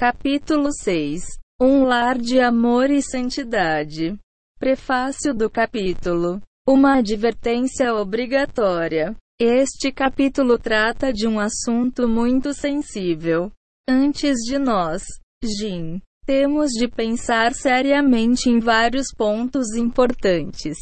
Capítulo 0.00 0.70
6 0.72 1.20
Um 1.60 1.84
lar 1.84 2.16
de 2.16 2.40
amor 2.40 2.90
e 2.90 3.02
santidade. 3.02 4.18
Prefácio 4.58 5.34
do 5.34 5.50
capítulo. 5.50 6.40
Uma 6.66 7.00
advertência 7.00 7.92
obrigatória. 7.94 9.14
Este 9.38 9.92
capítulo 9.92 10.58
trata 10.58 11.12
de 11.12 11.28
um 11.28 11.38
assunto 11.38 12.08
muito 12.08 12.54
sensível. 12.54 13.52
Antes 13.86 14.38
de 14.38 14.58
nós, 14.58 15.02
Jin, 15.44 16.00
temos 16.24 16.70
de 16.70 16.88
pensar 16.88 17.52
seriamente 17.52 18.48
em 18.48 18.58
vários 18.58 19.08
pontos 19.14 19.74
importantes. 19.76 20.78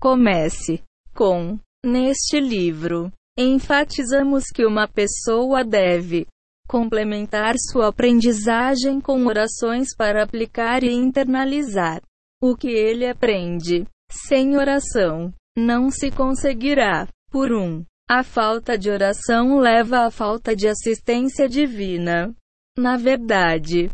Comece 0.00 0.82
com: 1.14 1.56
Neste 1.84 2.40
livro, 2.40 3.12
enfatizamos 3.38 4.46
que 4.52 4.66
uma 4.66 4.88
pessoa 4.88 5.62
deve 5.62 6.26
complementar 6.66 7.54
sua 7.70 7.88
aprendizagem 7.88 9.00
com 9.00 9.26
orações 9.26 9.94
para 9.96 10.22
aplicar 10.22 10.82
e 10.82 10.92
internalizar 10.92 12.02
o 12.40 12.56
que 12.56 12.68
ele 12.68 13.06
aprende. 13.06 13.86
Sem 14.10 14.56
oração, 14.56 15.32
não 15.56 15.90
se 15.90 16.10
conseguirá. 16.10 17.08
Por 17.30 17.52
um, 17.52 17.84
a 18.08 18.22
falta 18.22 18.78
de 18.78 18.90
oração 18.90 19.58
leva 19.58 20.06
à 20.06 20.10
falta 20.10 20.54
de 20.54 20.68
assistência 20.68 21.48
divina. 21.48 22.34
Na 22.78 22.96
verdade, 22.96 23.90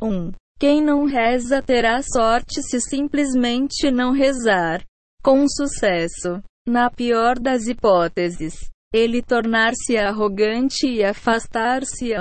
um, 0.00 0.30
quem 0.58 0.82
não 0.82 1.04
reza 1.04 1.60
terá 1.62 2.00
sorte 2.02 2.62
se 2.62 2.80
simplesmente 2.80 3.90
não 3.90 4.12
rezar. 4.12 4.82
Com 5.22 5.46
sucesso. 5.48 6.42
Na 6.68 6.90
pior 6.90 7.38
das 7.38 7.66
hipóteses, 7.66 8.54
ele 8.96 9.22
tornar-se 9.22 9.96
arrogante 9.98 10.86
e 10.86 11.04
afastar-se 11.04 12.12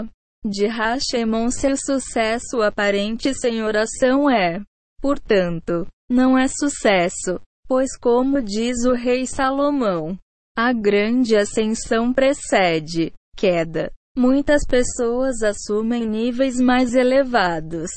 de 0.46 0.68
Hashemon. 0.68 1.50
Seu 1.50 1.78
sucesso 1.78 2.62
aparente 2.62 3.34
sem 3.34 3.64
oração 3.64 4.30
é, 4.30 4.62
portanto, 5.02 5.88
não 6.10 6.38
é 6.38 6.48
sucesso, 6.48 7.40
pois, 7.68 7.98
como 7.98 8.42
diz 8.42 8.84
o 8.86 8.94
rei 8.94 9.26
Salomão, 9.26 10.18
a 10.58 10.74
grande 10.74 11.36
ascensão 11.36 12.14
precede 12.14 13.14
queda. 13.38 13.92
Muitas 14.18 14.66
pessoas 14.66 15.42
assumem 15.42 16.06
níveis 16.06 16.60
mais 16.60 16.94
elevados 16.94 17.92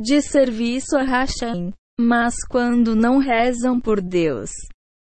de 0.00 0.20
serviço 0.20 0.96
a 0.96 1.02
Hashem, 1.02 1.72
mas 1.98 2.34
quando 2.48 2.94
não 2.94 3.18
rezam 3.18 3.80
por 3.80 4.00
Deus, 4.00 4.50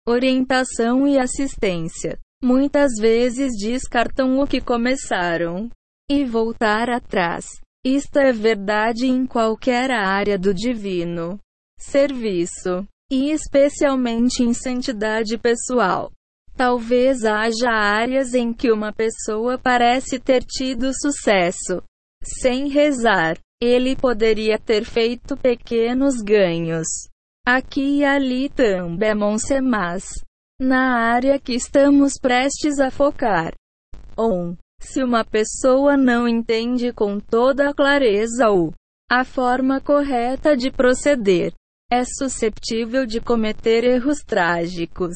orientação 0.07 1.07
e 1.07 1.19
assistência, 1.19 2.17
muitas 2.45 2.91
vezes 2.99 3.53
descartam 3.57 4.39
o 4.39 4.45
que 4.45 4.61
começaram 4.61 5.67
e 6.07 6.23
voltar 6.23 6.91
atrás. 6.91 7.47
Isto 7.83 8.19
é 8.19 8.31
verdade 8.31 9.07
em 9.07 9.25
qualquer 9.25 9.89
área 9.89 10.37
do 10.37 10.53
divino 10.53 11.39
serviço, 11.77 12.87
e 13.11 13.31
especialmente 13.31 14.43
em 14.43 14.53
santidade 14.53 15.37
pessoal. 15.39 16.11
Talvez 16.55 17.25
haja 17.25 17.69
áreas 17.69 18.33
em 18.35 18.53
que 18.53 18.71
uma 18.71 18.93
pessoa 18.93 19.57
parece 19.57 20.19
ter 20.19 20.43
tido 20.43 20.91
sucesso. 20.93 21.81
Sem 22.23 22.69
rezar, 22.69 23.37
ele 23.61 23.95
poderia 23.95 24.59
ter 24.59 24.85
feito 24.85 25.35
pequenos 25.35 26.21
ganhos. 26.21 26.87
Aqui 27.45 27.99
e 27.99 28.05
ali 28.05 28.49
também, 28.49 29.13
mas 29.61 30.24
na 30.59 31.11
área 31.11 31.37
que 31.39 31.53
estamos 31.53 32.13
prestes 32.19 32.79
a 32.79 32.89
focar. 32.89 33.53
1. 34.17 34.23
Um, 34.23 34.57
se 34.79 35.03
uma 35.03 35.25
pessoa 35.25 35.97
não 35.97 36.27
entende 36.27 36.93
com 36.93 37.19
toda 37.19 37.69
a 37.69 37.73
clareza 37.73 38.49
o 38.49 38.71
a 39.09 39.23
forma 39.23 39.79
correta 39.79 40.57
de 40.57 40.71
proceder, 40.71 41.53
é 41.91 42.03
susceptível 42.03 43.05
de 43.05 43.21
cometer 43.21 43.83
erros 43.83 44.19
trágicos, 44.25 45.15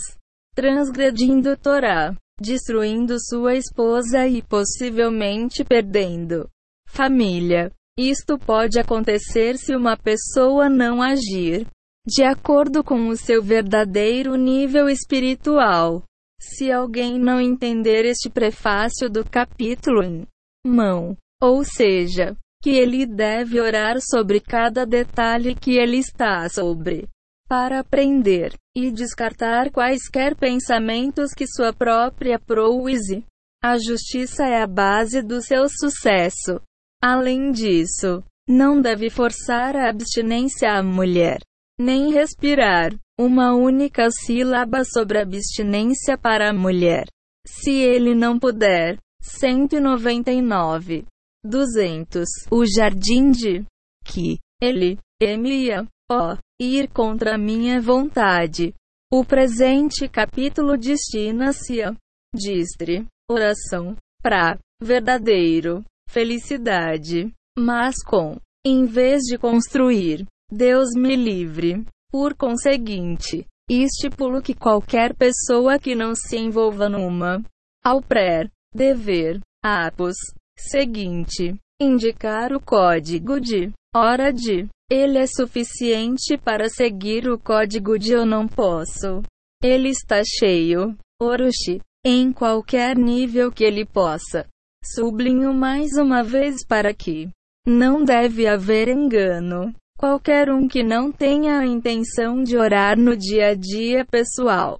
transgredindo 0.53 1.57
Torá, 1.57 2.15
destruindo 2.39 3.15
sua 3.19 3.55
esposa 3.55 4.27
e 4.27 4.43
possivelmente 4.43 5.63
perdendo 5.63 6.47
família. 6.87 7.71
Isto 7.97 8.37
pode 8.37 8.79
acontecer 8.79 9.57
se 9.57 9.75
uma 9.75 9.97
pessoa 9.97 10.69
não 10.69 11.01
agir 11.01 11.65
de 12.09 12.23
acordo 12.23 12.83
com 12.83 13.07
o 13.07 13.15
seu 13.15 13.41
verdadeiro 13.41 14.35
nível 14.35 14.89
espiritual. 14.89 16.03
Se 16.41 16.71
alguém 16.71 17.19
não 17.19 17.39
entender 17.39 18.03
este 18.03 18.29
prefácio 18.29 19.07
do 19.09 19.23
capítulo 19.23 20.03
em 20.03 20.25
mão, 20.65 21.15
ou 21.39 21.63
seja, 21.63 22.35
que 22.63 22.71
ele 22.71 23.05
deve 23.05 23.61
orar 23.61 23.97
sobre 24.01 24.39
cada 24.39 24.87
detalhe 24.87 25.53
que 25.53 25.77
ele 25.77 25.97
está 25.97 26.49
sobre, 26.49 27.07
para 27.47 27.79
aprender 27.79 28.53
e 28.75 28.89
descartar 28.89 29.69
quaisquer 29.69 30.35
pensamentos 30.35 31.31
que 31.31 31.45
sua 31.45 31.71
própria 31.71 32.39
prouse. 32.39 33.23
A 33.63 33.77
justiça 33.77 34.45
é 34.45 34.63
a 34.63 34.67
base 34.67 35.21
do 35.21 35.41
seu 35.41 35.67
sucesso. 35.69 36.59
Além 37.03 37.51
disso, 37.51 38.23
não 38.47 38.81
deve 38.81 39.09
forçar 39.11 39.75
a 39.75 39.89
abstinência 39.89 40.71
à 40.71 40.81
mulher 40.81 41.39
nem 41.79 42.11
respirar. 42.11 42.93
Uma 43.17 43.53
única 43.53 44.09
sílaba 44.11 44.83
sobre 44.83 45.19
abstinência 45.19 46.17
para 46.17 46.49
a 46.49 46.53
mulher. 46.53 47.05
Se 47.47 47.71
ele 47.71 48.13
não 48.13 48.37
puder. 48.37 48.97
199. 49.21 51.05
200. 51.43 52.27
O 52.51 52.65
jardim 52.65 53.31
de 53.31 53.65
que 54.05 54.39
ele, 54.61 54.97
Emia, 55.21 55.87
ó, 56.11 56.37
ir 56.59 56.89
contra 56.89 57.37
minha 57.37 57.81
vontade. 57.81 58.73
O 59.11 59.25
presente 59.25 60.07
capítulo 60.07 60.77
destina-se 60.77 61.81
a 61.81 61.95
distre, 62.33 63.05
oração, 63.29 63.95
pra, 64.21 64.57
verdadeiro, 64.81 65.83
felicidade, 66.07 67.33
mas 67.57 67.95
com, 68.03 68.37
em 68.65 68.85
vez 68.85 69.23
de 69.23 69.37
construir, 69.37 70.25
Deus 70.51 70.89
me 70.95 71.15
livre. 71.15 71.85
Por 72.11 72.33
conseguinte, 72.35 73.45
estipulo 73.69 74.41
que 74.41 74.55
qualquer 74.55 75.15
pessoa 75.15 75.77
que 75.77 75.93
não 75.93 76.15
se 76.15 76.37
envolva 76.37 76.89
numa 76.89 77.43
ao 77.83 78.01
pré 78.01 78.49
dever 78.73 79.39
apos 79.63 80.15
seguinte 80.57 81.55
indicar 81.79 82.51
o 82.51 82.59
código 82.59 83.39
de 83.39 83.71
hora 83.95 84.33
de 84.33 84.67
ele 84.91 85.19
é 85.19 85.27
suficiente 85.27 86.35
para 86.35 86.67
seguir 86.67 87.29
o 87.29 87.37
código 87.37 87.97
de 87.99 88.13
eu 88.13 88.25
não 88.25 88.47
posso. 88.47 89.21
Ele 89.63 89.89
está 89.89 90.23
cheio. 90.25 90.97
Orochi. 91.21 91.79
Em 92.03 92.31
qualquer 92.33 92.97
nível 92.97 93.51
que 93.51 93.63
ele 93.63 93.85
possa. 93.85 94.47
Sublinho 94.83 95.53
mais 95.53 95.91
uma 95.97 96.23
vez 96.23 96.65
para 96.65 96.91
que 96.93 97.29
não 97.67 98.03
deve 98.03 98.47
haver 98.47 98.87
engano. 98.87 99.71
Qualquer 99.99 100.49
um 100.49 100.65
que 100.65 100.81
não 100.81 101.11
tenha 101.11 101.59
a 101.59 101.65
intenção 101.65 102.41
de 102.41 102.55
orar 102.55 102.97
no 102.97 103.17
dia 103.17 103.47
a 103.47 103.53
dia 103.53 104.05
pessoal. 104.05 104.79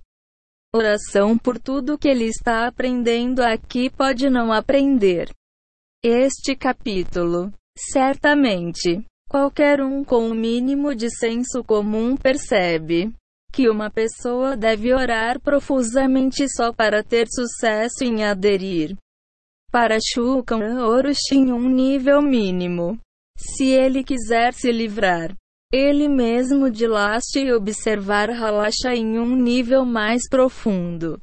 Oração 0.73 1.37
por 1.37 1.59
tudo 1.59 1.97
que 1.97 2.07
ele 2.07 2.23
está 2.23 2.65
aprendendo 2.65 3.41
aqui 3.41 3.89
pode 3.89 4.29
não 4.29 4.53
aprender. 4.53 5.29
Este 6.01 6.55
capítulo. 6.55 7.51
Certamente, 7.91 9.03
qualquer 9.29 9.81
um 9.81 10.05
com 10.05 10.29
o 10.29 10.31
um 10.31 10.33
mínimo 10.33 10.95
de 10.95 11.13
senso 11.13 11.65
comum 11.65 12.15
percebe 12.15 13.13
que 13.51 13.69
uma 13.69 13.89
pessoa 13.91 14.55
deve 14.55 14.93
orar 14.93 15.37
profusamente 15.41 16.47
só 16.47 16.71
para 16.71 17.03
ter 17.03 17.27
sucesso 17.29 18.05
em 18.05 18.23
aderir 18.23 18.95
para 19.69 19.97
Shukan 19.99 20.81
Orochi 20.81 21.35
em 21.35 21.51
um 21.51 21.67
nível 21.67 22.21
mínimo. 22.21 22.97
Se 23.39 23.67
ele 23.67 24.03
quiser 24.03 24.53
se 24.53 24.69
livrar, 24.69 25.33
ele 25.71 26.09
mesmo 26.09 26.69
de 26.69 26.85
laste 26.85 27.39
e 27.39 27.53
observar 27.53 28.29
relaxa 28.29 28.93
em 28.93 29.17
um 29.17 29.35
nível 29.35 29.85
mais 29.85 30.27
profundo. 30.27 31.21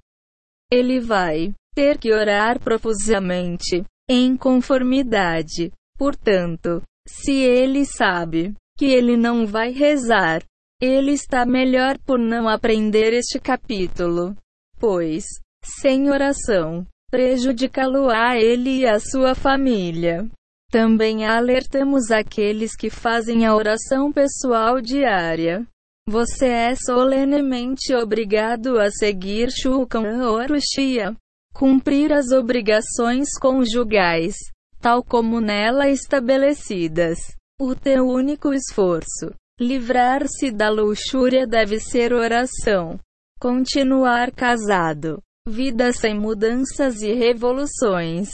Ele 0.73 0.99
vai 0.99 1.53
ter 1.75 1.99
que 1.99 2.13
orar 2.13 2.59
profusamente, 2.59 3.85
em 4.09 4.35
conformidade. 4.35 5.71
Portanto, 5.99 6.83
se 7.07 7.33
ele 7.33 7.85
sabe 7.85 8.55
que 8.79 8.87
ele 8.87 9.17
não 9.17 9.47
vai 9.47 9.71
rezar, 9.71 10.43
ele 10.81 11.13
está 11.13 11.45
melhor 11.45 11.99
por 11.99 12.19
não 12.19 12.49
aprender 12.49 13.13
este 13.13 13.39
capítulo. 13.39 14.35
Pois, 14.79 15.25
sem 15.63 16.11
oração, 16.11 16.87
prejudicá-lo 17.11 18.09
a 18.11 18.39
ele 18.39 18.81
e 18.81 18.87
a 18.87 18.99
sua 18.99 19.35
família. 19.35 20.29
Também 20.77 21.25
alertamos 21.25 22.11
aqueles 22.11 22.77
que 22.77 22.91
fazem 22.91 23.47
a 23.47 23.57
oração 23.57 24.13
pessoal 24.13 24.79
diária. 24.79 25.67
Você 26.07 26.49
é 26.49 26.75
solenemente 26.75 27.95
obrigado 27.95 28.79
a 28.79 28.91
seguir 28.91 29.51
Shulchan 29.51 30.31
Orushia, 30.31 31.17
cumprir 31.55 32.13
as 32.13 32.31
obrigações 32.31 33.27
conjugais, 33.41 34.35
tal 34.79 35.03
como 35.03 35.41
nela 35.41 35.89
estabelecidas. 35.89 37.21
O 37.59 37.75
teu 37.75 38.07
único 38.07 38.53
esforço, 38.53 39.33
livrar-se 39.59 40.51
da 40.51 40.69
luxúria, 40.69 41.47
deve 41.47 41.81
ser 41.81 42.13
oração. 42.13 43.01
Continuar 43.41 44.31
casado. 44.31 45.23
Vida 45.49 45.91
sem 45.95 46.21
mudanças 46.21 47.01
e 47.01 47.15
revoluções. 47.15 48.29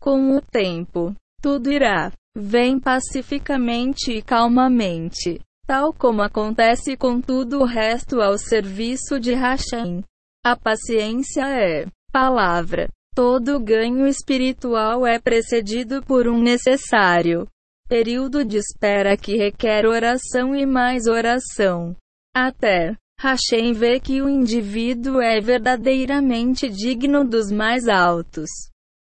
Com 0.00 0.36
o 0.36 0.40
tempo, 0.42 1.14
tudo 1.44 1.70
irá. 1.70 2.10
Vem 2.34 2.80
pacificamente 2.80 4.12
e 4.12 4.22
calmamente. 4.22 5.38
Tal 5.66 5.92
como 5.92 6.22
acontece 6.22 6.96
com 6.96 7.20
tudo 7.20 7.60
o 7.60 7.64
resto 7.66 8.22
ao 8.22 8.38
serviço 8.38 9.20
de 9.20 9.34
Hashem. 9.34 10.02
A 10.42 10.56
paciência 10.56 11.46
é 11.46 11.86
palavra. 12.10 12.88
Todo 13.14 13.60
ganho 13.60 14.06
espiritual 14.06 15.06
é 15.06 15.18
precedido 15.20 16.02
por 16.02 16.26
um 16.26 16.40
necessário 16.40 17.46
período 17.90 18.42
de 18.42 18.56
espera 18.56 19.14
que 19.14 19.36
requer 19.36 19.84
oração 19.84 20.56
e 20.56 20.64
mais 20.64 21.06
oração. 21.06 21.94
Até 22.34 22.96
Hashem 23.20 23.74
vê 23.74 24.00
que 24.00 24.22
o 24.22 24.30
indivíduo 24.30 25.20
é 25.20 25.40
verdadeiramente 25.42 26.70
digno 26.70 27.22
dos 27.22 27.52
mais 27.52 27.86
altos 27.86 28.48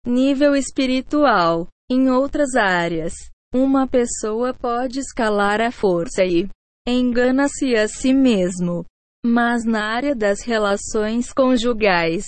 nível 0.05 0.57
espiritual. 0.57 1.69
Em 1.95 2.09
outras 2.09 2.55
áreas, 2.55 3.13
uma 3.55 3.87
pessoa 3.87 4.55
pode 4.55 4.99
escalar 4.99 5.61
a 5.61 5.71
força 5.71 6.25
e 6.25 6.49
engana-se 6.89 7.75
a 7.75 7.87
si 7.87 8.15
mesmo. 8.15 8.83
Mas 9.23 9.67
na 9.67 9.85
área 9.85 10.15
das 10.15 10.41
relações 10.41 11.35
conjugais, 11.35 12.25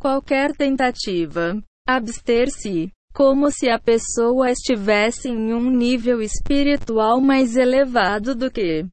qualquer 0.00 0.56
tentativa 0.56 1.62
abster-se, 1.86 2.90
como 3.12 3.50
se 3.50 3.68
a 3.68 3.78
pessoa 3.78 4.50
estivesse 4.50 5.28
em 5.28 5.52
um 5.52 5.68
nível 5.68 6.22
espiritual 6.22 7.20
mais 7.20 7.54
elevado 7.54 8.34
do 8.34 8.50
que. 8.50 8.86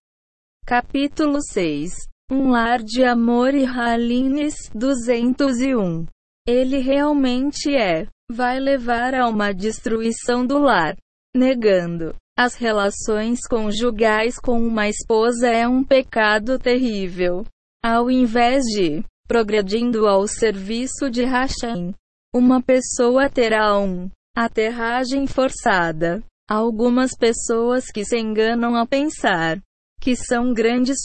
Capítulo 0.65 1.41
6 1.41 1.93
Um 2.29 2.49
lar 2.49 2.83
de 2.83 3.05
amor 3.05 3.53
e 3.53 3.65
Halines 3.65 4.69
201. 4.75 6.05
Ele 6.45 6.79
realmente 6.79 7.73
é, 7.73 8.05
vai 8.31 8.59
levar 8.59 9.13
a 9.15 9.27
uma 9.27 9.53
destruição 9.53 10.45
do 10.45 10.57
lar. 10.59 10.95
Negando 11.35 12.15
as 12.37 12.55
relações 12.55 13.39
conjugais 13.47 14.39
com 14.39 14.59
uma 14.59 14.87
esposa 14.87 15.47
é 15.47 15.67
um 15.67 15.83
pecado 15.83 16.57
terrível. 16.57 17.45
Ao 17.83 18.09
invés 18.09 18.63
de 18.65 19.03
progredindo 19.27 20.07
ao 20.07 20.27
serviço 20.27 21.09
de 21.09 21.23
Hashem, 21.23 21.93
uma 22.33 22.61
pessoa 22.61 23.29
terá 23.29 23.77
um 23.77 24.09
aterragem 24.35 25.27
forçada. 25.27 26.23
Algumas 26.49 27.11
pessoas 27.15 27.91
que 27.91 28.03
se 28.03 28.17
enganam 28.17 28.75
a 28.75 28.87
pensar 28.87 29.59
que 30.01 30.15
são 30.15 30.53
grandes 30.53 30.97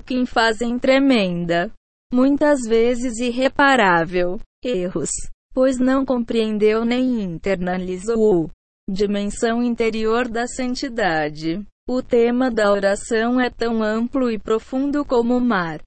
quem 0.00 0.24
fazem 0.24 0.78
tremenda, 0.78 1.70
muitas 2.12 2.60
vezes 2.62 3.18
irreparável, 3.18 4.40
erros, 4.64 5.10
pois 5.54 5.78
não 5.78 6.04
compreendeu 6.04 6.84
nem 6.84 7.22
internalizou 7.22 8.50
dimensão 8.88 9.62
interior 9.62 10.28
da 10.28 10.46
santidade. 10.46 11.64
O 11.88 12.02
tema 12.02 12.50
da 12.50 12.70
oração 12.70 13.40
é 13.40 13.50
tão 13.50 13.82
amplo 13.82 14.30
e 14.30 14.38
profundo 14.38 15.04
como 15.04 15.36
o 15.36 15.40
mar. 15.40 15.80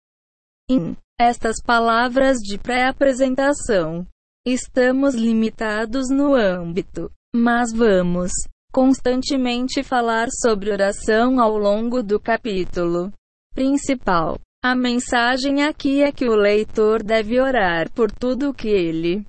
Em 0.70 0.96
estas 1.20 1.62
palavras 1.64 2.38
de 2.40 2.58
pré-apresentação, 2.58 4.06
estamos 4.46 5.16
limitados 5.16 6.10
no 6.10 6.36
âmbito, 6.36 7.10
mas 7.34 7.72
vamos 7.72 8.32
constantemente 8.74 9.84
falar 9.84 10.28
sobre 10.30 10.72
oração 10.72 11.40
ao 11.40 11.58
longo 11.58 12.04
do 12.04 12.20
capítulo 12.20 13.12
principal. 13.54 14.38
A 14.64 14.76
mensagem 14.76 15.64
aqui 15.64 16.02
é 16.02 16.12
que 16.12 16.28
o 16.28 16.36
leitor 16.36 17.02
deve 17.02 17.40
orar 17.40 17.90
por 17.92 18.12
tudo 18.12 18.50
o 18.50 18.54
que 18.54 18.68
ele 18.68 19.26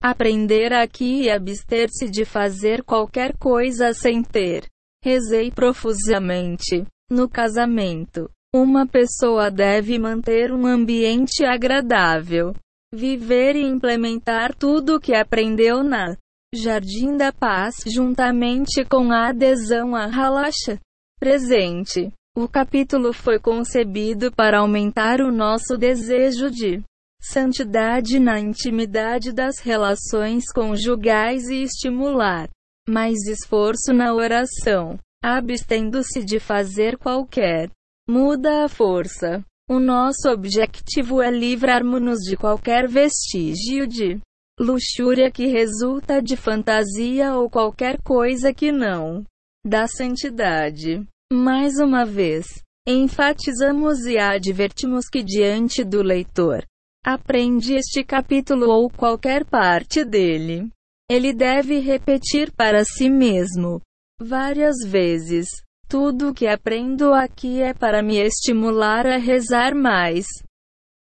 Aprender 0.00 0.72
aqui 0.72 1.22
e 1.22 1.30
abster-se 1.30 2.08
de 2.08 2.24
fazer 2.24 2.84
qualquer 2.84 3.36
coisa 3.36 3.92
sem 3.92 4.22
ter. 4.22 4.64
Rezei 5.02 5.50
profusamente. 5.50 6.86
No 7.10 7.28
casamento, 7.28 8.30
uma 8.54 8.86
pessoa 8.86 9.50
deve 9.50 9.98
manter 9.98 10.52
um 10.52 10.66
ambiente 10.66 11.44
agradável, 11.44 12.54
viver 12.94 13.56
e 13.56 13.62
implementar 13.62 14.54
tudo 14.54 14.96
o 14.96 15.00
que 15.00 15.14
aprendeu 15.14 15.82
na 15.82 16.16
Jardim 16.54 17.16
da 17.16 17.32
Paz, 17.32 17.76
juntamente 17.86 18.84
com 18.84 19.12
a 19.12 19.28
adesão 19.28 19.94
a 19.96 20.04
Halacha. 20.04 20.78
Presente. 21.18 22.12
O 22.36 22.48
capítulo 22.48 23.12
foi 23.12 23.40
concebido 23.40 24.30
para 24.30 24.60
aumentar 24.60 25.20
o 25.20 25.32
nosso 25.32 25.76
desejo 25.76 26.50
de 26.50 26.82
santidade 27.20 28.18
na 28.18 28.38
intimidade 28.38 29.32
das 29.32 29.58
relações 29.58 30.44
conjugais 30.52 31.48
e 31.48 31.62
estimular 31.62 32.48
mais 32.88 33.26
esforço 33.26 33.92
na 33.92 34.14
oração, 34.14 34.98
abstendo-se 35.22 36.24
de 36.24 36.40
fazer 36.40 36.96
qualquer 36.96 37.70
muda 38.08 38.64
a 38.64 38.68
força. 38.68 39.44
O 39.68 39.78
nosso 39.78 40.30
objetivo 40.30 41.20
é 41.20 41.30
livrarmos-nos 41.30 42.20
de 42.20 42.36
qualquer 42.36 42.88
vestígio 42.88 43.86
de 43.86 44.18
luxúria 44.58 45.30
que 45.30 45.46
resulta 45.46 46.22
de 46.22 46.36
fantasia 46.36 47.34
ou 47.34 47.50
qualquer 47.50 48.00
coisa 48.02 48.52
que 48.52 48.72
não 48.72 49.24
dá 49.64 49.86
santidade. 49.86 51.06
Mais 51.30 51.78
uma 51.78 52.06
vez, 52.06 52.46
enfatizamos 52.88 54.06
e 54.06 54.16
advertimos 54.16 55.06
que 55.06 55.22
diante 55.22 55.84
do 55.84 56.02
leitor, 56.02 56.64
aprende 57.08 57.72
este 57.72 58.04
capítulo 58.04 58.68
ou 58.68 58.90
qualquer 58.90 59.42
parte 59.42 60.04
dele. 60.04 60.68
Ele 61.10 61.32
deve 61.32 61.78
repetir 61.78 62.52
para 62.52 62.84
si 62.84 63.08
mesmo 63.08 63.80
várias 64.20 64.76
vezes: 64.86 65.46
Tudo 65.88 66.28
o 66.28 66.34
que 66.34 66.46
aprendo 66.46 67.14
aqui 67.14 67.62
é 67.62 67.72
para 67.72 68.02
me 68.02 68.18
estimular 68.18 69.06
a 69.06 69.16
rezar 69.16 69.74
mais. 69.74 70.26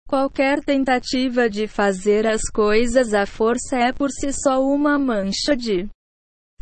Qualquer 0.09 0.65
tentativa 0.65 1.51
de 1.51 1.69
fazer 1.69 2.27
as 2.27 2.49
coisas 2.51 3.13
à 3.13 3.27
força 3.27 3.77
é 3.77 3.93
por 3.93 4.09
si 4.11 4.33
só 4.33 4.65
uma 4.65 4.99
mancha 4.99 5.55
de 5.55 5.87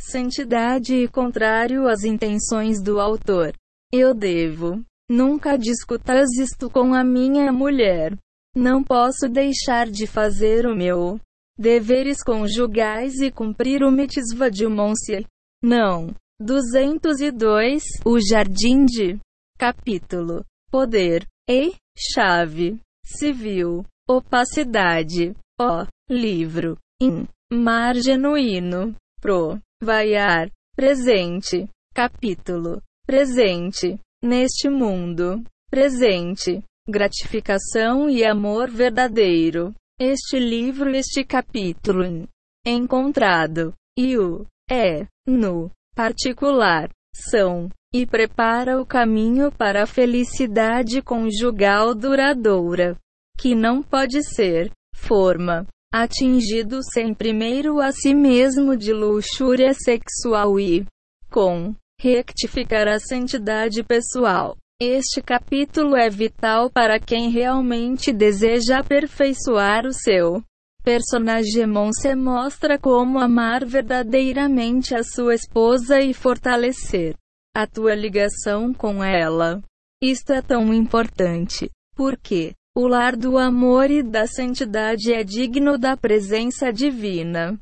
santidade 0.01 0.97
e 0.97 1.07
contrário 1.07 1.87
às 1.87 2.03
intenções 2.03 2.83
do 2.83 2.99
autor. 2.99 3.55
Eu 3.93 4.13
devo 4.13 4.83
nunca 5.09 5.57
discutas 5.57 6.29
isto 6.37 6.69
com 6.69 6.93
a 6.93 7.05
minha 7.05 7.53
mulher. 7.53 8.19
Não 8.59 8.83
posso 8.83 9.29
deixar 9.29 9.89
de 9.89 10.05
fazer 10.05 10.67
o 10.67 10.75
meu 10.75 11.21
deveres 11.57 12.25
conjugais 12.25 13.21
e 13.21 13.31
cumprir 13.31 13.85
o 13.85 13.91
mitzvah 13.93 14.49
de 14.51 14.67
Monse. 14.67 15.25
Não. 15.63 16.13
202 16.41 17.85
O 18.05 18.19
Jardim 18.19 18.85
de 18.85 19.17
Capítulo. 19.57 20.45
Poder. 20.73 21.25
E. 21.49 21.73
Chave. 21.97 22.81
Civil. 23.07 23.85
Opacidade. 24.09 25.37
O. 25.61 25.87
Livro. 26.11 26.77
In. 27.01 27.29
Mar 27.53 27.95
Genuíno. 27.95 28.97
Pro. 29.21 29.61
Vaiar. 29.81 30.51
Presente. 30.75 31.69
Capítulo. 31.95 32.83
Presente. 33.07 34.01
Neste 34.21 34.69
mundo. 34.69 35.45
Presente 35.71 36.61
gratificação 36.89 38.09
e 38.09 38.25
amor 38.25 38.71
verdadeiro. 38.71 39.75
Este 40.01 40.39
livro, 40.39 40.89
este 40.91 41.23
capítulo, 41.25 42.27
encontrado, 42.65 43.75
e 43.99 44.17
o 44.17 44.47
é, 44.71 45.07
no 45.27 45.71
particular, 45.95 46.89
são, 47.15 47.69
e 47.93 48.07
prepara 48.07 48.81
o 48.81 48.87
caminho 48.87 49.51
para 49.51 49.83
a 49.83 49.87
felicidade 49.87 51.03
conjugal 51.03 51.95
duradoura, 51.95 52.97
que 53.37 53.55
não 53.55 53.83
pode 53.83 54.23
ser, 54.23 54.71
forma, 54.95 55.67
atingido 55.93 56.81
sem 56.83 57.13
primeiro 57.13 57.81
a 57.81 57.91
si 57.93 58.15
mesmo 58.15 58.77
de 58.77 58.93
luxúria 58.93 59.75
sexual 59.75 60.61
e, 60.61 60.87
com, 61.31 61.75
rectificar 62.01 62.87
a 62.87 63.01
santidade 63.01 63.83
pessoal. 63.83 64.57
Este 64.81 65.21
capítulo 65.21 65.97
é 65.97 66.09
vital 66.09 66.71
para 66.71 67.01
quem 67.01 67.31
realmente 67.31 68.13
deseja 68.13 68.79
aperfeiçoar 68.79 69.85
o 69.85 69.93
seu 69.93 70.41
personagem. 70.85 71.67
Se 72.01 72.15
mostra 72.15 72.79
como 72.79 73.19
amar 73.19 73.67
verdadeiramente 73.67 74.95
a 74.95 75.03
sua 75.03 75.35
esposa 75.35 76.01
e 76.01 76.15
fortalecer 76.15 77.17
a 77.53 77.67
tua 77.67 77.93
ligação 77.93 78.73
com 78.73 79.03
ela. 79.03 79.61
Isto 80.01 80.33
é 80.33 80.41
tão 80.41 80.73
importante, 80.73 81.69
porque 81.97 82.55
o 82.73 82.87
lar 82.87 83.17
do 83.17 83.37
amor 83.37 83.91
e 83.91 84.01
da 84.01 84.29
santidade 84.29 85.13
é 85.13 85.25
digno 85.25 85.77
da 85.77 85.97
presença 85.97 86.73
divina. 86.73 87.59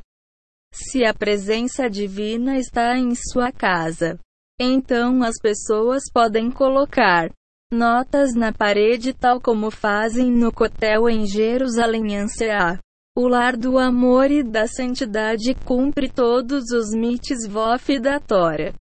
Se 0.71 1.03
a 1.03 1.15
presença 1.15 1.89
divina 1.89 2.59
está 2.59 2.99
em 2.99 3.15
sua 3.15 3.51
casa, 3.51 4.19
então 4.59 5.23
as 5.23 5.37
pessoas 5.41 6.05
podem 6.13 6.51
colocar 6.51 7.31
notas 7.71 8.35
na 8.35 8.53
parede 8.53 9.13
tal 9.13 9.41
como 9.41 9.71
fazem 9.71 10.31
no 10.31 10.53
cotel 10.53 11.09
em 11.09 11.27
Jerusalém 11.27 12.17
Anseá. 12.17 12.79
O 13.17 13.29
lar 13.29 13.57
do 13.57 13.79
amor 13.79 14.31
e 14.31 14.43
da 14.43 14.67
santidade 14.67 15.55
cumpre 15.65 16.11
todos 16.11 16.71
os 16.71 16.91
mitzvot 16.91 17.99
da 17.99 18.21
Torá. 18.21 18.75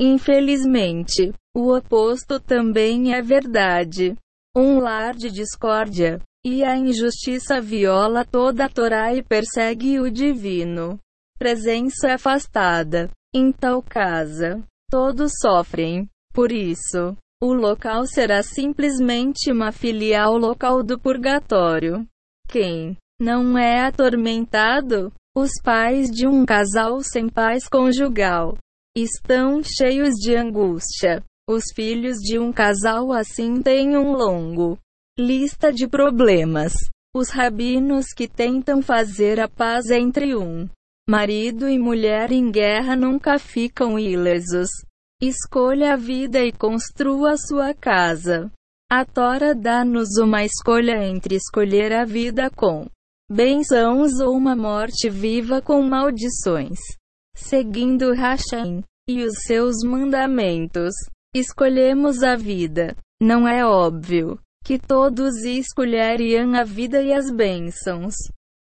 Infelizmente, 0.00 1.32
o 1.54 1.76
oposto 1.76 2.40
também 2.40 3.14
é 3.14 3.20
verdade. 3.20 4.16
Um 4.56 4.78
lar 4.78 5.14
de 5.14 5.30
discórdia 5.30 6.18
e 6.44 6.64
a 6.64 6.76
injustiça 6.76 7.60
viola 7.60 8.24
toda 8.24 8.64
a 8.64 8.68
Torá 8.68 9.14
e 9.14 9.22
persegue 9.22 10.00
o 10.00 10.10
divino. 10.10 10.98
Presença 11.38 12.14
afastada. 12.14 13.10
Em 13.34 13.52
tal 13.52 13.82
casa, 13.82 14.64
todos 14.90 15.32
sofrem. 15.40 16.08
Por 16.32 16.52
isso, 16.52 17.16
o 17.40 17.52
local 17.52 18.06
será 18.06 18.42
simplesmente 18.42 19.52
uma 19.52 19.70
filial 19.72 20.36
local 20.36 20.82
do 20.82 20.98
purgatório. 20.98 22.06
Quem 22.48 22.96
não 23.20 23.56
é 23.56 23.86
atormentado? 23.86 25.12
Os 25.36 25.50
pais 25.62 26.10
de 26.10 26.26
um 26.26 26.44
casal 26.44 27.00
sem 27.02 27.28
paz 27.28 27.68
conjugal 27.68 28.56
estão 28.96 29.62
cheios 29.62 30.14
de 30.14 30.34
angústia. 30.34 31.22
Os 31.48 31.64
filhos 31.74 32.16
de 32.18 32.38
um 32.38 32.52
casal 32.52 33.12
assim 33.12 33.62
têm 33.62 33.96
um 33.96 34.12
longo 34.12 34.78
lista 35.18 35.72
de 35.72 35.86
problemas. 35.86 36.72
Os 37.14 37.30
rabinos 37.30 38.06
que 38.14 38.28
tentam 38.28 38.82
fazer 38.82 39.40
a 39.40 39.48
paz 39.48 39.90
entre 39.90 40.36
um 40.36 40.68
marido 41.08 41.66
e 41.66 41.78
mulher 41.78 42.30
em 42.30 42.50
guerra 42.50 42.94
nunca 42.94 43.38
ficam 43.38 43.98
ilesos. 43.98 44.68
Escolha 45.22 45.94
a 45.94 45.96
vida 45.96 46.44
e 46.44 46.52
construa 46.52 47.34
sua 47.38 47.72
casa. 47.72 48.52
A 48.90 49.04
Tora 49.06 49.54
dá-nos 49.54 50.18
uma 50.18 50.44
escolha 50.44 51.02
entre 51.04 51.34
escolher 51.34 51.92
a 51.92 52.04
vida 52.04 52.50
com 52.50 52.86
bênçãos 53.30 54.20
ou 54.20 54.36
uma 54.36 54.54
morte 54.54 55.08
viva 55.08 55.62
com 55.62 55.82
maldições. 55.82 56.78
Seguindo 57.34 58.12
Hashem 58.12 58.84
e 59.08 59.24
os 59.24 59.44
seus 59.46 59.76
mandamentos, 59.82 60.94
escolhemos 61.34 62.22
a 62.22 62.36
vida. 62.36 62.94
Não 63.20 63.48
é 63.48 63.64
óbvio 63.64 64.38
que 64.62 64.78
todos 64.78 65.42
escolheriam 65.44 66.54
a 66.54 66.64
vida 66.64 67.00
e 67.00 67.12
as 67.12 67.30
bênçãos. 67.30 68.14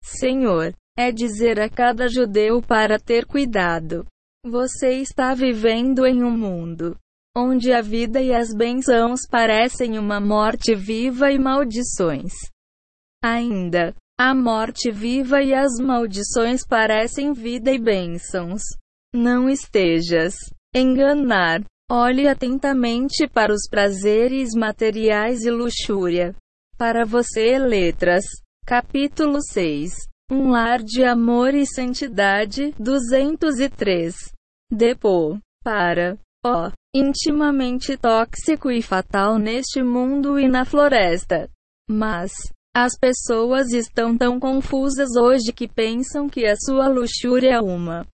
Senhor, 0.03 0.73
é 0.97 1.11
dizer 1.11 1.59
a 1.59 1.69
cada 1.69 2.07
judeu 2.07 2.61
para 2.61 2.99
ter 2.99 3.25
cuidado. 3.25 4.05
Você 4.45 4.95
está 4.95 5.33
vivendo 5.33 6.05
em 6.05 6.23
um 6.23 6.31
mundo 6.31 6.95
onde 7.35 7.73
a 7.73 7.81
vida 7.81 8.21
e 8.21 8.33
as 8.33 8.53
bênçãos 8.53 9.21
parecem 9.29 9.97
uma 9.97 10.19
morte 10.19 10.75
viva 10.75 11.31
e 11.31 11.39
maldições. 11.39 12.31
Ainda, 13.23 13.95
a 14.19 14.35
morte 14.35 14.91
viva 14.91 15.41
e 15.41 15.53
as 15.53 15.79
maldições 15.79 16.63
parecem 16.65 17.33
vida 17.33 17.71
e 17.71 17.79
bênçãos. 17.79 18.61
Não 19.13 19.49
estejas 19.49 20.35
enganar. 20.75 21.63
Olhe 21.91 22.27
atentamente 22.27 23.27
para 23.27 23.51
os 23.51 23.67
prazeres 23.69 24.53
materiais 24.55 25.43
e 25.43 25.51
luxúria. 25.51 26.35
Para 26.77 27.05
você, 27.05 27.57
letras. 27.57 28.23
Capítulo 28.65 29.39
6. 29.41 29.91
Um 30.31 30.49
lar 30.49 30.81
de 30.81 31.03
amor 31.03 31.53
e 31.53 31.65
santidade. 31.65 32.73
203. 32.79 34.15
Depo. 34.71 35.37
Para. 35.63 36.17
Ó. 36.45 36.71
Intimamente 36.95 37.97
tóxico 37.97 38.71
e 38.71 38.81
fatal 38.81 39.37
neste 39.37 39.83
mundo 39.83 40.39
e 40.39 40.47
na 40.47 40.63
floresta. 40.63 41.49
Mas, 41.89 42.31
as 42.75 42.97
pessoas 42.97 43.71
estão 43.73 44.17
tão 44.17 44.39
confusas 44.39 45.15
hoje 45.15 45.51
que 45.51 45.67
pensam 45.67 46.29
que 46.29 46.45
a 46.45 46.55
sua 46.55 46.87
luxúria 46.87 47.55
é 47.55 47.59
uma 47.59 48.05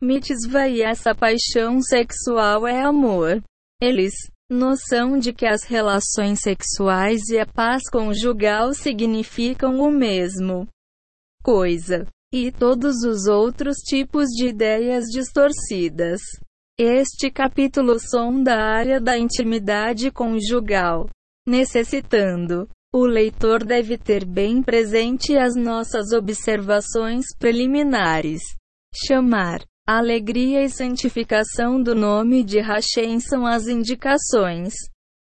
mitzvah 0.00 0.68
e 0.68 0.82
essa 0.82 1.14
paixão 1.14 1.80
sexual 1.80 2.66
é 2.66 2.82
amor. 2.82 3.42
Eles, 3.80 4.12
noção 4.50 5.18
de 5.18 5.32
que 5.32 5.46
as 5.46 5.62
relações 5.62 6.40
sexuais 6.40 7.28
e 7.28 7.38
a 7.38 7.46
paz 7.46 7.82
conjugal 7.90 8.74
significam 8.74 9.80
o 9.80 9.90
mesmo 9.90 10.68
coisa. 11.42 12.06
E 12.32 12.50
todos 12.50 13.02
os 13.04 13.26
outros 13.26 13.76
tipos 13.78 14.28
de 14.28 14.48
ideias 14.48 15.04
distorcidas. 15.06 16.20
Este 16.78 17.30
capítulo 17.30 17.98
sonda 18.00 18.54
a 18.54 18.74
área 18.74 18.98
da 18.98 19.18
intimidade 19.18 20.10
conjugal, 20.10 21.10
necessitando 21.46 22.66
o 22.94 23.06
leitor 23.06 23.64
deve 23.64 23.96
ter 23.96 24.24
bem 24.24 24.62
presente 24.62 25.34
as 25.34 25.54
nossas 25.56 26.12
observações 26.12 27.24
preliminares. 27.38 28.42
Chamar 28.94 29.60
alegria 29.88 30.62
e 30.62 30.68
santificação 30.68 31.82
do 31.82 31.94
nome 31.94 32.44
de 32.44 32.60
Hashem 32.60 33.18
são 33.18 33.46
as 33.46 33.66
indicações 33.66 34.74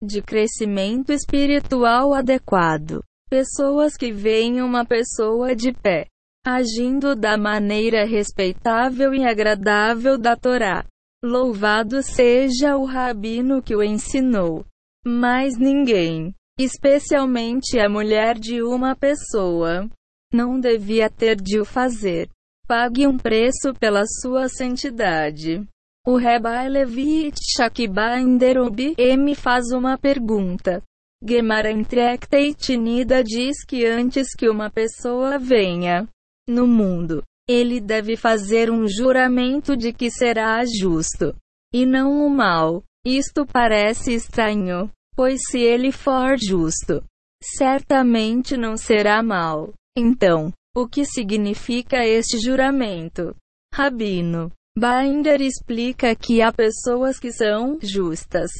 de 0.01 0.21
crescimento 0.21 1.11
espiritual 1.11 2.13
adequado. 2.13 3.01
Pessoas 3.29 3.95
que 3.95 4.11
veem 4.11 4.61
uma 4.61 4.85
pessoa 4.85 5.55
de 5.55 5.71
pé, 5.71 6.07
agindo 6.45 7.15
da 7.15 7.37
maneira 7.37 8.05
respeitável 8.05 9.13
e 9.13 9.25
agradável 9.25 10.17
da 10.17 10.35
Torá. 10.35 10.85
Louvado 11.23 12.01
seja 12.01 12.77
o 12.77 12.85
rabino 12.85 13.61
que 13.61 13.75
o 13.75 13.83
ensinou. 13.83 14.65
Mas 15.05 15.57
ninguém 15.57 16.33
especialmente 16.59 17.79
a 17.79 17.87
mulher 17.87 18.37
de 18.37 18.63
uma 18.63 18.95
pessoa, 18.95 19.87
não 20.33 20.59
devia 20.59 21.09
ter 21.09 21.35
de 21.35 21.59
o 21.59 21.65
fazer. 21.65 22.29
Pague 22.67 23.07
um 23.07 23.15
preço 23.15 23.73
pela 23.79 24.03
sua 24.05 24.49
santidade. 24.49 25.63
O 26.05 26.17
Rebbe 26.17 26.67
Levi 26.69 27.31
Shakiba 27.55 28.19
Inderubi 28.19 28.95
me 29.17 29.35
faz 29.35 29.71
uma 29.71 29.97
pergunta. 29.97 30.81
Gemara 31.23 31.71
Entrecteitinida 31.71 33.23
diz 33.23 33.63
que 33.65 33.85
antes 33.85 34.35
que 34.35 34.49
uma 34.49 34.69
pessoa 34.69 35.37
venha 35.39 36.07
no 36.47 36.67
mundo, 36.67 37.23
ele 37.49 37.79
deve 37.79 38.15
fazer 38.15 38.69
um 38.71 38.87
juramento 38.87 39.75
de 39.75 39.91
que 39.93 40.11
será 40.11 40.63
justo 40.65 41.35
e 41.73 41.85
não 41.85 42.25
o 42.25 42.29
mal. 42.29 42.83
Isto 43.05 43.45
parece 43.45 44.13
estranho, 44.13 44.91
Pois 45.17 45.39
se 45.49 45.59
ele 45.59 45.91
for 45.91 46.37
justo, 46.37 47.03
certamente 47.43 48.55
não 48.55 48.77
será 48.77 49.23
mal. 49.23 49.73
Então, 49.97 50.53
o 50.75 50.87
que 50.87 51.05
significa 51.05 52.05
este 52.05 52.37
juramento? 52.37 53.35
Rabino 53.73 54.51
Binder 54.77 55.41
explica 55.41 56.15
que 56.15 56.39
há 56.39 56.53
pessoas 56.53 57.17
que 57.17 57.31
são 57.31 57.79
justas 57.81 58.51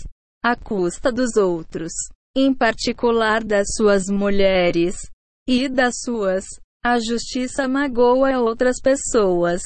à 0.43 0.55
custa 0.55 1.11
dos 1.11 1.37
outros, 1.37 1.93
em 2.39 2.53
particular 2.53 3.43
das 3.43 3.67
suas 3.75 4.03
mulheres 4.07 4.95
e 5.47 5.67
das 5.67 5.95
suas. 6.03 6.45
A 6.85 6.99
justiça 6.99 7.67
magoa 7.67 8.39
outras 8.39 8.79
pessoas. 8.81 9.61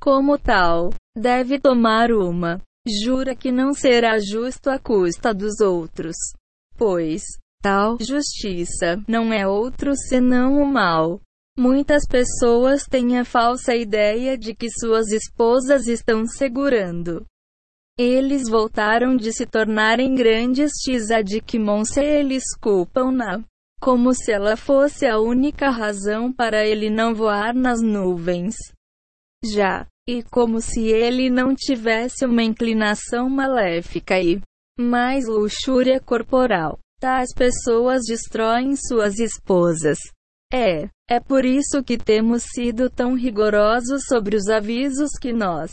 Como 0.00 0.38
tal, 0.38 0.90
deve 1.16 1.58
tomar 1.58 2.12
uma 2.12 2.60
Jura 2.84 3.36
que 3.36 3.52
não 3.52 3.72
será 3.72 4.18
justo 4.18 4.68
à 4.68 4.76
custa 4.76 5.32
dos 5.32 5.60
outros. 5.60 6.16
Pois, 6.76 7.22
tal 7.62 7.96
justiça 8.00 9.00
não 9.06 9.32
é 9.32 9.46
outro 9.46 9.94
senão 9.94 10.60
o 10.60 10.66
mal. 10.66 11.20
Muitas 11.56 12.02
pessoas 12.08 12.84
têm 12.84 13.18
a 13.18 13.24
falsa 13.24 13.76
ideia 13.76 14.36
de 14.36 14.52
que 14.52 14.68
suas 14.68 15.12
esposas 15.12 15.86
estão 15.86 16.26
segurando. 16.26 17.24
Eles 17.98 18.48
voltaram 18.48 19.16
de 19.16 19.32
se 19.32 19.44
tornarem 19.44 20.14
grandes 20.14 20.72
tzadikimon 20.72 21.84
se 21.84 22.00
eles 22.00 22.44
culpam-na, 22.60 23.44
como 23.80 24.14
se 24.14 24.32
ela 24.32 24.56
fosse 24.56 25.06
a 25.06 25.18
única 25.18 25.68
razão 25.68 26.32
para 26.32 26.66
ele 26.66 26.88
não 26.88 27.14
voar 27.14 27.54
nas 27.54 27.82
nuvens. 27.82 28.54
Já 29.44 29.86
e 30.08 30.22
como 30.22 30.60
se 30.60 30.88
ele 30.88 31.30
não 31.30 31.54
tivesse 31.54 32.24
uma 32.24 32.42
inclinação 32.42 33.28
maléfica 33.28 34.18
e 34.20 34.40
mais 34.78 35.26
luxúria 35.26 36.00
corporal. 36.00 36.78
Tais 37.00 37.34
pessoas 37.34 38.02
destroem 38.06 38.74
suas 38.76 39.18
esposas. 39.18 39.98
É, 40.52 40.88
é 41.08 41.20
por 41.20 41.44
isso 41.44 41.82
que 41.82 41.98
temos 41.98 42.44
sido 42.44 42.88
tão 42.88 43.14
rigorosos 43.14 44.04
sobre 44.06 44.36
os 44.36 44.48
avisos 44.48 45.10
que 45.20 45.32
nós. 45.32 45.72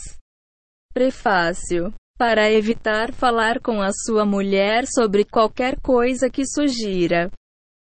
Prefácio. 0.92 1.92
Para 2.20 2.52
evitar 2.52 3.14
falar 3.14 3.60
com 3.60 3.80
a 3.80 3.92
sua 4.04 4.26
mulher 4.26 4.84
sobre 4.86 5.24
qualquer 5.24 5.80
coisa 5.80 6.28
que 6.28 6.44
sugira. 6.44 7.30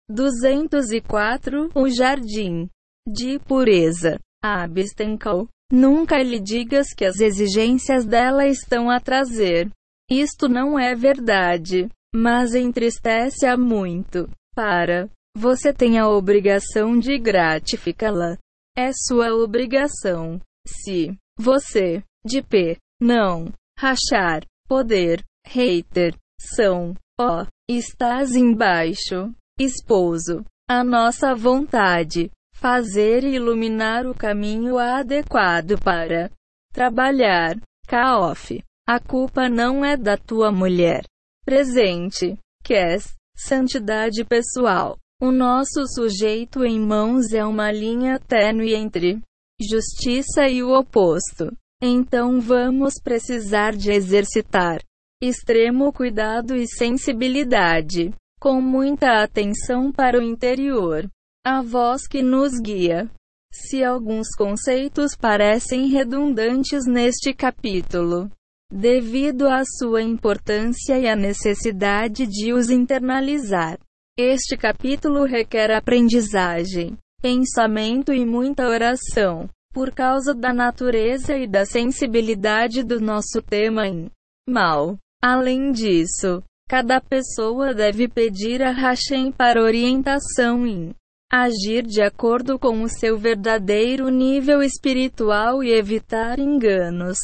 204. 0.08 1.70
O 1.74 1.88
jardim 1.88 2.68
de 3.04 3.40
pureza. 3.40 4.20
Abstencal 4.40 5.48
Nunca 5.72 6.22
lhe 6.22 6.38
digas 6.38 6.94
que 6.96 7.04
as 7.04 7.18
exigências 7.18 8.04
dela 8.04 8.46
estão 8.46 8.88
a 8.88 9.00
trazer. 9.00 9.68
Isto 10.08 10.48
não 10.48 10.78
é 10.78 10.94
verdade, 10.94 11.88
mas 12.14 12.54
entristece-a 12.54 13.56
muito. 13.56 14.30
Para. 14.54 15.10
Você 15.36 15.72
tem 15.72 15.98
a 15.98 16.08
obrigação 16.08 16.96
de 16.96 17.18
gratificá-la. 17.18 18.38
É 18.78 18.92
sua 18.92 19.34
obrigação. 19.34 20.40
Se 20.64 21.12
você, 21.36 22.04
de 22.24 22.40
P, 22.40 22.76
não 23.00 23.52
rachar, 23.82 24.46
poder, 24.68 25.24
hater, 25.44 26.14
são, 26.40 26.94
ó, 27.20 27.44
estás 27.68 28.36
embaixo, 28.36 29.34
esposo, 29.58 30.44
a 30.70 30.84
nossa 30.84 31.34
vontade, 31.34 32.30
fazer 32.54 33.24
e 33.24 33.34
iluminar 33.34 34.06
o 34.06 34.14
caminho 34.14 34.78
adequado 34.78 35.76
para 35.82 36.30
trabalhar, 36.72 37.56
Kaof. 37.88 38.62
A 38.86 39.00
culpa 39.00 39.48
não 39.48 39.84
é 39.84 39.96
da 39.96 40.16
tua 40.16 40.52
mulher. 40.52 41.02
Presente, 41.44 42.38
Kes, 42.62 43.14
santidade 43.36 44.24
pessoal. 44.24 44.96
O 45.20 45.32
nosso 45.32 45.86
sujeito 45.88 46.64
em 46.64 46.78
mãos 46.78 47.32
é 47.32 47.44
uma 47.44 47.72
linha 47.72 48.18
tênue 48.20 48.74
entre 48.74 49.20
justiça 49.60 50.48
e 50.48 50.62
o 50.62 50.72
oposto. 50.72 51.52
Então 51.84 52.40
vamos 52.40 52.94
precisar 53.02 53.74
de 53.74 53.90
exercitar 53.90 54.80
extremo 55.20 55.92
cuidado 55.92 56.56
e 56.56 56.66
sensibilidade, 56.66 58.12
com 58.40 58.60
muita 58.60 59.22
atenção 59.22 59.90
para 59.90 60.18
o 60.18 60.22
interior. 60.22 61.08
A 61.44 61.60
voz 61.60 62.06
que 62.06 62.22
nos 62.22 62.52
guia. 62.60 63.10
Se 63.52 63.82
alguns 63.82 64.28
conceitos 64.36 65.16
parecem 65.16 65.88
redundantes 65.88 66.86
neste 66.86 67.34
capítulo, 67.34 68.30
devido 68.72 69.48
à 69.48 69.62
sua 69.64 70.02
importância 70.02 70.98
e 70.98 71.08
à 71.08 71.16
necessidade 71.16 72.26
de 72.26 72.52
os 72.52 72.70
internalizar, 72.70 73.76
este 74.16 74.56
capítulo 74.56 75.24
requer 75.24 75.72
aprendizagem, 75.72 76.96
pensamento 77.20 78.12
e 78.12 78.24
muita 78.24 78.68
oração, 78.68 79.48
por 79.72 79.92
causa 79.92 80.34
da 80.34 80.52
natureza 80.52 81.36
e 81.36 81.46
da 81.46 81.64
sensibilidade 81.64 82.82
do 82.82 83.00
nosso 83.00 83.40
tema 83.40 83.86
em 83.86 84.10
mal. 84.48 84.98
Além 85.22 85.72
disso, 85.72 86.42
cada 86.68 87.00
pessoa 87.00 87.72
deve 87.72 88.08
pedir 88.08 88.62
a 88.62 88.70
Hashem 88.70 89.32
para 89.32 89.62
orientação 89.62 90.66
em 90.66 90.94
agir 91.32 91.82
de 91.82 92.02
acordo 92.02 92.58
com 92.58 92.82
o 92.82 92.88
seu 92.88 93.16
verdadeiro 93.16 94.08
nível 94.10 94.62
espiritual 94.62 95.64
e 95.64 95.70
evitar 95.70 96.38
enganos. 96.38 97.16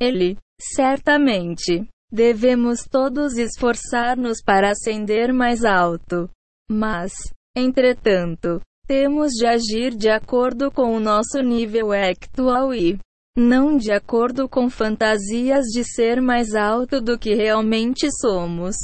Ele, 0.00 0.36
certamente, 0.60 1.88
devemos 2.12 2.84
todos 2.88 3.36
esforçar-nos 3.36 4.42
para 4.42 4.70
ascender 4.70 5.32
mais 5.32 5.64
alto. 5.64 6.30
Mas, 6.70 7.12
entretanto, 7.56 8.60
temos 8.86 9.32
de 9.32 9.46
agir 9.46 9.94
de 9.94 10.08
acordo 10.08 10.70
com 10.70 10.94
o 10.94 11.00
nosso 11.00 11.40
nível 11.42 11.92
actual 11.92 12.72
e 12.72 12.98
não 13.36 13.76
de 13.76 13.92
acordo 13.92 14.48
com 14.48 14.70
fantasias 14.70 15.66
de 15.66 15.84
ser 15.84 16.22
mais 16.22 16.54
alto 16.54 17.00
do 17.00 17.18
que 17.18 17.34
realmente 17.34 18.08
somos. 18.20 18.76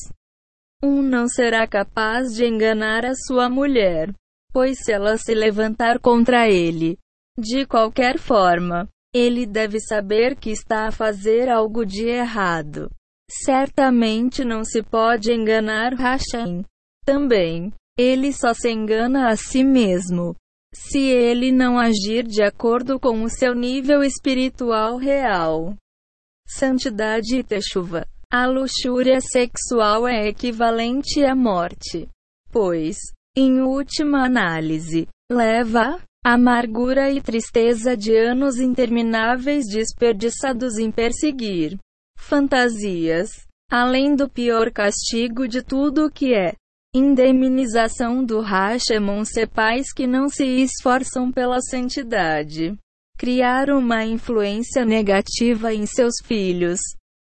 Um 0.83 1.01
não 1.01 1.29
será 1.29 1.67
capaz 1.67 2.35
de 2.35 2.45
enganar 2.45 3.07
a 3.07 3.15
sua 3.15 3.49
mulher, 3.49 4.13
pois 4.53 4.79
se 4.85 4.93
ela 4.93 5.17
se 5.17 5.35
levantar 5.35 5.99
contra 6.01 6.49
ele, 6.49 6.99
de 7.39 7.65
qualquer 7.65 8.19
forma, 8.19 8.89
ele 9.15 9.47
deve 9.47 9.81
saber 9.81 10.37
que 10.37 10.51
está 10.51 10.89
a 10.89 10.93
fazer 10.93 11.49
algo 11.49 11.87
de 11.87 12.07
errado. 12.07 12.91
Certamente 13.45 14.45
não 14.45 14.65
se 14.65 14.83
pode 14.83 15.33
enganar 15.33 15.95
Hashem. 15.95 16.65
Também, 17.05 17.73
ele 17.99 18.33
só 18.33 18.55
se 18.55 18.71
engana 18.71 19.29
a 19.29 19.37
si 19.37 19.63
mesmo. 19.63 20.35
Se 20.75 21.01
ele 21.01 21.53
não 21.53 21.79
agir 21.79 22.27
de 22.27 22.43
acordo 22.43 22.99
com 22.99 23.23
o 23.23 23.29
seu 23.29 23.55
nível 23.55 24.03
espiritual 24.03 24.97
real. 24.97 25.77
Santidade 26.47 27.37
e 27.37 27.43
Techuva. 27.43 28.07
A 28.31 28.47
luxúria 28.47 29.21
sexual 29.21 30.09
é 30.09 30.29
equivalente 30.29 31.23
à 31.23 31.35
morte. 31.35 32.09
Pois, 32.51 32.97
em 33.37 33.61
última 33.61 34.25
análise, 34.25 35.07
leva 35.31 36.03
amargura 36.25 37.11
e 37.11 37.21
tristeza 37.21 37.97
de 37.97 38.17
anos 38.17 38.59
intermináveis 38.59 39.67
desperdiçados 39.67 40.79
em 40.79 40.91
perseguir 40.91 41.77
fantasias, 42.17 43.31
além 43.71 44.15
do 44.15 44.29
pior 44.29 44.71
castigo 44.71 45.49
de 45.49 45.63
tudo 45.63 46.07
o 46.07 46.11
que 46.11 46.33
é 46.33 46.55
Indemnização 46.95 48.23
do 48.23 48.41
Rashomon 48.41 49.25
se 49.25 49.47
pais 49.47 49.95
que 49.95 50.07
não 50.07 50.29
se 50.29 50.45
esforçam 50.45 51.33
pela 51.33 51.59
santidade. 51.63 52.77
Criar 53.17 53.71
uma 53.71 54.05
influência 54.05 54.85
negativa 54.85 55.73
em 55.73 55.87
seus 55.87 56.13
filhos. 56.23 56.79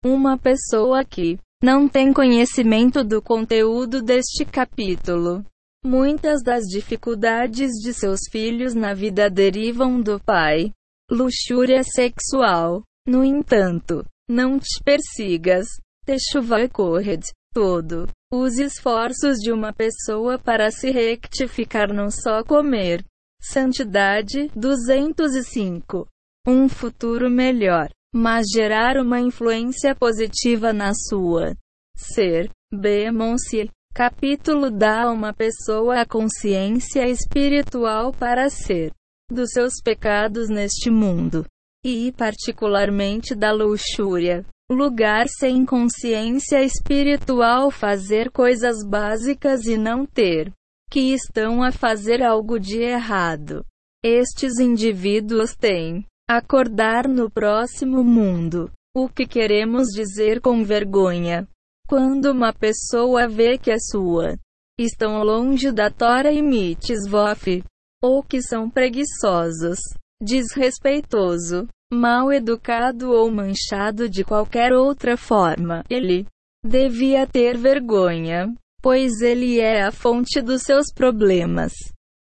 Uma 0.04 0.36
pessoa 0.36 1.04
que 1.04 1.38
não 1.62 1.88
tem 1.88 2.12
conhecimento 2.12 3.04
do 3.04 3.22
conteúdo 3.22 4.02
deste 4.02 4.44
capítulo. 4.44 5.44
Muitas 5.84 6.42
das 6.42 6.64
dificuldades 6.64 7.70
de 7.84 7.94
seus 7.94 8.18
filhos 8.32 8.74
na 8.74 8.94
vida 8.94 9.30
derivam 9.30 10.00
do 10.00 10.18
pai. 10.18 10.72
Luxúria 11.08 11.84
sexual. 11.84 12.82
No 13.06 13.22
entanto, 13.22 14.04
não 14.28 14.58
te 14.58 14.82
persigas. 14.82 15.68
Teshuva 16.04 16.68
corred. 16.68 17.22
Todo 17.52 18.08
os 18.32 18.58
esforços 18.58 19.36
de 19.38 19.52
uma 19.52 19.74
pessoa 19.74 20.38
para 20.38 20.70
se 20.70 20.90
rectificar 20.90 21.92
não 21.92 22.10
só 22.10 22.42
comer. 22.42 23.04
Santidade 23.42 24.50
205. 24.56 26.08
Um 26.48 26.66
futuro 26.66 27.28
melhor, 27.28 27.90
mas 28.14 28.46
gerar 28.50 28.96
uma 28.96 29.20
influência 29.20 29.94
positiva 29.94 30.72
na 30.72 30.92
sua 30.94 31.54
ser. 31.94 32.50
B. 32.72 33.10
Monsieur. 33.10 33.68
Capítulo 33.94 34.70
dá 34.70 35.02
a 35.02 35.12
uma 35.12 35.34
pessoa 35.34 36.00
a 36.00 36.06
consciência 36.06 37.06
espiritual 37.06 38.10
para 38.10 38.48
ser 38.48 38.90
dos 39.30 39.50
seus 39.50 39.74
pecados 39.84 40.48
neste 40.48 40.90
mundo 40.90 41.44
e 41.84 42.10
particularmente 42.12 43.34
da 43.34 43.52
luxúria 43.52 44.46
lugar 44.72 45.26
sem 45.28 45.64
consciência 45.64 46.62
espiritual 46.62 47.70
fazer 47.70 48.30
coisas 48.30 48.84
básicas 48.84 49.66
e 49.66 49.76
não 49.76 50.04
ter 50.04 50.52
que 50.90 51.14
estão 51.14 51.62
a 51.62 51.72
fazer 51.72 52.22
algo 52.22 52.60
de 52.60 52.82
errado. 52.82 53.64
Estes 54.04 54.58
indivíduos 54.58 55.54
têm 55.54 56.04
acordar 56.28 57.08
no 57.08 57.30
próximo 57.30 58.04
mundo. 58.04 58.70
O 58.94 59.08
que 59.08 59.26
queremos 59.26 59.88
dizer 59.88 60.40
com 60.40 60.62
vergonha? 60.62 61.48
Quando 61.88 62.26
uma 62.26 62.52
pessoa 62.52 63.26
vê 63.26 63.56
que 63.56 63.70
a 63.70 63.78
sua 63.78 64.36
estão 64.78 65.22
longe 65.22 65.72
da 65.72 65.90
Tora 65.90 66.30
e 66.30 66.42
mitzvot, 66.42 67.64
ou 68.02 68.22
que 68.22 68.42
são 68.42 68.68
preguiçosos, 68.68 69.78
desrespeitoso, 70.20 71.68
mal 71.92 72.32
educado 72.32 73.10
ou 73.10 73.30
manchado 73.30 74.08
de 74.08 74.24
qualquer 74.24 74.72
outra 74.72 75.16
forma. 75.16 75.84
Ele 75.90 76.26
devia 76.64 77.26
ter 77.26 77.56
vergonha, 77.56 78.52
pois 78.80 79.20
ele 79.20 79.60
é 79.60 79.82
a 79.82 79.92
fonte 79.92 80.40
dos 80.40 80.62
seus 80.62 80.92
problemas. 80.92 81.72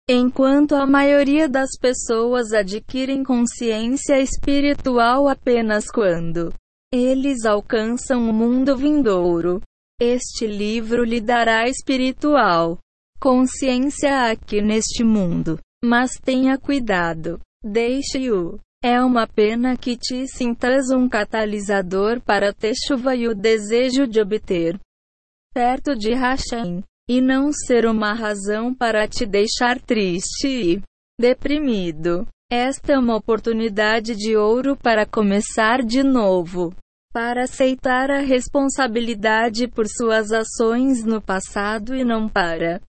Enquanto 0.09 0.75
a 0.75 0.87
maioria 0.87 1.49
das 1.49 1.71
pessoas 1.81 2.53
adquirem 2.53 3.23
consciência 3.23 4.21
espiritual 4.21 5.29
apenas 5.29 5.87
quando 5.87 6.53
eles 6.93 7.45
alcançam 7.45 8.29
o 8.29 8.33
mundo 8.33 8.77
vindouro, 8.77 9.61
este 10.01 10.47
livro 10.47 11.05
lhe 11.05 11.21
dará 11.21 11.69
espiritual 11.69 12.79
consciência 13.21 14.31
aqui 14.31 14.61
neste 14.61 15.05
mundo. 15.05 15.61
Mas 15.85 16.13
tenha 16.23 16.59
cuidado, 16.59 17.39
deixe-o 17.63 18.59
é 18.83 19.03
uma 19.03 19.27
pena 19.27 19.77
que 19.77 19.97
te 19.97 20.27
sintas 20.27 20.91
um 20.91 21.09
catalisador 21.09 22.21
para 22.21 22.53
ter 22.53 22.75
chuva 22.87 23.15
e 23.15 23.29
o 23.29 23.35
desejo 23.35 24.07
de 24.07 24.21
obter 24.21 24.79
perto 25.53 25.97
de 25.97 26.15
Hashem, 26.15 26.83
e 27.09 27.21
não 27.21 27.53
ser 27.53 27.85
uma 27.85 28.13
razão 28.13 28.73
para 28.73 29.09
te 29.09 29.27
deixar 29.27 29.81
triste 29.81 30.47
e 30.47 30.83
deprimido. 31.21 32.27
Esta 32.51 32.93
é 32.93 32.99
uma 32.99 33.17
oportunidade 33.17 34.15
de 34.15 34.37
ouro 34.37 34.77
para 34.77 35.05
começar 35.05 35.83
de 35.83 36.05
novo, 36.05 36.73
para 37.13 37.45
aceitar 37.45 38.11
a 38.11 38.21
responsabilidade 38.21 39.67
por 39.67 39.87
suas 39.89 40.31
ações 40.31 41.05
no 41.05 41.21
passado 41.21 41.97
e 41.97 42.05
não 42.05 42.29
para 42.29 42.81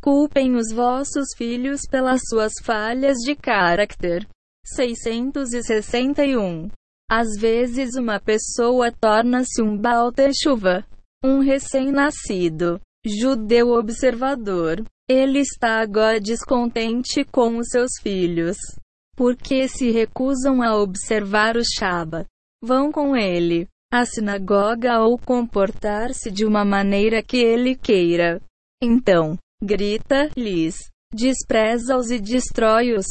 culpem 0.00 0.56
os 0.56 0.72
vossos 0.72 1.28
filhos 1.36 1.82
pelas 1.88 2.20
suas 2.28 2.54
falhas 2.64 3.18
de 3.18 3.36
caráter. 3.36 4.26
661. 4.64 6.70
Às 7.10 7.28
vezes 7.38 7.94
uma 7.94 8.18
pessoa 8.18 8.90
torna-se 8.90 9.62
um 9.62 9.76
Baal 9.76 10.10
Teshuva, 10.12 10.84
um 11.24 11.40
recém-nascido 11.40 12.80
judeu 13.04 13.70
observador. 13.70 14.84
Ele 15.08 15.40
está 15.40 15.80
agora 15.80 16.20
descontente 16.20 17.24
com 17.24 17.58
os 17.58 17.68
seus 17.68 17.90
filhos, 18.00 18.56
porque 19.16 19.68
se 19.68 19.90
recusam 19.90 20.62
a 20.62 20.76
observar 20.76 21.56
o 21.56 21.62
Shaba. 21.64 22.26
Vão 22.62 22.92
com 22.92 23.16
ele 23.16 23.68
à 23.92 24.06
sinagoga 24.06 25.00
ou 25.00 25.18
comportar-se 25.18 26.30
de 26.30 26.46
uma 26.46 26.64
maneira 26.64 27.22
que 27.22 27.36
ele 27.36 27.74
queira. 27.74 28.40
Então, 28.80 29.36
grita-lhes, 29.62 30.76
despreza-os 31.12 32.10
e 32.10 32.18
destrói-os. 32.18 33.06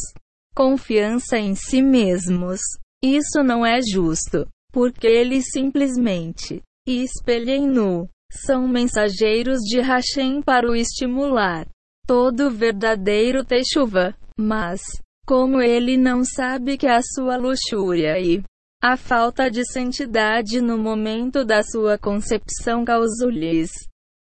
Confiança 0.56 1.38
em 1.38 1.56
si 1.56 1.82
mesmos. 1.82 2.60
Isso 3.04 3.42
não 3.44 3.66
é 3.66 3.80
justo, 3.82 4.48
porque 4.72 5.08
eles 5.08 5.46
simplesmente 5.52 6.62
espelhem 6.86 7.68
nu. 7.68 8.08
São 8.32 8.68
mensageiros 8.68 9.60
de 9.60 9.80
Hashem 9.80 10.42
para 10.42 10.70
o 10.70 10.76
estimular. 10.76 11.68
Todo 12.06 12.52
verdadeiro 12.52 13.46
chuva, 13.72 14.16
mas, 14.38 14.82
como 15.26 15.62
ele 15.62 15.98
não 15.98 16.24
sabe 16.24 16.78
que 16.78 16.88
a 16.88 17.02
sua 17.02 17.38
luxúria 17.38 18.20
e 18.20 18.44
a 18.84 18.98
falta 18.98 19.50
de 19.50 19.64
santidade 19.72 20.60
no 20.60 20.78
momento 20.78 21.46
da 21.46 21.62
sua 21.62 21.98
concepção 21.98 22.84
causou-lhes 22.84 23.70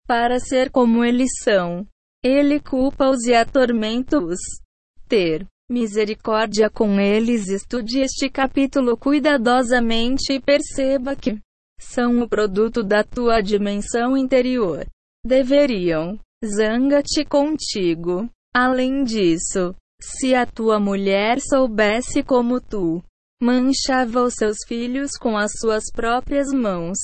para 0.07 0.39
ser 0.39 0.71
como 0.71 1.05
eles 1.05 1.31
são. 1.43 1.87
Ele 2.23 2.61
culpa-os 2.61 3.25
e 3.25 3.35
atormenta-os. 3.35 4.39
Ter 5.09 5.47
misericórdia 5.71 6.69
com 6.69 6.99
eles. 6.99 7.49
Estude 7.49 8.01
este 8.01 8.29
capítulo 8.29 8.97
cuidadosamente 8.97 10.33
e 10.33 10.41
perceba 10.41 11.15
que 11.15 11.39
são 11.81 12.21
o 12.21 12.29
produto 12.29 12.83
da 12.83 13.05
tua 13.05 13.41
dimensão 13.41 14.17
interior. 14.17 14.85
Deveriam 15.25 16.19
zanga-te 16.45 17.25
contigo. 17.25 18.29
Além 18.55 19.05
disso, 19.05 19.75
se 20.03 20.35
a 20.35 20.45
tua 20.45 20.81
mulher 20.81 21.41
soubesse 21.41 22.23
como 22.23 22.61
tu 22.61 23.03
manchava 23.41 24.23
os 24.23 24.35
seus 24.35 24.57
filhos 24.67 25.13
com 25.19 25.37
as 25.37 25.53
suas 25.59 25.85
próprias 25.93 26.49
mãos, 26.53 26.99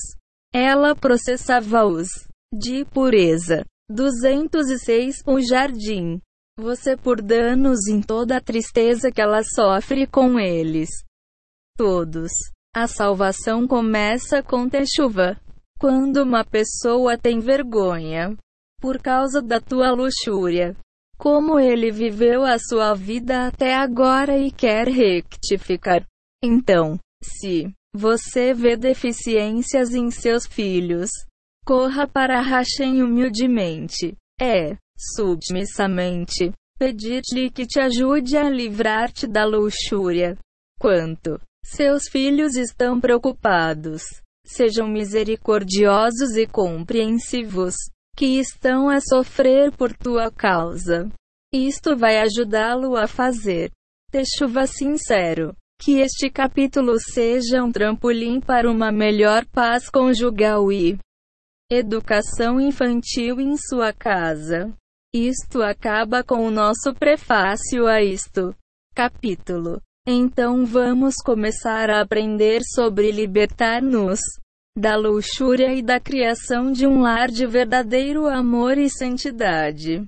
ela 0.53 0.95
processava-os 0.95 2.07
de 2.53 2.85
pureza. 2.85 3.65
206 3.89 5.15
O 5.25 5.39
jardim. 5.39 6.19
Você 6.59 6.97
por 6.97 7.21
danos 7.21 7.87
em 7.87 8.01
toda 8.01 8.37
a 8.37 8.41
tristeza 8.41 9.11
que 9.11 9.21
ela 9.21 9.43
sofre 9.43 10.07
com 10.07 10.39
eles. 10.39 10.89
Todos. 11.77 12.31
A 12.75 12.87
salvação 12.87 13.67
começa 13.67 14.41
com 14.41 14.67
chuva. 14.95 15.39
Quando 15.79 16.23
uma 16.23 16.43
pessoa 16.43 17.15
tem 17.15 17.39
vergonha 17.39 18.35
por 18.81 18.99
causa 18.99 19.41
da 19.41 19.59
tua 19.59 19.91
luxúria, 19.91 20.75
como 21.17 21.59
ele 21.59 21.91
viveu 21.91 22.43
a 22.43 22.57
sua 22.57 22.95
vida 22.95 23.47
até 23.47 23.75
agora 23.75 24.37
e 24.37 24.51
quer 24.51 24.87
rectificar. 24.87 26.03
Então, 26.43 26.97
se 27.23 27.71
você 27.93 28.53
vê 28.53 28.75
deficiências 28.75 29.93
em 29.93 30.09
seus 30.09 30.47
filhos, 30.47 31.09
corra 31.65 32.07
para 32.07 32.41
Hashem 32.41 33.03
humildemente. 33.03 34.15
É, 34.39 34.77
submissamente, 34.97 36.51
pedir-lhe 36.77 37.49
que 37.49 37.65
te 37.65 37.79
ajude 37.79 38.35
a 38.37 38.49
livrar-te 38.49 39.27
da 39.27 39.45
luxúria. 39.45 40.37
Quanto 40.79 41.39
seus 41.69 42.07
filhos 42.09 42.55
estão 42.55 42.99
preocupados. 42.99 44.03
Sejam 44.45 44.87
misericordiosos 44.87 46.37
e 46.37 46.47
compreensivos, 46.47 47.75
que 48.15 48.39
estão 48.39 48.89
a 48.89 49.01
sofrer 49.01 49.75
por 49.75 49.91
tua 49.93 50.31
causa. 50.31 51.09
Isto 51.53 51.97
vai 51.97 52.19
ajudá-lo 52.19 52.95
a 52.95 53.05
fazer. 53.05 53.69
Techuva 54.09 54.65
sincero. 54.65 55.53
Que 55.79 55.99
este 55.99 56.29
capítulo 56.29 56.97
seja 56.99 57.61
um 57.61 57.71
trampolim 57.71 58.39
para 58.39 58.71
uma 58.71 58.91
melhor 58.91 59.45
paz 59.45 59.89
conjugal 59.89 60.71
e 60.71 60.97
educação 61.69 62.61
infantil 62.61 63.41
em 63.41 63.55
sua 63.57 63.91
casa. 63.91 64.73
Isto 65.17 65.63
acaba 65.63 66.23
com 66.23 66.45
o 66.45 66.51
nosso 66.51 66.93
prefácio 66.93 67.87
a 67.87 68.03
isto. 68.03 68.53
Capítulo 68.93 69.81
então 70.09 70.65
vamos 70.65 71.15
começar 71.15 71.89
a 71.89 71.99
aprender 71.99 72.61
sobre 72.63 73.11
libertar-nos 73.11 74.21
da 74.73 74.95
luxúria 74.95 75.73
e 75.73 75.81
da 75.81 75.99
criação 75.99 76.71
de 76.71 76.87
um 76.87 77.01
lar 77.01 77.27
de 77.27 77.45
verdadeiro 77.45 78.25
amor 78.25 78.77
e 78.77 78.89
santidade. 78.89 80.07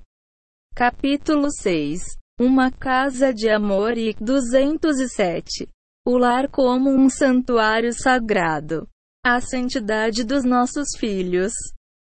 Capítulo 0.74 1.52
6 1.52 2.00
Uma 2.40 2.72
casa 2.72 3.34
de 3.34 3.50
amor 3.50 3.98
e 3.98 4.14
207 4.22 5.68
O 6.08 6.18
lar 6.18 6.48
como 6.48 6.90
um 6.92 7.10
santuário 7.10 7.92
sagrado. 7.92 8.88
A 9.26 9.42
santidade 9.42 10.24
dos 10.24 10.46
nossos 10.46 10.98
filhos. 10.98 11.52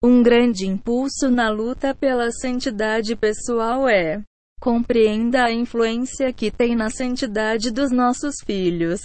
Um 0.03 0.23
grande 0.23 0.65
impulso 0.65 1.29
na 1.29 1.49
luta 1.49 1.93
pela 1.93 2.31
santidade 2.31 3.15
pessoal 3.15 3.87
é 3.87 4.21
Compreenda 4.59 5.45
a 5.45 5.51
influência 5.51 6.31
que 6.31 6.51
tem 6.51 6.75
na 6.75 6.89
santidade 6.89 7.71
dos 7.71 7.91
nossos 7.91 8.35
filhos. 8.45 8.99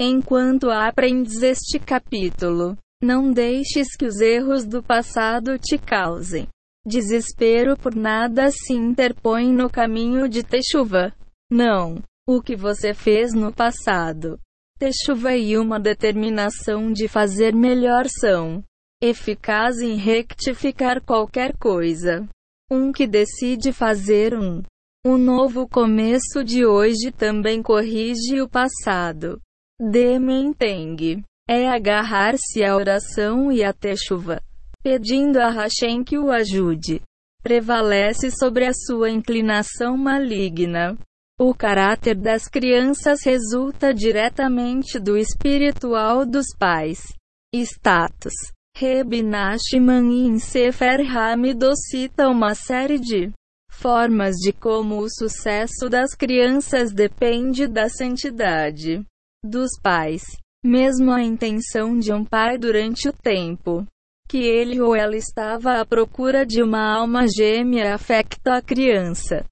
Enquanto 0.00 0.70
aprendes 0.70 1.42
este 1.42 1.78
capítulo, 1.78 2.76
não 3.02 3.32
deixes 3.32 3.96
que 3.96 4.04
os 4.04 4.20
erros 4.20 4.64
do 4.64 4.82
passado 4.82 5.58
te 5.58 5.76
causem 5.76 6.48
desespero 6.84 7.76
por 7.76 7.94
nada 7.94 8.50
se 8.50 8.72
interpõe 8.72 9.52
no 9.52 9.70
caminho 9.70 10.28
de 10.28 10.42
Techuva. 10.42 11.14
Não. 11.50 12.02
O 12.26 12.40
que 12.40 12.54
você 12.54 12.94
fez 12.94 13.32
no 13.32 13.52
passado. 13.52 14.38
Techuva 14.78 15.34
e 15.34 15.56
uma 15.56 15.78
determinação 15.78 16.92
de 16.92 17.08
fazer 17.08 17.54
melhor 17.54 18.06
são 18.08 18.62
eficaz 19.02 19.80
em 19.80 19.96
rectificar 19.96 21.02
qualquer 21.02 21.56
coisa. 21.58 22.26
Um 22.70 22.92
que 22.92 23.06
decide 23.06 23.72
fazer 23.72 24.32
um 24.34 24.62
o 25.04 25.18
novo 25.18 25.66
começo 25.66 26.44
de 26.44 26.64
hoje 26.64 27.10
também 27.10 27.60
corrige 27.60 28.40
o 28.40 28.48
passado. 28.48 29.40
Dementeng 29.80 31.24
é 31.48 31.68
agarrar-se 31.68 32.62
à 32.62 32.76
oração 32.76 33.50
e 33.50 33.64
à 33.64 33.72
techuva, 33.72 34.40
pedindo 34.80 35.38
a 35.38 35.50
Hashem 35.50 36.04
que 36.04 36.16
o 36.16 36.30
ajude. 36.30 37.02
Prevalece 37.42 38.30
sobre 38.30 38.64
a 38.64 38.72
sua 38.72 39.10
inclinação 39.10 39.96
maligna. 39.96 40.96
O 41.36 41.52
caráter 41.52 42.14
das 42.14 42.46
crianças 42.46 43.24
resulta 43.24 43.92
diretamente 43.92 45.00
do 45.00 45.16
espiritual 45.16 46.24
dos 46.24 46.46
pais. 46.56 47.00
Status. 47.52 48.34
Reb 48.74 49.22
Nachman 49.22 50.26
em 50.26 50.38
Sefer 50.38 51.00
Hamidot 51.00 51.76
cita 51.76 52.28
uma 52.28 52.54
série 52.54 52.98
de 52.98 53.30
formas 53.70 54.36
de 54.36 54.52
como 54.52 54.98
o 54.98 55.08
sucesso 55.08 55.88
das 55.88 56.14
crianças 56.14 56.92
depende 56.92 57.66
da 57.66 57.88
santidade 57.88 59.04
dos 59.44 59.70
pais. 59.82 60.22
Mesmo 60.64 61.12
a 61.12 61.22
intenção 61.22 61.98
de 61.98 62.12
um 62.12 62.24
pai 62.24 62.56
durante 62.56 63.08
o 63.08 63.12
tempo 63.12 63.86
que 64.28 64.38
ele 64.38 64.80
ou 64.80 64.96
ela 64.96 65.16
estava 65.16 65.80
à 65.80 65.84
procura 65.84 66.46
de 66.46 66.62
uma 66.62 66.96
alma 66.96 67.26
gêmea 67.28 67.94
afeta 67.94 68.56
a 68.56 68.62
criança 68.62 69.44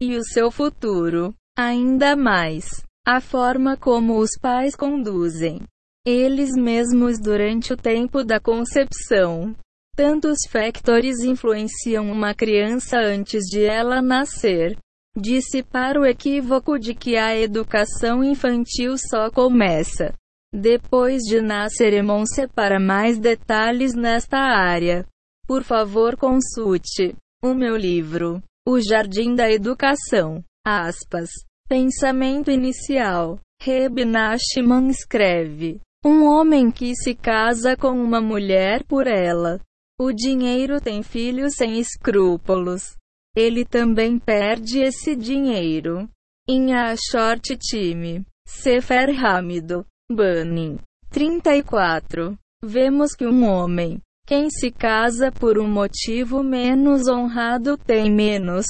e 0.00 0.16
o 0.16 0.22
seu 0.22 0.50
futuro. 0.50 1.34
Ainda 1.56 2.16
mais, 2.16 2.82
a 3.06 3.20
forma 3.20 3.76
como 3.76 4.18
os 4.18 4.30
pais 4.40 4.74
conduzem 4.74 5.62
eles 6.06 6.50
mesmos 6.56 7.18
durante 7.18 7.72
o 7.72 7.76
tempo 7.76 8.22
da 8.22 8.38
concepção 8.38 9.54
Tantos 9.96 10.38
factores 10.50 11.20
influenciam 11.20 12.10
uma 12.10 12.34
criança 12.34 12.98
antes 12.98 13.44
de 13.44 13.64
ela 13.64 14.02
nascer. 14.02 14.76
Dissipar 15.16 15.96
o 15.96 16.04
equívoco 16.04 16.80
de 16.80 16.96
que 16.96 17.16
a 17.16 17.36
educação 17.38 18.24
infantil 18.24 18.96
só 18.98 19.30
começa 19.30 20.12
depois 20.52 21.22
de 21.22 21.40
nascer. 21.40 21.92
Emonse 21.92 22.48
para 22.48 22.80
mais 22.80 23.20
detalhes 23.20 23.94
nesta 23.94 24.38
área. 24.38 25.06
Por 25.46 25.62
favor, 25.62 26.16
consulte 26.16 27.14
o 27.40 27.54
meu 27.54 27.76
livro, 27.76 28.42
O 28.66 28.80
Jardim 28.80 29.36
da 29.36 29.48
Educação. 29.48 30.42
Aspas. 30.66 31.30
Pensamento 31.68 32.50
inicial. 32.50 33.38
Reb 33.62 34.04
Nachman 34.04 34.88
escreve: 34.88 35.80
Um 36.04 36.24
homem 36.26 36.70
que 36.70 36.94
se 36.94 37.14
casa 37.14 37.76
com 37.76 37.92
uma 37.92 38.20
mulher 38.20 38.84
por 38.84 39.06
ela 39.06 39.60
o 39.96 40.12
dinheiro 40.12 40.80
tem 40.80 41.04
filhos 41.04 41.54
sem 41.56 41.78
escrúpulos. 41.78 42.96
Ele 43.36 43.64
também 43.64 44.18
perde 44.18 44.80
esse 44.80 45.14
dinheiro. 45.14 46.08
Em 46.48 46.74
A 46.74 46.94
Short 46.96 47.56
Time, 47.56 48.24
Sefer 48.46 49.08
Hamido, 49.24 49.86
Bunning, 50.10 50.78
34. 51.10 52.36
Vemos 52.64 53.14
que 53.14 53.24
um 53.24 53.44
homem, 53.44 54.00
quem 54.26 54.50
se 54.50 54.70
casa 54.72 55.30
por 55.30 55.58
um 55.58 55.68
motivo 55.68 56.42
menos 56.42 57.08
honrado 57.08 57.78
tem 57.78 58.12
menos 58.12 58.66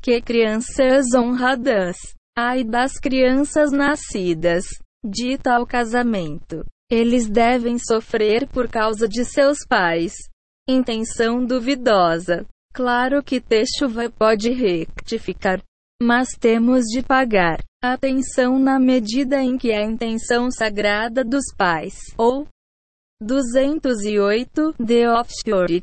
que 0.00 0.22
crianças 0.22 1.12
honradas. 1.14 1.96
Ai 2.36 2.64
das 2.64 2.98
crianças 2.98 3.70
nascidas 3.70 4.64
de 5.04 5.36
tal 5.38 5.66
casamento. 5.66 6.64
Eles 6.90 7.28
devem 7.28 7.78
sofrer 7.78 8.46
por 8.48 8.68
causa 8.68 9.08
de 9.08 9.24
seus 9.24 9.58
pais. 9.66 10.14
Intenção 10.68 11.44
duvidosa. 11.44 12.46
Claro 12.72 13.22
que 13.22 13.40
Techuva 13.40 14.08
pode 14.10 14.50
rectificar, 14.50 15.62
mas 16.02 16.30
temos 16.38 16.84
de 16.86 17.02
pagar 17.02 17.60
atenção 17.82 18.58
na 18.58 18.78
medida 18.78 19.42
em 19.42 19.58
que 19.58 19.72
a 19.72 19.82
intenção 19.82 20.50
sagrada 20.50 21.24
dos 21.24 21.44
pais, 21.56 21.94
ou 22.16 22.46
208, 23.20 24.74
The 24.74 25.10
Offshore, 25.10 25.80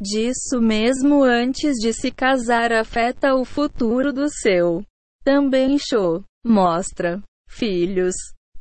disso 0.00 0.60
mesmo 0.60 1.22
antes 1.22 1.74
de 1.76 1.92
se 1.92 2.10
casar 2.10 2.72
afeta 2.72 3.34
o 3.34 3.44
futuro 3.44 4.12
do 4.12 4.28
seu. 4.28 4.82
Também 5.24 5.76
show, 5.78 6.22
mostra, 6.44 7.20
filhos, 7.48 8.14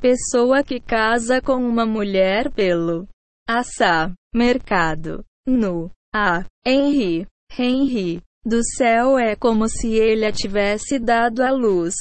pessoa 0.03 0.61
que 0.65 0.81
casa 0.81 1.41
com 1.41 1.55
uma 1.55 1.85
mulher 1.85 2.51
pelo 2.51 3.07
assá, 3.47 4.13
mercado, 4.35 5.23
no, 5.47 5.89
a, 6.13 6.43
Henry, 6.65 7.25
Henry, 7.57 8.21
do 8.45 8.59
céu 8.75 9.17
é 9.17 9.33
como 9.33 9.69
se 9.69 9.93
ele 9.95 10.25
a 10.25 10.31
tivesse 10.33 10.99
dado 10.99 11.41
à 11.41 11.51
luz. 11.51 11.93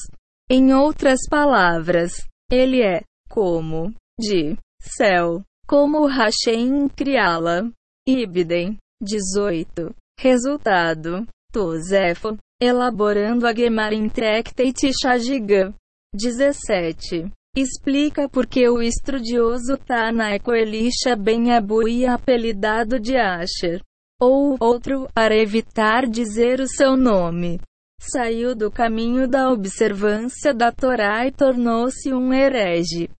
Em 0.50 0.74
outras 0.74 1.20
palavras, 1.30 2.26
ele 2.50 2.82
é 2.82 3.02
como 3.30 3.94
de 4.18 4.56
céu, 4.80 5.44
como 5.64 6.04
Hashem 6.08 6.88
criá-la. 6.88 7.70
Ibden 8.04 8.78
18. 9.00 9.94
Resultado: 10.18 11.24
Tosefo, 11.52 12.36
elaborando 12.60 13.46
a 13.46 13.54
Gemara 13.54 13.94
Intrectate 13.94 14.90
Shagiga. 14.92 15.72
17. 16.12 17.30
Explica 17.54 18.28
por 18.28 18.46
que 18.46 18.68
o 18.68 18.80
estudioso 18.80 19.76
Tanaiko 19.76 20.54
Elisha 20.54 21.14
Ben 21.14 21.52
Abu 21.52 21.86
e 21.86 22.06
apelidado 22.06 22.98
de 22.98 23.16
Asher 23.16 23.82
ou 24.22 24.56
outro, 24.60 25.08
para 25.12 25.36
evitar 25.36 26.06
dizer 26.06 26.60
o 26.60 26.68
seu 26.68 26.96
nome. 26.96 27.60
Saiu 28.00 28.54
do 28.54 28.70
caminho 28.70 29.26
da 29.26 29.50
observância 29.50 30.54
da 30.54 30.70
Torá 30.70 31.26
e 31.26 31.32
tornou-se 31.32 32.14
um 32.14 32.32
herege. 32.32 33.10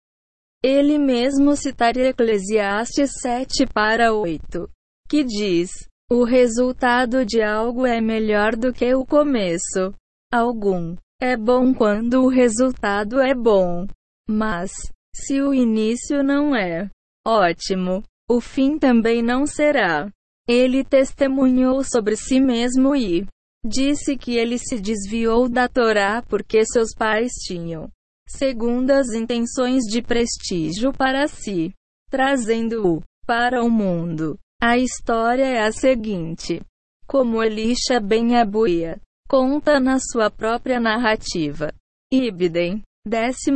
Ele 0.63 0.99
mesmo 0.99 1.57
citaria 1.57 2.11
Eclesiastes 2.11 3.11
7 3.21 3.67
para 3.67 4.15
8, 4.15 4.69
que 5.09 5.25
diz: 5.25 5.71
O 6.09 6.23
resultado 6.23 7.27
de 7.27 7.43
algo 7.43 7.85
é 7.85 8.01
melhor 8.01 8.55
do 8.55 8.73
que 8.73 8.95
o 8.95 9.05
começo. 9.05 9.93
Algum 10.33 10.95
é 11.21 11.37
bom 11.37 11.75
quando 11.75 12.23
o 12.23 12.29
resultado 12.29 13.21
é 13.21 13.35
bom. 13.35 13.89
Mas, 14.29 14.71
se 15.15 15.41
o 15.41 15.53
início 15.53 16.23
não 16.23 16.55
é 16.55 16.89
ótimo, 17.27 18.03
o 18.29 18.41
fim 18.41 18.79
também 18.79 19.23
não 19.23 19.47
será. 19.47 20.11
Ele 20.49 20.85
testemunhou 20.85 21.85
sobre 21.85 22.17
si 22.17 22.41
mesmo 22.41 22.97
e 22.97 23.27
disse 23.65 24.17
que 24.17 24.37
ele 24.37 24.59
se 24.59 24.81
desviou 24.81 25.49
da 25.49 25.69
Torá 25.69 26.23
porque 26.23 26.65
seus 26.65 26.95
pais 26.95 27.33
tinham 27.45 27.89
segundas 28.27 29.13
intenções 29.13 29.83
de 29.85 30.03
prestígio 30.03 30.93
para 30.93 31.29
si, 31.29 31.73
trazendo-o 32.11 33.03
para 33.27 33.63
o 33.63 33.71
mundo. 33.71 34.39
A 34.61 34.79
história 34.79 35.45
é 35.45 35.63
a 35.63 35.73
seguinte: 35.73 36.61
como 37.07 37.43
Elisha 37.43 38.01
Ben 38.01 38.37
Abuia 38.37 39.01
conta 39.29 39.79
na 39.79 39.99
sua 39.99 40.31
própria 40.31 40.81
narrativa. 40.81 41.73
Ibden, 42.13 42.83
15 43.05 43.51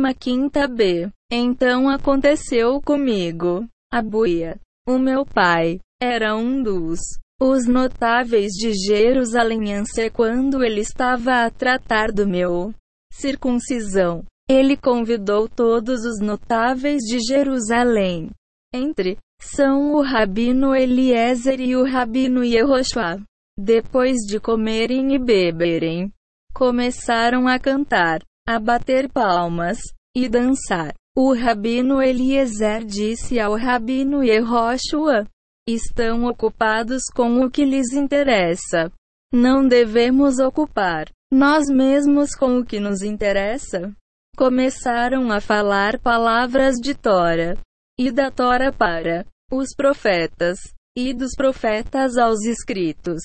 b. 0.69 1.09
Então 1.31 1.89
aconteceu 1.89 2.81
comigo, 2.81 3.65
Abuia, 3.91 4.59
o 4.87 4.97
meu 4.97 5.25
pai, 5.25 5.79
era 6.01 6.35
um 6.35 6.61
dos 6.61 6.99
os 7.39 7.67
notáveis 7.67 8.51
de 8.53 8.73
Jerusalém 8.73 9.83
quando 10.11 10.63
ele 10.63 10.81
estava 10.81 11.45
a 11.45 11.51
tratar 11.51 12.11
do 12.11 12.27
meu 12.27 12.73
circuncisão. 13.13 14.25
Ele 14.49 14.75
convidou 14.75 15.47
todos 15.47 16.03
os 16.03 16.19
notáveis 16.19 17.03
de 17.03 17.19
Jerusalém. 17.19 18.31
Entre 18.73 19.17
são 19.39 19.93
o 19.93 20.01
rabino 20.01 20.75
Eliezer 20.75 21.59
e 21.59 21.75
o 21.75 21.83
rabino 21.83 22.43
Yehoshua. 22.43 23.21
Depois 23.57 24.17
de 24.27 24.39
comerem 24.39 25.13
e 25.13 25.19
beberem, 25.19 26.11
começaram 26.53 27.47
a 27.47 27.59
cantar, 27.59 28.21
a 28.47 28.59
bater 28.59 29.11
palmas 29.11 29.77
e 30.15 30.29
dançar. 30.29 30.93
O 31.15 31.33
rabino 31.33 32.01
Eliezer 32.01 32.85
disse 32.85 33.39
ao 33.39 33.57
rabino 33.57 34.23
Yehoshua: 34.23 35.27
estão 35.67 36.23
ocupados 36.25 37.03
com 37.13 37.41
o 37.41 37.51
que 37.51 37.65
lhes 37.65 37.91
interessa. 37.91 38.91
Não 39.33 39.67
devemos 39.67 40.39
ocupar 40.39 41.09
nós 41.31 41.65
mesmos 41.67 42.33
com 42.33 42.59
o 42.59 42.65
que 42.65 42.79
nos 42.79 43.01
interessa. 43.01 43.93
Começaram 44.37 45.29
a 45.31 45.41
falar 45.41 45.99
palavras 45.99 46.75
de 46.75 46.95
Tora 46.95 47.57
e 47.99 48.11
da 48.11 48.31
Tora 48.31 48.71
para 48.71 49.25
os 49.51 49.75
profetas 49.75 50.57
e 50.95 51.13
dos 51.13 51.35
profetas 51.35 52.17
aos 52.17 52.45
escritos. 52.45 53.21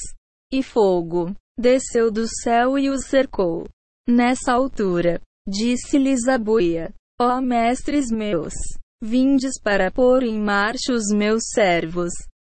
E 0.52 0.62
fogo 0.62 1.32
desceu 1.56 2.10
do 2.10 2.26
céu 2.26 2.76
e 2.78 2.90
os 2.90 3.06
cercou. 3.06 3.68
Nessa 4.08 4.52
altura, 4.52 5.20
disse-lhes 5.46 6.28
a 6.28 6.38
buia: 6.38 6.92
Ó 7.20 7.40
mestres 7.40 8.10
meus, 8.10 8.54
vindes 9.02 9.60
para 9.62 9.90
pôr 9.90 10.22
em 10.22 10.40
marcha 10.40 10.92
os 10.92 11.08
meus 11.14 11.44
servos 11.52 12.12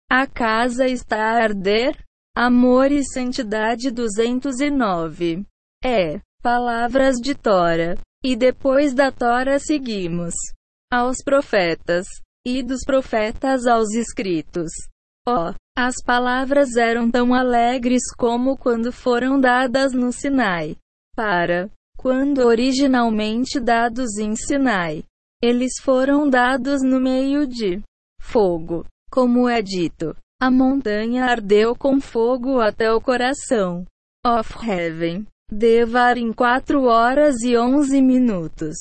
a 0.10 0.28
casa 0.28 0.88
está 0.88 1.18
a 1.18 1.44
arder? 1.44 1.98
Amor 2.38 2.92
e 2.92 3.04
Santidade 3.04 3.90
209. 3.90 5.44
É. 5.84 6.22
Palavras 6.44 7.16
de 7.16 7.34
Tora. 7.34 7.98
E 8.24 8.36
depois 8.36 8.94
da 8.94 9.12
Tora 9.12 9.58
seguimos. 9.58 10.34
Aos 10.92 11.18
profetas. 11.24 12.06
E 12.46 12.62
dos 12.62 12.82
profetas 12.86 13.66
aos 13.66 13.94
escritos. 13.96 14.72
Ó. 15.28 15.50
Oh, 15.50 15.54
as 15.76 15.96
palavras 16.06 16.76
eram 16.76 17.10
tão 17.10 17.34
alegres 17.34 18.04
como 18.16 18.56
quando 18.56 18.92
foram 18.92 19.40
dadas 19.40 19.92
no 19.92 20.12
Sinai. 20.14 20.78
Para. 21.16 21.70
Quando 21.98 22.40
originalmente 22.40 23.60
dados 23.60 24.18
em 24.18 24.36
Sinai. 24.36 25.04
Eles 25.42 25.74
foram 25.82 26.30
dados 26.30 26.82
no 26.84 27.00
meio 27.00 27.48
de 27.48 27.82
fogo. 28.22 28.86
Como 29.10 29.48
é 29.48 29.62
dito, 29.62 30.16
a 30.42 30.52
montanha 30.52 31.26
ardeu 31.26 31.76
com 31.76 32.02
fogo 32.02 32.60
até 32.60 32.92
o 32.92 33.00
coração. 33.00 33.86
Of 34.26 34.54
Heaven. 34.68 35.26
Devar 35.50 36.18
em 36.18 36.34
4 36.34 36.84
horas 36.84 37.42
e 37.42 37.58
11 37.58 38.02
minutos. 38.02 38.76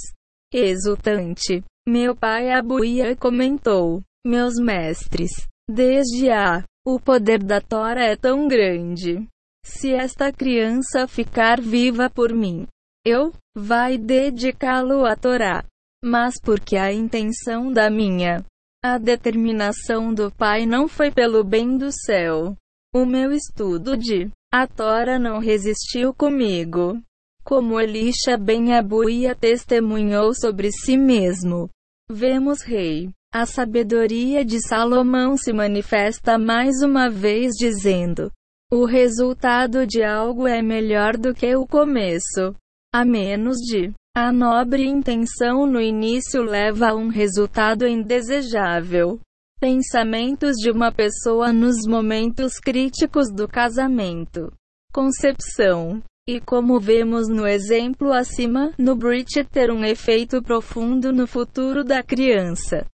Exultante. 0.53 1.63
Meu 1.87 2.17
pai 2.17 2.51
Abuia 2.51 3.15
comentou: 3.15 4.03
Meus 4.27 4.55
mestres, 4.55 5.31
desde 5.69 6.31
a 6.31 6.65
o 6.87 6.99
poder 6.99 7.43
da 7.43 7.61
Tora 7.61 8.05
é 8.05 8.17
tão 8.17 8.47
grande. 8.49 9.27
Se 9.65 9.93
esta 9.93 10.31
criança 10.31 11.09
ficar 11.09 11.61
viva 11.61 12.09
por 12.09 12.33
mim, 12.33 12.67
eu 13.05 13.33
vai 13.57 13.99
dedicá-lo 13.99 15.05
à 15.05 15.17
Torá. 15.17 15.65
Mas 16.05 16.35
porque 16.41 16.77
a 16.77 16.93
intenção 16.93 17.73
da 17.73 17.91
minha 17.91 18.45
a 18.87 18.99
determinação 18.99 20.13
do 20.13 20.31
Pai 20.31 20.67
não 20.67 20.87
foi 20.87 21.11
pelo 21.11 21.43
bem 21.43 21.79
do 21.79 21.91
céu. 21.91 22.55
O 22.95 23.07
meu 23.07 23.33
estudo 23.33 23.97
de 23.97 24.31
a 24.53 24.67
Tora 24.67 25.19
não 25.19 25.39
resistiu 25.39 26.13
comigo. 26.13 27.01
Como 27.43 27.81
Elisha 27.81 28.37
ben 28.39 28.75
Abuia 28.75 29.35
testemunhou 29.35 30.35
sobre 30.35 30.71
si 30.71 30.99
mesmo. 30.99 31.71
Vemos 32.11 32.61
rei. 32.61 33.09
A 33.33 33.47
sabedoria 33.47 34.45
de 34.45 34.61
Salomão 34.61 35.35
se 35.39 35.51
manifesta 35.51 36.39
mais 36.39 36.83
uma 36.83 37.09
vez 37.09 37.53
dizendo: 37.59 38.31
o 38.75 38.87
resultado 38.87 39.87
de 39.87 40.03
algo 40.03 40.49
é 40.49 40.61
melhor 40.61 41.17
do 41.17 41.33
que 41.33 41.55
o 41.55 41.65
começo. 41.65 42.57
A 42.93 43.05
menos 43.05 43.59
de 43.59 43.93
a 44.17 44.33
nobre 44.33 44.85
intenção 44.85 45.65
no 45.65 45.81
início 45.81 46.43
leva 46.43 46.89
a 46.89 46.95
um 46.97 47.07
resultado 47.07 47.87
indesejável. 47.87 49.21
Pensamentos 49.61 50.57
de 50.57 50.73
uma 50.73 50.91
pessoa 50.91 51.53
nos 51.53 51.87
momentos 51.87 52.55
críticos 52.55 53.33
do 53.33 53.47
casamento. 53.47 54.53
Concepção. 54.93 56.03
E 56.27 56.41
como 56.41 56.81
vemos 56.81 57.29
no 57.29 57.47
exemplo 57.47 58.13
acima, 58.13 58.73
no 58.77 58.97
Breach 58.97 59.45
ter 59.45 59.71
um 59.71 59.85
efeito 59.85 60.43
profundo 60.43 61.13
no 61.13 61.29
futuro 61.29 61.85
da 61.85 62.03
criança. 62.03 62.87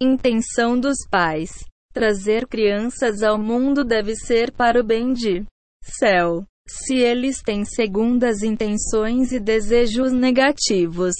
Intenção 0.00 0.76
dos 0.76 0.96
pais. 1.08 1.64
Trazer 1.94 2.48
crianças 2.48 3.22
ao 3.22 3.38
mundo 3.38 3.84
deve 3.84 4.16
ser 4.16 4.50
para 4.50 4.80
o 4.80 4.82
bem 4.82 5.12
de 5.12 5.44
céu. 5.80 6.44
Se 6.66 6.96
eles 6.96 7.40
têm 7.40 7.64
segundas 7.64 8.42
intenções 8.42 9.30
e 9.30 9.38
desejos 9.38 10.12
negativos, 10.12 11.14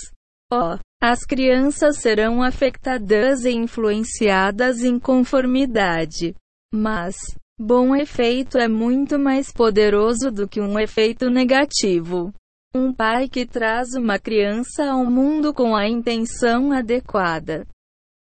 ó, 0.52 0.74
oh, 0.74 0.78
as 1.00 1.20
crianças 1.24 1.98
serão 1.98 2.42
afetadas 2.42 3.44
e 3.44 3.52
influenciadas 3.52 4.82
em 4.82 4.98
conformidade. 4.98 6.34
Mas, 6.74 7.14
bom 7.56 7.94
efeito 7.94 8.58
é 8.58 8.66
muito 8.66 9.16
mais 9.16 9.52
poderoso 9.52 10.28
do 10.28 10.48
que 10.48 10.60
um 10.60 10.76
efeito 10.76 11.30
negativo. 11.30 12.32
Um 12.74 12.92
pai 12.92 13.28
que 13.28 13.46
traz 13.46 13.94
uma 13.94 14.18
criança 14.18 14.90
ao 14.90 15.04
mundo 15.04 15.54
com 15.54 15.76
a 15.76 15.86
intenção 15.88 16.72
adequada 16.72 17.64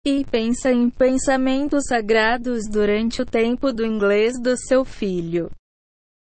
e 0.07 0.25
pensa 0.25 0.71
em 0.71 0.89
pensamentos 0.89 1.85
sagrados 1.87 2.65
durante 2.71 3.23
o 3.23 3.27
tempo 3.27 3.73
do 3.73 3.85
inglês 3.85 4.41
do 4.41 4.57
seu 4.57 4.85
filho. 4.85 5.51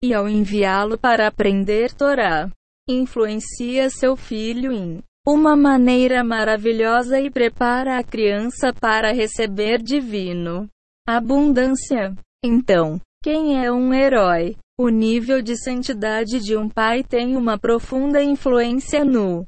E 0.02 0.12
ao 0.12 0.28
enviá-lo 0.28 0.98
para 0.98 1.26
aprender 1.26 1.92
Torá, 1.92 2.50
influencia 2.88 3.90
seu 3.90 4.16
filho 4.16 4.72
em 4.72 5.02
uma 5.26 5.56
maneira 5.56 6.22
maravilhosa 6.22 7.20
e 7.20 7.30
prepara 7.30 7.98
a 7.98 8.04
criança 8.04 8.72
para 8.72 9.12
receber 9.12 9.82
divino 9.82 10.68
abundância. 11.06 12.14
Então, 12.44 13.00
quem 13.22 13.64
é 13.64 13.70
um 13.70 13.94
herói? 13.94 14.56
O 14.78 14.88
nível 14.88 15.40
de 15.40 15.56
santidade 15.56 16.38
de 16.40 16.56
um 16.56 16.68
pai 16.68 17.02
tem 17.02 17.36
uma 17.36 17.58
profunda 17.58 18.22
influência 18.22 19.04
no 19.04 19.46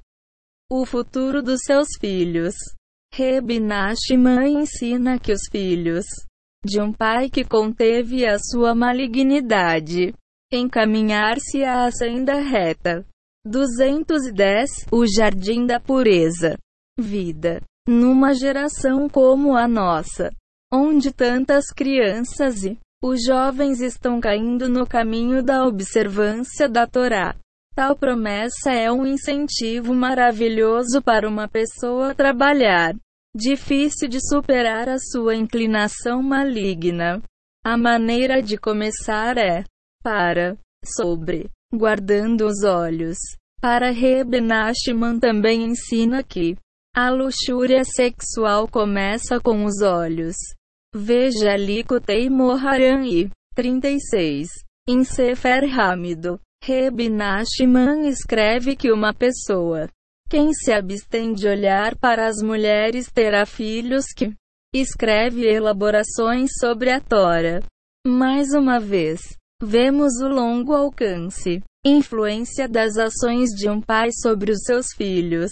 o 0.70 0.84
futuro 0.86 1.42
dos 1.42 1.60
seus 1.64 1.88
filhos. 2.00 2.54
Reb 3.12 3.50
ensina 4.46 5.18
que 5.18 5.32
os 5.32 5.40
filhos 5.50 6.04
de 6.64 6.80
um 6.80 6.92
pai 6.92 7.28
que 7.28 7.44
conteve 7.44 8.26
a 8.26 8.38
sua 8.38 8.74
malignidade 8.74 10.14
encaminhar-se 10.52 11.64
à 11.64 11.90
senda 11.90 12.34
reta 12.40 13.04
210 13.44 14.86
O 14.90 15.06
Jardim 15.06 15.66
da 15.66 15.80
Pureza. 15.80 16.58
Vida. 16.98 17.62
Numa 17.88 18.34
geração 18.34 19.08
como 19.08 19.56
a 19.56 19.66
nossa, 19.66 20.30
onde 20.72 21.12
tantas 21.12 21.66
crianças 21.74 22.64
e 22.64 22.78
os 23.02 23.24
jovens 23.24 23.80
estão 23.80 24.20
caindo 24.20 24.68
no 24.68 24.86
caminho 24.86 25.42
da 25.42 25.64
observância 25.64 26.68
da 26.68 26.86
Torá. 26.86 27.36
Tal 27.78 27.94
promessa 27.94 28.72
é 28.72 28.90
um 28.90 29.06
incentivo 29.06 29.94
maravilhoso 29.94 31.00
para 31.00 31.28
uma 31.28 31.46
pessoa 31.46 32.12
trabalhar. 32.12 32.92
Difícil 33.32 34.08
de 34.08 34.18
superar 34.20 34.88
a 34.88 34.98
sua 34.98 35.36
inclinação 35.36 36.20
maligna. 36.20 37.22
A 37.64 37.76
maneira 37.76 38.42
de 38.42 38.58
começar 38.58 39.38
é 39.38 39.62
para, 40.02 40.58
sobre, 40.84 41.48
guardando 41.72 42.46
os 42.46 42.64
olhos. 42.64 43.16
Para 43.60 43.92
Reb 43.92 44.32
também 45.20 45.62
ensina 45.62 46.24
que 46.24 46.56
a 46.92 47.10
luxúria 47.10 47.84
sexual 47.84 48.66
começa 48.66 49.38
com 49.38 49.64
os 49.64 49.82
olhos. 49.82 50.34
Veja 50.92 51.54
Likutei 51.54 52.28
Moharan 52.28 53.06
e 53.06 53.30
36. 53.54 54.48
Em 54.88 55.04
Sefer 55.04 55.62
Hamido, 55.78 56.40
Reb 56.62 57.00
escreve 58.06 58.76
que 58.76 58.92
uma 58.92 59.14
pessoa 59.14 59.88
quem 60.28 60.52
se 60.52 60.70
abstém 60.70 61.32
de 61.32 61.48
olhar 61.48 61.96
para 61.96 62.26
as 62.26 62.42
mulheres 62.42 63.10
terá 63.10 63.46
filhos 63.46 64.04
que 64.14 64.34
escreve 64.74 65.46
elaborações 65.46 66.50
sobre 66.60 66.90
a 66.90 67.00
Tora. 67.00 67.62
Mais 68.06 68.52
uma 68.52 68.78
vez, 68.78 69.20
vemos 69.62 70.20
o 70.20 70.28
longo 70.28 70.74
alcance 70.74 71.62
Influência 71.86 72.68
das 72.68 72.96
ações 72.96 73.50
de 73.50 73.70
um 73.70 73.80
pai 73.80 74.10
sobre 74.12 74.50
os 74.50 74.58
seus 74.64 74.88
filhos. 74.94 75.50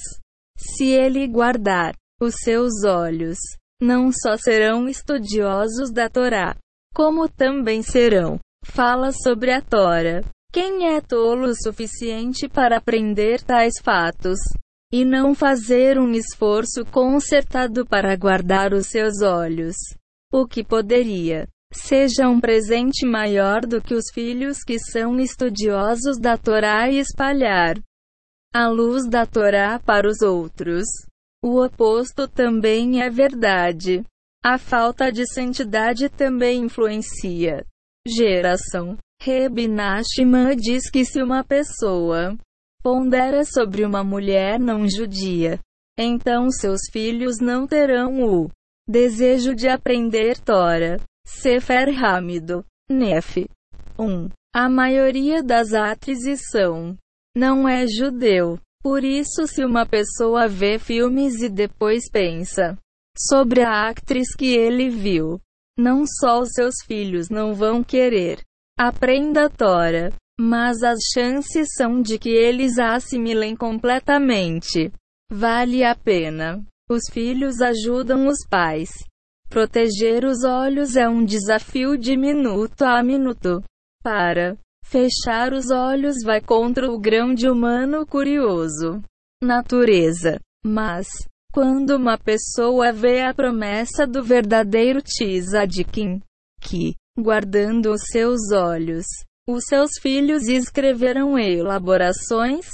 Se 0.58 0.84
ele 0.84 1.26
guardar 1.28 1.94
os 2.20 2.34
seus 2.42 2.84
olhos, 2.84 3.38
não 3.80 4.10
só 4.12 4.36
serão 4.36 4.88
estudiosos 4.88 5.92
da 5.92 6.10
Torá, 6.10 6.56
como 6.92 7.28
também 7.28 7.80
serão. 7.80 8.38
Fala 8.64 9.12
sobre 9.12 9.52
a 9.52 9.62
Tora. 9.62 10.24
Quem 10.56 10.86
é 10.96 11.02
tolo 11.02 11.48
o 11.48 11.54
suficiente 11.54 12.48
para 12.48 12.78
aprender 12.78 13.42
tais 13.42 13.74
fatos? 13.78 14.38
E 14.90 15.04
não 15.04 15.34
fazer 15.34 15.98
um 15.98 16.12
esforço 16.12 16.82
concertado 16.86 17.84
para 17.84 18.16
guardar 18.16 18.72
os 18.72 18.86
seus 18.86 19.20
olhos. 19.20 19.76
O 20.32 20.46
que 20.46 20.64
poderia 20.64 21.46
seja 21.70 22.26
um 22.26 22.40
presente 22.40 23.04
maior 23.04 23.66
do 23.66 23.82
que 23.82 23.92
os 23.92 24.04
filhos 24.14 24.64
que 24.64 24.78
são 24.78 25.20
estudiosos 25.20 26.18
da 26.18 26.38
Torá 26.38 26.88
e 26.88 27.00
espalhar 27.00 27.78
a 28.50 28.66
luz 28.66 29.06
da 29.06 29.26
Torá 29.26 29.78
para 29.78 30.08
os 30.08 30.22
outros. 30.22 30.86
O 31.44 31.62
oposto 31.62 32.26
também 32.26 33.02
é 33.02 33.10
verdade. 33.10 34.02
A 34.42 34.56
falta 34.56 35.12
de 35.12 35.30
santidade 35.30 36.08
também 36.08 36.62
influencia. 36.62 37.62
Geração. 38.08 38.96
Reb 39.26 39.56
diz 40.56 40.88
que 40.88 41.04
se 41.04 41.20
uma 41.20 41.42
pessoa 41.42 42.38
pondera 42.80 43.44
sobre 43.44 43.84
uma 43.84 44.04
mulher 44.04 44.60
não 44.60 44.88
judia, 44.88 45.58
então 45.98 46.48
seus 46.48 46.82
filhos 46.92 47.40
não 47.40 47.66
terão 47.66 48.22
o 48.22 48.48
desejo 48.88 49.52
de 49.52 49.66
aprender 49.66 50.38
Tora. 50.38 51.00
Sefer 51.26 51.88
Hamido. 52.04 52.64
Nef. 52.88 53.48
1. 53.98 54.28
A 54.54 54.68
maioria 54.68 55.42
das 55.42 55.72
atrizes 55.74 56.42
são. 56.52 56.96
Não 57.36 57.68
é 57.68 57.84
judeu. 57.88 58.60
Por 58.80 59.02
isso, 59.02 59.48
se 59.48 59.64
uma 59.64 59.84
pessoa 59.84 60.46
vê 60.46 60.78
filmes 60.78 61.42
e 61.42 61.48
depois 61.48 62.08
pensa 62.08 62.78
sobre 63.18 63.64
a 63.64 63.88
atriz 63.88 64.36
que 64.36 64.54
ele 64.54 64.88
viu, 64.88 65.40
não 65.76 66.04
só 66.06 66.38
os 66.42 66.50
seus 66.52 66.76
filhos 66.86 67.28
não 67.28 67.52
vão 67.52 67.82
querer. 67.82 68.45
Aprenda 68.78 69.46
a 69.46 69.48
Tora. 69.48 70.12
Mas 70.38 70.82
as 70.82 70.98
chances 71.14 71.68
são 71.74 72.02
de 72.02 72.18
que 72.18 72.28
eles 72.28 72.78
a 72.78 72.94
assimilem 72.94 73.56
completamente. 73.56 74.92
Vale 75.32 75.82
a 75.82 75.94
pena. 75.94 76.62
Os 76.90 77.04
filhos 77.10 77.62
ajudam 77.62 78.26
os 78.26 78.46
pais. 78.48 78.90
Proteger 79.48 80.26
os 80.26 80.44
olhos 80.44 80.94
é 80.94 81.08
um 81.08 81.24
desafio 81.24 81.96
de 81.96 82.16
minuto 82.18 82.82
a 82.82 83.02
minuto. 83.02 83.62
Para 84.02 84.58
fechar 84.84 85.54
os 85.54 85.70
olhos 85.70 86.16
vai 86.22 86.40
contra 86.40 86.90
o 86.90 87.00
grão 87.00 87.32
de 87.32 87.48
humano 87.48 88.06
curioso. 88.06 89.02
Natureza. 89.42 90.38
Mas, 90.64 91.08
quando 91.50 91.96
uma 91.96 92.18
pessoa 92.18 92.92
vê 92.92 93.22
a 93.22 93.32
promessa 93.32 94.06
do 94.06 94.22
verdadeiro 94.22 95.00
Tzadikim, 95.00 96.20
que, 96.60 96.94
guardando 97.18 97.92
os 97.92 98.02
seus 98.10 98.52
olhos, 98.52 99.06
os 99.48 99.64
seus 99.68 99.92
filhos 100.00 100.48
escreverão 100.48 101.38
elaborações 101.38 102.66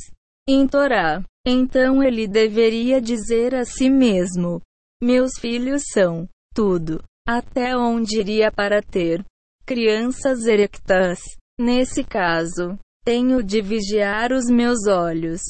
em 0.48 0.66
Torá, 0.66 1.22
então 1.46 2.02
ele 2.02 2.26
deveria 2.26 3.00
dizer 3.00 3.54
a 3.54 3.64
si 3.64 3.88
mesmo: 3.88 4.60
Meus 5.02 5.32
filhos 5.40 5.82
são 5.92 6.28
tudo. 6.54 7.02
Até 7.26 7.76
onde 7.76 8.18
iria 8.18 8.50
para 8.50 8.82
ter 8.82 9.24
crianças 9.64 10.44
erectas? 10.44 11.20
Nesse 11.60 12.02
caso, 12.02 12.76
tenho 13.04 13.42
de 13.42 13.60
vigiar 13.60 14.32
os 14.32 14.46
meus 14.46 14.86
olhos. 14.88 15.40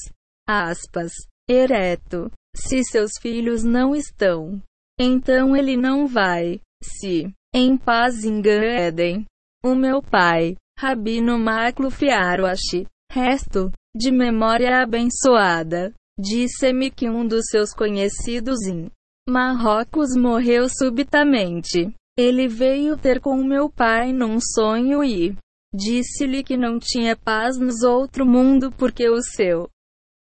Aspas. 0.47 1.13
Ereto. 1.49 2.31
Se 2.55 2.85
seus 2.85 3.13
filhos 3.21 3.65
não 3.65 3.95
estão, 3.95 4.63
então 5.01 5.57
ele 5.57 5.77
não 5.77 6.07
vai. 6.07 6.61
Se, 6.83 7.33
em 7.55 7.77
paz 7.77 8.25
em 8.25 8.41
Eden, 8.41 9.27
o 9.63 9.75
meu 9.75 10.03
pai, 10.03 10.57
Rabino 10.79 11.39
Makluf 11.39 12.09
Aruashi, 12.09 12.87
resto, 13.11 13.71
de 13.95 14.11
memória 14.11 14.83
abençoada, 14.83 15.93
disse-me 16.19 16.91
que 16.91 17.11
um 17.11 17.27
dos 17.27 17.45
seus 17.51 17.75
conhecidos 17.75 18.63
em 18.67 18.91
Marrocos 19.29 20.17
morreu 20.17 20.67
subitamente. 20.69 21.95
Ele 22.19 22.49
veio 22.49 22.97
ter 22.97 23.21
com 23.21 23.37
meu 23.37 23.71
pai 23.71 24.13
num 24.13 24.39
sonho 24.41 25.05
e 25.05 25.37
disse-lhe 25.75 26.43
que 26.43 26.57
não 26.57 26.79
tinha 26.79 27.17
paz 27.17 27.59
nos 27.59 27.83
outro 27.83 28.27
mundo 28.27 28.73
porque 28.73 29.09
o 29.09 29.23
seu. 29.23 29.69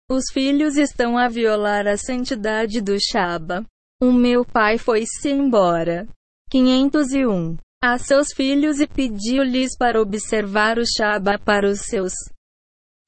Os 0.10 0.24
filhos 0.34 0.76
estão 0.76 1.18
a 1.18 1.28
violar 1.28 1.88
a 1.88 1.98
santidade 1.98 2.82
do 2.82 2.98
Shaba. 3.00 3.64
O 4.02 4.12
meu 4.12 4.44
pai 4.44 4.78
foi-se 4.78 5.30
embora. 5.30 6.08
501. 6.52 7.56
A 7.82 7.98
seus 7.98 8.34
filhos 8.36 8.82
e 8.82 8.86
pediu-lhes 8.86 9.78
para 9.78 10.02
observar 10.02 10.78
o 10.78 10.84
Shaba 10.86 11.40
para 11.40 11.66
os 11.66 11.80
seus 11.86 12.12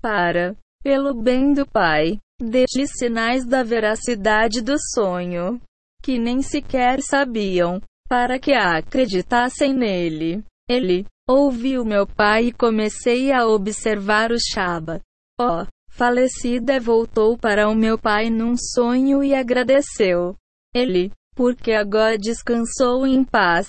para, 0.02 0.56
pelo 0.82 1.14
bem 1.14 1.54
do 1.54 1.66
pai, 1.66 2.20
deixe 2.42 2.88
sinais 2.88 3.46
da 3.46 3.62
veracidade 3.64 4.62
do 4.62 4.76
sonho, 4.94 5.62
que 6.02 6.18
nem 6.18 6.42
sequer 6.42 7.02
sabiam, 7.02 7.82
para 8.08 8.40
que 8.40 8.54
acreditassem 8.54 9.74
nele. 9.74 10.44
Ele, 10.68 11.06
ouviu 11.30 11.84
meu 11.84 12.08
pai 12.08 12.48
e 12.48 12.54
comecei 12.54 13.32
a 13.32 13.46
observar 13.46 14.32
o 14.32 14.38
Shaba. 14.40 15.02
Ó, 15.40 15.64
oh, 15.64 15.68
falecida 15.90 16.80
voltou 16.80 17.38
para 17.38 17.70
o 17.70 17.76
meu 17.76 17.98
pai 17.98 18.30
num 18.30 18.56
sonho 18.58 19.24
e 19.24 19.36
agradeceu. 19.36 20.36
Ele, 20.74 21.12
porque 21.36 21.72
agora 21.72 22.18
descansou 22.18 23.06
em 23.06 23.24
paz. 23.24 23.68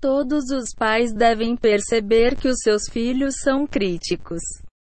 Todos 0.00 0.50
os 0.50 0.70
pais 0.76 1.12
devem 1.12 1.56
perceber 1.56 2.36
que 2.36 2.48
os 2.48 2.58
seus 2.62 2.82
filhos 2.88 3.34
são 3.42 3.66
críticos. 3.66 4.40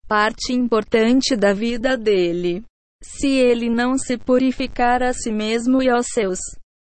Parte 0.09 0.53
importante 0.53 1.37
da 1.37 1.53
vida 1.53 1.97
dele. 1.97 2.65
Se 3.03 3.29
ele 3.29 3.69
não 3.69 3.99
se 3.99 4.17
purificar 4.17 5.03
a 5.03 5.13
si 5.13 5.31
mesmo 5.31 5.83
e 5.83 5.91
aos 5.91 6.07
seus, 6.07 6.39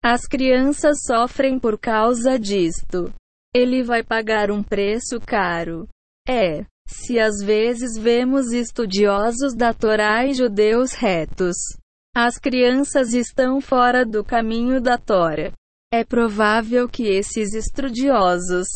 as 0.03 0.25
crianças 0.25 0.97
sofrem 1.05 1.59
por 1.59 1.77
causa 1.77 2.39
disto. 2.39 3.13
Ele 3.53 3.83
vai 3.83 4.03
pagar 4.03 4.49
um 4.49 4.63
preço 4.63 5.19
caro. 5.19 5.87
É, 6.27 6.65
se 6.87 7.19
às 7.19 7.37
vezes 7.43 7.97
vemos 7.97 8.51
estudiosos 8.51 9.53
da 9.55 9.73
Torá 9.73 10.25
e 10.25 10.33
judeus 10.33 10.93
retos, 10.93 11.55
as 12.25 12.37
crianças 12.37 13.13
estão 13.13 13.61
fora 13.61 14.05
do 14.05 14.25
caminho 14.25 14.81
da 14.81 14.97
Tora. 14.97 15.53
É 15.89 16.03
provável 16.03 16.89
que 16.89 17.03
esses 17.03 17.53
estudiosos 17.53 18.67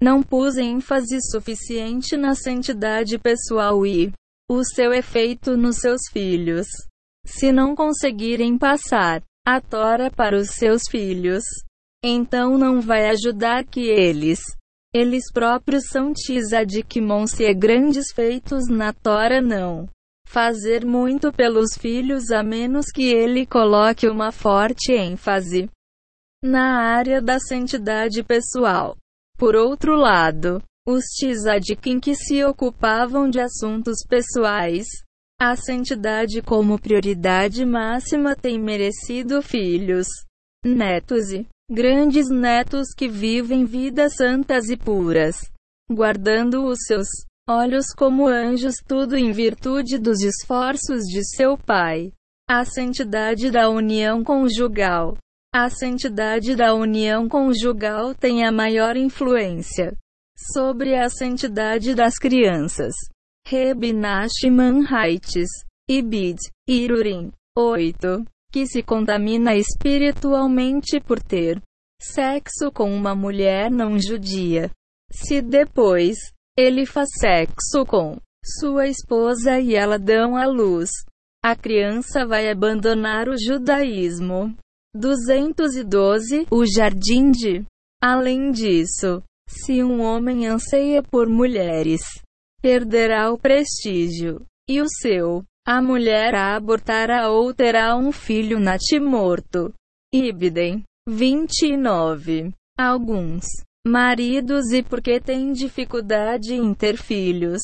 não 0.00 0.22
pusem 0.22 0.76
ênfase 0.76 1.18
suficiente 1.20 2.16
na 2.16 2.36
santidade 2.36 3.18
pessoal 3.18 3.84
e 3.84 4.12
o 4.48 4.62
seu 4.62 4.92
efeito 4.92 5.56
nos 5.56 5.78
seus 5.78 6.02
filhos. 6.12 6.68
Se 7.26 7.50
não 7.50 7.74
conseguirem 7.74 8.56
passar 8.56 9.24
a 9.44 9.60
Tora 9.60 10.08
para 10.08 10.36
os 10.36 10.50
seus 10.50 10.82
filhos, 10.88 11.42
então 12.04 12.56
não 12.56 12.80
vai 12.80 13.08
ajudar 13.08 13.64
que 13.64 13.88
eles, 13.88 14.38
eles 14.94 15.32
próprios 15.32 15.88
são 15.88 16.12
tzadikimon-se 16.12 17.52
grandes 17.54 18.12
feitos 18.12 18.68
na 18.68 18.92
Tora 18.92 19.40
não 19.40 19.88
fazer 20.34 20.84
muito 20.84 21.32
pelos 21.32 21.78
filhos 21.78 22.32
a 22.32 22.42
menos 22.42 22.86
que 22.92 23.04
ele 23.04 23.46
coloque 23.46 24.08
uma 24.08 24.32
forte 24.32 24.92
ênfase 24.92 25.70
na 26.42 26.80
área 26.80 27.22
da 27.22 27.38
santidade 27.38 28.20
pessoal. 28.24 28.96
Por 29.38 29.54
outro 29.54 29.94
lado, 29.94 30.60
os 30.84 31.04
tzadikim 31.04 32.00
que 32.00 32.16
se 32.16 32.42
ocupavam 32.44 33.30
de 33.30 33.38
assuntos 33.38 33.98
pessoais, 34.08 34.88
a 35.40 35.54
santidade 35.54 36.42
como 36.42 36.80
prioridade 36.80 37.64
máxima 37.64 38.34
tem 38.34 38.58
merecido 38.58 39.40
filhos, 39.40 40.08
netos 40.64 41.30
e 41.30 41.46
grandes 41.70 42.28
netos 42.28 42.88
que 42.92 43.06
vivem 43.06 43.64
vidas 43.64 44.16
santas 44.16 44.68
e 44.68 44.76
puras, 44.76 45.36
guardando 45.88 46.64
os 46.64 46.78
seus 46.88 47.06
olhos 47.48 47.86
como 47.96 48.26
anjos, 48.26 48.76
tudo 48.86 49.16
em 49.16 49.32
virtude 49.32 49.98
dos 49.98 50.20
esforços 50.22 51.04
de 51.04 51.22
seu 51.36 51.56
Pai. 51.56 52.12
A 52.48 52.64
santidade 52.64 53.50
da 53.50 53.70
união 53.70 54.22
conjugal. 54.22 55.16
A 55.54 55.70
santidade 55.70 56.56
da 56.56 56.74
união 56.74 57.28
conjugal 57.28 58.14
tem 58.14 58.44
a 58.44 58.52
maior 58.52 58.96
influência 58.96 59.96
sobre 60.52 60.96
a 60.96 61.08
santidade 61.08 61.94
das 61.94 62.14
crianças. 62.18 62.92
Reb 63.46 63.92
Nachman 63.92 64.84
Haites, 64.90 65.48
Ibid, 65.88 66.38
Irurim. 66.68 67.30
8 67.56 68.24
que 68.54 68.68
se 68.68 68.84
contamina 68.84 69.56
espiritualmente 69.56 71.00
por 71.00 71.20
ter 71.20 71.60
sexo 72.00 72.70
com 72.72 72.92
uma 72.94 73.12
mulher 73.12 73.68
não 73.68 73.98
judia. 73.98 74.70
Se 75.10 75.42
depois 75.42 76.16
ele 76.56 76.86
faz 76.86 77.08
sexo 77.18 77.84
com 77.86 78.18
sua 78.44 78.86
esposa 78.86 79.58
e 79.58 79.74
ela 79.74 79.98
dão 79.98 80.36
à 80.36 80.46
luz, 80.46 80.90
a 81.42 81.54
criança 81.54 82.26
vai 82.26 82.50
abandonar 82.50 83.28
o 83.28 83.36
judaísmo. 83.36 84.56
212 84.94 86.46
O 86.50 86.64
jardim 86.64 87.30
de. 87.30 87.64
Além 88.02 88.50
disso, 88.50 89.22
se 89.48 89.82
um 89.82 90.00
homem 90.00 90.46
anseia 90.46 91.02
por 91.02 91.28
mulheres, 91.28 92.00
perderá 92.62 93.32
o 93.32 93.38
prestígio 93.38 94.46
e 94.68 94.80
o 94.80 94.86
seu 94.88 95.44
a 95.66 95.80
mulher 95.80 96.34
abortará 96.34 97.30
ou 97.30 97.54
terá 97.54 97.96
um 97.96 98.12
filho 98.12 98.60
natimorto. 98.60 99.72
Ibidem. 100.14 100.82
29. 101.08 102.52
Alguns 102.78 103.44
maridos 103.86 104.72
e 104.72 104.82
porque 104.82 105.20
têm 105.20 105.52
dificuldade 105.52 106.54
em 106.54 106.72
ter 106.74 106.96
filhos. 106.96 107.60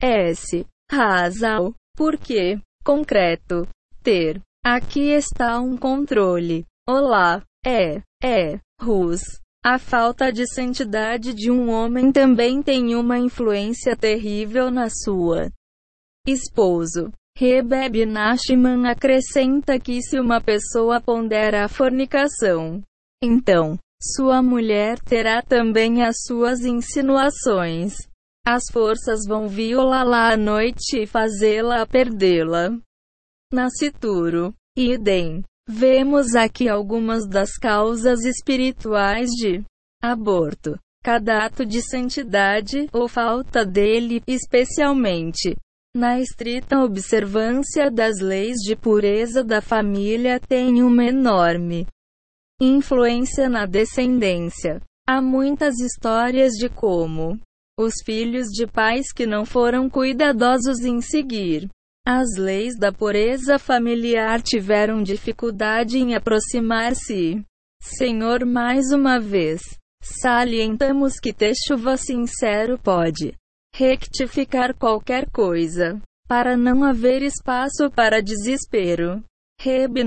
S. 0.00 0.66
Razal. 0.90 1.74
Porque, 1.96 2.58
concreto, 2.84 3.66
ter. 4.02 4.40
Aqui 4.64 5.10
está 5.10 5.60
um 5.60 5.76
controle. 5.76 6.64
Olá. 6.88 7.42
É. 7.66 8.00
É. 8.22 8.60
Rus. 8.80 9.20
A 9.64 9.78
falta 9.78 10.32
de 10.32 10.46
santidade 10.46 11.34
de 11.34 11.50
um 11.50 11.68
homem 11.68 12.12
também 12.12 12.62
tem 12.62 12.94
uma 12.94 13.18
influência 13.18 13.96
terrível 13.96 14.70
na 14.70 14.88
sua 14.88 15.50
esposo. 16.26 17.12
Rebebe 17.36 18.04
Nachman 18.04 18.88
acrescenta 18.88 19.78
que 19.78 20.00
se 20.02 20.18
uma 20.18 20.40
pessoa 20.40 21.00
pondera 21.00 21.64
a 21.64 21.68
fornicação, 21.68 22.82
então, 23.22 23.78
sua 24.00 24.40
mulher 24.40 24.98
terá 25.00 25.42
também 25.42 26.02
as 26.02 26.22
suas 26.24 26.60
insinuações. 26.60 27.96
As 28.46 28.62
forças 28.72 29.26
vão 29.26 29.48
violá-la 29.48 30.32
à 30.32 30.36
noite 30.36 31.02
e 31.02 31.06
fazê-la 31.06 31.84
perdê-la. 31.86 32.70
Nascituro. 33.52 34.54
Idem. 34.76 35.42
Vemos 35.68 36.34
aqui 36.34 36.68
algumas 36.68 37.28
das 37.28 37.56
causas 37.56 38.24
espirituais 38.24 39.28
de 39.30 39.62
aborto. 40.00 40.78
Cada 41.02 41.44
ato 41.44 41.66
de 41.66 41.82
santidade, 41.82 42.88
ou 42.92 43.08
falta 43.08 43.66
dele, 43.66 44.22
especialmente, 44.26 45.56
na 45.94 46.20
estrita 46.20 46.82
observância 46.82 47.90
das 47.90 48.20
leis 48.20 48.56
de 48.58 48.76
pureza 48.76 49.42
da 49.42 49.60
família 49.60 50.38
tem 50.38 50.82
uma 50.82 51.04
enorme 51.04 51.86
influência 52.60 53.48
na 53.48 53.66
descendência. 53.66 54.80
Há 55.08 55.22
muitas 55.22 55.78
histórias 55.80 56.52
de 56.54 56.68
como 56.68 57.38
os 57.78 57.94
filhos 58.04 58.48
de 58.48 58.66
pais 58.66 59.12
que 59.12 59.26
não 59.26 59.44
foram 59.44 59.88
cuidadosos 59.88 60.80
em 60.80 61.00
seguir 61.00 61.68
as 62.10 62.38
leis 62.38 62.74
da 62.78 62.90
pureza 62.90 63.58
familiar 63.58 64.40
tiveram 64.40 65.02
dificuldade 65.02 65.98
em 65.98 66.14
aproximar-se. 66.14 67.44
Senhor, 67.82 68.46
mais 68.46 68.92
uma 68.92 69.20
vez, 69.20 69.60
salientamos 70.02 71.20
que 71.20 71.34
ter 71.34 71.52
chuva 71.66 71.98
sincero 71.98 72.78
pode 72.78 73.34
rectificar 73.76 74.74
qualquer 74.74 75.28
coisa, 75.30 76.00
para 76.26 76.56
não 76.56 76.82
haver 76.82 77.20
espaço 77.20 77.90
para 77.90 78.22
desespero. 78.22 79.22
Reb 79.60 79.98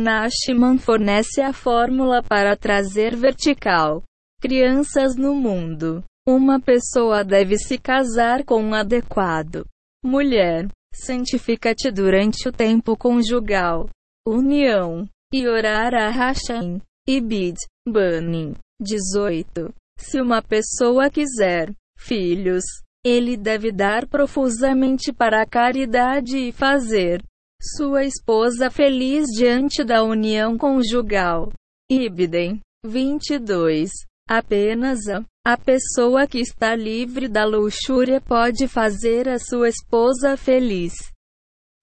fornece 0.79 1.41
a 1.41 1.51
fórmula 1.51 2.23
para 2.23 2.55
trazer 2.55 3.15
vertical 3.15 4.03
crianças 4.41 5.15
no 5.15 5.35
mundo. 5.35 6.03
Uma 6.27 6.59
pessoa 6.59 7.23
deve 7.23 7.57
se 7.57 7.77
casar 7.77 8.43
com 8.45 8.63
um 8.63 8.73
adequado 8.73 9.65
mulher. 10.03 10.67
Santifica-te 10.93 11.89
durante 11.89 12.49
o 12.49 12.51
tempo 12.51 12.97
conjugal, 12.97 13.89
união, 14.27 15.07
e 15.33 15.47
orar 15.47 15.93
a 15.93 16.09
Hashem. 16.09 16.81
Ibid, 17.07 17.57
Banim. 17.87 18.55
18. 18.81 19.73
Se 19.97 20.19
uma 20.19 20.41
pessoa 20.41 21.09
quiser 21.09 21.71
filhos, 21.97 22.63
ele 23.05 23.37
deve 23.37 23.71
dar 23.71 24.07
profusamente 24.07 25.13
para 25.13 25.41
a 25.41 25.45
caridade 25.45 26.37
e 26.37 26.51
fazer 26.51 27.21
sua 27.61 28.03
esposa 28.03 28.71
feliz 28.71 29.27
diante 29.27 29.83
da 29.83 30.03
união 30.03 30.57
conjugal. 30.57 31.51
Ibidem 31.91 32.59
22. 32.83 33.91
Apenas 34.27 35.07
a, 35.07 35.23
a 35.45 35.57
pessoa 35.57 36.25
que 36.25 36.39
está 36.39 36.75
livre 36.75 37.27
da 37.27 37.45
luxúria 37.45 38.19
pode 38.21 38.67
fazer 38.67 39.29
a 39.29 39.37
sua 39.37 39.69
esposa 39.69 40.35
feliz. 40.35 40.93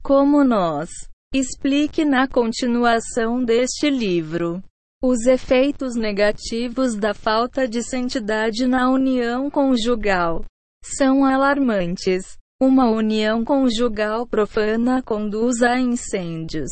Como 0.02 0.42
nós. 0.42 0.90
Explique 1.32 2.06
na 2.06 2.26
continuação 2.26 3.44
deste 3.44 3.90
livro. 3.90 4.62
Os 5.02 5.26
efeitos 5.26 5.94
negativos 5.94 6.96
da 6.96 7.12
falta 7.12 7.68
de 7.68 7.82
santidade 7.82 8.66
na 8.66 8.90
união 8.90 9.50
conjugal 9.50 10.42
são 10.82 11.22
alarmantes. 11.24 12.37
Uma 12.60 12.90
união 12.90 13.44
conjugal 13.44 14.26
profana 14.26 15.00
conduz 15.00 15.62
a 15.62 15.78
incêndios. 15.78 16.68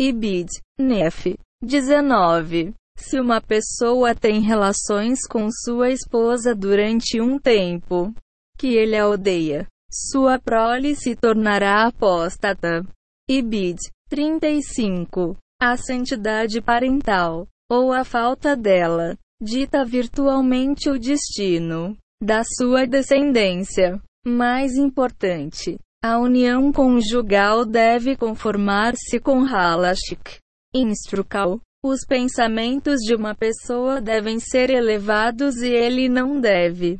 Ibid. 0.00 0.48
Nef. 0.80 1.36
19. 1.62 2.72
Se 2.96 3.20
uma 3.20 3.38
pessoa 3.38 4.14
tem 4.14 4.40
relações 4.40 5.26
com 5.28 5.50
sua 5.50 5.90
esposa 5.90 6.54
durante 6.54 7.20
um 7.20 7.38
tempo 7.38 8.10
que 8.56 8.68
ele 8.68 8.96
a 8.96 9.06
odeia, 9.06 9.66
sua 9.92 10.38
prole 10.38 10.96
se 10.96 11.14
tornará 11.14 11.86
apóstata. 11.86 12.82
Ibid. 13.28 13.76
35. 14.08 15.36
A 15.60 15.76
santidade 15.76 16.62
parental, 16.62 17.46
ou 17.70 17.92
a 17.92 18.02
falta 18.02 18.56
dela, 18.56 19.14
dita 19.42 19.84
virtualmente 19.84 20.88
o 20.88 20.98
destino 20.98 21.94
da 22.18 22.42
sua 22.44 22.86
descendência. 22.86 24.00
Mais 24.26 24.74
importante, 24.74 25.78
a 26.02 26.18
união 26.18 26.72
conjugal 26.72 27.64
deve 27.64 28.16
conformar-se 28.16 29.18
com 29.18 29.44
Halashik. 29.44 30.38
Instrukal. 30.74 31.60
Os 31.82 32.04
pensamentos 32.06 33.00
de 33.00 33.14
uma 33.14 33.34
pessoa 33.34 34.00
devem 34.00 34.38
ser 34.40 34.70
elevados 34.70 35.56
e 35.56 35.68
ele 35.68 36.08
não 36.08 36.40
deve 36.40 36.98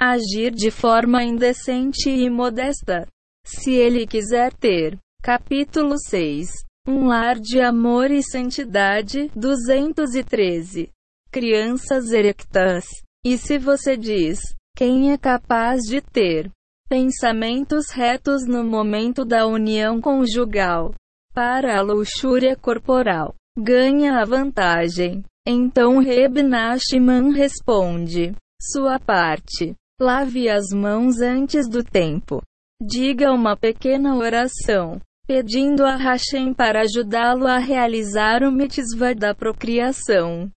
agir 0.00 0.52
de 0.52 0.70
forma 0.70 1.24
indecente 1.24 2.10
e 2.10 2.28
modesta. 2.30 3.06
Se 3.44 3.72
ele 3.72 4.06
quiser 4.06 4.52
ter. 4.52 4.98
Capítulo 5.22 5.94
6. 5.98 6.48
Um 6.86 7.06
lar 7.06 7.38
de 7.38 7.60
amor 7.60 8.10
e 8.10 8.22
santidade. 8.22 9.30
213. 9.34 10.90
Crianças 11.30 12.10
erectas. 12.12 12.84
E 13.24 13.36
se 13.36 13.58
você 13.58 13.96
diz, 13.96 14.38
quem 14.76 15.10
é 15.10 15.16
capaz 15.16 15.80
de 15.88 16.02
ter 16.02 16.50
pensamentos 16.86 17.90
retos 17.90 18.46
no 18.46 18.62
momento 18.62 19.24
da 19.24 19.46
união 19.46 20.02
conjugal 20.02 20.94
para 21.32 21.78
a 21.78 21.82
luxúria 21.82 22.54
corporal, 22.54 23.34
ganha 23.58 24.20
a 24.20 24.24
vantagem. 24.24 25.24
Então 25.48 25.98
Reb 25.98 26.42
Nachman 26.42 27.32
responde: 27.32 28.34
Sua 28.60 28.98
parte. 28.98 29.74
Lave 29.98 30.50
as 30.50 30.66
mãos 30.74 31.20
antes 31.22 31.66
do 31.68 31.82
tempo. 31.82 32.42
Diga 32.82 33.32
uma 33.32 33.56
pequena 33.56 34.14
oração, 34.14 35.00
pedindo 35.26 35.86
a 35.86 35.96
Hashem 35.96 36.52
para 36.52 36.82
ajudá-lo 36.82 37.46
a 37.46 37.56
realizar 37.56 38.42
o 38.42 38.52
mitzvah 38.52 39.14
da 39.14 39.34
procriação. 39.34 40.50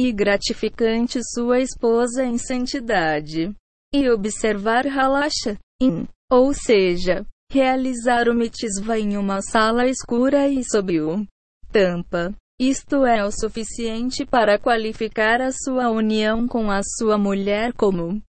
E 0.00 0.12
gratificante 0.12 1.18
sua 1.34 1.58
esposa 1.58 2.24
em 2.24 2.38
santidade. 2.38 3.52
E 3.92 4.08
observar 4.08 4.86
Halasha, 4.86 5.58
in, 5.82 6.06
ou 6.30 6.54
seja, 6.54 7.26
realizar 7.50 8.28
o 8.28 8.32
mitzvah 8.32 8.96
em 8.96 9.16
uma 9.16 9.42
sala 9.42 9.88
escura 9.88 10.46
e 10.46 10.62
sob 10.62 11.00
o 11.00 11.26
tampa. 11.72 12.32
Isto 12.60 13.04
é 13.04 13.24
o 13.24 13.32
suficiente 13.32 14.24
para 14.24 14.56
qualificar 14.56 15.40
a 15.40 15.50
sua 15.50 15.90
união 15.90 16.46
com 16.46 16.70
a 16.70 16.80
sua 16.96 17.18
mulher 17.18 17.72
como 17.72 18.22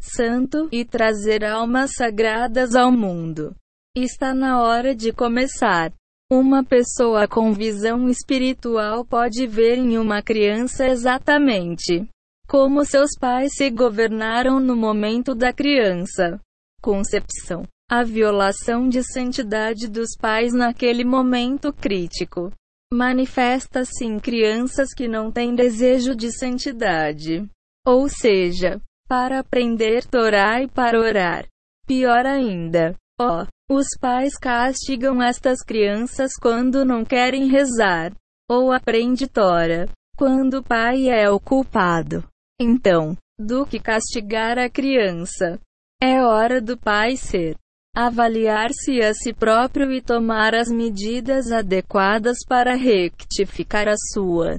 santo 0.00 0.68
e 0.70 0.84
trazer 0.84 1.44
almas 1.44 1.94
sagradas 1.96 2.76
ao 2.76 2.92
mundo. 2.92 3.56
Está 3.96 4.32
na 4.32 4.62
hora 4.62 4.94
de 4.94 5.12
começar. 5.12 5.92
Uma 6.34 6.64
pessoa 6.64 7.28
com 7.28 7.52
visão 7.52 8.08
espiritual 8.08 9.04
pode 9.04 9.46
ver 9.46 9.76
em 9.76 9.98
uma 9.98 10.22
criança 10.22 10.86
exatamente 10.86 12.08
como 12.48 12.86
seus 12.86 13.10
pais 13.20 13.52
se 13.54 13.68
governaram 13.68 14.58
no 14.58 14.74
momento 14.74 15.34
da 15.34 15.52
criança. 15.52 16.40
Concepção. 16.80 17.64
A 17.86 18.02
violação 18.02 18.88
de 18.88 19.02
santidade 19.02 19.86
dos 19.86 20.16
pais 20.18 20.54
naquele 20.54 21.04
momento 21.04 21.70
crítico 21.70 22.50
manifesta-se 22.90 24.06
em 24.06 24.18
crianças 24.18 24.94
que 24.94 25.06
não 25.06 25.30
têm 25.30 25.54
desejo 25.54 26.16
de 26.16 26.32
santidade. 26.32 27.46
Ou 27.86 28.08
seja, 28.08 28.80
para 29.06 29.38
aprender 29.38 30.06
Torá 30.06 30.62
e 30.62 30.66
para 30.66 30.98
orar. 30.98 31.44
Pior 31.86 32.24
ainda, 32.24 32.94
ó, 33.20 33.42
oh, 33.42 33.46
os 33.72 33.86
pais 33.98 34.36
castigam 34.36 35.22
estas 35.22 35.62
crianças 35.62 36.32
quando 36.40 36.84
não 36.84 37.04
querem 37.04 37.48
rezar, 37.48 38.12
ou 38.50 38.70
aprende 38.70 39.26
Tora, 39.26 39.88
quando 40.16 40.58
o 40.58 40.62
pai 40.62 41.08
é 41.08 41.30
o 41.30 41.40
culpado. 41.40 42.22
Então, 42.60 43.16
do 43.38 43.64
que 43.64 43.80
castigar 43.80 44.58
a 44.58 44.68
criança? 44.68 45.58
É 46.02 46.22
hora 46.22 46.60
do 46.60 46.76
pai 46.76 47.16
ser 47.16 47.56
avaliar-se 47.94 49.02
a 49.02 49.12
si 49.12 49.34
próprio 49.34 49.92
e 49.92 50.00
tomar 50.00 50.54
as 50.54 50.68
medidas 50.68 51.52
adequadas 51.52 52.38
para 52.48 52.74
rectificar 52.74 53.86
a 53.86 53.96
sua 54.12 54.58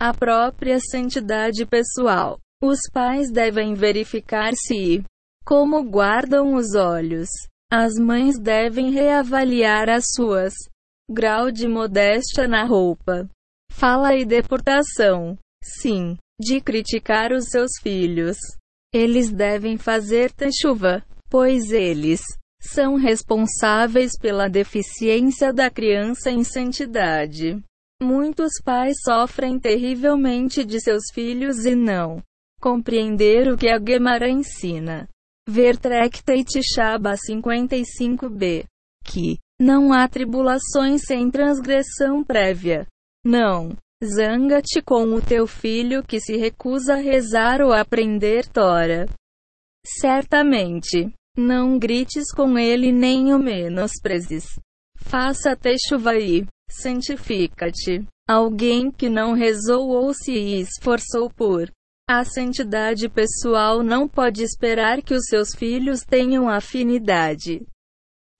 a 0.00 0.14
própria 0.14 0.78
santidade 0.78 1.66
pessoal. 1.66 2.38
Os 2.62 2.78
pais 2.92 3.32
devem 3.32 3.74
verificar 3.74 4.52
se 4.54 5.04
como 5.44 5.82
guardam 5.82 6.54
os 6.54 6.74
olhos. 6.76 7.28
As 7.70 7.94
mães 7.96 8.38
devem 8.38 8.90
reavaliar 8.90 9.90
as 9.90 10.06
suas 10.14 10.54
grau 11.10 11.50
de 11.50 11.68
modéstia 11.68 12.48
na 12.48 12.64
roupa, 12.64 13.28
fala 13.70 14.14
e 14.14 14.24
deportação. 14.24 15.36
Sim, 15.62 16.16
de 16.40 16.60
criticar 16.60 17.32
os 17.32 17.46
seus 17.50 17.72
filhos. 17.82 18.36
Eles 18.92 19.30
devem 19.30 19.76
fazer 19.76 20.32
chuva, 20.60 21.04
pois 21.28 21.70
eles 21.72 22.22
são 22.60 22.96
responsáveis 22.96 24.12
pela 24.18 24.48
deficiência 24.48 25.52
da 25.52 25.68
criança 25.68 26.30
em 26.30 26.42
santidade. 26.44 27.62
Muitos 28.02 28.52
pais 28.64 28.96
sofrem 29.04 29.58
terrivelmente 29.58 30.64
de 30.64 30.80
seus 30.80 31.04
filhos 31.12 31.66
e 31.66 31.74
não 31.74 32.22
Compreender 32.60 33.52
o 33.52 33.56
que 33.56 33.68
a 33.68 33.78
Gemara 33.78 34.28
ensina. 34.28 35.08
Ver 35.50 35.78
Tractate 35.78 36.60
Shaba 36.62 37.14
55b. 37.14 38.66
Que 39.02 39.38
não 39.58 39.94
há 39.94 40.06
tribulações 40.06 41.06
sem 41.06 41.30
transgressão 41.30 42.22
prévia. 42.22 42.86
Não. 43.24 43.74
Zanga-te 44.04 44.82
com 44.82 45.04
o 45.14 45.22
teu 45.22 45.46
filho 45.46 46.04
que 46.04 46.20
se 46.20 46.36
recusa 46.36 46.92
a 46.92 46.96
rezar 46.96 47.62
ou 47.62 47.72
aprender 47.72 48.46
Tora. 48.46 49.06
Certamente. 49.86 51.10
Não 51.34 51.78
grites 51.78 52.30
com 52.30 52.58
ele 52.58 52.92
nem 52.92 53.32
o 53.32 53.38
menosprezes. 53.38 54.44
Faça 54.98 55.56
chuva 55.88 56.14
e 56.18 56.46
santifica-te. 56.70 58.04
Alguém 58.28 58.90
que 58.90 59.08
não 59.08 59.32
rezou 59.32 59.88
ou 59.88 60.12
se 60.12 60.60
esforçou 60.60 61.30
por 61.30 61.70
a 62.08 62.24
santidade 62.24 63.06
pessoal 63.06 63.82
não 63.82 64.08
pode 64.08 64.42
esperar 64.42 65.02
que 65.02 65.12
os 65.12 65.26
seus 65.26 65.54
filhos 65.54 66.00
tenham 66.00 66.48
afinidade 66.48 67.66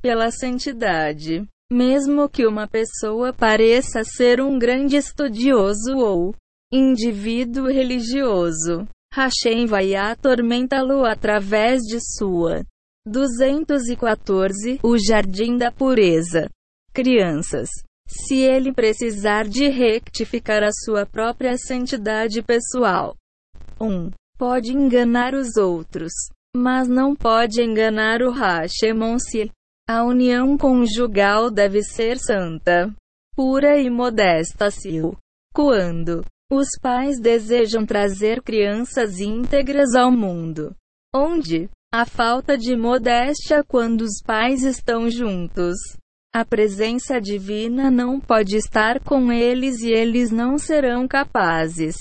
pela 0.00 0.30
santidade. 0.30 1.46
Mesmo 1.70 2.30
que 2.30 2.46
uma 2.46 2.66
pessoa 2.66 3.30
pareça 3.30 4.02
ser 4.04 4.40
um 4.40 4.58
grande 4.58 4.96
estudioso 4.96 5.98
ou 5.98 6.34
indivíduo 6.72 7.66
religioso, 7.70 8.88
Hashem 9.12 9.66
vai 9.66 9.94
atormentá-lo 9.94 11.04
através 11.04 11.82
de 11.82 11.98
sua 12.00 12.64
214 13.06 14.80
O 14.82 14.96
Jardim 14.96 15.58
da 15.58 15.70
Pureza. 15.70 16.48
Crianças. 16.94 17.68
Se 18.06 18.36
ele 18.36 18.72
precisar 18.72 19.46
de 19.46 19.68
rectificar 19.68 20.62
a 20.62 20.72
sua 20.72 21.04
própria 21.04 21.58
santidade 21.58 22.42
pessoal, 22.42 23.14
1. 23.80 24.10
Pode 24.38 24.72
enganar 24.72 25.34
os 25.34 25.56
outros, 25.56 26.12
mas 26.56 26.88
não 26.88 27.14
pode 27.14 27.62
enganar 27.62 28.22
o 28.22 28.30
Hashemon-se. 28.30 29.50
A 29.88 30.04
união 30.04 30.56
conjugal 30.56 31.50
deve 31.50 31.82
ser 31.82 32.18
santa, 32.18 32.94
pura 33.34 33.80
e 33.80 33.88
modesta 33.88 34.70
se 34.70 35.00
quando 35.54 36.24
os 36.52 36.68
pais 36.80 37.18
desejam 37.18 37.84
trazer 37.86 38.42
crianças 38.42 39.18
íntegras 39.18 39.94
ao 39.94 40.12
mundo, 40.12 40.74
onde 41.14 41.68
a 41.92 42.04
falta 42.04 42.56
de 42.56 42.76
modéstia 42.76 43.64
quando 43.64 44.02
os 44.02 44.20
pais 44.24 44.62
estão 44.62 45.10
juntos. 45.10 45.76
A 46.34 46.44
presença 46.44 47.18
divina 47.18 47.90
não 47.90 48.20
pode 48.20 48.56
estar 48.56 49.00
com 49.00 49.32
eles 49.32 49.80
e 49.80 49.90
eles 49.90 50.30
não 50.30 50.58
serão 50.58 51.08
capazes 51.08 51.96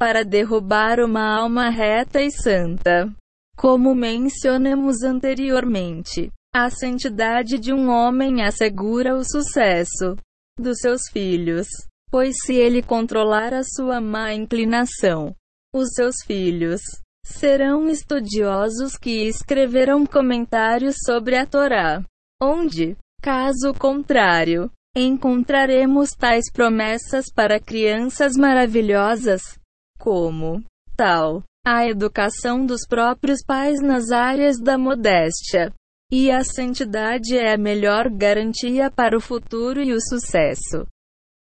para 0.00 0.24
derrubar 0.24 0.98
uma 0.98 1.38
alma 1.38 1.68
reta 1.68 2.22
e 2.22 2.30
santa. 2.30 3.14
Como 3.54 3.94
mencionamos 3.94 5.02
anteriormente, 5.02 6.32
a 6.54 6.70
santidade 6.70 7.58
de 7.58 7.70
um 7.70 7.90
homem 7.90 8.42
assegura 8.42 9.14
o 9.14 9.22
sucesso 9.22 10.16
dos 10.58 10.78
seus 10.78 11.02
filhos, 11.12 11.68
pois 12.10 12.34
se 12.46 12.54
ele 12.54 12.82
controlar 12.82 13.52
a 13.52 13.62
sua 13.62 14.00
má 14.00 14.32
inclinação, 14.32 15.36
os 15.74 15.90
seus 15.90 16.16
filhos 16.26 16.80
serão 17.22 17.86
estudiosos 17.86 18.96
que 18.96 19.28
escreverão 19.28 20.06
comentários 20.06 20.96
sobre 21.04 21.36
a 21.36 21.44
Torá, 21.44 22.02
onde, 22.42 22.96
caso 23.20 23.74
contrário, 23.78 24.70
encontraremos 24.96 26.12
tais 26.12 26.50
promessas 26.50 27.26
para 27.30 27.60
crianças 27.60 28.32
maravilhosas, 28.34 29.59
como 30.00 30.64
tal, 30.96 31.44
a 31.64 31.86
educação 31.86 32.66
dos 32.66 32.86
próprios 32.88 33.44
pais 33.46 33.80
nas 33.80 34.10
áreas 34.10 34.58
da 34.58 34.76
modéstia. 34.76 35.72
E 36.12 36.28
a 36.28 36.42
santidade 36.42 37.36
é 37.36 37.54
a 37.54 37.58
melhor 37.58 38.10
garantia 38.10 38.90
para 38.90 39.16
o 39.16 39.20
futuro 39.20 39.80
e 39.80 39.92
o 39.92 40.00
sucesso 40.00 40.84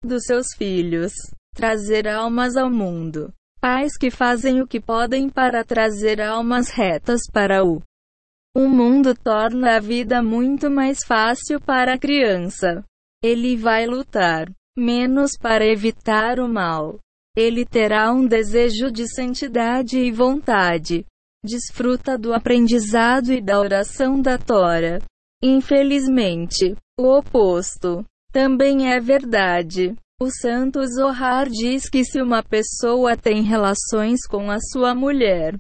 dos 0.04 0.24
seus 0.24 0.48
filhos. 0.58 1.12
Trazer 1.54 2.08
almas 2.08 2.56
ao 2.56 2.70
mundo. 2.70 3.32
Pais 3.60 3.96
que 3.96 4.10
fazem 4.10 4.60
o 4.60 4.66
que 4.66 4.80
podem 4.80 5.28
para 5.28 5.64
trazer 5.64 6.20
almas 6.20 6.68
retas 6.70 7.20
para 7.32 7.62
o 8.54 8.68
mundo 8.68 9.14
torna 9.14 9.76
a 9.76 9.80
vida 9.80 10.22
muito 10.22 10.70
mais 10.70 10.98
fácil 11.06 11.58
para 11.58 11.94
a 11.94 11.98
criança. 11.98 12.84
Ele 13.24 13.56
vai 13.56 13.86
lutar 13.86 14.52
menos 14.76 15.38
para 15.40 15.64
evitar 15.66 16.38
o 16.38 16.46
mal. 16.46 16.98
Ele 17.36 17.64
terá 17.64 18.12
um 18.12 18.26
desejo 18.26 18.90
de 18.90 19.06
santidade 19.14 19.98
e 19.98 20.10
vontade. 20.10 21.06
Desfruta 21.44 22.18
do 22.18 22.34
aprendizado 22.34 23.32
e 23.32 23.40
da 23.40 23.58
oração 23.58 24.20
da 24.20 24.36
Tora. 24.36 25.00
Infelizmente, 25.42 26.76
o 26.98 27.16
oposto 27.16 28.04
também 28.30 28.92
é 28.92 29.00
verdade. 29.00 29.96
O 30.20 30.30
santo 30.30 30.80
Zohar 30.86 31.48
diz 31.48 31.88
que 31.88 32.04
se 32.04 32.22
uma 32.22 32.42
pessoa 32.42 33.16
tem 33.16 33.42
relações 33.42 34.26
com 34.28 34.50
a 34.50 34.58
sua 34.60 34.94
mulher, 34.94 35.58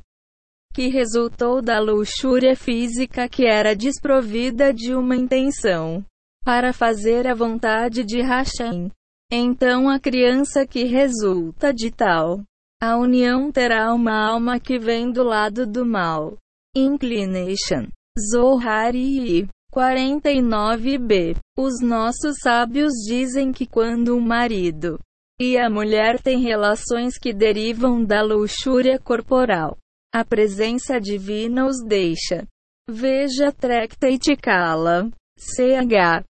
que 0.72 0.88
resultou 0.88 1.60
da 1.60 1.80
luxúria 1.80 2.54
física 2.54 3.28
que 3.28 3.44
era 3.44 3.74
desprovida 3.74 4.72
de 4.72 4.94
uma 4.94 5.16
intenção 5.16 6.04
para 6.44 6.72
fazer 6.72 7.26
a 7.26 7.34
vontade 7.34 8.04
de 8.04 8.22
Hashem. 8.22 8.90
Então 9.34 9.88
a 9.88 9.98
criança 9.98 10.66
que 10.66 10.84
resulta 10.84 11.72
de 11.72 11.90
tal 11.90 12.44
a 12.82 12.96
união 12.96 13.52
terá 13.52 13.94
uma 13.94 14.12
alma 14.12 14.58
que 14.58 14.76
vem 14.76 15.12
do 15.12 15.22
lado 15.22 15.64
do 15.64 15.86
mal. 15.86 16.36
Inclination. 16.76 17.86
Zohari 18.18 19.48
49b. 19.72 21.36
Os 21.56 21.80
nossos 21.80 22.38
sábios 22.42 22.92
dizem 23.06 23.52
que 23.52 23.68
quando 23.68 24.16
o 24.16 24.20
marido 24.20 24.98
e 25.40 25.56
a 25.56 25.70
mulher 25.70 26.20
têm 26.20 26.40
relações 26.40 27.16
que 27.16 27.32
derivam 27.32 28.04
da 28.04 28.20
luxúria 28.20 28.98
corporal, 28.98 29.78
a 30.12 30.24
presença 30.24 31.00
divina 31.00 31.64
os 31.64 31.82
deixa. 31.86 32.48
Veja 32.90 33.52
Tractate 33.52 34.34
Kala. 34.34 35.08
CH. 35.38 36.24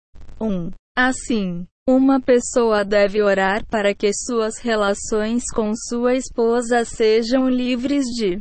1. 0.42 0.72
Assim, 0.98 1.68
uma 1.90 2.22
pessoa 2.22 2.86
deve 2.86 3.20
orar 3.20 3.66
para 3.66 3.96
que 3.96 4.14
suas 4.14 4.60
relações 4.60 5.46
com 5.52 5.72
sua 5.74 6.14
esposa 6.14 6.86
sejam 6.86 7.50
livres 7.50 8.06
de 8.06 8.40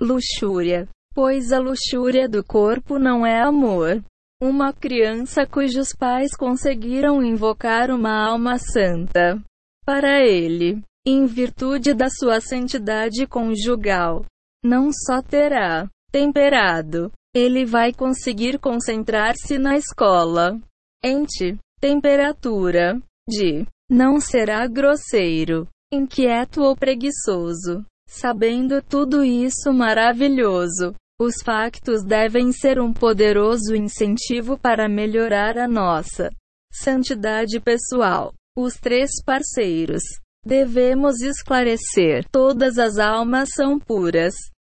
luxúria, 0.00 0.88
pois 1.14 1.52
a 1.52 1.60
luxúria 1.60 2.28
do 2.28 2.42
corpo 2.42 2.98
não 2.98 3.24
é 3.24 3.40
amor. 3.40 4.02
Uma 4.42 4.72
criança 4.72 5.46
cujos 5.46 5.94
pais 5.96 6.34
conseguiram 6.36 7.22
invocar 7.22 7.92
uma 7.92 8.26
alma 8.28 8.58
santa 8.58 9.40
para 9.86 10.26
ele, 10.26 10.82
em 11.06 11.26
virtude 11.26 11.94
da 11.94 12.08
sua 12.10 12.40
santidade 12.40 13.24
conjugal, 13.28 14.24
não 14.64 14.90
só 14.90 15.22
terá 15.22 15.88
temperado, 16.10 17.12
ele 17.32 17.64
vai 17.64 17.92
conseguir 17.92 18.58
concentrar-se 18.58 19.58
na 19.58 19.76
escola. 19.76 20.58
Ente, 21.04 21.56
temperatura 21.84 22.98
de 23.28 23.66
não 23.90 24.18
será 24.18 24.66
grosseiro, 24.66 25.68
inquieto 25.92 26.62
ou 26.62 26.74
preguiçoso. 26.74 27.84
Sabendo 28.08 28.80
tudo 28.80 29.22
isso 29.22 29.70
maravilhoso, 29.70 30.94
os 31.20 31.42
factos 31.44 32.02
devem 32.02 32.52
ser 32.52 32.80
um 32.80 32.90
poderoso 32.90 33.76
incentivo 33.76 34.56
para 34.56 34.88
melhorar 34.88 35.58
a 35.58 35.68
nossa 35.68 36.30
santidade 36.72 37.60
pessoal. 37.60 38.32
Os 38.56 38.76
três 38.76 39.10
parceiros. 39.22 40.02
Devemos 40.42 41.20
esclarecer: 41.20 42.24
todas 42.32 42.78
as 42.78 42.96
almas 42.96 43.50
são 43.54 43.78
puras 43.78 44.32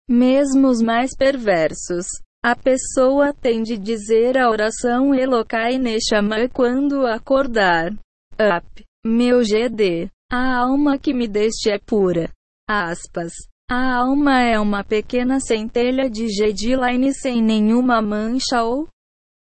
mesmo 0.09 0.69
os 0.69 0.81
mais 0.81 1.15
perversos. 1.15 2.07
A 2.45 2.55
pessoa 2.55 3.33
tem 3.33 3.63
de 3.63 3.75
dizer 3.75 4.37
a 4.37 4.47
oração 4.51 5.15
Elokai 5.15 5.79
Neshama 5.79 6.47
quando 6.53 7.07
acordar. 7.07 7.91
Up. 8.33 8.85
Meu 9.03 9.41
GD. 9.41 10.11
A 10.31 10.59
alma 10.59 10.99
que 10.99 11.11
me 11.11 11.27
deste 11.27 11.71
é 11.71 11.79
pura. 11.79 12.29
Aspas. 12.69 13.33
A 13.67 13.95
alma 13.95 14.43
é 14.43 14.59
uma 14.59 14.83
pequena 14.83 15.39
centelha 15.39 16.07
de 16.07 16.27
Gedline 16.27 17.15
sem 17.15 17.41
nenhuma 17.41 17.99
mancha 17.99 18.61
ou 18.61 18.87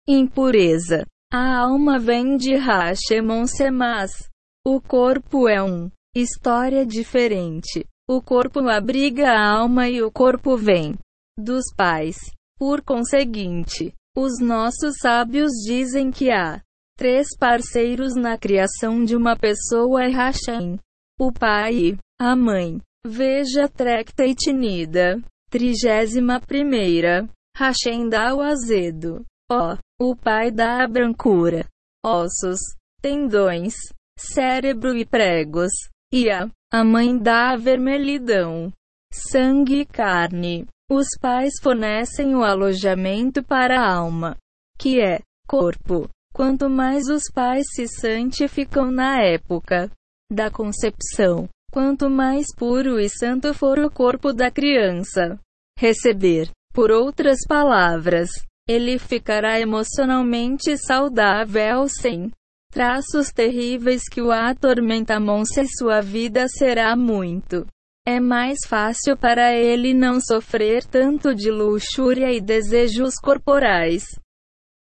impureza. 0.09 1.07
A 1.33 1.59
alma 1.61 1.97
vem 1.97 2.37
de 2.37 2.57
Hashemon 2.57 3.47
Semas. 3.47 4.11
O 4.67 4.81
corpo 4.81 5.49
é 5.49 5.63
um 5.63 5.89
história 6.13 6.85
diferente. 6.85 7.87
O 8.09 8.21
corpo 8.21 8.59
abriga 8.69 9.31
a 9.31 9.49
alma 9.49 9.89
e 9.89 10.03
o 10.03 10.11
corpo 10.11 10.57
vem 10.57 10.99
dos 11.39 11.73
pais. 11.77 12.19
Por 12.61 12.83
conseguinte, 12.83 13.95
os 14.15 14.39
nossos 14.39 14.97
sábios 15.01 15.51
dizem 15.65 16.11
que 16.11 16.31
há 16.31 16.61
três 16.99 17.29
parceiros 17.39 18.15
na 18.15 18.37
criação 18.37 19.03
de 19.03 19.17
uma 19.17 19.35
pessoa 19.35 20.05
é 20.05 20.11
Hashem, 20.11 20.79
o 21.19 21.33
pai 21.33 21.97
a 22.21 22.37
mãe. 22.37 22.83
Veja 23.07 23.67
Tractate 23.67 24.53
Nida. 24.53 25.19
Trigésima 25.49 26.39
primeira. 26.39 27.27
Hashem 27.57 28.11
dá 28.11 28.35
o 28.35 28.43
azedo. 28.43 29.25
Ó, 29.51 29.79
o 29.99 30.15
pai 30.15 30.51
dá 30.51 30.85
a 30.85 30.87
brancura. 30.87 31.65
Ossos, 32.05 32.61
tendões, 33.01 33.75
cérebro 34.19 34.95
e 34.95 35.07
pregos. 35.07 35.73
E 36.13 36.29
a 36.31 36.51
a 36.73 36.85
mãe 36.85 37.19
dá 37.19 37.51
a 37.51 37.57
vermelhidão, 37.57 38.73
sangue 39.13 39.81
e 39.81 39.87
carne. 39.87 40.69
Os 40.93 41.07
pais 41.21 41.53
fornecem 41.63 42.35
o 42.35 42.43
alojamento 42.43 43.45
para 43.45 43.81
a 43.81 43.95
alma, 43.95 44.37
que 44.77 45.01
é 45.01 45.21
corpo. 45.47 46.09
Quanto 46.35 46.69
mais 46.69 47.07
os 47.07 47.31
pais 47.33 47.65
se 47.73 47.87
santificam 47.87 48.91
na 48.91 49.23
época 49.23 49.89
da 50.33 50.51
concepção, 50.51 51.49
quanto 51.71 52.11
mais 52.11 52.47
puro 52.57 52.99
e 52.99 53.09
santo 53.09 53.55
for 53.55 53.79
o 53.79 53.89
corpo 53.89 54.33
da 54.33 54.51
criança. 54.51 55.39
Receber, 55.79 56.51
por 56.75 56.91
outras 56.91 57.39
palavras, 57.47 58.29
ele 58.69 58.99
ficará 58.99 59.61
emocionalmente 59.61 60.77
saudável 60.77 61.89
sem 61.89 62.33
traços 62.73 63.31
terríveis 63.31 64.03
que 64.11 64.21
o 64.21 64.33
atormentam 64.33 65.45
se 65.45 65.65
sua 65.69 66.01
vida 66.01 66.49
será 66.49 66.97
muito. 66.97 67.65
É 68.07 68.19
mais 68.19 68.59
fácil 68.67 69.17
para 69.17 69.55
ele 69.55 69.93
não 69.95 70.21
sofrer 70.21 70.85
tanto 70.85 71.35
de 71.35 71.51
luxúria 71.51 72.33
e 72.33 72.41
desejos 72.41 73.15
corporais. 73.23 74.05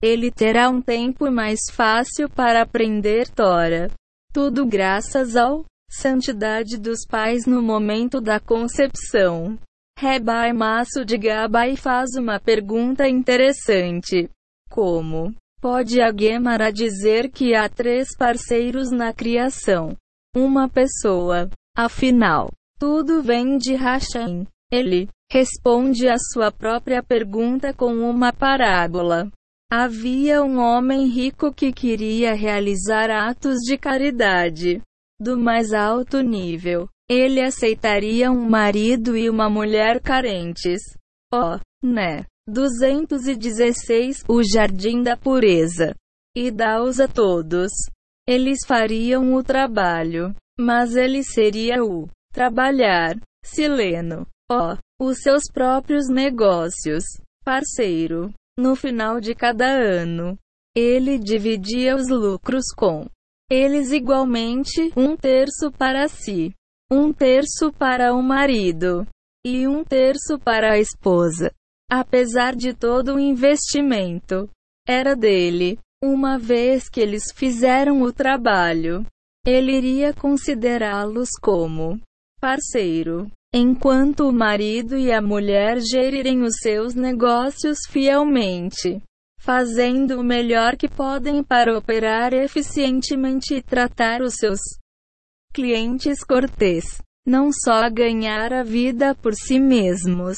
Ele 0.01 0.31
terá 0.31 0.69
um 0.69 0.81
tempo 0.81 1.29
mais 1.29 1.59
fácil 1.71 2.29
para 2.29 2.61
aprender 2.61 3.29
Tora. 3.29 3.91
Tudo 4.33 4.65
graças 4.65 5.35
ao 5.35 5.65
santidade 5.89 6.77
dos 6.77 7.05
pais 7.05 7.45
no 7.45 7.61
momento 7.61 8.21
da 8.21 8.39
concepção. 8.39 9.59
Rebai 9.99 10.53
Maço 10.53 11.03
de 11.05 11.17
Gabai 11.17 11.75
faz 11.75 12.11
uma 12.15 12.39
pergunta 12.39 13.07
interessante. 13.07 14.29
Como 14.69 15.35
Pode 15.61 16.01
a 16.01 16.11
Gemara 16.11 16.71
dizer 16.71 17.29
que 17.29 17.53
há 17.53 17.69
três 17.69 18.17
parceiros 18.17 18.89
na 18.89 19.13
criação. 19.13 19.95
Uma 20.35 20.67
pessoa. 20.67 21.51
Afinal, 21.77 22.49
tudo 22.81 23.21
vem 23.21 23.59
de 23.59 23.75
Hashem. 23.75 24.47
Ele 24.71 25.07
responde 25.31 26.09
a 26.09 26.15
sua 26.17 26.51
própria 26.51 27.03
pergunta 27.03 27.71
com 27.71 27.93
uma 27.93 28.33
parábola. 28.33 29.29
Havia 29.71 30.41
um 30.41 30.57
homem 30.57 31.05
rico 31.07 31.53
que 31.53 31.71
queria 31.71 32.33
realizar 32.33 33.11
atos 33.11 33.59
de 33.59 33.77
caridade 33.77 34.81
do 35.19 35.37
mais 35.37 35.73
alto 35.73 36.21
nível. 36.21 36.89
Ele 37.07 37.39
aceitaria 37.39 38.31
um 38.31 38.49
marido 38.49 39.15
e 39.15 39.29
uma 39.29 39.47
mulher 39.47 40.01
carentes. 40.01 40.81
Oh, 41.31 41.59
né? 41.83 42.25
216 42.47 44.23
O 44.27 44.41
Jardim 44.41 45.03
da 45.03 45.15
Pureza. 45.15 45.93
E 46.35 46.49
dá-os 46.49 46.99
a 46.99 47.07
todos. 47.07 47.69
Eles 48.27 48.57
fariam 48.65 49.35
o 49.35 49.43
trabalho, 49.43 50.33
mas 50.59 50.95
ele 50.95 51.23
seria 51.23 51.83
o 51.83 52.09
trabalhar. 52.31 53.15
Sileno. 53.43 54.27
Ó, 54.51 54.73
oh, 54.73 55.05
os 55.07 55.19
seus 55.21 55.43
próprios 55.51 56.07
negócios. 56.09 57.03
Parceiro. 57.43 58.33
No 58.57 58.75
final 58.75 59.19
de 59.19 59.33
cada 59.33 59.65
ano, 59.65 60.37
ele 60.75 61.17
dividia 61.17 61.95
os 61.95 62.09
lucros 62.09 62.65
com 62.75 63.07
eles 63.49 63.91
igualmente, 63.91 64.93
um 64.95 65.17
terço 65.17 65.69
para 65.77 66.07
si, 66.07 66.53
um 66.89 67.11
terço 67.11 67.73
para 67.73 68.13
o 68.13 68.23
marido 68.23 69.05
e 69.45 69.67
um 69.67 69.83
terço 69.83 70.39
para 70.39 70.73
a 70.73 70.79
esposa. 70.79 71.51
Apesar 71.91 72.55
de 72.55 72.73
todo 72.73 73.15
o 73.15 73.19
investimento, 73.19 74.49
era 74.87 75.15
dele. 75.15 75.77
Uma 76.01 76.39
vez 76.39 76.87
que 76.87 77.01
eles 77.01 77.25
fizeram 77.35 78.01
o 78.01 78.13
trabalho, 78.13 79.05
ele 79.45 79.73
iria 79.73 80.13
considerá-los 80.13 81.29
como 81.41 81.99
parceiro. 82.41 83.29
Enquanto 83.53 84.27
o 84.27 84.33
marido 84.33 84.97
e 84.97 85.11
a 85.11 85.21
mulher 85.21 85.79
gerirem 85.79 86.41
os 86.41 86.55
seus 86.61 86.95
negócios 86.95 87.77
fielmente, 87.87 89.01
fazendo 89.39 90.19
o 90.19 90.23
melhor 90.23 90.75
que 90.75 90.87
podem 90.87 91.43
para 91.43 91.77
operar 91.77 92.33
eficientemente 92.33 93.55
e 93.55 93.61
tratar 93.61 94.21
os 94.21 94.35
seus 94.35 94.59
clientes 95.53 96.23
cortês, 96.23 97.01
não 97.27 97.51
só 97.51 97.89
ganhar 97.89 98.53
a 98.53 98.63
vida 98.63 99.13
por 99.13 99.33
si 99.35 99.59
mesmos, 99.59 100.37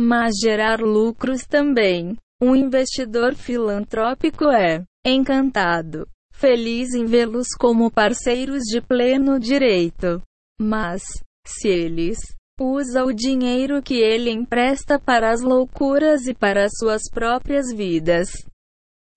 mas 0.00 0.34
gerar 0.42 0.80
lucros 0.80 1.46
também. 1.46 2.16
Um 2.42 2.54
investidor 2.54 3.34
filantrópico 3.34 4.44
é 4.50 4.82
encantado, 5.06 6.06
feliz 6.32 6.94
em 6.94 7.04
vê-los 7.06 7.48
como 7.58 7.90
parceiros 7.90 8.62
de 8.64 8.80
pleno 8.80 9.38
direito. 9.38 10.22
Mas, 10.60 11.02
se 11.50 11.68
eles 11.68 12.18
usa 12.60 13.04
o 13.04 13.12
dinheiro 13.12 13.82
que 13.82 13.96
ele 13.96 14.30
empresta 14.30 14.98
para 14.98 15.30
as 15.30 15.42
loucuras 15.42 16.26
e 16.26 16.34
para 16.34 16.68
suas 16.70 17.02
próprias 17.10 17.66
vidas. 17.74 18.28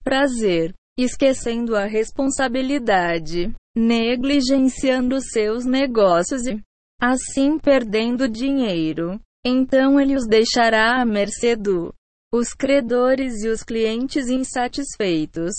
Prazer, 0.03 0.73
esquecendo 0.97 1.75
a 1.75 1.85
responsabilidade, 1.85 3.53
negligenciando 3.75 5.21
seus 5.21 5.65
negócios 5.65 6.45
e, 6.45 6.59
assim 7.01 7.57
perdendo 7.57 8.27
dinheiro. 8.27 9.19
Então 9.45 9.99
ele 9.99 10.15
os 10.15 10.27
deixará 10.27 11.01
à 11.01 11.05
mercê 11.05 11.55
do 11.55 11.93
os 12.31 12.53
credores 12.53 13.43
e 13.43 13.47
os 13.47 13.63
clientes 13.63 14.27
insatisfeitos. 14.27 15.53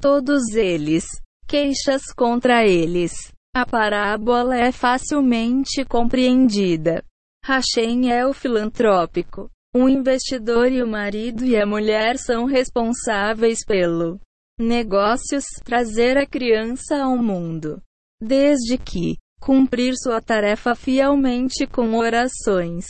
Todos 0.00 0.54
eles. 0.54 1.04
Queixas 1.46 2.02
contra 2.14 2.66
eles. 2.66 3.31
A 3.54 3.66
parábola 3.66 4.56
é 4.56 4.72
facilmente 4.72 5.84
compreendida. 5.84 7.04
Hashem 7.44 8.10
é 8.10 8.26
o 8.26 8.32
filantrópico. 8.32 9.50
O 9.74 9.90
investidor 9.90 10.72
e 10.72 10.82
o 10.82 10.86
marido 10.86 11.44
e 11.44 11.56
a 11.56 11.66
mulher 11.66 12.16
são 12.16 12.46
responsáveis 12.46 13.58
pelo 13.66 14.18
negócios 14.58 15.44
trazer 15.64 16.16
a 16.16 16.26
criança 16.26 17.02
ao 17.02 17.18
mundo. 17.18 17.82
Desde 18.22 18.78
que 18.78 19.16
cumprir 19.38 19.94
sua 19.96 20.20
tarefa 20.20 20.74
fielmente 20.74 21.66
com 21.66 21.94
orações, 21.94 22.86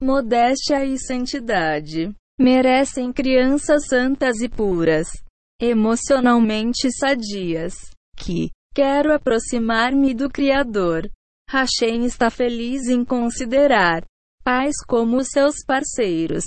modéstia 0.00 0.82
e 0.84 0.98
santidade, 0.98 2.10
merecem 2.38 3.12
crianças 3.12 3.86
santas 3.86 4.40
e 4.40 4.48
puras, 4.48 5.08
emocionalmente 5.60 6.90
sadias, 6.92 7.74
que 8.16 8.50
quero 8.76 9.10
aproximar-me 9.14 10.12
do 10.12 10.28
Criador. 10.28 11.10
Hashem 11.48 12.04
está 12.04 12.28
feliz 12.28 12.88
em 12.88 13.06
considerar 13.06 14.04
pais 14.44 14.74
como 14.86 15.24
seus 15.24 15.64
parceiros. 15.66 16.44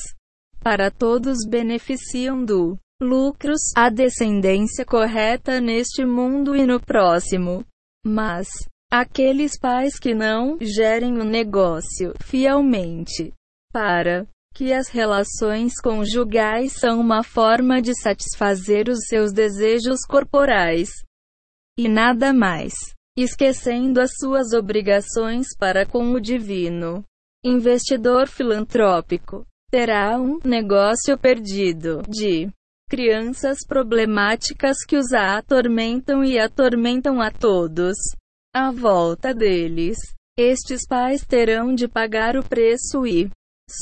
Para 0.61 0.91
todos 0.91 1.39
beneficiam 1.49 2.45
do 2.45 2.77
lucros, 3.01 3.59
a 3.75 3.89
descendência 3.89 4.85
correta 4.85 5.59
neste 5.59 6.05
mundo 6.05 6.55
e 6.55 6.67
no 6.67 6.79
próximo. 6.79 7.65
Mas, 8.05 8.47
aqueles 8.91 9.57
pais 9.57 9.97
que 9.97 10.13
não 10.13 10.55
gerem 10.61 11.17
o 11.19 11.23
negócio 11.23 12.13
fielmente, 12.21 13.33
para 13.73 14.27
que 14.53 14.71
as 14.71 14.87
relações 14.87 15.81
conjugais 15.81 16.73
são 16.73 16.99
uma 16.99 17.23
forma 17.23 17.81
de 17.81 17.99
satisfazer 17.99 18.87
os 18.87 18.99
seus 19.07 19.33
desejos 19.33 20.01
corporais 20.07 20.91
e 21.79 21.87
nada 21.87 22.33
mais 22.33 22.73
esquecendo 23.17 24.01
as 24.01 24.11
suas 24.19 24.51
obrigações 24.51 25.47
para 25.57 25.85
com 25.85 26.11
o 26.11 26.19
divino. 26.19 27.05
Investidor 27.41 28.27
filantrópico 28.27 29.45
terá 29.71 30.19
um 30.19 30.39
negócio 30.43 31.17
perdido 31.17 32.01
de 32.09 32.49
crianças 32.89 33.59
problemáticas 33.65 34.83
que 34.85 34.97
os 34.97 35.13
atormentam 35.13 36.21
e 36.21 36.37
atormentam 36.37 37.21
a 37.21 37.31
todos 37.31 37.95
à 38.53 38.71
volta 38.71 39.33
deles. 39.33 39.97
Estes 40.37 40.85
pais 40.85 41.25
terão 41.25 41.73
de 41.73 41.87
pagar 41.87 42.35
o 42.35 42.43
preço 42.43 43.07
e 43.07 43.31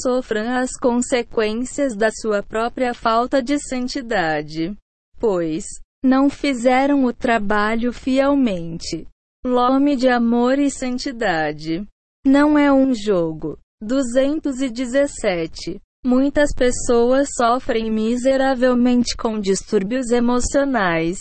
sofram 0.03 0.55
as 0.55 0.69
consequências 0.79 1.95
da 1.95 2.11
sua 2.11 2.43
própria 2.43 2.93
falta 2.93 3.41
de 3.41 3.57
santidade, 3.57 4.77
pois 5.19 5.65
não 6.03 6.29
fizeram 6.29 7.05
o 7.05 7.13
trabalho 7.13 7.91
fielmente. 7.91 9.07
Lome 9.45 9.95
de 9.95 10.07
amor 10.07 10.59
e 10.59 10.69
santidade. 10.69 11.85
Não 12.25 12.57
é 12.57 12.71
um 12.71 12.93
jogo. 12.93 13.57
217. 13.81 15.79
Muitas 16.05 16.53
pessoas 16.53 17.29
sofrem 17.35 17.91
miseravelmente 17.91 19.15
com 19.17 19.39
distúrbios 19.39 20.09
emocionais, 20.09 21.17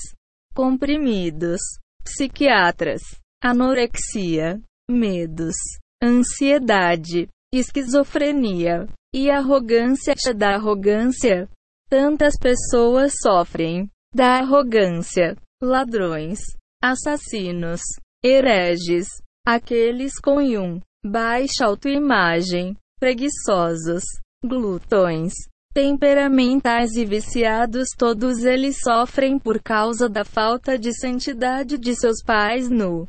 comprimidos, 0.54 1.60
psiquiatras, 2.02 3.02
anorexia, 3.42 4.60
medos, 4.88 5.54
ansiedade, 6.02 7.28
esquizofrenia 7.52 8.86
e 9.14 9.30
arrogância 9.30 10.14
da 10.34 10.54
arrogância. 10.54 11.48
Tantas 11.88 12.34
pessoas 12.38 13.12
sofrem 13.22 13.88
da 14.16 14.38
arrogância, 14.38 15.36
ladrões, 15.62 16.38
assassinos, 16.82 17.82
hereges, 18.24 19.08
aqueles 19.46 20.18
com 20.18 20.40
yum, 20.40 20.80
baixa 21.04 21.66
autoimagem, 21.66 22.74
preguiçosos, 22.98 24.02
glutões, 24.42 25.34
temperamentais 25.74 26.92
e 26.96 27.04
viciados, 27.04 27.88
todos 27.94 28.42
eles 28.42 28.78
sofrem 28.82 29.38
por 29.38 29.62
causa 29.62 30.08
da 30.08 30.24
falta 30.24 30.78
de 30.78 30.98
santidade 30.98 31.76
de 31.76 31.94
seus 31.94 32.22
pais 32.24 32.70
no 32.70 33.06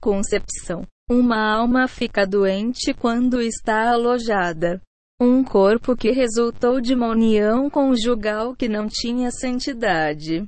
concepção. 0.00 0.82
Uma 1.08 1.58
alma 1.58 1.86
fica 1.86 2.26
doente 2.26 2.92
quando 2.92 3.40
está 3.40 3.92
alojada. 3.92 4.82
Um 5.26 5.42
corpo 5.42 5.96
que 5.96 6.10
resultou 6.10 6.82
de 6.82 6.92
uma 6.92 7.08
união 7.08 7.70
conjugal 7.70 8.54
que 8.54 8.68
não 8.68 8.86
tinha 8.86 9.30
santidade 9.30 10.46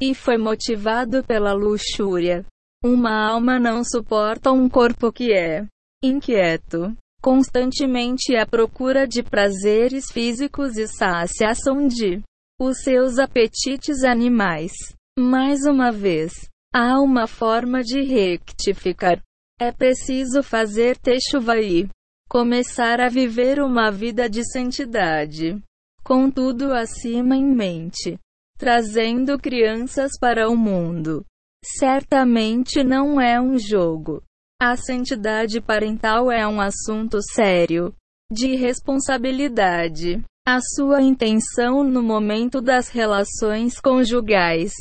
e 0.00 0.12
foi 0.12 0.36
motivado 0.36 1.22
pela 1.22 1.52
luxúria. 1.52 2.44
Uma 2.84 3.30
alma 3.30 3.60
não 3.60 3.84
suporta 3.84 4.50
um 4.50 4.68
corpo 4.68 5.12
que 5.12 5.32
é 5.32 5.68
inquieto, 6.02 6.92
constantemente 7.22 8.34
à 8.34 8.44
procura 8.44 9.06
de 9.06 9.22
prazeres 9.22 10.10
físicos 10.10 10.76
e 10.76 10.88
saciação 10.88 11.86
de 11.86 12.20
os 12.60 12.82
seus 12.82 13.20
apetites 13.20 14.02
animais. 14.02 14.72
Mais 15.16 15.64
uma 15.64 15.92
vez, 15.92 16.32
há 16.74 17.00
uma 17.00 17.28
forma 17.28 17.84
de 17.84 18.02
rectificar. 18.02 19.22
É 19.60 19.70
preciso 19.70 20.42
fazer 20.42 20.98
techuva 20.98 21.60
e 21.60 21.88
começar 22.32 22.98
a 22.98 23.10
viver 23.10 23.60
uma 23.60 23.90
vida 23.90 24.26
de 24.26 24.42
santidade. 24.42 25.62
Com 26.02 26.30
tudo 26.30 26.72
acima 26.72 27.36
em 27.36 27.44
mente, 27.44 28.18
trazendo 28.56 29.38
crianças 29.38 30.12
para 30.18 30.48
o 30.48 30.56
mundo. 30.56 31.26
Certamente 31.62 32.82
não 32.82 33.20
é 33.20 33.38
um 33.38 33.58
jogo. 33.58 34.22
A 34.58 34.74
santidade 34.78 35.60
parental 35.60 36.32
é 36.32 36.48
um 36.48 36.58
assunto 36.58 37.18
sério, 37.20 37.94
de 38.32 38.56
responsabilidade. 38.56 40.24
A 40.48 40.58
sua 40.74 41.02
intenção 41.02 41.84
no 41.84 42.02
momento 42.02 42.62
das 42.62 42.88
relações 42.88 43.78
conjugais 43.78 44.72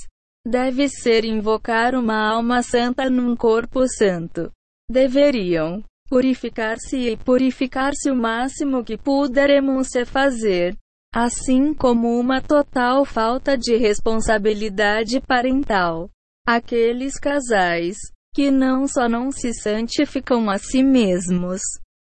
deve 0.48 0.88
ser 0.88 1.26
invocar 1.26 1.96
uma 1.96 2.32
alma 2.34 2.64
santa 2.64 3.10
num 3.10 3.36
corpo 3.36 3.86
santo. 3.90 4.50
Deveriam 4.90 5.84
purificar-se 6.12 6.98
e 6.98 7.16
purificar-se 7.16 8.12
o 8.12 8.16
máximo 8.16 8.84
que 8.84 8.98
puderemos 8.98 9.88
se 9.88 10.04
fazer, 10.04 10.76
assim 11.16 11.74
como 11.74 12.20
uma 12.20 12.42
total 12.42 13.06
falta 13.06 13.58
de 13.58 13.78
responsabilidade 13.78 15.22
parental. 15.22 16.10
Aqueles 16.46 17.18
casais 17.18 17.96
que 18.36 18.52
não 18.52 18.90
só 18.90 19.08
não 19.08 19.32
se 19.32 19.54
santificam 19.54 20.50
a 20.50 20.58
si 20.58 20.84
mesmos, 20.84 21.62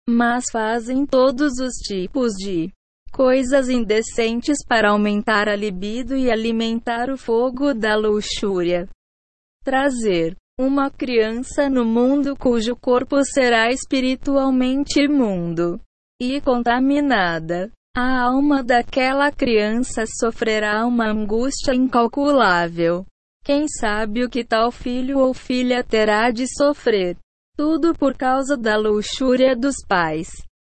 mas 0.09 0.45
fazem 0.51 1.05
todos 1.05 1.59
os 1.59 1.73
tipos 1.75 2.33
de 2.33 2.73
coisas 3.11 3.69
indecentes 3.69 4.65
para 4.67 4.89
aumentar 4.89 5.47
a 5.47 5.55
libido 5.55 6.17
e 6.17 6.31
alimentar 6.31 7.11
o 7.11 7.17
fogo 7.17 7.71
da 7.71 7.95
luxúria. 7.95 8.89
Trazer 9.63 10.35
uma 10.61 10.91
criança 10.91 11.67
no 11.67 11.83
mundo 11.83 12.35
cujo 12.37 12.75
corpo 12.75 13.25
será 13.25 13.71
espiritualmente 13.71 15.01
imundo 15.01 15.81
e 16.21 16.39
contaminada. 16.39 17.71
A 17.97 18.21
alma 18.21 18.63
daquela 18.63 19.31
criança 19.31 20.03
sofrerá 20.05 20.85
uma 20.85 21.07
angústia 21.07 21.73
incalculável. 21.73 23.03
Quem 23.43 23.67
sabe 23.67 24.23
o 24.23 24.29
que 24.29 24.43
tal 24.43 24.71
filho 24.71 25.17
ou 25.17 25.33
filha 25.33 25.83
terá 25.83 26.29
de 26.29 26.45
sofrer? 26.55 27.17
Tudo 27.57 27.95
por 27.95 28.15
causa 28.15 28.55
da 28.55 28.77
luxúria 28.77 29.55
dos 29.55 29.75
pais 29.87 30.29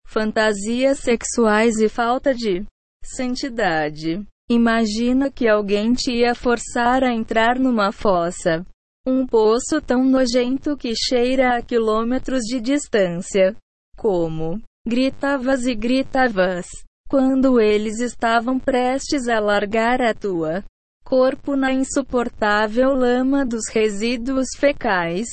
fantasias 0.07 0.99
sexuais 1.01 1.81
e 1.81 1.89
falta 1.89 2.33
de 2.33 2.65
santidade. 3.03 4.23
Imagina 4.49 5.31
que 5.31 5.49
alguém 5.49 5.93
te 5.93 6.13
ia 6.13 6.35
forçar 6.35 7.03
a 7.03 7.13
entrar 7.13 7.59
numa 7.59 7.91
fossa. 7.91 8.65
Um 9.07 9.27
poço 9.27 9.81
tão 9.85 10.05
nojento 10.05 10.77
que 10.77 10.95
cheira 10.95 11.57
a 11.57 11.63
quilômetros 11.63 12.43
de 12.43 12.61
distância. 12.61 13.57
Como 13.97 14.63
gritavas 14.87 15.67
e 15.67 15.75
gritavas 15.75 16.67
quando 17.09 17.61
eles 17.61 18.01
estavam 18.01 18.59
prestes 18.59 19.29
a 19.29 19.39
largar 19.39 20.01
a 20.01 20.15
tua 20.15 20.65
corpo 21.05 21.57
na 21.57 21.73
insuportável 21.73 22.95
lama 22.95 23.45
dos 23.45 23.69
resíduos 23.69 24.47
fecais. 24.57 25.29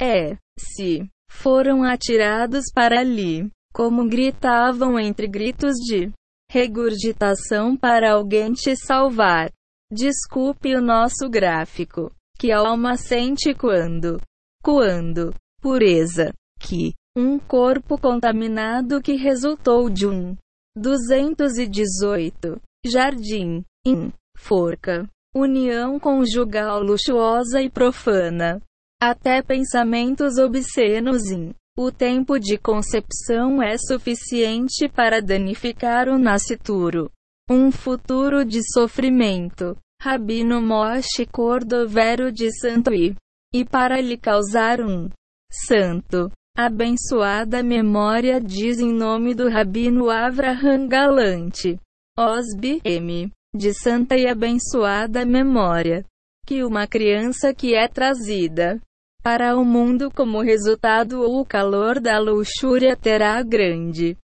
É, 0.00 0.36
se 0.58 1.08
foram 1.30 1.82
atirados 1.82 2.64
para 2.74 3.00
ali 3.00 3.48
como 3.72 4.06
gritavam 4.06 4.98
entre 4.98 5.26
gritos 5.26 5.74
de 5.76 6.12
regurgitação 6.50 7.76
para 7.76 8.12
alguém 8.12 8.52
te 8.52 8.76
salvar. 8.76 9.50
Desculpe 9.90 10.74
o 10.76 10.82
nosso 10.82 11.28
gráfico. 11.30 12.12
Que 12.44 12.52
a 12.52 12.58
alma 12.58 12.98
sente 12.98 13.54
quando? 13.54 14.20
Quando? 14.62 15.34
Pureza. 15.62 16.30
Que? 16.60 16.92
Um 17.16 17.38
corpo 17.38 17.96
contaminado 17.96 19.00
que 19.00 19.14
resultou 19.14 19.88
de 19.88 20.06
um 20.06 20.36
218. 20.76 22.60
Jardim. 22.84 23.64
In. 23.86 24.12
Forca. 24.36 25.08
União 25.34 25.98
conjugal 25.98 26.82
luxuosa 26.82 27.62
e 27.62 27.70
profana. 27.70 28.60
Até 29.00 29.40
pensamentos 29.40 30.36
obscenos 30.36 31.30
em 31.30 31.54
o 31.78 31.90
tempo 31.90 32.38
de 32.38 32.58
concepção 32.58 33.62
é 33.62 33.78
suficiente 33.78 34.86
para 34.86 35.22
danificar 35.22 36.10
o 36.10 36.18
nascituro. 36.18 37.10
Um 37.48 37.72
futuro 37.72 38.44
de 38.44 38.60
sofrimento. 38.70 39.74
Rabino 40.04 40.60
Moshe 40.60 41.24
Cordovero 41.32 42.30
de 42.30 42.52
Santo 42.60 42.92
I. 42.92 43.16
E 43.54 43.64
para 43.64 44.02
lhe 44.02 44.18
causar 44.18 44.78
um 44.82 45.08
santo, 45.50 46.30
abençoada 46.54 47.62
memória 47.62 48.38
diz 48.38 48.80
em 48.80 48.92
nome 48.92 49.34
do 49.34 49.48
Rabino 49.48 50.10
Avraham 50.10 50.86
Galante. 50.86 51.80
Osbi 52.18 52.82
M. 52.84 53.32
De 53.56 53.72
santa 53.72 54.14
e 54.14 54.26
abençoada 54.26 55.24
memória. 55.24 56.04
Que 56.46 56.62
uma 56.62 56.86
criança 56.86 57.54
que 57.54 57.74
é 57.74 57.88
trazida 57.88 58.78
para 59.22 59.56
o 59.56 59.64
mundo 59.64 60.10
como 60.10 60.42
resultado 60.42 61.22
o 61.22 61.46
calor 61.46 61.98
da 61.98 62.18
luxúria 62.18 62.94
terá 62.94 63.42
grande 63.42 64.18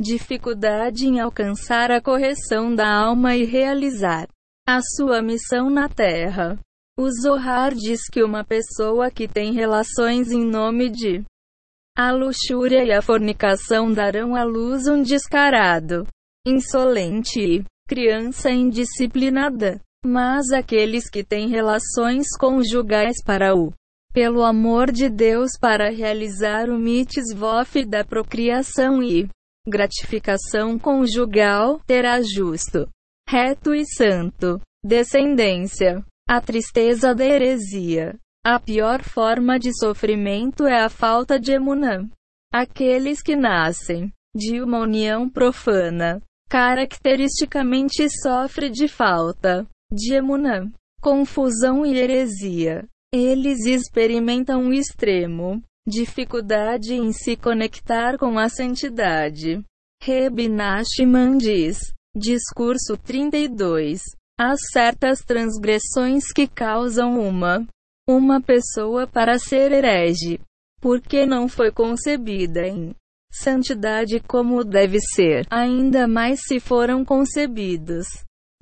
dificuldade 0.00 1.06
em 1.06 1.20
alcançar 1.20 1.92
a 1.92 2.00
correção 2.00 2.74
da 2.74 2.92
alma 2.92 3.36
e 3.36 3.44
realizar 3.44 4.26
a 4.66 4.80
sua 4.80 5.20
missão 5.20 5.68
na 5.68 5.88
terra. 5.88 6.58
O 6.98 7.10
Zohar 7.10 7.74
diz 7.74 8.08
que 8.10 8.22
uma 8.22 8.44
pessoa 8.44 9.10
que 9.10 9.28
tem 9.28 9.52
relações 9.52 10.30
em 10.30 10.44
nome 10.44 10.88
de 10.88 11.22
a 11.96 12.10
luxúria 12.10 12.82
e 12.82 12.90
a 12.90 13.02
fornicação 13.02 13.92
darão 13.92 14.34
à 14.34 14.42
luz 14.42 14.86
um 14.88 15.02
descarado, 15.02 16.06
insolente 16.46 17.40
e 17.40 17.64
criança 17.86 18.50
indisciplinada. 18.50 19.80
Mas 20.04 20.50
aqueles 20.50 21.08
que 21.08 21.22
têm 21.22 21.48
relações 21.48 22.26
conjugais 22.38 23.22
para 23.24 23.54
o 23.54 23.72
pelo 24.12 24.44
amor 24.44 24.92
de 24.92 25.08
Deus 25.08 25.58
para 25.60 25.90
realizar 25.90 26.70
o 26.70 26.78
mitzvof 26.78 27.84
da 27.84 28.04
procriação 28.04 29.02
e 29.02 29.28
gratificação 29.66 30.78
conjugal, 30.78 31.80
terá 31.86 32.20
justo, 32.22 32.88
reto 33.34 33.74
e 33.74 33.84
santo 33.84 34.60
descendência. 34.84 36.04
A 36.26 36.40
tristeza 36.40 37.12
da 37.12 37.24
heresia. 37.24 38.14
A 38.46 38.60
pior 38.60 39.02
forma 39.02 39.58
de 39.58 39.76
sofrimento 39.76 40.66
é 40.66 40.84
a 40.84 40.88
falta 40.88 41.38
de 41.38 41.50
emunã. 41.50 42.08
Aqueles 42.52 43.20
que 43.20 43.34
nascem 43.34 44.12
de 44.36 44.62
uma 44.62 44.78
união 44.78 45.28
profana, 45.28 46.22
caracteristicamente 46.48 48.08
sofre 48.22 48.70
de 48.70 48.86
falta 48.86 49.66
de 49.92 50.14
emunã, 50.14 50.70
confusão 51.00 51.84
e 51.84 51.98
heresia. 51.98 52.86
Eles 53.12 53.66
experimentam 53.66 54.72
extremo 54.72 55.60
dificuldade 55.86 56.94
em 56.94 57.12
se 57.12 57.36
conectar 57.36 58.16
com 58.16 58.38
a 58.38 58.48
santidade. 58.48 59.60
Reb 60.00 60.48
Nachman 60.48 61.36
diz, 61.36 61.94
discurso 62.14 62.96
32, 62.96 64.02
há 64.38 64.54
certas 64.56 65.20
transgressões 65.20 66.32
que 66.32 66.46
causam 66.46 67.18
uma 67.18 67.66
uma 68.06 68.40
pessoa 68.40 69.06
para 69.06 69.38
ser 69.38 69.72
herege, 69.72 70.38
porque 70.80 71.24
não 71.24 71.48
foi 71.48 71.72
concebida 71.72 72.66
em 72.66 72.94
santidade 73.32 74.20
como 74.20 74.62
deve 74.62 75.00
ser, 75.00 75.46
ainda 75.50 76.06
mais 76.06 76.40
se 76.46 76.60
foram 76.60 77.04
concebidos 77.04 78.06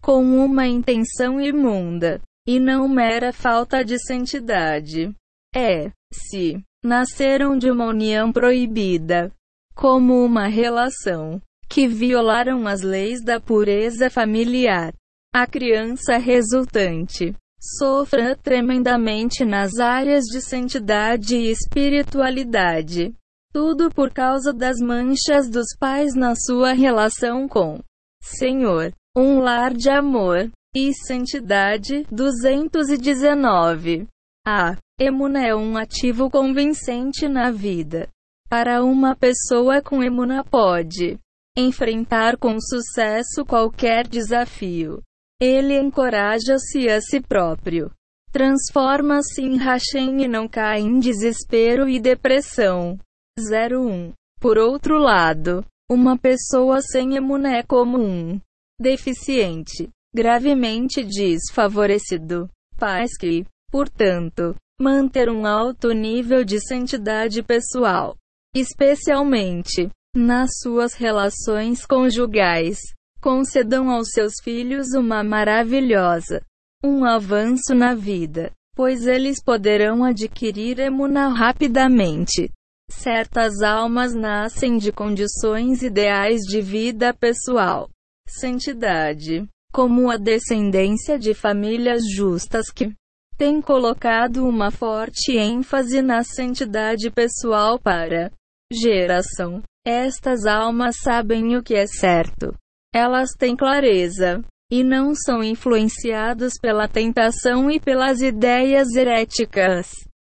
com 0.01 0.23
uma 0.23 0.67
intenção 0.67 1.41
imunda 1.41 2.21
e 2.47 2.59
não 2.59 2.89
mera 2.89 3.33
falta 3.33 3.85
de 3.85 3.99
santidade. 3.99 5.15
É, 5.55 5.93
se 6.13 6.63
nasceram 6.83 7.57
de 7.57 7.71
uma 7.71 7.87
união 7.87 8.33
proibida, 8.33 9.31
como 9.75 10.25
uma 10.25 10.49
relação 10.49 11.41
que 11.73 11.87
violaram 11.87 12.66
as 12.66 12.83
leis 12.83 13.25
da 13.25 13.41
pureza 13.41 14.11
familiar. 14.11 14.93
A 15.35 15.47
criança 15.47 16.18
resultante 16.18 17.35
sofra 17.79 18.37
tremendamente 18.37 19.43
nas 19.43 19.79
áreas 19.79 20.25
de 20.25 20.43
santidade 20.43 21.35
e 21.35 21.51
espiritualidade. 21.51 23.14
Tudo 23.55 23.89
por 23.89 24.12
causa 24.12 24.53
das 24.53 24.77
manchas 24.81 25.49
dos 25.49 25.68
pais 25.81 26.14
na 26.14 26.35
sua 26.35 26.75
relação 26.75 27.49
com 27.49 27.81
Senhor. 28.23 28.93
Um 29.16 29.39
lar 29.39 29.73
de 29.73 29.89
amor, 29.89 30.51
e 30.77 30.93
santidade, 30.93 32.07
219. 32.11 34.07
A 34.47 34.77
emuna 35.01 35.47
é 35.47 35.55
um 35.55 35.79
ativo 35.79 36.31
convincente 36.31 37.27
na 37.29 37.51
vida. 37.51 38.11
Para 38.51 38.85
uma 38.85 39.16
pessoa 39.16 39.81
com 39.81 40.03
emuna 40.03 40.45
pode 40.45 41.18
enfrentar 41.57 42.37
com 42.37 42.59
sucesso 42.61 43.45
qualquer 43.45 44.07
desafio. 44.07 45.03
Ele 45.41 45.79
encoraja-se 45.79 46.89
a 46.89 47.01
si 47.01 47.21
próprio. 47.21 47.91
Transforma-se 48.31 49.43
em 49.43 49.57
Hashem 49.59 50.23
e 50.23 50.29
não 50.29 50.49
cai 50.49 50.81
em 50.81 50.99
desespero 50.99 51.89
e 51.89 52.01
depressão. 52.01 52.99
01. 53.39 54.13
Por 54.41 54.57
outro 54.57 54.99
lado, 54.99 55.65
uma 55.91 56.17
pessoa 56.17 56.81
sem 56.81 57.17
emuna 57.17 57.57
é 57.57 57.63
como 57.63 57.99
um 57.99 58.41
deficiente 58.81 59.91
gravemente 60.15 61.05
desfavorecido. 61.05 62.49
Pais 62.79 63.17
que, 63.19 63.45
portanto, 63.71 64.55
manter 64.81 65.29
um 65.31 65.47
alto 65.47 65.93
nível 65.93 66.45
de 66.45 66.61
santidade 66.61 67.43
pessoal, 67.43 68.17
especialmente 68.55 69.91
nas 70.15 70.51
suas 70.61 70.95
relações 70.95 71.87
conjugais, 71.87 72.79
concedam 73.21 73.91
aos 73.91 74.11
seus 74.11 74.35
filhos 74.43 74.95
uma 74.95 75.23
maravilhosa 75.23 76.43
um 76.85 77.05
avanço 77.05 77.75
na 77.75 77.95
vida, 77.95 78.51
pois 78.75 79.07
eles 79.07 79.43
poderão 79.43 80.03
adquirir 80.03 80.81
emuna 80.81 81.29
rapidamente. 81.29 82.51
Certas 82.91 83.63
almas 83.63 84.15
nascem 84.15 84.77
de 84.77 84.91
condições 84.91 85.83
ideais 85.83 86.41
de 86.41 86.61
vida 86.61 87.15
pessoal, 87.15 87.89
santidade, 88.29 89.47
como 89.73 90.11
a 90.11 90.17
descendência 90.17 91.19
de 91.19 91.33
famílias 91.33 92.03
justas 92.11 92.71
que 92.71 92.93
têm 93.39 93.63
colocado 93.63 94.45
uma 94.45 94.71
forte 94.71 95.37
ênfase 95.39 96.03
na 96.03 96.23
santidade 96.23 97.11
pessoal 97.11 97.79
para 97.79 98.31
geração 98.73 99.63
Estas 99.85 100.47
almas 100.47 100.97
sabem 101.03 101.57
o 101.57 101.62
que 101.62 101.74
é 101.74 101.87
certo. 101.89 102.55
Elas 102.95 103.30
têm 103.37 103.57
clareza 103.57 104.41
e 104.70 104.85
não 104.85 105.12
são 105.12 105.43
influenciados 105.43 106.55
pela 106.61 106.87
tentação 106.87 107.68
e 107.68 107.80
pelas 107.80 108.20
ideias 108.20 108.95
heréticas. 108.95 109.91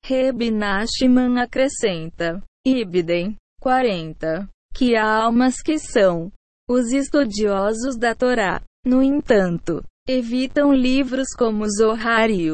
Reb 0.02 0.50
acrescenta. 1.42 2.42
Ibidem 2.66 3.36
40. 3.60 4.48
Que 4.74 4.96
há 4.96 5.24
almas 5.24 5.60
que 5.60 5.78
são 5.78 6.32
os 6.68 6.90
estudiosos 6.90 7.98
da 7.98 8.14
Torá. 8.14 8.62
No 8.86 9.02
entanto, 9.02 9.84
evitam 10.08 10.72
livros 10.72 11.28
como 11.36 11.68
Zohar 11.68 12.30
e 12.30 12.50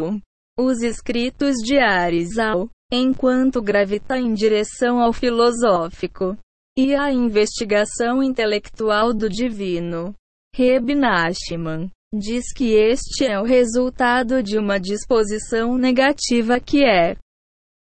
os 0.59 0.83
escritos 0.83 1.55
de 1.65 1.79
Arizal, 1.79 2.69
enquanto 2.93 3.63
gravita 3.63 4.19
em 4.19 4.35
direção 4.35 4.99
ao 5.01 5.13
filosófico 5.13 6.37
e 6.77 6.95
à 6.95 7.13
investigação 7.13 8.23
intelectual 8.23 9.13
do 9.13 9.29
divino. 9.29 10.15
Reb 10.55 10.95
Nachman 10.95 11.91
diz 12.13 12.53
que 12.53 12.75
este 12.75 13.25
é 13.25 13.39
o 13.39 13.45
resultado 13.45 14.43
de 14.43 14.59
uma 14.59 14.79
disposição 14.79 15.79
negativa 15.79 16.59
que 16.59 16.85
é 16.85 17.17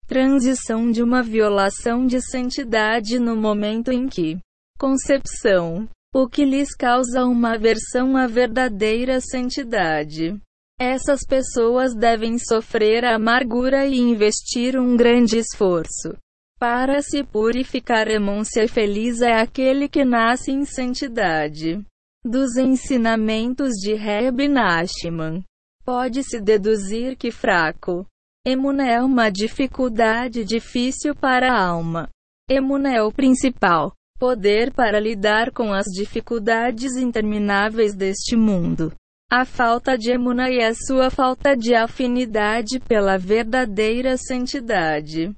transição 0.08 0.92
de 0.92 1.02
uma 1.02 1.22
violação 1.22 2.06
de 2.06 2.22
santidade 2.22 3.20
no 3.20 3.36
momento 3.36 3.92
em 3.92 4.08
que 4.08 4.38
concepção, 4.78 5.88
o 6.14 6.28
que 6.28 6.46
lhes 6.46 6.76
causa 6.76 7.26
uma 7.26 7.56
aversão 7.56 8.16
à 8.16 8.28
verdadeira 8.28 9.20
santidade. 9.20 10.40
Essas 10.80 11.22
pessoas 11.26 11.96
devem 11.96 12.38
sofrer 12.38 13.06
a 13.06 13.16
amargura 13.16 13.86
e 13.86 13.98
investir 13.98 14.78
um 14.78 14.96
grande 14.96 15.38
esforço 15.38 16.18
para 16.64 17.02
se 17.02 17.26
purificar. 17.26 18.08
Emôncia 18.08 18.66
feliz 18.70 19.22
é 19.22 19.34
aquele 19.34 19.90
que 19.90 20.06
nasce 20.06 20.50
em 20.50 20.64
santidade. 20.64 21.86
Dos 22.24 22.56
ensinamentos 22.56 23.74
de 23.74 23.96
Reb 23.96 24.48
Nachman, 24.48 25.44
pode-se 25.84 26.40
deduzir 26.40 27.18
que 27.18 27.32
fraco 27.32 28.08
Emuna 28.48 28.88
é 28.88 29.02
uma 29.02 29.30
dificuldade 29.30 30.46
difícil 30.46 31.14
para 31.14 31.52
a 31.52 31.68
alma. 31.68 32.08
Emuna 32.50 32.96
é 32.96 33.04
o 33.04 33.12
principal 33.12 33.92
poder 34.18 34.72
para 34.72 35.02
lidar 35.02 35.52
com 35.52 35.74
as 35.74 35.88
dificuldades 35.88 36.96
intermináveis 36.96 37.94
deste 37.94 38.38
mundo. 38.38 38.94
A 39.30 39.44
falta 39.44 39.98
de 39.98 40.12
emuna 40.12 40.50
e 40.50 40.64
a 40.64 40.74
sua 40.74 41.10
falta 41.10 41.58
de 41.58 41.76
afinidade 41.76 42.80
pela 42.80 43.18
verdadeira 43.18 44.16
santidade. 44.16 45.36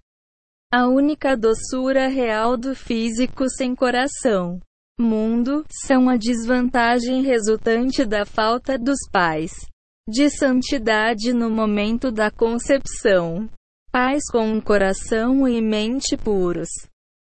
A 0.78 0.89
única 0.89 1.38
doçura 1.38 2.09
real 2.09 2.57
do 2.57 2.76
físico 2.76 3.49
sem 3.49 3.73
coração. 3.73 4.59
Mundo 4.99 5.63
são 5.69 6.09
a 6.09 6.17
desvantagem 6.17 7.23
resultante 7.23 8.03
da 8.03 8.26
falta 8.26 8.78
dos 8.78 8.97
pais 9.09 9.53
de 10.05 10.30
santidade 10.30 11.32
no 11.32 11.49
momento 11.49 12.11
da 12.11 12.30
concepção. 12.30 13.49
Pais 13.89 14.23
com 14.30 14.45
um 14.45 14.59
coração 14.59 15.47
e 15.47 15.61
mente 15.61 16.17
puros. 16.17 16.67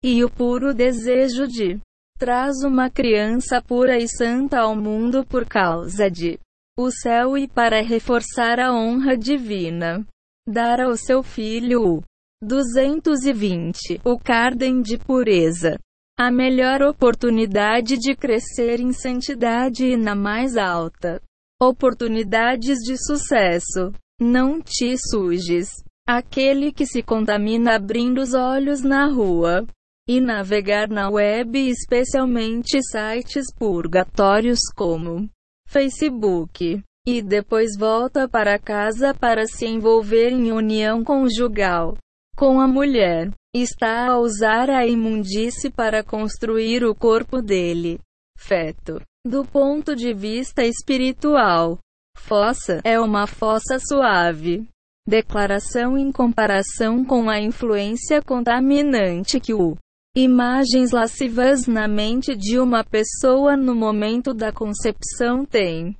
E 0.03 0.23
o 0.23 0.31
puro 0.31 0.73
desejo 0.73 1.47
de 1.47 1.79
traz 2.17 2.63
uma 2.65 2.89
criança 2.89 3.61
pura 3.61 3.99
e 3.99 4.07
santa 4.07 4.61
ao 4.61 4.75
mundo 4.75 5.23
por 5.23 5.45
causa 5.45 6.09
de 6.09 6.39
o 6.75 6.89
céu 6.89 7.37
e 7.37 7.47
para 7.47 7.83
reforçar 7.83 8.59
a 8.59 8.73
honra 8.73 9.15
divina. 9.15 10.03
Dar 10.47 10.81
ao 10.81 10.97
seu 10.97 11.21
filho 11.21 11.99
o 11.99 12.03
220, 12.43 14.01
o 14.03 14.19
Carden 14.19 14.81
de 14.81 14.97
pureza. 14.97 15.79
A 16.17 16.29
melhor 16.29 16.83
oportunidade 16.83 17.97
de 17.97 18.15
crescer 18.15 18.79
em 18.79 18.93
santidade 18.93 19.85
e 19.85 19.97
na 19.97 20.13
mais 20.13 20.55
alta 20.55 21.19
oportunidades 21.61 22.79
de 22.79 22.97
sucesso. 22.97 23.91
Não 24.19 24.61
te 24.61 24.95
sujes. 24.97 25.69
Aquele 26.07 26.71
que 26.71 26.85
se 26.85 27.01
contamina 27.01 27.75
abrindo 27.75 28.19
os 28.19 28.33
olhos 28.33 28.83
na 28.83 29.07
rua 29.07 29.65
e 30.07 30.19
navegar 30.19 30.89
na 30.89 31.09
web, 31.09 31.57
especialmente 31.57 32.79
sites 32.83 33.45
purgatórios 33.57 34.59
como 34.75 35.29
Facebook, 35.65 36.83
e 37.07 37.21
depois 37.21 37.77
volta 37.77 38.27
para 38.27 38.59
casa 38.59 39.13
para 39.13 39.45
se 39.45 39.65
envolver 39.65 40.29
em 40.29 40.51
união 40.51 41.03
conjugal 41.03 41.97
com 42.35 42.59
a 42.59 42.67
mulher, 42.67 43.31
está 43.55 44.07
a 44.07 44.19
usar 44.19 44.69
a 44.69 44.85
imundície 44.87 45.69
para 45.69 46.03
construir 46.03 46.83
o 46.83 46.95
corpo 46.95 47.41
dele. 47.41 47.99
Feto. 48.37 49.01
Do 49.25 49.45
ponto 49.45 49.95
de 49.95 50.13
vista 50.13 50.65
espiritual, 50.65 51.79
fossa 52.17 52.81
é 52.83 52.99
uma 52.99 53.27
fossa 53.27 53.79
suave. 53.79 54.67
Declaração 55.07 55.97
em 55.97 56.11
comparação 56.11 57.05
com 57.05 57.29
a 57.29 57.39
influência 57.39 58.21
contaminante 58.21 59.39
que 59.39 59.53
o 59.53 59.77
imagens 60.15 60.91
lascivas 60.91 61.65
na 61.67 61.87
mente 61.87 62.35
de 62.35 62.59
uma 62.59 62.83
pessoa 62.83 63.57
no 63.57 63.73
momento 63.73 64.33
da 64.33 64.51
concepção 64.51 65.43
tem 65.43 65.97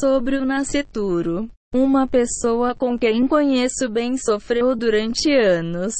sobre 0.00 0.36
o 0.36 0.44
nascituro. 0.44 1.50
Uma 1.74 2.06
pessoa 2.06 2.74
com 2.74 2.98
quem 2.98 3.26
conheço 3.26 3.88
bem 3.90 4.16
sofreu 4.16 4.74
durante 4.74 5.30
anos 5.32 5.94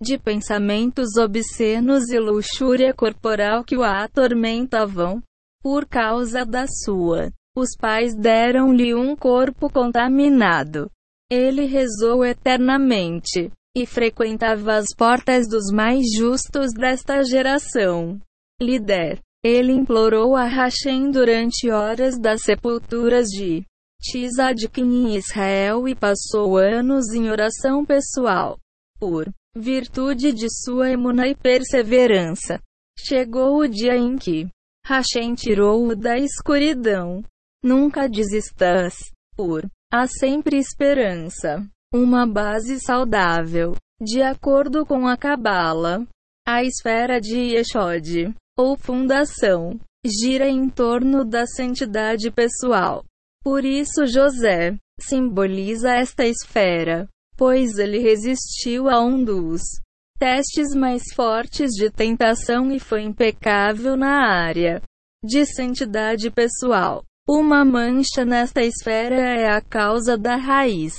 de 0.00 0.16
pensamentos 0.16 1.16
obscenos 1.16 2.08
e 2.08 2.18
luxúria 2.18 2.94
corporal 2.94 3.64
que 3.64 3.76
o 3.76 3.82
atormentavam. 3.82 5.20
Por 5.60 5.86
causa 5.86 6.46
da 6.46 6.66
sua, 6.68 7.32
os 7.56 7.70
pais 7.76 8.14
deram-lhe 8.14 8.94
um 8.94 9.16
corpo 9.16 9.68
contaminado. 9.68 10.88
Ele 11.30 11.66
rezou 11.66 12.24
eternamente 12.24 13.50
e 13.76 13.84
frequentava 13.84 14.76
as 14.76 14.86
portas 14.96 15.48
dos 15.48 15.72
mais 15.72 16.06
justos 16.16 16.72
desta 16.72 17.22
geração. 17.24 18.20
Líder. 18.62 19.20
Ele 19.44 19.72
implorou 19.72 20.34
a 20.34 20.44
Hashem 20.44 21.10
durante 21.10 21.70
horas 21.70 22.18
das 22.18 22.42
sepulturas 22.42 23.26
de 23.28 23.64
Tzadkin 24.00 24.82
em 24.82 25.16
Israel 25.16 25.88
e 25.88 25.94
passou 25.94 26.56
anos 26.56 27.12
em 27.12 27.28
oração 27.30 27.84
pessoal. 27.84 28.58
Por 28.98 29.28
virtude 29.56 30.32
de 30.32 30.46
sua 30.50 30.90
emuna 30.90 31.26
e 31.28 31.34
perseverança, 31.34 32.60
chegou 32.98 33.58
o 33.58 33.68
dia 33.68 33.96
em 33.96 34.16
que 34.16 34.48
Hashem 34.86 35.34
tirou-o 35.34 35.94
da 35.94 36.16
escuridão. 36.16 37.22
Nunca 37.62 38.08
desistas. 38.08 38.94
Por 39.36 39.68
há 39.92 40.06
sempre 40.06 40.56
esperança. 40.56 41.66
Uma 41.92 42.26
base 42.26 42.80
saudável. 42.80 43.74
De 44.00 44.22
acordo 44.22 44.86
com 44.86 45.06
a 45.08 45.16
Cabala, 45.16 46.06
a 46.46 46.62
esfera 46.62 47.20
de 47.20 47.36
Yeshod, 47.36 48.32
ou 48.56 48.76
fundação, 48.76 49.78
gira 50.04 50.48
em 50.48 50.70
torno 50.70 51.24
da 51.24 51.46
santidade 51.46 52.30
pessoal. 52.30 53.04
Por 53.42 53.64
isso 53.64 54.06
José 54.06 54.76
simboliza 55.00 55.94
esta 55.94 56.26
esfera, 56.26 57.08
pois 57.36 57.78
ele 57.78 57.98
resistiu 57.98 58.88
a 58.88 59.00
um 59.00 59.22
dos 59.22 59.62
testes 60.18 60.74
mais 60.74 61.02
fortes 61.14 61.70
de 61.72 61.90
tentação 61.90 62.72
e 62.72 62.80
foi 62.80 63.02
impecável 63.02 63.96
na 63.96 64.26
área 64.26 64.82
de 65.24 65.46
santidade 65.46 66.30
pessoal. 66.30 67.04
Uma 67.28 67.64
mancha 67.64 68.24
nesta 68.24 68.62
esfera 68.62 69.14
é 69.14 69.48
a 69.48 69.60
causa 69.60 70.16
da 70.16 70.36
raiz 70.36 70.94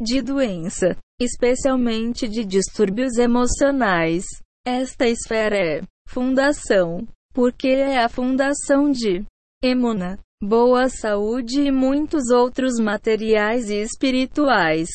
de 0.00 0.20
doença, 0.20 0.96
especialmente 1.20 2.28
de 2.28 2.44
distúrbios 2.44 3.18
emocionais. 3.18 4.24
Esta 4.66 5.06
esfera 5.06 5.56
é 5.56 5.82
fundação, 6.08 7.06
porque 7.32 7.68
é 7.68 8.02
a 8.02 8.08
fundação 8.08 8.90
de 8.90 9.24
emuna, 9.62 10.18
boa 10.42 10.88
saúde 10.88 11.62
e 11.62 11.72
muitos 11.72 12.30
outros 12.30 12.78
materiais 12.78 13.70
e 13.70 13.80
espirituais. 13.80 14.88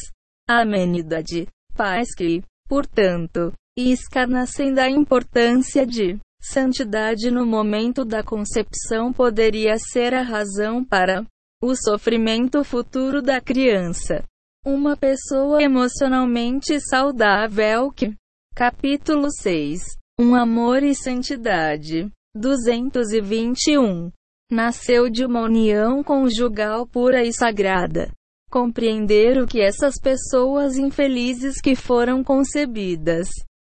Amenidade, 0.47 1.47
paz 1.75 2.13
que, 2.15 2.43
portanto, 2.67 3.53
escarnecem 3.77 4.73
da 4.73 4.89
importância 4.89 5.85
de 5.85 6.19
santidade 6.41 7.31
no 7.31 7.45
momento 7.45 8.03
da 8.03 8.23
concepção 8.23 9.13
poderia 9.13 9.77
ser 9.77 10.13
a 10.13 10.21
razão 10.21 10.83
para 10.83 11.25
o 11.61 11.75
sofrimento 11.75 12.63
futuro 12.63 13.21
da 13.21 13.39
criança. 13.39 14.23
Uma 14.65 14.95
pessoa 14.95 15.61
emocionalmente 15.61 16.79
saudável 16.79 17.91
que. 17.91 18.13
Capítulo 18.53 19.27
6 19.31 19.81
Um 20.19 20.35
amor 20.35 20.83
e 20.83 20.93
santidade. 20.93 22.11
221. 22.35 24.11
Nasceu 24.51 25.09
de 25.09 25.23
uma 25.25 25.43
união 25.43 26.03
conjugal 26.03 26.85
pura 26.85 27.23
e 27.23 27.31
sagrada. 27.31 28.11
Compreender 28.49 29.41
o 29.41 29.47
que 29.47 29.61
essas 29.61 29.95
pessoas 29.97 30.77
infelizes 30.77 31.61
que 31.61 31.73
foram 31.73 32.21
concebidas 32.21 33.29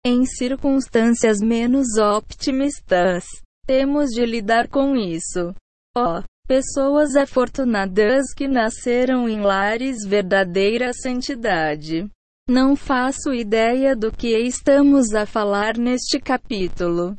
Em 0.05 0.27
circunstâncias 0.27 1.39
menos 1.39 1.97
optimistas, 1.97 3.25
temos 3.65 4.11
de 4.11 4.27
lidar 4.27 4.67
com 4.67 4.97
isso. 4.97 5.55
Ó, 5.97 6.19
oh, 6.19 6.23
pessoas 6.49 7.15
afortunadas 7.15 8.35
que 8.35 8.49
nasceram 8.49 9.29
em 9.29 9.41
lares 9.41 10.05
verdadeira 10.05 10.93
santidade. 10.93 12.11
Não 12.51 12.75
faço 12.75 13.33
ideia 13.33 13.95
do 13.95 14.11
que 14.11 14.37
estamos 14.37 15.15
a 15.15 15.25
falar 15.25 15.79
neste 15.79 16.19
capítulo. 16.19 17.17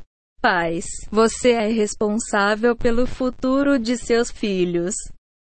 Pais, 0.48 0.86
você 1.10 1.54
é 1.54 1.66
responsável 1.66 2.76
pelo 2.76 3.04
futuro 3.04 3.80
de 3.80 3.96
seus 3.96 4.30
filhos. 4.30 4.94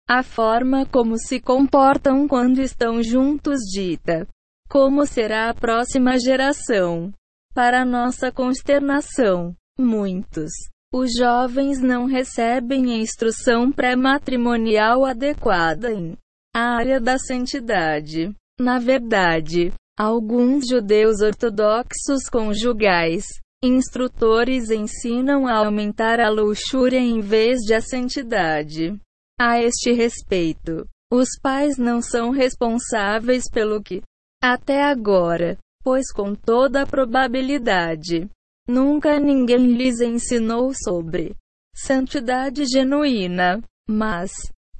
A 0.08 0.22
forma 0.22 0.86
como 0.86 1.18
se 1.18 1.38
comportam 1.38 2.26
quando 2.26 2.58
estão 2.62 3.02
juntos 3.02 3.60
dita 3.70 4.26
como 4.66 5.04
será 5.04 5.50
a 5.50 5.54
próxima 5.54 6.18
geração. 6.18 7.12
Para 7.52 7.84
nossa 7.84 8.32
consternação, 8.32 9.54
muitos 9.78 10.50
os 10.90 11.10
jovens 11.18 11.82
não 11.82 12.06
recebem 12.06 12.94
a 12.94 12.96
instrução 12.96 13.70
pré-matrimonial 13.70 15.04
adequada 15.04 15.92
em 15.92 16.16
a 16.56 16.76
área 16.76 16.98
da 16.98 17.18
santidade. 17.18 18.34
Na 18.58 18.78
verdade, 18.78 19.70
alguns 19.98 20.66
judeus 20.66 21.20
ortodoxos 21.20 22.26
conjugais, 22.32 23.26
instrutores 23.66 24.70
ensinam 24.70 25.46
a 25.46 25.54
aumentar 25.56 26.20
a 26.20 26.28
luxúria 26.28 26.98
em 26.98 27.20
vez 27.20 27.60
de 27.60 27.74
a 27.74 27.80
santidade. 27.80 28.98
A 29.40 29.60
este 29.60 29.92
respeito, 29.92 30.86
os 31.10 31.28
pais 31.42 31.76
não 31.76 32.00
são 32.00 32.30
responsáveis 32.30 33.44
pelo 33.50 33.82
que, 33.82 34.02
até 34.42 34.82
agora, 34.82 35.58
pois 35.82 36.12
com 36.12 36.34
toda 36.34 36.86
probabilidade, 36.86 38.28
nunca 38.68 39.18
ninguém 39.18 39.74
lhes 39.74 40.00
ensinou 40.00 40.72
sobre 40.74 41.34
santidade 41.74 42.64
genuína, 42.66 43.60
mas, 43.88 44.30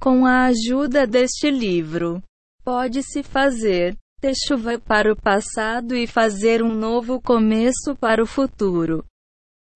com 0.00 0.24
a 0.24 0.46
ajuda 0.46 1.06
deste 1.06 1.50
livro, 1.50 2.22
pode-se 2.64 3.22
fazer 3.22 3.96
ter 4.24 4.32
chuva 4.48 4.78
para 4.78 5.12
o 5.12 5.16
passado 5.16 5.94
e 5.94 6.06
fazer 6.06 6.62
um 6.62 6.74
novo 6.74 7.20
começo 7.20 7.94
para 8.00 8.22
o 8.22 8.26
futuro. 8.26 9.04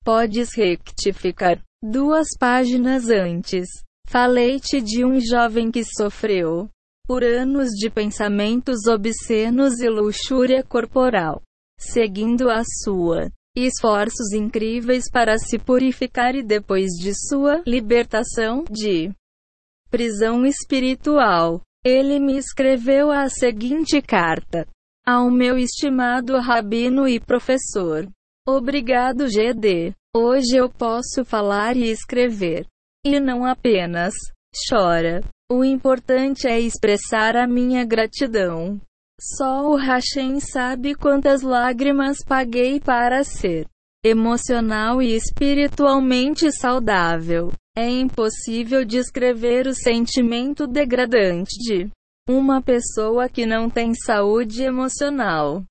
Podes 0.03 0.55
rectificar. 0.55 1.63
Duas 1.85 2.29
páginas 2.41 3.11
antes, 3.11 3.69
falei-te 4.07 4.81
de 4.81 5.05
um 5.05 5.21
jovem 5.21 5.71
que 5.71 5.85
sofreu 5.85 6.67
por 7.07 7.23
anos 7.23 7.69
de 7.73 7.91
pensamentos 7.91 8.87
obscenos 8.87 9.81
e 9.81 9.89
luxúria 9.91 10.63
corporal, 10.63 11.43
seguindo 11.79 12.49
a 12.49 12.63
sua 12.83 13.31
esforços 13.55 14.33
incríveis 14.33 15.11
para 15.11 15.37
se 15.37 15.59
purificar 15.59 16.35
e 16.35 16.43
depois 16.43 16.93
de 16.93 17.13
sua 17.29 17.63
libertação 17.67 18.65
de 18.71 19.13
prisão 19.91 20.47
espiritual, 20.47 21.61
ele 21.85 22.19
me 22.19 22.37
escreveu 22.37 23.11
a 23.11 23.29
seguinte 23.29 24.03
carta: 24.03 24.67
Ao 25.07 25.31
meu 25.31 25.59
estimado 25.59 26.39
rabino 26.39 27.07
e 27.09 27.21
professor. 27.21 28.09
Obrigado, 28.47 29.29
GD. 29.29 29.95
Hoje 30.17 30.57
eu 30.57 30.71
posso 30.71 31.25
falar 31.25 31.77
e 31.77 31.91
escrever. 31.91 32.67
E 33.07 33.21
não 33.21 33.45
apenas 33.45 34.15
chora. 34.69 35.23
O 35.51 35.65
importante 35.65 36.47
é 36.47 36.59
expressar 36.61 37.37
a 37.37 37.47
minha 37.47 37.85
gratidão. 37.85 38.81
Só 39.21 39.71
o 39.71 39.77
Hashem 39.77 40.41
sabe 40.41 40.95
quantas 40.95 41.43
lágrimas 41.43 42.19
paguei 42.27 42.81
para 42.81 43.25
ser 43.25 43.67
emocional 44.05 45.03
e 45.03 45.15
espiritualmente 45.15 46.51
saudável. 46.53 47.53
É 47.77 47.89
impossível 47.89 48.85
descrever 48.85 49.67
o 49.67 49.75
sentimento 49.75 50.67
degradante 50.67 51.57
de 51.59 51.89
uma 52.29 52.61
pessoa 52.61 53.29
que 53.29 53.47
não 53.47 53.71
tem 53.71 53.95
saúde 53.95 54.63
emocional. 54.63 55.65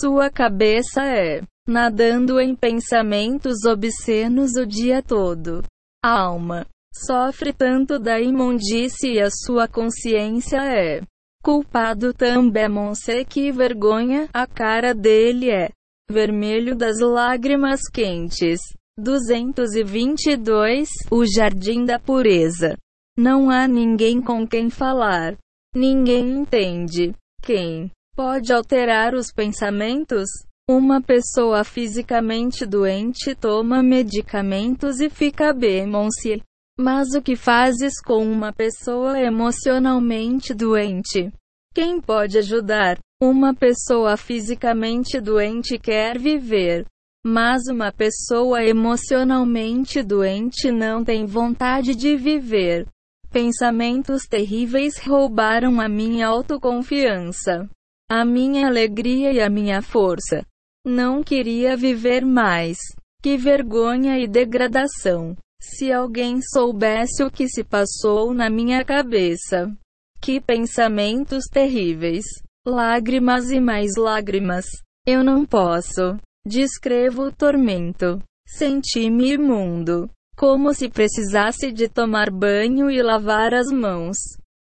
Sua 0.00 0.30
cabeça 0.30 1.02
é 1.04 1.42
nadando 1.68 2.40
em 2.40 2.54
pensamentos 2.54 3.64
obscenos 3.64 4.52
o 4.56 4.64
dia 4.64 5.02
todo. 5.02 5.62
A 6.04 6.20
alma 6.20 6.66
sofre 6.94 7.52
tanto 7.52 7.98
da 7.98 8.20
imundície 8.20 9.14
e 9.14 9.20
a 9.20 9.28
sua 9.30 9.66
consciência 9.66 10.58
é 10.58 11.02
culpado 11.42 12.14
também. 12.14 12.68
Monse 12.68 13.24
que 13.24 13.50
vergonha, 13.50 14.28
a 14.32 14.46
cara 14.46 14.94
dele 14.94 15.50
é 15.50 15.70
vermelho 16.10 16.76
das 16.76 17.00
lágrimas 17.00 17.80
quentes. 17.92 18.60
222 18.98 20.88
O 21.10 21.24
Jardim 21.26 21.84
da 21.84 21.98
Pureza. 21.98 22.76
Não 23.18 23.50
há 23.50 23.66
ninguém 23.68 24.20
com 24.22 24.46
quem 24.46 24.70
falar. 24.70 25.36
Ninguém 25.74 26.38
entende. 26.38 27.14
Quem 27.42 27.90
pode 28.14 28.52
alterar 28.52 29.14
os 29.14 29.30
pensamentos? 29.32 30.28
Uma 30.68 31.00
pessoa 31.00 31.62
fisicamente 31.62 32.66
doente 32.66 33.34
toma 33.34 33.82
medicamentos 33.82 35.00
e 35.00 35.10
fica 35.10 35.52
bem, 35.52 35.86
Monse. 35.86 36.42
Mas 36.78 37.14
o 37.14 37.22
que 37.22 37.36
fazes 37.36 38.00
com 38.02 38.26
uma 38.26 38.52
pessoa 38.52 39.18
emocionalmente 39.20 40.52
doente? 40.52 41.30
Quem 41.74 42.00
pode 42.00 42.38
ajudar? 42.38 42.98
Uma 43.20 43.54
pessoa 43.54 44.14
fisicamente 44.18 45.18
doente 45.18 45.78
quer 45.78 46.18
viver. 46.18 46.84
Mas 47.24 47.66
uma 47.66 47.90
pessoa 47.90 48.62
emocionalmente 48.62 50.02
doente 50.02 50.70
não 50.70 51.02
tem 51.02 51.24
vontade 51.24 51.94
de 51.94 52.14
viver. 52.14 52.86
Pensamentos 53.30 54.26
terríveis 54.28 54.98
roubaram 54.98 55.80
a 55.80 55.88
minha 55.88 56.28
autoconfiança, 56.28 57.68
a 58.08 58.24
minha 58.24 58.66
alegria 58.66 59.32
e 59.32 59.40
a 59.40 59.48
minha 59.48 59.80
força. 59.80 60.44
Não 60.84 61.22
queria 61.22 61.76
viver 61.76 62.24
mais. 62.24 62.76
Que 63.22 63.38
vergonha 63.38 64.18
e 64.18 64.28
degradação. 64.28 65.34
Se 65.60 65.90
alguém 65.90 66.40
soubesse 66.42 67.24
o 67.24 67.30
que 67.30 67.48
se 67.48 67.64
passou 67.64 68.34
na 68.34 68.50
minha 68.50 68.84
cabeça. 68.84 69.74
Que 70.20 70.38
pensamentos 70.38 71.46
terríveis. 71.50 72.24
Lágrimas 72.66 73.48
e 73.52 73.60
mais 73.60 73.92
lágrimas. 73.96 74.66
Eu 75.06 75.22
não 75.22 75.46
posso. 75.46 76.18
Descrevo 76.44 77.26
o 77.26 77.32
tormento. 77.32 78.20
Senti-me 78.44 79.34
imundo. 79.34 80.10
Como 80.36 80.74
se 80.74 80.88
precisasse 80.88 81.70
de 81.70 81.88
tomar 81.88 82.28
banho 82.28 82.90
e 82.90 83.00
lavar 83.00 83.54
as 83.54 83.70
mãos. 83.70 84.16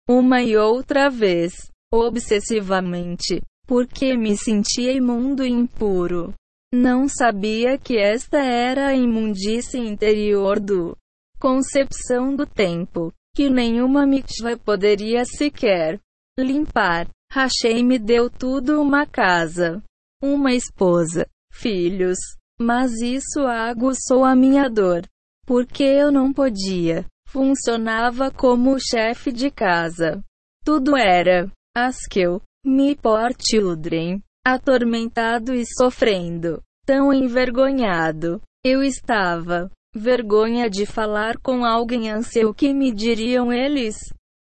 Uma 0.09 0.41
e 0.41 0.57
outra 0.57 1.11
vez. 1.11 1.53
Obsessivamente. 1.93 3.43
Porque 3.67 4.17
me 4.17 4.37
sentia 4.37 4.93
imundo 4.93 5.45
e 5.45 5.51
impuro. 5.51 6.33
Não 6.73 7.09
sabia 7.09 7.77
que 7.77 7.99
esta 7.99 8.39
era 8.39 8.87
a 8.87 8.95
imundície 8.95 9.81
interior 9.81 10.61
do 10.61 10.97
concepção 11.41 12.37
do 12.37 12.47
tempo, 12.47 13.13
que 13.35 13.51
nenhuma 13.51 14.07
mikvah 14.07 14.57
poderia 14.57 15.25
sequer 15.25 15.99
limpar. 16.39 17.09
Hashem 17.33 17.85
me 17.85 17.99
deu 17.99 18.31
tudo 18.31 18.81
uma 18.81 19.07
casa, 19.07 19.83
uma 20.23 20.53
esposa, 20.53 21.27
filhos, 21.53 22.19
mas 22.61 23.01
isso 23.01 23.41
aguçou 23.47 24.25
a 24.25 24.35
minha 24.35 24.69
dor, 24.69 25.03
porque 25.47 25.85
eu 25.85 26.11
não 26.11 26.33
podia. 26.33 27.05
Funcionava 27.29 28.31
como 28.31 28.81
chefe 28.81 29.31
de 29.31 29.51
casa. 29.51 30.25
Tudo 30.65 30.97
era 30.97 31.51
Askel, 31.77 32.41
me 32.65 32.97
por 32.97 33.33
children 33.39 34.23
atormentado 34.55 35.55
e 35.55 35.65
sofrendo. 35.67 36.63
Tão 36.87 37.13
envergonhado. 37.13 38.41
Eu 38.65 38.83
estava. 38.83 39.71
Vergonha 39.95 40.71
de 40.71 40.87
falar 40.87 41.39
com 41.39 41.65
alguém 41.65 42.11
ansia 42.11 42.49
o 42.49 42.55
que 42.55 42.73
me 42.73 42.93
diriam 42.93 43.53
eles. 43.53 43.97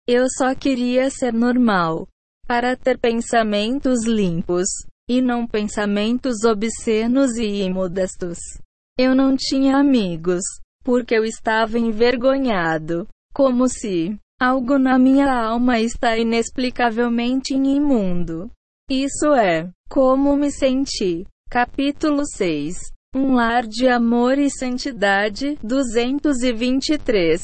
Eu 0.07 0.25
só 0.29 0.53
queria 0.53 1.09
ser 1.09 1.33
normal. 1.33 2.07
Para 2.47 2.75
ter 2.75 2.99
pensamentos 2.99 4.05
limpos. 4.05 4.67
E 5.09 5.21
não 5.21 5.45
pensamentos 5.47 6.43
obscenos 6.43 7.37
e 7.37 7.63
imodestos. 7.63 8.39
Eu 8.97 9.15
não 9.15 9.35
tinha 9.35 9.77
amigos. 9.77 10.41
Porque 10.83 11.15
eu 11.15 11.25
estava 11.25 11.77
envergonhado. 11.79 13.07
Como 13.33 13.67
se 13.67 14.17
algo 14.39 14.77
na 14.77 14.99
minha 14.99 15.31
alma 15.31 15.79
está 15.79 16.17
inexplicavelmente 16.17 17.53
imundo. 17.53 18.51
Isso 18.89 19.33
é 19.33 19.69
como 19.89 20.35
me 20.35 20.51
senti. 20.51 21.25
Capítulo 21.49 22.23
6 22.25 22.75
Um 23.15 23.33
lar 23.33 23.65
de 23.65 23.87
amor 23.87 24.37
e 24.37 24.49
santidade 24.49 25.57
223 25.63 27.41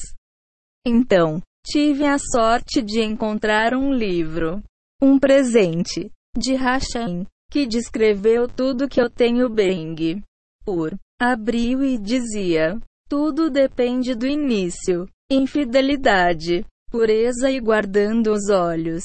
Então, 0.85 1.41
tive 1.65 2.05
a 2.05 2.17
sorte 2.17 2.81
de 2.81 3.01
encontrar 3.01 3.73
um 3.73 3.93
livro, 3.93 4.61
um 5.01 5.17
presente, 5.17 6.11
de 6.37 6.53
Hashem, 6.55 7.25
que 7.49 7.65
descreveu 7.65 8.47
tudo 8.47 8.87
que 8.87 9.01
eu 9.01 9.09
tenho 9.09 9.49
bem. 9.49 10.23
Por 10.63 10.95
abriu 11.19 11.83
e 11.83 11.97
dizia: 11.97 12.79
tudo 13.11 13.49
depende 13.49 14.15
do 14.15 14.25
início. 14.25 15.05
Infidelidade, 15.29 16.65
pureza 16.89 17.51
e 17.51 17.59
guardando 17.59 18.31
os 18.31 18.49
olhos. 18.49 19.03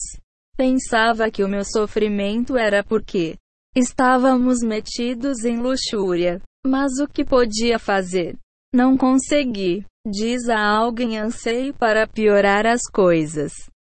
Pensava 0.56 1.28
que 1.28 1.42
o 1.42 1.48
meu 1.48 1.64
sofrimento 1.64 2.56
era 2.56 2.84
porque 2.84 3.36
estávamos 3.74 4.60
metidos 4.60 5.44
em 5.44 5.58
luxúria. 5.58 6.40
Mas 6.64 6.98
o 7.00 7.08
que 7.08 7.24
podia 7.24 7.80
fazer? 7.80 8.36
Não 8.72 8.96
consegui. 8.96 9.84
Diz 10.06 10.48
a 10.48 10.60
alguém 10.60 11.18
anseio 11.18 11.74
para 11.74 12.06
piorar 12.06 12.64
as 12.64 12.82
coisas. 12.82 13.52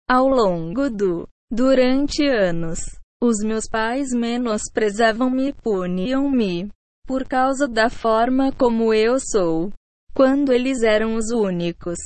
Ao 0.09 0.25
longo 0.25 0.89
do 0.89 1.27
durante 1.51 2.27
anos, 2.27 2.79
os 3.21 3.39
meus 3.43 3.67
pais 3.67 4.09
menosprezavam-me 4.11 5.49
e 5.49 5.53
puniam-me 5.53 6.69
por 7.07 7.25
causa 7.25 7.67
da 7.67 7.89
forma 7.89 8.51
como 8.51 8.93
eu 8.93 9.17
sou. 9.19 9.71
Quando 10.13 10.51
eles 10.51 10.81
eram 10.81 11.15
os 11.15 11.31
únicos 11.31 11.97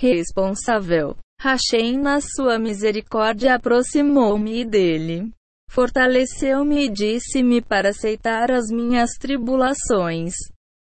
responsável. 0.00 1.16
Rachem 1.38 1.98
na 1.98 2.20
sua 2.20 2.58
misericórdia 2.58 3.54
aproximou-me 3.54 4.64
dele. 4.64 5.30
Fortaleceu-me 5.70 6.86
e 6.86 6.88
disse-me 6.88 7.60
para 7.60 7.90
aceitar 7.90 8.50
as 8.50 8.70
minhas 8.70 9.10
tribulações. 9.18 10.32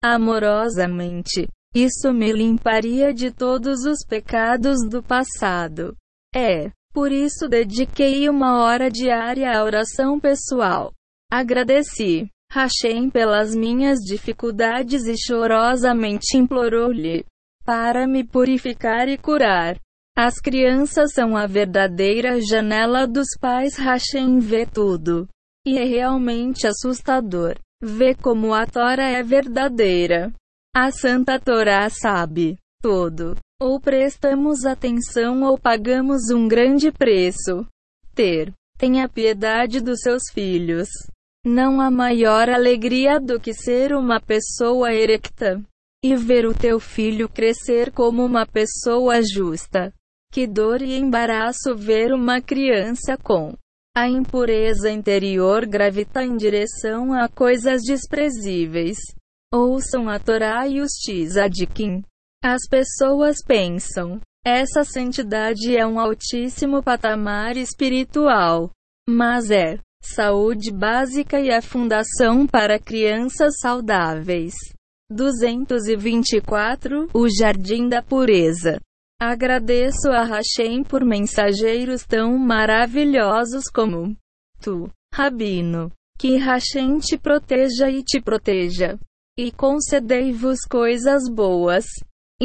Amorosamente. 0.03 1.47
Isso 1.73 2.13
me 2.13 2.31
limparia 2.31 3.13
de 3.13 3.31
todos 3.31 3.85
os 3.85 4.05
pecados 4.07 4.77
do 4.89 5.01
passado. 5.01 5.95
É, 6.33 6.71
por 6.95 7.11
isso 7.11 7.49
dediquei 7.49 8.29
uma 8.29 8.63
hora 8.63 8.89
diária 8.89 9.51
à 9.51 9.61
oração 9.61 10.17
pessoal. 10.17 10.93
Agradeci 11.29 12.29
Hashem 12.49 13.09
pelas 13.09 13.53
minhas 13.53 13.99
dificuldades 13.99 15.05
e 15.05 15.15
chorosamente 15.17 16.37
implorou-lhe 16.37 17.25
para 17.65 18.07
me 18.07 18.23
purificar 18.23 19.09
e 19.09 19.17
curar. 19.17 19.77
As 20.17 20.39
crianças 20.39 21.11
são 21.11 21.35
a 21.35 21.45
verdadeira 21.45 22.39
janela 22.39 23.05
dos 23.05 23.27
pais. 23.41 23.75
Hashem 23.75 24.39
vê 24.39 24.65
tudo. 24.65 25.27
E 25.67 25.77
é 25.77 25.83
realmente 25.83 26.65
assustador. 26.65 27.55
Vê 27.83 28.15
como 28.15 28.53
a 28.53 28.65
Torá 28.65 29.09
é 29.09 29.21
verdadeira. 29.21 30.31
A 30.73 30.91
Santa 30.91 31.37
Torá 31.37 31.89
sabe 31.89 32.55
tudo. 32.81 33.35
Ou 33.61 33.79
prestamos 33.79 34.65
atenção 34.65 35.43
ou 35.43 35.57
pagamos 35.57 36.29
um 36.29 36.45
grande 36.45 36.91
preço. 36.91 37.65
Ter. 38.13 38.51
Tenha 38.77 39.07
piedade 39.07 39.79
dos 39.79 40.01
seus 40.01 40.23
filhos. 40.33 40.89
Não 41.45 41.79
há 41.79 41.89
maior 41.89 42.49
alegria 42.49 43.17
do 43.17 43.39
que 43.39 43.53
ser 43.53 43.93
uma 43.93 44.19
pessoa 44.19 44.93
erecta 44.93 45.63
e 46.03 46.15
ver 46.15 46.45
o 46.45 46.53
teu 46.53 46.79
filho 46.79 47.29
crescer 47.29 47.91
como 47.91 48.25
uma 48.25 48.45
pessoa 48.45 49.21
justa. 49.21 49.93
Que 50.33 50.45
dor 50.45 50.81
e 50.81 50.97
embaraço 50.97 51.75
ver 51.77 52.11
uma 52.11 52.41
criança 52.41 53.15
com 53.17 53.53
a 53.95 54.09
impureza 54.09 54.91
interior 54.91 55.65
gravitar 55.65 56.25
em 56.25 56.35
direção 56.35 57.13
a 57.13 57.29
coisas 57.29 57.81
desprezíveis. 57.83 58.97
Ouçam 59.53 60.09
a 60.09 60.19
Torá 60.19 60.67
e 60.67 60.81
os 60.81 60.91
Tzadikim. 60.91 62.03
As 62.47 62.67
pessoas 62.69 63.37
pensam, 63.43 64.21
essa 64.45 64.83
santidade 64.83 65.75
é 65.75 65.83
um 65.83 65.99
altíssimo 65.99 66.83
patamar 66.83 67.57
espiritual. 67.57 68.69
Mas 69.09 69.49
é 69.49 69.79
saúde 69.99 70.71
básica 70.71 71.39
e 71.39 71.51
a 71.51 71.59
fundação 71.59 72.45
para 72.45 72.77
crianças 72.77 73.55
saudáveis. 73.59 74.53
224 75.09 77.09
O 77.15 77.27
Jardim 77.27 77.89
da 77.89 78.03
Pureza. 78.03 78.79
Agradeço 79.19 80.11
a 80.11 80.23
Hashem 80.23 80.83
por 80.83 81.03
mensageiros 81.03 82.05
tão 82.05 82.37
maravilhosos 82.37 83.63
como 83.73 84.15
tu, 84.61 84.87
Rabino. 85.11 85.91
Que 86.15 86.37
Hashem 86.37 86.99
te 86.99 87.17
proteja 87.17 87.89
e 87.89 88.03
te 88.03 88.21
proteja. 88.21 88.99
E 89.35 89.51
concedei-vos 89.51 90.59
coisas 90.69 91.23
boas. 91.27 91.85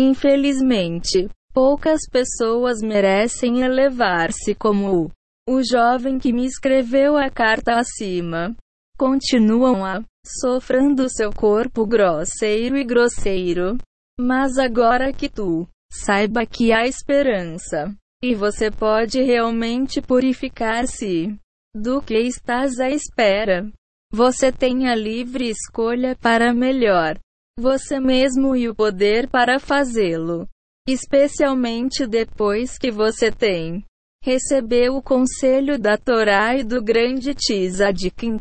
Infelizmente, 0.03 1.29
poucas 1.53 2.01
pessoas 2.11 2.81
merecem 2.81 3.61
elevar-se 3.61 4.55
como 4.55 5.05
o, 5.05 5.11
o 5.47 5.63
jovem 5.63 6.19
que 6.19 6.33
me 6.33 6.47
escreveu 6.47 7.19
a 7.19 7.29
carta 7.29 7.79
acima. 7.79 8.57
Continuam 8.97 9.85
a 9.85 10.03
sofrendo 10.27 11.07
seu 11.11 11.31
corpo 11.31 11.85
grosseiro 11.85 12.79
e 12.79 12.85
grosseiro. 12.85 13.77
Mas 14.19 14.57
agora 14.57 15.13
que 15.13 15.29
tu 15.29 15.69
saiba 15.93 16.47
que 16.47 16.73
há 16.73 16.87
esperança 16.87 17.95
e 18.25 18.35
você 18.35 18.71
pode 18.71 19.21
realmente 19.21 20.01
purificar-se 20.01 21.37
do 21.77 22.01
que 22.01 22.19
estás 22.19 22.81
à 22.81 22.89
espera. 22.89 23.71
Você 24.11 24.51
tem 24.51 24.89
a 24.89 24.95
livre 24.95 25.51
escolha 25.51 26.17
para 26.17 26.55
melhor 26.55 27.19
você 27.61 28.01
mesmo 28.01 28.57
e 28.57 28.69
o 28.69 28.75
poder 28.75 29.29
para 29.29 29.61
fazê-lo. 29.61 30.49
Especialmente 30.89 32.07
depois 32.07 32.79
que 32.79 32.91
você 32.91 33.31
tem 33.31 33.85
recebeu 34.23 34.97
o 34.97 35.03
conselho 35.03 35.79
da 35.79 35.97
Torá 35.97 36.55
e 36.57 36.63
do 36.63 36.83
grande 36.83 37.35
Tzadkin 37.35 38.39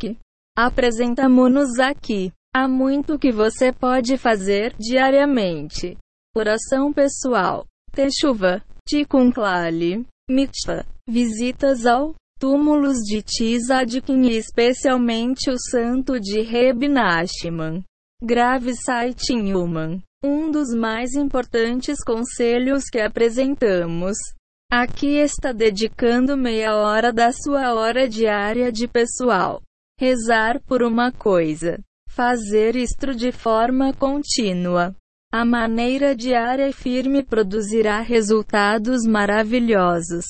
Apresentamos-nos 0.58 1.80
aqui. 1.80 2.32
Há 2.54 2.68
muito 2.68 3.18
que 3.18 3.32
você 3.32 3.72
pode 3.72 4.18
fazer 4.18 4.76
diariamente. 4.78 5.98
Oração 6.36 6.92
pessoal. 6.92 7.66
Techuva. 7.92 8.62
Tikkun 8.88 9.32
Mitzvah. 10.30 10.86
Visitas 11.08 11.86
ao 11.86 12.14
túmulos 12.40 12.98
de 12.98 13.22
Tzadkin 13.22 14.22
e 14.24 14.38
especialmente 14.38 15.50
o 15.50 15.58
santo 15.58 16.20
de 16.20 16.42
Reb 16.42 16.90
Nachman. 16.90 17.84
Grave 18.22 18.76
site 18.76 19.32
Human. 19.32 20.02
Um 20.22 20.52
dos 20.52 20.76
mais 20.76 21.14
importantes 21.14 22.04
conselhos 22.04 22.84
que 22.92 23.00
apresentamos. 23.00 24.18
Aqui 24.70 25.16
está 25.16 25.54
dedicando 25.54 26.36
meia 26.36 26.76
hora 26.76 27.14
da 27.14 27.32
sua 27.32 27.74
hora 27.74 28.10
diária 28.10 28.74
de 28.74 28.90
pessoal 28.90 29.62
rezar 29.98 30.62
por 30.64 30.84
uma 30.84 31.14
coisa, 31.14 31.80
fazer 32.10 32.76
isto 32.76 33.16
de 33.16 33.32
forma 33.32 33.94
contínua. 33.94 34.94
A 35.32 35.46
maneira 35.46 36.14
diária 36.14 36.68
e 36.68 36.74
firme 36.74 37.24
produzirá 37.24 38.02
resultados 38.02 39.06
maravilhosos. 39.08 40.26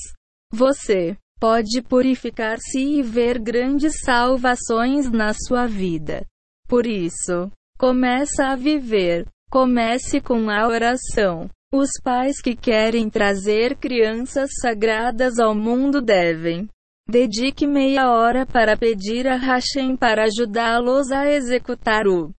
Você 0.53 1.18
pode 1.40 1.82
purificar-se 1.82 2.80
e 2.80 3.02
ver 3.02 3.40
grandes 3.40 4.02
salvações 4.02 5.10
na 5.10 5.34
sua 5.34 5.66
vida. 5.66 6.24
Por 6.68 6.86
isso, 6.86 7.52
começa 7.80 8.48
a 8.48 8.56
viver. 8.56 9.26
Comece 9.50 10.22
com 10.22 10.50
a 10.50 10.68
oração. 10.68 11.50
Os 11.74 11.90
pais 12.04 12.42
que 12.42 12.56
querem 12.56 13.10
trazer 13.10 13.78
crianças 13.78 14.50
sagradas 14.62 15.40
ao 15.40 15.56
mundo 15.56 16.02
devem 16.02 16.68
Dedique 17.10 17.66
meia 17.66 18.12
hora 18.12 18.46
para 18.46 18.78
pedir 18.78 19.28
a 19.28 19.36
Hashem 19.36 19.98
para 19.98 20.26
ajudá-los 20.26 21.12
a 21.12 21.28
executar 21.28 22.06
o 22.06 22.32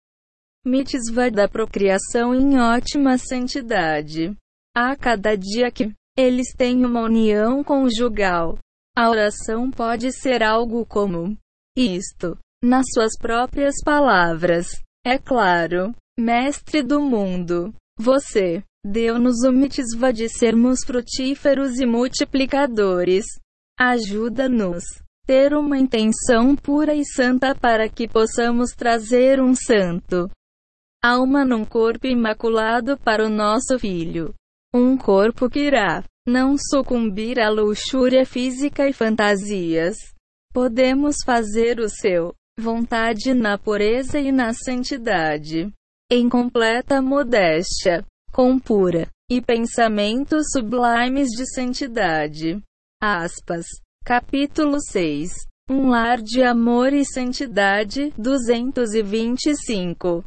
mitzvah 0.64 1.32
da 1.32 1.48
procriação 1.48 2.36
em 2.36 2.60
ótima 2.60 3.18
santidade. 3.18 4.36
A 4.78 4.96
cada 4.96 5.36
dia 5.36 5.72
que 5.72 5.92
eles 6.16 6.54
têm 6.56 6.86
uma 6.86 7.02
união 7.02 7.64
conjugal, 7.64 8.60
a 8.96 9.10
oração 9.10 9.72
pode 9.72 10.12
ser 10.12 10.44
algo 10.44 10.86
como 10.86 11.36
isto, 11.76 12.38
nas 12.64 12.86
suas 12.94 13.18
próprias 13.18 13.74
palavras. 13.84 14.68
É 15.06 15.18
claro, 15.18 15.94
mestre 16.20 16.82
do 16.84 17.00
mundo, 17.00 17.74
você 17.98 18.64
deu-nos 18.86 19.44
o 19.44 19.52
mitzvah 19.52 20.12
de 20.12 20.28
sermos 20.30 20.80
frutíferos 20.86 21.80
e 21.80 21.86
multiplicadores. 21.86 23.26
Ajuda-nos 23.80 24.84
ter 25.26 25.54
uma 25.54 25.78
intenção 25.78 26.56
pura 26.56 26.94
e 26.96 27.06
santa 27.06 27.56
para 27.56 27.88
que 27.88 28.08
possamos 28.08 28.72
trazer 28.72 29.42
um 29.42 29.54
santo 29.56 30.30
alma 31.02 31.46
num 31.46 31.64
corpo 31.64 32.08
imaculado 32.08 32.98
para 32.98 33.26
o 33.26 33.30
nosso 33.30 33.80
filho. 33.80 34.34
Um 34.74 34.98
corpo 34.98 35.50
que 35.50 35.60
irá 35.60 36.04
não 36.28 36.56
sucumbir 36.58 37.40
à 37.40 37.50
luxúria 37.50 38.26
física 38.26 38.88
e 38.88 38.94
fantasias. 38.94 39.96
Podemos 40.54 41.16
fazer 41.26 41.80
o 41.80 41.88
seu 41.90 42.34
vontade 42.60 43.34
na 43.34 43.58
pureza 43.58 44.20
e 44.20 44.32
na 44.32 44.54
santidade, 44.54 45.72
em 46.12 46.28
completa 46.28 47.02
modéstia, 47.02 48.06
com 48.32 48.60
pura 48.60 49.08
e 49.30 49.42
pensamentos 49.42 50.48
sublimes 50.52 51.30
de 51.30 51.46
santidade. 51.54 52.60
Aspas. 53.02 53.66
Capítulo 54.04 54.82
6. 54.82 55.32
Um 55.70 55.90
lar 55.90 56.22
de 56.22 56.42
amor 56.42 56.94
e 56.94 57.06
santidade. 57.06 58.12
225. 58.18 60.26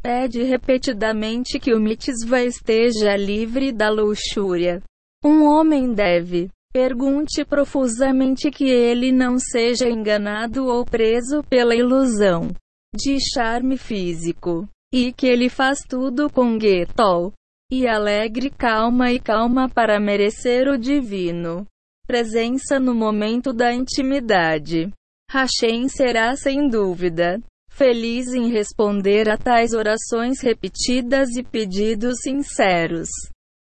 Pede 0.00 0.44
repetidamente 0.44 1.58
que 1.58 1.74
o 1.74 1.80
mitzvah 1.80 2.44
esteja 2.44 3.16
livre 3.16 3.72
da 3.72 3.90
luxúria. 3.90 4.80
Um 5.24 5.44
homem 5.44 5.92
deve. 5.92 6.48
Pergunte 6.72 7.44
profusamente 7.44 8.50
que 8.50 8.68
ele 8.68 9.10
não 9.10 9.38
seja 9.38 9.88
enganado 9.88 10.66
ou 10.66 10.84
preso 10.84 11.42
pela 11.44 11.74
ilusão 11.74 12.48
de 12.94 13.18
charme 13.34 13.76
físico. 13.76 14.68
E 14.92 15.12
que 15.12 15.26
ele 15.26 15.48
faz 15.48 15.80
tudo 15.80 16.30
com 16.30 16.58
Getol. 16.58 17.32
E 17.70 17.86
alegre 17.86 18.50
calma 18.50 19.12
e 19.12 19.20
calma 19.20 19.68
para 19.68 20.00
merecer 20.00 20.68
o 20.68 20.76
divino. 20.76 21.66
Presença 22.06 22.80
no 22.80 22.94
momento 22.94 23.52
da 23.52 23.72
intimidade. 23.72 24.90
Hashem 25.30 25.88
será 25.88 26.34
sem 26.34 26.68
dúvida 26.68 27.40
feliz 27.80 28.34
em 28.34 28.50
responder 28.50 29.30
a 29.30 29.38
tais 29.38 29.72
orações 29.72 30.42
repetidas 30.42 31.30
e 31.30 31.42
pedidos 31.42 32.18
sinceros 32.22 33.08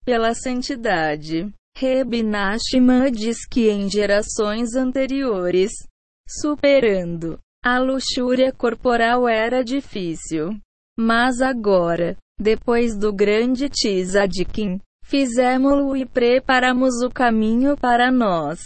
pela 0.04 0.32
santidade. 0.34 1.52
Reb 1.76 2.22
Nashima 2.22 3.10
diz 3.10 3.44
que 3.46 3.68
em 3.68 3.90
gerações 3.90 4.76
anteriores, 4.76 5.72
superando 6.28 7.38
a 7.64 7.78
luxúria 7.78 8.52
corporal 8.52 9.26
era 9.26 9.64
difícil. 9.64 10.56
Mas 10.96 11.40
agora, 11.40 12.16
depois 12.38 12.96
do 12.96 13.12
grande 13.12 13.68
Tzadkin, 13.68 14.78
fizemos-lo 15.04 15.96
e 15.96 16.06
preparamos 16.06 17.02
o 17.02 17.10
caminho 17.10 17.76
para 17.76 18.12
nós. 18.12 18.60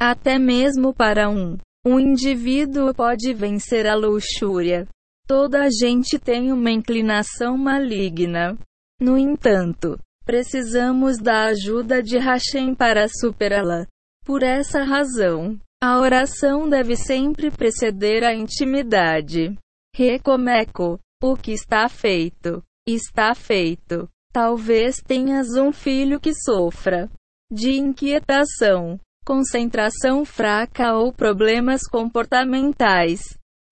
Até 0.00 0.38
mesmo 0.38 0.92
para 0.92 1.28
um. 1.28 1.56
Um 1.86 2.00
indivíduo 2.00 2.92
pode 2.92 3.32
vencer 3.32 3.86
a 3.86 3.94
luxúria. 3.94 4.88
Toda 5.26 5.62
a 5.62 5.68
gente 5.70 6.18
tem 6.18 6.50
uma 6.50 6.70
inclinação 6.70 7.56
maligna. 7.56 8.58
No 9.00 9.16
entanto, 9.16 9.96
precisamos 10.28 11.16
da 11.16 11.46
ajuda 11.46 12.02
de 12.02 12.18
Hashem 12.18 12.74
para 12.74 13.08
superá-la. 13.08 13.86
Por 14.26 14.42
essa 14.42 14.84
razão, 14.84 15.58
a 15.82 15.98
oração 15.98 16.68
deve 16.68 16.96
sempre 16.96 17.50
preceder 17.50 18.22
a 18.22 18.34
intimidade. 18.34 19.56
Recomeco. 19.96 21.00
O 21.22 21.34
que 21.34 21.52
está 21.52 21.88
feito, 21.88 22.62
está 22.86 23.34
feito. 23.34 24.06
Talvez 24.30 24.96
tenhas 24.96 25.56
um 25.56 25.72
filho 25.72 26.20
que 26.20 26.34
sofra 26.34 27.10
de 27.50 27.78
inquietação, 27.78 29.00
concentração 29.24 30.26
fraca 30.26 30.92
ou 30.92 31.10
problemas 31.10 31.80
comportamentais. 31.90 33.22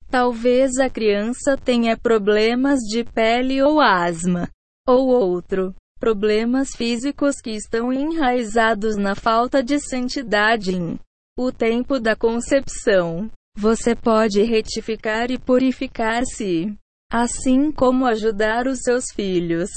Talvez 0.09 0.79
a 0.79 0.89
criança 0.89 1.55
tenha 1.55 1.99
problemas 1.99 2.81
de 2.81 3.05
pele 3.05 3.63
ou 3.63 3.79
asma, 3.79 4.49
ou 4.89 5.09
outro, 5.09 5.75
problemas 5.99 6.71
físicos 6.77 7.41
que 7.41 7.51
estão 7.51 7.93
enraizados 7.93 8.97
na 8.97 9.15
falta 9.15 9.63
de 9.63 9.79
santidade 9.81 10.75
em 10.75 10.99
o 11.39 11.53
tempo 11.53 11.99
da 11.99 12.17
concepção. 12.17 13.31
Você 13.59 13.95
pode 13.95 14.43
retificar 14.43 15.31
e 15.31 15.39
purificar-se, 15.39 16.75
assim 17.11 17.73
como 17.73 18.07
ajudar 18.07 18.67
os 18.67 18.81
seus 18.81 19.05
filhos. 19.15 19.71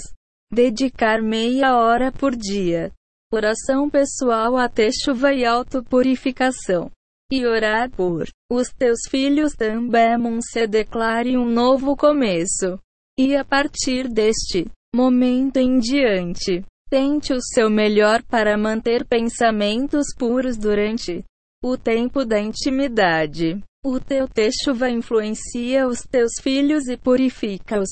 Dedicar 0.51 1.21
meia 1.21 1.77
hora 1.77 2.11
por 2.11 2.35
dia. 2.35 2.91
Oração 3.31 3.89
pessoal 3.89 4.57
a 4.57 4.69
chuva 5.03 5.33
e 5.33 5.45
autopurificação. 5.45 6.91
E 7.31 7.45
orar 7.45 7.91
por 7.91 8.27
os 8.51 8.69
teus 8.69 9.01
filhos 9.07 9.53
também 9.53 10.41
se 10.41 10.65
declare 10.65 11.37
um 11.37 11.45
novo 11.45 11.95
começo. 11.95 12.79
E 13.17 13.35
a 13.35 13.45
partir 13.45 14.09
deste 14.09 14.65
momento 14.93 15.57
em 15.57 15.79
diante, 15.79 16.63
tente 16.89 17.33
o 17.33 17.41
seu 17.41 17.69
melhor 17.69 18.23
para 18.23 18.57
manter 18.57 19.05
pensamentos 19.05 20.07
puros 20.17 20.57
durante 20.57 21.23
o 21.63 21.77
tempo 21.77 22.25
da 22.25 22.39
intimidade. 22.39 23.61
O 23.85 23.99
teu 23.99 24.27
vai 24.75 24.91
influencia 24.91 25.87
os 25.87 26.01
teus 26.01 26.31
filhos 26.41 26.87
e 26.87 26.97
purifica-os. 26.97 27.89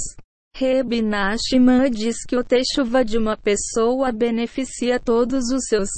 Reb 0.55 1.01
Nashima 1.01 1.89
diz 1.89 2.25
que 2.27 2.35
o 2.35 2.43
techuva 2.43 3.05
de 3.05 3.17
uma 3.17 3.37
pessoa 3.37 4.11
beneficia 4.11 4.99
todos 4.99 5.51
os 5.51 5.65
seus 5.65 5.89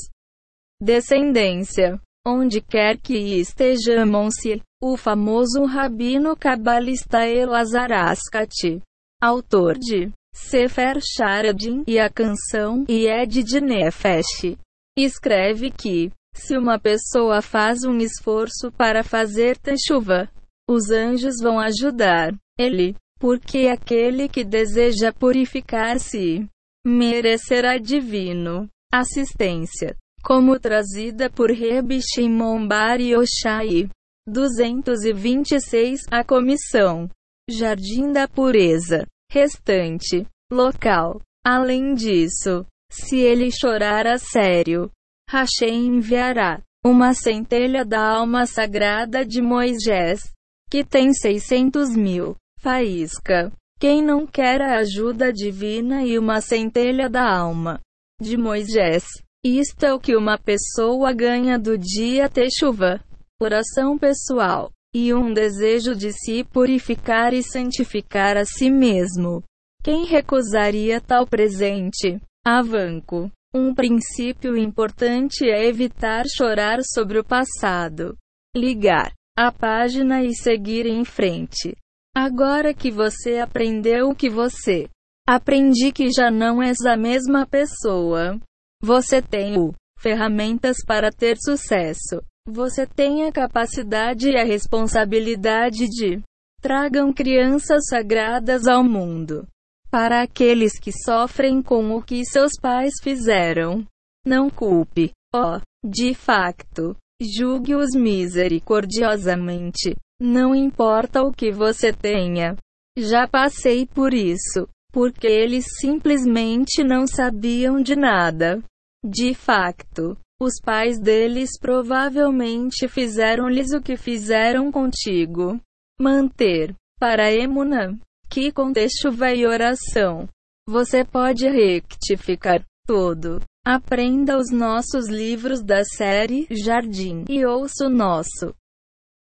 descendência. 0.81 1.99
Onde 2.27 2.59
quer 2.61 2.97
que 2.97 3.15
estejam-se, 3.39 4.61
o 4.84 4.97
famoso 4.97 5.63
rabino 5.63 6.35
cabalista 6.35 7.26
Elazar 7.26 7.91
Ascati, 7.91 8.81
autor 9.21 9.77
de 9.77 10.11
Sefer 10.48 10.99
Sharadim 10.99 11.84
e 11.86 11.99
a 11.99 12.10
canção 12.10 12.84
Yed 12.90 13.44
de 13.44 13.61
Nefesh, 13.61 14.57
escreve 14.98 15.70
que 15.70 16.11
se 16.34 16.57
uma 16.57 16.80
pessoa 16.80 17.41
faz 17.41 17.84
um 17.84 17.98
esforço 17.98 18.72
para 18.72 19.03
fazer 19.03 19.57
chuva, 19.86 20.28
os 20.68 20.90
anjos 20.90 21.36
vão 21.41 21.60
ajudar 21.60 22.34
ele, 22.57 22.95
porque 23.20 23.68
aquele 23.68 24.28
que 24.28 24.44
deseja 24.44 25.11
purificar-se 25.11 26.48
merecerá 26.86 27.78
divino 27.78 28.68
assistência, 28.91 29.95
como 30.24 30.60
trazida 30.60 31.30
por 31.30 31.52
Reb 31.52 31.99
Shimon 32.02 32.68
Bar 32.68 32.99
Yoshai. 32.99 33.90
226 34.28 36.02
A 36.10 36.24
comissão 36.24 37.10
Jardim 37.49 38.11
da 38.11 38.28
Pureza 38.28 39.06
restante 39.31 40.26
local. 40.51 41.22
Além 41.45 41.93
disso, 41.93 42.65
se 42.91 43.18
ele 43.18 43.49
chorar 43.51 44.07
a 44.07 44.18
sério, 44.18 44.91
Hashem 45.30 45.88
enviará 45.97 46.61
uma 46.84 47.14
centelha 47.14 47.85
da 47.85 48.01
alma 48.01 48.45
sagrada 48.45 49.26
de 49.26 49.41
Moisés, 49.41 50.22
que 50.69 50.84
tem 50.84 51.14
600 51.14 51.95
mil. 51.95 52.35
Faísca. 52.60 53.51
Quem 53.80 54.03
não 54.03 54.27
quer 54.27 54.61
a 54.61 54.80
ajuda 54.80 55.31
divina 55.31 56.03
e 56.03 56.19
uma 56.19 56.41
centelha 56.41 57.10
da 57.10 57.23
alma 57.23 57.80
de 58.19 58.35
Moisés? 58.35 59.06
Isto 59.45 59.85
é 59.85 59.93
o 59.93 59.99
que 59.99 60.18
uma 60.18 60.38
pessoa 60.38 61.14
ganha 61.14 61.57
do 61.57 61.77
dia 61.77 62.30
chuva. 62.60 63.01
Oração 63.41 63.97
pessoal. 63.97 64.69
E 64.94 65.14
um 65.14 65.32
desejo 65.32 65.95
de 65.95 66.11
se 66.11 66.44
purificar 66.44 67.34
e 67.34 67.44
santificar 67.44 68.38
a 68.38 68.45
si 68.45 68.72
mesmo. 68.72 69.44
Quem 69.84 70.06
recusaria 70.06 70.99
tal 70.99 71.28
presente? 71.28 72.20
Avanco. 72.45 73.32
Um 73.53 73.74
princípio 73.74 74.57
importante 74.57 75.48
é 75.48 75.66
evitar 75.66 76.26
chorar 76.28 76.80
sobre 76.84 77.20
o 77.20 77.24
passado. 77.24 78.18
Ligar 78.56 79.14
a 79.38 79.52
página 79.52 80.24
e 80.24 80.36
seguir 80.36 80.86
em 80.86 81.06
frente. 81.06 81.76
Agora 82.16 82.74
que 82.74 82.91
você 82.91 83.38
aprendeu 83.38 84.10
o 84.10 84.16
que 84.16 84.30
você 84.30 84.90
aprendi 85.28 85.91
que 85.91 86.10
já 86.11 86.32
não 86.32 86.61
és 86.61 86.78
a 86.86 86.98
mesma 86.98 87.45
pessoa. 87.45 88.40
Você 88.82 89.22
tem 89.22 89.57
o 89.57 89.74
ferramentas 89.99 90.78
para 90.86 91.11
ter 91.11 91.38
sucesso. 91.38 92.22
Você 92.51 92.88
tem 92.88 93.27
a 93.27 93.31
capacidade 93.31 94.30
e 94.30 94.35
a 94.35 94.43
responsabilidade 94.43 95.88
de 95.88 96.19
tragam 96.59 97.13
crianças 97.13 97.84
sagradas 97.88 98.65
ao 98.65 98.84
mundo. 98.84 99.47
Para 99.91 100.23
aqueles 100.23 100.80
que 100.80 100.91
sofrem 100.91 101.61
com 101.61 101.95
o 101.95 102.01
que 102.01 102.26
seus 102.26 102.53
pais 102.59 102.93
fizeram, 103.03 103.85
não 104.26 104.49
culpe, 104.49 105.11
ó, 105.34 105.57
oh, 105.57 105.61
de 105.88 106.15
facto, 106.15 106.97
julgue-os 107.21 107.91
misericordiosamente. 107.95 109.95
Não 110.19 110.55
importa 110.55 111.21
o 111.21 111.31
que 111.31 111.51
você 111.51 111.93
tenha. 111.93 112.55
Já 112.97 113.27
passei 113.27 113.85
por 113.85 114.11
isso, 114.11 114.67
porque 114.91 115.27
eles 115.27 115.65
simplesmente 115.80 116.84
não 116.84 117.05
sabiam 117.05 117.80
de 117.80 117.95
nada. 117.95 118.59
De 119.05 119.35
facto, 119.35 120.17
os 120.41 120.53
pais 120.64 120.99
deles 120.99 121.52
provavelmente 121.60 122.88
fizeram-lhes 122.88 123.72
o 123.74 123.82
que 123.82 123.98
fizeram 123.98 124.72
contigo. 124.72 125.60
Manter, 125.99 126.74
para 126.98 127.32
Emuna, 127.32 127.99
que 128.30 128.52
contexto 128.52 129.11
vai 129.11 129.45
oração. 129.45 130.28
Você 130.68 131.03
pode 131.03 131.48
rectificar 131.48 132.64
tudo. 132.88 133.41
Aprenda 133.66 134.38
os 134.38 134.49
nossos 134.49 135.10
livros 135.10 135.61
da 135.61 135.84
série 135.84 136.48
Jardim 136.49 137.26
e 137.28 137.45
ouça 137.45 137.88
o 137.88 137.90
nosso 137.90 138.56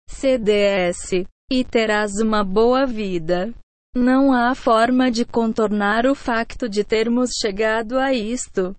CDS 0.08 1.26
e 1.50 1.64
terás 1.64 2.12
uma 2.22 2.44
boa 2.44 2.86
vida. 2.86 3.52
Não 3.94 4.32
há 4.32 4.54
forma 4.54 5.10
de 5.10 5.24
contornar 5.24 6.06
o 6.06 6.14
facto 6.14 6.68
de 6.68 6.84
termos 6.84 7.30
chegado 7.40 7.98
a 7.98 8.12
isto. 8.12 8.76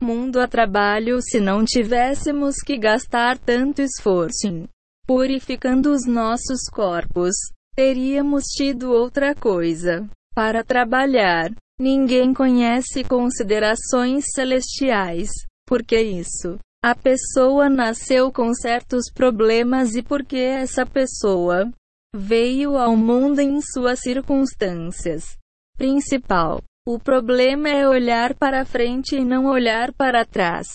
Mundo 0.00 0.40
a 0.40 0.48
trabalho 0.48 1.20
se 1.20 1.38
não 1.38 1.64
tivéssemos 1.64 2.56
que 2.64 2.78
gastar 2.78 3.38
tanto 3.38 3.82
esforço 3.82 4.46
em 4.46 4.68
purificando 5.10 5.90
os 5.90 6.06
nossos 6.06 6.68
corpos, 6.72 7.34
teríamos 7.74 8.44
tido 8.44 8.92
outra 8.92 9.34
coisa 9.34 10.08
para 10.32 10.62
trabalhar. 10.62 11.50
Ninguém 11.80 12.32
conhece 12.32 13.02
considerações 13.02 14.26
celestiais. 14.32 15.28
Por 15.66 15.82
que 15.82 16.00
isso? 16.00 16.60
A 16.80 16.94
pessoa 16.94 17.68
nasceu 17.68 18.30
com 18.30 18.54
certos 18.54 19.10
problemas 19.12 19.96
e 19.96 20.02
porque 20.02 20.36
essa 20.36 20.86
pessoa 20.86 21.68
veio 22.14 22.78
ao 22.78 22.94
mundo 22.94 23.40
em 23.40 23.60
suas 23.60 23.98
circunstâncias. 23.98 25.36
Principal. 25.76 26.62
O 26.86 26.98
problema 26.98 27.68
é 27.68 27.86
olhar 27.86 28.34
para 28.34 28.64
frente 28.64 29.16
e 29.16 29.24
não 29.24 29.44
olhar 29.44 29.92
para 29.92 30.24
trás. 30.24 30.66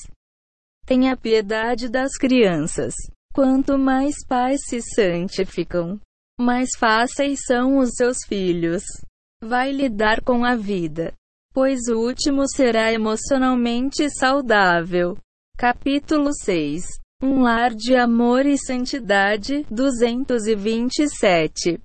Tenha 0.86 1.18
piedade 1.18 1.90
das 1.90 2.16
crianças. 2.16 2.94
Quanto 3.34 3.76
mais 3.78 4.24
pais 4.26 4.62
se 4.70 4.82
santificam, 4.82 6.00
mais 6.40 6.70
fáceis 6.78 7.40
são 7.46 7.80
os 7.80 7.96
seus 7.96 8.20
filhos. 8.28 8.84
Vai 9.42 9.72
lidar 9.72 10.22
com 10.22 10.46
a 10.46 10.56
vida, 10.56 11.12
pois 11.52 11.88
o 11.90 11.98
último 11.98 12.48
será 12.48 12.94
emocionalmente 12.94 14.08
saudável. 14.12 15.18
Capítulo 15.58 16.32
6 16.34 16.86
Um 17.22 17.42
lar 17.42 17.74
de 17.74 17.96
amor 17.96 18.46
e 18.46 18.58
santidade, 18.58 19.66
227. 19.72 21.82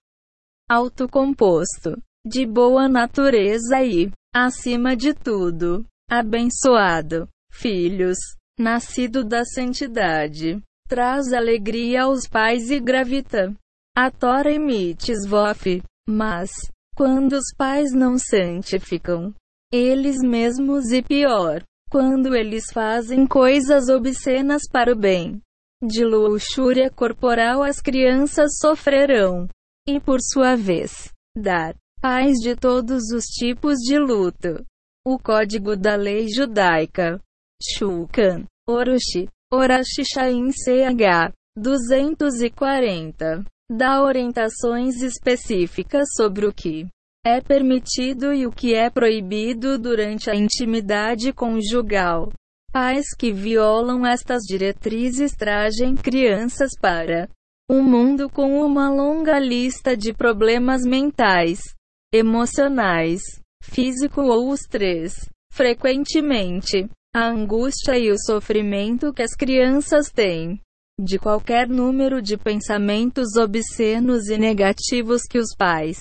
Autocomposto, 0.68 1.96
de 2.26 2.46
boa 2.46 2.88
natureza 2.88 3.82
e, 3.82 4.10
acima 4.34 4.96
de 4.96 5.14
tudo, 5.14 5.84
abençoado. 6.10 7.28
Filhos, 7.52 8.18
nascido 8.58 9.24
da 9.24 9.44
santidade, 9.44 10.62
traz 10.88 11.32
alegria 11.32 12.04
aos 12.04 12.28
pais 12.28 12.70
e 12.70 12.78
gravita. 12.78 13.54
A 13.96 14.10
Tora 14.10 14.52
emite 14.52 15.12
vof, 15.26 15.82
mas, 16.08 16.50
quando 16.94 17.32
os 17.32 17.52
pais 17.56 17.92
não 17.92 18.18
santificam, 18.18 19.34
eles 19.72 20.18
mesmos 20.18 20.92
e 20.92 21.02
pior, 21.02 21.62
quando 21.90 22.36
eles 22.36 22.70
fazem 22.72 23.26
coisas 23.26 23.88
obscenas 23.88 24.62
para 24.70 24.92
o 24.92 24.96
bem 24.96 25.40
de 25.82 26.04
luxúria 26.04 26.90
corporal, 26.90 27.62
as 27.62 27.80
crianças 27.80 28.58
sofrerão. 28.58 29.48
E 29.88 29.98
por 29.98 30.18
sua 30.20 30.54
vez, 30.54 31.10
dar 31.34 31.74
pais 32.00 32.38
de 32.38 32.56
todos 32.56 33.10
os 33.12 33.24
tipos 33.24 33.76
de 33.78 33.98
luto. 33.98 34.64
O 35.06 35.18
código 35.18 35.76
da 35.76 35.96
lei 35.96 36.28
judaica. 36.28 37.20
Shulchan. 37.62 38.46
Orochi. 38.68 39.28
Orashi 39.52 40.04
Shain 40.04 40.50
CH. 40.50 41.32
240. 41.56 43.44
Dá 43.70 44.02
orientações 44.02 45.02
específicas 45.02 46.08
sobre 46.16 46.46
o 46.46 46.52
que 46.52 46.88
é 47.24 47.40
permitido 47.40 48.32
e 48.32 48.46
o 48.46 48.50
que 48.50 48.74
é 48.74 48.88
proibido 48.88 49.78
durante 49.78 50.30
a 50.30 50.34
intimidade 50.34 51.32
conjugal. 51.34 52.32
Pais 52.72 53.06
que 53.16 53.30
violam 53.30 54.06
estas 54.06 54.42
diretrizes 54.44 55.32
trazem 55.32 55.94
crianças 55.96 56.70
para 56.80 57.28
um 57.68 57.82
mundo 57.82 58.30
com 58.30 58.64
uma 58.64 58.88
longa 58.88 59.38
lista 59.38 59.96
de 59.96 60.12
problemas 60.12 60.82
mentais, 60.82 61.60
emocionais, 62.12 63.20
físico 63.62 64.22
ou 64.22 64.50
os 64.50 64.60
três. 64.60 65.28
Frequentemente, 65.52 66.88
a 67.14 67.28
angústia 67.28 67.98
e 67.98 68.10
o 68.10 68.18
sofrimento 68.18 69.12
que 69.12 69.22
as 69.22 69.34
crianças 69.34 70.10
têm 70.10 70.60
de 71.00 71.18
qualquer 71.18 71.68
número 71.68 72.20
de 72.20 72.36
pensamentos 72.36 73.36
obscenos 73.36 74.28
e 74.28 74.36
negativos 74.36 75.22
que 75.22 75.38
os 75.38 75.54
pais 75.56 75.98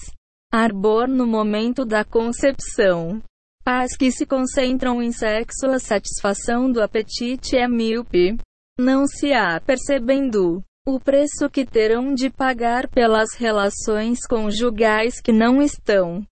Arbor 0.52 1.07
no 1.07 1.27
momento 1.27 1.86
da 1.86 2.03
concepção. 2.03 3.22
Pais 3.64 3.95
que 3.95 4.11
se 4.11 4.26
concentram 4.26 4.99
em 4.99 5.11
sexo, 5.11 5.68
a 5.68 5.77
satisfação 5.77 6.72
do 6.72 6.81
apetite 6.81 7.56
é 7.56 7.68
míope. 7.68 8.36
Não 8.80 9.06
se 9.06 9.31
apercebendo 9.31 10.64
o 10.88 10.99
preço 10.99 11.49
que 11.49 11.65
terão 11.65 12.14
de 12.14 12.30
pagar 12.30 12.88
pelas 12.89 13.35
relações 13.35 14.19
conjugais 14.27 15.22
que 15.22 15.31
não 15.31 15.61
estão 15.61 16.26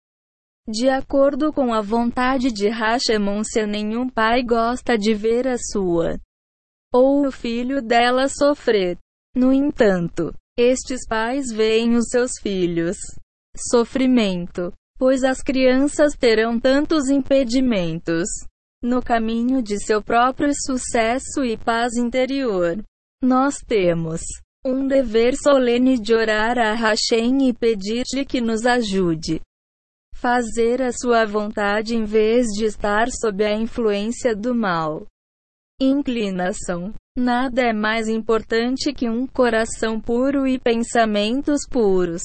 de 0.70 0.90
acordo 0.90 1.54
com 1.54 1.74
a 1.74 1.82
vontade 1.82 2.52
de 2.52 2.68
Hashemon 2.68 3.42
se 3.44 3.66
nenhum 3.66 4.10
pai 4.10 4.44
gosta 4.44 4.98
de 4.98 5.14
ver 5.14 5.48
a 5.48 5.58
sua 5.58 6.20
ou 6.94 7.26
o 7.26 7.32
filho 7.32 7.82
dela 7.82 8.28
sofrer. 8.28 8.98
No 9.36 9.54
entanto, 9.54 10.34
estes 10.58 11.06
pais 11.08 11.52
veem 11.52 11.96
os 11.96 12.08
seus 12.10 12.32
filhos 12.42 12.98
sofrimento, 13.70 14.74
pois 14.98 15.24
as 15.24 15.42
crianças 15.42 16.14
terão 16.16 16.60
tantos 16.60 17.10
impedimentos 17.10 18.28
no 18.82 19.02
caminho 19.02 19.62
de 19.62 19.80
seu 19.80 20.02
próprio 20.02 20.52
sucesso 20.54 21.44
e 21.44 21.58
paz 21.58 21.96
interior. 21.96 22.84
Nós 23.22 23.56
temos 23.66 24.22
um 24.66 24.88
dever 24.88 25.36
solene 25.36 25.98
de 25.98 26.14
orar 26.14 26.58
a 26.60 26.74
Hashem 26.74 27.50
e 27.50 27.54
pedir-lhe 27.54 28.26
que 28.26 28.40
nos 28.40 28.66
ajude. 28.66 29.42
Fazer 30.14 30.82
a 30.82 30.92
sua 30.92 31.26
vontade 31.26 31.96
em 31.96 32.04
vez 32.04 32.48
de 32.48 32.66
estar 32.66 33.08
sob 33.10 33.44
a 33.44 33.56
influência 33.56 34.36
do 34.36 34.54
mal. 34.54 35.06
Inclinação. 35.82 36.94
Nada 37.18 37.62
é 37.62 37.74
mais 37.74 38.08
importante 38.08 38.94
que 38.94 39.10
um 39.10 39.26
coração 39.26 40.00
puro 40.00 40.46
e 40.46 40.60
pensamentos 40.60 41.62
puros. 41.70 42.22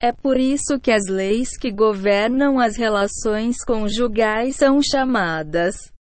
É 0.00 0.12
por 0.12 0.36
isso 0.38 0.78
que 0.80 0.92
as 0.92 1.08
leis 1.08 1.56
que 1.56 1.72
governam 1.72 2.60
as 2.60 2.76
relações 2.76 3.56
conjugais 3.64 4.56
são 4.56 4.80
chamadas 4.80 5.92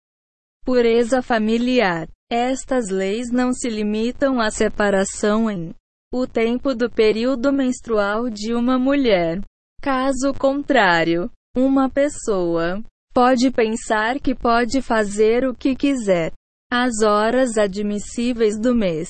pureza 0.67 1.21
familiar. 1.21 2.09
Estas 2.29 2.89
leis 2.89 3.31
não 3.31 3.53
se 3.53 3.69
limitam 3.69 4.39
à 4.39 4.51
separação 4.51 5.49
em 5.49 5.73
o 6.13 6.25
tempo 6.25 6.73
do 6.73 6.89
período 6.89 7.51
menstrual 7.51 8.29
de 8.29 8.53
uma 8.53 8.77
mulher. 8.77 9.41
Caso 9.81 10.33
contrário, 10.33 11.29
uma 11.55 11.89
pessoa 11.89 12.83
pode 13.13 13.51
pensar 13.51 14.19
que 14.19 14.35
pode 14.35 14.81
fazer 14.81 15.47
o 15.47 15.55
que 15.55 15.75
quiser. 15.75 16.31
As 16.71 17.01
horas 17.01 17.57
admissíveis 17.57 18.59
do 18.59 18.75
mês. 18.75 19.09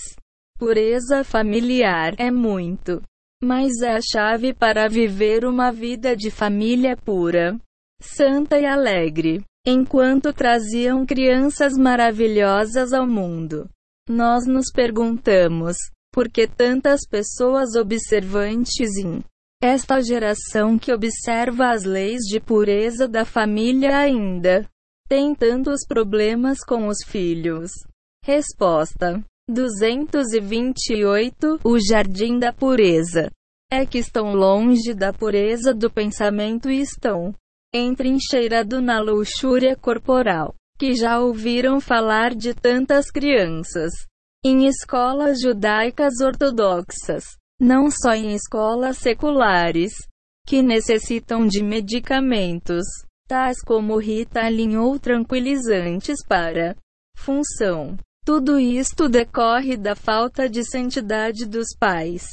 Pureza 0.57 1.23
familiar 1.23 2.13
é 2.17 2.31
muito 2.31 3.01
mas 3.41 3.81
é 3.81 3.95
a 3.95 3.99
chave 4.01 4.53
para 4.53 4.87
viver 4.87 5.45
uma 5.45 5.71
vida 5.71 6.15
de 6.15 6.31
família 6.31 6.97
pura, 6.97 7.55
santa 8.01 8.57
e 8.59 8.65
alegre. 8.65 9.43
Enquanto 9.69 10.31
traziam 10.31 11.05
crianças 11.05 11.73
maravilhosas 11.73 12.93
ao 12.93 13.05
mundo, 13.05 13.69
nós 14.07 14.47
nos 14.47 14.71
perguntamos: 14.73 15.75
por 16.13 16.29
que 16.29 16.47
tantas 16.47 17.01
pessoas 17.05 17.75
observantes 17.75 18.95
em 18.95 19.21
esta 19.61 19.99
geração 19.99 20.79
que 20.79 20.93
observa 20.93 21.71
as 21.71 21.83
leis 21.83 22.21
de 22.21 22.39
pureza 22.39 23.09
da 23.09 23.25
família 23.25 23.97
ainda 23.97 24.65
tem 25.09 25.35
tantos 25.35 25.85
problemas 25.85 26.59
com 26.63 26.87
os 26.87 26.99
filhos? 27.05 27.69
Resposta: 28.23 29.21
228 29.49 31.59
O 31.61 31.77
Jardim 31.77 32.39
da 32.39 32.53
Pureza. 32.53 33.29
É 33.69 33.85
que 33.85 33.97
estão 33.97 34.33
longe 34.33 34.93
da 34.93 35.11
pureza 35.11 35.73
do 35.73 35.91
pensamento 35.91 36.71
e 36.71 36.79
estão 36.79 37.35
entrincheirado 37.73 38.81
na 38.81 38.99
luxúria 38.99 39.75
corporal. 39.75 40.53
Que 40.79 40.93
já 40.93 41.19
ouviram 41.19 41.81
falar 41.81 42.35
de 42.35 42.53
tantas 42.53 43.09
crianças 43.09 43.91
em 44.45 44.67
escolas 44.67 45.41
judaicas 45.41 46.21
ortodoxas, 46.21 47.23
não 47.59 47.89
só 47.89 48.13
em 48.13 48.35
escolas 48.35 48.97
seculares, 48.99 49.93
que 50.45 50.61
necessitam 50.61 51.47
de 51.47 51.63
medicamentos, 51.63 52.85
tais 53.27 53.57
como 53.65 53.97
Ritalin 53.97 54.77
ou 54.77 54.99
tranquilizantes 54.99 56.17
para 56.27 56.75
função 57.17 57.97
tudo 58.27 58.59
isto 58.59 59.07
decorre 59.07 59.77
da 59.77 59.95
falta 59.95 60.49
de 60.49 60.61
santidade 60.61 61.45
dos 61.45 61.67
pais. 61.79 62.27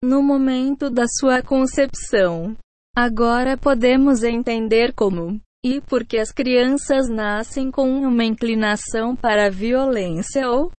No 0.00 0.22
momento 0.22 0.88
da 0.88 1.06
sua 1.18 1.42
concepção. 1.42 2.56
Agora 2.96 3.56
podemos 3.56 4.22
entender 4.22 4.92
como 4.92 5.40
e 5.64 5.80
porque 5.80 6.18
as 6.18 6.32
crianças 6.32 7.08
nascem 7.08 7.70
com 7.70 7.88
uma 7.88 8.24
inclinação 8.24 9.14
para 9.14 9.46
a 9.46 9.50
violência 9.50 10.48
ou 10.50 10.72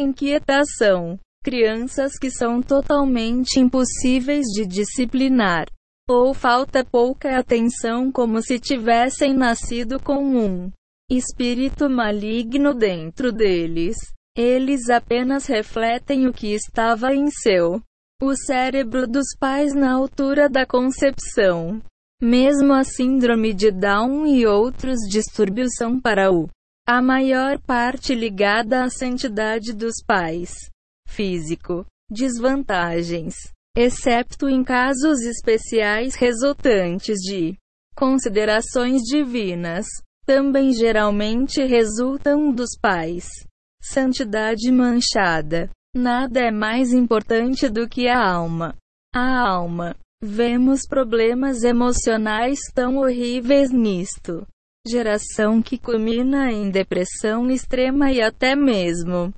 inquietação. 0.00 1.18
Crianças 1.42 2.18
que 2.18 2.30
são 2.30 2.62
totalmente 2.62 3.60
impossíveis 3.60 4.46
de 4.54 4.66
disciplinar. 4.66 5.66
Ou 6.08 6.32
falta 6.32 6.84
pouca 6.84 7.38
atenção, 7.38 8.10
como 8.10 8.40
se 8.40 8.58
tivessem 8.58 9.34
nascido 9.34 10.00
com 10.02 10.24
um 10.24 10.70
espírito 11.10 11.90
maligno 11.90 12.72
dentro 12.72 13.30
deles. 13.30 13.96
Eles 14.36 14.88
apenas 14.88 15.46
refletem 15.46 16.26
o 16.26 16.32
que 16.32 16.54
estava 16.54 17.14
em 17.14 17.30
seu 17.30 17.82
o 18.22 18.34
cérebro 18.36 19.06
dos 19.06 19.26
pais 19.38 19.74
na 19.74 19.92
altura 19.92 20.48
da 20.48 20.66
concepção. 20.66 21.82
Mesmo 22.22 22.72
a 22.72 22.84
síndrome 22.84 23.52
de 23.52 23.70
Down 23.70 24.26
e 24.26 24.46
outros 24.46 24.98
distúrbios 25.08 25.74
são 25.76 26.00
para 26.00 26.32
o 26.32 26.48
a 26.86 27.00
maior 27.00 27.58
parte 27.60 28.14
ligada 28.14 28.84
à 28.84 28.90
santidade 28.90 29.72
dos 29.72 29.94
pais. 30.06 30.54
Físico. 31.08 31.86
Desvantagens. 32.10 33.34
Excepto 33.76 34.48
em 34.48 34.62
casos 34.62 35.20
especiais 35.22 36.14
resultantes 36.14 37.18
de 37.20 37.56
considerações 37.96 39.00
divinas, 39.02 39.86
também 40.26 40.72
geralmente 40.72 41.64
resultam 41.64 42.52
dos 42.52 42.76
pais. 42.80 43.28
Santidade 43.80 44.70
manchada. 44.70 45.70
Nada 45.94 46.40
é 46.40 46.50
mais 46.50 46.92
importante 46.92 47.68
do 47.68 47.88
que 47.88 48.08
a 48.08 48.20
alma. 48.20 48.74
A 49.14 49.48
alma. 49.48 49.94
Vemos 50.20 50.88
problemas 50.88 51.62
emocionais 51.62 52.58
tão 52.74 52.96
horríveis 52.96 53.70
nisto. 53.70 54.44
Geração 54.86 55.62
que 55.62 55.78
culmina 55.78 56.50
em 56.50 56.68
depressão 56.68 57.48
extrema 57.48 58.10
e 58.10 58.20
até 58.20 58.56
mesmo 58.56 59.32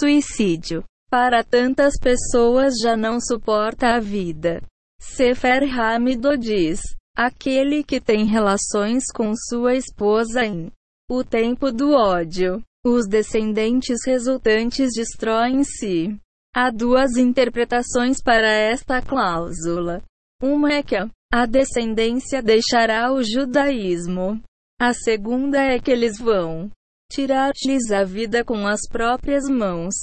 suicídio. 0.00 0.82
Para 1.10 1.44
tantas 1.44 1.94
pessoas 2.00 2.74
já 2.82 2.96
não 2.96 3.20
suporta 3.20 3.94
a 3.94 4.00
vida. 4.00 4.62
Sefer 5.00 5.62
Hamido 5.78 6.38
diz: 6.38 6.80
aquele 7.16 7.84
que 7.84 8.00
tem 8.00 8.24
relações 8.24 9.04
com 9.14 9.32
sua 9.34 9.74
esposa 9.74 10.44
em 10.44 10.72
o 11.10 11.22
tempo 11.22 11.70
do 11.70 11.92
ódio 11.92 12.62
os 12.88 13.06
descendentes 13.06 14.04
resultantes 14.06 14.90
destroem-se. 14.94 16.18
Há 16.54 16.70
duas 16.70 17.16
interpretações 17.16 18.22
para 18.22 18.50
esta 18.50 19.00
cláusula. 19.00 20.02
Uma 20.42 20.72
é 20.72 20.82
que 20.82 20.96
a 21.32 21.46
descendência 21.46 22.42
deixará 22.42 23.12
o 23.12 23.22
judaísmo. 23.22 24.42
A 24.80 24.92
segunda 24.92 25.58
é 25.58 25.78
que 25.78 25.90
eles 25.90 26.18
vão 26.18 26.70
tirar-lhes 27.12 27.90
a 27.90 28.04
vida 28.04 28.44
com 28.44 28.66
as 28.66 28.80
próprias 28.88 29.44
mãos. 29.48 29.94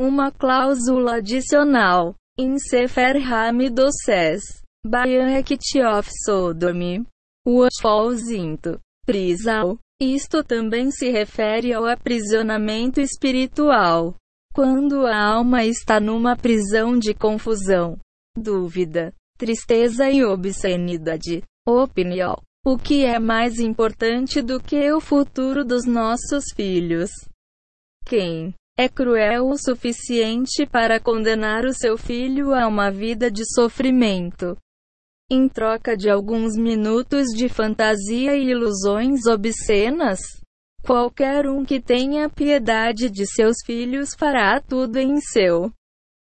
Uma 0.00 0.30
cláusula 0.32 1.16
adicional. 1.16 2.14
Em 2.36 2.58
Sefer 2.58 3.16
Hamidoses, 3.32 4.42
Bayan 4.84 5.38
Ekitiof 5.38 6.10
Sodomi. 6.24 7.06
Uofolzinto. 7.46 8.80
Prisal. 9.06 9.78
Isto 10.00 10.42
também 10.42 10.90
se 10.90 11.10
refere 11.10 11.72
ao 11.72 11.86
aprisionamento 11.86 13.00
espiritual. 13.00 14.14
Quando 14.52 15.06
a 15.06 15.16
alma 15.16 15.64
está 15.64 15.98
numa 15.98 16.36
prisão 16.36 16.98
de 16.98 17.12
confusão, 17.14 17.98
dúvida, 18.36 19.12
tristeza 19.36 20.10
e 20.10 20.24
obscenidade. 20.24 21.42
Opinião. 21.66 22.36
O 22.66 22.78
que 22.78 23.04
é 23.04 23.18
mais 23.18 23.58
importante 23.58 24.40
do 24.40 24.60
que 24.60 24.90
o 24.92 25.00
futuro 25.00 25.64
dos 25.64 25.84
nossos 25.84 26.44
filhos? 26.54 27.10
Quem 28.06 28.54
é 28.78 28.88
cruel 28.88 29.48
o 29.48 29.58
suficiente 29.58 30.66
para 30.66 30.98
condenar 30.98 31.64
o 31.64 31.74
seu 31.74 31.96
filho 31.96 32.54
a 32.54 32.66
uma 32.66 32.90
vida 32.90 33.30
de 33.30 33.44
sofrimento? 33.54 34.56
Em 35.34 35.48
troca 35.48 35.96
de 35.96 36.08
alguns 36.08 36.56
minutos 36.56 37.28
de 37.34 37.48
fantasia 37.48 38.36
e 38.36 38.50
ilusões 38.50 39.26
obscenas? 39.26 40.20
Qualquer 40.82 41.48
um 41.48 41.64
que 41.64 41.80
tenha 41.80 42.28
piedade 42.28 43.10
de 43.10 43.26
seus 43.26 43.56
filhos 43.64 44.14
fará 44.14 44.60
tudo 44.60 44.98
em 44.98 45.20
seu 45.20 45.72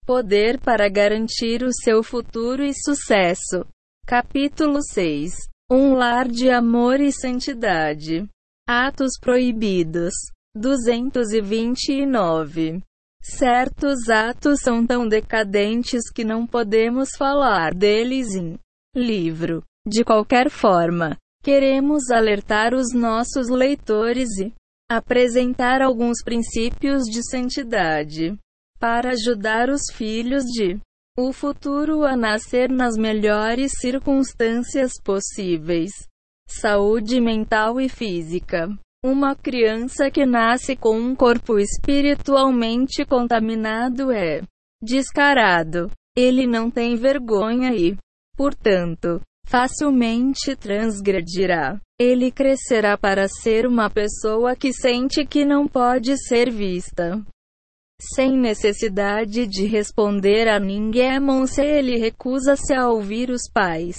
poder 0.06 0.60
para 0.60 0.88
garantir 0.88 1.62
o 1.62 1.72
seu 1.72 2.02
futuro 2.02 2.62
e 2.62 2.74
sucesso. 2.74 3.64
Capítulo 4.06 4.82
6 4.82 5.32
Um 5.70 5.94
lar 5.94 6.28
de 6.28 6.50
amor 6.50 7.00
e 7.00 7.10
santidade. 7.10 8.28
Atos 8.68 9.12
proibidos. 9.18 10.12
229. 10.54 12.82
Certos 13.20 14.10
atos 14.10 14.60
são 14.60 14.86
tão 14.86 15.08
decadentes 15.08 16.10
que 16.14 16.22
não 16.22 16.46
podemos 16.46 17.16
falar 17.16 17.72
deles 17.74 18.34
em 18.34 18.58
livro. 18.94 19.62
De 19.86 20.04
qualquer 20.04 20.48
forma, 20.48 21.16
queremos 21.42 22.10
alertar 22.10 22.74
os 22.74 22.94
nossos 22.94 23.48
leitores 23.48 24.38
e 24.38 24.52
apresentar 24.90 25.82
alguns 25.82 26.22
princípios 26.24 27.04
de 27.04 27.22
santidade 27.28 28.36
para 28.78 29.10
ajudar 29.10 29.68
os 29.68 29.82
filhos 29.92 30.44
de 30.44 30.78
o 31.16 31.32
futuro 31.32 32.04
a 32.04 32.16
nascer 32.16 32.68
nas 32.68 32.96
melhores 32.96 33.72
circunstâncias 33.80 34.92
possíveis. 35.02 35.90
Saúde 36.48 37.20
mental 37.20 37.80
e 37.80 37.88
física. 37.88 38.68
Uma 39.04 39.36
criança 39.36 40.10
que 40.10 40.26
nasce 40.26 40.74
com 40.74 40.98
um 40.98 41.14
corpo 41.14 41.58
espiritualmente 41.58 43.04
contaminado 43.04 44.10
é 44.10 44.42
descarado. 44.82 45.90
Ele 46.16 46.46
não 46.46 46.70
tem 46.70 46.96
vergonha 46.96 47.72
e 47.74 47.96
portanto, 48.36 49.20
facilmente 49.46 50.56
transgredirá. 50.56 51.80
Ele 51.98 52.30
crescerá 52.30 52.98
para 52.98 53.28
ser 53.28 53.66
uma 53.66 53.88
pessoa 53.88 54.56
que 54.56 54.72
sente 54.72 55.24
que 55.24 55.44
não 55.44 55.68
pode 55.68 56.16
ser 56.16 56.50
vista. 56.50 57.24
Sem 58.14 58.36
necessidade 58.36 59.46
de 59.46 59.66
responder 59.66 60.48
a 60.48 60.58
ninguém, 60.58 61.20
se 61.46 61.62
ele 61.62 61.96
recusa-se 61.96 62.74
a 62.74 62.88
ouvir 62.88 63.30
os 63.30 63.42
pais 63.52 63.98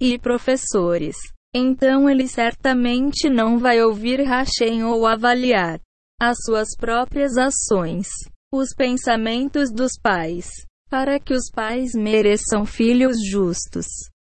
e 0.00 0.18
professores. 0.18 1.16
Então 1.54 2.10
ele 2.10 2.28
certamente 2.28 3.30
não 3.30 3.58
vai 3.58 3.80
ouvir 3.80 4.20
Hashem 4.20 4.84
ou 4.84 5.06
avaliar 5.06 5.80
as 6.20 6.36
suas 6.44 6.68
próprias 6.76 7.38
ações, 7.38 8.08
os 8.52 8.74
pensamentos 8.74 9.70
dos 9.70 9.92
pais. 10.02 10.65
Para 10.88 11.18
que 11.18 11.34
os 11.34 11.50
pais 11.50 11.94
mereçam 11.94 12.64
filhos 12.64 13.16
justos, 13.28 13.86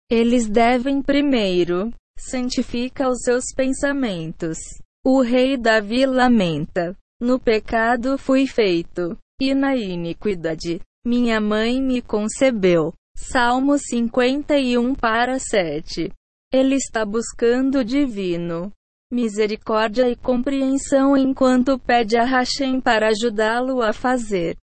eles 0.10 0.50
devem 0.50 1.02
primeiro 1.02 1.94
santificar 2.18 3.10
os 3.10 3.22
seus 3.22 3.46
pensamentos. 3.56 4.58
O 5.06 5.22
rei 5.22 5.56
Davi 5.56 6.06
lamenta: 6.08 6.96
No 7.22 7.40
pecado 7.40 8.18
fui 8.18 8.48
feito, 8.48 9.16
e 9.40 9.54
na 9.54 9.76
iniquidade 9.76 10.82
minha 11.06 11.40
mãe 11.40 11.82
me 11.82 12.02
concebeu. 12.02 12.94
Salmo 13.16 13.78
51 13.78 14.96
para 14.96 15.38
7. 15.38 16.12
Ele 16.52 16.76
está 16.76 17.06
buscando 17.06 17.84
divino 17.86 18.72
misericórdia 19.12 20.08
e 20.08 20.16
compreensão 20.16 21.18
enquanto 21.18 21.80
pede 21.80 22.16
a 22.16 22.24
Hashem 22.24 22.80
para 22.80 23.10
ajudá-lo 23.10 23.82
a 23.82 23.92
fazer 23.92 24.56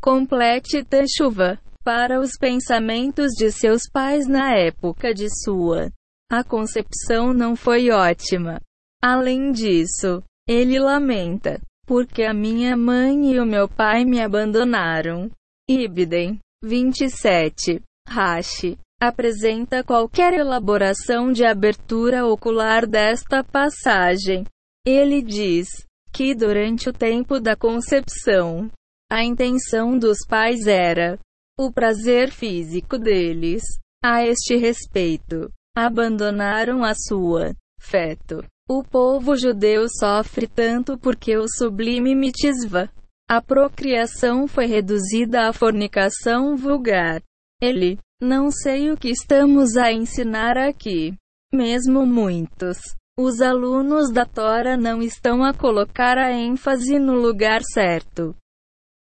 complete 0.00 0.84
chuva 1.16 1.58
para 1.84 2.20
os 2.20 2.32
pensamentos 2.38 3.32
de 3.32 3.50
seus 3.50 3.82
pais 3.90 4.26
na 4.26 4.54
época 4.54 5.12
de 5.12 5.28
sua. 5.42 5.90
A 6.30 6.44
concepção 6.44 7.32
não 7.32 7.56
foi 7.56 7.90
ótima. 7.90 8.60
Além 9.02 9.50
disso, 9.50 10.22
ele 10.46 10.78
lamenta, 10.78 11.60
porque 11.86 12.22
a 12.22 12.34
minha 12.34 12.76
mãe 12.76 13.32
e 13.32 13.40
o 13.40 13.46
meu 13.46 13.68
pai 13.68 14.04
me 14.04 14.20
abandonaram. 14.20 15.30
Ibidem 15.68 16.38
27. 16.62 17.82
Rashi 18.08 18.78
apresenta 19.00 19.82
qualquer 19.82 20.34
elaboração 20.34 21.32
de 21.32 21.44
abertura 21.44 22.26
ocular 22.26 22.86
desta 22.86 23.42
passagem. 23.42 24.44
Ele 24.86 25.22
diz 25.22 25.68
que 26.12 26.34
durante 26.34 26.88
o 26.88 26.92
tempo 26.92 27.40
da 27.40 27.56
concepção, 27.56 28.70
a 29.10 29.24
intenção 29.24 29.98
dos 29.98 30.18
pais 30.28 30.66
era 30.66 31.18
o 31.58 31.72
prazer 31.72 32.30
físico 32.30 32.96
deles. 32.96 33.62
A 34.02 34.24
este 34.24 34.56
respeito, 34.56 35.52
abandonaram 35.76 36.82
a 36.82 36.94
sua 36.94 37.52
feto. 37.78 38.42
O 38.66 38.82
povo 38.82 39.36
judeu 39.36 39.86
sofre 39.88 40.46
tanto 40.46 40.96
porque 40.96 41.36
o 41.36 41.44
sublime 41.46 42.14
mitzvah, 42.14 42.88
a 43.28 43.42
procriação 43.42 44.46
foi 44.46 44.66
reduzida 44.66 45.48
à 45.48 45.52
fornicação 45.52 46.56
vulgar. 46.56 47.20
Ele, 47.60 47.98
não 48.22 48.50
sei 48.50 48.90
o 48.90 48.96
que 48.96 49.10
estamos 49.10 49.76
a 49.76 49.92
ensinar 49.92 50.56
aqui. 50.56 51.14
Mesmo 51.52 52.06
muitos, 52.06 52.78
os 53.18 53.42
alunos 53.42 54.10
da 54.10 54.24
Tora 54.24 54.76
não 54.76 55.02
estão 55.02 55.44
a 55.44 55.52
colocar 55.52 56.16
a 56.16 56.32
ênfase 56.32 56.98
no 56.98 57.14
lugar 57.14 57.60
certo. 57.62 58.34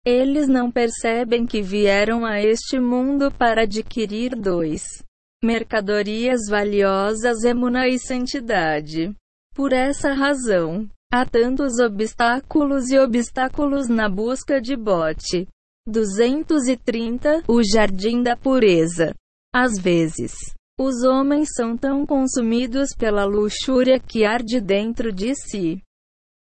Eles 0.10 0.48
não 0.48 0.72
percebem 0.72 1.46
que 1.46 1.62
vieram 1.62 2.26
a 2.26 2.42
este 2.42 2.80
mundo 2.80 3.30
para 3.30 3.64
adquirir 3.64 4.38
dois 4.38 5.04
mercadorias 5.44 6.48
valiosas, 6.50 7.44
emuna 7.44 7.90
e 7.90 8.00
santidade. 8.00 9.14
Por 9.54 9.74
essa 9.74 10.14
razão, 10.14 10.88
há 11.12 11.26
tantos 11.26 11.78
obstáculos 11.80 12.90
e 12.90 12.98
obstáculos 12.98 13.90
na 13.90 14.08
busca 14.08 14.62
de 14.62 14.78
bote. 14.78 15.46
230 15.86 17.44
O 17.46 17.62
Jardim 17.62 18.24
da 18.24 18.38
Pureza. 18.38 19.14
Às 19.54 19.78
vezes, 19.78 20.32
os 20.80 21.04
homens 21.04 21.50
são 21.54 21.76
tão 21.76 22.06
consumidos 22.06 22.92
pela 22.98 23.26
luxúria 23.26 24.00
que 24.00 24.24
arde 24.24 24.62
dentro 24.62 25.12
de 25.12 25.36
si. 25.36 25.82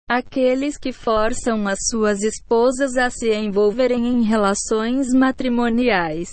Aqueles 0.09 0.77
que 0.77 0.91
forçam 0.91 1.67
as 1.67 1.80
suas 1.89 2.21
esposas 2.21 2.97
a 2.97 3.09
se 3.09 3.34
envolverem 3.34 4.07
em 4.07 4.23
relações 4.23 5.07
matrimoniais 5.13 6.30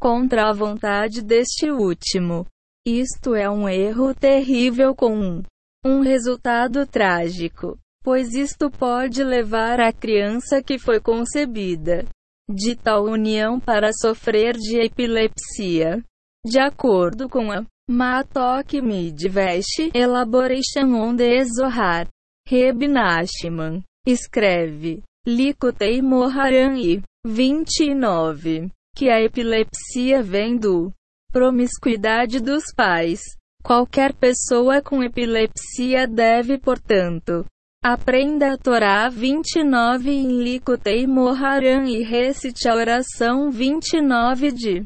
contra 0.00 0.48
a 0.48 0.52
vontade 0.52 1.22
deste 1.22 1.70
último. 1.70 2.46
Isto 2.86 3.34
é 3.34 3.48
um 3.50 3.68
erro 3.68 4.14
terrível 4.14 4.94
com 4.94 5.14
um, 5.14 5.42
um 5.84 6.00
resultado 6.00 6.86
trágico, 6.86 7.78
pois 8.02 8.32
isto 8.34 8.70
pode 8.70 9.22
levar 9.22 9.78
a 9.78 9.92
criança 9.92 10.62
que 10.62 10.78
foi 10.78 10.98
concebida 10.98 12.06
de 12.50 12.74
tal 12.74 13.04
união 13.04 13.60
para 13.60 13.92
sofrer 13.92 14.56
de 14.56 14.80
epilepsia. 14.80 16.02
De 16.44 16.58
acordo 16.58 17.28
com 17.28 17.52
a 17.52 17.66
Matok 17.88 18.80
Midvesh 18.80 19.90
Elaboration 19.94 20.94
on 20.94 21.14
the 21.14 21.44
Zohar, 21.44 22.08
Reb 22.50 22.88
Nachman 22.88 23.80
escreve 24.04 25.04
Likutei 25.24 26.02
Moharan 26.02 26.76
e 26.80 27.00
29 27.24 28.72
que 28.96 29.08
a 29.08 29.22
epilepsia 29.22 30.20
vem 30.20 30.56
do 30.56 30.92
promiscuidade 31.32 32.40
dos 32.40 32.64
pais. 32.74 33.20
Qualquer 33.62 34.12
pessoa 34.12 34.82
com 34.82 35.00
epilepsia 35.00 36.08
deve, 36.08 36.58
portanto, 36.58 37.46
aprenda 37.84 38.54
a 38.54 38.58
Torá 38.58 39.08
29 39.08 40.10
em 40.10 40.42
Likutei 40.42 41.06
Moharan 41.06 41.88
e 41.88 42.02
recite 42.02 42.68
a 42.68 42.74
oração 42.74 43.48
29 43.48 44.50
de 44.50 44.84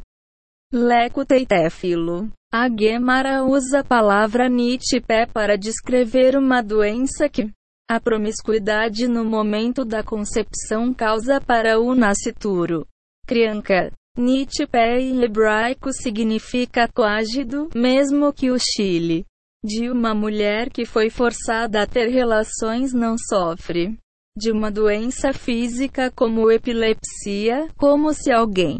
Lekutei 0.70 1.46
Tefilo. 1.46 2.28
A 2.56 2.68
Gemara 2.68 3.42
usa 3.42 3.80
a 3.80 3.84
palavra 3.84 4.48
nitipé 4.48 5.26
para 5.26 5.58
descrever 5.58 6.36
uma 6.36 6.62
doença 6.62 7.28
que 7.28 7.50
a 7.90 7.98
promiscuidade 7.98 9.08
no 9.08 9.24
momento 9.24 9.84
da 9.84 10.04
concepção 10.04 10.94
causa 10.94 11.40
para 11.40 11.80
o 11.80 11.96
nascituro. 11.96 12.86
Crianca. 13.26 13.90
Nitipé 14.16 15.00
em 15.00 15.20
hebraico 15.24 15.92
significa 15.92 16.86
coagido, 16.86 17.70
mesmo 17.74 18.32
que 18.32 18.52
o 18.52 18.56
Chile 18.56 19.24
de 19.64 19.90
uma 19.90 20.14
mulher 20.14 20.70
que 20.70 20.86
foi 20.86 21.10
forçada 21.10 21.82
a 21.82 21.86
ter 21.88 22.06
relações 22.06 22.92
não 22.92 23.16
sofre 23.18 23.98
de 24.38 24.52
uma 24.52 24.70
doença 24.70 25.32
física 25.32 26.08
como 26.08 26.52
epilepsia, 26.52 27.68
como 27.76 28.14
se 28.14 28.30
alguém 28.30 28.78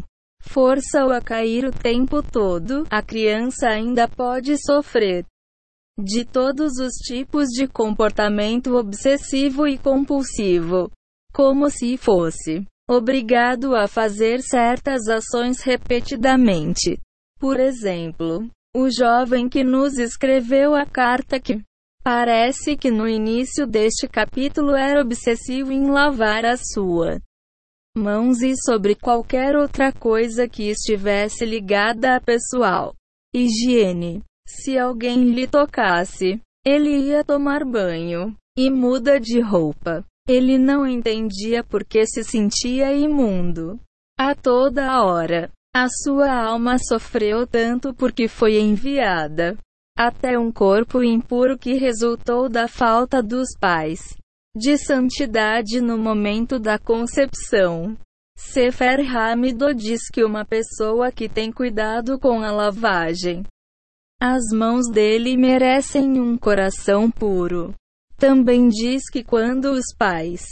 força-o 0.48 1.10
a 1.10 1.20
cair 1.20 1.64
o 1.64 1.72
tempo 1.72 2.22
todo, 2.22 2.86
a 2.90 3.02
criança 3.02 3.68
ainda 3.68 4.06
pode 4.06 4.56
sofrer 4.58 5.24
de 5.98 6.24
todos 6.24 6.78
os 6.78 6.92
tipos 6.94 7.48
de 7.48 7.68
comportamento 7.68 8.76
obsessivo 8.76 9.66
e 9.66 9.78
compulsivo, 9.78 10.90
como 11.32 11.70
se 11.70 11.96
fosse 11.96 12.64
obrigado 12.88 13.74
a 13.74 13.88
fazer 13.88 14.42
certas 14.42 15.08
ações 15.08 15.62
repetidamente. 15.62 16.98
Por 17.38 17.58
exemplo, 17.58 18.48
o 18.76 18.90
jovem 18.90 19.48
que 19.48 19.64
nos 19.64 19.96
escreveu 19.96 20.74
a 20.74 20.84
carta 20.84 21.40
que 21.40 21.62
parece 22.02 22.76
que 22.76 22.90
no 22.90 23.08
início 23.08 23.66
deste 23.66 24.06
capítulo 24.06 24.76
era 24.76 25.00
obsessivo 25.00 25.72
em 25.72 25.90
lavar 25.90 26.44
a 26.44 26.56
sua 26.56 27.18
mãos 27.96 28.42
e 28.42 28.54
sobre 28.56 28.94
qualquer 28.94 29.56
outra 29.56 29.92
coisa 29.92 30.48
que 30.48 30.64
estivesse 30.68 31.44
ligada 31.44 32.16
à 32.16 32.20
pessoal 32.20 32.94
higiene. 33.34 34.22
Se 34.46 34.78
alguém 34.78 35.30
lhe 35.30 35.46
tocasse, 35.46 36.40
ele 36.64 36.90
ia 36.90 37.24
tomar 37.24 37.64
banho 37.64 38.36
e 38.56 38.70
muda 38.70 39.18
de 39.20 39.40
roupa. 39.40 40.04
Ele 40.28 40.58
não 40.58 40.86
entendia 40.86 41.62
por 41.62 41.84
que 41.84 42.06
se 42.06 42.24
sentia 42.24 42.94
imundo. 42.94 43.78
A 44.18 44.34
toda 44.34 45.02
hora, 45.02 45.50
a 45.74 45.88
sua 45.88 46.32
alma 46.32 46.78
sofreu 46.78 47.46
tanto 47.46 47.92
porque 47.92 48.28
foi 48.28 48.58
enviada 48.58 49.56
até 49.96 50.38
um 50.38 50.50
corpo 50.50 51.02
impuro 51.02 51.58
que 51.58 51.74
resultou 51.74 52.48
da 52.48 52.66
falta 52.66 53.22
dos 53.22 53.48
pais 53.60 54.16
de 54.56 54.78
santidade 54.78 55.80
no 55.80 55.98
momento 55.98 56.58
da 56.58 56.78
concepção. 56.78 57.96
Sefer 58.36 59.00
Hamido 59.00 59.74
diz 59.74 60.08
que 60.12 60.24
uma 60.24 60.44
pessoa 60.44 61.10
que 61.10 61.28
tem 61.28 61.50
cuidado 61.50 62.18
com 62.18 62.40
a 62.42 62.50
lavagem, 62.50 63.44
as 64.20 64.42
mãos 64.52 64.88
dele 64.88 65.36
merecem 65.36 66.20
um 66.20 66.38
coração 66.38 67.10
puro. 67.10 67.74
Também 68.16 68.68
diz 68.68 69.10
que 69.10 69.24
quando 69.24 69.72
os 69.72 69.86
pais 69.98 70.42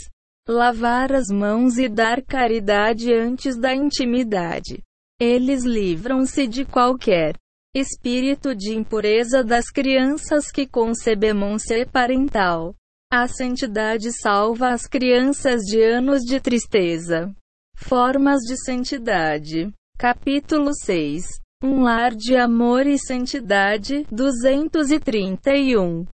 lavar 0.48 1.12
as 1.12 1.28
mãos 1.28 1.78
e 1.78 1.88
dar 1.88 2.20
caridade 2.22 3.14
antes 3.14 3.56
da 3.56 3.74
intimidade, 3.74 4.82
eles 5.20 5.64
livram-se 5.64 6.48
de 6.48 6.64
qualquer 6.64 7.36
espírito 7.74 8.54
de 8.54 8.74
impureza 8.74 9.42
das 9.42 9.70
crianças 9.70 10.50
que 10.50 10.66
concebemos-se 10.66 11.86
parental. 11.86 12.74
A 13.14 13.28
santidade 13.28 14.10
salva 14.10 14.70
as 14.70 14.86
crianças 14.86 15.60
de 15.64 15.78
anos 15.82 16.22
de 16.22 16.40
tristeza. 16.40 17.30
Formas 17.76 18.40
de 18.40 18.56
santidade. 18.64 19.70
Capítulo 19.98 20.70
6. 20.74 21.22
Um 21.62 21.82
lar 21.82 22.14
de 22.14 22.34
amor 22.34 22.86
e 22.86 22.98
santidade. 22.98 24.06
231. 24.10 26.06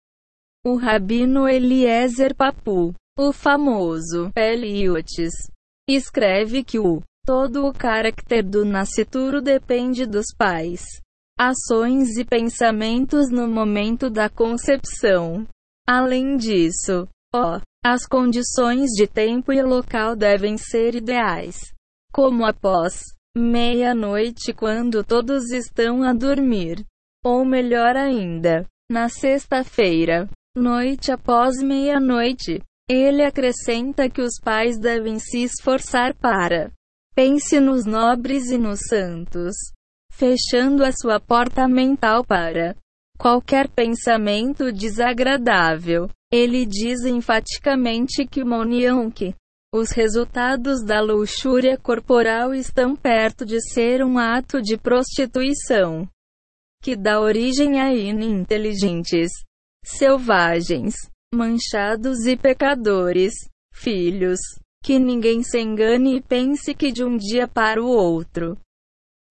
O 0.66 0.76
rabino 0.76 1.48
Eliezer 1.48 2.34
Papu, 2.36 2.96
o 3.16 3.32
famoso 3.32 4.32
Eliotes, 4.36 5.34
escreve 5.88 6.64
que 6.64 6.80
o 6.80 7.04
todo 7.24 7.68
o 7.68 7.74
caráter 7.74 8.42
do 8.42 8.66
nascituro 8.66 9.40
depende 9.40 10.08
dos 10.08 10.34
pais, 10.36 10.82
ações 11.38 12.18
e 12.18 12.26
pensamentos 12.26 13.30
no 13.30 13.48
momento 13.48 14.10
da 14.10 14.28
concepção. 14.28 15.46
Além 15.88 16.36
disso, 16.36 17.08
ó, 17.34 17.62
as 17.86 18.06
condições 18.06 18.90
de 18.92 19.08
tempo 19.08 19.54
e 19.54 19.62
local 19.62 20.16
devem 20.16 20.58
ser 20.58 20.96
ideais, 20.96 21.74
como 22.12 22.46
após 22.46 23.02
meia-noite 23.38 24.54
quando 24.54 25.04
todos 25.04 25.52
estão 25.52 26.04
a 26.04 26.14
dormir, 26.14 26.84
ou 27.24 27.46
melhor 27.46 27.96
ainda, 27.96 28.66
na 28.92 29.08
sexta-feira, 29.08 30.30
noite 30.58 31.12
após 31.12 31.62
meia-noite. 31.62 32.62
Ele 32.90 33.22
acrescenta 33.22 34.10
que 34.10 34.22
os 34.22 34.40
pais 34.42 34.80
devem 34.80 35.20
se 35.20 35.44
esforçar 35.44 36.16
para 36.16 36.72
pense 37.18 37.60
nos 37.60 37.84
nobres 37.84 38.52
e 38.52 38.60
nos 38.60 38.80
santos, 38.88 39.56
fechando 40.12 40.86
a 40.86 40.92
sua 40.92 41.20
porta 41.20 41.68
mental 41.68 42.24
para 42.24 42.76
qualquer 43.18 43.68
pensamento 43.70 44.72
desagradável. 44.72 46.10
Ele 46.32 46.66
diz 46.66 47.06
enfaticamente 47.06 48.26
que 48.26 48.44
que 49.10 49.34
os 49.74 49.92
resultados 49.92 50.84
da 50.84 51.02
luxúria 51.02 51.78
corporal 51.78 52.54
estão 52.54 52.96
perto 52.96 53.46
de 53.46 53.60
ser 53.62 54.04
um 54.04 54.18
ato 54.18 54.62
de 54.62 54.78
prostituição 54.78 56.08
que 56.82 56.96
dá 56.96 57.20
origem 57.20 57.82
a 57.82 57.94
ininteligentes 57.94 59.32
selvagens, 59.84 60.96
manchados 61.34 62.26
e 62.26 62.38
pecadores, 62.38 63.34
filhos. 63.74 64.40
Que 64.84 65.00
ninguém 65.00 65.44
se 65.44 65.60
engane 65.60 66.18
e 66.18 66.22
pense 66.22 66.74
que 66.74 66.92
de 66.92 67.04
um 67.04 67.18
dia 67.18 67.48
para 67.48 67.84
o 67.84 67.88
outro. 67.88 68.58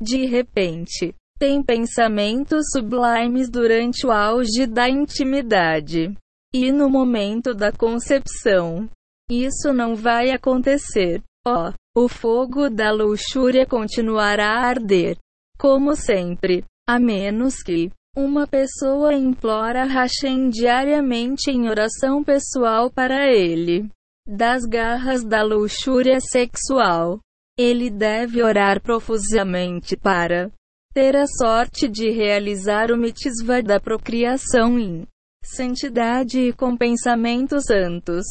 De 0.03 0.27
repente, 0.27 1.15
tem 1.39 1.63
pensamentos 1.63 2.65
sublimes 2.73 3.51
durante 3.51 4.07
o 4.07 4.11
auge 4.11 4.67
da 4.67 4.89
intimidade. 4.89 6.15
E 6.55 6.73
no 6.73 6.89
momento 6.89 7.55
da 7.55 7.71
concepção. 7.71 8.89
Isso 9.31 9.73
não 9.73 9.95
vai 9.95 10.31
acontecer. 10.31 11.23
Ó, 11.47 11.69
oh, 11.69 12.05
o 12.05 12.09
fogo 12.09 12.71
da 12.71 12.91
luxúria 12.93 13.67
continuará 13.67 14.61
a 14.61 14.67
arder. 14.69 15.19
Como 15.59 15.95
sempre. 15.95 16.65
A 16.89 16.99
menos 16.99 17.63
que 17.63 17.91
uma 18.17 18.47
pessoa 18.47 19.13
implora 19.13 19.85
Hashem 19.85 20.49
diariamente 20.49 21.51
em 21.51 21.69
oração 21.69 22.25
pessoal 22.25 22.91
para 22.91 23.27
ele. 23.27 23.91
Das 24.27 24.65
garras 24.65 25.23
da 25.25 25.43
luxúria 25.43 26.19
sexual. 26.21 27.21
Ele 27.59 27.91
deve 27.91 28.43
orar 28.43 28.81
profusamente 28.81 29.97
para 29.97 30.51
ter 30.97 31.15
a 31.15 31.27
sorte 31.27 31.91
de 31.91 32.09
realizar 32.11 32.91
o 32.91 32.97
mitzvah 32.97 33.61
da 33.61 33.79
procriação 33.79 34.79
em 34.79 35.07
santidade 35.45 36.41
e 36.41 36.55
com 36.55 36.75
pensamentos 36.75 37.65
santos. 37.65 38.25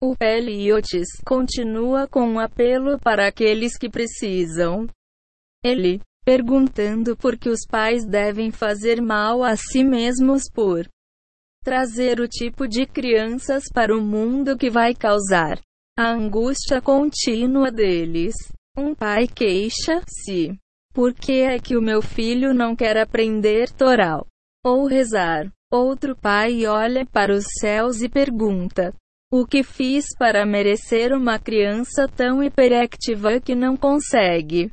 O 0.00 0.14
Eliotes 0.20 1.08
continua 1.26 2.06
com 2.06 2.20
um 2.20 2.38
apelo 2.38 3.00
para 3.00 3.26
aqueles 3.26 3.76
que 3.76 3.90
precisam. 3.90 4.86
Ele, 5.64 6.00
perguntando 6.24 7.16
por 7.16 7.36
que 7.36 7.48
os 7.48 7.66
pais 7.68 8.06
devem 8.06 8.52
fazer 8.52 9.02
mal 9.02 9.42
a 9.42 9.56
si 9.56 9.82
mesmos 9.82 10.44
por 10.48 10.88
trazer 11.64 12.20
o 12.20 12.28
tipo 12.28 12.68
de 12.68 12.86
crianças 12.86 13.64
para 13.74 13.92
o 13.92 14.00
mundo 14.00 14.56
que 14.56 14.70
vai 14.70 14.94
causar 14.94 15.60
a 15.98 16.12
angústia 16.12 16.80
contínua 16.80 17.72
deles. 17.72 18.36
Um 18.78 18.94
pai 18.94 19.26
queixa-se. 19.26 20.56
Por 20.94 21.12
que 21.12 21.42
é 21.42 21.58
que 21.58 21.76
o 21.76 21.82
meu 21.82 22.00
filho 22.00 22.54
não 22.54 22.76
quer 22.76 22.96
aprender 22.96 23.68
Toral 23.72 24.24
ou 24.64 24.86
rezar? 24.86 25.50
Outro 25.72 26.14
pai 26.14 26.66
olha 26.66 27.04
para 27.04 27.34
os 27.34 27.44
céus 27.58 28.00
e 28.00 28.08
pergunta: 28.08 28.94
O 29.28 29.44
que 29.44 29.64
fiz 29.64 30.04
para 30.16 30.46
merecer 30.46 31.12
uma 31.12 31.36
criança 31.36 32.06
tão 32.06 32.40
hiperactiva 32.40 33.40
que 33.40 33.56
não 33.56 33.76
consegue 33.76 34.70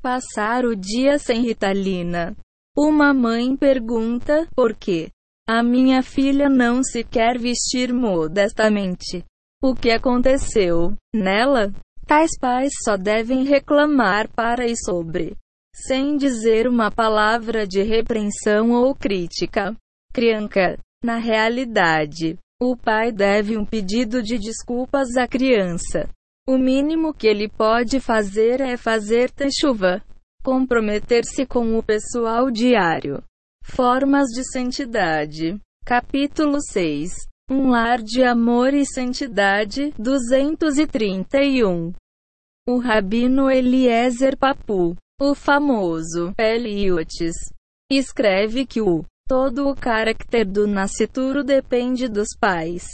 passar 0.00 0.64
o 0.64 0.76
dia 0.76 1.18
sem 1.18 1.42
ritalina? 1.42 2.36
Uma 2.78 3.12
mãe 3.12 3.56
pergunta: 3.56 4.46
Por 4.54 4.72
quê? 4.76 5.10
A 5.48 5.64
minha 5.64 6.00
filha 6.00 6.48
não 6.48 6.80
se 6.84 7.02
quer 7.02 7.36
vestir 7.36 7.92
modestamente. 7.92 9.24
O 9.60 9.74
que 9.74 9.90
aconteceu 9.90 10.94
nela? 11.12 11.72
Tais 12.10 12.32
pais 12.40 12.72
só 12.82 12.96
devem 12.96 13.44
reclamar 13.44 14.28
para 14.30 14.66
e 14.66 14.76
sobre, 14.76 15.36
sem 15.72 16.16
dizer 16.16 16.66
uma 16.66 16.90
palavra 16.90 17.64
de 17.64 17.84
repreensão 17.84 18.72
ou 18.72 18.92
crítica. 18.96 19.76
Criança. 20.12 20.76
Na 21.04 21.18
realidade, 21.18 22.36
o 22.60 22.76
pai 22.76 23.12
deve 23.12 23.56
um 23.56 23.64
pedido 23.64 24.24
de 24.24 24.38
desculpas 24.38 25.16
à 25.16 25.28
criança. 25.28 26.10
O 26.48 26.58
mínimo 26.58 27.14
que 27.14 27.28
ele 27.28 27.48
pode 27.48 28.00
fazer 28.00 28.60
é 28.60 28.76
fazer 28.76 29.30
chuva. 29.60 30.02
Comprometer-se 30.42 31.46
com 31.46 31.78
o 31.78 31.82
pessoal 31.82 32.50
diário. 32.50 33.22
Formas 33.62 34.26
de 34.34 34.42
santidade. 34.50 35.60
Capítulo 35.86 36.60
6. 36.60 37.12
Um 37.48 37.70
lar 37.70 38.02
de 38.02 38.24
amor 38.24 38.74
e 38.74 38.84
santidade. 38.84 39.92
231. 39.96 41.92
O 42.72 42.78
rabino 42.78 43.50
Eliezer 43.50 44.38
Papu, 44.38 44.94
o 45.20 45.34
famoso 45.34 46.32
Eliotes, 46.38 47.34
escreve 47.90 48.64
que 48.64 48.80
o 48.80 49.04
todo 49.26 49.68
o 49.68 49.74
caráter 49.74 50.46
do 50.46 50.68
nascituro 50.68 51.42
depende 51.42 52.06
dos 52.06 52.28
pais, 52.38 52.84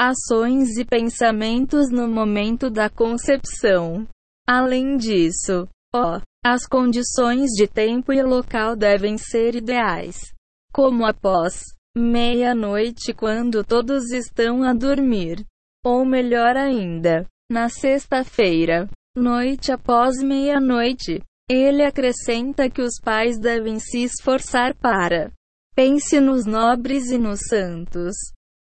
ações 0.00 0.78
e 0.78 0.84
pensamentos 0.86 1.90
no 1.90 2.08
momento 2.08 2.70
da 2.70 2.88
concepção. 2.88 4.08
Além 4.48 4.96
disso, 4.96 5.68
ó, 5.94 6.22
as 6.42 6.66
condições 6.66 7.50
de 7.50 7.68
tempo 7.68 8.14
e 8.14 8.22
local 8.22 8.74
devem 8.74 9.18
ser 9.18 9.54
ideais, 9.54 10.32
como 10.72 11.04
após 11.04 11.64
meia-noite 11.94 13.12
quando 13.12 13.62
todos 13.62 14.10
estão 14.10 14.62
a 14.62 14.72
dormir, 14.72 15.44
ou 15.84 16.02
melhor 16.06 16.56
ainda, 16.56 17.26
na 17.50 17.68
sexta-feira, 17.68 18.88
noite 19.18 19.72
após 19.72 20.22
meia-noite. 20.22 21.20
Ele 21.50 21.82
acrescenta 21.82 22.70
que 22.70 22.82
os 22.82 23.00
pais 23.02 23.38
devem 23.38 23.78
se 23.78 24.04
esforçar 24.04 24.74
para 24.74 25.32
pense 25.78 26.18
nos 26.18 26.44
nobres 26.44 27.08
e 27.08 27.16
nos 27.16 27.38
santos, 27.48 28.16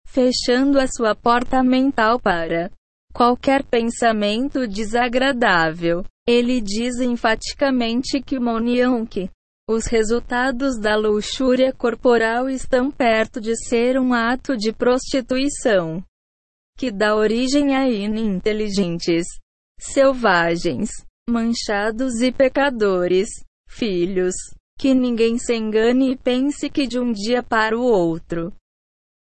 fechando 0.07 0.79
a 0.79 0.87
sua 0.87 1.13
porta 1.13 1.61
mental 1.61 2.19
para 2.19 2.71
qualquer 3.13 3.63
pensamento 3.63 4.67
desagradável. 4.67 6.03
Ele 6.27 6.59
diz 6.59 6.95
enfaticamente 6.99 8.19
que 8.19 8.35
uma 8.35 8.53
união 8.53 9.05
que 9.05 9.29
os 9.69 9.85
resultados 9.85 10.79
da 10.79 10.95
luxúria 10.95 11.71
corporal 11.71 12.49
estão 12.49 12.89
perto 12.89 13.39
de 13.39 13.55
ser 13.57 13.99
um 13.99 14.11
ato 14.11 14.57
de 14.57 14.73
prostituição 14.73 16.03
que 16.75 16.89
dá 16.89 17.15
origem 17.15 17.75
a 17.75 17.87
ininteligentes, 17.87 19.27
selvagens, 19.91 20.89
manchados 21.29 22.21
e 22.21 22.31
pecadores, 22.31 23.29
filhos. 23.67 24.35
Que 24.79 24.93
ninguém 24.93 25.37
se 25.37 25.55
engane 25.55 26.11
e 26.11 26.17
pense 26.17 26.69
que 26.69 26.87
de 26.87 26.99
um 26.99 27.11
dia 27.11 27.43
para 27.43 27.77
o 27.77 27.83
outro. 27.83 28.51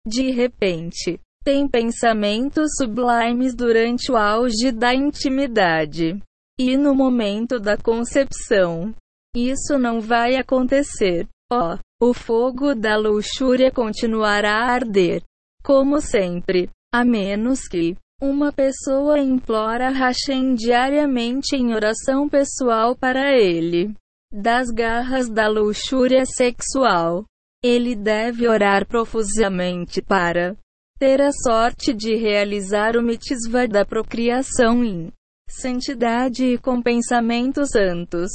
De 0.06 0.30
repente, 0.30 1.20
tem 1.44 1.68
pensamentos 1.68 2.70
sublimes 2.76 3.54
durante 3.54 4.10
o 4.10 4.16
auge 4.16 4.72
da 4.72 4.94
intimidade 4.94 6.18
e 6.58 6.76
no 6.76 6.94
momento 6.94 7.60
da 7.60 7.76
concepção. 7.76 8.94
Isso 9.36 9.78
não 9.78 10.00
vai 10.00 10.36
acontecer. 10.36 11.28
Ó, 11.52 11.74
oh, 11.74 12.08
o 12.10 12.14
fogo 12.14 12.74
da 12.74 12.96
luxúria 12.96 13.70
continuará 13.70 14.64
a 14.64 14.72
arder, 14.72 15.22
como 15.62 16.00
sempre, 16.00 16.70
a 16.92 17.04
menos 17.04 17.68
que 17.68 17.96
uma 18.22 18.52
pessoa 18.52 19.18
implora 19.18 19.90
Hashem 19.90 20.54
diariamente 20.54 21.56
em 21.56 21.74
oração 21.74 22.28
pessoal 22.28 22.94
para 22.94 23.36
ele. 23.36 23.92
Das 24.32 24.68
garras 24.70 25.28
da 25.28 25.48
luxúria 25.48 26.24
sexual. 26.24 27.24
Ele 27.64 27.96
deve 27.96 28.46
orar 28.46 28.86
profusamente 28.86 30.00
para 30.00 30.56
ter 31.00 31.20
a 31.20 31.32
sorte 31.32 31.92
de 31.92 32.14
realizar 32.14 32.96
o 32.96 33.02
mitzvah 33.02 33.66
da 33.66 33.84
procriação 33.84 34.84
em 34.84 35.12
santidade 35.50 36.44
e 36.44 36.58
com 36.58 36.80
pensamentos 36.80 37.70
santos. 37.70 38.30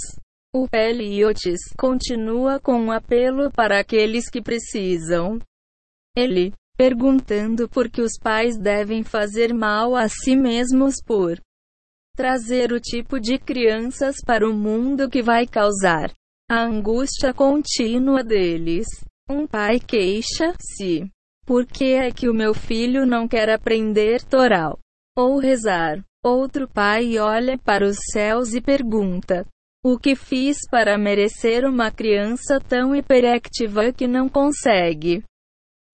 O 0.54 0.68
Eliotes 0.74 1.62
continua 1.78 2.60
com 2.60 2.74
um 2.74 2.92
apelo 2.92 3.50
para 3.52 3.80
aqueles 3.80 4.30
que 4.30 4.42
precisam. 4.42 5.40
Ele, 6.16 6.54
perguntando 6.78 7.68
por 7.68 7.90
que 7.90 8.02
os 8.02 8.14
pais 8.22 8.56
devem 8.56 9.04
fazer 9.04 9.52
mal 9.54 9.96
a 9.96 10.08
si 10.08 10.36
mesmos 10.36 11.02
por 11.04 11.42
trazer 12.16 12.72
o 12.72 12.80
tipo 12.80 13.20
de 13.20 13.40
crianças 13.40 14.18
para 14.24 14.48
o 14.48 14.54
mundo 14.54 15.10
que 15.10 15.24
vai 15.24 15.48
causar 15.48 16.14
a 16.50 16.64
angústia 16.64 17.34
contínua 17.34 18.24
deles. 18.24 18.88
Um 19.30 19.46
pai 19.46 19.80
queixa-se. 19.80 21.12
Por 21.46 21.66
que 21.66 21.94
é 21.94 22.10
que 22.12 22.30
o 22.30 22.34
meu 22.34 22.54
filho 22.54 23.06
não 23.06 23.28
quer 23.28 23.50
aprender 23.50 24.24
Toral 24.24 24.80
ou 25.18 25.40
rezar? 25.40 26.02
Outro 26.24 26.68
pai 26.68 27.18
olha 27.18 27.58
para 27.58 27.86
os 27.86 27.98
céus 28.12 28.54
e 28.54 28.62
pergunta: 28.62 29.46
O 29.84 29.98
que 29.98 30.16
fiz 30.16 30.58
para 30.70 30.98
merecer 30.98 31.66
uma 31.66 31.92
criança 31.92 32.60
tão 32.60 32.96
hiperactiva 32.96 33.92
que 33.92 34.08
não 34.08 34.30
consegue 34.30 35.24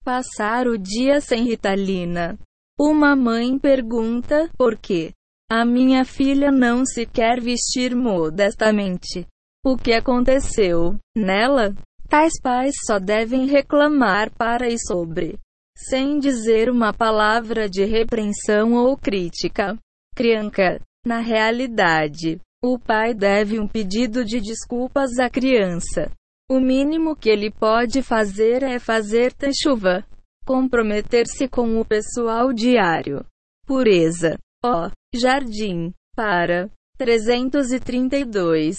passar 0.03 0.67
o 0.67 0.77
dia 0.77 1.21
sem 1.21 1.43
ritalina? 1.43 2.37
Uma 2.79 3.15
mãe 3.15 3.57
pergunta: 3.57 4.49
Por 4.57 4.77
quê? 4.77 5.11
A 5.49 5.63
minha 5.65 6.03
filha 6.03 6.51
não 6.51 6.85
se 6.85 7.05
quer 7.05 7.39
vestir 7.39 7.95
modestamente. 7.95 9.25
O 9.65 9.77
que 9.77 9.93
aconteceu 9.93 10.97
nela? 11.15 11.73
Tais 12.09 12.33
pais 12.41 12.73
só 12.85 12.99
devem 12.99 13.47
reclamar 13.47 14.29
para 14.31 14.67
e 14.67 14.77
sobre, 14.77 15.39
sem 15.77 16.19
dizer 16.19 16.69
uma 16.69 16.93
palavra 16.93 17.69
de 17.69 17.85
repreensão 17.85 18.73
ou 18.73 18.97
crítica. 18.97 19.77
Criança. 20.15 20.79
Na 21.05 21.19
realidade, 21.19 22.39
o 22.63 22.79
pai 22.79 23.13
deve 23.13 23.59
um 23.59 23.67
pedido 23.67 24.23
de 24.23 24.39
desculpas 24.39 25.19
à 25.19 25.29
criança. 25.29 26.11
O 26.53 26.59
mínimo 26.59 27.15
que 27.15 27.31
ele 27.31 27.49
pode 27.49 28.03
fazer 28.03 28.61
é 28.61 28.77
fazer 28.77 29.33
chuva. 29.59 30.05
Comprometer-se 30.45 31.47
com 31.47 31.79
o 31.79 31.83
pessoal 31.83 32.53
diário. 32.53 33.25
Pureza. 33.65 34.37
Ó. 34.63 34.91
Jardim. 35.15 35.91
Para. 36.15 36.69
332. 36.99 38.77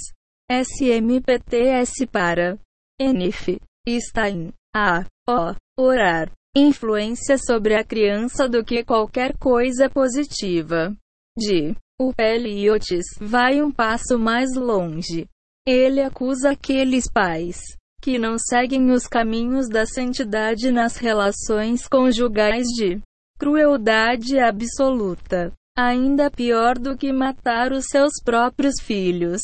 SMPTS 0.48 2.06
para. 2.06 2.56
NF. 3.00 3.58
Está 3.84 4.30
em. 4.30 4.52
A. 4.72 5.04
O. 5.28 5.56
Orar. 5.76 6.30
Influência 6.56 7.36
sobre 7.36 7.74
a 7.74 7.82
criança 7.82 8.48
do 8.48 8.64
que 8.64 8.84
qualquer 8.84 9.36
coisa 9.36 9.90
positiva 9.90 10.96
de 11.36 11.74
o 12.00 12.12
Eliotes 12.16 13.04
vai 13.18 13.60
um 13.60 13.72
passo 13.72 14.16
mais 14.16 14.54
longe. 14.54 15.26
Ele 15.66 16.02
acusa 16.02 16.50
aqueles 16.50 17.10
pais 17.10 17.58
que 18.02 18.18
não 18.18 18.36
seguem 18.38 18.90
os 18.90 19.06
caminhos 19.06 19.66
da 19.66 19.86
santidade 19.86 20.70
nas 20.70 20.98
relações 20.98 21.88
conjugais 21.88 22.66
de 22.66 23.00
crueldade 23.38 24.38
absoluta. 24.38 25.50
Ainda 25.76 26.30
pior 26.30 26.78
do 26.78 26.96
que 26.98 27.10
matar 27.12 27.72
os 27.72 27.86
seus 27.86 28.12
próprios 28.22 28.74
filhos. 28.78 29.40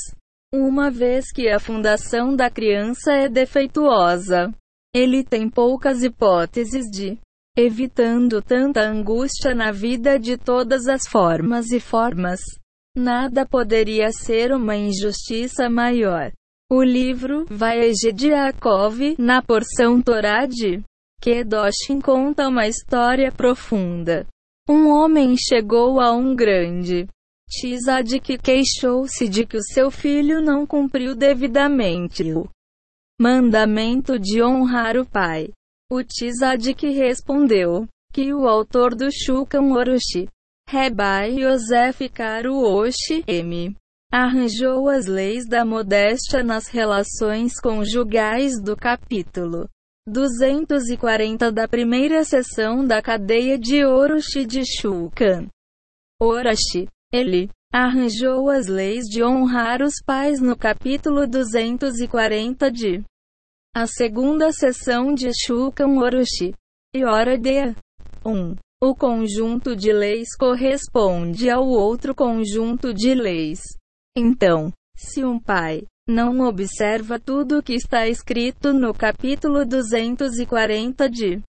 Uma 0.52 0.90
vez 0.90 1.32
que 1.32 1.48
a 1.48 1.58
fundação 1.58 2.36
da 2.36 2.50
criança 2.50 3.12
é 3.12 3.28
defeituosa, 3.28 4.52
ele 4.94 5.24
tem 5.24 5.48
poucas 5.48 6.02
hipóteses 6.02 6.84
de 6.90 7.18
evitando 7.56 8.42
tanta 8.42 8.82
angústia 8.82 9.54
na 9.54 9.72
vida 9.72 10.18
de 10.18 10.36
todas 10.36 10.86
as 10.86 11.06
formas 11.08 11.70
e 11.70 11.80
formas. 11.80 12.40
Nada 13.02 13.46
poderia 13.46 14.12
ser 14.12 14.52
uma 14.52 14.76
injustiça 14.76 15.70
maior. 15.70 16.30
O 16.70 16.82
livro 16.82 17.46
Vaege 17.48 18.12
de 18.12 18.28
Yaakov, 18.28 19.16
na 19.18 19.40
porção 19.40 20.02
Torá 20.02 20.44
de 20.44 20.82
Kedoshim 21.18 21.98
conta 21.98 22.46
uma 22.46 22.66
história 22.66 23.32
profunda. 23.32 24.26
Um 24.68 24.90
homem 24.90 25.34
chegou 25.34 25.98
a 25.98 26.12
um 26.12 26.36
grande 26.36 27.08
Tizad 27.48 28.20
que 28.20 28.36
queixou-se 28.36 29.26
de 29.30 29.46
que 29.46 29.56
o 29.56 29.62
seu 29.62 29.90
filho 29.90 30.42
não 30.42 30.66
cumpriu 30.66 31.16
devidamente 31.16 32.22
o 32.34 32.50
mandamento 33.18 34.18
de 34.18 34.42
honrar 34.42 34.98
o 34.98 35.06
pai. 35.06 35.48
O 35.90 36.04
Tzadik 36.04 36.86
respondeu 36.90 37.88
que 38.12 38.34
o 38.34 38.46
autor 38.46 38.94
do 38.94 39.08
Shulchan 39.10 39.72
Orochi, 39.72 40.28
Rebai 40.72 41.34
Yosef 41.40 42.08
Karuoshi 42.10 43.24
M. 43.26 43.74
Arranjou 44.12 44.88
as 44.88 45.06
leis 45.06 45.44
da 45.44 45.64
modéstia 45.64 46.44
nas 46.44 46.68
relações 46.68 47.54
conjugais 47.60 48.52
do 48.62 48.76
capítulo 48.76 49.68
240 50.06 51.50
da 51.50 51.66
primeira 51.66 52.22
sessão 52.22 52.84
da 52.84 53.02
cadeia 53.02 53.58
de 53.58 53.84
Orochi 53.84 54.46
de 54.46 54.62
Shulchan. 54.64 55.48
Orochi, 56.22 56.86
ele 57.12 57.50
arranjou 57.72 58.48
as 58.48 58.68
leis 58.68 59.06
de 59.06 59.24
honrar 59.24 59.82
os 59.82 59.94
pais 60.06 60.40
no 60.40 60.56
capítulo 60.56 61.26
240 61.26 62.70
de 62.70 63.02
a 63.74 63.88
segunda 63.88 64.52
sessão 64.52 65.12
de 65.14 65.32
Shulchan 65.34 65.98
Orochi. 65.98 66.54
E 66.94 67.04
hora 67.04 67.36
de 67.36 67.74
1. 68.24 68.54
O 68.82 68.94
conjunto 68.94 69.76
de 69.76 69.92
leis 69.92 70.28
corresponde 70.34 71.50
ao 71.50 71.68
outro 71.68 72.14
conjunto 72.14 72.94
de 72.94 73.14
leis. 73.14 73.60
Então, 74.16 74.72
se 74.96 75.22
um 75.22 75.38
pai 75.38 75.84
não 76.08 76.40
observa 76.40 77.20
tudo 77.20 77.58
o 77.58 77.62
que 77.62 77.74
está 77.74 78.08
escrito 78.08 78.72
no 78.72 78.94
capítulo 78.94 79.66
240 79.66 81.10
de 81.10 81.42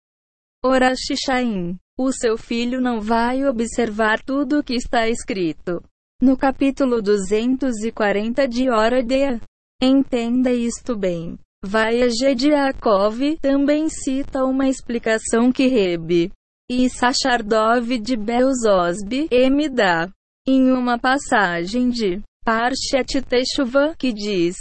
Orashishaim, 0.61 1.77
o 1.97 2.11
seu 2.11 2.37
filho 2.37 2.81
não 2.81 2.99
vai 2.99 3.45
observar 3.45 4.21
tudo 4.21 4.59
o 4.59 4.63
que 4.63 4.75
está 4.75 5.07
escrito 5.07 5.81
no 6.21 6.35
capítulo 6.35 7.01
240 7.01 8.45
de 8.45 8.69
Hora 8.69 9.01
de 9.01 9.39
Entenda 9.81 10.51
isto 10.51 10.97
bem. 10.97 11.39
Vaia 11.63 12.09
de 12.09 12.49
Yaakov 12.49 13.37
também 13.41 13.87
cita 13.87 14.43
uma 14.43 14.67
explicação 14.67 15.49
que 15.49 15.67
Rebe 15.67 16.29
e 16.73 16.89
Sachardov 16.89 17.99
de 17.99 18.15
Belzosb 18.15 19.27
me 19.51 19.67
dá 19.67 20.09
em 20.47 20.71
uma 20.71 20.97
passagem 20.97 21.89
de 21.89 22.21
Parshat 22.45 23.21
Teshuvah 23.21 23.93
que 23.97 24.13
diz: 24.13 24.55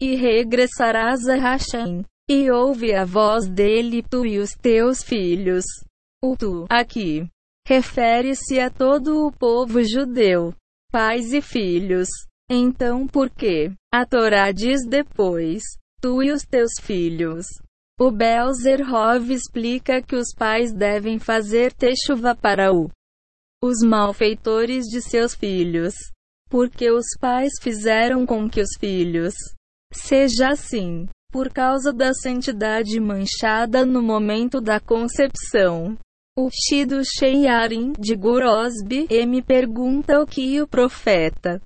E 0.00 0.14
regressarás 0.14 1.28
a 1.28 1.34
Hashem, 1.34 2.02
e 2.30 2.50
ouve 2.50 2.94
a 2.94 3.04
voz 3.04 3.46
dele 3.46 4.02
tu 4.02 4.24
e 4.24 4.38
os 4.38 4.52
teus 4.52 5.02
filhos. 5.02 5.66
O 6.24 6.34
tu, 6.34 6.64
aqui, 6.70 7.28
refere-se 7.68 8.58
a 8.58 8.70
todo 8.70 9.26
o 9.26 9.30
povo 9.30 9.84
judeu, 9.84 10.54
pais 10.90 11.34
e 11.34 11.42
filhos. 11.42 12.08
Então 12.50 13.06
por 13.06 13.28
que? 13.28 13.70
A 13.92 14.06
Torá 14.06 14.50
diz 14.50 14.80
depois, 14.88 15.62
tu 16.00 16.22
e 16.22 16.32
os 16.32 16.42
teus 16.42 16.72
filhos. 16.80 17.44
O 18.02 18.10
Belzerhov 18.10 19.30
explica 19.30 20.00
que 20.00 20.16
os 20.16 20.32
pais 20.34 20.72
devem 20.72 21.18
fazer 21.18 21.70
techuva 21.70 22.34
para 22.34 22.72
o 22.72 22.88
os 23.62 23.82
malfeitores 23.86 24.86
de 24.86 25.02
seus 25.02 25.34
filhos, 25.34 25.92
porque 26.48 26.90
os 26.90 27.04
pais 27.20 27.50
fizeram 27.60 28.24
com 28.24 28.48
que 28.48 28.62
os 28.62 28.70
filhos 28.78 29.34
seja 29.92 30.48
assim, 30.48 31.06
por 31.30 31.52
causa 31.52 31.92
da 31.92 32.14
santidade 32.14 32.98
manchada 32.98 33.84
no 33.84 34.02
momento 34.02 34.62
da 34.62 34.80
concepção. 34.80 35.98
O 36.38 36.48
Shido 36.50 37.02
Sheyarim 37.04 37.92
de 37.98 38.16
Gurosbi 38.16 39.08
me 39.26 39.42
pergunta 39.42 40.22
o 40.22 40.26
que 40.26 40.58
o 40.62 40.66
profeta 40.66 41.60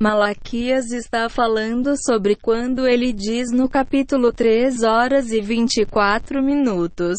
Malaquias 0.00 0.92
está 0.92 1.26
falando 1.26 1.94
sobre 1.96 2.36
quando 2.36 2.86
ele 2.86 3.14
diz 3.14 3.50
no 3.50 3.66
capítulo 3.66 4.30
3 4.30 4.82
horas 4.82 5.30
e 5.30 5.40
24 5.40 6.42
minutos. 6.42 7.16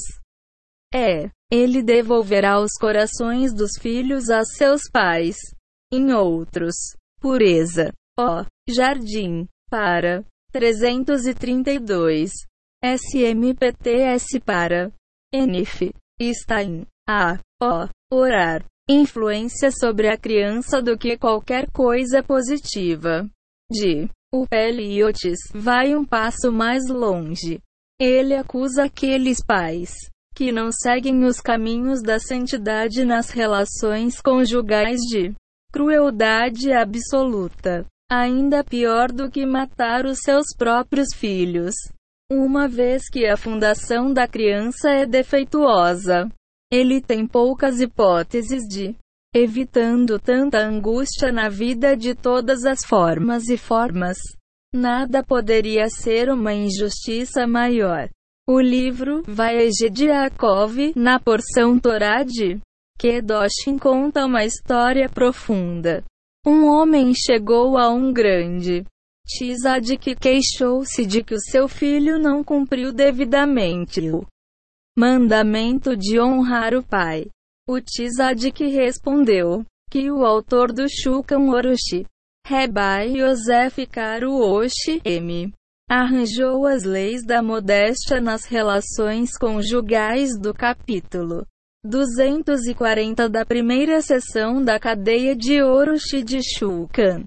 É, 0.94 1.32
ele 1.52 1.82
devolverá 1.82 2.60
os 2.60 2.74
corações 2.80 3.52
dos 3.52 3.72
filhos 3.82 4.30
a 4.30 4.44
seus 4.44 4.82
pais. 4.92 5.38
Em 5.92 6.14
outros, 6.14 6.76
pureza. 7.20 7.92
Ó, 8.16 8.46
jardim, 8.70 9.48
para 9.72 10.24
332. 10.52 12.30
SMPTS 12.84 14.40
para 14.46 14.92
NF 15.34 15.92
está 16.20 16.62
em 16.62 16.86
A, 17.10 17.40
O, 17.60 17.90
orar 18.14 18.64
influência 18.90 19.70
sobre 19.72 20.08
a 20.08 20.18
criança 20.18 20.82
do 20.82 20.98
que 20.98 21.18
qualquer 21.18 21.70
coisa 21.72 22.24
positiva. 22.24 23.28
De 23.70 24.10
o 24.34 24.46
Eliotes 24.52 25.40
vai 25.54 25.96
um 25.96 26.06
passo 26.06 26.52
mais 26.52 26.88
longe. 26.90 27.60
Ele 28.00 28.36
acusa 28.36 28.86
aqueles 28.86 29.44
pais 29.44 29.92
que 30.36 30.52
não 30.52 30.72
seguem 30.72 31.26
os 31.26 31.42
caminhos 31.42 32.04
da 32.04 32.20
santidade 32.20 33.04
nas 33.04 33.32
relações 33.32 34.22
conjugais 34.22 35.00
de 35.10 35.34
crueldade 35.72 36.72
absoluta. 36.72 37.86
Ainda 38.12 38.64
pior 38.64 39.12
do 39.12 39.32
que 39.32 39.46
matar 39.46 40.06
os 40.06 40.20
seus 40.20 40.46
próprios 40.56 41.08
filhos. 41.16 41.74
Uma 42.32 42.68
vez 42.68 43.10
que 43.10 43.26
a 43.26 43.36
fundação 43.36 44.14
da 44.14 44.28
criança 44.28 44.92
é 44.92 45.06
defeituosa, 45.06 46.30
ele 46.72 47.02
tem 47.02 47.26
poucas 47.26 47.80
hipóteses 47.80 48.64
de 48.68 48.96
evitando 49.34 50.20
tanta 50.20 50.60
angústia 50.60 51.32
na 51.32 51.50
vida 51.50 51.96
de 51.96 52.16
todas 52.16 52.66
as 52.66 52.80
formas 52.86 53.50
e 53.50 53.58
formas. 53.58 54.18
Nada 54.74 55.24
poderia 55.24 55.90
ser 55.90 56.30
uma 56.30 56.54
injustiça 56.54 57.48
maior. 57.48 58.10
O 58.50 58.60
livro 58.60 59.22
Vaege 59.28 59.90
de 59.90 60.06
Yaakov, 60.06 60.94
na 60.96 61.20
porção 61.20 61.80
Torá 61.80 62.24
de 62.24 62.60
Kedoshim 62.98 63.78
conta 63.78 64.26
uma 64.26 64.44
história 64.44 65.08
profunda. 65.08 66.04
Um 66.46 66.66
homem 66.66 67.14
chegou 67.14 67.78
a 67.78 67.90
um 67.90 68.12
grande 68.12 68.86
Tizad 69.28 69.98
que 69.98 70.16
queixou-se 70.16 71.06
de 71.06 71.22
que 71.22 71.36
o 71.36 71.40
seu 71.40 71.68
filho 71.68 72.18
não 72.18 72.44
cumpriu 72.44 72.94
devidamente 72.94 74.00
o 74.10 74.26
mandamento 74.98 75.96
de 75.96 76.20
honrar 76.20 76.74
o 76.74 76.84
pai. 76.84 77.28
O 77.70 77.80
Tzadik 77.80 78.66
respondeu 78.66 79.64
que 79.92 80.10
o 80.10 80.26
autor 80.26 80.74
do 80.74 80.88
Shulchan 80.90 81.52
Orochi, 81.52 82.04
Rebai 82.48 83.20
Yosef 83.20 83.86
Karuoshi 83.86 85.00
M. 85.06 85.54
Arranjou 85.88 86.66
as 86.66 86.84
leis 86.84 87.24
da 87.24 87.44
modéstia 87.44 88.20
nas 88.20 88.46
relações 88.46 89.38
conjugais 89.38 90.32
do 90.40 90.52
capítulo 90.52 91.46
240 91.86 93.30
da 93.30 93.46
primeira 93.46 94.02
sessão 94.02 94.64
da 94.64 94.80
cadeia 94.80 95.36
de 95.36 95.62
Orochi 95.62 96.24
de 96.24 96.40
Shulchan. 96.42 97.24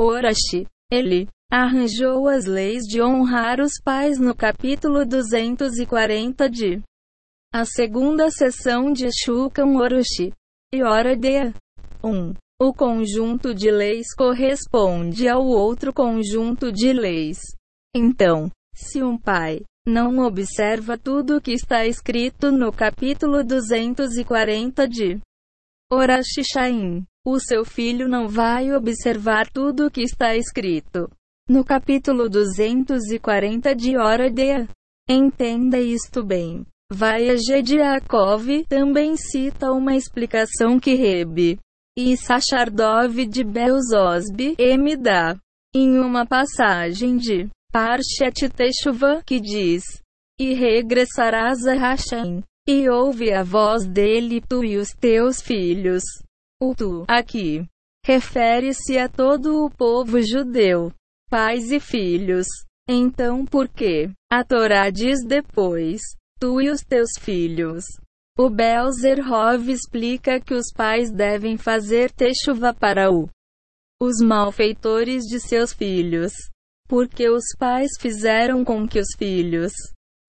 Orochi, 0.00 0.66
ele, 0.90 1.28
arranjou 1.50 2.28
as 2.28 2.44
leis 2.44 2.82
de 2.82 3.00
honrar 3.00 3.60
os 3.60 3.72
pais 3.82 4.18
no 4.18 4.34
capítulo 4.34 5.06
240 5.06 6.50
de 6.50 6.82
a 7.52 7.64
segunda 7.64 8.30
sessão 8.30 8.92
de 8.92 9.08
Shulchan 9.10 9.74
Orochi. 9.78 10.32
E 10.72 10.82
hora 10.82 11.16
de 11.16 11.50
1. 12.04 12.34
O 12.60 12.74
conjunto 12.74 13.54
de 13.54 13.70
leis 13.70 14.14
corresponde 14.14 15.26
ao 15.26 15.46
outro 15.46 15.92
conjunto 15.92 16.70
de 16.70 16.92
leis. 16.92 17.38
Então, 17.96 18.50
se 18.74 19.02
um 19.02 19.16
pai 19.16 19.62
não 19.86 20.18
observa 20.18 20.98
tudo 20.98 21.38
o 21.38 21.40
que 21.40 21.52
está 21.52 21.86
escrito 21.86 22.52
no 22.52 22.70
capítulo 22.70 23.42
240 23.42 24.86
de 24.86 25.18
Orashishaim, 25.90 27.06
o 27.24 27.40
seu 27.40 27.64
filho 27.64 28.06
não 28.06 28.28
vai 28.28 28.70
observar 28.74 29.48
tudo 29.50 29.86
o 29.86 29.90
que 29.90 30.02
está 30.02 30.36
escrito 30.36 31.10
no 31.48 31.64
capítulo 31.64 32.28
240 32.28 33.74
de 33.74 33.96
Hora 33.96 34.30
de 34.30 34.68
Entenda 35.08 35.80
isto 35.80 36.22
bem. 36.22 36.66
Yaakov 36.90 38.64
também 38.66 39.14
cita 39.14 39.70
uma 39.72 39.94
explicação 39.94 40.80
que 40.80 40.94
Rebe 40.94 41.58
e 41.96 42.16
Sachardov 42.16 43.26
de 43.26 43.44
Belzosb 43.44 44.56
me 44.78 44.96
dá 44.96 45.36
em 45.74 45.98
uma 45.98 46.24
passagem 46.24 47.18
de 47.18 47.48
Parshat 47.70 48.48
Teshuvah 48.48 49.22
que 49.22 49.38
diz: 49.38 49.82
E 50.40 50.54
regressarás 50.54 51.66
a 51.66 51.74
Hashem, 51.74 52.42
e 52.66 52.88
ouve 52.88 53.34
a 53.34 53.42
voz 53.42 53.86
dele, 53.86 54.40
tu 54.40 54.64
e 54.64 54.78
os 54.78 54.90
teus 54.92 55.42
filhos. 55.42 56.02
O 56.60 56.74
tu, 56.74 57.04
aqui, 57.06 57.66
refere-se 58.04 58.96
a 58.96 59.10
todo 59.10 59.62
o 59.62 59.70
povo 59.70 60.22
judeu, 60.22 60.90
pais 61.28 61.70
e 61.70 61.80
filhos. 61.80 62.46
Então 62.88 63.44
por 63.44 63.68
que? 63.68 64.08
A 64.32 64.42
Torá 64.42 64.88
diz 64.88 65.22
depois, 65.22 66.00
tu 66.38 66.60
e 66.60 66.70
os 66.70 66.80
teus 66.80 67.10
filhos. 67.20 67.84
O 68.38 68.48
Belzerhov 68.48 69.68
explica 69.68 70.40
que 70.40 70.54
os 70.54 70.72
pais 70.72 71.10
devem 71.10 71.56
fazer 71.56 72.10
techuva 72.12 72.72
para 72.72 73.10
o 73.10 73.28
os 74.00 74.20
malfeitores 74.22 75.24
de 75.24 75.40
seus 75.40 75.72
filhos. 75.72 76.32
Porque 76.88 77.28
os 77.28 77.44
pais 77.58 77.90
fizeram 78.00 78.64
com 78.64 78.86
que 78.86 78.98
os 78.98 79.08
filhos 79.18 79.72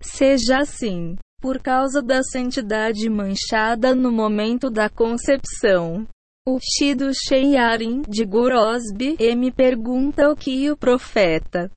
seja 0.01 0.59
assim, 0.59 1.15
por 1.39 1.61
causa 1.61 2.01
da 2.01 2.21
santidade 2.23 3.09
manchada 3.09 3.95
no 3.95 4.11
momento 4.11 4.69
da 4.69 4.89
concepção. 4.89 6.07
O 6.47 6.57
Shido 6.59 7.11
Sheiarim 7.13 8.01
de 8.01 8.25
Gurosbi 8.25 9.17
me 9.37 9.51
pergunta 9.51 10.29
o 10.29 10.35
que 10.35 10.69
o 10.71 10.75
profeta 10.75 11.71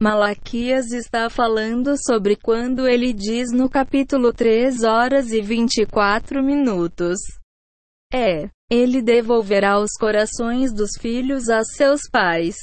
Malaquias 0.00 0.92
está 0.92 1.30
falando 1.30 1.94
sobre 1.96 2.36
quando 2.36 2.86
ele 2.86 3.14
diz 3.14 3.50
no 3.50 3.66
capítulo 3.66 4.30
3 4.30 4.84
horas 4.84 5.32
e 5.32 5.40
24 5.40 6.42
minutos. 6.42 7.18
É, 8.12 8.50
ele 8.70 9.00
devolverá 9.00 9.80
os 9.80 9.92
corações 9.98 10.70
dos 10.70 10.90
filhos 11.00 11.48
a 11.48 11.64
seus 11.64 12.02
pais. 12.12 12.56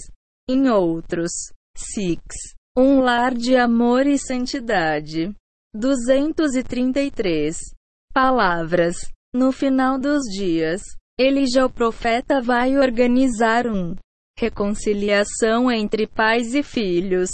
Em 0.48 0.70
outros, 0.70 1.32
six, 1.76 2.22
um 2.78 3.00
lar 3.00 3.34
de 3.34 3.58
amor 3.58 4.06
e 4.06 4.20
santidade. 4.20 5.34
233 5.74 7.58
palavras. 8.14 8.96
No 9.34 9.52
final 9.52 9.98
dos 9.98 10.22
dias, 10.32 10.84
ele 11.18 11.48
já 11.48 11.66
o 11.66 11.70
profeta 11.70 12.40
vai 12.40 12.78
organizar 12.78 13.66
um 13.66 13.96
reconciliação 14.38 15.72
entre 15.72 16.08
pais 16.08 16.54
e 16.54 16.64
filhos. 16.64 17.30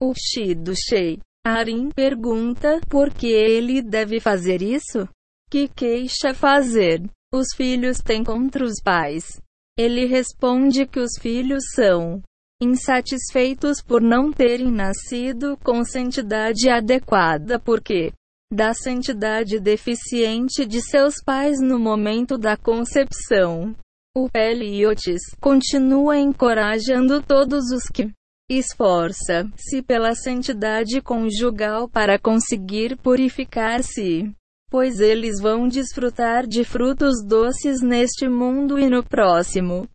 O 0.00 0.12
Shido 0.14 0.72
Shei 0.76 1.18
Arin 1.46 1.90
pergunta 1.90 2.80
por 2.88 3.12
que 3.12 3.26
ele 3.26 3.80
deve 3.80 4.20
fazer 4.20 4.62
isso? 4.62 5.08
Que 5.50 5.66
queixa 5.68 6.34
fazer? 6.34 7.02
Os 7.32 7.46
filhos 7.56 7.98
têm 7.98 8.22
contra 8.22 8.64
os 8.64 8.80
pais. 8.82 9.40
Ele 9.78 10.06
responde 10.06 10.86
que 10.86 11.00
os 11.00 11.12
filhos 11.20 11.62
são 11.74 12.22
insatisfeitos 12.60 13.80
por 13.80 14.02
não 14.02 14.32
terem 14.32 14.70
nascido 14.70 15.56
com 15.64 15.84
santidade 15.84 16.68
adequada 16.68 17.58
porque 17.58 18.12
da 18.52 18.74
santidade 18.74 19.60
deficiente 19.60 20.66
de 20.66 20.80
seus 20.80 21.14
pais 21.24 21.60
no 21.60 21.78
momento 21.78 22.36
da 22.36 22.56
concepção. 22.56 23.76
O 24.20 24.28
Peliotes 24.28 25.20
continua 25.40 26.18
encorajando 26.18 27.22
todos 27.22 27.70
os 27.70 27.84
que 27.84 28.10
esforça-se 28.50 29.80
pela 29.80 30.12
santidade 30.16 31.00
conjugal 31.00 31.88
para 31.88 32.18
conseguir 32.18 32.96
purificar-se, 32.96 34.28
pois 34.68 34.98
eles 34.98 35.40
vão 35.40 35.68
desfrutar 35.68 36.48
de 36.48 36.64
frutos 36.64 37.24
doces 37.24 37.80
neste 37.80 38.28
mundo 38.28 38.76
e 38.76 38.90
no 38.90 39.04
próximo. 39.04 39.88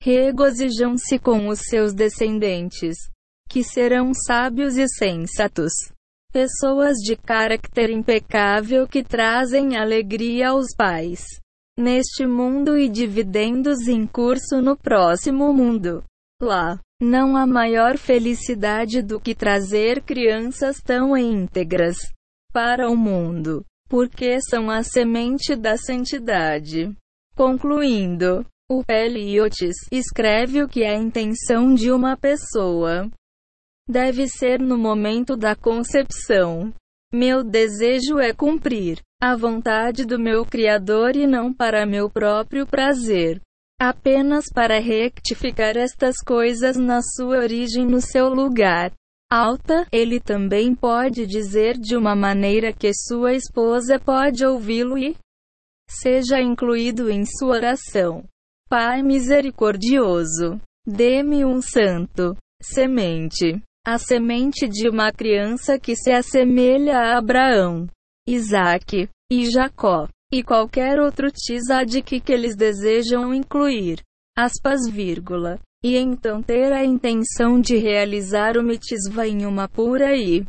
Regozijam-se 0.00 1.18
com 1.18 1.48
os 1.48 1.58
seus 1.68 1.92
descendentes, 1.92 2.96
que 3.50 3.64
serão 3.64 4.12
sábios 4.14 4.76
e 4.76 4.86
sensatos. 4.86 5.72
Pessoas 6.32 6.96
de 6.98 7.16
caráter 7.16 7.90
impecável 7.90 8.86
que 8.86 9.02
trazem 9.02 9.76
alegria 9.76 10.50
aos 10.50 10.68
pais 10.76 11.24
neste 11.78 12.26
mundo 12.26 12.76
e 12.76 12.88
dividendos 12.88 13.86
em 13.86 14.04
curso 14.04 14.60
no 14.60 14.76
próximo 14.76 15.52
mundo. 15.52 16.02
Lá, 16.42 16.80
não 17.00 17.36
há 17.36 17.46
maior 17.46 17.96
felicidade 17.96 19.00
do 19.00 19.20
que 19.20 19.32
trazer 19.32 20.02
crianças 20.02 20.80
tão 20.82 21.16
íntegras 21.16 21.96
para 22.52 22.90
o 22.90 22.96
mundo, 22.96 23.64
porque 23.88 24.40
são 24.40 24.68
a 24.68 24.82
semente 24.82 25.54
da 25.54 25.76
santidade. 25.76 26.92
Concluindo, 27.36 28.44
o 28.68 28.82
Peliotes 28.84 29.76
escreve 29.92 30.64
o 30.64 30.68
que 30.68 30.82
é 30.82 30.96
a 30.96 30.98
intenção 30.98 31.72
de 31.72 31.92
uma 31.92 32.16
pessoa. 32.16 33.08
Deve 33.88 34.26
ser 34.26 34.58
no 34.60 34.76
momento 34.76 35.36
da 35.36 35.54
concepção. 35.54 36.74
Meu 37.12 37.44
desejo 37.44 38.18
é 38.18 38.34
cumprir 38.34 39.00
a 39.20 39.34
vontade 39.34 40.04
do 40.04 40.16
meu 40.16 40.44
Criador 40.44 41.16
e 41.16 41.26
não 41.26 41.52
para 41.52 41.84
meu 41.84 42.08
próprio 42.08 42.64
prazer. 42.64 43.40
Apenas 43.80 44.44
para 44.52 44.80
rectificar 44.80 45.76
estas 45.76 46.16
coisas 46.24 46.76
na 46.76 47.00
sua 47.02 47.38
origem 47.38 47.84
no 47.84 48.00
seu 48.00 48.28
lugar. 48.28 48.92
Alta, 49.30 49.86
ele 49.92 50.20
também 50.20 50.74
pode 50.74 51.26
dizer 51.26 51.76
de 51.76 51.96
uma 51.96 52.14
maneira 52.14 52.72
que 52.72 52.92
sua 52.94 53.34
esposa 53.34 53.98
pode 53.98 54.44
ouvi-lo 54.46 54.96
e 54.96 55.16
seja 55.90 56.40
incluído 56.40 57.10
em 57.10 57.24
sua 57.24 57.56
oração. 57.56 58.24
Pai 58.68 59.02
misericordioso, 59.02 60.60
dê-me 60.86 61.44
um 61.44 61.60
santo 61.60 62.36
semente, 62.62 63.60
a 63.84 63.98
semente 63.98 64.68
de 64.68 64.88
uma 64.88 65.12
criança 65.12 65.78
que 65.78 65.96
se 65.96 66.10
assemelha 66.10 66.98
a 66.98 67.18
Abraão. 67.18 67.86
Isaac 68.28 69.08
e 69.32 69.50
Jacó, 69.50 70.06
e 70.30 70.42
qualquer 70.42 71.00
outro 71.00 71.32
tzaddik 71.32 72.20
que 72.20 72.30
eles 72.30 72.54
desejam 72.54 73.32
incluir. 73.32 74.02
Aspas, 74.36 74.86
vírgula. 74.86 75.58
E 75.82 75.96
então 75.96 76.42
ter 76.42 76.70
a 76.72 76.84
intenção 76.84 77.58
de 77.58 77.76
realizar 77.76 78.58
o 78.58 78.62
mitzvah 78.62 79.26
em 79.26 79.46
uma 79.46 79.66
pura 79.66 80.14
e 80.14 80.44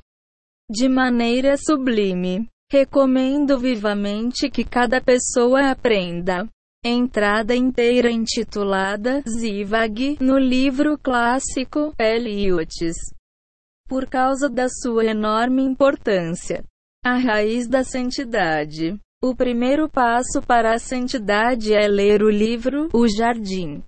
de 0.70 0.90
maneira 0.90 1.56
sublime. 1.56 2.50
Recomendo 2.70 3.58
vivamente 3.58 4.50
que 4.50 4.66
cada 4.66 5.00
pessoa 5.02 5.72
aprenda. 5.72 6.46
Entrada 6.84 7.56
inteira 7.56 8.12
intitulada 8.12 9.24
Zivag 9.28 10.18
no 10.20 10.38
livro 10.38 10.98
clássico 10.98 11.94
Eliutes. 11.98 12.96
Por 13.88 14.06
causa 14.06 14.50
da 14.50 14.68
sua 14.68 15.06
enorme 15.06 15.64
importância. 15.64 16.64
A 17.04 17.18
raiz 17.18 17.68
da 17.68 17.84
santidade. 17.84 19.00
O 19.22 19.36
primeiro 19.36 19.90
passo 19.90 20.42
para 20.46 20.74
a 20.74 20.80
santidade 20.80 21.74
é 21.74 21.88
ler 21.88 22.22
o 22.22 22.30
livro 22.30 22.90
O 22.94 23.08
Jardim 23.08 23.84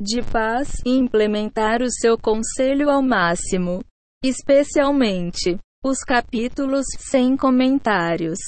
de 0.00 0.20
Paz 0.22 0.82
e 0.84 0.90
implementar 0.90 1.80
o 1.80 1.90
seu 1.90 2.18
conselho 2.18 2.90
ao 2.90 3.00
máximo, 3.00 3.82
especialmente 4.24 5.58
os 5.84 5.98
capítulos 6.00 6.84
sem 6.98 7.36
comentários. 7.36 8.38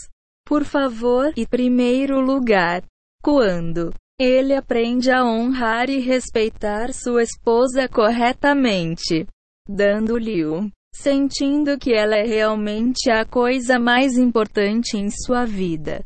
Por 0.44 0.64
favor, 0.64 1.32
e 1.36 1.46
primeiro 1.46 2.20
lugar, 2.20 2.82
quando 3.22 3.92
ele 4.20 4.54
aprende 4.54 5.10
a 5.10 5.24
honrar 5.24 5.88
e 5.88 6.00
respeitar 6.00 6.92
sua 6.92 7.22
esposa 7.22 7.88
corretamente, 7.88 9.26
dando-lhe 9.68 10.44
o 10.44 10.70
sentindo 11.02 11.78
que 11.78 11.92
ela 11.92 12.16
é 12.16 12.24
realmente 12.24 13.10
a 13.10 13.24
coisa 13.24 13.78
mais 13.78 14.18
importante 14.18 14.96
em 14.96 15.08
sua 15.10 15.44
vida. 15.44 16.04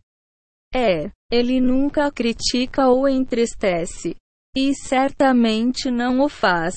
É, 0.75 1.11
ele 1.31 1.61
nunca 1.61 2.07
a 2.07 2.13
critica 2.13 2.89
ou 2.89 3.09
entristece. 3.09 4.17
E 4.57 4.75
certamente 4.75 5.89
não 5.91 6.21
o 6.21 6.29
faz. 6.29 6.75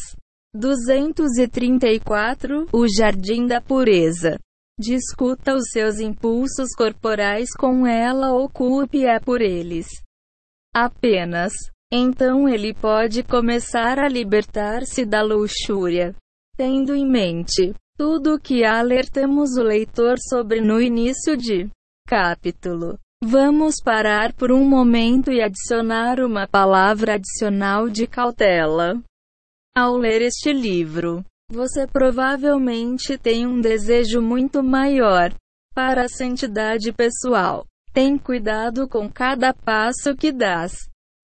234 0.56 2.68
O 2.72 2.88
Jardim 2.88 3.48
da 3.48 3.60
Pureza. 3.60 4.38
Discuta 4.80 5.56
os 5.56 5.64
seus 5.72 6.00
impulsos 6.00 6.76
corporais 6.76 7.50
com 7.58 7.88
ela 7.88 8.32
ou 8.32 8.48
culpe-a 8.50 9.20
por 9.20 9.42
eles. 9.42 9.88
Apenas. 10.74 11.54
Então 11.92 12.48
ele 12.50 12.74
pode 12.74 13.22
começar 13.24 14.00
a 14.00 14.08
libertar-se 14.08 15.06
da 15.06 15.22
luxúria. 15.22 16.16
Tendo 16.56 16.96
em 16.96 17.08
mente 17.08 17.74
tudo 17.96 18.36
o 18.36 18.40
que 18.40 18.64
alertamos 18.64 19.56
o 19.56 19.62
leitor 19.62 20.18
sobre 20.20 20.62
no 20.62 20.82
início 20.82 21.38
de 21.38 21.70
capítulo. 22.08 22.98
Vamos 23.24 23.76
parar 23.84 24.34
por 24.34 24.52
um 24.52 24.68
momento 24.68 25.32
e 25.32 25.42
adicionar 25.42 26.20
uma 26.20 26.48
palavra 26.48 27.14
adicional 27.14 27.88
de 27.88 28.08
cautela. 28.08 29.02
Ao 29.76 29.96
ler 29.96 30.22
este 30.22 30.52
livro, 30.52 31.24
você 31.50 31.88
provavelmente 31.88 33.18
tem 33.18 33.46
um 33.46 33.62
desejo 33.62 34.22
muito 34.22 34.64
maior 34.64 35.34
para 35.74 36.06
a 36.06 36.10
santidade 36.10 36.92
pessoal. 36.92 37.66
Tem 37.94 38.18
cuidado 38.18 38.88
com 38.88 39.10
cada 39.10 39.54
passo 39.54 40.16
que 40.16 40.32
dás. 40.32 40.74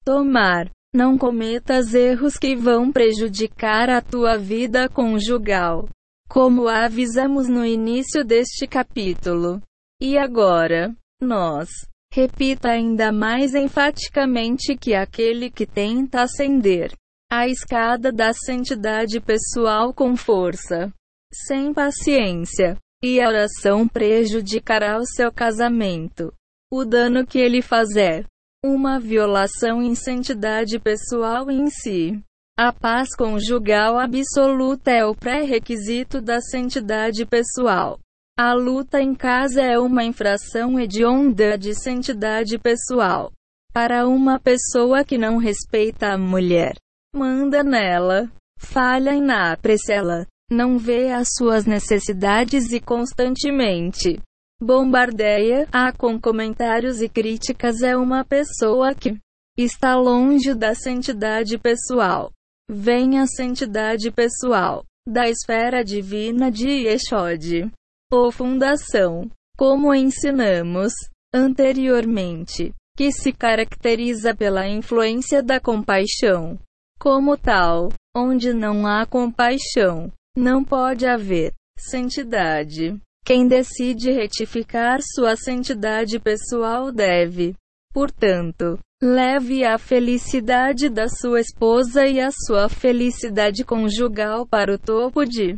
Tomar. 0.05 0.69
Não 0.93 1.17
cometas 1.17 1.93
erros 1.93 2.35
que 2.35 2.55
vão 2.55 2.91
prejudicar 2.91 3.89
a 3.89 4.01
tua 4.01 4.37
vida 4.37 4.89
conjugal 4.89 5.87
como 6.29 6.67
avisamos 6.67 7.49
no 7.49 7.65
início 7.65 8.23
deste 8.23 8.67
capítulo. 8.67 9.59
E 10.01 10.17
agora, 10.17 10.95
nós. 11.19 11.67
Repita 12.13 12.69
ainda 12.69 13.11
mais 13.11 13.53
enfaticamente 13.53 14.75
que 14.75 14.95
aquele 14.95 15.51
que 15.51 15.65
tenta 15.67 16.23
ascender 16.23 16.91
a 17.31 17.47
escada 17.47 18.11
da 18.11 18.33
santidade 18.33 19.19
pessoal 19.19 19.93
com 19.93 20.15
força, 20.15 20.91
sem 21.31 21.71
paciência 21.71 22.75
e 23.03 23.19
oração 23.19 23.87
prejudicará 23.87 24.97
o 24.97 25.05
seu 25.05 25.31
casamento. 25.31 26.33
O 26.71 26.83
dano 26.83 27.25
que 27.25 27.37
ele 27.37 27.61
faz 27.61 27.95
é 27.95 28.23
uma 28.65 28.99
violação 28.99 29.81
em 29.81 29.93
santidade 29.93 30.79
pessoal 30.79 31.51
em 31.51 31.69
si. 31.69 32.19
A 32.61 32.73
paz 32.73 33.15
conjugal 33.15 33.97
absoluta 33.97 34.91
é 34.91 35.05
o 35.05 35.15
pré-requisito 35.15 36.19
da 36.19 36.41
santidade 36.41 37.25
pessoal. 37.25 37.97
A 38.37 38.53
luta 38.53 38.99
em 38.99 39.15
casa 39.15 39.61
é 39.61 39.79
uma 39.79 40.03
infração 40.03 40.77
hedionda 40.77 41.57
de 41.57 41.73
santidade 41.73 42.59
pessoal. 42.59 43.31
Para 43.71 44.05
uma 44.05 44.37
pessoa 44.37 45.05
que 45.05 45.17
não 45.17 45.37
respeita 45.37 46.07
a 46.07 46.17
mulher, 46.17 46.73
manda 47.15 47.63
nela, 47.63 48.29
falha 48.59 49.15
e 49.15 49.21
na 49.21 49.53
apreciá-la, 49.53 50.25
não 50.51 50.77
vê 50.77 51.13
as 51.13 51.29
suas 51.37 51.63
necessidades 51.63 52.73
e 52.73 52.81
constantemente 52.81 54.19
bombardeia-a 54.61 55.93
com 55.93 56.19
comentários 56.19 57.01
e 57.01 57.07
críticas 57.07 57.81
é 57.81 57.95
uma 57.95 58.25
pessoa 58.25 58.93
que 58.93 59.17
está 59.57 59.95
longe 59.95 60.53
da 60.53 60.75
santidade 60.75 61.57
pessoal. 61.57 62.29
Vem 62.71 63.17
a 63.17 63.25
santidade 63.25 64.11
pessoal 64.11 64.85
da 65.07 65.27
esfera 65.27 65.83
divina 65.83 66.51
de 66.51 66.69
Yeshod. 66.69 67.71
Ou 68.11 68.31
fundação, 68.31 69.27
como 69.57 69.91
ensinamos 69.91 70.93
anteriormente, 71.33 72.71
que 72.95 73.11
se 73.11 73.33
caracteriza 73.33 74.35
pela 74.35 74.67
influência 74.67 75.41
da 75.41 75.59
compaixão. 75.59 76.59
Como 76.99 77.35
tal, 77.35 77.89
onde 78.15 78.53
não 78.53 78.85
há 78.85 79.03
compaixão, 79.03 80.11
não 80.37 80.63
pode 80.63 81.07
haver 81.07 81.53
santidade. 81.75 82.99
Quem 83.25 83.47
decide 83.47 84.11
retificar 84.11 84.99
sua 85.01 85.35
santidade 85.35 86.19
pessoal 86.19 86.91
deve, 86.91 87.55
portanto, 87.91 88.77
Leve 89.01 89.63
a 89.63 89.77
felicidade 89.77 90.89
da 90.89 91.07
sua 91.07 91.39
esposa 91.39 92.05
e 92.05 92.19
a 92.19 92.31
sua 92.31 92.67
felicidade 92.67 93.63
conjugal 93.63 94.45
para 94.45 94.73
o 94.73 94.77
topo 94.77 95.23
de 95.23 95.57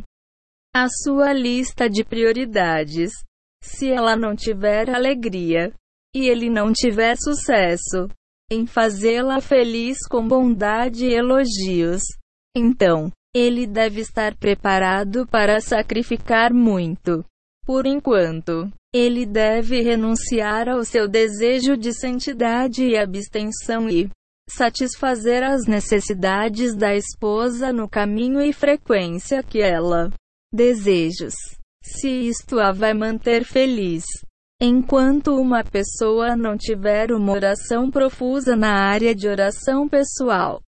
a 0.72 0.86
sua 0.88 1.32
lista 1.32 1.90
de 1.90 2.04
prioridades. 2.04 3.10
Se 3.60 3.90
ela 3.90 4.14
não 4.14 4.36
tiver 4.36 4.88
alegria 4.88 5.72
e 6.14 6.28
ele 6.28 6.48
não 6.48 6.72
tiver 6.72 7.16
sucesso 7.16 8.08
em 8.48 8.64
fazê-la 8.64 9.40
feliz 9.40 9.98
com 10.08 10.26
bondade 10.26 11.06
e 11.06 11.12
elogios, 11.12 12.02
então 12.56 13.10
ele 13.34 13.66
deve 13.66 14.02
estar 14.02 14.36
preparado 14.36 15.26
para 15.26 15.60
sacrificar 15.60 16.52
muito. 16.54 17.24
Por 17.64 17.86
enquanto, 17.86 18.70
ele 18.94 19.24
deve 19.24 19.80
renunciar 19.80 20.68
ao 20.68 20.84
seu 20.84 21.08
desejo 21.08 21.76
de 21.76 21.94
santidade 21.94 22.84
e 22.84 22.96
abstenção 22.96 23.88
e 23.88 24.10
satisfazer 24.50 25.42
as 25.42 25.66
necessidades 25.66 26.76
da 26.76 26.94
esposa 26.94 27.72
no 27.72 27.88
caminho 27.88 28.40
e 28.40 28.52
frequência 28.52 29.42
que 29.42 29.62
ela 29.62 30.10
desejos. 30.52 31.34
Se 31.82 32.08
isto 32.08 32.60
a 32.60 32.70
vai 32.70 32.92
manter 32.92 33.44
feliz. 33.44 34.04
Enquanto 34.60 35.34
uma 35.40 35.64
pessoa 35.64 36.36
não 36.36 36.56
tiver 36.56 37.10
uma 37.10 37.32
oração 37.32 37.90
profusa 37.90 38.54
na 38.54 38.72
área 38.72 39.12
de 39.12 39.26
oração 39.26 39.88
pessoal, 39.88 40.62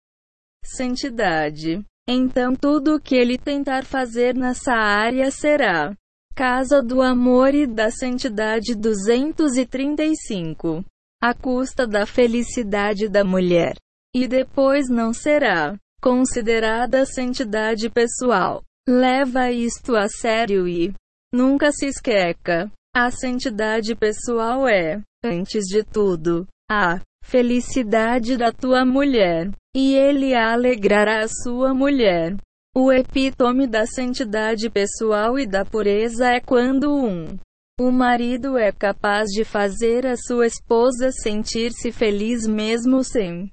santidade, 0.65 1.83
então 2.09 2.55
tudo 2.55 2.95
o 2.95 3.01
que 3.01 3.17
ele 3.17 3.37
tentar 3.37 3.85
fazer 3.85 4.37
nessa 4.37 4.73
área 4.73 5.29
será 5.33 5.93
Casa 6.35 6.83
do 6.83 7.03
Amor 7.03 7.55
e 7.55 7.67
da 7.67 7.91
Santidade 7.91 8.75
235. 8.75 10.83
A 11.23 11.35
custa 11.35 11.87
da 11.87 12.07
felicidade 12.07 13.09
da 13.09 13.23
mulher. 13.23 13.75
E 14.15 14.27
depois 14.27 14.89
não 14.89 15.13
será 15.13 15.77
considerada 16.01 17.05
santidade 17.05 17.91
pessoal. 17.91 18.63
Leva 18.89 19.51
isto 19.51 19.95
a 19.95 20.09
sério 20.09 20.67
e 20.67 20.95
nunca 21.33 21.71
se 21.71 21.87
esqueça. 21.87 22.71
A 22.97 23.11
santidade 23.11 23.95
pessoal 23.95 24.67
é, 24.67 25.01
antes 25.23 25.67
de 25.67 25.85
tudo, 25.85 26.47
a 26.69 27.01
felicidade 27.23 28.37
da 28.37 28.51
tua 28.51 28.85
mulher. 28.85 29.51
E 29.77 29.95
ele 29.95 30.35
alegrará 30.35 31.23
a 31.23 31.29
sua 31.29 31.73
mulher. 31.73 32.37
O 32.75 32.93
epítome 32.93 33.67
da 33.67 33.85
santidade 33.85 34.71
pessoal 34.71 35.37
e 35.37 35.45
da 35.45 35.65
pureza 35.65 36.29
é 36.29 36.41
quando 36.41 36.95
um 36.95 37.37
o 37.81 37.91
marido 37.91 38.59
é 38.59 38.71
capaz 38.71 39.31
de 39.31 39.43
fazer 39.43 40.07
a 40.07 40.15
sua 40.15 40.47
esposa 40.47 41.11
sentir-se 41.11 41.91
feliz 41.91 42.47
mesmo 42.47 43.03
sem 43.03 43.51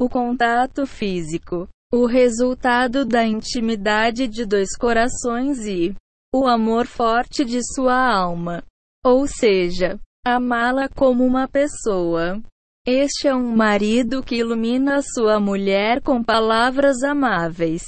o 0.00 0.08
contato 0.08 0.86
físico. 0.86 1.68
O 1.92 2.06
resultado 2.06 3.04
da 3.04 3.26
intimidade 3.26 4.28
de 4.28 4.46
dois 4.46 4.76
corações 4.76 5.66
e 5.66 5.92
o 6.32 6.46
amor 6.46 6.86
forte 6.86 7.44
de 7.44 7.60
sua 7.74 7.96
alma. 7.96 8.62
Ou 9.04 9.26
seja, 9.26 9.98
amá-la 10.24 10.88
como 10.88 11.24
uma 11.24 11.48
pessoa. 11.48 12.40
Este 12.86 13.26
é 13.26 13.34
um 13.34 13.56
marido 13.56 14.22
que 14.22 14.36
ilumina 14.36 15.02
sua 15.02 15.40
mulher 15.40 16.00
com 16.00 16.22
palavras 16.22 17.02
amáveis 17.02 17.82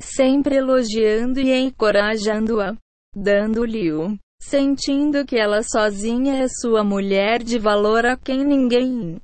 sempre 0.00 0.56
elogiando 0.56 1.40
e 1.40 1.52
encorajando-a, 1.52 2.76
dando-lhe 3.14 3.92
o 3.92 4.16
sentindo 4.40 5.26
que 5.26 5.36
ela 5.36 5.62
sozinha 5.62 6.42
é 6.42 6.46
sua 6.48 6.84
mulher 6.84 7.42
de 7.42 7.58
valor 7.58 8.06
a 8.06 8.16
quem 8.16 8.44
ninguém 8.44 9.20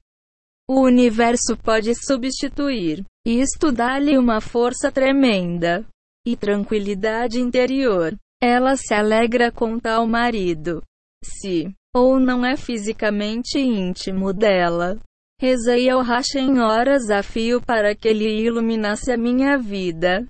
o 0.69 0.81
universo 0.81 1.57
pode 1.63 1.95
substituir. 1.95 3.05
Isto 3.27 3.71
dá-lhe 3.71 4.17
uma 4.17 4.41
força 4.41 4.91
tremenda 4.91 5.87
e 6.27 6.37
tranquilidade 6.37 7.39
interior. 7.39 8.17
Ela 8.43 8.77
se 8.77 8.95
alegra 8.95 9.53
com 9.53 9.79
tal 9.79 10.07
marido. 10.07 10.83
Se 11.23 11.71
ou 11.95 12.19
não 12.19 12.45
é 12.45 12.57
fisicamente 12.57 13.59
íntimo 13.59 14.33
dela. 14.33 14.99
Rezei 15.41 15.89
ao 15.91 16.03
Hashem 16.03 16.59
horas 16.61 17.11
a 17.11 17.23
fio 17.23 17.61
para 17.61 17.95
que 17.95 18.09
ele 18.09 18.45
iluminasse 18.45 19.13
a 19.13 19.17
minha 19.17 19.59
vida 19.59 20.27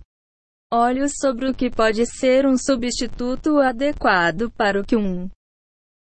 olhos 0.75 1.13
sobre 1.21 1.49
o 1.49 1.55
que 1.55 1.71
pode 1.71 2.05
ser 2.07 2.47
um 2.47 2.57
substituto 2.59 3.59
adequado 3.59 4.51
para 4.51 4.81
o 4.81 4.85
que 4.85 4.97
um 4.97 5.29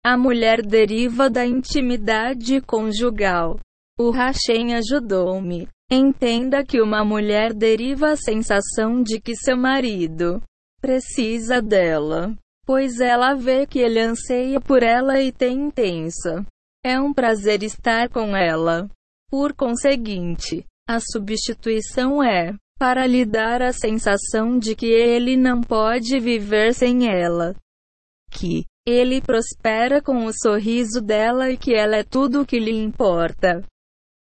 a 0.04 0.18
mulher 0.18 0.60
deriva 0.60 1.30
da 1.30 1.46
intimidade 1.46 2.60
conjugal. 2.60 3.58
O 3.98 4.10
Hashem 4.10 4.74
ajudou-me. 4.74 5.66
Entenda 5.90 6.62
que 6.62 6.82
uma 6.82 7.02
mulher 7.02 7.54
deriva 7.54 8.10
a 8.10 8.16
sensação 8.16 9.02
de 9.02 9.18
que 9.18 9.34
seu 9.34 9.56
marido 9.56 10.42
precisa 10.78 11.62
dela, 11.62 12.34
pois 12.66 13.00
ela 13.00 13.34
vê 13.34 13.66
que 13.66 13.78
ele 13.78 13.98
anseia 13.98 14.60
por 14.60 14.82
ela 14.82 15.22
e 15.22 15.32
tem 15.32 15.68
intensa. 15.68 16.44
É 16.84 17.00
um 17.00 17.14
prazer 17.14 17.62
estar 17.62 18.10
com 18.10 18.36
ela. 18.36 18.90
Por 19.30 19.54
conseguinte, 19.54 20.66
a 20.86 21.00
substituição 21.00 22.22
é 22.22 22.54
para 22.78 23.06
lhe 23.06 23.24
dar 23.24 23.62
a 23.62 23.72
sensação 23.72 24.58
de 24.58 24.74
que 24.74 24.86
ele 24.86 25.36
não 25.36 25.60
pode 25.60 26.18
viver 26.18 26.74
sem 26.74 27.08
ela. 27.08 27.54
Que 28.30 28.64
ele 28.86 29.20
prospera 29.20 30.02
com 30.02 30.26
o 30.26 30.32
sorriso 30.32 31.00
dela 31.00 31.50
e 31.50 31.56
que 31.56 31.74
ela 31.74 31.96
é 31.96 32.04
tudo 32.04 32.42
o 32.42 32.46
que 32.46 32.58
lhe 32.58 32.72
importa. 32.72 33.64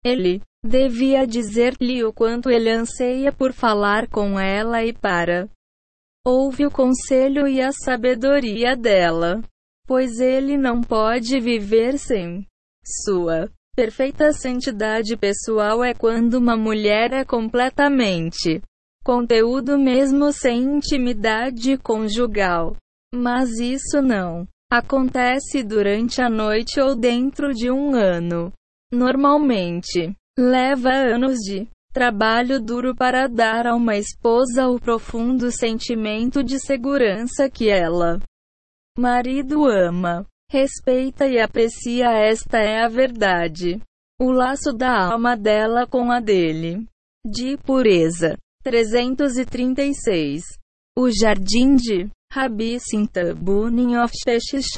Ele 0.03 0.41
devia 0.63 1.27
dizer-lhe 1.27 2.03
o 2.03 2.11
quanto 2.11 2.49
ele 2.49 2.69
anseia 2.69 3.31
por 3.31 3.53
falar 3.53 4.07
com 4.07 4.39
ela 4.39 4.83
e 4.83 4.93
para 4.93 5.49
ouve 6.25 6.65
o 6.65 6.71
conselho 6.71 7.47
e 7.47 7.61
a 7.61 7.71
sabedoria 7.71 8.75
dela, 8.75 9.41
pois 9.87 10.19
ele 10.19 10.57
não 10.57 10.81
pode 10.81 11.39
viver 11.39 11.97
sem 11.97 12.45
sua 13.03 13.49
Perfeita 13.79 14.33
santidade 14.33 15.15
pessoal 15.15 15.81
é 15.81 15.93
quando 15.93 16.33
uma 16.33 16.57
mulher 16.57 17.13
é 17.13 17.23
completamente 17.23 18.61
conteúdo 19.05 19.79
mesmo 19.79 20.33
sem 20.33 20.63
intimidade 20.63 21.77
conjugal. 21.77 22.75
Mas 23.15 23.57
isso 23.57 24.01
não 24.01 24.45
acontece 24.69 25.63
durante 25.63 26.21
a 26.21 26.29
noite 26.29 26.77
ou 26.77 26.93
dentro 26.93 27.53
de 27.53 27.71
um 27.71 27.95
ano. 27.95 28.51
Normalmente, 28.91 30.13
leva 30.37 30.89
anos 30.89 31.37
de 31.37 31.65
trabalho 31.93 32.59
duro 32.59 32.93
para 32.93 33.27
dar 33.27 33.65
a 33.65 33.73
uma 33.73 33.95
esposa 33.95 34.67
o 34.67 34.77
profundo 34.77 35.53
sentimento 35.53 36.43
de 36.43 36.59
segurança 36.59 37.49
que 37.49 37.69
ela, 37.69 38.19
marido, 38.97 39.65
ama. 39.65 40.27
Respeita 40.49 41.27
e 41.27 41.39
aprecia 41.39 42.11
esta 42.11 42.57
é 42.57 42.83
a 42.83 42.87
verdade. 42.87 43.79
O 44.19 44.31
laço 44.31 44.73
da 44.73 45.11
alma 45.11 45.37
dela 45.37 45.87
com 45.87 46.11
a 46.11 46.19
dele. 46.19 46.85
De 47.25 47.55
pureza. 47.57 48.37
336. 48.63 50.43
O 50.97 51.09
jardim 51.09 51.75
de 51.75 52.09
Rabi 52.31 52.79
Sintabunin 52.79 53.97
of 53.97 54.13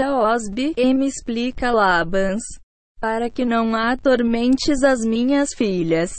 Osbi 0.02 0.76
me 0.94 1.08
explica 1.08 1.72
Labans. 1.72 2.44
Para 3.00 3.30
que 3.30 3.44
não 3.44 3.74
atormentes 3.76 4.84
as 4.84 5.00
minhas 5.00 5.50
filhas. 5.56 6.12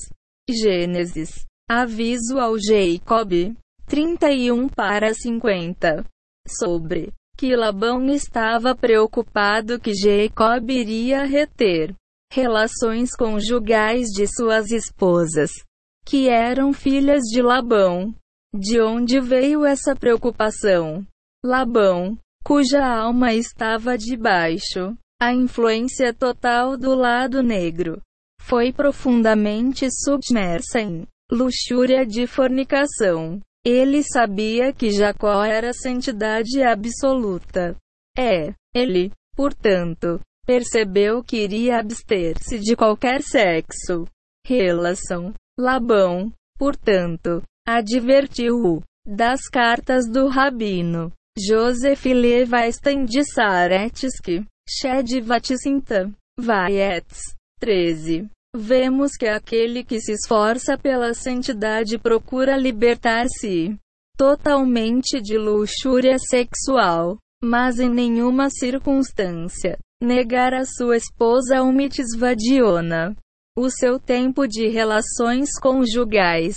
Gênesis. 0.51 1.45
Aviso 1.71 2.39
ao 2.41 2.57
Jacob. 2.59 3.55
31 3.87 4.69
para 4.69 5.15
50. 5.15 6.05
Sobre 6.49 7.13
que 7.43 7.57
Labão 7.57 8.09
estava 8.09 8.73
preocupado 8.73 9.81
que 9.81 9.93
Jacob 9.93 10.71
iria 10.71 11.25
reter 11.25 11.93
relações 12.33 13.17
conjugais 13.17 14.11
de 14.11 14.29
suas 14.29 14.71
esposas, 14.71 15.51
que 16.07 16.29
eram 16.29 16.73
filhas 16.73 17.23
de 17.23 17.43
Labão. 17.43 18.15
De 18.55 18.81
onde 18.81 19.19
veio 19.19 19.67
essa 19.67 19.97
preocupação? 19.97 21.05
Labão, 21.45 22.17
cuja 22.45 22.87
alma 22.87 23.35
estava 23.35 23.99
debaixo 23.99 24.97
a 25.21 25.35
influência 25.35 26.15
total 26.15 26.77
do 26.77 26.95
lado 26.95 27.43
negro, 27.43 28.01
foi 28.41 28.73
profundamente 28.73 29.89
submersa 29.91 30.81
em 30.81 31.09
luxúria 31.29 32.07
de 32.07 32.25
fornicação. 32.25 33.41
Ele 33.65 34.03
sabia 34.03 34.73
que 34.73 34.91
Jacó 34.91 35.45
era 35.45 35.73
santidade 35.73 36.63
absoluta. 36.63 37.77
É, 38.19 38.53
ele, 38.75 39.13
portanto, 39.37 40.21
percebeu 40.45 41.23
que 41.23 41.37
iria 41.37 41.79
abster-se 41.79 42.59
de 42.59 42.75
qualquer 42.75 43.23
sexo. 43.23 44.05
Relação. 44.45 45.33
Labão, 45.59 46.33
portanto, 46.59 47.43
advertiu-o 47.67 48.83
das 49.07 49.49
cartas 49.49 50.09
do 50.11 50.27
rabino. 50.27 51.13
Joseph 51.39 52.05
Levaistan 52.05 53.05
de 53.05 53.25
Saretsky, 53.25 54.45
Shed 54.69 55.21
Vaticinta, 55.21 56.11
Vaietz, 56.39 57.35
13. 57.61 58.29
Vemos 58.55 59.13
que 59.13 59.27
aquele 59.27 59.83
que 59.83 59.99
se 59.99 60.13
esforça 60.13 60.77
pela 60.77 61.15
santidade 61.15 61.99
procura 61.99 62.55
libertar-se 62.55 63.75
totalmente 64.15 65.23
de 65.23 65.39
luxúria 65.39 66.19
sexual, 66.19 67.17
mas 67.43 67.81
em 67.81 67.89
nenhuma 67.89 68.51
circunstância 68.51 69.79
negar 70.03 70.53
a 70.53 70.67
sua 70.67 70.99
esposa 70.99 71.63
uma 71.63 71.83
o 73.57 73.71
seu 73.71 73.99
tempo 73.99 74.47
de 74.47 74.69
relações 74.69 75.49
conjugais, 75.59 76.57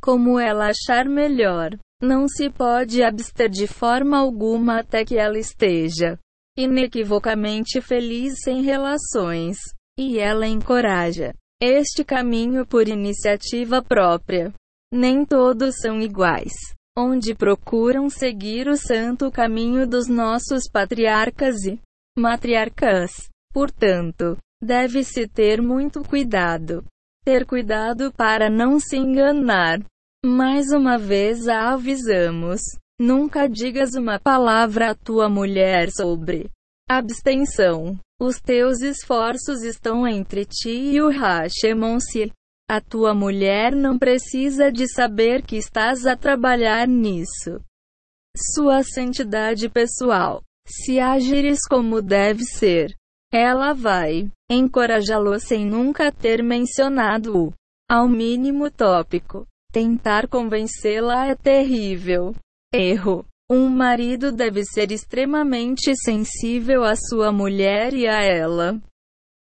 como 0.00 0.38
ela 0.38 0.68
achar 0.70 1.06
melhor. 1.06 1.76
Não 2.00 2.28
se 2.28 2.50
pode 2.50 3.02
abster 3.02 3.48
de 3.48 3.66
forma 3.66 4.18
alguma 4.18 4.80
até 4.80 5.04
que 5.04 5.16
ela 5.16 5.38
esteja 5.38 6.18
inequivocamente 6.56 7.80
feliz 7.80 8.34
sem 8.44 8.62
relações 8.62 9.56
e 9.98 10.18
ela 10.18 10.46
encoraja 10.46 11.34
este 11.60 12.04
caminho 12.04 12.66
por 12.66 12.88
iniciativa 12.88 13.80
própria. 13.80 14.52
Nem 14.92 15.24
todos 15.24 15.76
são 15.80 16.00
iguais, 16.00 16.52
onde 16.98 17.34
procuram 17.34 18.10
seguir 18.10 18.66
o 18.66 18.76
santo 18.76 19.30
caminho 19.30 19.86
dos 19.86 20.08
nossos 20.08 20.64
patriarcas 20.70 21.64
e 21.64 21.78
matriarcas. 22.18 23.28
Portanto, 23.52 24.36
deve-se 24.60 25.28
ter 25.28 25.62
muito 25.62 26.02
cuidado. 26.02 26.84
Ter 27.24 27.46
cuidado 27.46 28.12
para 28.12 28.50
não 28.50 28.80
se 28.80 28.96
enganar. 28.96 29.78
Mais 30.24 30.72
uma 30.72 30.98
vez 30.98 31.46
a 31.46 31.72
avisamos: 31.72 32.60
nunca 33.00 33.48
digas 33.48 33.94
uma 33.94 34.18
palavra 34.18 34.90
à 34.90 34.94
tua 34.94 35.28
mulher 35.28 35.90
sobre 35.92 36.50
abstenção. 36.88 37.98
Os 38.20 38.40
teus 38.40 38.80
esforços 38.80 39.62
estão 39.62 40.06
entre 40.06 40.44
ti 40.44 40.94
e 40.94 41.02
o 41.02 41.08
Hashemon-se. 41.08 42.32
A 42.70 42.80
tua 42.80 43.12
mulher 43.14 43.74
não 43.74 43.98
precisa 43.98 44.70
de 44.70 44.86
saber 44.86 45.42
que 45.42 45.56
estás 45.56 46.06
a 46.06 46.16
trabalhar 46.16 46.86
nisso. 46.86 47.60
Sua 48.54 48.82
santidade 48.82 49.68
pessoal. 49.68 50.42
Se 50.66 51.00
agires 51.00 51.58
como 51.68 52.00
deve 52.00 52.44
ser, 52.44 52.94
ela 53.32 53.72
vai 53.72 54.30
encorajá-lo 54.50 55.38
sem 55.40 55.66
nunca 55.66 56.12
ter 56.12 56.42
mencionado 56.42 57.36
o, 57.36 57.52
ao 57.90 58.08
mínimo 58.08 58.70
tópico. 58.70 59.46
Tentar 59.72 60.28
convencê-la 60.28 61.26
é 61.26 61.34
terrível. 61.34 62.34
Erro. 62.72 63.26
Um 63.54 63.68
marido 63.68 64.32
deve 64.32 64.64
ser 64.64 64.90
extremamente 64.90 65.94
sensível 65.94 66.84
à 66.84 66.94
sua 66.96 67.30
mulher 67.30 67.92
e 67.92 68.08
a 68.08 68.22
ela. 68.22 68.80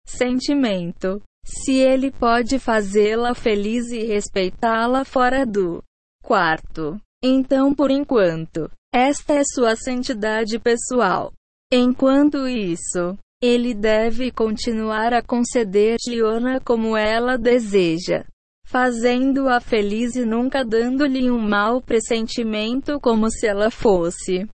Sentimento. 0.06 1.20
Se 1.44 1.72
ele 1.72 2.12
pode 2.12 2.60
fazê-la 2.60 3.34
feliz 3.34 3.90
e 3.90 4.04
respeitá-la 4.04 5.04
fora 5.04 5.44
do 5.44 5.82
quarto. 6.22 6.96
Então, 7.20 7.74
por 7.74 7.90
enquanto, 7.90 8.70
esta 8.94 9.34
é 9.34 9.42
sua 9.42 9.74
santidade 9.74 10.60
pessoal. 10.60 11.32
Enquanto 11.72 12.46
isso, 12.46 13.18
ele 13.42 13.74
deve 13.74 14.30
continuar 14.30 15.12
a 15.12 15.20
conceder-lhe 15.24 16.20
como 16.64 16.96
ela 16.96 17.36
deseja 17.36 18.24
fazendo-a 18.68 19.60
feliz 19.60 20.14
e 20.14 20.26
nunca 20.26 20.62
dando-lhe 20.62 21.30
um 21.30 21.38
mau 21.38 21.80
pressentimento 21.80 23.00
como 23.00 23.30
se 23.30 23.46
ela 23.46 23.70
fosse 23.70 24.46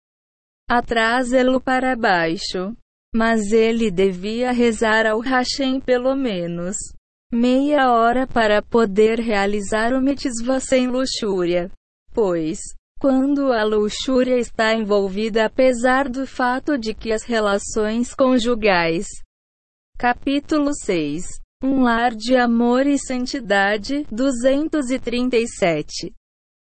atrasá-lo 0.70 1.60
para 1.60 1.96
baixo. 1.96 2.72
Mas 3.12 3.52
ele 3.52 3.90
devia 3.90 4.50
rezar 4.50 5.06
ao 5.06 5.20
Hashem 5.20 5.80
pelo 5.80 6.16
menos 6.16 6.76
meia 7.32 7.92
hora 7.92 8.26
para 8.26 8.62
poder 8.62 9.20
realizar 9.20 9.92
o 9.92 10.00
mitzvah 10.00 10.60
sem 10.60 10.88
luxúria. 10.88 11.70
Pois, 12.12 12.58
quando 13.00 13.52
a 13.52 13.64
luxúria 13.64 14.38
está 14.38 14.74
envolvida 14.74 15.44
apesar 15.44 16.08
do 16.08 16.26
fato 16.26 16.76
de 16.76 16.92
que 16.94 17.12
as 17.12 17.22
relações 17.22 18.14
conjugais. 18.14 19.06
Capítulo 19.96 20.70
6 20.72 21.43
um 21.64 21.82
lar 21.82 22.14
de 22.14 22.36
amor 22.36 22.86
e 22.86 22.98
santidade, 22.98 24.06
237. 24.12 26.12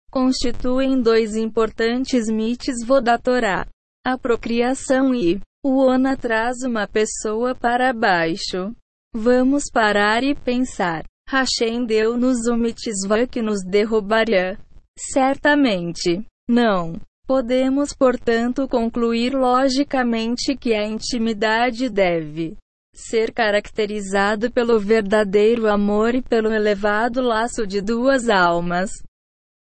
Constituem 0.08 1.02
dois 1.02 1.34
importantes 1.34 2.28
mitos 2.28 2.76
da 3.02 3.18
Torá. 3.18 3.66
A 4.06 4.16
procriação 4.16 5.12
e 5.12 5.40
o 5.64 5.84
ona 5.84 6.16
traz 6.16 6.58
uma 6.64 6.86
pessoa 6.86 7.52
para 7.52 7.92
baixo. 7.92 8.72
Vamos 9.12 9.64
parar 9.72 10.22
e 10.22 10.36
pensar. 10.36 11.02
Hashem 11.28 11.84
deu-nos 11.84 12.46
o 12.46 12.56
mitzvah 12.56 13.26
que 13.26 13.42
nos 13.42 13.64
derrubaria. 13.64 14.56
Certamente. 14.96 16.24
Não. 16.48 16.94
Podemos, 17.26 17.92
portanto, 17.92 18.68
concluir 18.68 19.34
logicamente 19.34 20.56
que 20.56 20.72
a 20.72 20.86
intimidade 20.86 21.90
deve 21.90 22.56
ser 22.96 23.30
caracterizado 23.30 24.50
pelo 24.50 24.80
verdadeiro 24.80 25.68
amor 25.68 26.14
e 26.14 26.22
pelo 26.22 26.50
elevado 26.50 27.20
laço 27.20 27.66
de 27.66 27.82
duas 27.82 28.30
almas, 28.30 28.90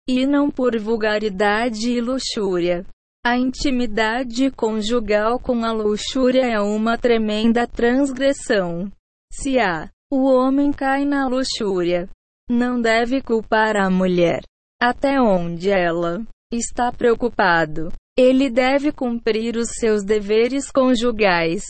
e 0.08 0.26
não 0.26 0.50
por 0.50 0.78
vulgaridade 0.78 1.90
e 1.90 2.00
luxúria. 2.00 2.86
A 3.24 3.36
intimidade 3.36 4.50
conjugal 4.50 5.38
com 5.38 5.62
a 5.62 5.70
luxúria 5.70 6.46
é 6.46 6.58
uma 6.58 6.96
tremenda 6.96 7.66
transgressão. 7.66 8.90
Se 9.30 9.58
há, 9.58 9.90
o 10.10 10.24
homem 10.24 10.72
cai 10.72 11.04
na 11.04 11.28
luxúria, 11.28 12.08
não 12.48 12.80
deve 12.80 13.20
culpar 13.20 13.76
a 13.76 13.90
mulher. 13.90 14.40
Até 14.80 15.20
onde 15.20 15.68
ela 15.68 16.24
está 16.50 16.90
preocupado, 16.90 17.92
ele 18.16 18.48
deve 18.48 18.90
cumprir 18.90 19.56
os 19.56 19.68
seus 19.78 20.02
deveres 20.02 20.70
conjugais 20.70 21.64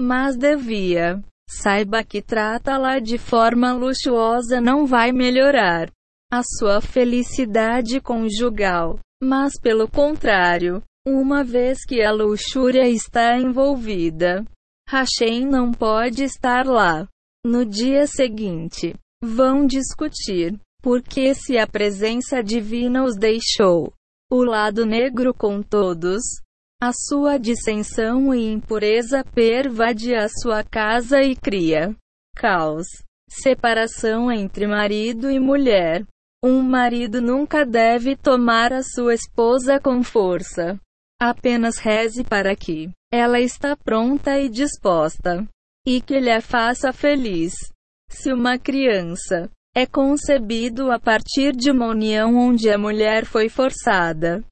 mas 0.00 0.36
devia. 0.36 1.22
Saiba 1.48 2.02
que 2.02 2.22
trata-la 2.22 2.98
de 2.98 3.18
forma 3.18 3.72
luxuosa 3.72 4.60
não 4.60 4.86
vai 4.86 5.12
melhorar 5.12 5.90
a 6.32 6.42
sua 6.42 6.80
felicidade 6.80 8.00
conjugal, 8.00 8.98
mas 9.22 9.52
pelo 9.60 9.86
contrário, 9.86 10.82
uma 11.06 11.44
vez 11.44 11.84
que 11.84 12.00
a 12.00 12.10
luxúria 12.10 12.88
está 12.88 13.36
envolvida, 13.36 14.42
Hashem 14.88 15.44
não 15.46 15.72
pode 15.72 16.24
estar 16.24 16.64
lá. 16.64 17.06
No 17.44 17.66
dia 17.66 18.06
seguinte, 18.06 18.94
vão 19.22 19.66
discutir, 19.66 20.58
porque 20.80 21.34
se 21.34 21.58
a 21.58 21.66
presença 21.66 22.42
divina 22.42 23.04
os 23.04 23.14
deixou, 23.16 23.92
o 24.30 24.42
lado 24.42 24.86
negro 24.86 25.34
com 25.34 25.62
todos, 25.62 26.22
A 26.84 26.90
sua 26.92 27.38
dissensão 27.38 28.34
e 28.34 28.52
impureza 28.52 29.22
pervade 29.22 30.16
a 30.16 30.28
sua 30.28 30.64
casa 30.64 31.22
e 31.22 31.36
cria 31.36 31.94
caos. 32.36 32.88
Separação 33.30 34.32
entre 34.32 34.66
marido 34.66 35.30
e 35.30 35.38
mulher. 35.38 36.04
Um 36.44 36.60
marido 36.60 37.22
nunca 37.22 37.64
deve 37.64 38.16
tomar 38.16 38.72
a 38.72 38.82
sua 38.82 39.14
esposa 39.14 39.78
com 39.78 40.02
força. 40.02 40.76
Apenas 41.20 41.78
reze 41.78 42.24
para 42.24 42.56
que 42.56 42.90
ela 43.12 43.38
está 43.38 43.76
pronta 43.76 44.40
e 44.40 44.48
disposta 44.48 45.46
e 45.86 46.00
que 46.00 46.18
lhe 46.18 46.40
faça 46.40 46.92
feliz. 46.92 47.52
Se 48.08 48.32
uma 48.32 48.58
criança 48.58 49.48
é 49.72 49.86
concebido 49.86 50.90
a 50.90 50.98
partir 50.98 51.54
de 51.54 51.70
uma 51.70 51.86
união 51.86 52.34
onde 52.34 52.68
a 52.68 52.76
mulher 52.76 53.24
foi 53.24 53.48
forçada, 53.48 54.44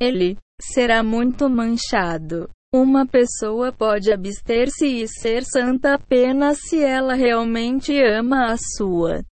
ele 0.00 0.36
será 0.62 1.02
muito 1.02 1.48
manchado. 1.48 2.48
Uma 2.74 3.06
pessoa 3.06 3.70
pode 3.70 4.10
abster-se 4.10 4.86
e 4.86 5.06
ser 5.06 5.44
santa 5.44 5.94
apenas 5.94 6.58
se 6.62 6.82
ela 6.82 7.14
realmente 7.14 7.92
ama 8.02 8.50
a 8.50 8.56
sua 8.56 9.22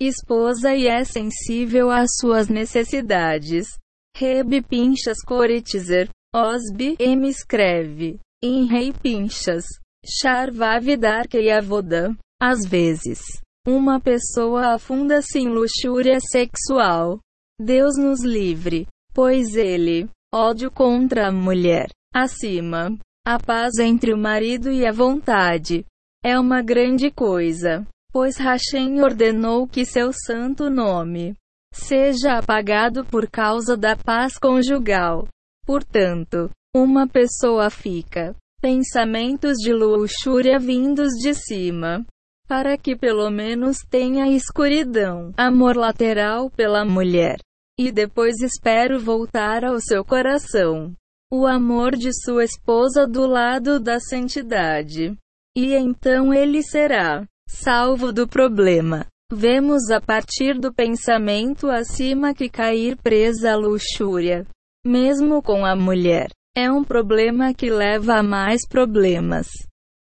esposa 0.00 0.74
e 0.74 0.88
é 0.88 1.04
sensível 1.04 1.90
às 1.90 2.10
suas 2.20 2.48
necessidades. 2.48 3.78
Reb 4.16 4.62
Pinchas 4.62 5.18
Coritzer, 5.24 6.08
Osby, 6.34 6.96
M. 6.98 7.28
escreve, 7.28 8.18
em 8.42 8.66
Rei 8.66 8.92
Pinchas, 8.92 9.64
Charvavidar 10.04 11.26
e 11.32 11.50
Avoda. 11.50 12.14
Às 12.42 12.66
vezes, 12.66 13.20
uma 13.66 14.00
pessoa 14.00 14.74
afunda-se 14.74 15.38
em 15.38 15.48
luxúria 15.48 16.18
sexual. 16.20 17.20
Deus 17.60 17.96
nos 17.96 18.22
livre, 18.24 18.86
pois 19.14 19.54
ele, 19.54 20.08
ódio 20.34 20.68
contra 20.68 21.28
a 21.28 21.32
mulher, 21.32 21.86
acima, 22.12 22.98
a 23.24 23.38
paz 23.38 23.78
entre 23.78 24.12
o 24.12 24.18
marido 24.18 24.68
e 24.68 24.84
a 24.84 24.90
vontade, 24.90 25.86
é 26.24 26.36
uma 26.36 26.60
grande 26.60 27.08
coisa, 27.08 27.86
pois 28.12 28.36
Hashem 28.36 29.00
ordenou 29.00 29.68
que 29.68 29.84
seu 29.84 30.10
santo 30.12 30.68
nome 30.68 31.34
seja 31.72 32.38
apagado 32.38 33.04
por 33.04 33.30
causa 33.30 33.76
da 33.76 33.94
paz 33.94 34.36
conjugal. 34.36 35.28
Portanto, 35.64 36.50
uma 36.74 37.06
pessoa 37.06 37.70
fica 37.70 38.34
pensamentos 38.60 39.58
de 39.58 39.72
luxúria 39.72 40.58
vindos 40.58 41.10
de 41.22 41.32
cima, 41.32 42.04
para 42.48 42.76
que 42.76 42.96
pelo 42.96 43.30
menos 43.30 43.78
tenha 43.88 44.26
escuridão, 44.28 45.32
amor 45.36 45.76
lateral 45.76 46.50
pela 46.50 46.84
mulher, 46.84 47.38
e 47.78 47.90
depois 47.90 48.40
espero 48.40 49.00
voltar 49.00 49.64
ao 49.64 49.80
seu 49.80 50.04
coração, 50.04 50.94
o 51.32 51.46
amor 51.46 51.96
de 51.96 52.10
sua 52.12 52.44
esposa 52.44 53.06
do 53.06 53.26
lado 53.26 53.80
da 53.80 53.98
santidade. 53.98 55.16
E 55.56 55.74
então 55.74 56.32
ele 56.32 56.62
será 56.62 57.26
salvo 57.48 58.12
do 58.12 58.26
problema. 58.26 59.06
Vemos 59.32 59.90
a 59.90 60.00
partir 60.00 60.58
do 60.58 60.72
pensamento 60.72 61.68
acima 61.68 62.34
que 62.34 62.48
cair 62.48 62.96
presa 62.96 63.52
à 63.52 63.56
luxúria, 63.56 64.46
mesmo 64.86 65.42
com 65.42 65.64
a 65.64 65.74
mulher, 65.74 66.28
é 66.54 66.70
um 66.70 66.84
problema 66.84 67.54
que 67.54 67.70
leva 67.70 68.16
a 68.16 68.22
mais 68.22 68.68
problemas. 68.68 69.48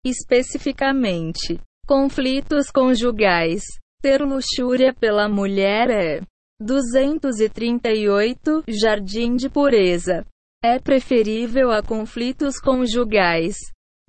Especificamente, 0.06 1.60
conflitos 1.88 2.70
conjugais. 2.70 3.64
Ter 4.02 4.22
luxúria 4.22 4.94
pela 4.94 5.30
mulher 5.30 5.90
é 5.90 6.22
238 6.62 8.64
Jardim 8.68 9.36
de 9.36 9.50
Pureza. 9.50 10.26
É 10.64 10.80
preferível 10.80 11.72
a 11.72 11.84
conflitos 11.84 12.60
conjugais, 12.60 13.58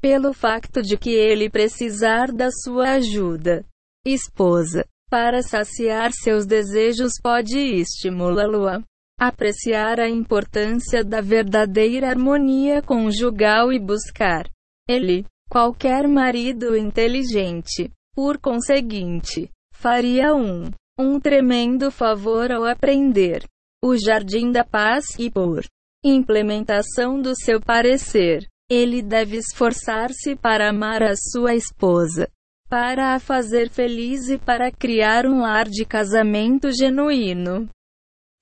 pelo 0.01 0.33
facto 0.33 0.83
de 0.83 0.97
que 0.97 1.11
ele 1.11 1.51
precisar 1.51 2.31
da 2.31 2.51
sua 2.51 2.93
ajuda. 2.93 3.65
Esposa 4.07 4.85
para 5.11 5.43
saciar 5.43 6.12
seus 6.12 6.45
desejos 6.45 7.12
pode 7.23 7.59
estimulá-lo 7.59 8.69
a 8.69 8.83
apreciar 9.19 10.01
a 10.01 10.09
importância 10.09 11.05
da 11.05 11.21
verdadeira 11.21 12.09
harmonia 12.09 12.83
conjugal 12.83 13.73
e 13.73 13.79
buscar 13.79 14.49
ele. 14.89 15.25
Qualquer 15.49 16.09
marido 16.09 16.77
inteligente, 16.77 17.91
por 18.15 18.39
conseguinte, 18.39 19.51
faria 19.73 20.35
um 20.35 20.71
um 20.99 21.19
tremendo 21.19 21.91
favor 21.91 22.53
ao 22.53 22.65
aprender 22.65 23.45
o 23.83 23.97
jardim 23.97 24.51
da 24.51 24.65
paz 24.65 25.05
e 25.19 25.31
por 25.31 25.65
implementação 26.05 27.21
do 27.21 27.35
seu 27.35 27.61
parecer, 27.61 28.47
ele 28.71 29.03
deve 29.03 29.37
esforçar-se 29.37 30.37
para 30.37 30.71
amar 30.71 31.03
a 31.03 31.15
sua 31.16 31.55
esposa 31.55 32.29
para 32.69 33.15
a 33.15 33.21
fazer 33.21 33.71
feliz 33.71 34.29
e 34.29 34.37
para 34.37 34.71
criar 34.73 35.27
um 35.27 35.43
lar 35.43 35.69
de 35.69 35.85
casamento 35.85 36.73
genuíno. 36.73 37.69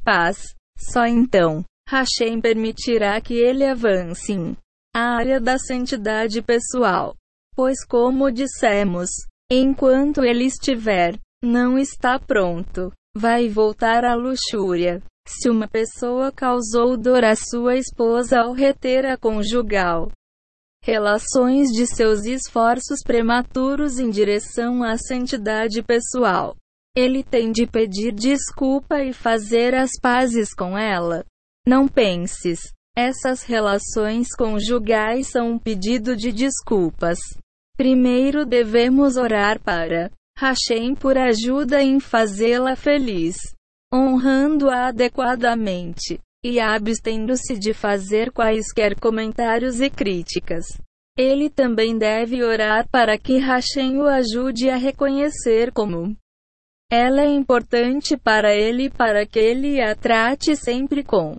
Paz. 0.02 0.54
Só 0.78 1.06
então, 1.06 1.62
Hashem 1.88 2.40
permitirá 2.40 3.20
que 3.20 3.34
ele 3.34 3.64
avance 3.64 4.32
em 4.32 4.56
a 4.94 5.16
área 5.16 5.40
da 5.40 5.58
santidade 5.58 6.40
pessoal. 6.40 7.14
Pois, 7.54 7.84
como 7.84 8.30
dissemos, 8.30 9.10
enquanto 9.50 10.24
ele 10.24 10.44
estiver, 10.44 11.18
não 11.42 11.76
está 11.76 12.18
pronto, 12.20 12.92
vai 13.16 13.48
voltar 13.48 14.04
à 14.04 14.14
luxúria. 14.14 15.02
Se 15.26 15.50
uma 15.50 15.68
pessoa 15.68 16.30
causou 16.30 16.96
dor 16.96 17.24
à 17.24 17.34
sua 17.34 17.76
esposa 17.76 18.40
ao 18.40 18.52
reter 18.52 19.04
a 19.04 19.16
conjugal, 19.16 20.10
relações 20.82 21.68
de 21.68 21.86
seus 21.86 22.24
esforços 22.24 23.00
prematuros 23.04 23.98
em 23.98 24.10
direção 24.10 24.82
à 24.82 24.96
santidade 24.96 25.82
pessoal. 25.82 26.56
Ele 26.94 27.22
tem 27.22 27.50
de 27.50 27.66
pedir 27.66 28.12
desculpa 28.12 29.00
e 29.00 29.12
fazer 29.12 29.74
as 29.74 29.90
pazes 30.00 30.52
com 30.54 30.76
ela. 30.76 31.24
Não 31.66 31.88
penses. 31.88 32.60
Essas 32.96 33.42
relações 33.42 34.28
conjugais 34.36 35.28
são 35.28 35.52
um 35.52 35.58
pedido 35.58 36.14
de 36.14 36.30
desculpas. 36.30 37.18
Primeiro 37.76 38.44
devemos 38.44 39.16
orar 39.16 39.58
para 39.62 40.10
Hashem 40.38 40.94
por 40.94 41.16
ajuda 41.16 41.82
em 41.82 42.00
fazê-la 42.00 42.74
feliz, 42.74 43.36
honrando-a 43.92 44.88
adequadamente 44.88 46.18
e 46.44 46.58
abstendo-se 46.58 47.58
de 47.58 47.72
fazer 47.72 48.32
quaisquer 48.32 48.98
comentários 48.98 49.80
e 49.80 49.88
críticas. 49.88 50.64
Ele 51.16 51.50
também 51.50 51.96
deve 51.96 52.42
orar 52.42 52.88
para 52.88 53.18
que 53.18 53.38
Hashem 53.38 53.98
o 53.98 54.06
ajude 54.06 54.70
a 54.70 54.76
reconhecer 54.76 55.70
como 55.70 56.16
ela 56.90 57.22
é 57.22 57.28
importante 57.28 58.16
para 58.16 58.54
ele 58.54 58.90
para 58.90 59.26
que 59.26 59.38
ele 59.38 59.80
a 59.80 59.94
trate 59.94 60.56
sempre 60.56 61.02
com 61.02 61.38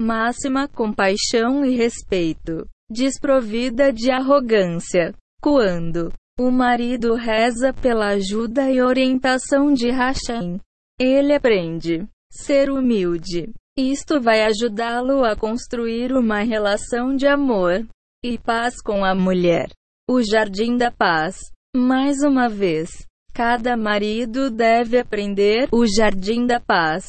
máxima 0.00 0.68
compaixão 0.68 1.64
e 1.64 1.74
respeito, 1.74 2.64
desprovida 2.88 3.92
de 3.92 4.10
arrogância. 4.10 5.12
Quando 5.40 6.12
o 6.38 6.52
marido 6.52 7.14
reza 7.14 7.72
pela 7.72 8.10
ajuda 8.10 8.70
e 8.70 8.80
orientação 8.80 9.72
de 9.72 9.90
Hashem, 9.90 10.60
ele 10.98 11.34
aprende 11.34 12.06
ser 12.30 12.70
humilde, 12.70 13.52
isto 13.76 14.20
vai 14.20 14.42
ajudá-lo 14.44 15.24
a 15.24 15.34
construir 15.34 16.12
uma 16.12 16.40
relação 16.40 17.16
de 17.16 17.26
amor 17.26 17.86
e 18.24 18.38
paz 18.38 18.80
com 18.80 19.04
a 19.04 19.14
mulher. 19.14 19.68
O 20.08 20.22
Jardim 20.22 20.76
da 20.76 20.90
Paz. 20.90 21.36
Mais 21.76 22.22
uma 22.22 22.48
vez, 22.48 22.88
cada 23.34 23.76
marido 23.76 24.50
deve 24.50 24.98
aprender 24.98 25.68
o 25.70 25.86
Jardim 25.86 26.46
da 26.46 26.58
Paz 26.58 27.06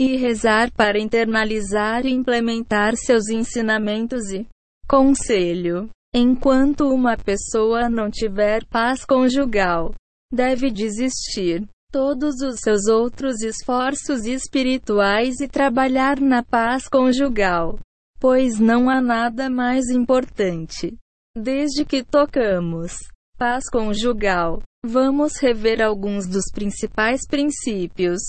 e 0.00 0.16
rezar 0.16 0.72
para 0.72 0.98
internalizar 0.98 2.06
e 2.06 2.10
implementar 2.10 2.96
seus 2.96 3.28
ensinamentos 3.28 4.30
e 4.32 4.46
conselho. 4.88 5.90
Enquanto 6.14 6.88
uma 6.88 7.16
pessoa 7.18 7.88
não 7.90 8.10
tiver 8.10 8.64
paz 8.66 9.04
conjugal, 9.04 9.94
deve 10.32 10.70
desistir 10.70 11.68
todos 11.92 12.40
os 12.40 12.60
seus 12.60 12.86
outros 12.86 13.42
esforços 13.42 14.24
espirituais 14.24 15.40
e 15.40 15.48
trabalhar 15.48 16.18
na 16.18 16.42
paz 16.42 16.88
conjugal, 16.88 17.78
pois 18.18 18.58
não 18.58 18.88
há 18.88 19.00
nada 19.00 19.50
mais 19.50 19.90
importante. 19.90 20.96
Desde 21.36 21.84
que 21.84 22.02
tocamos 22.02 22.94
paz 23.36 23.68
conjugal, 23.70 24.62
vamos 24.84 25.36
rever 25.38 25.82
alguns 25.82 26.26
dos 26.26 26.44
principais 26.52 27.20
princípios, 27.26 28.20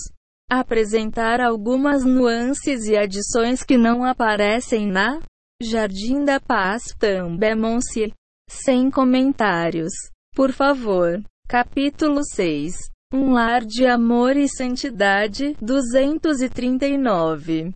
apresentar 0.50 1.40
algumas 1.40 2.04
nuances 2.04 2.84
e 2.84 2.96
adições 2.96 3.62
que 3.62 3.78
não 3.78 4.04
aparecem 4.04 4.86
na 4.86 5.20
Jardim 5.62 6.24
da 6.24 6.40
Paz 6.40 6.82
Tambemonsir. 6.98 8.12
Sem 8.48 8.90
comentários. 8.90 9.92
Por 10.34 10.52
favor. 10.52 11.22
Capítulo 11.48 12.24
6 12.24 12.90
um 13.12 13.32
lar 13.32 13.64
de 13.64 13.84
amor 13.86 14.36
e 14.36 14.48
santidade, 14.48 15.56
239. 15.60 17.74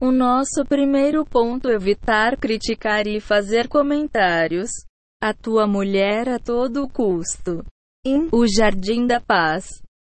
O 0.00 0.10
nosso 0.10 0.64
primeiro 0.66 1.22
ponto 1.26 1.68
é 1.68 1.74
evitar 1.74 2.38
criticar 2.38 3.06
e 3.06 3.20
fazer 3.20 3.68
comentários. 3.68 4.70
A 5.22 5.34
tua 5.34 5.66
mulher 5.66 6.30
a 6.30 6.38
todo 6.38 6.88
custo. 6.88 7.62
Em 8.06 8.26
O 8.32 8.46
Jardim 8.46 9.06
da 9.06 9.20
Paz. 9.20 9.66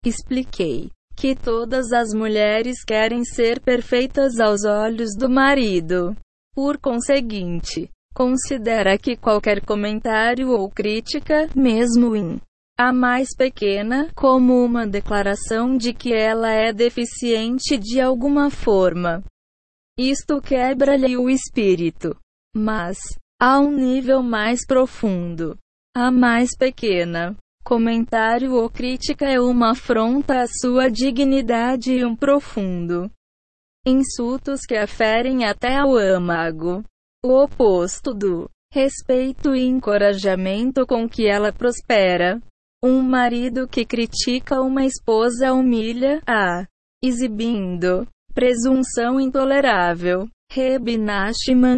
Expliquei 0.04 0.90
que 1.16 1.36
todas 1.36 1.92
as 1.92 2.12
mulheres 2.12 2.84
querem 2.84 3.24
ser 3.24 3.60
perfeitas 3.60 4.40
aos 4.40 4.66
olhos 4.66 5.12
do 5.16 5.30
marido. 5.30 6.18
Por 6.54 6.78
conseguinte, 6.78 7.90
considera 8.14 8.98
que 8.98 9.16
qualquer 9.16 9.64
comentário 9.64 10.50
ou 10.52 10.70
crítica, 10.70 11.50
mesmo 11.56 12.16
em 12.16 12.42
a 12.78 12.94
mais 12.94 13.36
pequena, 13.36 14.10
como 14.16 14.64
uma 14.64 14.88
declaração 14.88 15.76
de 15.76 15.94
que 15.94 16.14
ela 16.14 16.50
é 16.50 16.72
deficiente 16.72 17.78
de 17.78 18.00
alguma 18.00 18.50
forma. 18.50 19.22
Isto 19.98 20.42
quebra-lhe 20.42 21.18
o 21.18 21.30
espírito. 21.30 22.16
Mas, 22.56 22.98
a 23.38 23.60
um 23.60 23.72
nível 23.72 24.24
mais 24.24 24.66
profundo, 24.66 25.58
a 25.94 26.10
mais 26.10 26.56
pequena, 26.58 27.36
comentário 27.66 28.54
ou 28.54 28.70
crítica 28.70 29.26
é 29.26 29.42
uma 29.42 29.72
afronta 29.72 30.42
à 30.42 30.48
sua 30.48 30.90
dignidade 30.90 31.92
e 31.92 32.06
um 32.06 32.16
profundo 32.16 33.12
insultos 33.86 34.62
que 34.62 34.76
aferem 34.76 35.46
até 35.46 35.78
ao 35.78 35.96
âmago. 35.96 36.84
O 37.24 37.44
oposto 37.44 38.14
do 38.14 38.50
respeito 38.72 39.56
e 39.56 39.66
encorajamento 39.66 40.86
com 40.86 41.08
que 41.08 41.28
ela 41.28 41.52
prospera. 41.52 42.40
Um 42.84 43.02
marido 43.02 43.68
que 43.68 43.86
critica 43.86 44.62
uma 44.62 44.86
esposa 44.86 45.54
humilha 45.54 46.22
a, 46.26 46.66
exibindo 47.04 48.08
presunção 48.34 49.20
intolerável. 49.20 50.28
Reb 50.52 50.98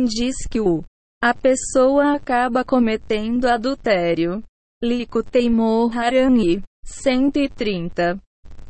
diz 0.07 0.35
que 0.49 0.59
o 0.59 0.83
a 1.23 1.35
pessoa 1.35 2.15
acaba 2.15 2.65
cometendo 2.65 3.45
adultério. 3.45 4.43
Lico 4.83 5.21
Teimor 5.21 5.95
Harani. 5.95 6.63
130. 6.83 8.19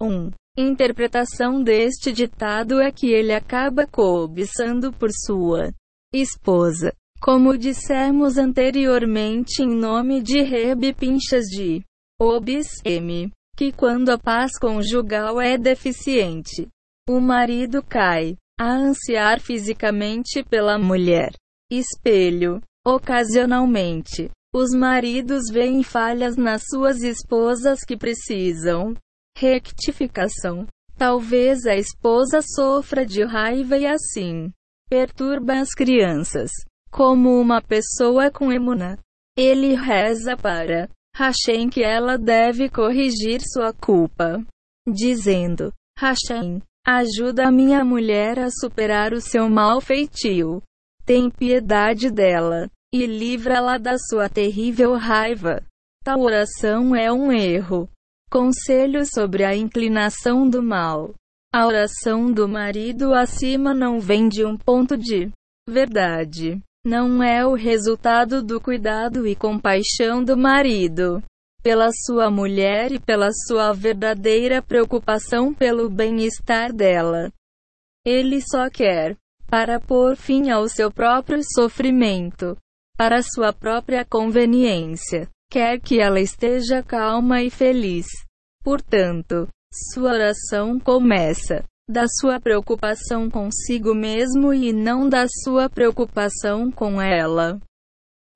1. 0.01 0.31
Interpretação 0.57 1.63
deste 1.63 2.11
ditado 2.11 2.81
é 2.81 2.91
que 2.91 3.07
ele 3.07 3.33
acaba 3.33 3.87
cobiçando 3.87 4.91
por 4.91 5.09
sua 5.09 5.71
esposa. 6.13 6.93
Como 7.21 7.57
dissemos 7.57 8.37
anteriormente 8.37 9.63
em 9.63 9.69
nome 9.69 10.21
de 10.21 10.41
Reb 10.41 10.93
Pinchas 10.95 11.45
de 11.45 11.81
Obis 12.19 12.67
M, 12.83 13.31
que 13.55 13.71
quando 13.71 14.09
a 14.09 14.17
paz 14.17 14.51
conjugal 14.59 15.39
é 15.39 15.57
deficiente, 15.57 16.67
o 17.07 17.21
marido 17.21 17.81
cai 17.81 18.35
a 18.59 18.73
ansiar 18.73 19.39
fisicamente 19.39 20.43
pela 20.43 20.77
mulher. 20.77 21.31
Espelho. 21.71 22.61
Ocasionalmente, 22.85 24.29
os 24.53 24.71
maridos 24.71 25.43
veem 25.51 25.83
falhas 25.83 26.35
nas 26.35 26.63
suas 26.67 27.03
esposas 27.03 27.83
que 27.85 27.95
precisam 27.95 28.95
rectificação. 29.37 30.67
Talvez 30.97 31.65
a 31.65 31.75
esposa 31.75 32.41
sofra 32.41 33.05
de 33.05 33.23
raiva 33.23 33.77
e 33.77 33.85
assim 33.85 34.51
perturba 34.89 35.53
as 35.53 35.69
crianças. 35.73 36.51
Como 36.91 37.39
uma 37.39 37.61
pessoa 37.61 38.29
com 38.29 38.51
emuna, 38.51 38.99
ele 39.37 39.73
reza 39.73 40.35
para 40.35 40.89
Hashem 41.15 41.69
que 41.69 41.81
ela 41.81 42.17
deve 42.17 42.69
corrigir 42.69 43.41
sua 43.41 43.73
culpa, 43.73 44.45
dizendo: 44.85 45.73
Hashem, 45.97 46.61
ajuda 46.85 47.47
a 47.47 47.51
minha 47.51 47.85
mulher 47.85 48.39
a 48.39 48.49
superar 48.49 49.13
o 49.13 49.21
seu 49.21 49.49
mal 49.49 49.79
feitio. 49.79 50.61
Tem 51.05 51.29
piedade 51.29 52.11
dela 52.11 52.69
e 52.93 53.05
livra-la 53.05 53.77
da 53.77 53.97
sua 53.97 54.27
terrível 54.29 54.95
raiva. 54.95 55.63
Tal 56.03 56.19
oração 56.19 56.95
é 56.95 57.11
um 57.11 57.31
erro. 57.31 57.89
Conselho 58.31 59.03
sobre 59.05 59.43
a 59.43 59.53
inclinação 59.53 60.49
do 60.49 60.63
mal. 60.63 61.13
A 61.53 61.67
oração 61.67 62.31
do 62.31 62.47
marido 62.47 63.13
acima 63.13 63.73
não 63.73 63.99
vem 63.99 64.29
de 64.29 64.45
um 64.45 64.57
ponto 64.57 64.95
de 64.97 65.29
verdade. 65.67 66.57
Não 66.85 67.21
é 67.21 67.45
o 67.45 67.55
resultado 67.55 68.41
do 68.41 68.61
cuidado 68.61 69.27
e 69.27 69.35
compaixão 69.35 70.23
do 70.23 70.37
marido 70.37 71.21
pela 71.61 71.89
sua 72.05 72.31
mulher 72.31 72.93
e 72.93 72.99
pela 72.99 73.27
sua 73.45 73.73
verdadeira 73.73 74.61
preocupação 74.61 75.53
pelo 75.53 75.89
bem-estar 75.89 76.71
dela. 76.71 77.29
Ele 78.05 78.39
só 78.41 78.69
quer, 78.69 79.17
para 79.47 79.77
pôr 79.77 80.15
fim 80.15 80.49
ao 80.49 80.69
seu 80.69 80.89
próprio 80.89 81.41
sofrimento, 81.53 82.57
para 82.95 83.21
sua 83.21 83.51
própria 83.51 84.05
conveniência. 84.05 85.29
Quer 85.51 85.81
que 85.81 85.99
ela 85.99 86.21
esteja 86.21 86.81
calma 86.81 87.43
e 87.43 87.49
feliz. 87.49 88.07
Portanto, 88.63 89.49
sua 89.93 90.13
oração 90.13 90.79
começa 90.79 91.65
da 91.89 92.05
sua 92.07 92.39
preocupação 92.39 93.29
consigo 93.29 93.93
mesmo 93.93 94.53
e 94.53 94.71
não 94.71 95.09
da 95.09 95.25
sua 95.43 95.69
preocupação 95.69 96.71
com 96.71 97.01
ela. 97.01 97.59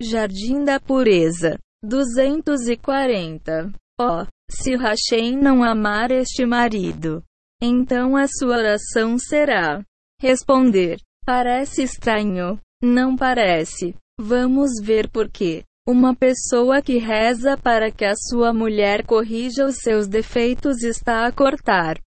Jardim 0.01 0.65
da 0.65 0.77
Pureza 0.77 1.57
240. 1.81 3.71
Ó, 3.97 4.23
oh, 4.23 4.27
se 4.51 4.75
Hashem 4.75 5.37
não 5.37 5.63
amar 5.63 6.11
este 6.11 6.45
marido, 6.45 7.23
então 7.61 8.17
a 8.17 8.27
sua 8.27 8.57
oração 8.57 9.17
será 9.17 9.81
responder. 10.19 10.97
Parece 11.25 11.83
estranho, 11.83 12.59
não 12.83 13.15
parece. 13.15 13.95
Vamos 14.19 14.71
ver 14.83 15.09
por 15.09 15.31
quê. 15.31 15.63
Uma 15.87 16.15
pessoa 16.15 16.81
que 16.81 16.97
reza 16.97 17.55
para 17.55 17.91
que 17.91 18.03
a 18.03 18.15
sua 18.15 18.51
mulher 18.51 19.05
corrija 19.05 19.67
os 19.67 19.75
seus 19.77 20.07
defeitos 20.07 20.81
está 20.81 21.27
a 21.27 21.31
cortar. 21.31 21.99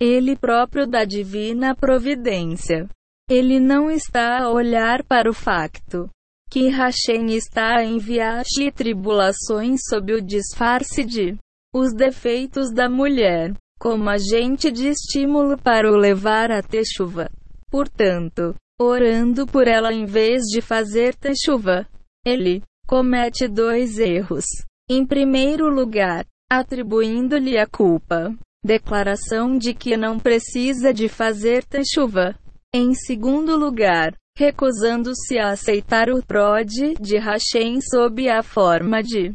Ele 0.00 0.34
próprio 0.34 0.86
da 0.86 1.04
divina 1.04 1.74
providência. 1.74 2.88
Ele 3.28 3.60
não 3.60 3.90
está 3.90 4.42
a 4.42 4.50
olhar 4.50 5.04
para 5.04 5.28
o 5.28 5.34
facto 5.34 6.08
que 6.50 6.68
Hashem 6.68 7.34
está 7.34 7.78
a 7.78 7.84
enviar-lhe 7.84 8.70
tribulações 8.70 9.80
sob 9.88 10.12
o 10.12 10.20
disfarce 10.20 11.02
de 11.02 11.36
os 11.74 11.94
defeitos 11.94 12.70
da 12.70 12.90
mulher, 12.90 13.54
como 13.78 14.10
agente 14.10 14.70
de 14.70 14.88
estímulo 14.88 15.56
para 15.56 15.90
o 15.90 15.96
levar 15.96 16.50
a 16.50 16.62
ter 16.62 16.84
chuva. 16.84 17.30
Portanto, 17.70 18.54
orando 18.78 19.46
por 19.46 19.66
ela 19.66 19.94
em 19.94 20.04
vez 20.04 20.42
de 20.42 20.60
fazer 20.60 21.14
chuva, 21.42 21.88
ele 22.22 22.62
comete 22.92 23.48
dois 23.48 23.98
erros. 23.98 24.44
Em 24.86 25.06
primeiro 25.06 25.66
lugar, 25.70 26.26
atribuindo-lhe 26.50 27.56
a 27.56 27.66
culpa, 27.66 28.36
declaração 28.62 29.56
de 29.56 29.72
que 29.72 29.96
não 29.96 30.20
precisa 30.20 30.92
de 30.92 31.08
fazer 31.08 31.64
chuva. 31.90 32.38
Em 32.70 32.92
segundo 32.92 33.56
lugar, 33.56 34.14
recusando-se 34.36 35.38
a 35.38 35.52
aceitar 35.52 36.10
o 36.10 36.22
prod 36.22 36.68
de 37.00 37.16
Hashem 37.16 37.80
sob 37.80 38.28
a 38.28 38.42
forma 38.42 39.02
de 39.02 39.34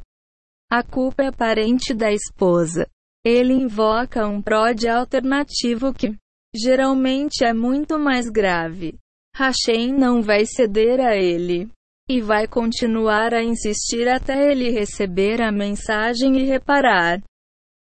a 0.72 0.84
culpa 0.84 1.24
é 1.24 1.32
parente 1.32 1.96
da 1.96 2.12
esposa. 2.12 2.88
Ele 3.26 3.54
invoca 3.54 4.28
um 4.28 4.40
prod 4.40 4.88
alternativo 4.88 5.92
que 5.92 6.16
geralmente 6.56 7.44
é 7.44 7.54
muito 7.54 7.98
mais 7.98 8.30
grave. 8.30 8.94
Hashem 9.36 9.94
não 9.94 10.22
vai 10.22 10.46
ceder 10.46 11.00
a 11.00 11.16
ele 11.16 11.68
e 12.10 12.22
vai 12.22 12.48
continuar 12.48 13.34
a 13.34 13.44
insistir 13.44 14.08
até 14.08 14.52
ele 14.52 14.70
receber 14.70 15.42
a 15.42 15.52
mensagem 15.52 16.38
e 16.38 16.44
reparar 16.46 17.22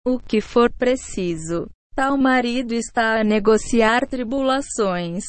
o 0.06 0.20
que 0.20 0.42
for 0.42 0.72
preciso. 0.72 1.68
Tal 1.96 2.18
marido 2.18 2.74
está 2.74 3.20
a 3.20 3.24
negociar 3.24 4.08
tribulações 4.08 5.24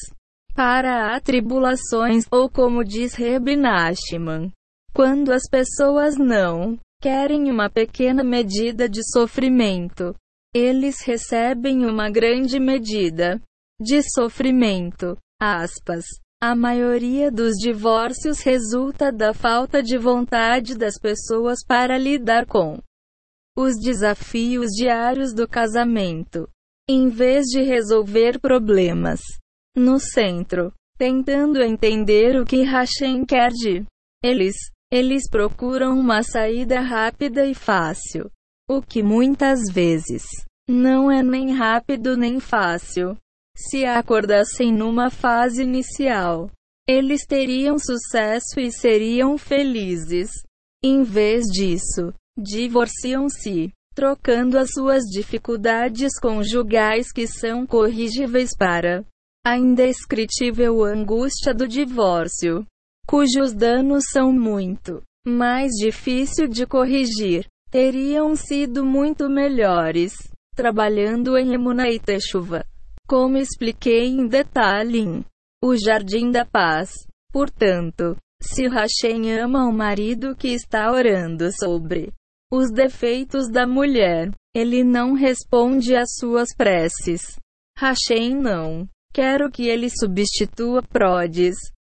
para 0.54 1.14
atribulações, 1.14 2.24
ou 2.30 2.50
como 2.50 2.84
diz 2.84 3.14
Reb 3.14 3.56
Nachman, 3.56 4.52
quando 4.92 5.32
as 5.32 5.48
pessoas 5.48 6.16
não 6.16 6.78
querem 7.00 7.50
uma 7.50 7.70
pequena 7.70 8.22
medida 8.22 8.88
de 8.88 9.00
sofrimento, 9.10 10.14
eles 10.54 11.00
recebem 11.00 11.86
uma 11.86 12.10
grande 12.10 12.58
medida 12.58 13.40
de 13.80 14.02
sofrimento. 14.02 15.16
Aspas. 15.40 16.04
A 16.42 16.54
maioria 16.54 17.30
dos 17.30 17.56
divórcios 17.56 18.40
resulta 18.40 19.12
da 19.12 19.34
falta 19.34 19.82
de 19.82 19.98
vontade 19.98 20.74
das 20.74 20.98
pessoas 20.98 21.58
para 21.62 21.98
lidar 21.98 22.46
com 22.46 22.78
os 23.54 23.76
desafios 23.78 24.70
diários 24.70 25.34
do 25.34 25.46
casamento, 25.46 26.48
em 26.88 27.10
vez 27.10 27.44
de 27.44 27.60
resolver 27.60 28.40
problemas 28.40 29.20
no 29.76 30.00
centro, 30.00 30.72
tentando 30.96 31.62
entender 31.62 32.40
o 32.40 32.46
que 32.46 32.62
Hashem 32.62 33.26
quer 33.26 33.50
de 33.50 33.84
eles. 34.24 34.56
Eles 34.90 35.28
procuram 35.28 35.96
uma 35.96 36.22
saída 36.22 36.80
rápida 36.80 37.46
e 37.46 37.54
fácil, 37.54 38.30
o 38.68 38.80
que 38.80 39.02
muitas 39.02 39.70
vezes 39.70 40.24
não 40.66 41.10
é 41.10 41.22
nem 41.22 41.52
rápido 41.52 42.16
nem 42.16 42.40
fácil. 42.40 43.14
Se 43.68 43.84
acordassem 43.84 44.72
numa 44.72 45.10
fase 45.10 45.62
inicial, 45.62 46.50
eles 46.88 47.24
teriam 47.26 47.78
sucesso 47.78 48.58
e 48.58 48.72
seriam 48.72 49.36
felizes. 49.38 50.30
Em 50.82 51.02
vez 51.02 51.44
disso, 51.46 52.12
divorciam-se, 52.38 53.70
trocando 53.94 54.58
as 54.58 54.70
suas 54.72 55.04
dificuldades 55.04 56.18
conjugais 56.18 57.12
que 57.12 57.26
são 57.26 57.66
corrigíveis 57.66 58.50
para 58.56 59.04
a 59.44 59.56
indescritível 59.56 60.82
angústia 60.84 61.54
do 61.54 61.68
divórcio, 61.68 62.66
cujos 63.06 63.52
danos 63.52 64.04
são 64.10 64.32
muito 64.32 65.02
mais 65.26 65.72
difícil 65.72 66.48
de 66.48 66.66
corrigir. 66.66 67.46
Teriam 67.70 68.34
sido 68.34 68.84
muito 68.84 69.28
melhores 69.28 70.12
trabalhando 70.56 71.38
em 71.38 71.54
Emuna 71.54 71.88
e 71.88 72.00
Techuva, 72.00 72.64
como 73.10 73.38
expliquei 73.38 74.06
em 74.06 74.28
detalhe 74.28 75.24
O 75.60 75.74
Jardim 75.74 76.30
da 76.30 76.44
Paz. 76.44 76.92
Portanto, 77.32 78.16
se 78.40 78.68
Hashem 78.68 79.36
ama 79.36 79.68
o 79.68 79.72
marido 79.72 80.36
que 80.36 80.54
está 80.54 80.92
orando 80.92 81.50
sobre 81.52 82.12
os 82.52 82.70
defeitos 82.70 83.50
da 83.50 83.66
mulher, 83.66 84.30
ele 84.54 84.84
não 84.84 85.14
responde 85.14 85.96
às 85.96 86.08
suas 86.20 86.54
preces. 86.56 87.36
Hashem 87.76 88.36
não. 88.36 88.88
Quero 89.12 89.50
que 89.50 89.66
ele 89.66 89.90
substitua 89.90 90.80
Prodes. 90.80 91.56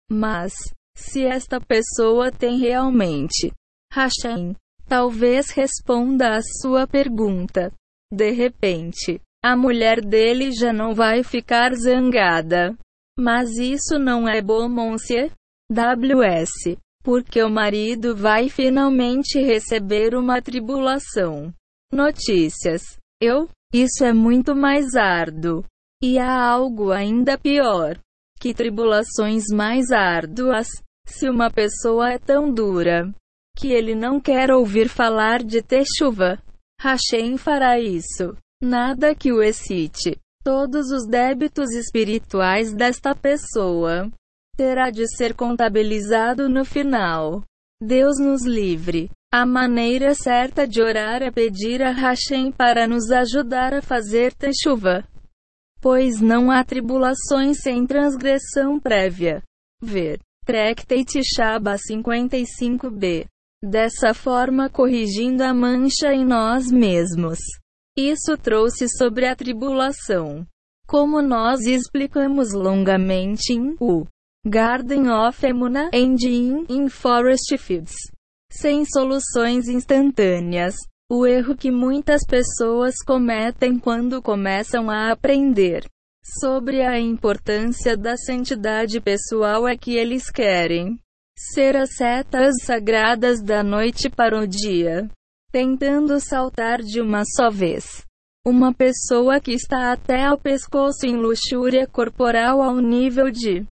Mas, 0.10 0.54
se 0.96 1.26
esta 1.26 1.60
pessoa 1.60 2.32
tem 2.32 2.58
realmente 2.58 3.52
Hashem, 3.92 4.56
talvez 4.88 5.50
responda 5.50 6.38
a 6.38 6.42
sua 6.42 6.88
pergunta. 6.88 7.70
De 8.14 8.32
repente, 8.32 9.20
a 9.44 9.56
mulher 9.56 10.02
dele 10.02 10.52
já 10.52 10.72
não 10.72 10.94
vai 10.94 11.24
ficar 11.24 11.74
zangada. 11.74 12.76
Mas 13.20 13.58
isso 13.58 13.98
não 13.98 14.28
é 14.28 14.42
bom, 14.42 14.70
monsieur? 14.70 15.32
WS. 15.72 16.78
Porque 17.04 17.42
o 17.42 17.50
marido 17.50 18.16
vai 18.16 18.50
finalmente 18.50 19.40
receber 19.40 20.16
uma 20.16 20.42
tribulação. 20.42 21.54
Notícias. 21.92 22.82
Eu? 23.20 23.50
Isso 23.74 24.04
é 24.04 24.14
muito 24.14 24.56
mais 24.56 24.96
árduo. 24.96 25.64
E 26.02 26.20
há 26.20 26.44
algo 26.44 26.92
ainda 26.92 27.38
pior. 27.38 27.98
Que 28.40 28.54
tribulações 28.54 29.46
mais 29.52 29.92
árduas. 29.92 30.68
Se 31.06 31.30
uma 31.30 31.50
pessoa 31.50 32.12
é 32.12 32.20
tão 32.20 32.52
dura 32.52 33.12
que 33.58 33.68
ele 33.68 33.96
não 33.96 34.20
quer 34.20 34.52
ouvir 34.52 34.88
falar 34.88 35.44
de 35.44 35.62
Techuva, 35.62 36.42
Hashem 36.80 37.38
fará 37.38 37.80
isso. 37.80 38.36
Nada 38.62 39.16
que 39.16 39.32
o 39.32 39.42
excite. 39.42 40.20
Todos 40.44 40.92
os 40.92 41.08
débitos 41.08 41.72
espirituais 41.72 42.74
desta 42.74 43.16
pessoa 43.16 44.12
terá 44.56 44.92
de 44.92 45.08
ser 45.16 45.34
contabilizado 45.34 46.48
no 46.48 46.64
final. 46.64 47.44
Deus 47.82 48.20
nos 48.20 48.46
livre. 48.46 49.10
A 49.34 49.46
maneira 49.46 50.14
certa 50.14 50.68
de 50.68 50.82
orar 50.82 51.24
é 51.24 51.32
pedir 51.32 51.82
a 51.82 51.92
Hashem 51.92 52.52
para 52.52 52.88
nos 52.88 53.10
ajudar 53.12 53.74
a 53.74 53.82
fazer 53.82 54.34
techuva. 54.34 55.04
Pois 55.82 56.22
não 56.22 56.52
há 56.52 56.64
tribulações 56.64 57.62
sem 57.62 57.88
transgressão 57.88 58.80
prévia. 58.80 59.42
Ver. 59.82 60.20
Tractate 60.46 61.22
Shaba 61.24 61.76
55b. 61.76 63.26
Dessa 63.64 64.14
forma, 64.14 64.70
corrigindo 64.70 65.44
a 65.44 65.54
mancha 65.54 66.14
em 66.14 66.26
nós 66.26 66.72
mesmos. 66.72 67.40
Isso 67.98 68.38
trouxe 68.38 68.88
sobre 68.88 69.28
a 69.28 69.36
tribulação. 69.36 70.46
Como 70.88 71.22
nós 71.22 71.62
explicamos 71.62 72.54
longamente 72.54 73.54
em 73.54 73.76
O 73.80 74.06
Garden 74.46 75.10
of 75.10 75.46
Emuna 75.46 75.90
and 75.94 76.16
in, 76.24 76.66
in 76.70 76.90
Forest 76.90 77.58
Fields. 77.58 77.96
Sem 78.52 78.86
soluções 78.86 79.68
instantâneas. 79.68 80.76
O 81.10 81.28
erro 81.28 81.56
que 81.56 81.70
muitas 81.70 82.22
pessoas 82.26 82.96
cometem 83.06 83.78
quando 83.78 84.22
começam 84.22 84.90
a 84.90 85.12
aprender 85.12 85.86
sobre 86.40 86.82
a 86.82 86.98
importância 87.00 87.98
da 87.98 88.16
santidade 88.16 89.02
pessoal 89.02 89.68
é 89.68 89.76
que 89.76 89.96
eles 89.96 90.30
querem 90.30 90.98
ser 91.38 91.76
as 91.76 91.96
setas 91.96 92.56
sagradas 92.64 93.42
da 93.44 93.64
noite 93.64 94.10
para 94.10 94.40
o 94.40 94.48
dia 94.48 95.10
tentando 95.52 96.20
saltar 96.20 96.82
de 96.82 97.02
uma 97.02 97.24
só 97.26 97.50
vez. 97.50 98.06
Uma 98.46 98.74
pessoa 98.74 99.40
que 99.40 99.52
está 99.52 99.92
até 99.92 100.26
ao 100.26 100.38
pescoço 100.38 101.06
em 101.06 101.16
luxúria 101.16 101.86
corporal 101.86 102.62
ao 102.62 102.78
nível 102.78 103.30
de 103.30 103.66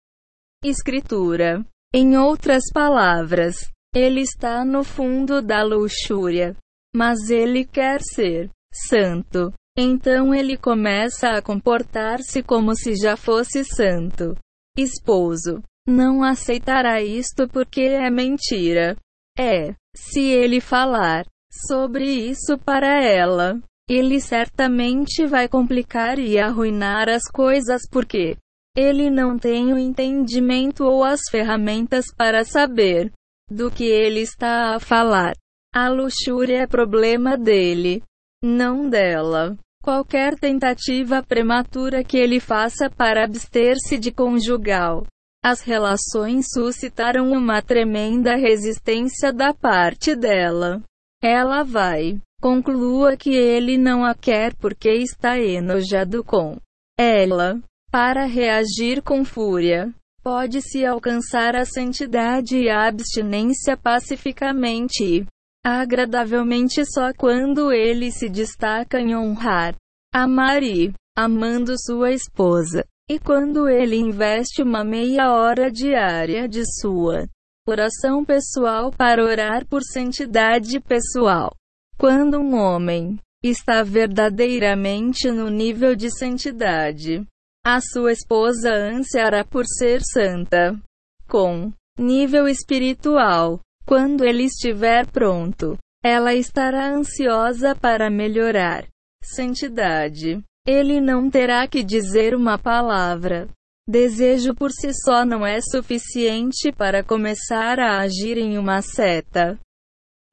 escritura. 0.65 1.65
Em 1.95 2.17
outras 2.17 2.65
palavras, 2.73 3.71
ele 3.95 4.21
está 4.21 4.65
no 4.65 4.83
fundo 4.83 5.41
da 5.41 5.63
luxúria, 5.63 6.57
mas 6.95 7.31
ele 7.31 7.65
quer 7.65 8.01
ser 8.03 8.51
santo. 8.73 9.53
Então 9.79 10.35
ele 10.35 10.57
começa 10.57 11.29
a 11.29 11.43
comportar-se 11.43 12.43
como 12.43 12.75
se 12.75 12.95
já 12.97 13.17
fosse 13.17 13.65
santo. 13.65 14.35
Esposo 14.77 15.63
não 15.87 16.25
aceitará 16.25 17.01
isto 17.01 17.49
porque 17.49 17.83
é 17.83 18.11
mentira. 18.11 18.97
É, 19.39 19.75
se 19.95 20.21
ele 20.21 20.61
falar, 20.61 21.25
sobre 21.67 22.05
isso 22.05 22.59
para 22.59 23.03
ela. 23.03 23.61
Ele 23.89 24.21
certamente 24.21 25.25
vai 25.27 25.49
complicar 25.49 26.19
e 26.19 26.39
arruinar 26.39 27.09
as 27.09 27.23
coisas 27.31 27.83
porque 27.91 28.37
ele 28.77 29.09
não 29.09 29.39
tem 29.39 29.73
o 29.73 29.79
entendimento 29.79 30.85
ou 30.85 31.03
as 31.03 31.21
ferramentas 31.31 32.07
para 32.15 32.45
saber 32.45 33.13
do 33.51 33.71
que 33.71 33.85
ele 33.85 34.21
está 34.21 34.75
a 34.75 34.81
falar. 34.81 35.35
A 35.73 35.89
luxúria 35.89 36.63
é 36.63 36.67
problema 36.67 37.37
dele, 37.37 38.03
não 38.43 38.89
dela. 38.89 39.57
Qualquer 39.83 40.35
tentativa 40.35 41.23
prematura 41.23 42.03
que 42.03 42.19
ele 42.19 42.41
faça 42.41 42.91
para 42.91 43.25
abster-se 43.25 43.97
de 43.99 44.11
conjugal. 44.11 45.07
As 45.45 45.61
relações 45.61 46.47
suscitaram 46.53 47.31
uma 47.31 47.63
tremenda 47.63 48.35
resistência 48.35 49.33
da 49.33 49.55
parte 49.55 50.17
dela. 50.17 50.83
Ela 51.29 51.65
vai. 51.65 52.21
Conclua 52.41 53.17
que 53.17 53.35
ele 53.35 53.77
não 53.77 54.05
a 54.05 54.15
quer 54.15 54.55
porque 54.55 54.89
está 54.91 55.37
enojado 55.37 56.23
com 56.23 56.57
ela. 56.97 57.61
Para 57.91 58.27
reagir 58.27 59.03
com 59.03 59.25
fúria, 59.25 59.93
pode-se 60.23 60.87
alcançar 60.87 61.57
a 61.57 61.65
santidade 61.65 62.57
e 62.57 62.71
a 62.71 62.87
abstinência 62.87 63.77
pacificamente 63.77 65.27
agradavelmente 65.65 66.85
só 66.87 67.13
quando 67.13 67.73
ele 67.73 68.13
se 68.13 68.29
destaca 68.29 69.01
em 69.01 69.17
honrar, 69.17 69.75
amar 70.15 70.63
e 70.63 70.93
amando 71.19 71.75
sua 71.77 72.13
esposa. 72.13 72.85
E 73.11 73.19
quando 73.19 73.69
ele 73.69 73.97
investe 73.97 74.63
uma 74.63 74.85
meia 74.85 75.33
hora 75.33 75.73
diária 75.73 76.49
de 76.49 76.63
sua 76.81 77.27
Oração 77.69 78.25
pessoal 78.25 78.93
para 78.93 79.25
orar 79.25 79.67
por 79.67 79.83
santidade 79.83 80.79
pessoal. 80.79 81.53
Quando 81.99 82.39
um 82.39 82.55
homem 82.55 83.19
está 83.43 83.83
verdadeiramente 83.83 85.33
no 85.33 85.51
nível 85.51 85.97
de 85.97 86.09
santidade, 86.17 87.27
a 87.67 87.81
sua 87.81 88.13
esposa 88.13 88.73
ansiará 88.73 89.45
por 89.45 89.65
ser 89.67 90.01
santa. 90.01 90.81
Com 91.27 91.73
nível 91.99 92.47
espiritual, 92.47 93.59
quando 93.85 94.25
ele 94.25 94.45
estiver 94.45 95.05
pronto, 95.11 95.77
ela 96.05 96.33
estará 96.35 96.95
ansiosa 96.95 97.75
para 97.75 98.09
melhorar 98.09 98.87
santidade. 99.25 100.41
Ele 100.65 101.01
não 101.01 101.29
terá 101.29 101.67
que 101.67 101.83
dizer 101.83 102.33
uma 102.33 102.57
palavra. 102.57 103.49
Desejo 103.89 104.53
por 104.53 104.73
si 104.73 104.93
só 104.93 105.25
não 105.25 105.47
é 105.47 105.61
suficiente 105.61 106.73
para 106.73 107.05
começar 107.05 107.79
a 107.79 108.01
agir 108.01 108.37
em 108.37 108.59
uma 108.59 108.83
seta 108.83 109.57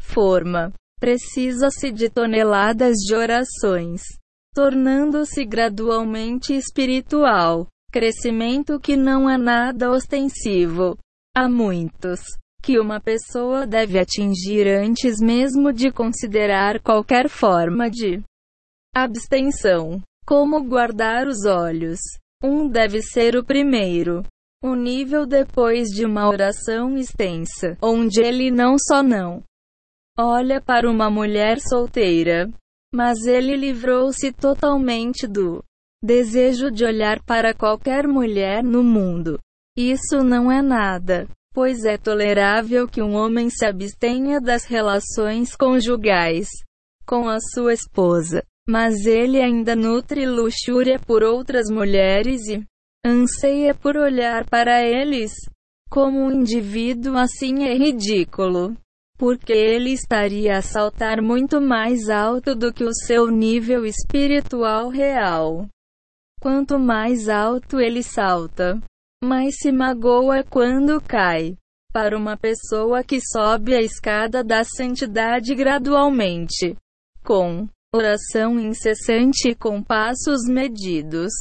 forma. 0.01 0.73
Precisa-se 0.99 1.91
de 1.91 2.09
toneladas 2.09 2.95
de 2.97 3.13
orações, 3.13 4.01
tornando-se 4.55 5.45
gradualmente 5.45 6.53
espiritual. 6.53 7.67
Crescimento 7.91 8.79
que 8.79 8.97
não 8.97 9.29
é 9.29 9.37
nada 9.37 9.91
ostensivo. 9.91 10.97
Há 11.35 11.47
muitos 11.47 12.21
que 12.63 12.79
uma 12.79 12.99
pessoa 12.99 13.67
deve 13.67 13.99
atingir 13.99 14.67
antes 14.67 15.19
mesmo 15.19 15.71
de 15.71 15.91
considerar 15.91 16.81
qualquer 16.81 17.29
forma 17.29 17.87
de 17.87 18.19
abstenção, 18.95 20.01
como 20.25 20.63
guardar 20.63 21.27
os 21.27 21.45
olhos 21.45 21.99
um 22.43 22.67
deve 22.67 23.01
ser 23.01 23.37
o 23.37 23.43
primeiro. 23.43 24.23
O 24.61 24.75
nível 24.75 25.25
depois 25.25 25.89
de 25.89 26.05
uma 26.05 26.27
oração 26.27 26.97
extensa, 26.97 27.77
onde 27.81 28.21
ele 28.21 28.51
não 28.51 28.75
só 28.77 29.01
não 29.01 29.43
olha 30.17 30.61
para 30.61 30.89
uma 30.89 31.09
mulher 31.09 31.59
solteira, 31.59 32.47
mas 32.93 33.25
ele 33.25 33.55
livrou-se 33.55 34.31
totalmente 34.31 35.25
do 35.25 35.63
desejo 36.03 36.69
de 36.69 36.85
olhar 36.85 37.19
para 37.23 37.53
qualquer 37.53 38.07
mulher 38.07 38.63
no 38.63 38.83
mundo. 38.83 39.39
Isso 39.75 40.23
não 40.23 40.51
é 40.51 40.61
nada, 40.61 41.27
pois 41.51 41.83
é 41.83 41.97
tolerável 41.97 42.87
que 42.87 43.01
um 43.01 43.15
homem 43.15 43.49
se 43.49 43.65
abstenha 43.65 44.39
das 44.39 44.65
relações 44.65 45.55
conjugais 45.55 46.47
com 47.07 47.27
a 47.27 47.39
sua 47.39 47.73
esposa, 47.73 48.43
mas 48.67 49.05
ele 49.05 49.41
ainda 49.41 49.75
nutre 49.75 50.25
luxúria 50.25 50.99
por 50.99 51.23
outras 51.23 51.69
mulheres 51.69 52.47
e 52.47 52.63
anseia 53.05 53.73
por 53.75 53.97
olhar 53.97 54.45
para 54.49 54.81
eles. 54.81 55.31
Como 55.89 56.19
um 56.19 56.31
indivíduo 56.31 57.17
assim 57.17 57.63
é 57.63 57.75
ridículo 57.75 58.75
porque 59.17 59.53
ele 59.53 59.91
estaria 59.91 60.57
a 60.57 60.61
saltar 60.61 61.21
muito 61.21 61.61
mais 61.61 62.09
alto 62.09 62.53
do 62.55 62.73
que 62.73 62.83
o 62.83 62.93
seu 62.93 63.27
nível 63.27 63.85
espiritual 63.85 64.89
real. 64.89 65.67
Quanto 66.41 66.77
mais 66.77 67.29
alto 67.29 67.79
ele 67.79 68.03
salta, 68.03 68.77
mais 69.23 69.55
se 69.61 69.71
magoa 69.71 70.43
quando 70.43 70.99
cai. 70.99 71.55
Para 71.93 72.17
uma 72.17 72.35
pessoa 72.35 73.03
que 73.03 73.19
sobe 73.21 73.75
a 73.75 73.81
escada 73.81 74.43
da 74.43 74.63
santidade 74.63 75.55
gradualmente, 75.55 76.75
com 77.23 77.69
oração 77.95 78.59
incessante 78.59 79.53
com 79.53 79.83
passos 79.83 80.47
medidos, 80.47 81.31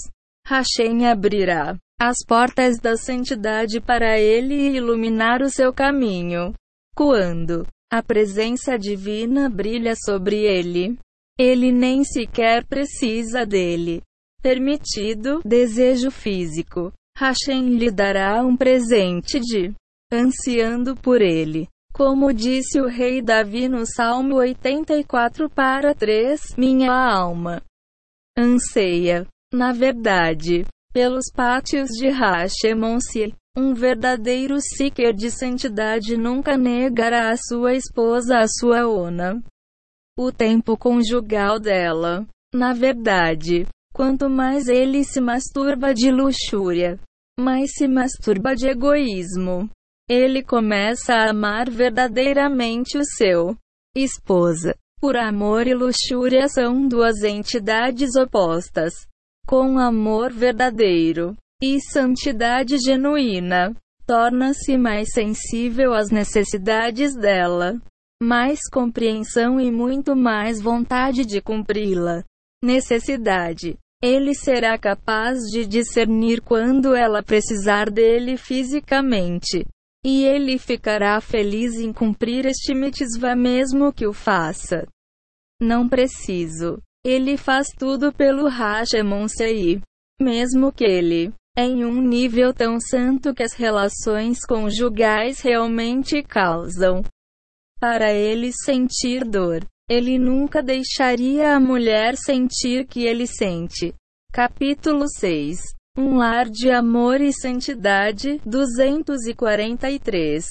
Hashem 0.47 1.07
abrirá 1.07 1.79
as 1.99 2.17
portas 2.27 2.79
da 2.79 2.97
santidade 2.97 3.81
para 3.81 4.19
ele 4.19 4.55
e 4.55 4.77
iluminar 4.77 5.41
o 5.41 5.49
seu 5.49 5.73
caminho. 5.73 6.53
Quando 6.95 7.67
a 7.91 8.03
presença 8.03 8.77
divina 8.77 9.49
brilha 9.49 9.95
sobre 9.97 10.45
ele, 10.45 10.99
ele 11.39 11.73
nem 11.73 12.05
sequer 12.05 12.67
precisa 12.67 13.47
dele. 13.47 14.03
Permitido 14.43 15.41
desejo 15.45 16.11
físico. 16.11 16.93
Hashem 17.17 17.77
lhe 17.79 17.91
dará 17.91 18.43
um 18.43 18.57
presente 18.57 19.39
de 19.41 19.73
ansiando 20.13 20.97
por 20.97 21.23
ele. 21.23 21.69
Como 22.05 22.33
disse 22.33 22.81
o 22.81 22.89
rei 22.89 23.23
Davi 23.23 23.69
no 23.69 23.87
Salmo 23.87 24.35
84 24.39 25.49
para 25.49 25.95
3, 25.95 26.57
minha 26.59 26.91
alma 26.93 27.63
anseia, 28.37 29.25
na 29.55 29.73
verdade, 29.73 30.65
pelos 30.93 31.27
pátios 31.33 31.91
de 31.91 32.09
Hashemon-se. 32.09 33.33
Um 33.57 33.73
verdadeiro 33.73 34.57
seeker 34.61 35.15
de 35.15 35.31
santidade 35.31 36.17
nunca 36.17 36.57
negará 36.57 37.31
a 37.31 37.37
sua 37.37 37.75
esposa 37.75 38.39
a 38.41 38.49
sua 38.49 38.89
ona. 38.89 39.41
O 40.19 40.33
tempo 40.33 40.77
conjugal 40.77 41.61
dela. 41.61 42.27
Na 42.53 42.73
verdade, 42.73 43.65
quanto 43.95 44.29
mais 44.29 44.67
ele 44.67 45.05
se 45.05 45.21
masturba 45.21 45.95
de 45.95 46.11
luxúria, 46.11 46.99
mais 47.39 47.71
se 47.75 47.87
masturba 47.87 48.57
de 48.57 48.67
egoísmo. 48.67 49.71
Ele 50.09 50.43
começa 50.43 51.15
a 51.15 51.31
amar 51.31 51.71
verdadeiramente 51.71 52.99
o 52.99 53.05
seu 53.05 53.57
esposa. 53.97 54.75
Por 55.01 55.17
amor 55.17 55.67
e 55.67 55.75
luxúria 55.75 56.49
são 56.49 56.87
duas 56.87 57.23
entidades 57.23 58.15
opostas. 58.15 58.93
Com 59.47 59.79
amor 59.79 60.33
verdadeiro, 60.33 61.37
e 61.63 61.81
santidade 61.81 62.79
genuína 62.79 63.75
torna-se 64.07 64.77
mais 64.77 65.09
sensível 65.13 65.95
às 65.95 66.11
necessidades 66.11 67.15
dela, 67.15 67.81
mais 68.23 68.61
compreensão 68.71 69.61
e 69.61 69.71
muito 69.71 70.15
mais 70.15 70.61
vontade 70.61 71.25
de 71.25 71.41
cumpri-la. 71.41 72.25
Necessidade. 72.63 73.77
Ele 74.03 74.35
será 74.35 74.77
capaz 74.77 75.39
de 75.53 75.65
discernir 75.65 76.41
quando 76.41 76.95
ela 76.95 77.23
precisar 77.23 77.91
dele 77.91 78.37
fisicamente. 78.37 79.65
E 80.05 80.25
ele 80.25 80.59
ficará 80.59 81.21
feliz 81.21 81.75
em 81.75 81.93
cumprir 81.93 82.45
este 82.45 82.75
mitzvah 82.75 83.37
mesmo 83.37 83.93
que 83.93 84.07
o 84.07 84.13
faça. 84.13 84.87
Não 85.61 85.89
preciso. 85.89 86.83
Ele 87.05 87.37
faz 87.37 87.69
tudo 87.79 88.13
pelo 88.13 88.49
Hashemon 88.49 89.29
Sei. 89.29 89.81
Mesmo 90.21 90.73
que 90.73 90.85
ele 90.85 91.33
em 91.57 91.85
um 91.85 92.01
nível 92.01 92.53
tão 92.53 92.81
santo 92.81 93.35
que 93.35 93.43
as 93.43 93.53
relações 93.53 94.39
conjugais 94.41 95.41
realmente 95.41 96.23
causam 96.23 97.03
para 97.79 98.13
ele 98.13 98.51
sentir 98.53 99.25
dor. 99.25 99.65
Ele 99.89 100.19
nunca 100.19 100.63
deixaria 100.63 101.55
a 101.55 101.61
mulher 101.61 102.17
sentir 102.17 102.87
que 102.87 103.05
ele 103.05 103.27
sente. 103.27 103.95
Capítulo 104.33 105.05
6 105.09 105.61
Um 105.97 106.17
lar 106.17 106.49
de 106.49 106.71
amor 106.71 107.21
e 107.21 107.33
santidade 107.33 108.41
243 108.47 110.45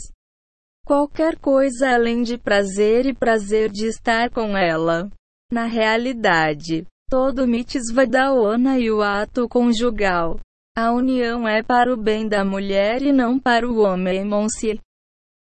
Qualquer 0.85 1.37
coisa 1.39 1.89
além 1.89 2.21
de 2.23 2.37
prazer 2.37 3.05
e 3.05 3.13
prazer 3.13 3.69
de 3.69 3.87
estar 3.87 4.29
com 4.29 4.57
ela. 4.57 5.09
Na 5.51 5.65
realidade, 5.65 6.85
todo 7.09 7.47
mitzvah 7.47 8.05
da 8.05 8.33
ona 8.33 8.77
e 8.79 8.91
o 8.91 9.01
ato 9.01 9.47
conjugal 9.49 10.39
a 10.73 10.93
união 10.93 11.45
é 11.45 11.61
para 11.61 11.93
o 11.93 11.97
bem 11.97 12.29
da 12.29 12.45
mulher 12.45 13.01
e 13.01 13.11
não 13.11 13.37
para 13.37 13.67
o 13.69 13.79
homem. 13.79 14.23
Monsieur. 14.23 14.79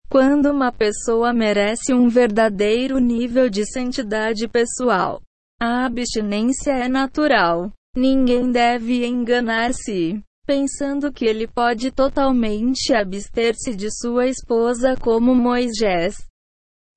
Quando 0.07 0.51
uma 0.51 0.71
pessoa 0.71 1.33
merece 1.33 1.95
um 1.95 2.07
verdadeiro 2.07 2.99
nível 2.99 3.49
de 3.49 3.65
santidade 3.65 4.47
pessoal, 4.47 5.19
a 5.59 5.83
abstinência 5.87 6.73
é 6.73 6.87
natural. 6.87 7.71
Ninguém 7.95 8.51
deve 8.51 9.05
enganar-se, 9.05 10.21
pensando 10.45 11.13
que 11.13 11.23
ele 11.23 11.47
pode 11.47 11.91
totalmente 11.91 12.93
abster-se 12.93 13.73
de 13.73 13.89
sua 13.89 14.27
esposa 14.27 14.95
como 14.99 15.33
Moisés. 15.33 16.17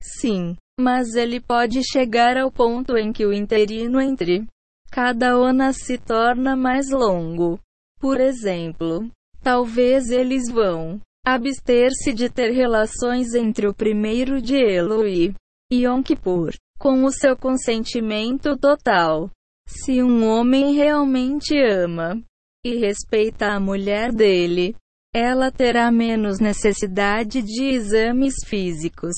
Sim, 0.03 0.57
mas 0.79 1.15
ele 1.15 1.39
pode 1.39 1.81
chegar 1.89 2.37
ao 2.37 2.51
ponto 2.51 2.97
em 2.97 3.13
que 3.13 3.25
o 3.25 3.31
interino 3.31 4.01
entre 4.01 4.45
cada 4.91 5.37
ona 5.37 5.71
se 5.71 5.97
torna 5.97 6.55
mais 6.55 6.89
longo. 6.89 7.59
Por 7.99 8.19
exemplo, 8.19 9.09
talvez 9.41 10.09
eles 10.09 10.49
vão 10.49 10.99
abster-se 11.25 12.11
de 12.13 12.29
ter 12.29 12.51
relações 12.51 13.33
entre 13.33 13.67
o 13.67 13.73
primeiro 13.73 14.41
de 14.41 14.55
Elo 14.55 15.07
e 15.07 15.33
Yom 15.71 16.01
Kippur, 16.01 16.53
com 16.77 17.03
o 17.03 17.11
seu 17.11 17.37
consentimento 17.37 18.57
total. 18.57 19.29
Se 19.69 20.01
um 20.01 20.27
homem 20.27 20.73
realmente 20.73 21.55
ama 21.55 22.19
e 22.65 22.75
respeita 22.77 23.53
a 23.53 23.59
mulher 23.59 24.11
dele, 24.11 24.75
ela 25.13 25.51
terá 25.51 25.91
menos 25.91 26.39
necessidade 26.39 27.43
de 27.43 27.65
exames 27.65 28.33
físicos. 28.47 29.13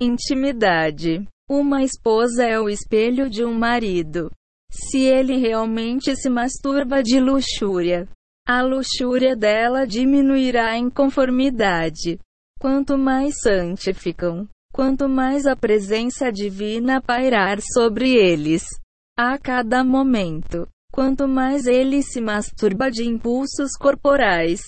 Intimidade. 0.00 1.24
Uma 1.48 1.84
esposa 1.84 2.44
é 2.44 2.58
o 2.58 2.68
espelho 2.68 3.30
de 3.30 3.44
um 3.44 3.56
marido. 3.56 4.32
Se 4.68 4.98
ele 4.98 5.36
realmente 5.36 6.16
se 6.16 6.28
masturba 6.28 7.00
de 7.00 7.20
luxúria, 7.20 8.08
a 8.46 8.62
luxúria 8.62 9.36
dela 9.36 9.86
diminuirá 9.86 10.76
em 10.76 10.90
conformidade. 10.90 12.18
Quanto 12.58 12.98
mais 12.98 13.34
santificam, 13.40 14.48
quanto 14.72 15.08
mais 15.08 15.46
a 15.46 15.54
presença 15.54 16.32
divina 16.32 17.00
pairar 17.00 17.60
sobre 17.60 18.12
eles, 18.16 18.64
a 19.16 19.38
cada 19.38 19.84
momento, 19.84 20.68
quanto 20.92 21.28
mais 21.28 21.66
ele 21.66 22.02
se 22.02 22.20
masturba 22.20 22.90
de 22.90 23.04
impulsos 23.04 23.76
corporais, 23.78 24.60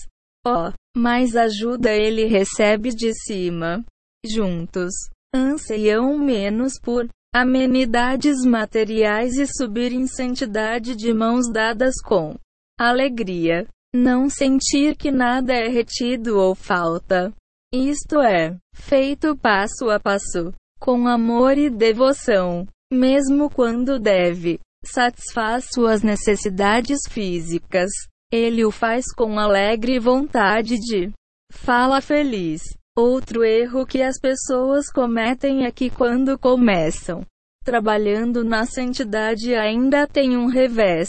ó, 0.47 0.69
oh, 0.69 0.73
mais 0.99 1.35
ajuda 1.35 1.93
ele 1.93 2.27
recebe 2.27 2.91
de 2.91 3.13
cima. 3.13 3.85
Juntos, 4.25 4.93
anseiam 5.35 6.17
menos 6.17 6.79
por 6.81 7.09
amenidades 7.35 8.45
materiais 8.45 9.37
e 9.37 9.47
subir 9.47 9.93
em 9.93 10.07
santidade 10.07 10.97
de 10.97 11.13
mãos 11.13 11.51
dadas 11.53 11.95
com 12.03 12.37
alegria. 12.79 13.67
Não 13.95 14.29
sentir 14.29 14.97
que 14.97 15.11
nada 15.11 15.55
é 15.55 15.69
retido 15.69 16.39
ou 16.39 16.55
falta. 16.55 17.33
Isto 17.73 18.21
é, 18.21 18.57
feito 18.75 19.37
passo 19.37 19.91
a 19.91 19.99
passo, 19.99 20.53
com 20.79 21.07
amor 21.07 21.57
e 21.57 21.71
devoção, 21.71 22.67
mesmo 22.93 23.51
quando 23.51 23.99
deve. 23.99 24.61
Satisfaz 24.85 25.69
suas 25.73 26.03
necessidades 26.03 27.01
físicas. 27.09 27.91
Ele 28.31 28.65
o 28.65 28.71
faz 28.71 29.07
com 29.15 29.39
alegre 29.39 29.99
vontade 29.99 30.77
de 30.79 31.13
fala 31.53 32.01
feliz. 32.01 32.63
Outro 32.97 33.45
erro 33.45 33.87
que 33.87 34.03
as 34.03 34.19
pessoas 34.19 34.91
cometem 34.91 35.65
é 35.65 35.71
que 35.71 35.91
quando 35.91 36.39
começam 36.39 37.25
trabalhando 37.65 38.45
na 38.45 38.65
santidade 38.65 39.55
ainda 39.55 40.07
tem 40.07 40.37
um 40.37 40.47
revés. 40.47 41.09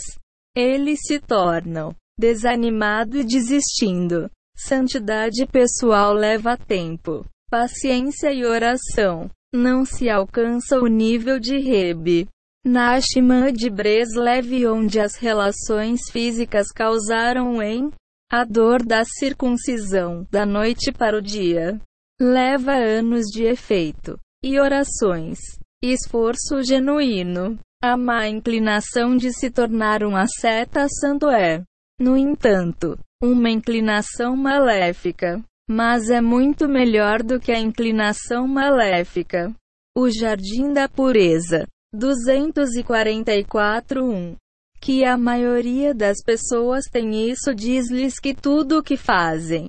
Eles 0.56 0.98
se 1.06 1.20
tornam 1.20 1.94
desanimado 2.18 3.16
e 3.16 3.24
desistindo. 3.24 4.28
Santidade 4.56 5.46
pessoal 5.46 6.12
leva 6.12 6.56
tempo, 6.56 7.24
paciência 7.48 8.32
e 8.32 8.44
oração. 8.44 9.30
Não 9.52 9.84
se 9.84 10.10
alcança 10.10 10.78
o 10.78 10.86
nível 10.86 11.38
de 11.40 11.58
Rebe. 11.58 12.28
Nashima 12.66 13.50
de 13.50 13.70
Breslev 13.70 14.66
onde 14.66 15.00
as 15.00 15.16
relações 15.16 16.00
físicas 16.10 16.68
causaram 16.68 17.62
em 17.62 17.90
a 18.30 18.44
dor 18.44 18.84
da 18.84 19.04
circuncisão, 19.04 20.26
da 20.30 20.44
noite 20.44 20.92
para 20.92 21.16
o 21.16 21.22
dia. 21.22 21.80
Leva 22.20 22.74
anos 22.74 23.26
de 23.26 23.44
efeito. 23.44 24.18
E 24.44 24.60
orações. 24.60 25.38
Esforço 25.82 26.62
genuíno. 26.62 27.58
A 27.82 27.96
má 27.96 28.28
inclinação 28.28 29.16
de 29.16 29.32
se 29.32 29.50
tornar 29.50 30.02
um 30.02 30.16
asceta 30.16 30.86
santo 30.88 31.28
é, 31.28 31.62
no 32.00 32.16
entanto, 32.16 32.98
uma 33.22 33.50
inclinação 33.50 34.36
maléfica. 34.36 35.42
Mas 35.68 36.08
é 36.08 36.20
muito 36.20 36.68
melhor 36.68 37.22
do 37.22 37.38
que 37.38 37.52
a 37.52 37.60
inclinação 37.60 38.48
maléfica. 38.48 39.54
O 39.96 40.08
Jardim 40.08 40.72
da 40.72 40.88
Pureza. 40.88 41.64
244.1 41.94 44.36
que 44.80 45.04
a 45.04 45.16
maioria 45.16 45.94
das 45.94 46.18
pessoas 46.24 46.86
tem 46.86 47.30
isso 47.30 47.54
diz-lhes 47.54 48.18
que 48.18 48.34
tudo 48.34 48.78
o 48.78 48.82
que 48.82 48.96
fazem. 48.96 49.68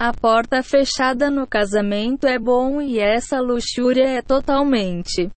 A 0.00 0.12
porta 0.12 0.62
fechada 0.62 1.28
no 1.30 1.46
casamento 1.46 2.26
é 2.26 2.38
bom 2.38 2.80
e 2.80 3.00
essa 3.00 3.40
luxúria 3.40 4.08
é 4.08 4.22
totalmente 4.22 5.28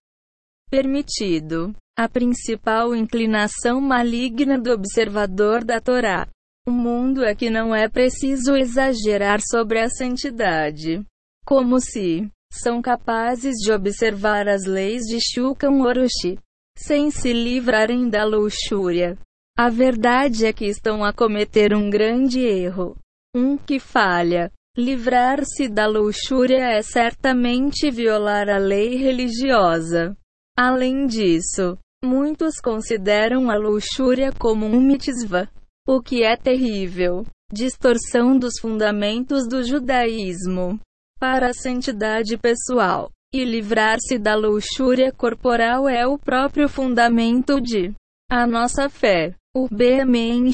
permitido. 0.70 1.74
A 1.98 2.08
principal 2.08 2.94
inclinação 2.94 3.80
maligna 3.80 4.58
do 4.58 4.70
observador 4.70 5.64
da 5.64 5.80
Torá. 5.80 6.28
O 6.64 6.70
mundo 6.70 7.24
é 7.24 7.34
que 7.34 7.50
não 7.50 7.74
é 7.74 7.88
preciso 7.88 8.54
exagerar 8.54 9.40
sobre 9.40 9.80
a 9.80 9.88
santidade. 9.88 11.04
Como 11.44 11.80
se 11.80 12.30
são 12.52 12.80
capazes 12.80 13.56
de 13.56 13.72
observar 13.72 14.48
as 14.48 14.64
leis 14.64 15.02
de 15.02 15.18
Shulchan 15.20 15.82
Orochi 15.82 16.38
sem 16.78 17.10
se 17.10 17.32
livrarem 17.32 18.08
da 18.08 18.24
luxúria. 18.24 19.18
A 19.58 19.68
verdade 19.68 20.46
é 20.46 20.52
que 20.52 20.66
estão 20.66 21.04
a 21.04 21.12
cometer 21.12 21.74
um 21.74 21.90
grande 21.90 22.40
erro. 22.40 22.96
Um 23.34 23.56
que 23.56 23.80
falha. 23.80 24.50
Livrar-se 24.76 25.68
da 25.68 25.86
luxúria 25.86 26.64
é 26.64 26.80
certamente 26.80 27.90
violar 27.90 28.48
a 28.48 28.56
lei 28.56 28.96
religiosa. 28.96 30.16
Além 30.56 31.06
disso, 31.06 31.76
muitos 32.02 32.60
consideram 32.60 33.50
a 33.50 33.56
luxúria 33.56 34.32
como 34.32 34.64
um 34.64 34.80
mitzvah, 34.80 35.48
o 35.86 36.00
que 36.02 36.22
é 36.22 36.36
terrível. 36.36 37.24
Distorção 37.52 38.38
dos 38.38 38.54
fundamentos 38.60 39.46
do 39.46 39.62
judaísmo. 39.62 40.80
Para 41.18 41.50
a 41.50 41.54
santidade 41.54 42.36
pessoal, 42.38 43.10
e 43.32 43.44
livrar-se 43.44 44.18
da 44.18 44.34
luxúria 44.34 45.12
corporal 45.12 45.88
é 45.88 46.06
o 46.06 46.18
próprio 46.18 46.68
fundamento 46.68 47.60
de 47.60 47.94
a 48.30 48.46
nossa 48.46 48.88
fé. 48.88 49.34
O 49.54 49.68
Bemen. 49.68 50.50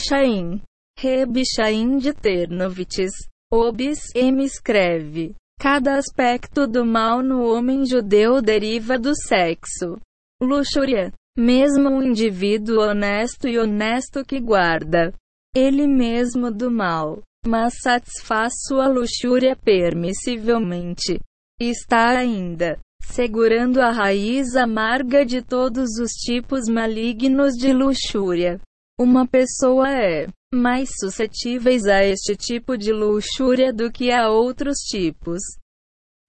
Reb 0.98 1.42
Shain 1.54 1.98
de 1.98 2.12
Ternovitz. 2.12 3.12
Obis 3.52 4.00
M 4.14 4.44
escreve. 4.44 5.34
Cada 5.60 5.96
aspecto 5.96 6.66
do 6.66 6.84
mal 6.84 7.22
no 7.22 7.44
homem 7.44 7.86
judeu 7.86 8.42
deriva 8.42 8.98
do 8.98 9.14
sexo. 9.14 9.96
Luxúria. 10.42 11.12
Mesmo 11.38 11.88
um 11.88 12.02
indivíduo 12.02 12.80
honesto 12.80 13.46
e 13.46 13.56
honesto 13.56 14.24
que 14.24 14.40
guarda 14.40 15.14
ele 15.54 15.86
mesmo 15.86 16.50
do 16.50 16.68
mal, 16.68 17.22
mas 17.46 17.74
satisfaz 17.80 18.52
sua 18.66 18.88
luxúria 18.88 19.54
permissivelmente 19.54 21.20
está 21.60 22.18
ainda 22.18 22.80
segurando 23.04 23.80
a 23.80 23.92
raiz 23.92 24.56
amarga 24.56 25.24
de 25.24 25.40
todos 25.40 26.00
os 26.00 26.10
tipos 26.10 26.68
malignos 26.68 27.54
de 27.54 27.72
luxúria. 27.72 28.60
Uma 28.98 29.24
pessoa 29.24 29.88
é 29.94 30.26
mais 30.52 30.88
suscetíveis 30.98 31.86
a 31.86 32.02
este 32.02 32.34
tipo 32.34 32.76
de 32.76 32.92
luxúria 32.92 33.72
do 33.72 33.92
que 33.92 34.10
a 34.10 34.28
outros 34.28 34.78
tipos. 34.78 35.38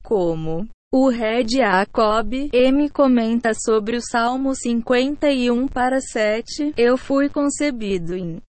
Como 0.03 0.67
o 0.91 1.07
Red 1.09 1.49
Jacob 1.51 2.33
M 2.51 2.89
comenta 2.89 3.51
sobre 3.53 3.97
o 3.97 4.01
Salmo 4.01 4.55
51 4.55 5.67
para 5.67 6.01
7, 6.01 6.73
eu 6.75 6.97
fui 6.97 7.29
concebido 7.29 8.15
em 8.15 8.41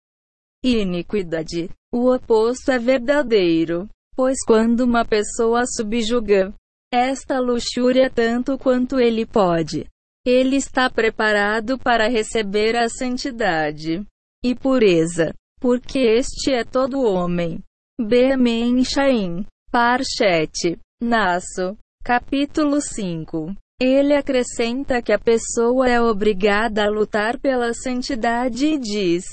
iniquidade. 0.63 1.69
O 1.91 2.13
oposto 2.13 2.71
é 2.71 2.79
verdadeiro, 2.79 3.89
pois 4.15 4.37
quando 4.45 4.81
uma 4.81 5.03
pessoa 5.03 5.65
subjuga 5.65 6.53
esta 6.91 7.39
luxúria 7.39 8.09
tanto 8.09 8.57
quanto 8.57 8.99
ele 8.99 9.25
pode. 9.25 9.85
Ele 10.25 10.55
está 10.55 10.89
preparado 10.89 11.77
para 11.77 12.07
receber 12.07 12.75
a 12.77 12.87
santidade 12.87 14.05
e 14.43 14.55
pureza, 14.55 15.33
porque 15.59 15.99
este 15.99 16.51
é 16.53 16.63
todo 16.63 17.03
homem. 17.03 17.59
Bemen 17.99 18.83
Shain, 18.85 19.45
Parchet, 19.71 20.79
Nasso, 21.01 21.77
capítulo 22.09 22.81
5. 22.81 23.53
Ele 23.79 24.15
acrescenta 24.15 24.99
que 24.99 25.13
a 25.13 25.19
pessoa 25.19 25.87
é 25.87 26.01
obrigada 26.01 26.83
a 26.83 26.89
lutar 26.89 27.37
pela 27.37 27.71
santidade 27.71 28.65
e 28.65 28.79
diz: 28.79 29.25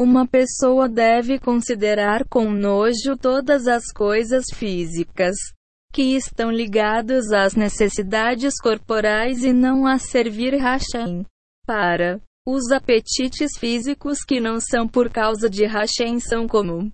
Uma 0.00 0.26
pessoa 0.26 0.88
deve 0.88 1.38
considerar 1.38 2.26
com 2.30 2.50
nojo 2.50 3.14
todas 3.20 3.66
as 3.66 3.92
coisas 3.92 4.46
físicas, 4.54 5.36
que 5.92 6.16
estão 6.16 6.50
ligados 6.50 7.30
às 7.30 7.54
necessidades 7.54 8.54
corporais 8.58 9.44
e 9.44 9.52
não 9.52 9.86
a 9.86 9.98
servir 9.98 10.54
Hashem. 10.54 11.26
Para 11.66 12.22
os 12.48 12.72
apetites 12.72 13.58
físicos 13.58 14.24
que 14.26 14.40
não 14.40 14.58
são 14.60 14.88
por 14.88 15.10
causa 15.10 15.46
de 15.46 15.66
Hashem 15.66 16.18
são 16.20 16.48
como 16.48 16.90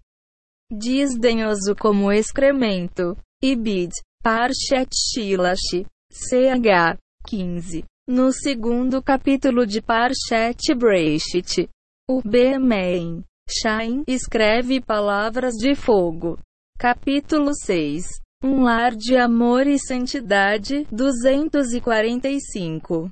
desdenhoso 0.72 1.76
como 1.76 2.10
excremento. 2.10 3.16
Ibid, 3.40 3.92
Parshat 4.22 4.90
Shilash, 4.92 5.84
CH 6.10 6.98
15. 7.26 7.84
No 8.08 8.32
segundo 8.32 9.02
capítulo 9.02 9.66
de 9.66 9.82
Parshat 9.82 10.74
Breshit, 10.74 11.68
o 12.08 12.22
Bemen, 12.22 13.22
Shain, 13.48 14.02
escreve 14.06 14.80
palavras 14.80 15.54
de 15.54 15.74
fogo. 15.74 16.38
Capítulo 16.78 17.52
6 17.54 18.06
um 18.42 18.62
lar 18.62 18.94
de 18.94 19.16
amor 19.16 19.66
e 19.66 19.78
santidade. 19.78 20.86
245. 20.92 23.10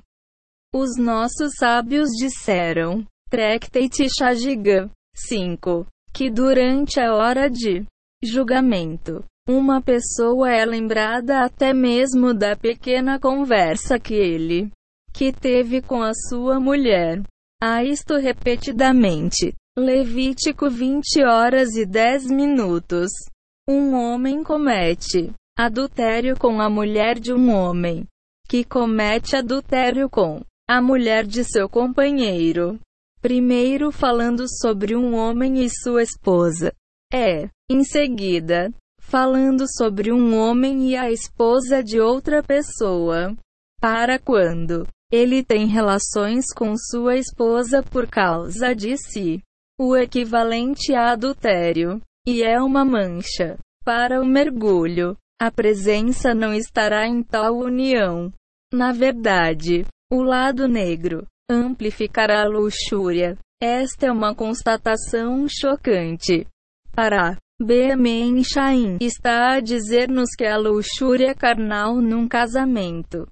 Os 0.73 0.97
nossos 0.97 1.51
sábios 1.59 2.09
disseram. 2.17 3.05
Tractate 3.29 4.07
Shajiga. 4.07 4.89
5. 5.13 5.85
Que 6.13 6.29
durante 6.29 7.01
a 7.01 7.13
hora 7.13 7.49
de 7.49 7.85
julgamento, 8.23 9.25
uma 9.47 9.81
pessoa 9.81 10.51
é 10.51 10.65
lembrada 10.65 11.45
até 11.45 11.73
mesmo 11.73 12.33
da 12.33 12.55
pequena 12.55 13.17
conversa 13.17 13.97
que 13.97 14.13
ele 14.13 14.69
que 15.13 15.31
teve 15.31 15.81
com 15.81 16.03
a 16.03 16.11
sua 16.29 16.59
mulher. 16.59 17.23
A 17.59 17.83
isto 17.83 18.17
repetidamente. 18.17 19.51
Levítico 19.75 20.69
20 20.69 21.23
horas 21.23 21.75
e 21.75 21.87
10 21.87 22.27
minutos. 22.27 23.09
Um 23.67 23.95
homem 23.95 24.43
comete 24.43 25.31
adultério 25.57 26.37
com 26.37 26.61
a 26.61 26.69
mulher 26.69 27.19
de 27.19 27.33
um 27.33 27.51
homem 27.51 28.05
que 28.47 28.63
comete 28.63 29.35
adultério 29.35 30.07
com 30.07 30.41
a 30.69 30.81
mulher 30.81 31.25
de 31.25 31.43
seu 31.43 31.67
companheiro. 31.67 32.79
Primeiro 33.19 33.91
falando 33.91 34.45
sobre 34.47 34.95
um 34.95 35.15
homem 35.15 35.63
e 35.63 35.69
sua 35.69 36.03
esposa. 36.03 36.71
É, 37.11 37.49
em 37.69 37.83
seguida, 37.83 38.71
falando 39.07 39.65
sobre 39.77 40.11
um 40.11 40.37
homem 40.37 40.89
e 40.89 40.95
a 40.97 41.09
esposa 41.09 41.81
de 41.81 41.99
outra 41.99 42.43
pessoa. 42.43 43.35
Para 43.79 44.19
quando 44.19 44.85
ele 45.09 45.43
tem 45.43 45.65
relações 45.65 46.45
com 46.53 46.75
sua 46.75 47.15
esposa 47.15 47.81
por 47.81 48.07
causa 48.07 48.75
de 48.75 48.97
si. 48.97 49.41
O 49.79 49.95
equivalente 49.95 50.93
a 50.93 51.11
adultério 51.11 52.01
e 52.27 52.43
é 52.43 52.59
uma 52.61 52.83
mancha. 52.83 53.57
Para 53.85 54.21
o 54.21 54.25
mergulho, 54.25 55.15
a 55.39 55.49
presença 55.49 56.33
não 56.33 56.53
estará 56.53 57.07
em 57.07 57.23
tal 57.23 57.55
união. 57.57 58.33
Na 58.73 58.91
verdade, 58.91 59.85
o 60.11 60.21
lado 60.21 60.67
negro 60.67 61.25
amplificará 61.49 62.41
a 62.41 62.47
luxúria. 62.47 63.37
Esta 63.61 64.07
é 64.07 64.11
uma 64.11 64.35
constatação 64.35 65.47
chocante. 65.47 66.45
Para 66.91 67.37
Bemen 67.59 68.43
Shain 68.43 68.99
está 69.01 69.55
a 69.55 69.59
dizer-nos 69.59 70.29
que 70.37 70.45
a 70.45 70.57
luxúria 70.57 71.33
carnal 71.33 71.95
num 71.95 72.27
casamento. 72.27 73.27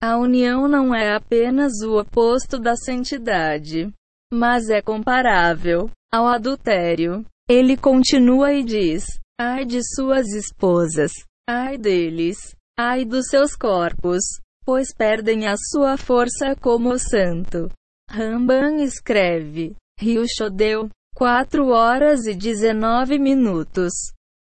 A 0.00 0.16
união 0.16 0.68
não 0.68 0.94
é 0.94 1.12
apenas 1.16 1.72
o 1.82 1.98
oposto 1.98 2.60
da 2.60 2.76
santidade, 2.76 3.92
mas 4.32 4.70
é 4.70 4.80
comparável 4.80 5.90
ao 6.12 6.28
adultério. 6.28 7.24
Ele 7.50 7.76
continua 7.76 8.52
e 8.52 8.62
diz: 8.62 9.04
Ai 9.40 9.64
de 9.64 9.80
suas 9.82 10.28
esposas, 10.28 11.10
ai 11.48 11.76
deles, 11.76 12.36
ai 12.78 13.04
dos 13.04 13.26
seus 13.26 13.56
corpos, 13.56 14.22
pois 14.64 14.94
perdem 14.94 15.48
a 15.48 15.56
sua 15.56 15.96
força 15.96 16.54
como 16.60 16.90
o 16.90 16.98
santo. 16.98 17.68
Ramban 18.08 18.84
escreve, 18.84 19.74
Rio 19.98 20.24
Chodeu, 20.28 20.88
4 21.18 21.66
horas 21.70 22.26
e 22.26 22.32
19 22.32 23.18
minutos, 23.18 23.92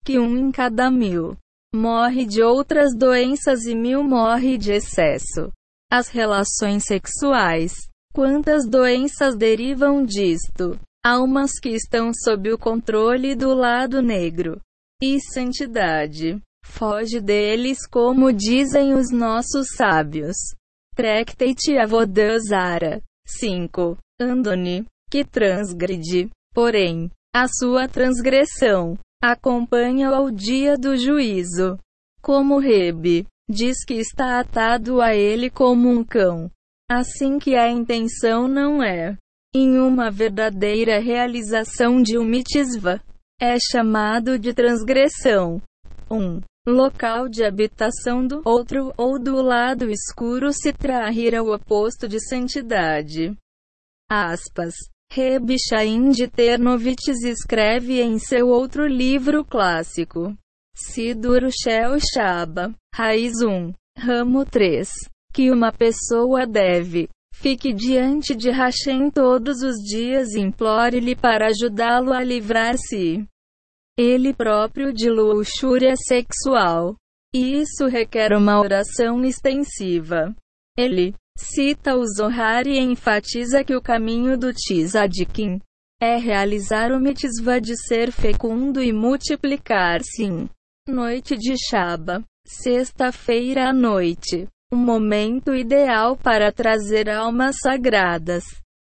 que 0.06 0.20
um 0.20 0.38
em 0.38 0.52
cada 0.52 0.92
mil 0.92 1.36
morre 1.74 2.28
de 2.28 2.44
outras 2.44 2.96
doenças 2.96 3.66
e 3.66 3.74
mil 3.74 4.04
morre 4.04 4.56
de 4.56 4.74
excesso. 4.74 5.52
As 5.92 6.10
relações 6.10 6.84
sexuais. 6.84 7.74
Quantas 8.14 8.70
doenças 8.70 9.36
derivam 9.36 10.06
disto? 10.06 10.80
Almas 11.04 11.60
que 11.60 11.70
estão 11.70 12.12
sob 12.14 12.54
o 12.54 12.58
controle 12.58 13.34
do 13.34 13.56
lado 13.56 14.00
negro. 14.00 14.62
E 15.02 15.20
santidade. 15.20 16.40
Foge 16.64 17.20
deles 17.20 17.80
como 17.88 18.32
dizem 18.32 18.94
os 18.94 19.10
nossos 19.12 19.70
sábios. 19.76 20.38
Tractate 20.96 21.80
Avodazara. 21.80 23.02
5. 23.26 23.98
Andoni. 24.22 24.86
Que 25.10 25.26
transgride, 25.26 26.30
porém, 26.54 27.10
a 27.34 27.48
sua 27.48 27.88
transgressão. 27.88 28.98
Acompanha 29.22 30.10
ao 30.10 30.32
dia 30.32 30.78
do 30.78 30.96
juízo. 30.96 31.78
Como 32.22 32.58
Rebe, 32.58 33.28
diz 33.50 33.84
que 33.86 33.96
está 33.96 34.40
atado 34.40 35.02
a 35.02 35.14
ele 35.14 35.50
como 35.50 35.90
um 35.90 36.04
cão. 36.04 36.50
Assim 36.90 37.38
que 37.38 37.56
a 37.56 37.70
intenção 37.70 38.48
não 38.48 38.82
é 38.82 39.18
em 39.54 39.80
uma 39.80 40.12
verdadeira 40.12 41.00
realização 41.00 42.02
de 42.02 42.18
um 42.18 42.24
mitzvah, 42.24 43.02
é 43.42 43.58
chamado 43.60 44.38
de 44.38 44.54
transgressão. 44.54 45.62
1. 46.10 46.16
Um, 46.16 46.42
local 46.68 47.28
de 47.28 47.44
habitação 47.44 48.26
do 48.26 48.42
outro 48.46 48.94
ou 48.96 49.20
do 49.20 49.42
lado 49.42 49.90
escuro 49.90 50.54
se 50.54 50.72
trahir 50.72 51.34
o 51.42 51.54
oposto 51.54 52.08
de 52.08 52.20
santidade. 52.20 53.36
Aspas. 54.10 54.76
Reb 55.12 55.56
Chaim 55.68 56.12
de 56.12 56.28
Ternovitz 56.28 57.24
escreve 57.24 58.00
em 58.02 58.20
seu 58.20 58.50
outro 58.50 58.86
livro 58.86 59.44
clássico, 59.44 60.36
Sidur 60.76 61.50
Shel 61.52 61.98
Shaba, 62.00 62.76
Raiz 62.94 63.42
1, 63.42 63.74
Ramo 63.98 64.46
3, 64.46 64.88
que 65.34 65.50
uma 65.50 65.72
pessoa 65.72 66.46
deve 66.46 67.10
Fique 67.42 67.72
diante 67.72 68.36
de 68.36 68.52
Hashem 68.52 69.10
todos 69.10 69.62
os 69.62 69.78
dias 69.78 70.34
e 70.34 70.42
implore-lhe 70.42 71.16
para 71.16 71.48
ajudá-lo 71.48 72.12
a 72.12 72.22
livrar-se 72.22 73.26
ele 73.98 74.34
próprio 74.34 74.94
de 74.94 75.10
luxúria 75.10 75.94
sexual. 75.96 76.96
E 77.34 77.62
isso 77.62 77.86
requer 77.88 78.34
uma 78.34 78.60
oração 78.60 79.24
extensiva. 79.24 80.36
Ele 80.78 81.14
Cita 81.42 81.96
o 81.96 82.06
Zohar 82.06 82.68
e 82.68 82.78
enfatiza 82.78 83.64
que 83.64 83.74
o 83.74 83.82
caminho 83.82 84.38
do 84.38 84.52
Tzadikim 84.54 85.62
é 86.02 86.18
realizar 86.18 86.92
o 86.92 87.00
mitzvah 87.00 87.60
de 87.60 87.78
ser 87.88 88.12
fecundo 88.12 88.84
e 88.84 88.92
multiplicar-se. 88.92 90.50
Noite 90.86 91.38
de 91.38 91.56
Shaba, 91.58 92.22
sexta-feira 92.46 93.70
à 93.70 93.74
noite, 93.74 94.50
o 94.70 94.76
momento 94.76 95.56
ideal 95.56 96.18
para 96.18 96.52
trazer 96.52 97.10
almas 97.10 97.56
sagradas 97.64 98.44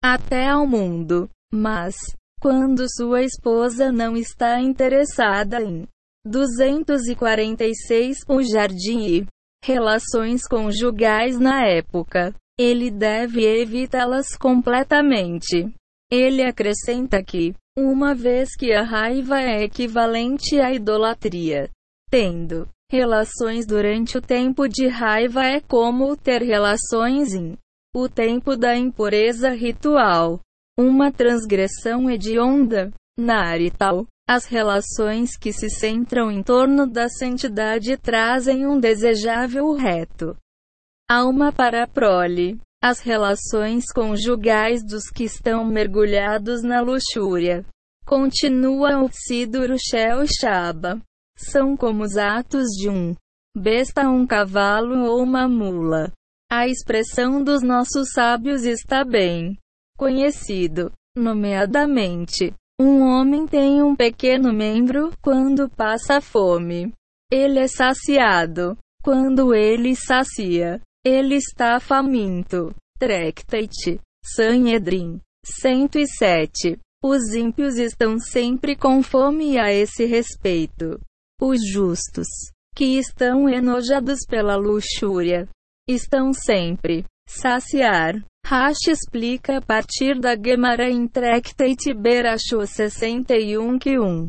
até 0.05 0.47
ao 0.47 0.67
mundo. 0.67 1.31
Mas, 1.51 1.97
quando 2.43 2.85
sua 2.95 3.23
esposa 3.23 3.91
não 3.91 4.19
está 4.19 4.61
interessada 4.61 5.63
em 5.63 5.89
246 6.27 8.19
O 8.29 8.43
Jardim 8.43 9.01
e 9.01 9.27
relações 9.65 10.43
conjugais 10.47 11.39
na 11.39 11.67
época. 11.67 12.35
Ele 12.59 12.91
deve 12.91 13.43
evitá-las 13.45 14.37
completamente. 14.37 15.73
Ele 16.13 16.43
acrescenta 16.43 17.23
que, 17.25 17.55
uma 17.77 18.15
vez 18.15 18.55
que 18.55 18.73
a 18.73 18.83
raiva 18.83 19.41
é 19.41 19.65
equivalente 19.65 20.61
à 20.61 20.73
idolatria, 20.73 21.71
tendo 22.11 22.69
relações 22.93 23.67
durante 23.67 24.19
o 24.19 24.21
tempo 24.21 24.69
de 24.69 24.87
raiva 24.87 25.43
é 25.45 25.61
como 25.61 26.17
ter 26.17 26.43
relações 26.43 27.35
em 27.35 27.57
o 27.97 28.09
tempo 28.09 28.57
da 28.57 28.77
impureza 28.77 29.51
ritual. 29.51 30.41
Uma 30.79 31.11
transgressão 31.11 32.11
hedionda. 32.11 32.93
Narital. 33.17 34.07
As 34.27 34.47
relações 34.47 35.37
que 35.37 35.53
se 35.53 35.69
centram 35.69 36.31
em 36.31 36.43
torno 36.43 36.87
da 36.87 37.11
santidade 37.11 37.95
trazem 37.99 38.67
um 38.67 38.81
desejável 38.81 39.75
reto. 39.75 40.35
Alma 41.09 41.53
para 41.53 41.85
a 41.85 41.87
prole. 41.87 42.59
As 42.83 43.01
relações 43.01 43.85
conjugais 43.95 44.83
dos 44.83 45.11
que 45.11 45.25
estão 45.25 45.65
mergulhados 45.65 46.63
na 46.63 46.81
luxúria. 46.81 47.65
Continua 48.07 49.03
o 49.03 49.11
Sidur 49.13 49.77
Shel 49.79 50.25
Shaba. 50.27 51.01
São 51.37 51.77
como 51.77 52.03
os 52.03 52.17
atos 52.17 52.69
de 52.71 52.89
um 52.89 53.15
besta, 53.57 54.09
um 54.09 54.27
cavalo 54.27 55.05
ou 55.05 55.23
uma 55.23 55.47
mula. 55.47 56.11
A 56.51 56.67
expressão 56.67 57.43
dos 57.43 57.63
nossos 57.63 58.13
sábios 58.13 58.65
está 58.65 59.05
bem 59.05 59.59
conhecido, 59.97 60.93
nomeadamente, 61.17 62.55
um 62.81 63.03
homem 63.03 63.47
tem 63.47 63.83
um 63.83 63.95
pequeno 63.95 64.53
membro 64.53 65.13
quando 65.23 65.69
passa 65.69 66.21
fome. 66.21 66.93
Ele 67.31 67.61
é 67.61 67.69
saciado. 67.69 68.77
Quando 69.03 69.55
ele 69.55 69.95
sacia, 69.95 70.81
ele 71.05 71.37
está 71.37 71.79
faminto. 71.79 72.75
Tractate. 72.99 74.01
Sanhedrin. 74.25 75.21
107. 75.45 76.79
Os 77.05 77.35
ímpios 77.35 77.77
estão 77.77 78.19
sempre 78.19 78.75
com 78.75 79.03
fome 79.03 79.59
a 79.59 79.73
esse 79.73 80.05
respeito. 80.07 80.99
Os 81.41 81.61
justos, 81.69 82.27
que 82.75 82.99
estão 82.99 83.49
enojados 83.49 84.21
pela 84.27 84.57
luxúria, 84.57 85.49
estão 85.89 86.33
sempre 86.33 87.05
saciar. 87.29 88.15
Rashi 88.47 88.91
explica 88.91 89.57
a 89.57 89.63
partir 89.63 90.21
da 90.21 90.37
Gemara 90.37 90.91
em 90.91 91.09
Tractate 91.09 91.95
Berachot 91.95 92.67
61 92.67 93.79
que 93.79 93.99
1. 93.99 94.29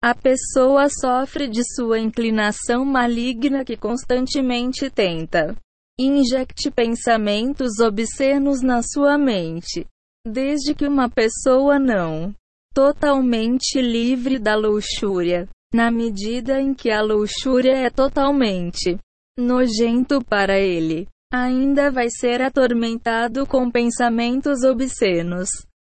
A 0.00 0.14
pessoa 0.14 0.88
sofre 0.88 1.48
de 1.48 1.60
sua 1.74 1.98
inclinação 1.98 2.84
maligna 2.84 3.64
que 3.64 3.76
constantemente 3.76 4.88
tenta 4.88 5.56
injecte 5.98 6.70
pensamentos 6.70 7.80
obscenos 7.80 8.62
na 8.62 8.80
sua 8.80 9.18
mente. 9.18 9.86
Desde 10.24 10.72
que 10.72 10.86
uma 10.86 11.10
pessoa 11.10 11.80
não 11.80 12.32
totalmente 12.72 13.82
livre 13.82 14.38
da 14.38 14.54
luxúria, 14.54 15.48
na 15.74 15.90
medida 15.90 16.60
em 16.60 16.72
que 16.72 16.92
a 16.92 17.02
luxúria 17.02 17.72
é 17.72 17.90
totalmente 17.90 18.98
nojento 19.36 20.24
para 20.24 20.60
ele, 20.60 21.08
ainda 21.32 21.90
vai 21.90 22.10
ser 22.10 22.42
atormentado 22.42 23.46
com 23.46 23.70
pensamentos 23.70 24.62
obscenos. 24.64 25.48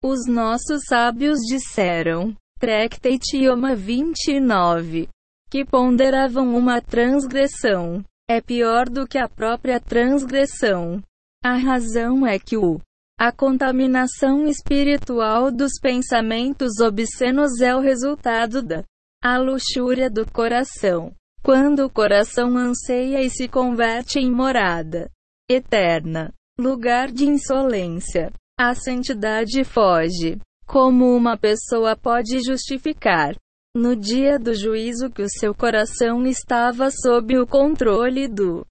Os 0.04 0.28
nossos 0.28 0.84
sábios 0.88 1.40
disseram, 1.40 2.36
Tractate 2.60 3.38
Yoma 3.38 3.76
29, 3.76 5.10
que 5.50 5.66
ponderavam 5.66 6.56
uma 6.56 6.80
transgressão. 6.80 8.06
É 8.30 8.40
pior 8.40 8.88
do 8.88 9.08
que 9.08 9.18
a 9.18 9.28
própria 9.28 9.80
transgressão. 9.80 11.02
A 11.44 11.56
razão 11.56 12.28
é 12.28 12.38
que 12.38 12.56
o 12.56 12.80
a 13.20 13.32
contaminação 13.32 14.46
espiritual 14.46 15.52
dos 15.52 15.74
pensamentos 15.82 16.80
obscenos 16.80 17.60
é 17.60 17.76
o 17.76 17.80
resultado 17.80 18.62
da 18.62 18.84
a 19.24 19.38
luxúria 19.38 20.10
do 20.10 20.30
coração. 20.30 21.14
Quando 21.42 21.86
o 21.86 21.90
coração 21.90 22.58
anseia 22.58 23.22
e 23.22 23.30
se 23.30 23.48
converte 23.48 24.20
em 24.20 24.30
morada 24.32 25.10
eterna, 25.50 26.34
lugar 26.60 27.12
de 27.12 27.26
insolência. 27.26 28.32
A 28.60 28.76
santidade 28.76 29.64
foge. 29.64 30.40
Como 30.66 31.16
uma 31.16 31.38
pessoa 31.38 31.96
pode 31.96 32.40
justificar, 32.42 33.36
no 33.76 33.96
dia 33.96 34.38
do 34.40 34.54
juízo, 34.54 35.10
que 35.10 35.22
o 35.22 35.30
seu 35.30 35.54
coração 35.54 36.26
estava 36.26 36.90
sob 36.90 37.38
o 37.38 37.48
controle 37.48 38.28
do 38.28 38.66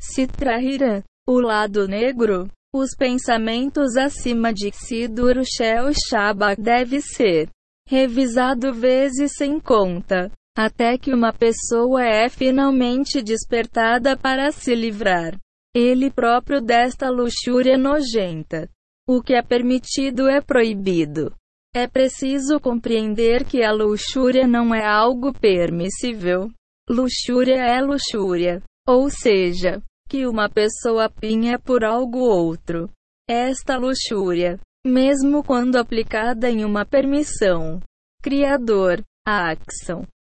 Sitrahira, 0.00 1.02
o 1.26 1.40
lado 1.40 1.88
negro? 1.88 2.48
Os 2.74 2.90
pensamentos 2.96 3.96
acima 3.96 4.52
de 4.52 4.72
Sidur 4.72 5.42
Shel 5.44 5.92
Shaba 5.94 6.56
deve 6.56 7.00
ser 7.00 7.48
revisado 7.88 8.74
vezes 8.74 9.32
sem 9.36 9.60
conta, 9.60 10.30
até 10.56 10.98
que 10.98 11.14
uma 11.14 11.32
pessoa 11.32 12.02
é 12.04 12.28
finalmente 12.28 13.22
despertada 13.22 14.16
para 14.16 14.50
se 14.50 14.74
livrar 14.74 15.38
ele 15.74 16.10
próprio 16.10 16.60
desta 16.60 17.10
luxúria 17.10 17.76
nojenta. 17.76 18.70
O 19.08 19.20
que 19.20 19.34
é 19.34 19.42
permitido 19.42 20.28
é 20.28 20.40
proibido. 20.40 21.34
É 21.74 21.88
preciso 21.88 22.60
compreender 22.60 23.44
que 23.44 23.62
a 23.62 23.72
luxúria 23.72 24.46
não 24.46 24.72
é 24.72 24.86
algo 24.86 25.32
permissível. 25.32 26.48
Luxúria 26.88 27.56
é 27.56 27.80
luxúria. 27.82 28.62
Ou 28.86 29.10
seja, 29.10 29.82
que 30.08 30.26
uma 30.26 30.48
pessoa 30.48 31.10
pinha 31.10 31.58
por 31.58 31.84
algo 31.84 32.20
outro. 32.20 32.88
Esta 33.28 33.76
luxúria, 33.76 34.60
mesmo 34.86 35.42
quando 35.42 35.76
aplicada 35.76 36.48
em 36.48 36.64
uma 36.64 36.84
permissão, 36.84 37.80
criador, 38.22 39.02
a 39.26 39.56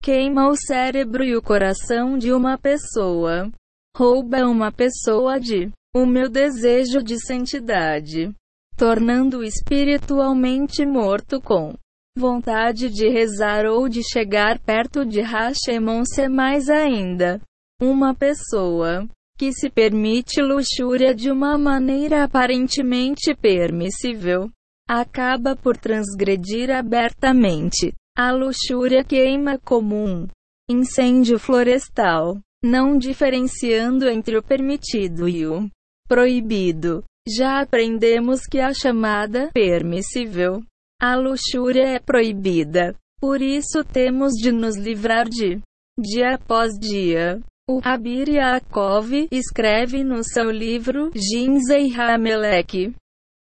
queima 0.02 0.48
o 0.48 0.56
cérebro 0.56 1.22
e 1.22 1.36
o 1.36 1.42
coração 1.42 2.16
de 2.16 2.32
uma 2.32 2.58
pessoa, 2.58 3.50
rouba 3.96 4.46
uma 4.46 4.70
pessoa 4.70 5.40
de 5.40 5.70
o 5.94 6.04
meu 6.04 6.28
desejo 6.28 7.02
de 7.02 7.18
santidade, 7.18 8.30
tornando-o 8.76 9.42
espiritualmente 9.42 10.84
morto 10.84 11.40
com 11.40 11.72
vontade 12.14 12.90
de 12.90 13.08
rezar 13.08 13.64
ou 13.64 13.88
de 13.88 14.02
chegar 14.02 14.58
perto 14.58 15.02
de 15.02 15.22
Hashemon-se 15.22 16.28
mais 16.28 16.68
ainda. 16.68 17.40
Uma 17.80 18.14
pessoa 18.14 19.08
que 19.38 19.50
se 19.50 19.70
permite 19.70 20.42
luxúria 20.42 21.14
de 21.14 21.30
uma 21.30 21.56
maneira 21.56 22.22
aparentemente 22.22 23.34
permissível, 23.34 24.50
acaba 24.86 25.56
por 25.56 25.74
transgredir 25.78 26.70
abertamente. 26.70 27.94
A 28.14 28.30
luxúria 28.30 29.02
queima 29.02 29.58
como 29.58 29.96
um 29.96 30.26
incêndio 30.70 31.38
florestal, 31.38 32.38
não 32.66 32.98
diferenciando 32.98 34.08
entre 34.08 34.36
o 34.36 34.42
permitido 34.42 35.28
e 35.28 35.46
o 35.46 35.70
proibido. 36.08 37.04
Já 37.28 37.60
aprendemos 37.60 38.40
que 38.42 38.60
a 38.60 38.72
chamada 38.74 39.50
permissível, 39.52 40.62
a 41.00 41.16
luxúria 41.16 41.86
é 41.88 41.98
proibida. 41.98 42.94
Por 43.20 43.40
isso 43.40 43.82
temos 43.84 44.32
de 44.32 44.52
nos 44.52 44.76
livrar 44.76 45.28
de 45.28 45.60
dia 45.98 46.34
após 46.34 46.78
dia. 46.78 47.40
O 47.68 47.80
Abir 47.82 48.28
Yaakov 48.28 49.26
escreve 49.32 50.04
no 50.04 50.22
seu 50.22 50.50
livro 50.50 51.10
Ginzei 51.14 51.92
Hamelek. 51.94 52.94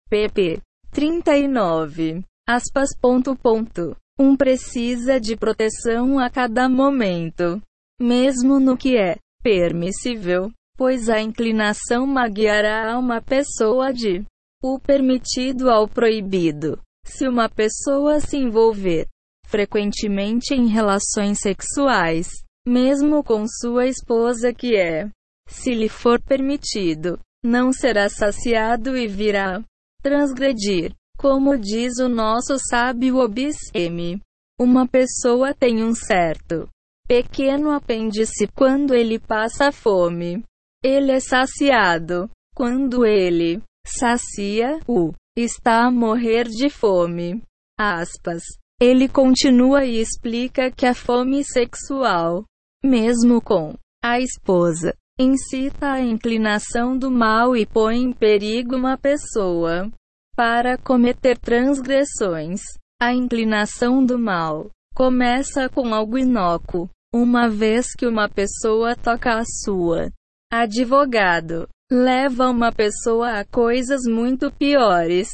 pp. 0.09 0.61
39. 0.91 2.25
Aspas. 2.49 2.89
Ponto, 2.99 3.37
ponto. 3.37 3.95
Um 4.19 4.35
precisa 4.35 5.21
de 5.21 5.37
proteção 5.37 6.19
a 6.19 6.31
cada 6.31 6.69
momento, 6.69 7.61
mesmo 8.01 8.61
no 8.61 8.77
que 8.77 8.97
é 8.97 9.17
permissível, 9.43 10.51
pois 10.77 11.09
a 11.09 11.21
inclinação 11.21 12.07
maguiará 12.07 12.97
uma 12.99 13.21
pessoa 13.21 13.93
de 13.93 14.25
o 14.63 14.79
permitido 14.79 15.71
ao 15.71 15.89
proibido. 15.89 16.81
Se 17.05 17.27
uma 17.27 17.49
pessoa 17.49 18.21
se 18.21 18.37
envolver 18.37 19.07
frequentemente 19.47 20.55
em 20.55 20.67
relações 20.67 21.39
sexuais, 21.41 22.29
mesmo 22.67 23.25
com 23.25 23.47
sua 23.47 23.87
esposa 23.87 24.53
que 24.53 24.77
é, 24.77 25.09
se 25.49 25.75
lhe 25.75 25.89
for 25.89 26.21
permitido, 26.21 27.19
não 27.43 27.73
será 27.73 28.09
saciado 28.09 28.97
e 28.97 29.09
virá 29.09 29.65
transgredir. 30.03 30.93
Como 31.17 31.59
diz 31.59 31.99
o 31.99 32.09
nosso 32.09 32.57
sábio 32.59 33.17
Obisem, 33.17 34.21
uma 34.61 34.87
pessoa 34.87 35.53
tem 35.53 35.83
um 35.83 35.93
certo 35.95 36.69
pequeno 37.09 37.71
apêndice 37.71 38.47
quando 38.55 38.95
ele 38.95 39.19
passa 39.19 39.73
fome. 39.73 40.45
Ele 40.85 41.11
é 41.11 41.19
saciado 41.19 42.31
quando 42.55 43.05
ele 43.05 43.61
sacia 43.85 44.79
o 44.87 45.13
está 45.37 45.87
a 45.87 45.91
morrer 45.91 46.45
de 46.45 46.69
fome. 46.69 47.43
Aspas. 47.77 48.43
Ele 48.81 49.09
continua 49.09 49.85
e 49.85 50.01
explica 50.01 50.71
que 50.71 50.87
a 50.87 50.95
fome 50.95 51.43
sexual 51.43 52.45
mesmo 52.85 53.41
com 53.41 53.75
a 54.03 54.21
esposa, 54.21 54.95
incita 55.19 55.93
a 55.93 56.01
inclinação 56.01 56.97
do 56.97 57.11
mal 57.11 57.57
e 57.57 57.67
põe 57.67 57.99
em 57.99 58.13
perigo 58.13 58.77
uma 58.77 58.97
pessoa 58.97 59.91
para 60.37 60.79
cometer 60.79 61.37
transgressões. 61.39 62.61
A 63.01 63.13
inclinação 63.13 64.05
do 64.05 64.19
mal 64.19 64.71
começa 64.95 65.69
com 65.69 65.93
algo 65.93 66.19
inócuo, 66.19 66.89
uma 67.15 67.49
vez 67.49 67.95
que 67.97 68.07
uma 68.07 68.29
pessoa 68.29 68.95
toca 68.95 69.39
a 69.39 69.45
sua. 69.45 70.11
Advogado 70.53 71.69
leva 71.91 72.49
uma 72.49 72.71
pessoa 72.71 73.39
a 73.39 73.45
coisas 73.45 74.03
muito 74.07 74.51
piores. 74.53 75.29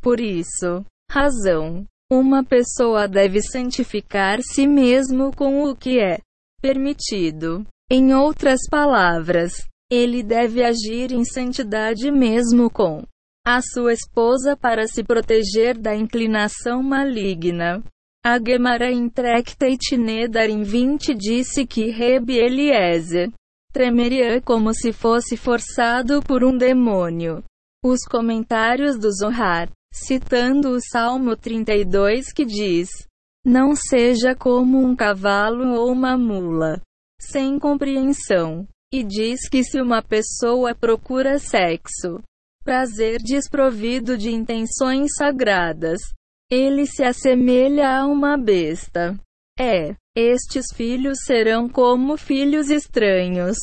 Por 0.00 0.20
isso, 0.20 0.84
razão, 1.10 1.84
uma 2.10 2.42
pessoa 2.42 3.06
deve 3.06 3.42
santificar-se 3.42 4.66
mesmo 4.66 5.34
com 5.34 5.64
o 5.64 5.76
que 5.76 6.00
é 6.00 6.18
permitido. 6.60 7.66
Em 7.90 8.14
outras 8.14 8.60
palavras, 8.70 9.64
ele 9.90 10.22
deve 10.22 10.62
agir 10.62 11.12
em 11.12 11.24
santidade 11.24 12.10
mesmo 12.10 12.70
com 12.70 13.02
a 13.46 13.60
sua 13.62 13.94
esposa 13.94 14.56
para 14.56 14.86
se 14.86 15.02
proteger 15.02 15.78
da 15.78 15.94
inclinação 15.94 16.82
maligna. 16.82 17.82
A 18.24 18.38
Gemara 18.38 18.90
em 18.90 19.08
Tractate 19.08 19.96
Nedarim 19.96 20.62
20 20.62 21.14
disse 21.14 21.64
que 21.64 21.90
Reb 21.90 22.30
Eliezer 22.30 23.30
tremeria 23.72 24.40
como 24.42 24.74
se 24.74 24.92
fosse 24.92 25.36
forçado 25.36 26.22
por 26.22 26.42
um 26.42 26.56
demônio. 26.56 27.44
Os 27.84 28.00
comentários 28.04 28.98
do 28.98 29.10
Zohar, 29.12 29.70
citando 29.94 30.70
o 30.70 30.80
Salmo 30.80 31.36
32 31.36 32.32
que 32.32 32.44
diz: 32.44 32.88
não 33.44 33.74
seja 33.74 34.34
como 34.34 34.78
um 34.78 34.94
cavalo 34.94 35.74
ou 35.74 35.90
uma 35.90 36.18
mula, 36.18 36.82
sem 37.20 37.58
compreensão. 37.58 38.66
E 38.92 39.04
diz 39.04 39.48
que 39.50 39.62
se 39.62 39.80
uma 39.80 40.02
pessoa 40.02 40.74
procura 40.74 41.38
sexo, 41.38 42.22
prazer 42.64 43.18
desprovido 43.22 44.16
de 44.16 44.30
intenções 44.30 45.10
sagradas, 45.14 45.98
ele 46.50 46.86
se 46.86 47.04
assemelha 47.04 47.90
a 47.90 48.06
uma 48.06 48.38
besta. 48.38 49.14
É, 49.58 49.94
estes 50.16 50.74
filhos 50.74 51.18
serão 51.24 51.68
como 51.68 52.16
filhos 52.16 52.70
estranhos. 52.70 53.58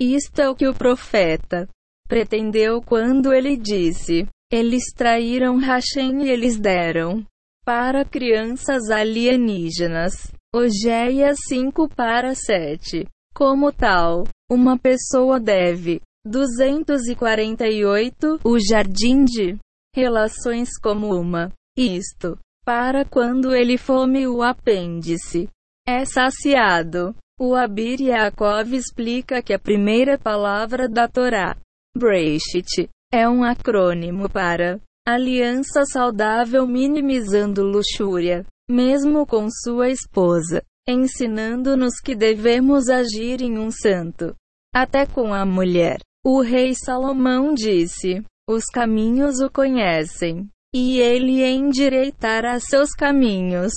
Isto 0.00 0.40
é 0.40 0.50
o 0.50 0.56
que 0.56 0.66
o 0.66 0.74
profeta 0.74 1.68
pretendeu 2.08 2.82
quando 2.82 3.32
ele 3.32 3.56
disse: 3.56 4.26
Eles 4.50 4.92
traíram 4.94 5.58
Hashem 5.58 6.24
e 6.24 6.30
eles 6.30 6.58
deram 6.58 7.24
para 7.64 8.04
crianças 8.04 8.90
alienígenas. 8.90 10.32
Ogéia 10.54 11.32
5 11.48 11.88
para 11.88 12.34
7. 12.34 13.06
Como 13.34 13.72
tal, 13.72 14.24
uma 14.50 14.78
pessoa 14.78 15.40
deve 15.40 16.02
248 16.24 18.40
o 18.44 18.58
jardim 18.58 19.24
de 19.24 19.56
relações 19.94 20.70
como 20.80 21.14
uma 21.14 21.52
isto 21.76 22.38
para 22.64 23.04
quando 23.04 23.54
ele 23.54 23.76
fome 23.76 24.26
o 24.26 24.42
apêndice 24.42 25.48
é 25.86 26.04
saciado. 26.04 27.14
O 27.38 27.54
Abir 27.54 28.00
Yaakov 28.00 28.74
explica 28.74 29.42
que 29.42 29.52
a 29.52 29.58
primeira 29.58 30.16
palavra 30.16 30.88
da 30.88 31.08
Torá, 31.08 31.56
Breshit, 31.96 32.88
é 33.12 33.28
um 33.28 33.42
acrônimo 33.42 34.30
para 34.30 34.80
Aliança 35.06 35.84
saudável 35.84 36.66
minimizando 36.66 37.62
luxúria, 37.62 38.46
mesmo 38.70 39.26
com 39.26 39.48
sua 39.50 39.90
esposa, 39.90 40.62
ensinando-nos 40.88 42.00
que 42.00 42.14
devemos 42.14 42.88
agir 42.88 43.42
em 43.42 43.58
um 43.58 43.70
santo. 43.70 44.34
Até 44.74 45.04
com 45.04 45.34
a 45.34 45.44
mulher. 45.44 45.98
O 46.24 46.40
rei 46.40 46.74
Salomão 46.74 47.52
disse: 47.52 48.24
Os 48.48 48.64
caminhos 48.64 49.40
o 49.40 49.50
conhecem, 49.50 50.48
e 50.74 50.98
ele 50.98 51.44
endireitará 51.44 52.58
seus 52.58 52.90
caminhos. 52.90 53.72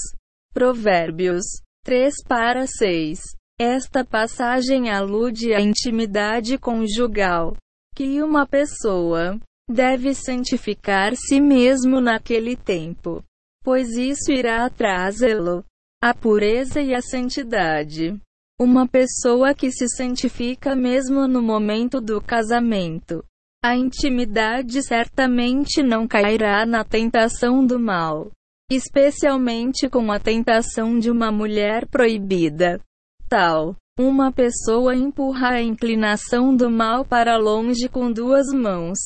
Provérbios 0.52 1.44
3 1.84 2.16
para 2.28 2.66
6. 2.66 3.20
Esta 3.60 4.04
passagem 4.04 4.90
alude 4.90 5.54
à 5.54 5.62
intimidade 5.62 6.58
conjugal 6.58 7.56
que 7.96 8.22
uma 8.24 8.48
pessoa 8.48 9.40
deve 9.70 10.16
santificar-se 10.16 11.40
mesmo 11.40 12.02
naquele 12.02 12.56
tempo, 12.56 13.24
pois 13.64 13.90
isso 13.90 14.32
irá 14.32 14.66
atrasá-lo. 14.66 15.64
A 16.02 16.14
pureza 16.14 16.82
e 16.82 16.94
a 16.94 17.02
santidade. 17.02 18.20
Uma 18.60 18.88
pessoa 18.88 19.54
que 19.54 19.72
se 19.72 19.88
santifica 19.88 20.76
mesmo 20.76 21.28
no 21.28 21.42
momento 21.42 22.00
do 22.00 22.22
casamento. 22.22 23.24
A 23.64 23.76
intimidade 23.76 24.82
certamente 24.82 25.84
não 25.84 26.08
cairá 26.08 26.66
na 26.66 26.84
tentação 26.84 27.66
do 27.66 27.80
mal, 27.80 28.32
especialmente 28.72 29.90
com 29.90 30.12
a 30.12 30.20
tentação 30.20 30.98
de 30.98 31.12
uma 31.12 31.32
mulher 31.32 31.88
proibida. 31.88 32.80
Tal, 33.28 33.76
uma 34.00 34.32
pessoa 34.32 34.96
empurra 34.96 35.54
a 35.54 35.62
inclinação 35.62 36.56
do 36.56 36.70
mal 36.70 37.04
para 37.04 37.38
longe 37.38 37.90
com 37.90 38.12
duas 38.12 38.48
mãos 38.54 38.98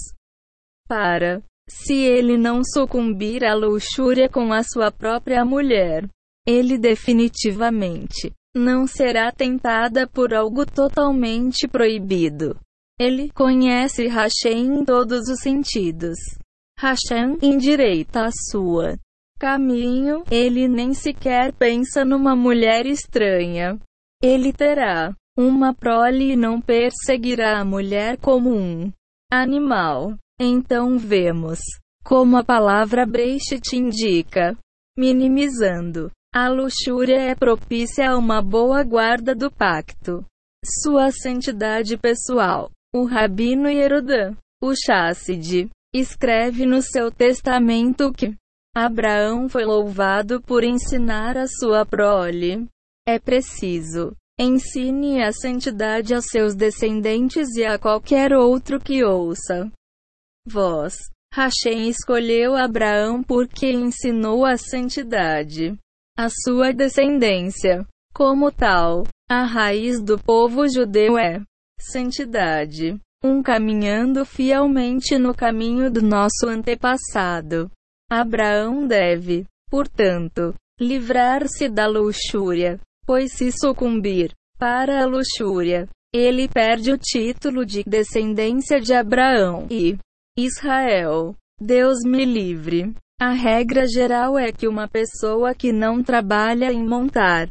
para, 0.92 1.42
se 1.70 1.94
ele 1.94 2.38
não 2.38 2.62
sucumbir 2.66 3.46
à 3.46 3.54
luxúria 3.54 4.28
com 4.28 4.52
a 4.52 4.62
sua 4.62 4.92
própria 4.92 5.46
mulher, 5.46 6.06
ele 6.46 6.78
definitivamente 6.78 8.34
não 8.54 8.86
será 8.86 9.32
tentada 9.32 10.06
por 10.06 10.34
algo 10.34 10.66
totalmente 10.66 11.66
proibido. 11.66 12.60
Ele 13.04 13.32
conhece 13.32 14.06
Hashem 14.08 14.76
em 14.76 14.86
todos 14.86 15.28
os 15.28 15.40
sentidos. 15.40 16.20
Hashem 16.78 17.36
endireita 17.42 18.26
a 18.26 18.32
sua 18.32 18.96
caminho, 19.40 20.24
ele 20.30 20.68
nem 20.68 20.94
sequer 20.94 21.52
pensa 21.52 22.06
numa 22.06 22.36
mulher 22.36 22.86
estranha. 22.86 23.80
Ele 24.22 24.54
terá 24.54 25.16
uma 25.36 25.74
prole 25.74 26.34
e 26.34 26.36
não 26.36 26.62
perseguirá 26.62 27.60
a 27.60 27.66
mulher 27.66 28.20
como 28.20 28.54
um 28.56 28.94
animal. 29.34 30.16
Então 30.40 31.00
vemos 31.00 31.60
como 32.04 32.38
a 32.38 32.44
palavra 32.44 33.04
te 33.64 33.78
indica, 33.78 34.56
minimizando. 34.96 36.12
A 36.32 36.48
luxúria 36.50 37.20
é 37.20 37.34
propícia 37.34 38.12
a 38.12 38.16
uma 38.16 38.44
boa 38.44 38.84
guarda 38.84 39.34
do 39.34 39.50
pacto. 39.50 40.24
Sua 40.64 41.12
santidade 41.12 41.98
pessoal. 41.98 42.70
O 42.94 43.06
Rabino 43.06 43.70
Yerudan, 43.70 44.36
o 44.62 44.74
Chassid, 44.76 45.70
escreve 45.96 46.66
no 46.66 46.82
seu 46.82 47.10
testamento 47.10 48.12
que 48.12 48.36
Abraão 48.76 49.48
foi 49.48 49.64
louvado 49.64 50.42
por 50.42 50.62
ensinar 50.62 51.38
a 51.38 51.48
sua 51.48 51.86
prole. 51.86 52.68
É 53.08 53.18
preciso. 53.18 54.14
Ensine 54.38 55.24
a 55.24 55.32
santidade 55.32 56.14
a 56.14 56.22
seus 56.22 56.54
descendentes 56.54 57.56
e 57.56 57.64
a 57.64 57.80
qualquer 57.80 58.34
outro 58.34 58.78
que 58.78 59.04
ouça. 59.06 59.72
Vós, 60.46 60.98
Hashem 61.34 61.88
escolheu 61.88 62.56
Abraão 62.56 63.24
porque 63.24 63.72
ensinou 63.72 64.46
a 64.46 64.58
santidade. 64.58 65.78
A 66.18 66.28
sua 66.30 66.74
descendência. 66.74 67.88
Como 68.14 68.52
tal, 68.52 69.04
a 69.30 69.44
raiz 69.44 70.02
do 70.02 70.18
povo 70.18 70.68
judeu 70.68 71.18
é 71.18 71.42
santidade. 71.82 73.00
Um 73.24 73.42
caminhando 73.44 74.26
fielmente 74.26 75.18
no 75.18 75.34
caminho 75.34 75.92
do 75.92 76.02
nosso 76.02 76.48
antepassado. 76.48 77.70
Abraão 78.10 78.88
deve, 78.88 79.46
portanto, 79.70 80.54
livrar-se 80.80 81.70
da 81.70 81.88
luxúria, 81.88 82.80
pois 83.06 83.32
se 83.34 83.52
sucumbir 83.52 84.34
para 84.58 85.02
a 85.02 85.06
luxúria, 85.06 85.88
ele 86.14 86.48
perde 86.48 86.92
o 86.92 86.98
título 86.98 87.66
de 87.66 87.84
descendência 87.84 88.80
de 88.82 88.94
Abraão 88.94 89.66
e 89.72 89.98
Israel. 90.38 91.36
Deus 91.60 92.00
me 92.06 92.26
livre. 92.26 92.94
A 93.20 93.32
regra 93.32 93.88
geral 93.88 94.38
é 94.38 94.52
que 94.52 94.68
uma 94.68 94.88
pessoa 94.88 95.56
que 95.56 95.72
não 95.72 96.04
trabalha 96.04 96.72
em 96.72 96.84
montar, 96.84 97.50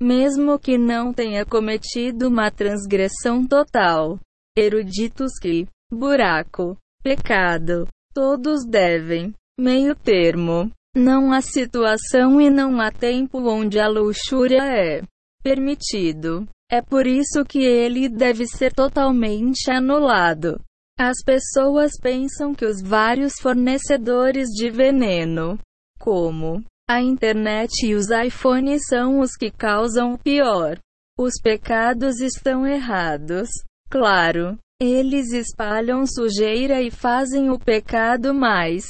mesmo 0.00 0.58
que 0.58 0.78
não 0.78 1.12
tenha 1.12 1.44
cometido 1.44 2.28
uma 2.28 2.50
transgressão 2.50 3.46
total, 3.46 4.18
eruditos 4.56 5.32
que, 5.40 5.66
buraco, 5.90 6.76
pecado, 7.02 7.88
todos 8.14 8.64
devem 8.64 9.34
meio 9.58 9.94
termo. 9.94 10.70
Não 10.96 11.32
há 11.32 11.40
situação 11.40 12.40
e 12.40 12.48
não 12.48 12.80
há 12.80 12.90
tempo 12.90 13.38
onde 13.48 13.78
a 13.78 13.88
luxúria 13.88 14.62
é 14.62 15.02
permitido. 15.42 16.48
É 16.70 16.82
por 16.82 17.06
isso 17.06 17.44
que 17.44 17.62
ele 17.62 18.08
deve 18.08 18.46
ser 18.46 18.72
totalmente 18.72 19.70
anulado. 19.70 20.60
As 20.98 21.16
pessoas 21.24 21.92
pensam 22.00 22.54
que 22.54 22.64
os 22.64 22.82
vários 22.82 23.34
fornecedores 23.40 24.48
de 24.48 24.68
veneno, 24.68 25.58
como 25.98 26.64
a 26.88 27.02
internet 27.02 27.86
e 27.86 27.94
os 27.94 28.06
iPhones, 28.08 28.86
são 28.88 29.20
os 29.20 29.36
que 29.36 29.50
causam 29.50 30.14
o 30.14 30.18
pior. 30.18 30.78
Os 31.18 31.34
pecados 31.42 32.20
estão 32.20 32.66
errados. 32.66 33.50
Claro, 33.90 34.58
eles 34.80 35.32
espalham 35.32 36.06
sujeira 36.06 36.80
e 36.80 36.90
fazem 36.90 37.50
o 37.50 37.58
pecado 37.58 38.32
mais 38.32 38.84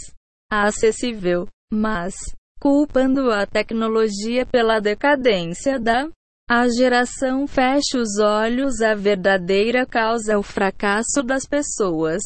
acessível, 0.50 1.48
mas, 1.72 2.14
culpando 2.60 3.30
a 3.30 3.46
tecnologia 3.46 4.46
pela 4.46 4.80
decadência 4.80 5.78
da 5.78 6.08
a 6.50 6.66
geração 6.66 7.46
fecha 7.46 7.98
os 7.98 8.18
olhos 8.18 8.80
à 8.80 8.94
verdadeira 8.94 9.84
causa 9.84 10.38
o 10.38 10.42
fracasso 10.42 11.22
das 11.22 11.44
pessoas. 11.46 12.22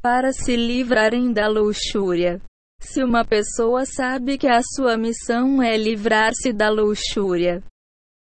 Para 0.00 0.32
se 0.32 0.56
livrarem 0.56 1.32
da 1.32 1.46
luxúria. 1.46 2.40
Se 2.80 3.02
uma 3.02 3.24
pessoa 3.24 3.84
sabe 3.84 4.38
que 4.38 4.46
a 4.46 4.60
sua 4.62 4.96
missão 4.96 5.62
é 5.62 5.76
livrar-se 5.76 6.52
da 6.52 6.68
luxúria, 6.68 7.62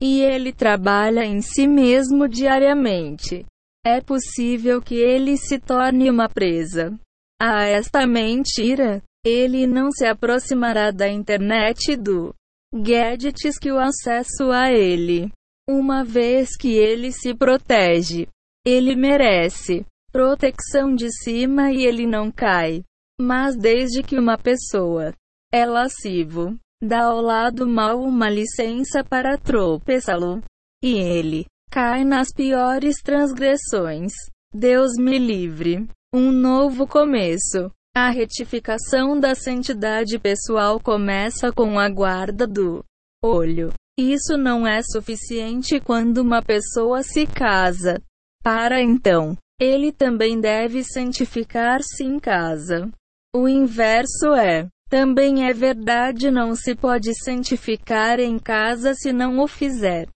e 0.03 0.23
ele 0.23 0.53
trabalha 0.53 1.25
em 1.25 1.41
si 1.43 1.67
mesmo 1.67 2.27
diariamente, 2.27 3.45
é 3.85 4.01
possível 4.01 4.83
que 4.83 4.95
ele 4.95 5.37
se 5.37 5.59
torne 5.59 6.11
uma 6.11 6.29
presa 6.29 6.99
a 7.41 7.65
esta 7.65 8.07
mentira. 8.07 9.03
Ele 9.25 9.67
não 9.67 9.91
se 9.91 10.07
aproximará 10.07 10.91
da 10.91 11.09
internet 11.09 11.95
do 11.95 12.35
gadgets 12.75 13.59
que 13.59 13.71
o 13.71 13.79
acesso 13.79 14.51
a 14.51 14.71
ele. 14.73 15.31
Uma 15.69 16.05
vez 16.05 16.57
que 16.57 16.73
ele 16.73 17.13
se 17.13 17.35
protege, 17.35 18.27
ele 18.67 18.97
merece 18.97 19.85
proteção 20.11 20.95
de 20.95 21.11
cima 21.23 21.71
e 21.71 21.85
ele 21.85 22.07
não 22.07 22.31
cai. 22.31 22.83
Mas 23.21 23.55
desde 23.55 24.03
que 24.03 24.19
uma 24.19 24.39
pessoa 24.39 25.13
é 25.53 25.67
lascivo, 25.67 26.57
dá 26.83 27.05
ao 27.05 27.21
lado 27.21 27.67
mal 27.67 28.01
uma 28.01 28.31
licença 28.31 29.05
para 29.05 29.37
tropeçá-lo, 29.37 30.43
e 30.83 30.95
ele 30.95 31.45
cai 31.71 32.03
nas 32.03 32.33
piores 32.33 32.97
transgressões. 33.03 34.13
Deus 34.55 34.93
me 34.99 35.19
livre. 35.19 35.87
Um 36.15 36.33
novo 36.33 36.87
começo. 36.87 37.71
A 37.95 38.09
retificação 38.09 39.21
da 39.21 39.35
santidade 39.35 40.19
pessoal 40.19 40.81
começa 40.81 41.53
com 41.53 41.79
a 41.79 41.91
guarda 41.91 42.47
do 42.47 42.83
olho. 43.23 43.71
Isso 43.99 44.39
não 44.39 44.67
é 44.67 44.81
suficiente 44.83 45.79
quando 45.79 46.19
uma 46.19 46.41
pessoa 46.41 47.03
se 47.03 47.27
casa. 47.27 48.01
Para 48.43 48.81
então, 48.81 49.37
ele 49.61 49.93
também 49.93 50.41
deve 50.41 50.83
santificar-se 50.83 52.03
em 52.03 52.19
casa. 52.19 52.91
O 53.33 53.47
inverso 53.47 54.35
é. 54.35 54.69
Também 54.89 55.47
é 55.49 55.53
verdade, 55.53 56.33
não 56.33 56.57
se 56.57 56.75
pode 56.75 57.15
santificar 57.23 58.19
em 58.19 58.41
casa 58.41 58.93
se 58.93 59.13
não 59.13 59.39
o 59.39 59.47
fizer. 59.47 60.09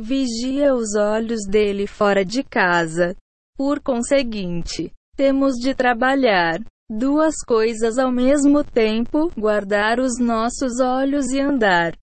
Vigia 0.00 0.72
os 0.72 0.94
olhos 0.94 1.40
dele 1.50 1.88
fora 1.88 2.24
de 2.24 2.44
casa. 2.44 3.16
Por 3.56 3.80
conseguinte, 3.80 4.92
temos 5.16 5.54
de 5.54 5.74
trabalhar 5.74 6.60
duas 6.88 7.34
coisas 7.44 7.98
ao 7.98 8.12
mesmo 8.12 8.62
tempo: 8.62 9.28
guardar 9.36 9.98
os 9.98 10.20
nossos 10.20 10.78
olhos 10.78 11.32
e 11.32 11.40
andar. 11.40 11.98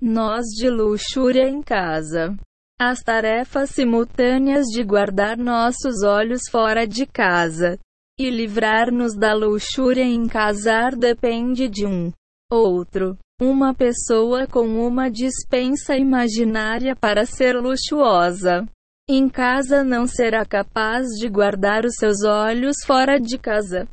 Nós 0.00 0.46
de 0.56 0.70
luxúria 0.70 1.50
em 1.50 1.62
casa. 1.62 2.34
As 2.80 3.02
tarefas 3.02 3.70
simultâneas 3.70 4.64
de 4.66 4.82
guardar 4.82 5.36
nossos 5.36 6.02
olhos 6.02 6.42
fora 6.50 6.86
de 6.86 7.04
casa 7.04 7.78
e 8.18 8.30
livrar-nos 8.30 9.14
da 9.14 9.34
luxúria 9.34 10.04
em 10.04 10.26
casar 10.26 10.96
depende 10.96 11.68
de 11.68 11.86
um 11.86 12.12
outro. 12.50 13.16
Uma 13.40 13.74
pessoa 13.74 14.46
com 14.46 14.66
uma 14.86 15.10
dispensa 15.10 15.96
imaginária 15.96 16.96
para 16.96 17.26
ser 17.26 17.54
luxuosa 17.56 18.66
em 19.08 19.28
casa 19.28 19.84
não 19.84 20.06
será 20.06 20.44
capaz 20.44 21.06
de 21.20 21.28
guardar 21.28 21.84
os 21.84 21.94
seus 21.96 22.24
olhos 22.24 22.76
fora 22.84 23.20
de 23.20 23.38
casa. 23.38 23.86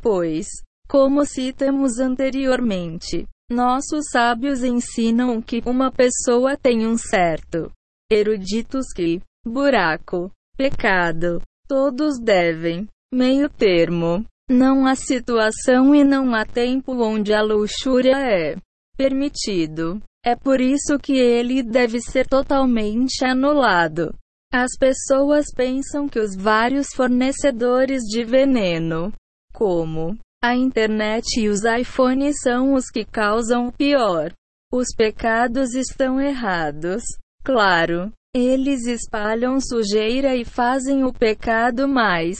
Pois, 0.00 0.46
como 0.88 1.26
citamos 1.26 1.98
anteriormente, 1.98 3.26
nossos 3.50 4.06
sábios 4.10 4.64
ensinam 4.64 5.42
que 5.42 5.60
uma 5.66 5.92
pessoa 5.92 6.56
tem 6.56 6.86
um 6.86 6.96
certo 6.96 7.70
eruditos 8.10 8.86
que 8.94 9.20
buraco, 9.44 10.30
pecado, 10.56 11.42
todos 11.68 12.18
devem 12.18 12.88
meio 13.12 13.48
termo. 13.48 14.24
Não 14.48 14.86
há 14.86 14.94
situação 14.94 15.94
e 15.94 16.02
não 16.02 16.34
há 16.34 16.44
tempo 16.44 16.92
onde 17.02 17.32
a 17.32 17.42
luxúria 17.42 18.16
é 18.16 18.56
permitido. 18.96 20.00
É 20.24 20.36
por 20.36 20.60
isso 20.60 20.98
que 20.98 21.16
ele 21.16 21.62
deve 21.62 22.00
ser 22.00 22.26
totalmente 22.26 23.24
anulado. 23.24 24.14
As 24.52 24.70
pessoas 24.78 25.46
pensam 25.54 26.08
que 26.08 26.18
os 26.18 26.36
vários 26.36 26.88
fornecedores 26.94 28.02
de 28.02 28.24
veneno, 28.24 29.12
como 29.52 30.18
a 30.42 30.56
internet 30.56 31.40
e 31.40 31.48
os 31.48 31.62
iPhones, 31.64 32.36
são 32.42 32.74
os 32.74 32.86
que 32.90 33.04
causam 33.04 33.68
o 33.68 33.72
pior. 33.72 34.32
Os 34.72 34.88
pecados 34.96 35.74
estão 35.74 36.20
errados. 36.20 37.02
Claro, 37.44 38.12
eles 38.34 38.86
espalham 38.86 39.60
sujeira 39.60 40.34
e 40.36 40.44
fazem 40.44 41.04
o 41.04 41.12
pecado 41.12 41.88
mais 41.88 42.38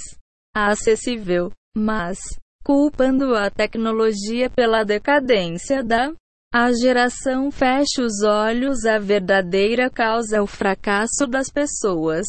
acessível, 0.55 1.53
mas 1.77 2.19
culpando 2.65 3.35
a 3.35 3.51
tecnologia 3.51 4.51
pela 4.51 4.85
decadência 4.85 5.83
da 5.83 6.13
a 6.53 6.73
geração 6.73 7.49
fecha 7.51 8.03
os 8.03 8.25
olhos 8.25 8.85
à 8.85 8.99
verdadeira 8.99 9.89
causa 9.89 10.43
o 10.43 10.47
fracasso 10.47 11.27
das 11.27 11.49
pessoas. 11.49 12.27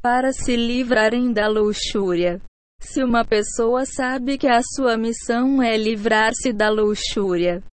para 0.00 0.32
se 0.32 0.54
livrarem 0.54 1.32
da 1.32 1.48
luxúria. 1.48 2.40
Se 2.78 3.02
uma 3.02 3.24
pessoa 3.24 3.86
sabe 3.86 4.36
que 4.36 4.46
a 4.46 4.60
sua 4.62 4.98
missão 4.98 5.62
é 5.62 5.78
livrar-se 5.78 6.52
da 6.52 6.68
luxúria, 6.68 7.64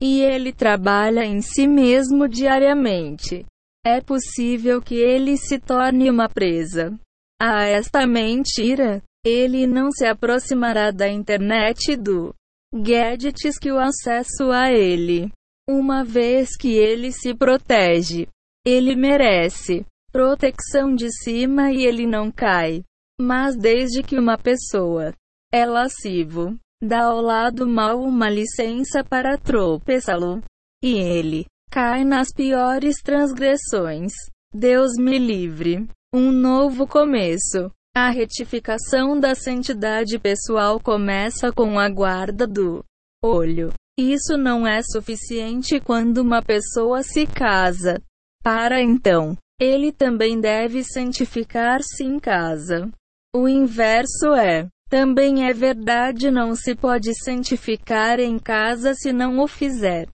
e 0.00 0.22
ele 0.22 0.50
trabalha 0.50 1.26
em 1.26 1.42
si 1.42 1.66
mesmo 1.66 2.26
diariamente, 2.26 3.44
é 3.84 4.00
possível 4.00 4.80
que 4.80 4.94
ele 4.94 5.36
se 5.36 5.58
torne 5.58 6.08
uma 6.10 6.26
presa 6.26 6.98
a 7.40 7.64
esta 7.64 8.06
mentira. 8.06 9.02
Ele 9.24 9.66
não 9.66 9.90
se 9.90 10.06
aproximará 10.06 10.90
da 10.90 11.08
internet 11.08 11.96
do 11.96 12.34
gadgets 12.74 13.58
que 13.58 13.70
o 13.70 13.78
acesso 13.78 14.50
a 14.52 14.70
ele. 14.70 15.30
Uma 15.68 16.04
vez 16.04 16.56
que 16.56 16.74
ele 16.74 17.12
se 17.12 17.34
protege, 17.34 18.26
ele 18.66 18.96
merece 18.96 19.84
proteção 20.10 20.94
de 20.94 21.10
cima 21.10 21.70
e 21.72 21.84
ele 21.84 22.06
não 22.06 22.30
cai. 22.30 22.82
Mas 23.20 23.56
desde 23.56 24.02
que 24.02 24.18
uma 24.18 24.38
pessoa 24.38 25.12
é 25.52 25.66
lascivo, 25.66 26.56
dá 26.82 27.04
ao 27.04 27.20
lado 27.20 27.66
mal 27.66 28.00
uma 28.00 28.30
licença 28.30 29.02
para 29.02 29.36
tropeçá-lo, 29.36 30.42
e 30.82 30.94
ele 30.94 31.46
cai 31.70 32.04
nas 32.04 32.32
piores 32.32 32.96
transgressões. 33.02 34.12
Deus 34.54 34.92
me 34.98 35.18
livre. 35.18 35.88
Um 36.14 36.32
novo 36.32 36.86
começo. 36.86 37.70
A 37.94 38.08
retificação 38.08 39.20
da 39.20 39.34
santidade 39.34 40.18
pessoal 40.18 40.80
começa 40.80 41.52
com 41.52 41.78
a 41.78 41.86
guarda 41.90 42.46
do 42.46 42.82
olho. 43.22 43.74
Isso 43.98 44.38
não 44.38 44.66
é 44.66 44.80
suficiente 44.82 45.78
quando 45.78 46.18
uma 46.18 46.40
pessoa 46.40 47.02
se 47.02 47.26
casa. 47.26 48.00
Para 48.42 48.80
então, 48.80 49.36
ele 49.60 49.92
também 49.92 50.40
deve 50.40 50.82
santificar-se 50.82 52.02
em 52.02 52.18
casa. 52.18 52.90
O 53.36 53.46
inverso 53.46 54.32
é. 54.32 54.66
Também 54.88 55.46
é 55.46 55.52
verdade, 55.52 56.30
não 56.30 56.54
se 56.54 56.74
pode 56.74 57.12
santificar 57.22 58.18
em 58.18 58.38
casa 58.38 58.94
se 58.94 59.12
não 59.12 59.40
o 59.40 59.46
fizer. 59.46 60.08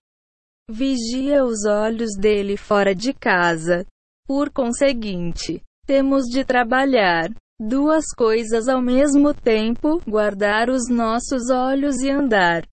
Vigia 0.68 1.44
os 1.44 1.64
olhos 1.64 2.16
dele 2.18 2.56
fora 2.56 2.96
de 2.96 3.12
casa. 3.12 3.86
Por 4.26 4.50
conseguinte, 4.50 5.62
temos 5.86 6.24
de 6.24 6.44
trabalhar 6.44 7.30
duas 7.60 8.04
coisas 8.16 8.68
ao 8.68 8.80
mesmo 8.80 9.32
tempo: 9.32 10.00
guardar 10.06 10.68
os 10.68 10.88
nossos 10.88 11.50
olhos 11.50 11.96
e 12.02 12.10
andar 12.10 12.64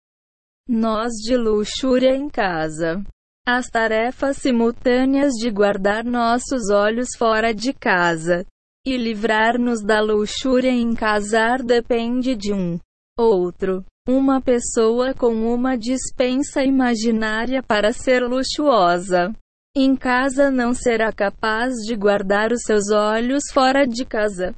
nós 0.68 1.12
de 1.24 1.36
luxúria 1.36 2.16
em 2.16 2.30
casa. 2.30 3.04
As 3.46 3.68
tarefas 3.68 4.38
simultâneas 4.38 5.34
de 5.34 5.50
guardar 5.50 6.06
nossos 6.06 6.70
olhos 6.70 7.10
fora 7.18 7.54
de 7.54 7.74
casa 7.74 8.46
e 8.86 8.96
livrar-nos 8.96 9.84
da 9.84 10.00
luxúria 10.00 10.72
em 10.72 10.94
casar 10.94 11.62
depende 11.62 12.36
de 12.36 12.54
um 12.54 12.80
outro. 13.20 13.84
Uma 14.08 14.42
pessoa 14.42 15.14
com 15.14 15.34
uma 15.54 15.76
dispensa 15.76 16.64
imaginária 16.64 17.62
para 17.62 17.92
ser 17.92 18.24
luxuosa 18.24 19.34
em 19.76 19.96
casa 19.96 20.52
não 20.52 20.74
será 20.74 21.12
capaz 21.12 21.74
de 21.86 21.96
guardar 21.96 22.52
os 22.52 22.62
seus 22.64 22.90
olhos 22.92 23.44
fora 23.54 23.88
de 23.88 24.06
casa. 24.06 24.54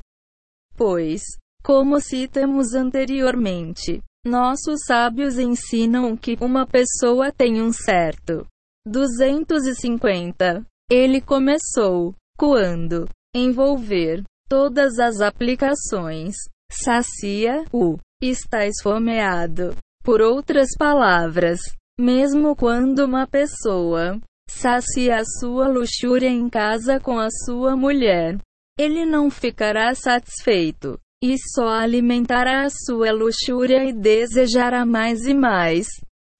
Pois, 0.75 1.22
como 1.64 2.01
citamos 2.01 2.74
anteriormente, 2.74 4.01
nossos 4.25 4.80
sábios 4.88 5.38
ensinam 5.38 6.17
que 6.17 6.38
uma 6.42 6.66
pessoa 6.66 7.32
tem 7.32 7.61
um 7.61 7.72
certo 7.72 8.45
250. 8.88 10.66
Ele 10.90 11.22
começou, 11.22 12.16
quando 12.38 13.08
envolver 13.35 14.24
todas 14.50 14.98
as 15.00 15.22
aplicações, 15.22 16.35
sacia 16.72 17.66
o 17.72 17.98
está 18.22 18.66
esfomeado. 18.66 19.75
Por 20.03 20.22
outras 20.22 20.69
palavras, 20.77 21.59
mesmo 22.00 22.56
quando 22.56 23.00
uma 23.06 23.27
pessoa 23.27 24.19
sacia 24.50 25.18
a 25.18 25.26
sua 25.26 25.68
luxúria 25.68 26.30
em 26.30 26.50
casa 26.50 27.00
com 27.00 27.20
a 27.20 27.28
sua 27.46 27.76
mulher, 27.76 28.38
ele 28.78 29.06
não 29.06 29.30
ficará 29.30 29.94
satisfeito 29.94 31.00
e 31.24 31.36
só 31.38 31.70
alimentará 31.70 32.66
a 32.66 32.70
sua 32.70 33.12
luxúria 33.12 33.86
e 33.86 33.94
desejará 33.94 34.86
mais 34.86 35.26
e 35.26 35.34
mais. 35.34 35.88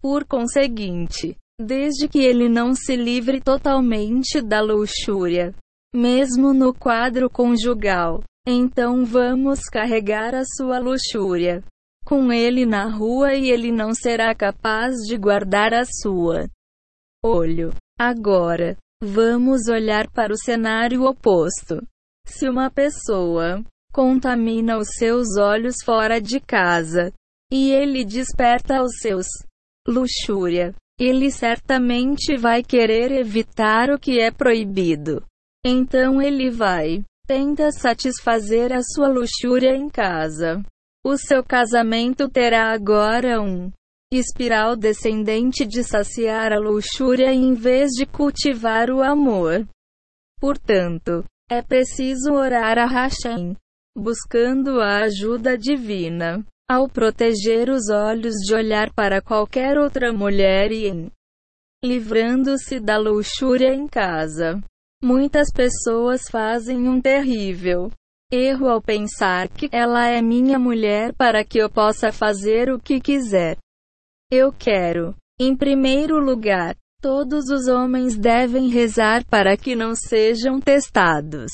Por 0.02 0.26
conseguinte, 0.26 1.38
desde 1.60 2.08
que 2.10 2.20
ele 2.20 2.50
não 2.50 2.74
se 2.76 2.96
livre 2.96 3.40
totalmente 3.40 4.42
da 4.42 4.62
luxúria, 4.62 5.54
mesmo 5.96 6.54
no 6.54 6.74
quadro 6.74 7.30
conjugal, 7.30 8.22
então 8.46 9.06
vamos 9.06 9.62
carregar 9.70 10.36
a 10.36 10.44
sua 10.44 10.80
luxúria 10.80 11.64
com 12.04 12.34
ele 12.34 12.66
na 12.66 12.86
rua 12.86 13.34
e 13.34 13.50
ele 13.50 13.72
não 13.72 13.94
será 13.94 14.36
capaz 14.36 14.96
de 15.08 15.18
guardar 15.18 15.74
a 15.74 15.86
sua 15.86 16.50
olho. 17.24 17.74
Agora, 18.00 18.78
vamos 19.02 19.68
olhar 19.68 20.10
para 20.10 20.34
o 20.34 20.38
cenário 20.38 21.04
oposto. 21.04 21.82
Se 22.26 22.50
uma 22.50 22.70
pessoa 22.70 23.64
contamina 23.92 24.78
os 24.78 24.88
seus 24.98 25.38
olhos 25.38 25.76
fora 25.84 26.20
de 26.20 26.40
casa 26.40 27.12
e 27.52 27.72
ele 27.72 28.04
desperta 28.04 28.82
os 28.82 28.98
seus 29.00 29.28
luxúria, 29.88 30.74
ele 31.00 31.30
certamente 31.32 32.38
vai 32.38 32.64
querer 32.64 33.12
evitar 33.12 33.90
o 33.90 34.00
que 34.00 34.20
é 34.20 34.32
proibido. 34.32 35.24
Então 35.66 36.22
ele 36.22 36.50
vai 36.50 37.04
tenta 37.26 37.72
satisfazer 37.72 38.74
a 38.74 38.82
sua 38.82 39.08
luxúria 39.08 39.76
em 39.76 39.90
casa. 39.90 40.62
O 41.06 41.18
seu 41.18 41.44
casamento 41.44 42.30
terá 42.30 42.74
agora 42.74 43.42
um 43.42 43.72
espiral 44.18 44.76
descendente 44.76 45.66
de 45.66 45.84
saciar 45.84 46.54
a 46.54 46.60
luxúria 46.60 47.34
em 47.34 47.54
vez 47.54 47.92
de 47.92 48.06
cultivar 48.06 48.90
o 48.90 49.02
amor. 49.02 49.68
Portanto, 50.40 51.24
é 51.50 51.62
preciso 51.62 52.34
orar 52.34 52.78
a 52.78 52.86
Hashem, 52.86 53.56
buscando 53.98 54.82
a 54.82 55.04
ajuda 55.04 55.58
divina, 55.58 56.46
ao 56.70 56.90
proteger 56.90 57.70
os 57.70 57.90
olhos 57.90 58.36
de 58.46 58.54
olhar 58.54 58.92
para 58.94 59.22
qualquer 59.22 59.78
outra 59.78 60.12
mulher 60.12 60.72
e 60.72 60.88
em 60.88 61.12
livrando-se 61.84 62.80
da 62.80 62.98
luxúria 62.98 63.74
em 63.74 63.88
casa. 63.88 64.62
Muitas 65.04 65.52
pessoas 65.52 66.30
fazem 66.30 66.88
um 66.88 67.02
terrível 67.02 67.92
erro 68.32 68.68
ao 68.68 68.82
pensar 68.82 69.48
que 69.48 69.70
ela 69.72 70.08
é 70.08 70.22
minha 70.22 70.58
mulher 70.58 71.14
para 71.14 71.44
que 71.44 71.60
eu 71.60 71.70
possa 71.70 72.12
fazer 72.12 72.72
o 72.72 72.80
que 72.80 73.00
quiser. 73.00 73.58
Eu 74.36 74.52
quero. 74.52 75.14
Em 75.40 75.56
primeiro 75.56 76.18
lugar, 76.18 76.76
todos 77.00 77.50
os 77.50 77.68
homens 77.68 78.18
devem 78.18 78.68
rezar 78.68 79.24
para 79.26 79.56
que 79.56 79.76
não 79.76 79.94
sejam 79.94 80.60
testados. 80.60 81.52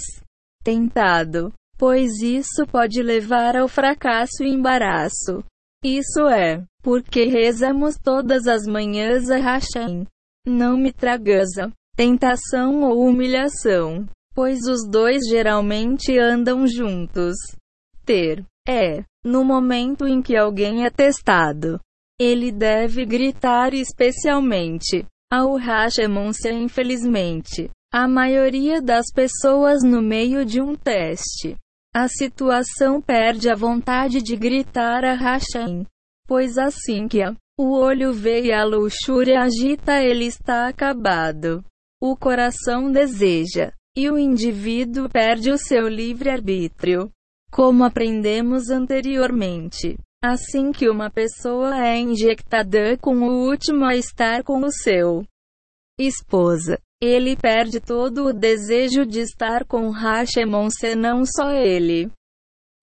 Tentado. 0.64 1.51
Pois 1.77 2.22
isso 2.22 2.66
pode 2.72 3.03
levar 3.03 3.58
ao 3.58 3.67
fracasso 3.67 4.45
e 4.45 4.48
embaraço. 4.48 5.43
Isso 5.83 6.25
é, 6.30 6.64
porque 6.82 7.25
rezamos 7.25 7.95
todas 8.01 8.48
as 8.48 8.66
manhãs 8.66 9.30
a 9.30 9.35
Hashem. 9.35 10.08
Não 10.48 10.77
me 10.77 10.93
tragas 10.93 11.49
a 11.58 11.69
tentação 11.98 12.83
ou 12.83 13.06
humilhação, 13.06 14.06
pois 14.33 14.61
os 14.61 14.88
dois 14.90 15.19
geralmente 15.30 16.17
andam 16.17 16.66
juntos. 16.66 17.35
Ter 18.06 18.45
é, 18.66 19.03
no 19.22 19.43
momento 19.43 20.08
em 20.08 20.22
que 20.22 20.38
alguém 20.38 20.85
é 20.85 20.90
testado, 20.90 21.77
ele 22.19 22.51
deve 22.51 23.06
gritar 23.06 23.73
especialmente 23.73 25.06
ao 25.31 25.56
Hashemonsia 25.56 26.51
infelizmente. 26.51 27.69
A 27.93 28.07
maioria 28.07 28.81
das 28.81 29.06
pessoas 29.14 29.81
no 29.83 30.01
meio 30.01 30.45
de 30.45 30.61
um 30.61 30.75
teste. 30.75 31.56
A 31.95 32.07
situação 32.07 33.01
perde 33.01 33.49
a 33.49 33.56
vontade 33.56 34.22
de 34.22 34.35
gritar 34.35 35.03
a 35.03 35.14
Hashem. 35.14 35.85
Pois 36.27 36.57
assim 36.57 37.07
que 37.07 37.23
a, 37.23 37.35
o 37.57 37.72
olho 37.75 38.14
vê 38.14 38.43
e 38.45 38.51
a 38.51 38.64
luxúria 38.64 39.41
agita 39.41 40.03
ele 40.03 40.25
está 40.25 40.67
acabado. 40.67 41.64
O 42.01 42.15
coração 42.15 42.91
deseja. 42.91 43.72
E 43.98 44.09
o 44.09 44.17
indivíduo 44.19 45.09
perde 45.09 45.51
o 45.51 45.57
seu 45.57 45.88
livre-arbítrio. 45.88 47.09
Como 47.51 47.83
aprendemos 47.83 48.69
anteriormente. 48.69 49.98
Assim 50.22 50.73
que 50.73 50.89
uma 50.89 51.09
pessoa 51.09 51.85
é 51.85 51.98
injectada 51.98 52.98
com 52.98 53.15
o 53.15 53.48
último 53.48 53.85
a 53.85 53.95
estar 53.95 54.43
com 54.43 54.59
o 54.59 54.72
seu 54.72 55.23
esposa, 55.98 56.77
ele 57.01 57.38
perde 57.38 57.80
todo 57.80 58.25
o 58.25 58.33
desejo 58.33 59.06
de 59.06 59.22
estar 59.22 59.65
com 59.65 59.89
Hashemon 59.89 60.67
não 60.98 61.23
só 61.25 61.51
ele 61.51 62.11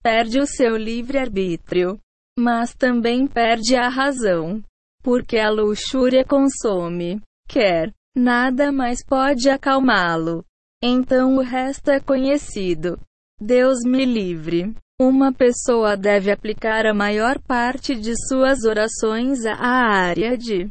perde 0.03 0.39
o 0.39 0.47
seu 0.47 0.77
livre-arbítrio, 0.77 1.99
mas 2.39 2.73
também 2.75 3.27
perde 3.27 3.75
a 3.75 3.89
razão, 3.89 4.63
porque 5.03 5.37
a 5.37 5.51
luxúria 5.51 6.25
consome, 6.25 7.21
quer, 7.49 7.93
nada 8.15 8.71
mais 8.71 9.05
pode 9.05 9.51
acalmá-lo. 9.51 10.45
Então 10.83 11.37
o 11.37 11.43
resto 11.43 11.91
é 11.91 11.99
conhecido. 11.99 12.99
Deus 13.41 13.81
me 13.85 14.05
livre. 14.05 14.75
Uma 14.99 15.31
pessoa 15.31 15.95
deve 15.95 16.31
aplicar 16.31 16.87
a 16.87 16.95
maior 16.95 17.39
parte 17.39 17.95
de 17.95 18.15
suas 18.29 18.65
orações 18.65 19.45
à 19.45 19.55
área 19.55 20.39
de 20.39 20.71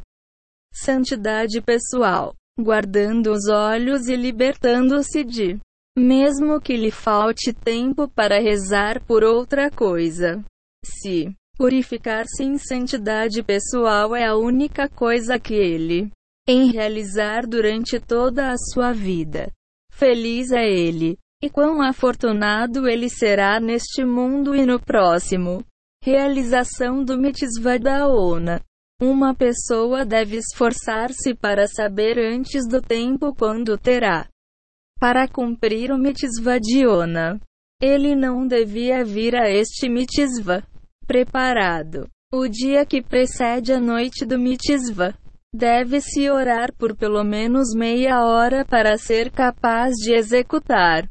santidade 0.74 1.60
pessoal, 1.62 2.34
guardando 2.58 3.30
os 3.30 3.48
olhos 3.48 4.08
e 4.08 4.16
libertando-se 4.16 5.22
de, 5.22 5.60
mesmo 5.96 6.60
que 6.60 6.76
lhe 6.76 6.90
falte 6.90 7.52
tempo 7.52 8.08
para 8.08 8.40
rezar 8.40 9.00
por 9.06 9.22
outra 9.22 9.70
coisa. 9.70 10.44
Se 10.84 11.32
purificar-se 11.56 12.42
em 12.42 12.58
santidade 12.58 13.44
pessoal 13.44 14.14
é 14.14 14.26
a 14.26 14.34
única 14.34 14.88
coisa 14.88 15.38
que 15.38 15.54
ele 15.54 16.10
em 16.48 16.72
realizar 16.72 17.46
durante 17.46 18.00
toda 18.00 18.50
a 18.50 18.56
sua 18.56 18.92
vida. 18.92 19.52
Feliz 19.92 20.50
é 20.50 20.68
ele, 20.68 21.16
e 21.42 21.50
quão 21.50 21.82
afortunado 21.82 22.88
ele 22.88 23.08
será 23.08 23.60
neste 23.60 24.04
mundo 24.04 24.54
e 24.54 24.64
no 24.64 24.80
próximo. 24.80 25.64
Realização 26.02 27.04
do 27.04 27.18
mitzvah 27.18 27.78
da 27.78 28.08
ONA. 28.08 28.60
Uma 29.00 29.34
pessoa 29.34 30.04
deve 30.04 30.36
esforçar-se 30.38 31.34
para 31.34 31.66
saber 31.66 32.18
antes 32.18 32.66
do 32.66 32.80
tempo 32.80 33.34
quando 33.34 33.76
terá 33.76 34.26
para 34.98 35.28
cumprir 35.28 35.92
o 35.92 35.98
mitzvah 35.98 36.58
de 36.58 36.86
Ona. 36.86 37.38
Ele 37.82 38.14
não 38.14 38.46
devia 38.46 39.04
vir 39.04 39.36
a 39.36 39.50
este 39.50 39.90
mitzvah 39.90 40.62
preparado. 41.06 42.08
O 42.32 42.48
dia 42.48 42.86
que 42.86 43.02
precede 43.02 43.72
a 43.72 43.80
noite 43.80 44.24
do 44.24 44.38
mitzvah 44.38 45.14
Deve-se 45.54 46.28
orar 46.30 46.72
por 46.74 46.96
pelo 46.96 47.22
menos 47.24 47.74
meia 47.74 48.24
hora 48.24 48.64
para 48.64 48.98
ser 48.98 49.30
capaz 49.30 49.94
de 49.94 50.12
executar 50.12 51.08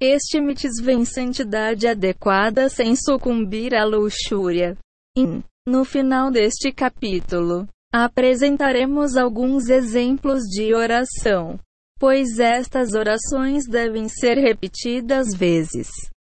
este 0.00 0.40
mitzvah 0.40 0.92
em 0.92 1.04
santidade 1.04 1.86
adequada 1.86 2.68
sem 2.68 2.94
sucumbir 2.94 3.74
à 3.74 3.84
luxúria. 3.84 4.76
E, 5.16 5.42
no 5.66 5.84
final 5.84 6.30
deste 6.30 6.70
capítulo, 6.70 7.66
apresentaremos 7.92 9.16
alguns 9.16 9.68
exemplos 9.68 10.42
de 10.42 10.74
oração, 10.74 11.58
pois 11.98 12.38
estas 12.38 12.92
orações 12.92 13.66
devem 13.66 14.08
ser 14.08 14.34
repetidas 14.34 15.28
vezes, 15.34 15.88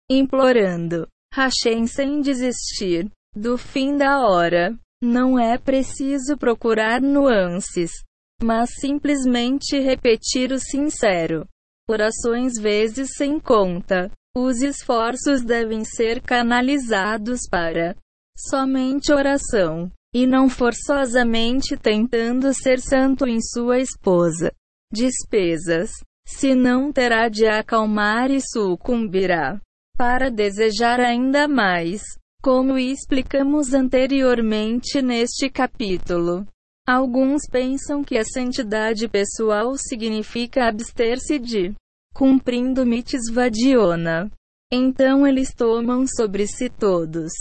implorando 0.10 1.08
Hashem 1.34 1.88
sem 1.88 2.22
desistir 2.22 3.10
do 3.36 3.58
fim 3.58 3.98
da 3.98 4.20
hora. 4.20 4.78
Não 5.02 5.38
é 5.38 5.58
preciso 5.60 6.38
procurar 6.38 7.02
nuances, 7.02 7.92
mas 8.42 8.70
simplesmente 8.80 9.80
repetir 9.80 10.52
o 10.52 10.60
sincero. 10.60 11.48
Orações 11.90 12.54
vezes 12.60 13.12
sem 13.16 13.40
conta. 13.40 14.12
Os 14.36 14.62
esforços 14.62 15.44
devem 15.44 15.84
ser 15.84 16.22
canalizados 16.22 17.42
para 17.50 17.96
somente 18.38 19.12
oração, 19.12 19.92
e 20.14 20.28
não 20.28 20.50
forçosamente 20.50 21.76
tentando 21.76 22.54
ser 22.54 22.80
santo 22.80 23.28
em 23.28 23.42
sua 23.42 23.80
esposa. 23.80 24.52
Despesas. 24.92 25.92
Senão 26.28 26.92
terá 26.92 27.30
de 27.30 27.48
acalmar 27.48 28.30
e 28.30 28.42
sucumbirá 28.42 29.62
para 29.98 30.30
desejar 30.30 31.00
ainda 31.00 31.48
mais 31.48 32.02
como 32.44 32.78
explicamos 32.78 33.74
anteriormente 33.74 35.02
neste 35.02 35.50
capítulo. 35.50 36.46
Alguns 36.88 37.42
pensam 37.52 38.02
que 38.02 38.18
a 38.18 38.24
santidade 38.24 39.10
pessoal 39.10 39.76
significa 39.78 40.70
abster-se 40.70 41.38
de 41.38 41.74
cumprindo 42.14 42.86
mitzvah 42.86 43.50
diona. 43.50 44.32
Então 44.72 45.28
eles 45.28 45.54
tomam 45.54 46.06
sobre 46.08 46.48
si 46.48 46.70
todos 46.70 47.34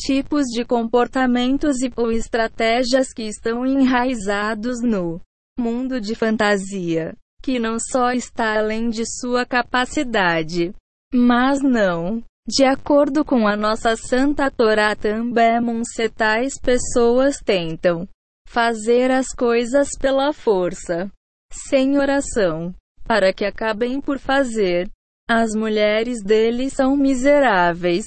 tipos 0.00 0.46
de 0.46 0.64
comportamentos 0.64 1.82
e 1.82 1.92
ou 1.94 2.10
estratégias 2.10 3.12
que 3.12 3.24
estão 3.24 3.66
enraizados 3.66 4.80
no 4.82 5.20
mundo 5.58 6.00
de 6.00 6.14
fantasia, 6.14 7.14
que 7.42 7.58
não 7.58 7.76
só 7.78 8.10
está 8.10 8.58
além 8.58 8.88
de 8.88 9.04
sua 9.04 9.44
capacidade, 9.44 10.72
mas 11.12 11.60
não 11.62 12.22
de 12.48 12.64
acordo 12.64 13.24
com 13.24 13.46
a 13.46 13.56
nossa 13.56 13.94
Santa 13.94 14.50
Torá 14.50 14.96
também 14.96 15.82
tais 16.16 16.54
pessoas 16.58 17.36
tentam 17.44 18.08
fazer 18.50 19.12
as 19.12 19.28
coisas 19.28 19.90
pela 19.96 20.32
força, 20.32 21.08
sem 21.52 21.96
oração, 21.96 22.74
para 23.04 23.32
que 23.32 23.44
acabem 23.44 24.00
por 24.00 24.18
fazer. 24.18 24.90
As 25.28 25.54
mulheres 25.54 26.20
deles 26.20 26.72
são 26.72 26.96
miseráveis. 26.96 28.04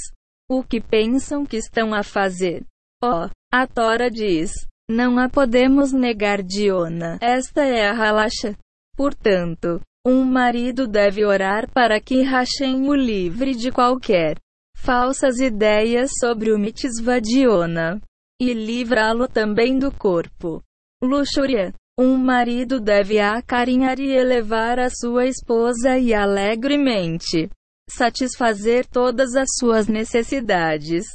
O 0.51 0.61
que 0.61 0.81
pensam 0.81 1.45
que 1.45 1.55
estão 1.55 1.93
a 1.93 2.03
fazer? 2.03 2.65
Ó, 3.01 3.25
oh, 3.25 3.29
a 3.53 3.65
Tora 3.65 4.11
diz: 4.11 4.51
não 4.89 5.17
a 5.17 5.29
podemos 5.29 5.93
negar 5.93 6.43
Diona. 6.43 7.17
Esta 7.21 7.63
é 7.63 7.87
a 7.87 7.93
Halacha. 7.93 8.57
Portanto, 8.97 9.79
um 10.05 10.25
marido 10.25 10.85
deve 10.85 11.23
orar 11.23 11.71
para 11.71 12.01
que 12.01 12.21
Hashem 12.21 12.89
o 12.89 12.93
livre 12.93 13.55
de 13.55 13.71
qualquer 13.71 14.35
falsas 14.75 15.39
ideias 15.39 16.11
sobre 16.19 16.51
o 16.51 16.59
mitzvah 16.59 17.21
de 17.21 17.47
Ona 17.47 18.01
e 18.39 18.53
livrá-lo 18.53 19.27
também 19.27 19.77
do 19.77 19.91
corpo. 19.91 20.61
Luxúria. 21.03 21.73
Um 21.99 22.17
marido 22.17 22.79
deve 22.79 23.19
acarinhar 23.19 23.99
e 23.99 24.09
elevar 24.09 24.79
a 24.79 24.89
sua 24.89 25.27
esposa 25.27 25.99
e 25.99 26.11
alegremente 26.11 27.51
satisfazer 27.89 28.87
todas 28.87 29.35
as 29.35 29.49
suas 29.57 29.87
necessidades, 29.87 31.05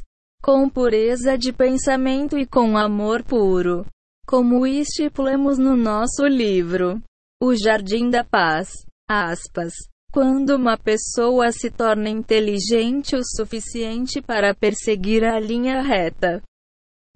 com 0.43 0.69
pureza 0.69 1.37
de 1.37 1.53
pensamento 1.53 2.39
e 2.39 2.47
com 2.47 2.77
amor 2.77 3.23
puro, 3.23 3.85
como 4.27 4.67
estipulamos 4.67 5.59
no 5.59 5.77
nosso 5.77 6.27
livro. 6.27 7.03
O 7.43 7.55
Jardim 7.55 8.11
da 8.11 8.25
Paz. 8.25 8.71
Aspas. 9.09 9.73
Quando 10.13 10.57
uma 10.57 10.77
pessoa 10.77 11.53
se 11.53 11.71
torna 11.71 12.09
inteligente 12.09 13.15
o 13.15 13.23
suficiente 13.25 14.21
para 14.21 14.55
perseguir 14.55 15.25
a 15.25 15.39
linha 15.39 15.81
reta. 15.83 16.43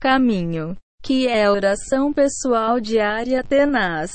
Caminho. 0.02 0.76
Que 1.00 1.28
é 1.28 1.48
oração 1.48 2.12
pessoal 2.12 2.80
diária 2.80 3.40
tenaz. 3.44 4.10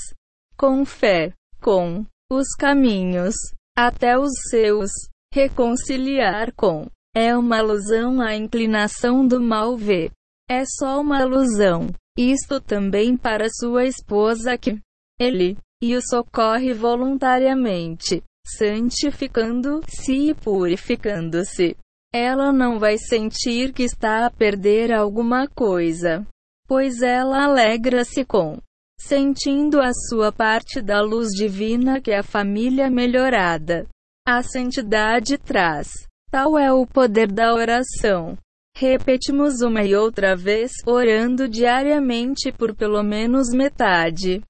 Com 0.58 0.84
fé. 0.84 1.32
Com 1.62 2.06
os 2.30 2.48
caminhos. 2.60 3.34
Até 3.74 4.20
os 4.20 4.34
seus. 4.50 4.92
Reconciliar 5.34 6.52
com. 6.58 6.88
É 7.16 7.38
uma 7.38 7.60
alusão 7.60 8.20
à 8.20 8.36
inclinação 8.36 9.26
do 9.26 9.40
mal 9.40 9.78
ver. 9.78 10.12
É 10.50 10.66
só 10.66 11.00
uma 11.00 11.22
alusão. 11.22 11.88
Isto 12.18 12.60
também 12.60 13.16
para 13.16 13.48
sua 13.50 13.86
esposa 13.86 14.58
que 14.58 14.78
ele 15.18 15.58
e 15.82 15.96
o 15.96 16.02
socorre 16.02 16.74
voluntariamente, 16.74 18.22
santificando-se 18.46 20.32
e 20.32 20.34
purificando-se. 20.34 21.78
Ela 22.14 22.52
não 22.52 22.80
vai 22.80 22.98
sentir 22.98 23.74
que 23.74 23.84
está 23.84 24.26
a 24.26 24.32
perder 24.32 24.94
alguma 24.94 25.48
coisa, 25.48 26.26
pois 26.68 27.02
ela 27.02 27.44
alegra-se 27.44 28.24
com 28.26 28.58
sentindo 29.00 29.80
a 29.80 29.92
sua 29.94 30.32
parte 30.32 30.82
da 30.82 31.02
luz 31.02 31.30
divina 31.30 32.02
que 32.02 32.12
a 32.12 32.24
família 32.24 32.90
melhorada, 32.90 33.88
a 34.28 34.42
santidade 34.42 35.38
traz. 35.38 35.90
Tal 36.32 36.58
é 36.58 36.74
o 36.74 36.86
poder 36.86 37.32
da 37.32 37.54
oração. 37.54 38.38
Repetimos 38.76 39.62
uma 39.62 39.84
e 39.84 39.96
outra 39.96 40.36
vez, 40.36 40.72
orando 40.86 41.48
diariamente 41.48 42.52
por 42.52 42.76
pelo 42.76 43.02
menos 43.04 43.50
metade 43.52 44.42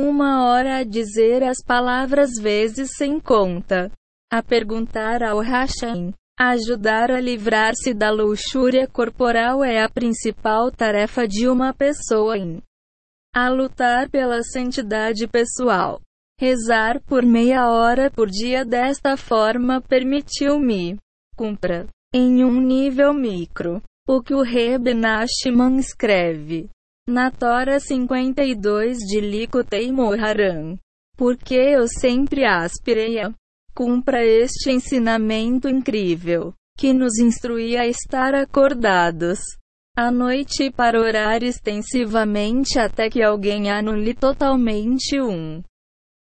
uma 0.00 0.44
hora 0.44 0.76
a 0.76 0.84
dizer 0.84 1.42
as 1.42 1.56
palavras 1.60 2.30
vezes 2.40 2.90
sem 2.96 3.18
conta. 3.18 3.90
A 4.30 4.42
perguntar 4.42 5.24
ao 5.24 5.40
Hashem. 5.40 6.12
Ajudar 6.40 7.10
a 7.10 7.20
livrar-se 7.20 7.92
da 7.92 8.12
luxúria 8.12 8.86
corporal 8.86 9.64
é 9.64 9.82
a 9.82 9.88
principal 9.88 10.70
tarefa 10.70 11.26
de 11.26 11.48
uma 11.48 11.74
pessoa 11.74 12.38
em 12.38 12.62
a 13.34 13.48
lutar 13.48 14.08
pela 14.08 14.40
santidade 14.44 15.26
pessoal. 15.26 16.00
Rezar 16.40 17.00
por 17.00 17.24
meia 17.24 17.68
hora 17.68 18.08
por 18.08 18.30
dia 18.30 18.64
desta 18.64 19.16
forma 19.16 19.80
permitiu-me 19.80 20.96
cumpra 21.36 21.88
em 22.14 22.44
um 22.44 22.60
nível 22.60 23.12
micro 23.12 23.82
o 24.08 24.22
que 24.22 24.32
o 24.32 24.42
Reb 24.42 24.94
Nachman 24.94 25.76
escreve 25.80 26.70
na 27.08 27.32
Tora 27.32 27.80
52 27.80 28.98
de 28.98 29.20
Likutei 29.20 29.90
Moharan. 29.90 30.76
Porque 31.16 31.56
eu 31.56 31.88
sempre 31.88 32.44
aspirei 32.44 33.20
a 33.20 33.32
cumpra 33.78 34.24
este 34.24 34.72
ensinamento 34.72 35.68
incrível, 35.68 36.52
que 36.76 36.92
nos 36.92 37.16
instruía 37.20 37.82
a 37.82 37.86
estar 37.86 38.34
acordados 38.34 39.38
à 39.96 40.10
noite 40.10 40.68
para 40.68 41.00
orar 41.00 41.44
extensivamente 41.44 42.76
até 42.76 43.08
que 43.08 43.22
alguém 43.22 43.70
anule 43.70 44.14
totalmente 44.14 45.20
um 45.20 45.62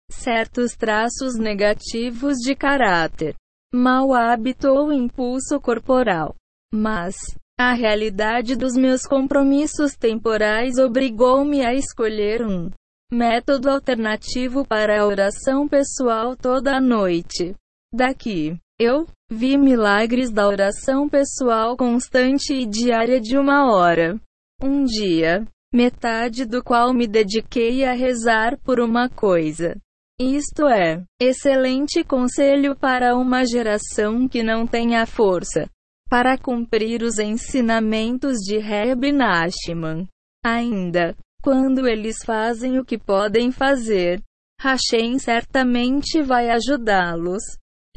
certos 0.09 0.77
traços 0.77 1.37
negativos 1.37 2.37
de 2.37 2.55
caráter. 2.55 3.35
mau 3.73 4.13
hábito 4.13 4.69
ou 4.69 4.93
impulso 4.93 5.59
corporal. 5.59 6.33
Mas, 6.73 7.15
a 7.59 7.73
realidade 7.73 8.55
dos 8.55 8.75
meus 8.75 9.01
compromissos 9.01 9.97
temporais 9.97 10.77
obrigou-me 10.77 11.65
a 11.65 11.73
escolher 11.73 12.45
um 12.45 12.71
método 13.11 13.69
alternativo 13.69 14.65
para 14.65 15.01
a 15.01 15.05
oração 15.05 15.67
pessoal 15.67 16.35
toda 16.35 16.77
a 16.77 16.81
noite. 16.81 17.53
Daqui, 17.93 18.57
eu 18.79 19.05
vi 19.29 19.57
milagres 19.57 20.31
da 20.31 20.47
oração 20.47 21.09
pessoal 21.09 21.75
constante 21.75 22.53
e 22.53 22.65
diária 22.65 23.19
de 23.19 23.37
uma 23.37 23.71
hora. 23.71 24.19
Um 24.63 24.85
dia, 24.85 25.45
metade 25.73 26.45
do 26.45 26.63
qual 26.63 26.93
me 26.93 27.05
dediquei 27.05 27.83
a 27.83 27.93
rezar 27.93 28.57
por 28.63 28.79
uma 28.79 29.09
coisa. 29.09 29.75
Isto 30.19 30.67
é, 30.67 31.03
excelente 31.19 32.03
conselho 32.03 32.75
para 32.75 33.15
uma 33.17 33.43
geração 33.43 34.27
que 34.27 34.41
não 34.41 34.65
tem 34.65 34.95
a 34.95 35.05
força 35.05 35.69
para 36.09 36.37
cumprir 36.37 37.03
os 37.03 37.19
ensinamentos 37.19 38.37
de 38.39 38.57
Reb 38.57 39.11
Nachman. 39.11 40.07
Ainda, 40.45 41.15
quando 41.41 41.87
eles 41.87 42.17
fazem 42.23 42.79
o 42.79 42.85
que 42.85 42.97
podem 42.97 43.51
fazer, 43.51 44.21
Hashem 44.61 45.17
certamente 45.17 46.21
vai 46.21 46.49
ajudá-los. 46.49 47.41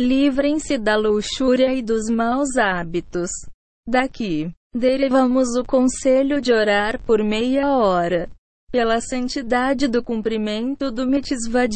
Livrem-se 0.01 0.77
da 0.79 0.97
luxúria 0.97 1.73
e 1.73 1.81
dos 1.83 2.11
maus 2.11 2.57
hábitos. 2.57 3.31
Daqui, 3.87 4.51
derivamos 4.75 5.55
o 5.57 5.63
conselho 5.63 6.41
de 6.41 6.53
orar 6.53 7.01
por 7.05 7.23
meia 7.23 7.77
hora, 7.77 8.29
pela 8.73 9.01
santidade 9.01 9.87
do 9.87 10.03
cumprimento 10.03 10.91
do 10.91 11.07
mitzvah. 11.07 11.69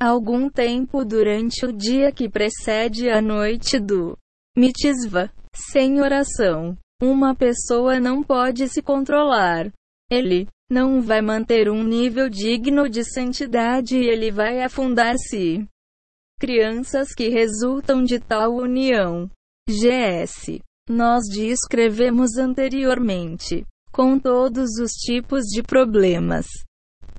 Algum 0.00 0.48
tempo 0.48 1.04
durante 1.04 1.66
o 1.66 1.72
dia 1.72 2.10
que 2.10 2.28
precede 2.28 3.10
a 3.10 3.20
noite 3.20 3.78
do 3.78 4.16
mitzvah, 4.56 5.30
sem 5.54 6.00
oração, 6.00 6.76
uma 7.02 7.34
pessoa 7.34 8.00
não 8.00 8.22
pode 8.22 8.68
se 8.68 8.80
controlar. 8.80 9.70
Ele 10.14 10.46
não 10.70 11.02
vai 11.02 11.20
manter 11.20 11.68
um 11.68 11.82
nível 11.82 12.28
digno 12.28 12.88
de 12.88 13.04
santidade 13.04 13.96
e 13.96 14.06
ele 14.06 14.30
vai 14.30 14.62
afundar-se 14.62 15.66
crianças 16.38 17.14
que 17.14 17.28
resultam 17.28 18.04
de 18.04 18.18
tal 18.20 18.54
união. 18.54 19.30
GS. 19.68 20.60
Nós 20.88 21.22
descrevemos 21.32 22.36
anteriormente, 22.36 23.64
com 23.90 24.18
todos 24.18 24.78
os 24.78 24.90
tipos 24.92 25.44
de 25.46 25.62
problemas. 25.62 26.46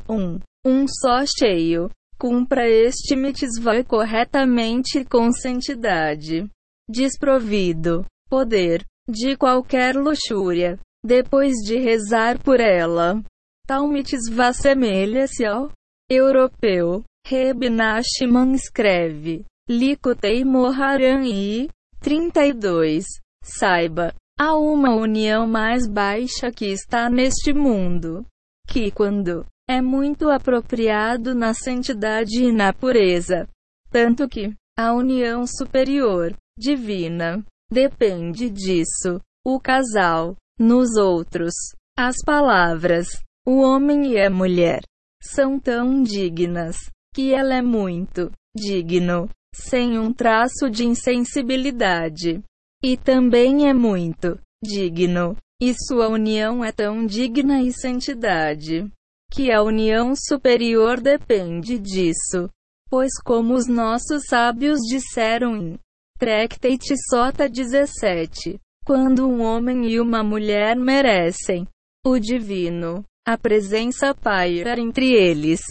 1. 0.08 0.16
Um, 0.16 0.40
um 0.64 0.86
só 0.88 1.26
cheio. 1.26 1.90
Cumpra 2.20 2.70
este 2.70 3.16
mitzvah 3.16 3.84
corretamente 3.84 5.04
com 5.06 5.32
santidade. 5.32 6.48
Desprovido. 6.88 8.06
Poder. 8.30 8.86
De 9.10 9.36
qualquer 9.36 9.96
luxúria. 9.96 10.80
Depois 11.06 11.54
de 11.64 11.78
rezar 11.78 12.42
por 12.42 12.60
ela. 12.60 13.22
Tal 13.68 13.88
mitzvah 13.88 14.52
semelha-se 14.52 15.46
ao 15.46 15.70
europeu. 16.10 17.04
Reb 17.28 17.70
Nachman 17.70 18.54
escreve. 18.56 19.46
Likutei 19.70 20.44
Moharan 20.44 21.24
I. 21.24 21.70
32. 22.00 23.06
Saiba, 23.44 24.16
há 24.40 24.58
uma 24.58 24.96
união 24.96 25.46
mais 25.46 25.88
baixa 25.88 26.52
que 26.52 26.66
está 26.66 27.08
neste 27.08 27.54
mundo, 27.54 28.26
que 28.68 28.90
quando 28.90 29.46
é 29.70 29.82
muito 29.82 30.30
apropriado 30.30 31.36
na 31.36 31.54
santidade 31.54 32.44
e 32.44 32.52
na 32.52 32.74
pureza, 32.74 33.48
tanto 33.92 34.28
que 34.28 34.52
a 34.76 34.92
união 34.92 35.46
superior, 35.46 36.36
divina, 36.58 37.46
depende 37.72 38.50
disso. 38.50 39.22
O 39.46 39.60
casal, 39.60 40.36
nos 40.60 40.96
outros, 40.96 41.54
as 41.98 42.16
palavras, 42.26 43.08
o 43.46 43.62
homem 43.62 44.14
e 44.14 44.20
a 44.20 44.30
mulher, 44.30 44.82
são 45.22 45.60
tão 45.60 46.04
dignas 46.04 46.78
que 47.14 47.34
ela 47.34 47.56
é 47.56 47.62
muito 47.62 48.32
digno, 48.56 49.30
sem 49.54 49.98
um 49.98 50.14
traço 50.14 50.70
de 50.70 50.86
insensibilidade. 50.86 52.42
E 52.84 52.98
também 52.98 53.68
é 53.68 53.74
muito 53.74 54.40
digno. 54.64 55.38
E 55.62 55.74
sua 55.74 56.10
união 56.10 56.64
é 56.64 56.72
tão 56.72 57.06
digna 57.06 57.62
e 57.62 57.72
santidade 57.72 58.92
que 59.32 59.52
a 59.52 59.64
união 59.64 60.14
superior 60.16 61.00
depende 61.00 61.80
disso. 61.80 62.50
Pois, 62.90 63.14
como 63.24 63.54
os 63.54 63.68
nossos 63.68 64.24
sábios 64.30 64.80
disseram 64.82 65.56
em 65.56 65.80
Tractate 66.20 66.94
Sota 67.10 67.50
17, 67.50 68.60
quando 68.86 69.28
um 69.28 69.42
homem 69.42 69.90
e 69.90 70.00
uma 70.00 70.24
mulher 70.24 70.76
merecem 70.76 71.68
o 72.06 72.20
divino, 72.20 73.04
a 73.28 73.38
presença 73.38 74.14
paira 74.14 74.80
entre 74.80 75.12
eles 75.12 75.62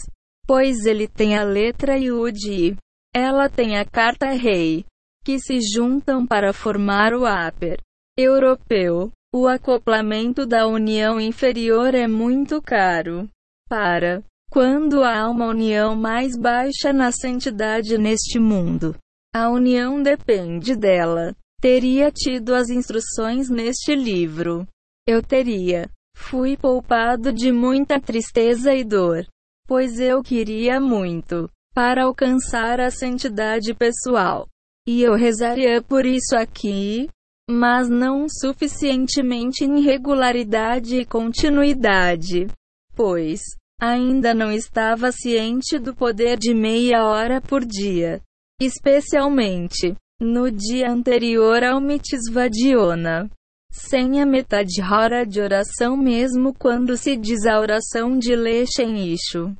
pois 0.45 0.85
ele 0.85 1.07
tem 1.07 1.37
a 1.37 1.43
letra 1.43 1.97
e 1.97 2.11
o 2.11 2.29
de. 2.31 2.75
Ela 3.13 3.49
tem 3.49 3.77
a 3.77 3.85
carta 3.85 4.31
rei, 4.31 4.85
que 5.23 5.39
se 5.39 5.59
juntam 5.61 6.25
para 6.25 6.53
formar 6.53 7.13
o 7.13 7.23
upper 7.25 7.79
europeu. 8.17 9.11
O 9.33 9.47
acoplamento 9.47 10.45
da 10.45 10.65
união 10.65 11.19
inferior 11.19 11.93
é 11.93 12.07
muito 12.07 12.61
caro. 12.61 13.27
Para 13.67 14.23
quando 14.49 15.03
há 15.03 15.29
uma 15.29 15.47
união 15.47 15.95
mais 15.95 16.37
baixa 16.37 16.93
na 16.93 17.11
santidade 17.11 17.97
neste 17.97 18.39
mundo, 18.39 18.95
a 19.33 19.49
união 19.49 20.01
depende 20.01 20.75
dela. 20.75 21.35
Teria 21.65 22.11
tido 22.11 22.53
as 22.53 22.69
instruções 22.69 23.49
neste 23.49 23.95
livro. 23.95 24.67
Eu 25.07 25.23
teria. 25.23 25.89
Fui 26.15 26.55
poupado 26.55 27.33
de 27.33 27.51
muita 27.51 27.99
tristeza 27.99 28.71
e 28.73 28.83
dor 28.83 29.25
pois 29.67 29.99
eu 29.99 30.21
queria 30.21 30.79
muito 30.79 31.49
para 31.73 32.03
alcançar 32.03 32.79
a 32.79 32.89
santidade 32.89 33.73
pessoal. 33.73 34.47
E 34.87 35.01
eu 35.01 35.15
rezaria 35.15 35.81
por 35.81 36.05
isso 36.05 36.35
aqui, 36.35 37.09
mas 37.49 37.89
não 37.89 38.27
suficientemente 38.29 39.65
em 39.65 39.81
regularidade 39.81 40.97
e 40.97 41.05
continuidade, 41.05 42.47
pois 42.95 43.41
ainda 43.81 44.33
não 44.33 44.51
estava 44.51 45.11
ciente 45.11 45.79
do 45.79 45.95
poder 45.95 46.37
de 46.37 46.53
meia 46.53 47.03
hora 47.03 47.41
por 47.41 47.65
dia, 47.65 48.21
especialmente 48.61 49.95
no 50.19 50.49
dia 50.49 50.89
anterior 50.89 51.63
ao 51.63 51.81
mitzvah 51.81 52.47
de 52.47 52.75
Ona. 52.75 53.29
Sem 53.71 54.21
a 54.21 54.25
metade 54.25 54.81
hora 54.81 55.25
de 55.25 55.41
oração 55.41 55.97
mesmo 55.97 56.53
quando 56.53 56.95
se 56.95 57.17
diz 57.17 57.45
a 57.45 57.59
oração 57.59 58.17
de 58.17 58.33
Lechem 58.33 59.13
Ishu. 59.13 59.53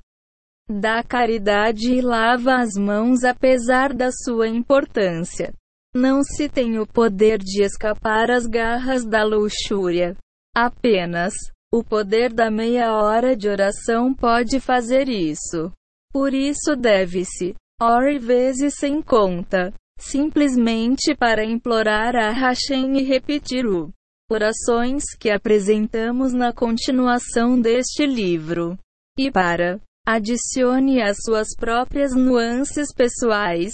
Dá 0.70 1.04
caridade 1.04 1.92
e 1.92 2.02
lava 2.02 2.56
as 2.56 2.76
mãos 2.76 3.24
apesar 3.24 3.94
da 3.94 4.10
sua 4.12 4.48
importância. 4.48 5.54
Não 5.94 6.24
se 6.24 6.48
tem 6.48 6.80
o 6.80 6.88
poder 6.88 7.38
de 7.40 7.62
escapar 7.62 8.32
às 8.32 8.48
garras 8.48 9.06
da 9.06 9.24
luxúria. 9.24 10.16
Apenas 10.56 11.34
o 11.74 11.84
poder 11.84 12.32
da 12.34 12.50
meia 12.50 12.94
hora 12.94 13.36
de 13.36 13.50
oração 13.50 14.14
pode 14.14 14.62
fazer 14.62 15.10
isso. 15.10 15.72
Por 16.12 16.34
isso 16.34 16.76
deve-se, 16.78 17.54
ore 17.82 18.18
vezes 18.18 18.76
sem 18.76 19.02
conta, 19.02 19.74
simplesmente 19.98 21.16
para 21.16 21.44
implorar 21.44 22.16
a 22.16 22.32
Hashem 22.32 22.98
e 22.98 23.04
repetir 23.04 23.66
o 23.66 23.92
orações 24.30 25.04
que 25.20 25.30
apresentamos 25.30 26.34
na 26.34 26.52
continuação 26.52 27.60
deste 27.60 28.06
livro. 28.06 28.78
E 29.18 29.32
para 29.32 29.80
adicione 30.06 31.02
as 31.02 31.18
suas 31.24 31.56
próprias 31.56 32.14
nuances 32.14 32.94
pessoais, 32.94 33.74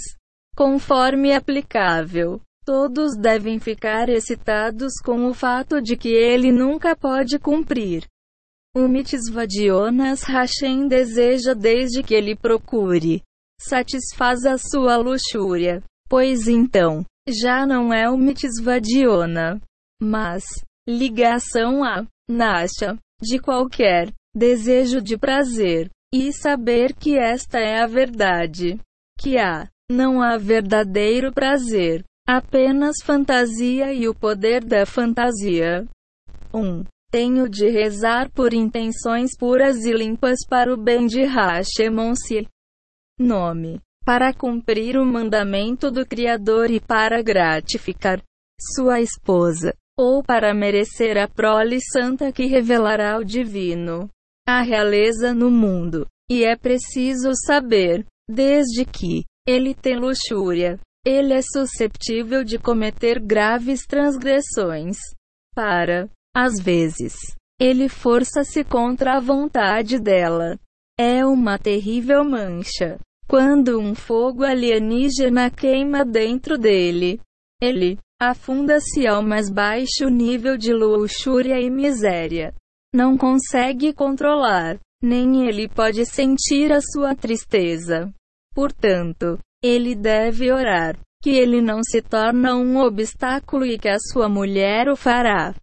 conforme 0.56 1.34
aplicável. 1.34 2.42
Todos 2.64 3.18
devem 3.18 3.60
ficar 3.60 4.08
excitados 4.08 4.94
com 5.04 5.26
o 5.26 5.34
fato 5.34 5.82
de 5.82 5.98
que 5.98 6.10
ele 6.10 6.52
nunca 6.52 6.96
pode 6.96 7.40
cumprir. 7.40 8.06
O 8.76 8.88
mitzvah 8.88 9.48
de 9.48 9.72
Onas 9.72 10.24
Hashem 10.24 10.88
deseja 10.88 11.54
desde 11.54 12.04
que 12.04 12.14
ele 12.14 12.36
procure 12.36 13.24
satisfaz 13.60 14.46
a 14.46 14.58
sua 14.58 14.96
luxúria, 14.98 15.84
pois 16.12 16.46
então, 16.46 17.06
já 17.26 17.66
não 17.66 17.94
é 17.94 18.10
o 18.10 18.18
mitzvah 18.18 18.80
de 18.80 19.08
Ona 19.08 19.62
mas 20.02 20.44
ligação 20.86 21.86
a 21.86 22.06
nasha 22.30 22.98
de 23.22 23.40
qualquer 23.40 24.12
desejo 24.36 25.00
de 25.00 25.18
prazer 25.18 25.90
e 26.14 26.34
saber 26.34 26.94
que 26.94 27.18
esta 27.18 27.60
é 27.60 27.82
a 27.82 27.88
verdade, 27.88 28.78
que 29.18 29.38
há 29.38 29.70
não 29.90 30.22
há 30.22 30.38
verdadeiro 30.38 31.32
prazer, 31.32 32.04
apenas 32.28 32.98
fantasia 33.06 33.94
e 33.94 34.10
o 34.10 34.14
poder 34.14 34.66
da 34.66 34.86
fantasia. 34.86 35.88
1. 36.54 36.60
Um, 36.60 36.84
tenho 37.10 37.48
de 37.48 37.70
rezar 37.70 38.30
por 38.32 38.54
intenções 38.54 39.32
puras 39.38 39.86
e 39.86 39.94
limpas 39.94 40.40
para 40.50 40.74
o 40.74 40.78
bem 40.78 41.08
de 41.08 41.24
Hashemonsi. 41.24 42.48
Nome 43.18 43.80
para 44.06 44.34
cumprir 44.34 44.98
o 44.98 45.06
mandamento 45.06 45.92
do 45.92 46.06
Criador 46.06 46.72
e 46.72 46.80
para 46.80 47.22
gratificar 47.22 48.22
sua 48.76 49.00
esposa, 49.00 49.74
ou 49.98 50.24
para 50.24 50.54
merecer 50.54 51.18
a 51.18 51.28
prole 51.28 51.80
santa 51.82 52.32
que 52.32 52.46
revelará 52.46 53.18
o 53.18 53.24
divino, 53.24 54.10
a 54.48 54.62
realeza 54.62 55.34
no 55.34 55.50
mundo. 55.52 56.08
E 56.30 56.44
é 56.44 56.56
preciso 56.56 57.32
saber, 57.46 58.06
desde 58.30 58.86
que 58.86 59.26
ele 59.48 59.74
tem 59.74 59.98
luxúria, 59.98 60.80
ele 61.06 61.34
é 61.34 61.42
susceptível 61.42 62.44
de 62.44 62.58
cometer 62.58 63.20
graves 63.20 63.86
transgressões. 63.86 64.98
Para, 65.54 66.10
às 66.36 66.60
vezes, 66.60 67.16
ele 67.60 67.90
força-se 67.90 68.64
contra 68.64 69.18
a 69.18 69.20
vontade 69.20 70.00
dela. 70.00 70.58
É 71.00 71.26
uma 71.26 71.58
terrível 71.58 72.24
mancha. 72.24 73.00
Quando 73.28 73.80
um 73.80 73.96
fogo 73.96 74.44
alienígena 74.44 75.50
queima 75.50 76.04
dentro 76.04 76.58
dele, 76.58 77.20
ele 77.62 77.98
afunda-se 78.20 79.08
ao 79.08 79.24
mais 79.24 79.50
baixo 79.50 80.10
nível 80.10 80.58
de 80.58 80.74
luxúria 80.74 81.60
e 81.60 81.70
miséria. 81.70 82.54
Não 82.94 83.18
consegue 83.18 83.94
controlar, 83.94 84.78
nem 85.02 85.48
ele 85.48 85.68
pode 85.70 86.06
sentir 86.06 86.72
a 86.72 86.82
sua 86.82 87.16
tristeza. 87.16 88.14
Portanto, 88.54 89.40
ele 89.64 89.96
deve 89.96 90.52
orar, 90.52 91.00
que 91.22 91.30
ele 91.30 91.62
não 91.62 91.82
se 91.84 92.02
torne 92.02 92.52
um 92.52 92.78
obstáculo 92.78 93.66
e 93.66 93.78
que 93.78 93.88
a 93.88 93.98
sua 93.98 94.28
mulher 94.28 94.90
o 94.90 94.96
fará. 94.96 95.56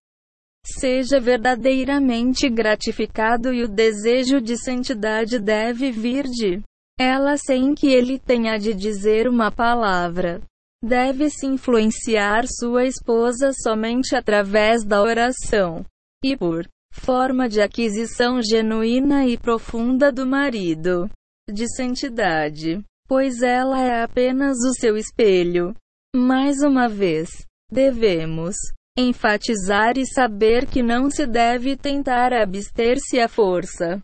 Seja 0.65 1.21
verdadeiramente 1.21 2.49
gratificado 2.49 3.53
e 3.53 3.63
o 3.63 3.69
desejo 3.69 4.41
de 4.41 4.57
santidade 4.57 5.39
deve 5.39 5.91
vir 5.91 6.25
de 6.25 6.63
ela 6.99 7.37
sem 7.37 7.75
que 7.75 7.87
ele 7.87 8.19
tenha 8.19 8.59
de 8.59 8.75
dizer 8.75 9.29
uma 9.29 9.53
palavra. 9.53 10.43
Deve-se 10.85 11.47
influenciar 11.47 12.45
sua 12.47 12.85
esposa 12.85 13.53
somente 13.53 14.17
através 14.17 14.85
da 14.85 15.01
oração 15.01 15.85
e 16.25 16.37
por 16.37 16.67
forma 16.93 17.49
de 17.49 17.61
aquisição 17.61 18.41
genuína 18.43 19.27
e 19.27 19.39
profunda 19.39 20.11
do 20.11 20.27
marido 20.27 21.09
de 21.49 21.67
santidade, 21.75 22.83
pois 23.07 23.43
ela 23.43 23.81
é 23.81 24.03
apenas 24.03 24.59
o 24.59 24.75
seu 24.75 24.97
espelho. 24.97 25.75
Mais 26.15 26.63
uma 26.63 26.89
vez, 26.89 27.29
devemos 27.71 28.57
enfatizar 28.99 29.97
e 29.97 30.05
saber 30.05 30.67
que 30.67 30.83
não 30.83 31.09
se 31.11 31.27
deve 31.27 31.77
tentar 31.77 32.33
abster-se 32.33 33.21
à 33.21 33.29
força 33.29 34.03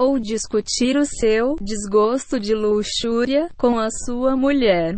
ou 0.00 0.18
discutir 0.18 0.96
o 0.96 1.04
seu 1.04 1.56
desgosto 1.60 2.40
de 2.40 2.54
luxúria 2.54 3.50
com 3.58 3.78
a 3.78 3.90
sua 3.90 4.34
mulher, 4.34 4.96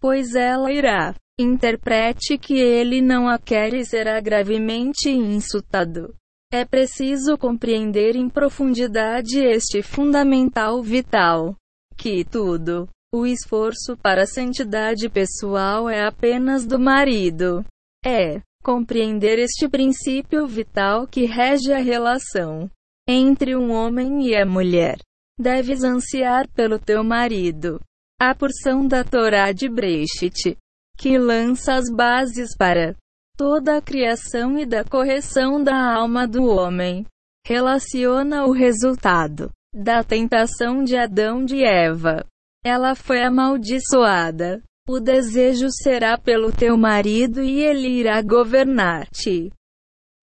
pois 0.00 0.34
ela 0.34 0.72
irá 0.72 1.14
interprete 1.38 2.36
que 2.36 2.58
ele 2.58 3.00
não 3.00 3.28
a 3.28 3.38
quer 3.38 3.72
e 3.72 3.84
será 3.84 4.20
gravemente 4.20 5.08
insultado. 5.08 6.12
É 6.52 6.64
preciso 6.64 7.38
compreender 7.38 8.16
em 8.16 8.28
profundidade 8.28 9.38
este 9.38 9.80
fundamental 9.80 10.82
vital, 10.82 11.54
que 11.96 12.24
tudo, 12.24 12.88
o 13.14 13.26
esforço 13.26 13.96
para 13.96 14.22
a 14.22 14.26
santidade 14.26 15.08
pessoal 15.08 15.88
é 15.88 16.04
apenas 16.04 16.66
do 16.66 16.80
marido. 16.80 17.64
É 18.04 18.40
compreender 18.60 19.38
este 19.38 19.68
princípio 19.68 20.48
vital 20.48 21.06
que 21.06 21.26
rege 21.26 21.72
a 21.72 21.78
relação 21.78 22.68
entre 23.08 23.54
um 23.54 23.70
homem 23.70 24.26
e 24.26 24.36
a 24.36 24.44
mulher. 24.44 24.98
Deves 25.38 25.84
ansiar 25.84 26.48
pelo 26.48 26.78
teu 26.78 27.04
marido. 27.04 27.80
A 28.20 28.34
porção 28.34 28.86
da 28.86 29.04
Torá 29.04 29.52
de 29.52 29.68
Breshit, 29.68 30.56
que 30.96 31.18
lança 31.18 31.74
as 31.74 31.84
bases 31.94 32.56
para 32.56 32.96
toda 33.36 33.76
a 33.76 33.82
criação 33.82 34.58
e 34.58 34.64
da 34.64 34.82
correção 34.82 35.62
da 35.62 35.94
alma 35.94 36.26
do 36.26 36.44
homem, 36.44 37.04
relaciona 37.46 38.46
o 38.46 38.52
resultado 38.52 39.50
da 39.74 40.02
tentação 40.02 40.82
de 40.82 40.96
Adão 40.96 41.44
de 41.44 41.62
Eva. 41.62 42.24
Ela 42.64 42.94
foi 42.94 43.22
amaldiçoada. 43.22 44.62
O 44.88 44.98
desejo 44.98 45.66
será 45.70 46.16
pelo 46.16 46.50
teu 46.50 46.76
marido 46.78 47.42
e 47.42 47.60
ele 47.60 47.88
irá 47.88 48.22
governar-te. 48.22 49.52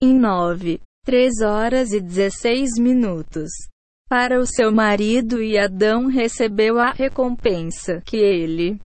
Em 0.02 0.18
9. 0.18 0.82
3 1.06 1.42
horas 1.42 1.92
e 1.92 2.00
16 2.00 2.80
minutos. 2.80 3.50
Para 4.10 4.40
o 4.40 4.46
seu 4.46 4.72
marido 4.72 5.42
e 5.42 5.58
Adão 5.58 6.08
recebeu 6.08 6.80
a 6.80 6.92
recompensa 6.92 8.02
que 8.06 8.18
ele. 8.18 8.80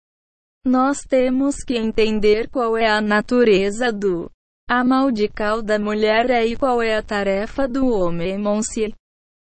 Nós 0.64 0.98
temos 1.00 1.56
que 1.56 1.76
entender 1.76 2.48
qual 2.48 2.76
é 2.76 2.88
a 2.88 3.00
natureza 3.00 3.92
do 3.92 4.30
amaldical 4.68 5.62
da 5.62 5.78
mulher 5.78 6.30
e 6.44 6.56
qual 6.56 6.82
é 6.82 6.96
a 6.96 7.02
tarefa 7.02 7.68
do 7.68 7.86
homem 7.86 8.38
Monsi. 8.38 8.92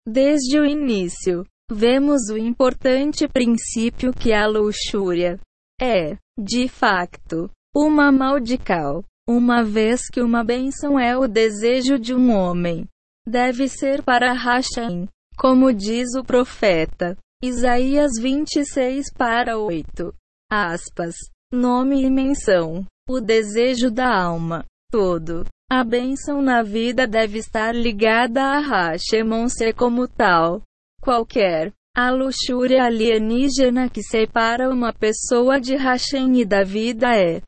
Desde 0.05 0.59
o 0.59 0.65
início, 0.65 1.45
vemos 1.71 2.29
o 2.29 2.37
importante 2.37 3.27
princípio 3.27 4.11
que 4.13 4.33
a 4.33 4.47
luxúria 4.47 5.39
é, 5.79 6.17
de 6.37 6.67
facto, 6.67 7.51
uma 7.75 8.11
maldical. 8.11 9.03
Uma 9.29 9.61
vez 9.61 10.07
que 10.09 10.21
uma 10.21 10.41
bênção 10.41 10.97
é 10.97 11.17
o 11.17 11.27
desejo 11.27 11.99
de 11.99 12.15
um 12.15 12.31
homem, 12.31 12.87
deve 13.27 13.67
ser 13.67 14.01
para 14.01 14.31
Hashem, 14.31 15.05
como 15.37 15.73
diz 15.73 16.15
o 16.15 16.23
profeta. 16.23 17.17
Isaías 17.43 18.13
26 18.21 19.13
para 19.13 19.57
8. 19.57 20.13
Aspas. 20.49 21.13
Nome 21.53 22.03
e 22.03 22.09
menção. 22.09 22.85
O 23.07 23.19
desejo 23.19 23.91
da 23.91 24.07
alma. 24.07 24.63
Todo. 24.89 25.45
A 25.69 25.83
bênção 25.83 26.41
na 26.41 26.63
vida 26.63 27.05
deve 27.05 27.39
estar 27.39 27.75
ligada 27.75 28.41
a 28.41 28.59
Hashemon-se 28.59 29.73
como 29.73 30.07
tal. 30.07 30.61
Qualquer. 31.01 31.73
A 31.95 32.09
luxúria 32.11 32.85
alienígena 32.85 33.89
que 33.89 34.01
separa 34.01 34.69
uma 34.69 34.93
pessoa 34.93 35.59
de 35.59 35.75
Hashem 35.75 36.39
e 36.39 36.45
da 36.45 36.63
vida 36.63 37.13
é 37.13 37.41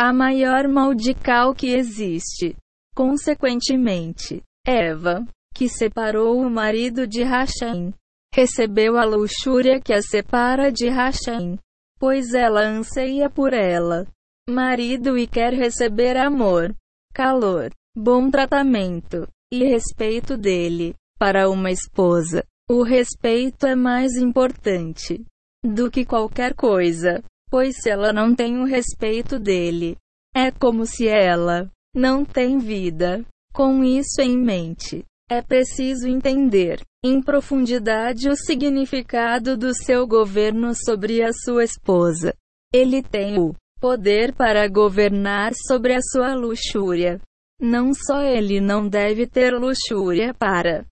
a 0.00 0.14
maior 0.14 0.66
maldical 0.66 1.54
que 1.54 1.74
existe. 1.74 2.56
Consequentemente, 2.96 4.42
Eva, 4.66 5.26
que 5.54 5.68
separou 5.68 6.40
o 6.40 6.48
marido 6.48 7.06
de 7.06 7.22
Rachem, 7.22 7.92
recebeu 8.34 8.96
a 8.96 9.04
luxúria 9.04 9.78
que 9.78 9.92
a 9.92 10.00
separa 10.00 10.72
de 10.72 10.88
Rachem, 10.88 11.58
pois 11.98 12.32
ela 12.32 12.62
anseia 12.62 13.28
por 13.28 13.52
ela, 13.52 14.06
marido 14.48 15.18
e 15.18 15.26
quer 15.26 15.52
receber 15.52 16.16
amor, 16.16 16.74
calor, 17.12 17.70
bom 17.94 18.30
tratamento 18.30 19.28
e 19.52 19.64
respeito 19.64 20.34
dele. 20.38 20.94
Para 21.18 21.50
uma 21.50 21.70
esposa, 21.70 22.42
o 22.70 22.82
respeito 22.82 23.66
é 23.66 23.74
mais 23.74 24.16
importante 24.16 25.22
do 25.62 25.90
que 25.90 26.06
qualquer 26.06 26.54
coisa 26.54 27.22
pois 27.50 27.74
se 27.82 27.90
ela 27.90 28.12
não 28.12 28.34
tem 28.34 28.58
o 28.58 28.64
respeito 28.64 29.38
dele, 29.38 29.96
é 30.34 30.50
como 30.50 30.86
se 30.86 31.08
ela 31.08 31.70
não 31.94 32.24
tem 32.24 32.58
vida. 32.58 33.24
Com 33.52 33.82
isso 33.82 34.20
em 34.20 34.38
mente, 34.38 35.04
é 35.28 35.42
preciso 35.42 36.06
entender 36.06 36.80
em 37.04 37.20
profundidade 37.20 38.28
o 38.28 38.36
significado 38.36 39.56
do 39.56 39.74
seu 39.74 40.06
governo 40.06 40.72
sobre 40.72 41.20
a 41.20 41.32
sua 41.32 41.64
esposa. 41.64 42.32
Ele 42.72 43.02
tem 43.02 43.40
o 43.40 43.52
poder 43.80 44.32
para 44.32 44.68
governar 44.68 45.52
sobre 45.66 45.94
a 45.94 46.00
sua 46.00 46.34
luxúria. 46.34 47.20
Não 47.60 47.92
só 47.92 48.22
ele 48.22 48.60
não 48.60 48.88
deve 48.88 49.26
ter 49.26 49.52
luxúria 49.52 50.32
para 50.32 50.86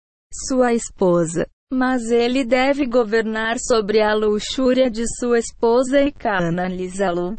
sua 0.47 0.73
esposa, 0.73 1.45
mas 1.71 2.11
ele 2.11 2.45
deve 2.45 2.85
governar 2.85 3.57
sobre 3.59 4.01
a 4.01 4.13
luxúria 4.13 4.89
de 4.89 5.03
sua 5.19 5.39
esposa 5.39 6.01
e 6.01 6.11
canalizá-lo. 6.11 7.37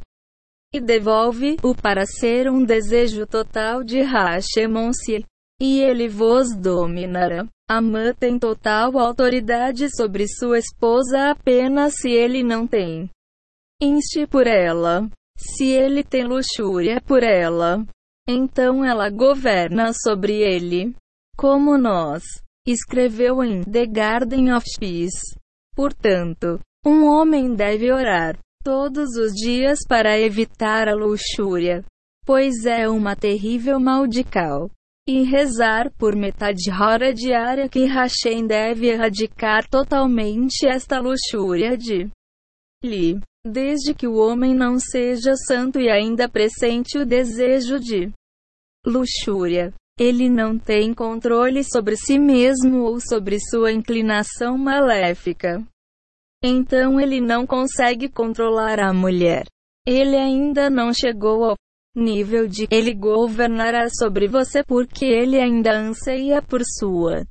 E 0.74 0.80
devolve-o 0.80 1.74
para 1.74 2.04
ser 2.04 2.50
um 2.50 2.64
desejo 2.64 3.26
total 3.26 3.82
de 3.82 4.00
Hashemon-se. 4.00 5.24
E 5.60 5.80
ele 5.80 6.06
vos 6.06 6.54
dominará. 6.54 7.46
Amã 7.68 8.12
tem 8.12 8.38
total 8.38 8.98
autoridade 8.98 9.88
sobre 9.96 10.28
sua 10.28 10.58
esposa 10.58 11.30
apenas 11.30 11.94
se 11.96 12.10
ele 12.10 12.42
não 12.42 12.66
tem. 12.66 13.08
Inste 13.80 14.26
por 14.26 14.46
ela. 14.46 15.08
Se 15.38 15.64
ele 15.64 16.04
tem 16.04 16.24
luxúria 16.24 17.00
por 17.00 17.22
ela, 17.22 17.84
então 18.28 18.84
ela 18.84 19.08
governa 19.10 19.92
sobre 19.92 20.42
ele. 20.42 20.94
Como 21.36 21.76
nós 21.76 22.22
escreveu 22.66 23.42
em 23.44 23.62
The 23.62 23.86
Garden 23.86 24.52
of 24.52 24.66
Peace. 24.78 25.38
Portanto, 25.74 26.58
um 26.84 27.06
homem 27.06 27.54
deve 27.54 27.92
orar 27.92 28.38
todos 28.64 29.16
os 29.16 29.32
dias 29.32 29.78
para 29.88 30.18
evitar 30.18 30.88
a 30.88 30.94
luxúria, 30.94 31.84
pois 32.24 32.64
é 32.64 32.88
uma 32.88 33.14
terrível 33.14 33.78
maldical. 33.78 34.68
E 35.08 35.22
rezar 35.22 35.92
por 35.96 36.16
metade 36.16 36.68
hora 36.68 37.14
diária 37.14 37.68
que 37.68 37.84
Hashem 37.84 38.44
deve 38.44 38.88
erradicar 38.88 39.68
totalmente 39.68 40.66
esta 40.66 40.98
luxúria 40.98 41.76
de 41.76 42.10
lhe. 42.82 43.20
Desde 43.46 43.94
que 43.94 44.08
o 44.08 44.16
homem 44.16 44.52
não 44.52 44.80
seja 44.80 45.36
santo 45.36 45.78
e 45.78 45.88
ainda 45.88 46.28
pressente 46.28 46.98
o 46.98 47.06
desejo 47.06 47.78
de 47.78 48.10
luxúria, 48.84 49.72
ele 49.98 50.28
não 50.28 50.58
tem 50.58 50.92
controle 50.92 51.64
sobre 51.64 51.96
si 51.96 52.18
mesmo 52.18 52.82
ou 52.82 53.00
sobre 53.00 53.38
sua 53.40 53.72
inclinação 53.72 54.58
maléfica. 54.58 55.66
Então 56.44 57.00
ele 57.00 57.20
não 57.20 57.46
consegue 57.46 58.08
controlar 58.08 58.78
a 58.78 58.92
mulher. 58.92 59.46
Ele 59.86 60.16
ainda 60.16 60.68
não 60.68 60.92
chegou 60.92 61.44
ao 61.44 61.56
nível 61.94 62.46
de 62.46 62.68
ele 62.70 62.92
governará 62.92 63.88
sobre 63.88 64.28
você 64.28 64.62
porque 64.62 65.06
ele 65.06 65.40
ainda 65.40 65.72
anseia 65.72 66.42
por 66.42 66.60
sua 66.64 67.24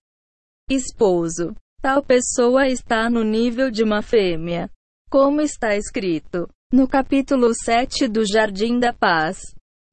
esposo. 0.69 1.53
Tal 1.81 2.03
pessoa 2.03 2.67
está 2.67 3.09
no 3.09 3.23
nível 3.23 3.69
de 3.69 3.83
uma 3.83 4.01
fêmea. 4.01 4.69
Como 5.07 5.39
está 5.39 5.75
escrito 5.75 6.47
no 6.73 6.87
capítulo 6.87 7.53
7 7.53 8.07
do 8.07 8.25
Jardim 8.25 8.79
da 8.79 8.91
Paz. 8.91 9.39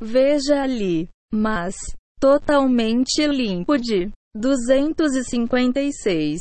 Veja 0.00 0.62
ali. 0.62 1.08
Mas, 1.30 1.76
totalmente 2.22 3.26
limpo 3.26 3.76
de 3.76 4.08
256. 4.36 6.40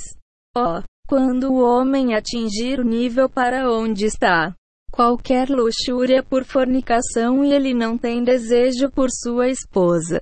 Ó, 0.55 0.77
oh, 0.77 0.83
quando 1.07 1.51
o 1.51 1.59
homem 1.59 2.13
atingir 2.13 2.79
o 2.79 2.83
nível 2.83 3.27
para 3.27 3.67
onde 3.67 4.05
está 4.05 4.53
qualquer 4.91 5.49
luxúria 5.49 6.21
por 6.21 6.45
fornicação 6.45 7.43
e 7.43 7.51
ele 7.51 7.73
não 7.73 7.97
tem 7.97 8.23
desejo 8.23 8.91
por 8.91 9.09
sua 9.09 9.47
esposa. 9.47 10.21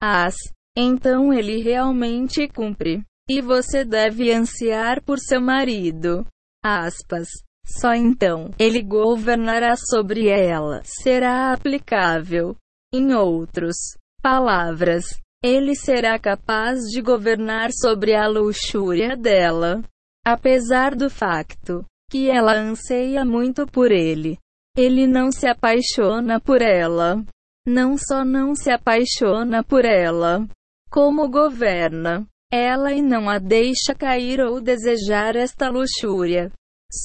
As, 0.00 0.36
então 0.76 1.32
ele 1.32 1.60
realmente 1.60 2.46
cumpre. 2.46 3.02
E 3.28 3.40
você 3.40 3.84
deve 3.84 4.32
ansiar 4.32 5.02
por 5.02 5.18
seu 5.18 5.40
marido. 5.40 6.24
Aspas. 6.64 7.26
Só 7.66 7.92
então 7.92 8.50
ele 8.56 8.84
governará 8.84 9.74
sobre 9.74 10.28
ela. 10.28 10.80
Será 10.84 11.52
aplicável. 11.52 12.54
Em 12.94 13.14
outros 13.14 13.74
palavras, 14.22 15.04
ele 15.42 15.74
será 15.74 16.18
capaz 16.18 16.80
de 16.90 17.00
governar 17.00 17.70
sobre 17.72 18.14
a 18.14 18.26
luxúria 18.26 19.16
dela. 19.16 19.82
Apesar 20.24 20.94
do 20.94 21.08
facto 21.08 21.84
que 22.10 22.30
ela 22.30 22.54
anseia 22.54 23.24
muito 23.24 23.66
por 23.66 23.92
ele, 23.92 24.38
ele 24.76 25.06
não 25.06 25.30
se 25.30 25.46
apaixona 25.46 26.40
por 26.40 26.62
ela. 26.62 27.24
Não 27.66 27.96
só 27.96 28.24
não 28.24 28.54
se 28.54 28.70
apaixona 28.70 29.62
por 29.64 29.84
ela, 29.84 30.46
como 30.88 31.28
governa 31.28 32.26
ela 32.50 32.92
e 32.92 33.02
não 33.02 33.28
a 33.28 33.38
deixa 33.38 33.94
cair 33.94 34.40
ou 34.40 34.60
desejar 34.60 35.34
esta 35.36 35.68
luxúria. 35.68 36.52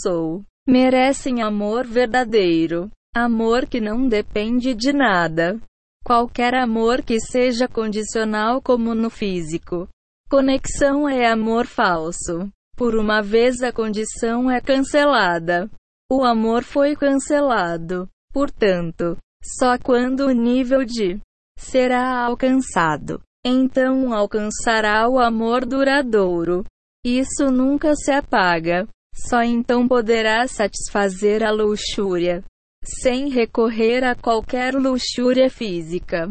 Sou. 0.01 0.43
Merecem 0.67 1.41
amor 1.41 1.85
verdadeiro. 1.85 2.90
Amor 3.14 3.65
que 3.65 3.81
não 3.81 4.07
depende 4.07 4.73
de 4.73 4.93
nada. 4.93 5.59
Qualquer 6.05 6.55
amor 6.55 7.01
que 7.01 7.19
seja 7.19 7.67
condicional, 7.67 8.61
como 8.61 8.95
no 8.95 9.09
físico. 9.09 9.88
Conexão 10.30 11.07
é 11.07 11.30
amor 11.30 11.65
falso. 11.65 12.49
Por 12.75 12.95
uma 12.95 13.21
vez 13.21 13.61
a 13.61 13.71
condição 13.71 14.49
é 14.49 14.59
cancelada. 14.59 15.69
O 16.11 16.23
amor 16.23 16.63
foi 16.63 16.95
cancelado. 16.95 18.07
Portanto, 18.33 19.17
só 19.43 19.77
quando 19.77 20.27
o 20.27 20.31
nível 20.31 20.83
de 20.83 21.19
será 21.57 22.25
alcançado 22.25 23.21
então 23.43 24.13
alcançará 24.13 25.09
o 25.09 25.19
amor 25.19 25.65
duradouro. 25.65 26.63
Isso 27.03 27.49
nunca 27.49 27.95
se 27.95 28.11
apaga. 28.11 28.88
Só 29.13 29.41
então 29.41 29.88
poderá 29.88 30.47
satisfazer 30.47 31.43
a 31.43 31.51
luxúria, 31.51 32.43
sem 32.84 33.30
recorrer 33.30 34.03
a 34.03 34.16
qualquer 34.16 34.74
luxúria 34.74 35.50
física. 35.50 36.27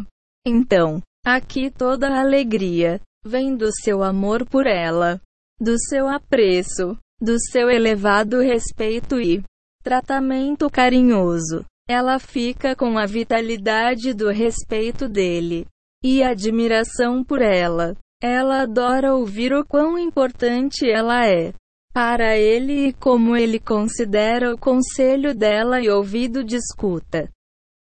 Então, 0.46 1.00
aqui 1.24 1.70
toda 1.70 2.08
a 2.08 2.20
alegria 2.20 3.00
vem 3.24 3.56
do 3.56 3.70
seu 3.72 4.02
amor 4.02 4.46
por 4.46 4.66
ela, 4.66 5.20
do 5.60 5.78
seu 5.78 6.08
apreço, 6.08 6.96
do 7.20 7.36
seu 7.38 7.70
elevado 7.70 8.40
respeito 8.40 9.20
e 9.20 9.42
tratamento 9.82 10.70
carinhoso. 10.70 11.64
Ela 11.88 12.18
fica 12.18 12.74
com 12.74 12.96
a 12.96 13.04
vitalidade 13.04 14.14
do 14.14 14.30
respeito 14.30 15.08
dele 15.08 15.66
e 16.02 16.22
admiração 16.22 17.22
por 17.22 17.42
ela. 17.42 17.96
Ela 18.22 18.62
adora 18.62 19.14
ouvir 19.14 19.52
o 19.52 19.64
quão 19.64 19.98
importante 19.98 20.88
ela 20.88 21.26
é 21.26 21.52
para 21.92 22.36
ele 22.36 22.88
e 22.88 22.92
como 22.92 23.36
ele 23.36 23.58
considera 23.58 24.54
o 24.54 24.58
conselho 24.58 25.34
dela 25.34 25.80
e 25.80 25.90
ouvido 25.90 26.44
de 26.44 26.56
escuta. 26.56 27.28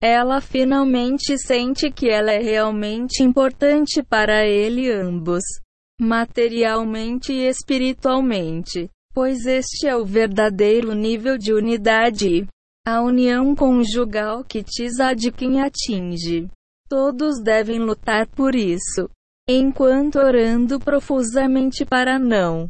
Ela 0.01 0.41
finalmente 0.41 1.37
sente 1.37 1.91
que 1.91 2.09
ela 2.09 2.31
é 2.31 2.39
realmente 2.39 3.21
importante 3.21 4.01
para 4.01 4.45
ele 4.47 4.91
ambos, 4.91 5.43
materialmente 5.99 7.33
e 7.33 7.47
espiritualmente, 7.47 8.89
pois 9.13 9.45
este 9.45 9.87
é 9.87 9.95
o 9.95 10.05
verdadeiro 10.05 10.95
nível 10.95 11.37
de 11.37 11.53
unidade. 11.53 12.47
A 12.87 13.01
união 13.01 13.53
conjugal 13.53 14.43
que 14.43 14.63
Tisa 14.63 15.13
de 15.13 15.31
quem 15.31 15.61
atinge. 15.61 16.49
Todos 16.89 17.39
devem 17.39 17.77
lutar 17.77 18.25
por 18.25 18.55
isso. 18.55 19.07
Enquanto 19.47 20.17
orando 20.17 20.79
profusamente 20.79 21.85
para 21.85 22.17
não 22.17 22.67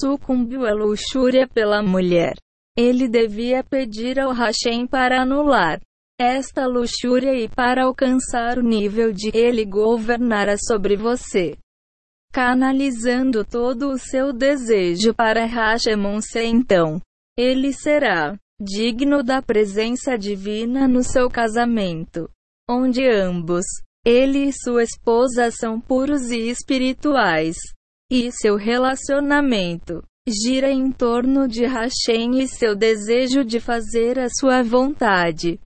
sucumbiu 0.00 0.66
à 0.66 0.72
luxúria 0.72 1.46
pela 1.46 1.82
mulher. 1.82 2.34
Ele 2.76 3.08
devia 3.08 3.62
pedir 3.62 4.18
ao 4.18 4.32
Hashem 4.32 4.86
para 4.86 5.22
anular 5.22 5.80
esta 6.18 6.66
luxúria 6.66 7.34
e 7.34 7.48
para 7.48 7.84
alcançar 7.84 8.58
o 8.58 8.62
nível 8.62 9.12
de 9.12 9.30
ele 9.34 9.64
governara 9.64 10.56
sobre 10.58 10.96
você. 10.96 11.56
Canalizando 12.32 13.44
todo 13.44 13.90
o 13.90 13.98
seu 13.98 14.32
desejo 14.32 15.14
para 15.14 15.46
Hashemon-se 15.46 16.42
então, 16.42 17.00
ele 17.38 17.72
será 17.72 18.36
digno 18.60 19.22
da 19.22 19.40
presença 19.40 20.16
divina 20.18 20.88
no 20.88 21.02
seu 21.02 21.30
casamento 21.30 22.28
onde 22.68 23.08
ambos, 23.08 23.64
ele 24.04 24.48
e 24.48 24.52
sua 24.52 24.82
esposa 24.82 25.50
são 25.50 25.80
puros 25.80 26.30
e 26.30 26.48
espirituais. 26.48 27.56
E 28.10 28.30
seu 28.30 28.56
relacionamento 28.56 30.02
gira 30.28 30.70
em 30.70 30.90
torno 30.92 31.48
de 31.48 31.64
Hashem 31.64 32.40
e 32.40 32.48
seu 32.48 32.74
desejo 32.76 33.44
de 33.44 33.60
fazer 33.60 34.18
a 34.18 34.28
sua 34.28 34.62
vontade. 34.62 35.60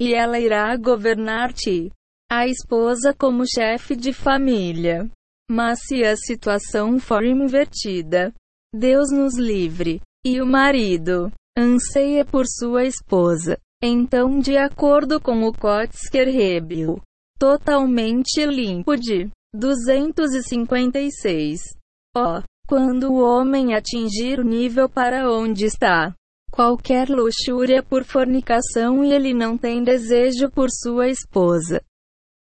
E 0.00 0.14
ela 0.14 0.38
irá 0.38 0.76
governar-te, 0.76 1.90
a 2.30 2.46
esposa 2.46 3.14
como 3.14 3.44
chefe 3.46 3.94
de 3.94 4.12
família. 4.12 5.10
Mas 5.50 5.80
se 5.86 6.02
a 6.04 6.16
situação 6.16 6.98
for 6.98 7.24
invertida, 7.24 8.32
Deus 8.74 9.10
nos 9.10 9.38
livre, 9.38 10.00
e 10.24 10.40
o 10.40 10.46
marido 10.46 11.30
anseia 11.56 12.24
por 12.24 12.46
sua 12.46 12.84
esposa, 12.84 13.58
então, 13.82 14.38
de 14.38 14.56
acordo 14.56 15.20
com 15.20 15.42
o 15.42 15.52
Kotsker 15.52 16.28
Rebel, 16.28 17.00
totalmente 17.38 18.46
limpo 18.46 18.96
de 18.96 19.28
256. 19.54 21.60
Ó, 22.16 22.38
oh, 22.38 22.42
quando 22.66 23.12
o 23.12 23.22
homem 23.22 23.74
atingir 23.74 24.40
o 24.40 24.44
nível 24.44 24.88
para 24.88 25.30
onde 25.30 25.66
está 25.66 26.14
qualquer 26.52 27.08
luxúria 27.08 27.82
por 27.82 28.04
fornicação 28.04 29.02
e 29.02 29.12
ele 29.12 29.32
não 29.32 29.56
tem 29.56 29.82
desejo 29.82 30.50
por 30.50 30.68
sua 30.70 31.08
esposa. 31.08 31.82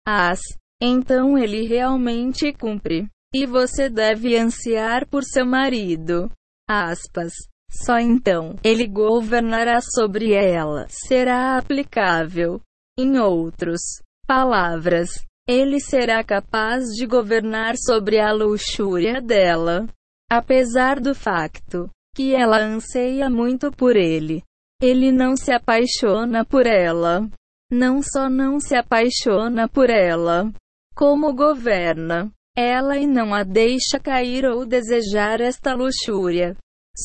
As, 0.07 0.41
então 0.83 1.39
ele 1.39 1.67
realmente 1.67 2.53
cumpre. 2.53 3.09
E 3.33 3.47
você 3.47 3.89
deve 3.89 4.37
ansiar 4.37 5.09
por 5.09 5.23
seu 5.23 5.47
marido. 5.47 6.31
Aspas. 6.69 7.33
Só 7.71 7.99
então 7.99 8.57
ele 8.63 8.87
governará 8.87 9.81
sobre 9.81 10.35
ela. 10.35 10.87
Será 10.89 11.57
aplicável. 11.57 12.61
Em 12.99 13.19
outros 13.19 13.81
palavras, 14.27 15.09
ele 15.49 15.81
será 15.81 16.23
capaz 16.23 16.85
de 16.97 17.07
governar 17.07 17.75
sobre 17.77 18.21
a 18.21 18.33
luxúria 18.33 19.21
dela. 19.21 19.87
Apesar 20.31 21.01
do 21.01 21.15
facto 21.15 21.91
que 22.15 22.35
ela 22.35 22.59
anseia 22.59 23.29
muito 23.29 23.71
por 23.71 23.97
ele, 23.97 24.43
ele 24.81 25.13
não 25.13 25.37
se 25.37 25.53
apaixona 25.53 26.45
por 26.45 26.67
ela. 26.67 27.29
Não 27.71 28.03
só 28.03 28.29
não 28.29 28.61
se 28.61 28.77
apaixona 28.77 29.67
por 29.67 29.89
ela, 29.89 30.53
como 30.95 31.35
governa 31.35 32.31
ela 32.57 32.99
e 32.99 33.07
não 33.07 33.33
a 33.33 33.43
deixa 33.43 33.99
cair 33.99 34.45
ou 34.45 34.67
desejar 34.67 35.41
esta 35.41 35.75
luxúria. 35.75 36.55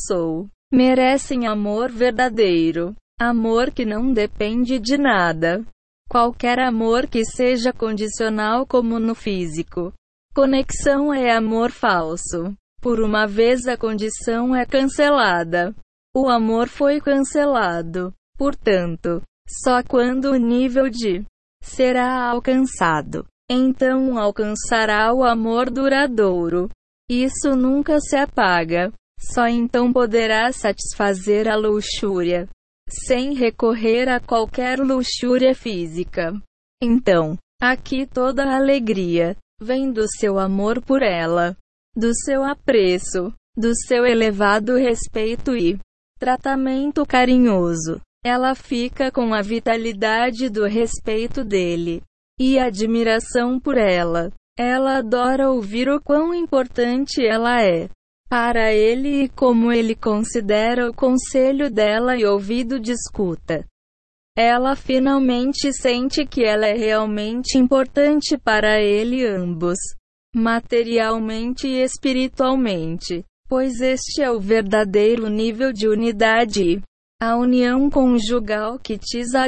Sou 0.06 0.50
merecem 0.72 1.48
amor 1.48 1.90
verdadeiro, 1.90 2.94
amor 3.20 3.72
que 3.72 3.86
não 3.86 4.12
depende 4.12 4.78
de 4.80 4.98
nada. 4.98 5.66
Qualquer 6.10 6.60
amor 6.60 7.08
que 7.08 7.26
seja 7.26 7.74
condicional, 7.74 8.66
como 8.66 8.98
no 8.98 9.14
físico. 9.14 9.94
Conexão 10.34 11.14
é 11.14 11.36
amor 11.36 11.72
falso. 11.72 12.56
Por 12.82 13.02
uma 13.02 13.26
vez 13.28 13.68
a 13.68 13.76
condição 13.76 14.56
é 14.56 14.66
cancelada. 14.66 15.76
o 16.16 16.30
amor 16.30 16.68
foi 16.68 17.00
cancelado. 17.02 18.14
Portanto, 18.38 19.22
só 19.48 19.84
quando 19.84 20.32
o 20.32 20.36
nível 20.36 20.90
de 20.90 21.24
será 21.62 22.30
alcançado, 22.30 23.26
então 23.50 24.18
alcançará 24.18 25.14
o 25.14 25.24
amor 25.24 25.70
duradouro. 25.70 26.70
Isso 27.10 27.56
nunca 27.56 28.00
se 28.00 28.16
apaga. 28.16 28.92
Só 29.20 29.48
então 29.48 29.92
poderá 29.92 30.52
satisfazer 30.52 31.48
a 31.48 31.56
luxúria, 31.56 32.48
sem 32.90 33.34
recorrer 33.34 34.08
a 34.08 34.20
qualquer 34.20 34.80
luxúria 34.80 35.54
física. 35.54 36.34
Então, 36.82 37.38
aqui 37.62 38.06
toda 38.06 38.44
a 38.44 38.58
alegria 38.58 39.36
vem 39.62 39.92
do 39.92 40.08
seu 40.08 40.40
amor 40.40 40.82
por 40.82 41.02
ela, 41.02 41.56
do 41.96 42.14
seu 42.14 42.44
apreço, 42.44 43.34
do 43.58 43.74
seu 43.76 44.06
elevado 44.06 44.76
respeito 44.76 45.56
e 45.56 45.80
tratamento 46.20 47.06
carinhoso. 47.06 48.00
Ela 48.24 48.56
fica 48.56 49.12
com 49.12 49.34
a 49.34 49.42
vitalidade 49.42 50.50
do 50.50 50.66
respeito 50.66 51.44
dele 51.44 52.02
e 52.40 52.60
admiração 52.60 53.60
por 53.60 53.78
ela. 53.78 54.32
Ela 54.58 54.98
adora 54.98 55.50
ouvir 55.50 55.90
o 55.90 56.02
quão 56.02 56.34
importante 56.34 57.26
ela 57.26 57.62
é 57.62 57.90
para 58.30 58.74
ele 58.74 59.24
e 59.24 59.30
como 59.30 59.72
ele 59.72 59.96
considera 59.96 60.90
o 60.90 60.94
conselho 60.94 61.72
dela 61.72 62.18
e 62.18 62.26
ouvido 62.26 62.80
de 62.80 62.92
escuta. 62.92 63.66
Ela 64.38 64.76
finalmente 64.76 65.72
sente 65.74 66.26
que 66.26 66.44
ela 66.44 66.68
é 66.68 66.74
realmente 66.74 67.58
importante 67.58 68.38
para 68.38 68.82
ele 68.82 69.26
ambos, 69.26 69.78
materialmente 70.36 71.68
e 71.68 71.82
espiritualmente, 71.82 73.24
pois 73.48 73.80
este 73.80 74.22
é 74.22 74.30
o 74.30 74.40
verdadeiro 74.40 75.30
nível 75.30 75.72
de 75.72 75.88
unidade. 75.88 76.82
A 77.20 77.36
união 77.36 77.90
conjugal 77.90 78.78
que 78.78 79.00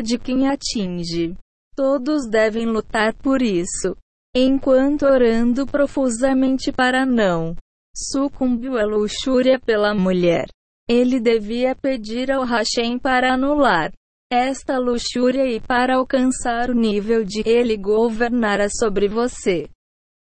de 0.01 0.17
quem 0.17 0.48
atinge. 0.48 1.35
Todos 1.75 2.27
devem 2.27 2.66
lutar 2.66 3.14
por 3.14 3.43
isso. 3.43 3.95
Enquanto 4.35 5.03
orando 5.03 5.67
profusamente 5.67 6.72
para 6.72 7.06
não 7.06 7.56
sucumbiu 8.11 8.77
à 8.77 8.85
luxúria 8.85 9.59
pela 9.59 9.93
mulher. 9.93 10.47
Ele 10.87 11.19
devia 11.19 11.75
pedir 11.75 12.31
ao 12.31 12.43
Hashem 12.43 12.97
para 12.97 13.33
anular 13.33 13.91
esta 14.31 14.77
luxúria 14.77 15.45
e 15.47 15.59
para 15.59 15.95
alcançar 15.95 16.69
o 16.69 16.75
nível 16.75 17.23
de 17.23 17.41
ele 17.45 17.75
governara 17.75 18.67
sobre 18.69 19.07
você. 19.07 19.67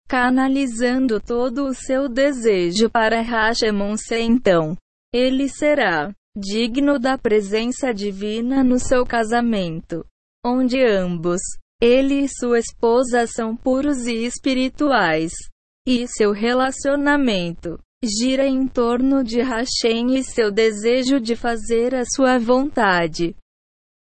Canalizando 0.07 1.19
todo 1.19 1.65
o 1.65 1.73
seu 1.73 2.09
desejo 2.09 2.89
para 2.89 3.21
Hashemon-se 3.21 4.19
então, 4.19 4.75
ele 5.13 5.47
será 5.47 6.11
digno 6.35 6.97
da 6.97 7.17
presença 7.17 7.93
divina 7.93 8.63
no 8.63 8.79
seu 8.79 9.05
casamento, 9.05 10.03
onde 10.43 10.83
ambos, 10.83 11.41
ele 11.79 12.21
e 12.21 12.27
sua 12.27 12.57
esposa 12.59 13.27
são 13.27 13.55
puros 13.55 14.07
e 14.07 14.25
espirituais. 14.25 15.31
E 15.85 16.07
seu 16.07 16.31
relacionamento 16.31 17.77
gira 18.01 18.47
em 18.47 18.65
torno 18.67 19.23
de 19.23 19.41
Hashem 19.41 20.15
e 20.15 20.23
seu 20.23 20.49
desejo 20.49 21.19
de 21.19 21.35
fazer 21.35 21.93
a 21.93 22.03
sua 22.05 22.37
vontade. 22.39 23.35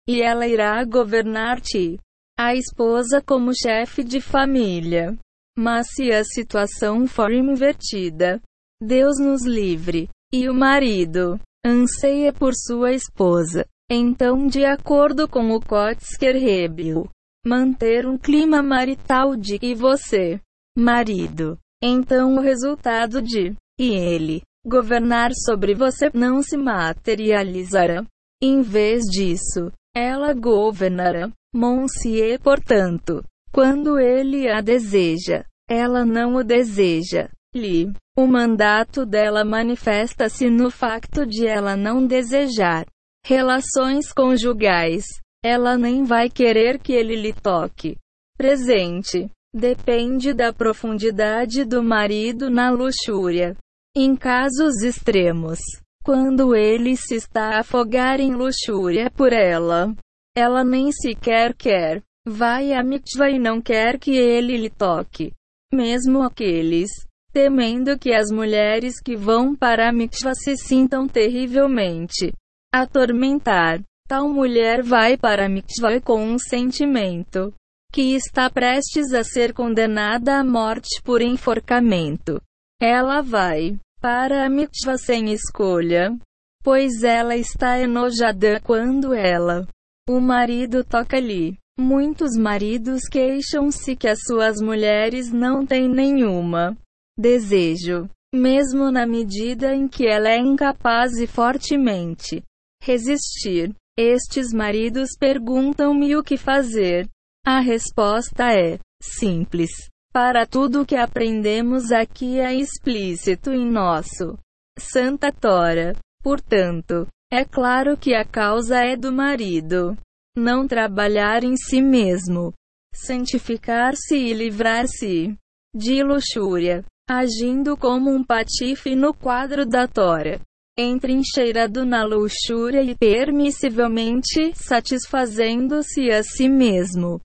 E 0.08 0.22
ela 0.22 0.48
irá 0.48 0.84
governar-te, 0.84 2.00
a 2.40 2.56
esposa 2.56 3.22
como 3.22 3.52
chefe 3.56 4.04
de 4.04 4.22
família. 4.22 5.18
Mas 5.58 5.88
se 5.96 6.12
a 6.12 6.24
situação 6.24 7.08
for 7.08 7.32
invertida, 7.32 8.42
Deus 8.82 9.20
nos 9.20 9.46
livre, 9.46 10.08
e 10.34 10.48
o 10.50 10.54
marido 10.54 11.40
anseia 11.66 12.32
por 12.32 12.54
sua 12.56 12.94
esposa, 12.94 13.66
então 13.90 14.48
de 14.48 14.66
acordo 14.66 15.28
com 15.28 15.52
o 15.52 15.60
Kotsker 15.60 16.36
Rebel, 16.36 17.08
manter 17.46 18.08
um 18.08 18.18
clima 18.18 18.64
marital 18.64 19.36
de 19.36 19.60
e 19.62 19.76
você, 19.76 20.40
marido, 20.76 21.60
então 21.82 22.36
o 22.36 22.40
resultado 22.40 23.22
de 23.22 23.56
e 23.80 23.94
ele 23.96 24.42
governar 24.66 25.32
sobre 25.34 25.74
você 25.74 26.12
não 26.14 26.44
se 26.44 26.56
materializará. 26.56 28.06
Em 28.42 28.62
vez 28.62 29.04
disso, 29.06 29.72
ela 29.96 30.34
governará. 30.34 31.32
Monsieur, 31.54 32.40
portanto, 32.40 33.24
quando 33.52 34.00
ele 34.00 34.50
a 34.50 34.62
deseja, 34.62 35.44
ela 35.70 36.06
não 36.06 36.36
o 36.36 36.44
deseja. 36.44 37.30
Li. 37.54 37.92
O 38.18 38.28
mandato 38.28 39.06
dela 39.06 39.44
manifesta-se 39.44 40.50
no 40.50 40.70
facto 40.70 41.26
de 41.26 41.48
ela 41.48 41.76
não 41.76 42.06
desejar 42.06 42.86
relações 43.26 44.12
conjugais. 44.14 45.04
Ela 45.44 45.78
nem 45.78 46.04
vai 46.04 46.30
querer 46.30 46.80
que 46.80 46.94
ele 46.94 47.16
lhe 47.16 47.34
toque. 47.34 47.98
Presente. 48.38 49.30
Depende 49.54 50.34
da 50.34 50.54
profundidade 50.54 51.66
do 51.66 51.84
marido 51.84 52.50
na 52.50 52.70
luxúria. 52.70 53.58
Em 53.94 54.16
casos 54.16 54.82
extremos, 54.82 55.60
quando 56.06 56.56
ele 56.56 56.96
se 56.96 57.16
está 57.16 57.56
a 57.56 57.60
afogar 57.60 58.22
em 58.22 58.34
luxúria 58.34 59.12
por 59.12 59.34
ela, 59.34 59.94
ela 60.34 60.64
nem 60.64 60.90
sequer 60.94 61.54
quer. 61.54 62.02
Vai 62.26 62.72
a 62.72 62.82
mitzvah 62.82 63.30
e 63.30 63.38
não 63.38 63.60
quer 63.60 64.00
que 64.00 64.12
ele 64.12 64.56
lhe 64.56 64.70
toque. 64.70 65.34
Mesmo 65.74 66.22
aqueles, 66.22 66.90
temendo 67.34 68.00
que 68.00 68.14
as 68.14 68.32
mulheres 68.32 69.02
que 69.02 69.18
vão 69.18 69.54
para 69.54 69.90
a 69.90 69.92
mitzvah 69.92 70.34
se 70.34 70.56
sintam 70.56 71.10
terrivelmente 71.10 72.32
atormentar. 72.74 73.82
Tal 74.08 74.30
mulher 74.30 74.82
vai 74.82 75.18
para 75.18 75.48
a 75.48 75.50
mitzvah 75.50 76.00
com 76.00 76.24
um 76.24 76.38
sentimento 76.40 77.54
que 77.92 78.16
está 78.16 78.50
prestes 78.50 79.14
a 79.14 79.24
ser 79.24 79.54
condenada 79.54 80.40
à 80.40 80.44
morte 80.44 81.02
por 81.04 81.22
enforcamento. 81.22 82.42
Ela 82.82 83.22
vai 83.22 83.78
para 84.00 84.46
a 84.46 84.50
mitzvah 84.50 84.98
sem 84.98 85.32
escolha, 85.32 86.18
pois 86.64 87.04
ela 87.04 87.36
está 87.36 87.78
enojada 87.80 88.60
quando 88.62 89.14
ela, 89.14 89.68
o 90.10 90.20
marido 90.20 90.84
toca-lhe. 90.84 91.58
Muitos 91.80 92.38
maridos 92.38 93.02
queixam-se 93.10 93.96
que 93.96 94.08
as 94.08 94.20
suas 94.28 94.62
mulheres 94.62 95.32
não 95.32 95.66
têm 95.66 95.88
nenhuma 95.88 96.78
desejo, 97.18 98.10
mesmo 98.34 98.92
na 98.92 99.06
medida 99.06 99.74
em 99.76 99.88
que 99.88 100.06
ela 100.08 100.30
é 100.30 100.38
incapaz 100.38 101.14
e 101.18 101.28
fortemente 101.28 102.44
resistir. 102.84 103.74
Estes 103.98 104.54
maridos 104.54 105.10
perguntam-me 105.20 106.16
o 106.16 106.24
que 106.24 106.38
fazer. 106.38 107.08
A 107.44 107.60
resposta 107.60 108.54
é 108.54 108.78
simples. 109.02 109.72
Para 110.14 110.46
tudo 110.46 110.86
que 110.86 110.96
aprendemos 110.96 111.92
aqui 111.92 112.40
é 112.40 112.54
explícito 112.54 113.52
em 113.52 113.68
nosso 113.68 114.38
Santa 114.78 115.32
Tora. 115.32 115.96
Portanto, 116.22 117.08
é 117.32 117.44
claro 117.44 117.98
que 117.98 118.14
a 118.14 118.24
causa 118.24 118.84
é 118.84 118.96
do 118.96 119.12
marido. 119.12 119.98
Não 120.38 120.68
trabalhar 120.68 121.44
em 121.44 121.58
si 121.58 121.82
mesmo. 121.82 122.54
Santificar-se 122.94 124.16
e 124.16 124.34
livrar-se 124.34 125.36
de 125.76 126.04
luxúria. 126.04 126.86
Agindo 127.10 127.76
como 127.76 128.12
um 128.12 128.24
patife 128.24 128.96
no 128.96 129.16
quadro 129.16 129.66
da 129.66 129.88
Tora. 129.88 130.40
Entrincheirado 130.78 131.86
na 131.86 132.04
luxúria 132.06 132.84
e 132.84 132.96
permissivelmente 132.96 134.54
satisfazendo-se 134.54 136.12
a 136.12 136.22
si 136.22 136.48
mesmo 136.48 137.20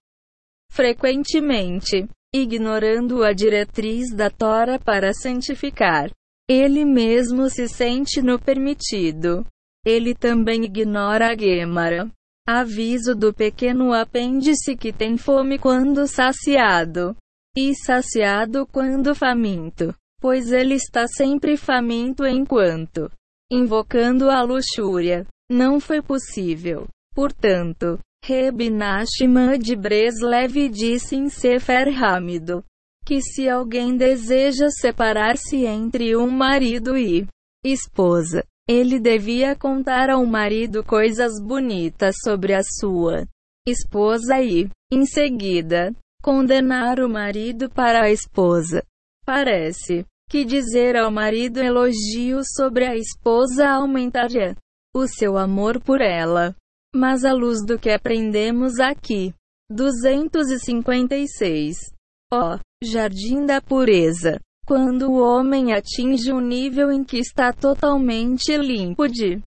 frequentemente, 0.77 2.07
ignorando 2.35 3.25
a 3.25 3.33
diretriz 3.33 4.15
da 4.15 4.29
Tora 4.29 4.79
para 4.79 5.15
santificar. 5.15 6.11
Ele 6.47 6.85
mesmo 6.85 7.49
se 7.49 7.67
sente 7.67 8.21
no 8.21 8.39
permitido. 8.39 9.43
Ele 9.87 10.15
também 10.15 10.65
ignora 10.65 11.33
a 11.33 11.37
Gemara. 11.37 12.11
Aviso 12.47 13.15
do 13.15 13.33
pequeno 13.33 13.95
apêndice 13.95 14.77
que 14.77 14.93
tem 14.93 15.17
fome 15.17 15.59
quando 15.59 16.07
saciado, 16.07 17.17
e 17.57 17.75
saciado 17.75 18.67
quando 18.67 19.15
faminto, 19.15 19.95
pois 20.21 20.53
ele 20.53 20.75
está 20.75 21.09
sempre 21.09 21.57
faminto 21.57 22.25
enquanto 22.27 23.11
invocando 23.51 24.29
a 24.29 24.43
luxúria. 24.43 25.27
Não 25.51 25.81
foi 25.81 26.03
possível. 26.03 26.87
Portanto, 27.15 27.99
Reb 28.29 28.71
Nachman 28.71 29.57
de 29.57 29.77
Breslev 29.77 30.69
disse 30.69 31.15
em 31.15 31.29
Sefer 31.29 31.87
Hamido 32.03 32.65
que 33.05 33.23
se 33.23 33.49
alguém 33.49 33.97
deseja 33.97 34.69
separar-se 34.69 35.65
entre 35.65 36.17
um 36.17 36.29
marido 36.29 36.99
e 36.99 37.25
esposa, 37.65 38.43
ele 38.69 38.99
devia 38.99 39.55
contar 39.55 40.11
ao 40.11 40.27
marido 40.27 40.83
coisas 40.83 41.41
bonitas 41.41 42.17
sobre 42.25 42.53
a 42.53 42.63
sua 42.65 43.25
esposa 43.65 44.43
e, 44.43 44.69
em 44.91 45.07
seguida, 45.07 45.95
condenar 46.21 46.99
o 46.99 47.09
marido 47.09 47.71
para 47.71 48.07
a 48.07 48.11
esposa. 48.11 48.83
Parece 49.25 50.05
que 50.29 50.45
dizer 50.45 50.97
ao 50.97 51.13
marido 51.13 51.61
elogios 51.61 52.49
sobre 52.57 52.87
a 52.87 52.97
esposa 52.97 53.69
aumentaria 53.69 54.57
o 54.93 55.07
seu 55.07 55.39
amor 55.39 55.81
por 55.81 56.01
ela. 56.01 56.57
Mas 56.97 57.25
à 57.27 57.35
luz 57.35 57.63
do 57.63 57.79
que 57.79 57.91
aprendemos 57.91 58.81
aqui. 58.81 59.35
256. 59.69 61.77
Ó, 62.33 62.59
Jardim 62.83 63.45
da 63.45 63.61
Pureza. 63.61 64.41
Quando 64.67 65.11
o 65.11 65.21
homem 65.21 65.75
atinge 65.75 66.33
um 66.33 66.41
nível 66.41 66.91
em 66.91 67.05
que 67.05 67.19
está 67.19 67.53
totalmente 67.53 68.57
limpo 68.57 69.07
de 69.07 69.43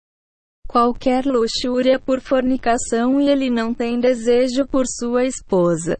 qualquer 0.69 1.25
luxúria 1.25 1.99
por 1.99 2.21
fornicação 2.21 3.19
e 3.19 3.31
ele 3.31 3.49
não 3.49 3.73
tem 3.73 3.99
desejo 3.99 4.67
por 4.67 4.85
sua 4.87 5.25
esposa. 5.25 5.99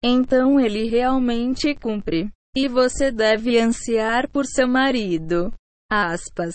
Então 0.00 0.60
ele 0.60 0.88
realmente 0.88 1.74
cumpre. 1.74 2.30
E 2.56 2.68
você 2.68 3.10
deve 3.10 3.58
ansiar 3.58 4.30
por 4.30 4.46
seu 4.46 4.68
marido. 4.68 5.52
Aspas. 5.90 6.54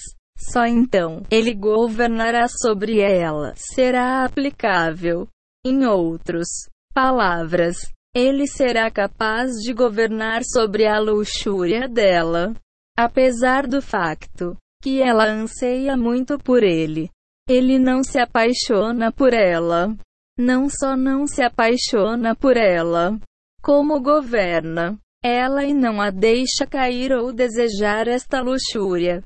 Só 0.52 0.66
então 0.66 1.24
ele 1.32 1.54
governará 1.54 2.48
sobre 2.48 3.00
ela. 3.00 3.54
Será 3.56 4.26
aplicável. 4.26 5.28
Em 5.66 5.86
outros 5.86 6.48
palavras, 6.94 7.78
ele 8.14 8.46
será 8.46 8.92
capaz 8.92 9.52
de 9.64 9.74
governar 9.74 10.42
sobre 10.44 10.86
a 10.86 11.00
luxúria 11.00 11.88
dela. 11.88 12.54
Apesar 12.98 13.66
do 13.66 13.82
facto 13.82 14.56
que 14.82 15.02
ela 15.02 15.26
anseia 15.26 15.96
muito 15.96 16.38
por 16.38 16.62
ele, 16.62 17.10
ele 17.48 17.80
não 17.80 18.04
se 18.04 18.20
apaixona 18.20 19.12
por 19.12 19.34
ela. 19.34 19.96
Não 20.38 20.68
só 20.68 20.98
não 20.98 21.26
se 21.26 21.42
apaixona 21.42 22.36
por 22.36 22.58
ela, 22.58 23.18
como 23.62 24.02
governa 24.02 25.00
ela 25.24 25.64
e 25.64 25.74
não 25.74 26.02
a 26.02 26.10
deixa 26.10 26.68
cair 26.70 27.14
ou 27.14 27.32
desejar 27.32 28.10
esta 28.10 28.42
luxúria. 28.42 29.24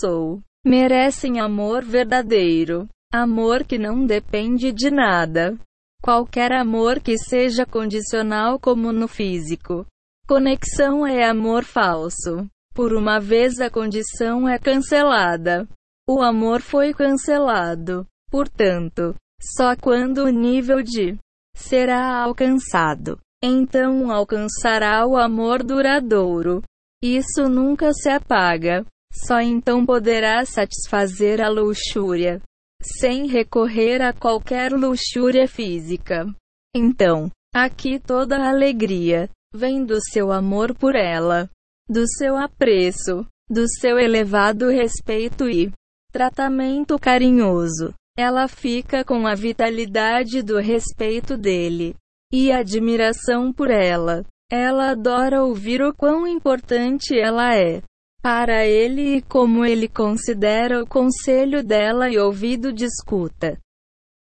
Sou. 0.00 0.40
Merecem 0.64 1.40
amor 1.40 1.84
verdadeiro. 1.84 2.88
Amor 3.12 3.64
que 3.64 3.78
não 3.78 4.06
depende 4.06 4.72
de 4.72 4.90
nada. 4.90 5.58
Qualquer 6.02 6.52
amor 6.52 7.00
que 7.00 7.18
seja 7.18 7.66
condicional, 7.66 8.58
como 8.58 8.90
no 8.90 9.06
físico. 9.06 9.86
Conexão 10.26 11.06
é 11.06 11.28
amor 11.28 11.64
falso. 11.64 12.48
Por 12.74 12.94
uma 12.94 13.20
vez 13.20 13.60
a 13.60 13.68
condição 13.68 14.48
é 14.48 14.58
cancelada. 14.58 15.68
O 16.08 16.22
amor 16.22 16.62
foi 16.62 16.94
cancelado. 16.94 18.06
Portanto, 18.30 19.14
só 19.40 19.76
quando 19.76 20.24
o 20.24 20.30
nível 20.30 20.82
de 20.82 21.16
será 21.54 22.22
alcançado, 22.22 23.20
então 23.42 24.10
alcançará 24.10 25.06
o 25.06 25.16
amor 25.16 25.62
duradouro. 25.62 26.62
Isso 27.02 27.48
nunca 27.48 27.92
se 27.92 28.08
apaga. 28.08 28.84
Só 29.14 29.40
então 29.40 29.86
poderá 29.86 30.44
satisfazer 30.44 31.40
a 31.40 31.48
luxúria, 31.48 32.42
sem 32.82 33.28
recorrer 33.28 34.02
a 34.02 34.12
qualquer 34.12 34.72
luxúria 34.72 35.46
física. 35.46 36.26
Então, 36.74 37.30
aqui 37.54 38.00
toda 38.00 38.36
a 38.36 38.50
alegria 38.50 39.30
vem 39.54 39.84
do 39.84 40.00
seu 40.10 40.32
amor 40.32 40.74
por 40.74 40.96
ela, 40.96 41.48
do 41.88 42.04
seu 42.08 42.36
apreço, 42.36 43.24
do 43.48 43.68
seu 43.68 43.98
elevado 43.98 44.68
respeito 44.68 45.48
e 45.48 45.72
tratamento 46.10 46.98
carinhoso. 46.98 47.94
Ela 48.18 48.48
fica 48.48 49.04
com 49.04 49.26
a 49.26 49.34
vitalidade 49.34 50.42
do 50.42 50.58
respeito 50.58 51.36
dele 51.36 51.94
e 52.32 52.50
admiração 52.50 53.52
por 53.52 53.70
ela. 53.70 54.24
Ela 54.50 54.90
adora 54.90 55.42
ouvir 55.42 55.82
o 55.82 55.94
quão 55.94 56.26
importante 56.26 57.18
ela 57.18 57.54
é 57.56 57.80
para 58.24 58.64
ele 58.64 59.16
e 59.16 59.20
como 59.20 59.66
ele 59.66 59.86
considera 59.86 60.82
o 60.82 60.86
conselho 60.86 61.62
dela 61.62 62.08
e 62.08 62.16
ouvido 62.16 62.72
de 62.72 62.86
escuta. 62.86 63.60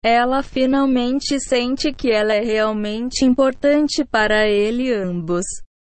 Ela 0.05 0.41
finalmente 0.41 1.41
sente 1.41 1.93
que 1.93 2.09
ela 2.09 2.33
é 2.33 2.39
realmente 2.39 3.25
importante 3.25 4.05
para 4.05 4.49
ele 4.49 4.95
ambos, 4.95 5.45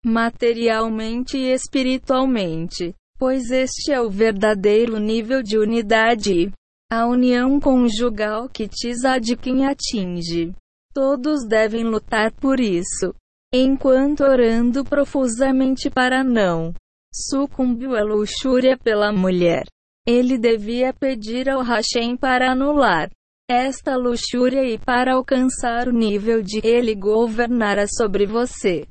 materialmente 0.03 1.37
e 1.37 1.53
espiritualmente, 1.53 2.95
pois 3.19 3.51
este 3.51 3.91
é 3.91 4.01
o 4.01 4.09
verdadeiro 4.09 4.97
nível 4.97 5.43
de 5.43 5.59
unidade. 5.59 6.51
A 6.91 7.05
união 7.05 7.59
conjugal 7.59 8.49
que 8.49 8.67
tiza 8.67 9.19
de 9.19 9.37
quem 9.37 9.67
atinge. 9.67 10.51
Todos 10.91 11.45
devem 11.47 11.83
lutar 11.83 12.31
por 12.31 12.59
isso. 12.59 13.13
Enquanto 13.53 14.23
orando 14.23 14.83
profusamente 14.83 15.87
para 15.87 16.23
não 16.23 16.73
sucumbiu 17.13 17.95
à 17.95 18.03
luxúria 18.03 18.77
pela 18.77 19.11
mulher. 19.11 19.63
Ele 20.07 20.37
devia 20.37 20.93
pedir 20.93 21.49
ao 21.49 21.61
Hashem 21.61 22.17
para 22.17 22.51
anular 22.51 23.09
esta 23.49 23.95
luxúria 23.95 24.63
e 24.63 24.77
para 24.77 25.13
alcançar 25.15 25.87
o 25.87 25.91
nível 25.91 26.41
de 26.41 26.59
ele 26.63 26.95
governara 26.95 27.85
sobre 27.87 28.25
você. 28.25 28.87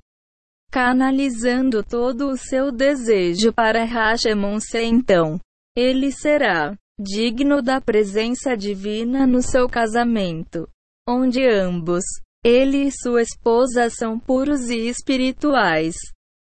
Canalizando 0.70 1.82
todo 1.82 2.28
o 2.28 2.36
seu 2.36 2.70
desejo 2.70 3.52
para 3.52 3.84
Hashemon-se 3.84 4.82
então, 4.82 5.40
ele 5.76 6.12
será 6.12 6.76
digno 7.00 7.62
da 7.62 7.81
presença 7.81 8.57
divina 8.57 9.26
no 9.26 9.42
seu 9.42 9.68
casamento 9.68 10.68
onde 11.10 11.44
ambos, 11.44 12.05
ele 12.44 12.84
e 12.84 12.92
sua 12.92 13.23
esposa 13.23 13.90
são 13.90 14.18
puros 14.18 14.70
e 14.70 14.89
espirituais. 14.89 15.97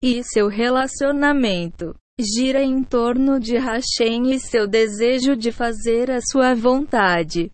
E 0.06 0.22
seu 0.22 0.50
relacionamento 0.50 1.96
gira 2.20 2.62
em 2.62 2.84
torno 2.84 3.40
de 3.40 3.56
Hashem 3.56 4.34
e 4.34 4.38
seu 4.38 4.68
desejo 4.68 5.34
de 5.34 5.50
fazer 5.50 6.12
a 6.12 6.20
sua 6.20 6.54
vontade. 6.54 7.50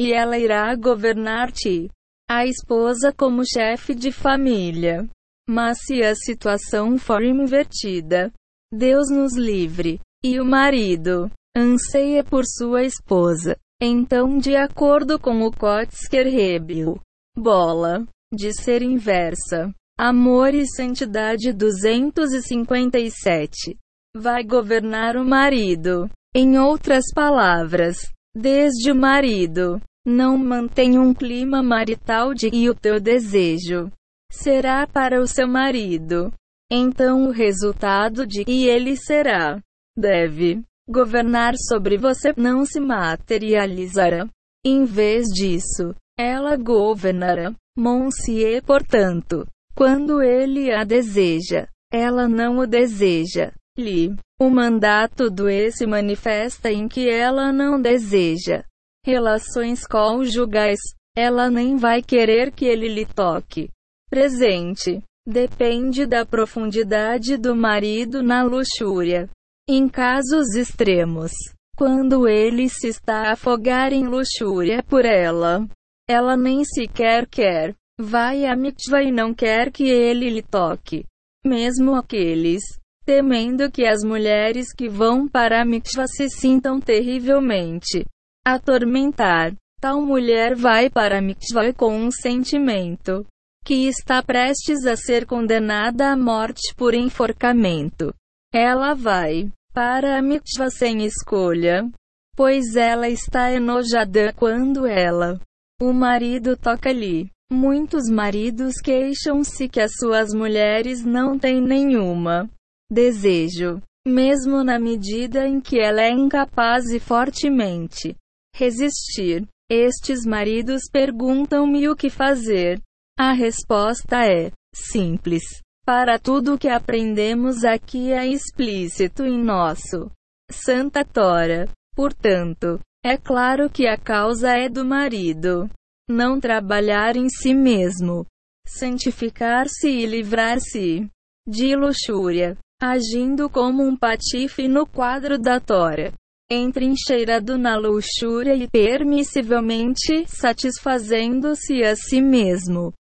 E 0.00 0.10
ela 0.10 0.38
irá 0.38 0.74
governar-te, 0.74 1.90
a 2.30 2.46
esposa 2.46 3.12
como 3.12 3.46
chefe 3.46 3.94
de 3.94 4.10
família. 4.10 5.06
Mas 5.46 5.76
se 5.84 6.02
a 6.02 6.14
situação 6.14 6.96
for 6.96 7.22
invertida, 7.22 8.32
Deus 8.72 9.10
nos 9.10 9.36
livre, 9.36 10.00
e 10.24 10.40
o 10.40 10.46
marido 10.46 11.30
anseia 11.54 12.24
por 12.24 12.44
sua 12.46 12.84
esposa, 12.84 13.54
então, 13.82 14.38
de 14.38 14.56
acordo 14.56 15.20
com 15.20 15.42
o 15.42 15.52
Kotzker 15.52 16.26
Rebel, 16.26 16.98
bola 17.36 18.06
de 18.32 18.50
ser 18.54 18.80
inversa, 18.80 19.72
amor 19.98 20.54
e 20.54 20.66
santidade 20.66 21.52
257 21.52 23.76
vai 24.14 24.44
governar 24.44 25.16
o 25.16 25.24
marido. 25.24 26.10
Em 26.34 26.58
outras 26.58 27.04
palavras, 27.14 28.10
desde 28.34 28.92
o 28.92 28.94
marido 28.94 29.80
não 30.06 30.36
mantém 30.36 30.98
um 30.98 31.14
clima 31.14 31.62
marital 31.62 32.34
de 32.34 32.50
e 32.52 32.68
o 32.68 32.74
teu 32.74 33.00
desejo 33.00 33.90
será 34.30 34.86
para 34.86 35.18
o 35.20 35.26
seu 35.26 35.48
marido. 35.48 36.30
Então 36.70 37.26
o 37.26 37.30
resultado 37.30 38.26
de 38.26 38.44
e 38.46 38.68
ele 38.68 38.96
será 38.96 39.58
deve 39.96 40.62
governar 40.88 41.54
sobre 41.56 41.96
você 41.96 42.34
não 42.36 42.66
se 42.66 42.78
materializará. 42.78 44.28
Em 44.64 44.84
vez 44.84 45.26
disso, 45.28 45.94
ela 46.18 46.56
governará. 46.56 47.54
Monsieur, 47.78 48.62
portanto, 48.62 49.46
quando 49.76 50.22
ele 50.22 50.72
a 50.72 50.84
deseja, 50.84 51.68
ela 51.92 52.26
não 52.26 52.58
o 52.58 52.66
deseja. 52.66 53.52
Li. 53.78 54.16
O 54.40 54.48
mandato 54.48 55.30
do 55.30 55.48
E 55.48 55.70
se 55.70 55.86
manifesta 55.86 56.72
em 56.72 56.88
que 56.88 57.08
ela 57.08 57.52
não 57.52 57.80
deseja 57.80 58.64
relações 59.04 59.86
conjugais. 59.86 60.80
Ela 61.16 61.48
nem 61.48 61.76
vai 61.76 62.02
querer 62.02 62.50
que 62.52 62.64
ele 62.64 62.88
lhe 62.88 63.06
toque. 63.06 63.70
Presente. 64.10 65.02
Depende 65.26 66.06
da 66.06 66.24
profundidade 66.24 67.36
do 67.36 67.54
marido 67.54 68.22
na 68.22 68.42
luxúria. 68.42 69.28
Em 69.68 69.88
casos 69.88 70.54
extremos, 70.54 71.32
quando 71.76 72.28
ele 72.28 72.68
se 72.68 72.88
está 72.88 73.28
a 73.28 73.32
afogar 73.32 73.92
em 73.92 74.06
luxúria 74.06 74.82
por 74.82 75.04
ela, 75.04 75.66
ela 76.08 76.36
nem 76.36 76.64
sequer 76.64 77.26
quer. 77.26 77.74
Vai 77.98 78.44
a 78.44 78.54
mitzvah 78.54 79.02
e 79.02 79.10
não 79.10 79.32
quer 79.32 79.72
que 79.72 79.88
ele 79.88 80.28
lhe 80.28 80.42
toque. 80.42 81.06
Mesmo 81.44 81.94
aqueles, 81.94 82.62
temendo 83.06 83.70
que 83.70 83.86
as 83.86 84.02
mulheres 84.04 84.74
que 84.74 84.88
vão 84.88 85.26
para 85.26 85.62
a 85.62 85.64
mitzvah 85.64 86.06
se 86.06 86.28
sintam 86.28 86.78
terrivelmente 86.78 88.04
atormentar. 88.44 89.54
Tal 89.80 90.02
mulher 90.02 90.54
vai 90.54 90.90
para 90.90 91.18
a 91.18 91.22
mitzvah 91.22 91.72
com 91.72 91.96
um 91.96 92.10
sentimento 92.10 93.26
que 93.64 93.88
está 93.88 94.22
prestes 94.22 94.86
a 94.86 94.96
ser 94.96 95.26
condenada 95.26 96.12
à 96.12 96.16
morte 96.16 96.74
por 96.76 96.94
enforcamento. 96.94 98.14
Ela 98.52 98.94
vai 98.94 99.50
para 99.72 100.18
a 100.18 100.22
mitzvah 100.22 100.70
sem 100.70 101.04
escolha, 101.04 101.90
pois 102.36 102.76
ela 102.76 103.08
está 103.08 103.50
enojada 103.50 104.32
quando 104.34 104.86
ela, 104.86 105.40
o 105.80 105.92
marido 105.92 106.56
toca-lhe. 106.56 107.30
Muitos 107.50 108.10
maridos 108.10 108.74
queixam-se 108.82 109.68
que 109.68 109.80
as 109.80 109.92
suas 110.00 110.34
mulheres 110.34 111.04
não 111.04 111.38
têm 111.38 111.60
nenhuma 111.60 112.50
desejo, 112.90 113.80
mesmo 114.06 114.64
na 114.64 114.78
medida 114.78 115.46
em 115.46 115.60
que 115.60 115.78
ela 115.78 116.02
é 116.02 116.10
incapaz 116.10 116.86
e 116.90 116.98
fortemente 116.98 118.16
resistir. 118.54 119.46
Estes 119.70 120.24
maridos 120.24 120.82
perguntam-me 120.92 121.88
o 121.88 121.96
que 121.96 122.08
fazer. 122.08 122.80
A 123.18 123.32
resposta 123.32 124.24
é 124.24 124.50
simples. 124.74 125.42
Para 125.84 126.18
tudo 126.18 126.58
que 126.58 126.68
aprendemos 126.68 127.64
aqui 127.64 128.12
é 128.12 128.26
explícito 128.26 129.24
em 129.24 129.42
nosso 129.42 130.10
Santa 130.50 131.04
Tora. 131.04 131.68
Portanto, 131.94 132.80
é 133.04 133.16
claro 133.16 133.70
que 133.70 133.86
a 133.86 133.96
causa 133.96 134.50
é 134.50 134.68
do 134.68 134.84
marido. 134.84 135.70
Não 136.08 136.40
trabalhar 136.40 137.16
em 137.16 137.28
si 137.28 137.52
mesmo. 137.54 138.26
Santificar-se 138.66 139.88
e 139.88 140.06
livrar-se 140.06 141.08
de 141.46 141.76
luxúria. 141.76 142.56
Agindo 142.80 143.48
como 143.48 143.82
um 143.82 143.96
patife 143.96 144.68
no 144.68 144.86
quadro 144.86 145.38
da 145.38 145.58
Tora 145.58 146.12
entrincheirado 146.50 147.58
na 147.58 147.76
luxúria 147.76 148.54
e 148.54 148.68
permissivelmente 148.68 150.26
satisfazendo-se 150.28 151.82
a 151.82 151.96
si 151.96 152.20
mesmo. 152.20 152.92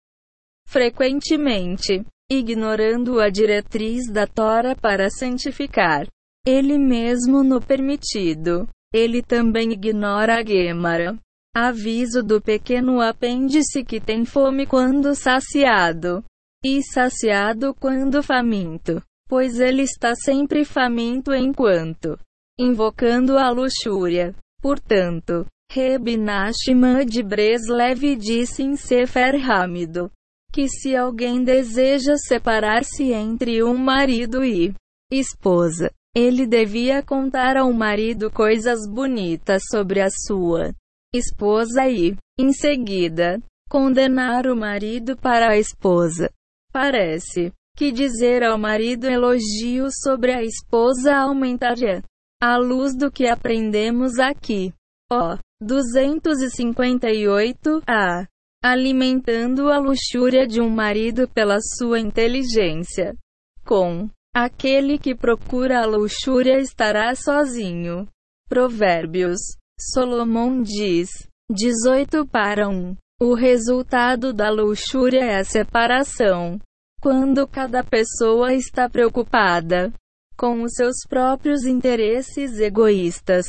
Frequentemente, 0.67 2.03
ignorando 2.29 3.19
a 3.19 3.29
diretriz 3.29 4.11
da 4.11 4.25
Tora 4.25 4.75
para 4.75 5.09
santificar 5.09 6.07
ele 6.45 6.77
mesmo 6.77 7.43
no 7.43 7.59
permitido, 7.59 8.67
ele 8.93 9.21
também 9.21 9.71
ignora 9.71 10.39
a 10.39 10.45
Gemara. 10.45 11.17
Aviso 11.57 12.21
do 12.21 12.41
pequeno 12.41 12.99
apêndice 12.99 13.81
que 13.81 14.01
tem 14.01 14.25
fome 14.25 14.67
quando 14.67 15.15
saciado, 15.15 16.21
e 16.61 16.83
saciado 16.83 17.73
quando 17.73 18.21
faminto, 18.21 19.01
pois 19.25 19.57
ele 19.57 19.83
está 19.83 20.13
sempre 20.15 20.65
faminto 20.65 21.33
enquanto 21.33 22.19
invocando 22.59 23.37
a 23.37 23.49
luxúria. 23.49 24.35
Portanto, 24.61 25.45
Reb 25.71 26.17
Nachman 26.17 27.05
de 27.05 27.23
Breslev 27.23 28.17
disse 28.17 28.61
em 28.61 28.75
Sefer 28.75 29.35
Hamido 29.49 30.11
que 30.51 30.67
se 30.67 30.93
alguém 30.93 31.41
deseja 31.41 32.17
separar-se 32.17 33.13
entre 33.13 33.63
um 33.63 33.77
marido 33.77 34.43
e 34.43 34.73
esposa, 35.09 35.89
ele 36.13 36.45
devia 36.45 37.01
contar 37.01 37.55
ao 37.55 37.71
marido 37.71 38.29
coisas 38.29 38.85
bonitas 38.89 39.61
sobre 39.69 40.01
a 40.01 40.09
sua 40.09 40.73
esposa 41.17 41.87
e, 41.87 42.15
em 42.37 42.51
seguida, 42.51 43.39
condenar 43.69 44.47
o 44.47 44.55
marido 44.55 45.15
para 45.17 45.51
a 45.51 45.57
esposa. 45.57 46.29
Parece 46.71 47.51
que 47.75 47.91
dizer 47.91 48.43
ao 48.43 48.57
marido 48.57 49.05
elogios 49.05 49.93
sobre 50.01 50.33
a 50.33 50.41
esposa 50.41 51.15
aumentaria 51.15 52.01
à 52.41 52.57
luz 52.57 52.95
do 52.95 53.11
que 53.11 53.27
aprendemos 53.27 54.17
aqui. 54.19 54.73
Ó. 55.11 55.37
258 55.61 57.83
a. 57.87 58.25
Alimentando 58.63 59.69
a 59.69 59.77
luxúria 59.77 60.47
de 60.47 60.61
um 60.61 60.69
marido 60.69 61.27
pela 61.29 61.59
sua 61.61 61.99
inteligência. 61.99 63.15
Com 63.63 64.09
aquele 64.33 64.97
que 64.97 65.13
procura 65.15 65.81
a 65.81 65.85
luxúria 65.85 66.59
estará 66.59 67.13
sozinho. 67.15 68.07
Provérbios. 68.49 69.39
Solomão 69.79 70.61
diz 70.61 71.09
18 71.51 72.25
para 72.27 72.69
1. 72.69 72.95
O 73.21 73.33
resultado 73.33 74.31
da 74.31 74.49
luxúria 74.49 75.23
é 75.23 75.39
a 75.39 75.43
separação. 75.43 76.59
Quando 77.01 77.45
cada 77.47 77.83
pessoa 77.83 78.53
está 78.53 78.89
preocupada 78.89 79.93
com 80.37 80.63
os 80.63 80.73
seus 80.73 80.95
próprios 81.07 81.65
interesses 81.65 82.59
egoístas. 82.59 83.45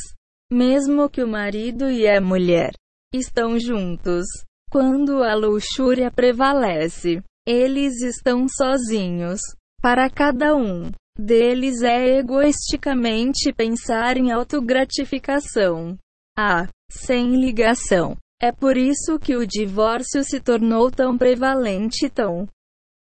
Mesmo 0.53 1.09
que 1.09 1.23
o 1.23 1.29
marido 1.29 1.91
e 1.91 2.09
a 2.09 2.21
mulher 2.21 2.73
estão 3.13 3.59
juntos, 3.59 4.25
quando 4.71 5.23
a 5.23 5.35
luxúria 5.35 6.11
prevalece, 6.11 7.23
eles 7.47 8.01
estão 8.03 8.47
sozinhos. 8.49 9.41
Para 9.81 10.09
cada 10.09 10.55
um 10.55 10.91
deles 11.19 11.83
é 11.83 12.19
egoisticamente 12.19 13.53
pensar 13.53 14.17
em 14.17 14.31
autogratificação. 14.31 15.97
Ah, 16.37 16.69
sem 16.91 17.37
ligação. 17.37 18.17
É 18.41 18.53
por 18.53 18.77
isso 18.77 19.19
que 19.19 19.35
o 19.35 19.47
divórcio 19.47 20.23
se 20.23 20.41
tornou 20.41 20.91
tão 20.91 21.17
prevalente 21.17 22.11
tão. 22.11 22.47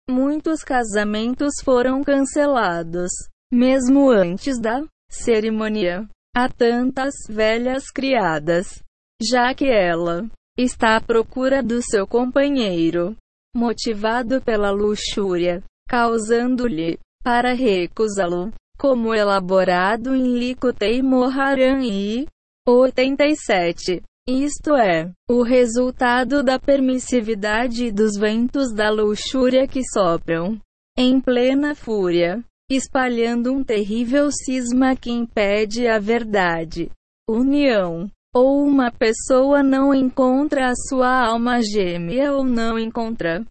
Muitos 0.09 0.63
casamentos 0.63 1.53
foram 1.63 2.03
cancelados 2.03 3.09
mesmo 3.53 4.09
antes 4.09 4.59
da 4.59 4.83
cerimônia. 5.07 6.09
Há 6.35 6.49
tantas 6.49 7.13
velhas 7.29 7.91
criadas, 7.91 8.81
já 9.21 9.53
que 9.53 9.69
ela 9.69 10.25
está 10.57 10.97
à 10.97 11.01
procura 11.01 11.61
do 11.61 11.79
seu 11.81 12.07
companheiro, 12.07 13.15
motivado 13.55 14.41
pela 14.41 14.71
luxúria, 14.71 15.63
causando-lhe 15.87 16.97
para 17.23 17.53
recusá-lo, 17.53 18.51
como 18.79 19.13
elaborado 19.13 20.15
em 20.15 20.39
Likutei 20.39 21.03
Moharan 21.03 21.83
e 21.83 22.25
87. 22.67 24.01
Isto 24.27 24.75
é, 24.75 25.11
o 25.29 25.43
resultado 25.43 26.43
da 26.43 26.57
permissividade 26.57 27.91
dos 27.91 28.17
ventos 28.17 28.73
da 28.73 28.89
luxúria 28.89 29.67
que 29.67 29.81
sopram 29.83 30.59
em 30.97 31.19
plena 31.19 31.75
fúria 31.75 32.43
espalhando 32.69 33.53
um 33.53 33.63
terrível 33.63 34.29
cisma 34.31 34.95
que 34.95 35.11
impede 35.11 35.87
a 35.87 35.99
verdade. 35.99 36.89
União. 37.29 38.09
Ou 38.35 38.65
uma 38.65 38.91
pessoa 38.91 39.61
não 39.61 39.93
encontra 39.93 40.69
a 40.69 40.73
sua 40.89 41.27
alma 41.27 41.61
gêmea 41.61 42.33
ou 42.33 42.43
não 42.43 42.79
encontra. 42.79 43.45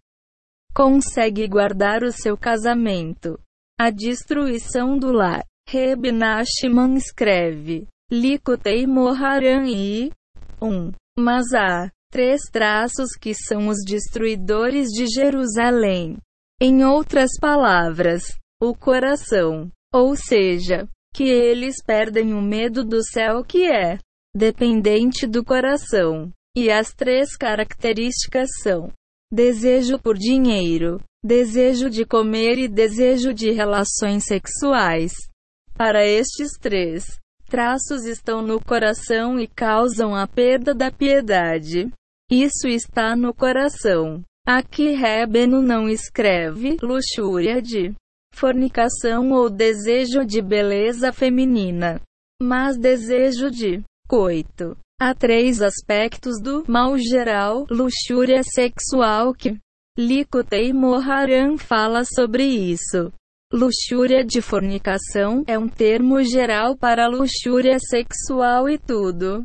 Consegue 0.75 1.47
guardar 1.47 2.03
o 2.03 2.11
seu 2.11 2.37
casamento. 2.37 3.39
A 3.79 3.91
destruição 3.91 4.99
do 4.99 5.13
lar. 5.13 5.45
Reb 5.69 6.11
Nachman 6.11 6.97
escreve. 6.97 7.87
Likutei 8.13 8.87
Moharan 8.87 9.67
e 9.67 10.11
1. 10.61 10.69
Um, 10.69 10.93
mas 11.19 11.55
há 11.55 11.91
três 12.11 12.43
traços 12.53 13.17
que 13.19 13.33
são 13.33 13.69
os 13.69 13.79
destruidores 13.87 14.89
de 14.89 15.07
Jerusalém. 15.07 16.19
Em 16.61 16.85
outras 16.85 17.31
palavras, 17.41 18.25
o 18.63 18.75
coração. 18.75 19.71
Ou 19.95 20.15
seja, 20.15 20.87
que 21.15 21.25
eles 21.25 21.77
perdem 21.83 22.35
o 22.35 22.43
medo 22.43 22.85
do 22.85 23.03
céu 23.03 23.43
que 23.43 23.65
é 23.65 23.99
dependente 24.37 25.27
do 25.27 25.43
coração. 25.43 26.31
E 26.55 26.71
as 26.71 26.93
três 26.93 27.35
características 27.35 28.51
são: 28.63 28.93
desejo 29.33 29.99
por 29.99 30.19
dinheiro, 30.19 31.01
desejo 31.25 31.89
de 31.89 32.05
comer 32.05 32.59
e 32.59 32.69
desejo 32.69 33.33
de 33.33 33.51
relações 33.53 34.25
sexuais. 34.25 35.15
Para 35.75 36.07
estes 36.07 36.59
três 36.61 37.23
traços 37.53 38.07
estão 38.07 38.41
no 38.41 38.59
coração 38.59 39.39
e 39.39 39.47
causam 39.47 40.15
a 40.15 40.27
perda 40.27 40.75
da 40.75 40.91
piedade. 40.91 41.93
Isso 42.31 42.67
está 42.67 43.15
no 43.15 43.35
coração. 43.35 44.23
Aqui 44.47 44.93
Rebeno 44.93 45.61
não 45.61 45.87
escreve 45.87 46.79
luxúria 46.81 47.61
de 47.61 47.93
fornicação 48.35 49.33
ou 49.33 49.51
desejo 49.51 50.25
de 50.25 50.41
beleza 50.41 51.13
feminina, 51.13 52.01
mas 52.41 52.79
desejo 52.79 53.51
de 53.51 53.83
coito. 54.09 54.75
Há 54.99 55.15
três 55.15 55.61
aspectos 55.61 56.41
do 56.41 56.65
mal 56.67 56.97
geral, 56.97 57.67
luxúria 57.71 58.43
sexual 58.43 59.35
que 59.35 59.59
Likutei 59.99 60.73
Moharan 60.73 61.59
fala 61.59 62.03
sobre 62.03 62.45
isso. 62.45 63.13
Luxúria 63.53 64.25
de 64.25 64.41
fornicação 64.41 65.45
é 65.47 65.59
um 65.59 65.69
termo 65.69 66.25
geral 66.25 66.75
para 66.75 67.07
luxúria 67.07 67.79
sexual 67.79 68.67
e 68.67 68.79
tudo. 68.79 69.45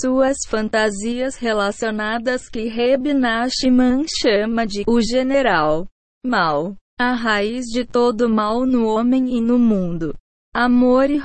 Suas 0.00 0.38
fantasias 0.48 1.36
relacionadas 1.36 2.48
que 2.48 2.66
Reb 2.66 3.14
Nachman 3.14 4.04
chama 4.20 4.66
de 4.66 4.82
o 4.88 5.00
general 5.00 5.86
mal. 6.26 6.74
A 6.98 7.12
raiz 7.12 7.66
de 7.66 7.84
todo 7.84 8.28
mal 8.28 8.66
no 8.66 8.88
homem 8.88 9.36
e 9.36 9.40
no 9.40 9.60
mundo. 9.60 10.12
Amor 10.52 11.08
e 11.08 11.22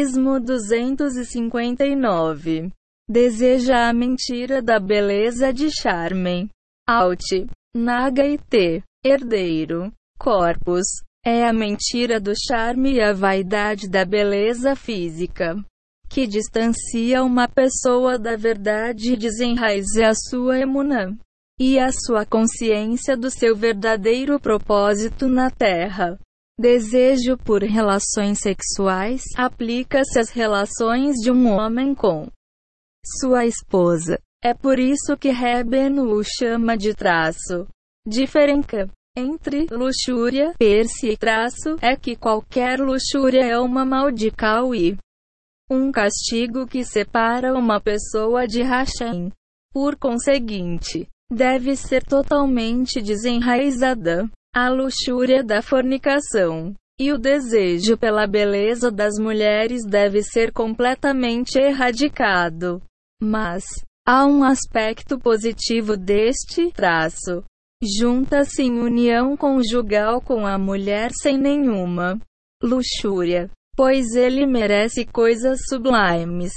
Ismo 0.00 0.40
259. 0.40 2.72
Deseja 3.08 3.88
a 3.88 3.92
mentira 3.92 4.60
da 4.60 4.80
beleza 4.80 5.52
de 5.52 5.70
Charmen. 5.70 6.48
Alt. 6.88 7.46
Naga 7.72 8.26
e 8.26 8.36
T. 8.36 8.82
Herdeiro. 9.04 9.92
Corpus. 10.18 10.88
É 11.24 11.46
a 11.46 11.52
mentira 11.52 12.18
do 12.18 12.32
charme 12.34 12.94
e 12.94 13.00
a 13.00 13.12
vaidade 13.12 13.88
da 13.88 14.06
beleza 14.06 14.74
física. 14.74 15.54
Que 16.08 16.26
distancia 16.26 17.22
uma 17.22 17.46
pessoa 17.46 18.18
da 18.18 18.36
verdade 18.36 19.12
e 19.12 19.16
desenraiza 19.16 20.08
a 20.08 20.14
sua 20.14 20.58
emunã 20.58 21.16
e 21.60 21.78
a 21.78 21.90
sua 21.92 22.24
consciência 22.24 23.16
do 23.16 23.30
seu 23.30 23.54
verdadeiro 23.54 24.40
propósito 24.40 25.28
na 25.28 25.50
Terra. 25.50 26.18
Desejo 26.58 27.36
por 27.36 27.62
relações 27.62 28.38
sexuais 28.40 29.22
aplica-se 29.36 30.18
às 30.18 30.30
relações 30.30 31.16
de 31.16 31.30
um 31.30 31.48
homem 31.50 31.94
com 31.94 32.28
sua 33.20 33.44
esposa. 33.44 34.18
É 34.42 34.54
por 34.54 34.78
isso 34.78 35.18
que 35.18 35.30
Rebeno 35.30 36.14
o 36.14 36.22
chama 36.24 36.78
de 36.78 36.94
traço. 36.94 37.68
Diferença 38.06 38.88
entre 39.20 39.66
luxúria, 39.70 40.52
perse 40.58 41.10
e 41.10 41.16
traço 41.16 41.76
é 41.80 41.94
que 41.94 42.16
qualquer 42.16 42.80
luxúria 42.80 43.44
é 43.44 43.58
uma 43.58 43.84
maldical 43.84 44.74
e 44.74 44.96
um 45.70 45.92
castigo 45.92 46.66
que 46.66 46.84
separa 46.84 47.54
uma 47.54 47.80
pessoa 47.80 48.46
de 48.46 48.62
Hashem. 48.62 49.30
Por 49.72 49.96
conseguinte, 49.96 51.06
deve 51.30 51.76
ser 51.76 52.02
totalmente 52.02 53.00
desenraizada. 53.00 54.28
A 54.52 54.68
luxúria 54.68 55.44
da 55.44 55.62
fornicação 55.62 56.74
e 57.00 57.12
o 57.12 57.18
desejo 57.18 57.96
pela 57.96 58.26
beleza 58.26 58.90
das 58.90 59.16
mulheres 59.16 59.86
deve 59.86 60.22
ser 60.22 60.52
completamente 60.52 61.56
erradicado. 61.56 62.82
Mas, 63.22 63.64
há 64.04 64.26
um 64.26 64.42
aspecto 64.42 65.18
positivo 65.18 65.96
deste 65.96 66.72
traço. 66.72 67.44
Junta-se 67.82 68.62
em 68.62 68.78
união 68.78 69.36
conjugal 69.36 70.20
com 70.20 70.46
a 70.46 70.58
mulher 70.58 71.10
sem 71.12 71.38
nenhuma 71.38 72.20
luxúria, 72.62 73.50
pois 73.74 74.14
ele 74.14 74.44
merece 74.44 75.06
coisas 75.06 75.60
sublimes, 75.66 76.52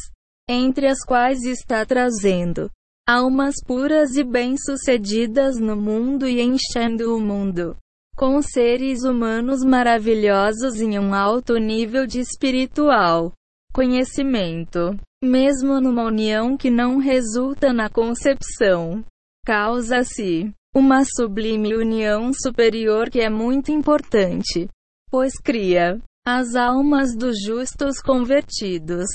entre 0.49 0.87
as 0.87 0.99
quais 1.05 1.43
está 1.43 1.85
trazendo 1.85 2.69
almas 3.07 3.55
puras 3.65 4.15
e 4.15 4.23
bem-sucedidas 4.23 5.57
no 5.57 5.75
mundo 5.75 6.27
e 6.27 6.41
enchendo 6.41 7.15
o 7.15 7.19
mundo 7.19 7.75
com 8.15 8.41
seres 8.41 9.03
humanos 9.03 9.63
maravilhosos 9.63 10.79
em 10.79 10.99
um 10.99 11.13
alto 11.13 11.57
nível 11.57 12.05
de 12.05 12.19
espiritual 12.19 13.33
conhecimento. 13.73 14.95
Mesmo 15.23 15.79
numa 15.79 16.03
união 16.03 16.57
que 16.57 16.69
não 16.69 16.97
resulta 16.97 17.71
na 17.71 17.89
concepção, 17.89 19.03
causa-se 19.45 20.53
uma 20.73 21.03
sublime 21.05 21.75
união 21.75 22.31
superior 22.33 23.09
que 23.09 23.21
é 23.21 23.29
muito 23.29 23.71
importante, 23.71 24.67
pois 25.09 25.33
cria 25.33 26.01
as 26.25 26.55
almas 26.55 27.15
dos 27.15 27.35
justos 27.45 27.99
convertidos. 28.01 29.05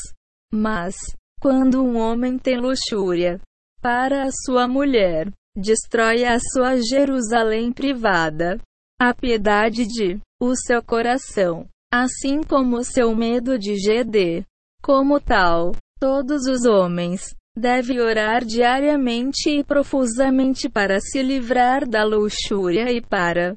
Mas, 0.53 0.95
quando 1.41 1.83
um 1.83 1.97
homem 1.99 2.39
tem 2.39 2.59
luxúria 2.59 3.41
para 3.81 4.25
a 4.25 4.31
sua 4.45 4.69
mulher, 4.69 5.33
destrói 5.57 6.25
a 6.25 6.39
sua 6.39 6.77
Jerusalém 6.81 7.73
privada, 7.73 8.59
a 9.01 9.13
piedade 9.13 9.87
de 9.87 10.21
o 10.41 10.55
seu 10.55 10.83
coração, 10.83 11.67
assim 11.93 12.41
como 12.43 12.77
o 12.77 12.85
seu 12.85 13.15
medo 13.15 13.59
de 13.59 13.75
GD. 13.75 14.45
Como 14.81 15.21
tal, 15.21 15.73
todos 15.99 16.47
os 16.47 16.65
homens 16.65 17.35
devem 17.59 18.01
orar 18.01 18.45
diariamente 18.45 19.51
e 19.51 19.65
profusamente 19.65 20.69
para 20.69 21.01
se 21.01 21.23
livrar 21.23 21.87
da 21.87 22.05
luxúria 22.05 22.91
e 22.93 23.01
para 23.01 23.57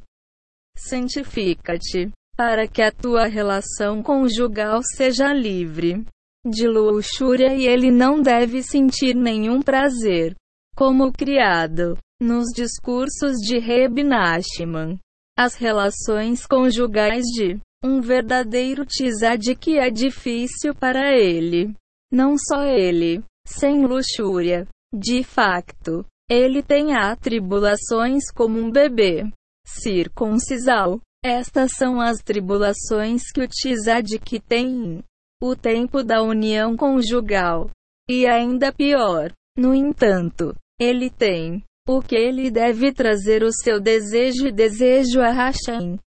santifica-te, 0.78 2.12
para 2.36 2.68
que 2.68 2.82
a 2.82 2.92
tua 2.92 3.28
relação 3.28 4.02
conjugal 4.02 4.82
seja 4.96 5.32
livre 5.32 6.04
de 6.46 6.68
luxúria 6.68 7.54
e 7.54 7.68
ele 7.68 7.92
não 7.92 8.22
deve 8.22 8.64
sentir 8.64 9.16
nenhum 9.16 9.62
prazer, 9.62 10.36
como 10.76 11.12
criado 11.12 11.98
nos 12.20 12.46
discursos 12.56 13.38
de 13.38 13.60
Reb 13.60 14.04
Nachman. 14.04 14.98
As 15.38 15.56
relações 15.56 16.46
conjugais 16.46 17.26
de 17.26 17.60
um 17.84 18.02
verdadeiro 18.02 18.86
tzadik 18.86 19.78
é 19.78 19.90
difícil 19.90 20.74
para 20.74 21.12
ele. 21.12 21.74
Não 22.12 22.36
só 22.38 22.64
ele, 22.64 23.24
sem 23.52 23.86
luxúria. 23.86 24.68
De 24.94 25.24
facto, 25.24 26.06
ele 26.30 26.62
tem 26.64 26.96
atribulações 26.96 28.24
como 28.34 28.60
um 28.60 28.72
bebê 28.72 29.30
circuncisal. 29.66 31.00
Estas 31.24 31.74
são 31.78 32.02
as 32.02 32.18
tribulações 32.18 33.24
que 33.34 33.42
o 33.42 33.48
tzadik 33.48 34.40
tem 34.40 35.04
o 35.42 35.56
tempo 35.56 36.04
da 36.04 36.22
união 36.22 36.76
conjugal. 36.76 37.70
E 38.10 38.26
ainda 38.26 38.74
pior, 38.74 39.32
no 39.58 39.74
entanto, 39.74 40.56
ele 40.80 41.10
tem 41.10 41.64
o 41.88 42.02
que 42.02 42.16
ele 42.16 42.50
deve 42.50 42.92
trazer 42.94 43.44
o 43.44 43.52
seu 43.52 43.80
desejo 43.80 44.48
e 44.48 44.52
desejo 44.52 45.20
a 45.22 45.32
Hashem. 45.32 46.00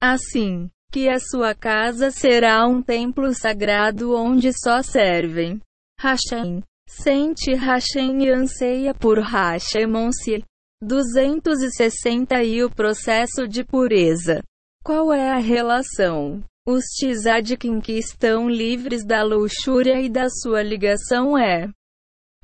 Assim, 0.00 0.70
que 0.90 1.08
a 1.08 1.18
sua 1.18 1.54
casa 1.54 2.10
será 2.10 2.66
um 2.66 2.82
templo 2.82 3.34
sagrado 3.34 4.14
onde 4.14 4.52
só 4.52 4.82
servem 4.82 5.60
Hashem. 6.00 6.62
Sente 6.88 7.54
Hashem 7.54 8.24
e 8.24 8.30
anseia 8.30 8.94
por 8.94 9.18
Hashemonsi. 9.18 10.44
260 10.80 12.42
e 12.44 12.62
o 12.62 12.70
processo 12.70 13.48
de 13.48 13.64
pureza. 13.64 14.40
Qual 14.84 15.12
é 15.12 15.30
a 15.30 15.38
relação? 15.38 16.42
Os 16.66 16.84
tzadikim 16.84 17.80
que 17.80 17.98
estão 17.98 18.48
livres 18.48 19.04
da 19.04 19.22
luxúria 19.24 20.00
e 20.00 20.08
da 20.08 20.28
sua 20.28 20.62
ligação 20.62 21.36
é 21.36 21.68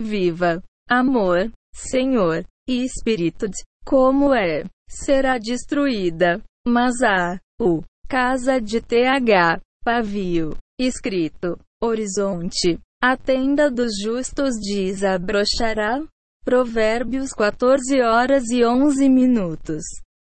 viva, 0.01 0.63
amor, 0.89 1.53
Senhor, 1.75 2.45
e 2.69 2.85
espírito 2.85 3.49
de 3.49 3.63
como 3.87 4.35
é, 4.35 4.65
será 4.89 5.39
destruída. 5.39 6.43
Mas 6.67 7.03
a 7.03 7.39
o 7.61 7.83
casa 8.09 8.61
de 8.61 8.81
TH, 8.81 9.61
pavio, 9.85 10.57
escrito, 10.81 11.59
horizonte, 11.81 12.81
a 13.07 13.19
tenda 13.19 13.71
dos 13.71 14.01
justos 14.03 14.55
desabrochará. 14.59 16.03
Provérbios 16.43 17.33
14 17.33 18.01
horas 18.01 18.49
e 18.49 18.65
11 18.65 19.11
minutos. 19.11 19.83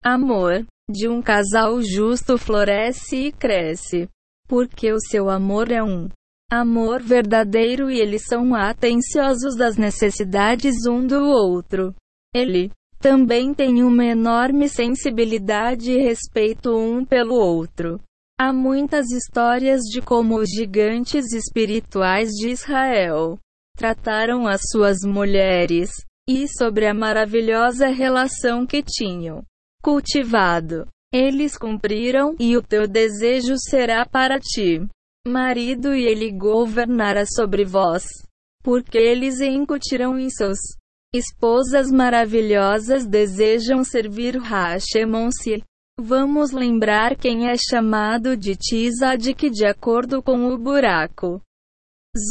Amor 0.03 0.65
de 0.89 1.07
um 1.07 1.21
casal 1.21 1.79
justo 1.83 2.39
floresce 2.39 3.27
e 3.27 3.31
cresce, 3.31 4.09
porque 4.47 4.91
o 4.91 4.99
seu 4.99 5.29
amor 5.29 5.71
é 5.71 5.83
um 5.83 6.09
amor 6.51 7.03
verdadeiro 7.03 7.91
e 7.91 7.99
eles 7.99 8.23
são 8.25 8.55
atenciosos 8.55 9.55
das 9.55 9.77
necessidades 9.77 10.87
um 10.87 11.05
do 11.05 11.23
outro. 11.23 11.93
Ele 12.33 12.71
também 12.99 13.53
tem 13.53 13.83
uma 13.83 14.05
enorme 14.05 14.67
sensibilidade 14.69 15.91
e 15.91 16.01
respeito 16.01 16.75
um 16.75 17.05
pelo 17.05 17.35
outro. 17.35 18.01
Há 18.37 18.51
muitas 18.51 19.11
histórias 19.11 19.81
de 19.83 20.01
como 20.01 20.37
os 20.37 20.49
gigantes 20.49 21.31
espirituais 21.31 22.31
de 22.31 22.49
Israel 22.49 23.39
trataram 23.77 24.47
as 24.47 24.61
suas 24.71 24.97
mulheres, 25.05 25.91
e 26.27 26.47
sobre 26.47 26.87
a 26.87 26.93
maravilhosa 26.93 27.87
relação 27.87 28.65
que 28.65 28.81
tinham 28.81 29.43
cultivado. 29.81 30.87
Eles 31.13 31.57
cumpriram, 31.57 32.35
e 32.39 32.57
o 32.57 32.61
teu 32.61 32.87
desejo 32.87 33.55
será 33.57 34.05
para 34.05 34.39
ti, 34.39 34.85
marido, 35.27 35.93
e 35.93 36.03
ele 36.05 36.31
governará 36.31 37.25
sobre 37.25 37.63
vós, 37.63 38.03
porque 38.63 38.97
eles 38.97 39.39
incutirão 39.39 40.17
em 40.17 40.29
seus 40.29 40.57
Esposas 41.15 41.89
maravilhosas 41.89 43.05
desejam 43.07 43.85
servir 43.85 44.35
Hashemonsi. 44.35 45.63
Vamos 45.97 46.51
lembrar 46.51 47.15
quem 47.15 47.47
é 47.49 47.55
chamado 47.55 48.35
de 48.35 48.53
Tzadik 48.57 49.49
de 49.49 49.65
acordo 49.65 50.21
com 50.21 50.47
o 50.47 50.57
buraco. 50.57 51.41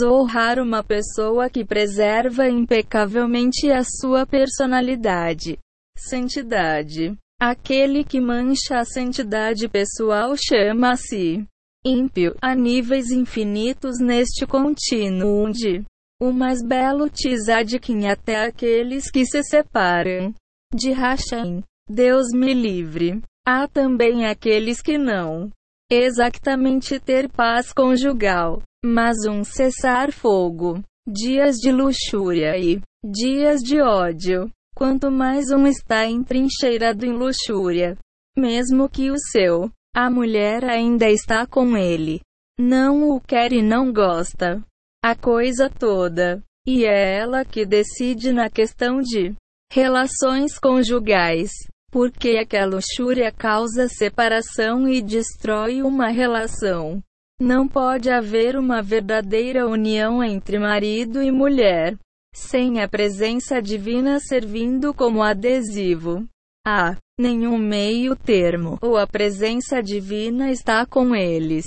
Zohar 0.01 0.59
uma 0.59 0.85
pessoa 0.85 1.49
que 1.49 1.65
preserva 1.65 2.47
impecavelmente 2.47 3.71
a 3.71 3.83
sua 3.83 4.27
personalidade. 4.27 5.59
Santidade. 5.97 7.17
Aquele 7.41 8.05
que 8.05 8.21
mancha 8.21 8.79
a 8.79 8.85
santidade 8.85 9.67
pessoal 9.69 10.35
chama-se 10.37 11.47
ímpio, 11.85 12.37
a 12.41 12.55
níveis 12.55 13.11
infinitos 13.11 13.99
neste 13.99 14.47
contínuo 14.47 15.51
de 15.51 15.83
o 16.21 16.33
mais 16.33 16.63
belo 16.63 17.09
tzadikim 17.11 18.07
até 18.07 18.45
aqueles 18.45 19.11
que 19.11 19.25
se 19.27 19.43
separam 19.43 20.35
de 20.75 20.93
Hashem. 20.93 21.63
Deus 21.89 22.29
me 22.35 22.55
livre. 22.55 23.23
Há 23.47 23.69
também 23.69 24.27
aqueles 24.27 24.81
que 24.81 24.97
não 24.97 25.51
exatamente 25.91 26.99
ter 26.99 27.29
paz 27.29 27.73
conjugal, 27.73 28.63
mas 28.83 29.17
um 29.29 29.45
cessar-fogo, 29.45 30.83
dias 31.07 31.57
de 31.57 31.71
luxúria 31.71 32.57
e 32.59 32.81
dias 33.05 33.61
de 33.61 33.83
ódio. 33.83 34.51
Quanto 34.75 35.11
mais 35.11 35.51
um 35.51 35.67
está 35.67 36.07
entrincheirado 36.07 37.05
em 37.07 37.13
luxúria, 37.13 37.97
mesmo 38.37 38.89
que 38.89 39.11
o 39.11 39.19
seu, 39.31 39.71
a 39.95 40.11
mulher 40.11 40.65
ainda 40.65 41.09
está 41.09 41.47
com 41.47 41.77
ele, 41.77 42.21
não 42.59 43.11
o 43.11 43.21
quer 43.21 43.53
e 43.53 43.63
não 43.63 43.93
gosta, 43.93 44.65
a 45.05 45.15
coisa 45.15 45.71
toda. 45.71 46.43
E 46.67 46.87
é 46.87 47.19
ela 47.19 47.45
que 47.45 47.67
decide 47.67 48.33
na 48.33 48.49
questão 48.49 49.01
de 49.01 49.35
relações 49.71 50.59
conjugais, 50.59 51.51
porque 51.95 52.39
aquela 52.39 52.75
luxúria 52.75 53.31
causa 53.31 53.87
separação 53.87 54.89
e 54.89 55.01
destrói 55.01 55.81
uma 55.81 56.09
relação. 56.09 57.01
Não 57.41 57.69
pode 57.69 58.11
haver 58.11 58.57
uma 58.57 58.83
verdadeira 58.83 59.65
união 59.65 60.21
entre 60.21 60.59
marido 60.59 61.23
e 61.23 61.31
mulher 61.31 61.97
sem 62.35 62.83
a 62.83 62.89
presença 62.89 63.63
divina 63.63 64.19
servindo 64.19 64.93
como 64.93 65.23
adesivo. 65.23 66.27
Há 66.67 66.97
nenhum 67.17 67.57
meio 67.57 68.17
termo, 68.17 68.77
ou 68.83 68.97
a 68.97 69.07
presença 69.07 69.81
divina 69.81 70.51
está 70.51 70.85
com 70.85 71.15
eles, 71.15 71.65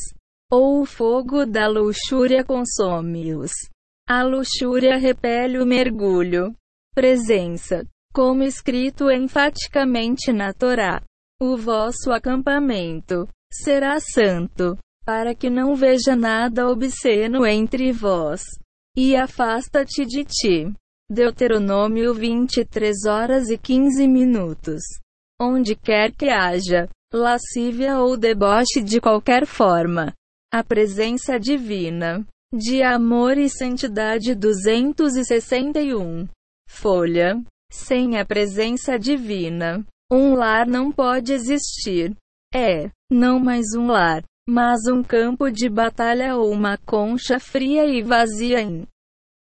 ou 0.52 0.82
o 0.82 0.86
fogo 0.86 1.46
da 1.46 1.70
luxúria 1.70 2.44
consome-os. 2.44 3.52
A 4.06 4.24
luxúria 4.24 4.98
repele 4.98 5.58
o 5.58 5.66
mergulho. 5.66 6.54
Presença. 6.94 7.88
Como 8.18 8.42
escrito 8.42 9.12
enfaticamente 9.12 10.34
na 10.34 10.52
Torá: 10.52 11.04
O 11.40 11.56
vosso 11.56 12.12
acampamento 12.12 13.28
será 13.54 14.00
santo, 14.00 14.76
para 15.06 15.36
que 15.36 15.52
não 15.52 15.76
veja 15.76 16.16
nada 16.16 16.68
obsceno 16.68 17.46
entre 17.46 17.92
vós 17.92 18.42
e 18.98 19.16
afasta-te 19.16 20.04
de 20.04 20.24
ti. 20.26 20.74
Deuteronômio 21.08 22.12
23 22.12 23.06
horas 23.06 23.52
e 23.52 23.58
15 23.60 24.08
minutos. 24.08 24.82
Onde 25.40 25.76
quer 25.76 26.12
que 26.12 26.28
haja 26.28 26.90
lascívia 27.14 28.00
ou 28.00 28.18
deboche 28.18 28.82
de 28.82 29.00
qualquer 29.00 29.46
forma, 29.46 30.12
a 30.52 30.64
presença 30.64 31.40
divina 31.40 32.26
de 32.52 32.82
amor 32.82 33.38
e 33.38 33.48
santidade 33.48 34.34
261. 34.34 36.28
Folha. 36.68 37.40
Sem 37.72 38.18
a 38.18 38.26
presença 38.26 38.98
divina, 38.98 39.86
um 40.12 40.34
lar 40.34 40.66
não 40.66 40.92
pode 40.92 41.34
existir. 41.34 42.16
É, 42.54 42.90
não 43.12 43.40
mais 43.40 43.74
um 43.76 43.88
lar, 43.88 44.24
mas 44.48 44.88
um 44.88 45.04
campo 45.04 45.52
de 45.52 45.68
batalha 45.68 46.36
ou 46.38 46.52
uma 46.52 46.78
concha 46.78 47.40
fria 47.40 47.86
e 47.86 48.02
vazia 48.02 48.62
em. 48.62 48.88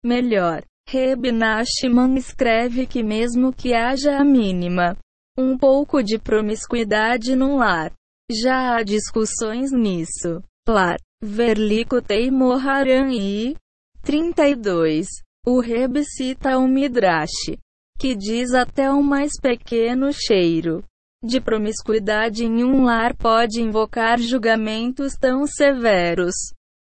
Melhor, 0.04 0.62
Reb 0.88 1.32
Nachman 1.32 2.16
escreve 2.16 2.86
que 2.86 3.02
mesmo 3.02 3.52
que 3.52 3.72
haja 3.72 4.18
a 4.18 4.24
mínima, 4.24 4.96
um 5.38 5.56
pouco 5.56 6.02
de 6.02 6.18
promiscuidade 6.18 7.34
num 7.34 7.56
lar, 7.56 7.92
já 8.30 8.76
há 8.76 8.82
discussões 8.82 9.72
nisso. 9.72 10.42
Lar, 10.68 10.98
Verlikutei 11.22 12.30
Moharan 12.30 13.12
e 13.12 13.56
32. 14.02 15.06
O 15.46 15.60
Reb 15.60 16.04
cita 16.04 16.58
o 16.58 16.68
Midrash, 16.68 17.56
que 17.98 18.14
diz 18.14 18.52
até 18.52 18.90
o 18.90 19.02
mais 19.02 19.32
pequeno 19.40 20.12
cheiro 20.12 20.84
de 21.22 21.40
promiscuidade 21.40 22.44
em 22.44 22.64
um 22.64 22.84
lar 22.84 23.14
pode 23.16 23.62
invocar 23.62 24.18
julgamentos 24.18 25.14
tão 25.14 25.46
severos. 25.46 26.34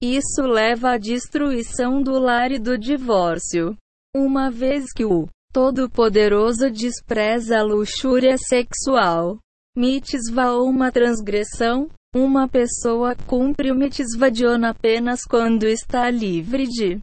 Isso 0.03 0.43
leva 0.43 0.93
à 0.93 0.99
destruição 0.99 2.03
do 2.03 2.19
lar 2.19 2.51
e 2.51 2.59
do 2.59 2.79
divórcio. 2.79 3.77
Uma 4.17 4.51
vez 4.51 4.91
que 4.93 5.05
o 5.05 5.29
Todo-Poderoso 5.53 6.71
despreza 6.71 7.59
a 7.59 7.63
luxúria 7.63 8.37
sexual, 8.39 9.39
mitzvah 9.77 10.53
ou 10.55 10.69
uma 10.69 10.91
transgressão, 10.91 11.89
uma 12.15 12.49
pessoa 12.49 13.15
cumpre 13.27 13.71
o 13.71 13.75
mitzvah 13.75 14.31
de 14.31 14.47
on 14.47 14.65
apenas 14.65 15.25
quando 15.25 15.65
está 15.65 16.11
livre 16.11 16.67
de 16.67 17.01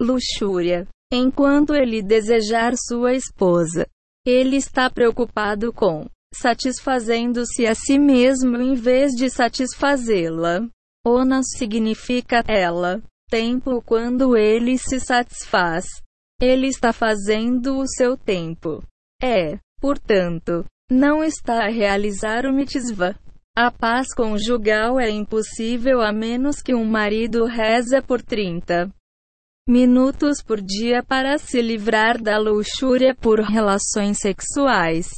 luxúria. 0.00 0.88
Enquanto 1.10 1.74
ele 1.74 2.02
desejar 2.02 2.74
sua 2.76 3.14
esposa, 3.14 3.86
ele 4.26 4.56
está 4.56 4.90
preocupado 4.90 5.72
com 5.72 6.06
satisfazendo-se 6.34 7.66
a 7.66 7.74
si 7.74 7.98
mesmo 7.98 8.58
em 8.58 8.74
vez 8.74 9.12
de 9.12 9.30
satisfazê-la. 9.30 10.68
Ona 11.06 11.42
significa 11.42 12.44
ela. 12.46 13.02
Tempo 13.30 13.82
quando 13.82 14.36
ele 14.36 14.76
se 14.76 15.00
satisfaz. 15.00 15.86
Ele 16.40 16.66
está 16.66 16.92
fazendo 16.92 17.78
o 17.78 17.88
seu 17.88 18.16
tempo. 18.16 18.82
É, 19.22 19.58
portanto, 19.80 20.66
não 20.90 21.24
está 21.24 21.64
a 21.64 21.70
realizar 21.70 22.44
o 22.44 22.52
mitzvah. 22.52 23.18
A 23.56 23.70
paz 23.70 24.08
conjugal 24.14 25.00
é 25.00 25.10
impossível 25.10 26.02
a 26.02 26.12
menos 26.12 26.60
que 26.60 26.74
um 26.74 26.84
marido 26.84 27.46
reza 27.46 28.02
por 28.02 28.20
30 28.22 28.92
minutos 29.68 30.42
por 30.42 30.62
dia 30.62 31.02
para 31.02 31.36
se 31.36 31.60
livrar 31.60 32.20
da 32.20 32.38
luxúria 32.38 33.14
por 33.14 33.38
relações 33.40 34.18
sexuais. 34.18 35.08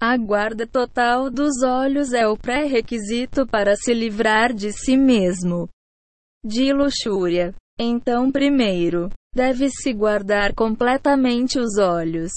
A 0.00 0.16
guarda 0.16 0.66
total 0.66 1.28
dos 1.28 1.62
olhos 1.62 2.14
é 2.14 2.26
o 2.26 2.34
pré-requisito 2.34 3.46
para 3.46 3.76
se 3.76 3.92
livrar 3.92 4.54
de 4.54 4.72
si 4.72 4.96
mesmo. 4.96 5.68
De 6.42 6.72
luxúria. 6.72 7.54
Então, 7.78 8.32
primeiro, 8.32 9.10
deve-se 9.34 9.92
guardar 9.92 10.54
completamente 10.54 11.58
os 11.58 11.76
olhos. 11.76 12.32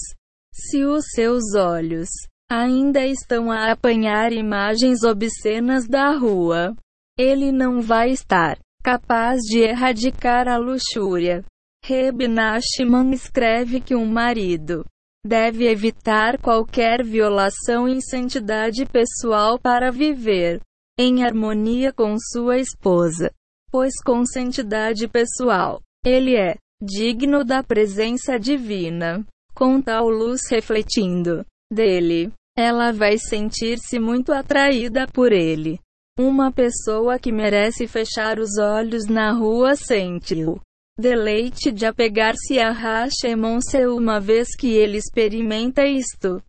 Se 0.52 0.84
os 0.84 1.06
seus 1.14 1.54
olhos 1.54 2.08
ainda 2.50 3.06
estão 3.06 3.50
a 3.50 3.72
apanhar 3.72 4.30
imagens 4.30 5.02
obscenas 5.04 5.88
da 5.88 6.12
rua, 6.12 6.76
ele 7.18 7.50
não 7.50 7.80
vai 7.80 8.10
estar 8.10 8.58
capaz 8.84 9.40
de 9.40 9.60
erradicar 9.60 10.48
a 10.48 10.58
luxúria. 10.58 11.42
Reb 11.84 12.28
Nachman 12.28 13.12
escreve 13.12 13.80
que 13.80 13.92
um 13.92 14.06
marido 14.06 14.84
deve 15.26 15.68
evitar 15.68 16.38
qualquer 16.40 17.02
violação 17.02 17.88
em 17.88 18.00
santidade 18.00 18.86
pessoal 18.86 19.58
para 19.58 19.90
viver 19.90 20.60
em 20.96 21.24
harmonia 21.24 21.92
com 21.92 22.14
sua 22.18 22.58
esposa, 22.58 23.32
pois 23.68 23.94
com 24.04 24.24
santidade 24.24 25.08
pessoal, 25.08 25.80
ele 26.06 26.36
é 26.36 26.54
digno 26.80 27.44
da 27.44 27.64
presença 27.64 28.38
divina. 28.38 29.24
Com 29.52 29.82
tal 29.82 30.08
luz 30.08 30.42
refletindo 30.48 31.44
dele, 31.70 32.32
ela 32.56 32.92
vai 32.92 33.18
sentir-se 33.18 33.98
muito 33.98 34.32
atraída 34.32 35.08
por 35.08 35.32
ele. 35.32 35.80
Uma 36.16 36.52
pessoa 36.52 37.18
que 37.18 37.32
merece 37.32 37.88
fechar 37.88 38.38
os 38.38 38.56
olhos 38.56 39.06
na 39.06 39.32
rua 39.32 39.74
sente-o 39.74 40.60
deleite 40.98 41.72
de 41.72 41.86
apegar-se 41.86 42.58
a 42.58 42.70
Hashemon-se 42.70 43.86
uma 43.86 44.20
vez 44.20 44.54
que 44.56 44.68
ele 44.68 44.98
experimenta 44.98 45.86
isto. 45.86 46.42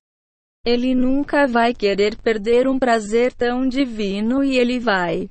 Ele 0.66 0.96
nunca 0.96 1.46
vai 1.46 1.74
querer 1.74 2.16
perder 2.18 2.68
um 2.68 2.80
prazer 2.80 3.34
tão 3.34 3.68
divino 3.68 4.44
e 4.44 4.58
ele 4.58 4.80
vai. 4.80 5.30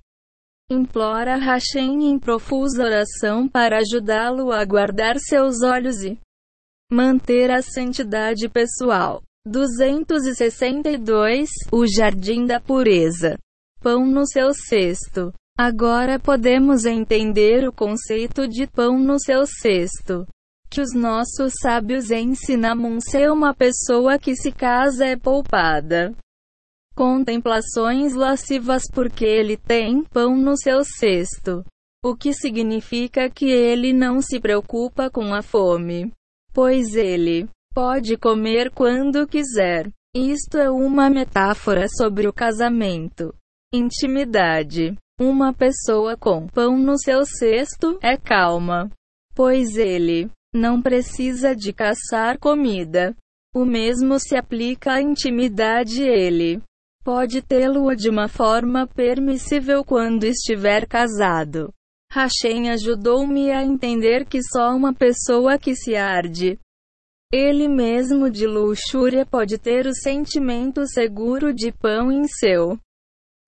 Implora 0.70 1.36
Hashem 1.36 2.10
em 2.10 2.18
profusa 2.18 2.84
oração 2.84 3.49
para 3.49 3.78
ajudá-lo 3.78 4.52
a 4.52 4.65
guardar 4.65 5.18
seus 5.18 5.62
olhos 5.62 6.02
e 6.02 6.18
manter 6.91 7.50
a 7.50 7.62
santidade 7.62 8.49
pessoal. 8.49 9.23
262 9.44 11.50
O 11.73 11.86
Jardim 11.86 12.47
da 12.47 12.60
Pureza. 12.60 13.36
Pão 13.81 14.07
no 14.07 14.26
seu 14.26 14.55
cesto. 14.55 15.32
Agora 15.58 16.18
podemos 16.18 16.86
entender 16.86 17.68
o 17.68 17.72
conceito 17.72 18.48
de 18.48 18.66
pão 18.66 18.98
no 18.98 19.18
seu 19.18 19.47
cesto. 19.47 20.26
Que 20.70 20.81
os 20.81 20.94
nossos 20.94 21.52
sábios 21.60 22.10
ensinam 22.10 22.98
ser 23.00 23.31
uma 23.31 23.55
pessoa 23.55 24.18
que 24.18 24.34
se 24.34 24.50
casa 24.50 25.05
é 25.05 25.16
poupada. 25.16 26.14
Contemplações 26.94 28.14
lascivas 28.14 28.84
porque 28.92 29.24
ele 29.24 29.56
tem 29.56 30.02
pão 30.05 30.36
no 30.36 30.56
seu 30.56 30.82
cesto. 30.84 31.62
O 32.02 32.16
que 32.16 32.32
significa 32.32 33.31
que 33.31 33.50
ele 33.50 33.92
não 33.92 34.20
se 34.22 34.40
preocupa 34.40 35.10
com 35.10 35.34
a 35.34 35.42
fome. 35.42 36.10
Pois 36.52 36.94
ele 36.94 37.48
pode 37.74 38.16
comer 38.16 38.70
quando 38.70 39.26
quiser. 39.26 39.90
Isto 40.14 40.58
é 40.58 40.70
uma 40.70 41.08
metáfora 41.08 41.86
sobre 41.89 42.26
o 42.26 42.32
casamento. 42.32 43.34
Intimidade. 43.72 44.97
Uma 45.25 45.55
pessoa 45.55 46.17
com 46.17 46.49
pão 46.49 46.76
no 46.76 46.99
seu 46.99 47.25
cesto 47.25 47.97
é 48.02 48.17
calma, 48.17 48.91
pois 49.36 49.76
ele 49.76 50.28
não 50.52 50.83
precisa 50.83 51.55
de 51.55 51.73
caçar 51.73 52.41
comida. 52.41 53.15
O 53.55 53.65
mesmo 53.65 54.18
se 54.18 54.34
aplica 54.34 54.94
à 54.94 55.01
intimidade. 55.01 56.02
Ele 56.02 56.60
pode 57.05 57.41
tê-lo 57.41 57.94
de 57.94 58.10
uma 58.10 58.26
forma 58.26 58.84
permissível 58.84 59.84
quando 59.84 60.25
estiver 60.25 60.89
casado. 60.89 61.73
Hashem 62.10 62.70
ajudou-me 62.70 63.52
a 63.52 63.62
entender 63.62 64.26
que 64.26 64.42
só 64.42 64.75
uma 64.75 64.92
pessoa 64.92 65.57
que 65.57 65.76
se 65.76 65.94
arde 65.94 66.59
ele 67.33 67.68
mesmo 67.68 68.28
de 68.28 68.44
luxúria 68.44 69.25
pode 69.25 69.57
ter 69.57 69.86
o 69.86 69.94
sentimento 69.94 70.84
seguro 70.84 71.55
de 71.55 71.73
pão 71.73 72.10
em 72.12 72.25
seu 72.26 72.76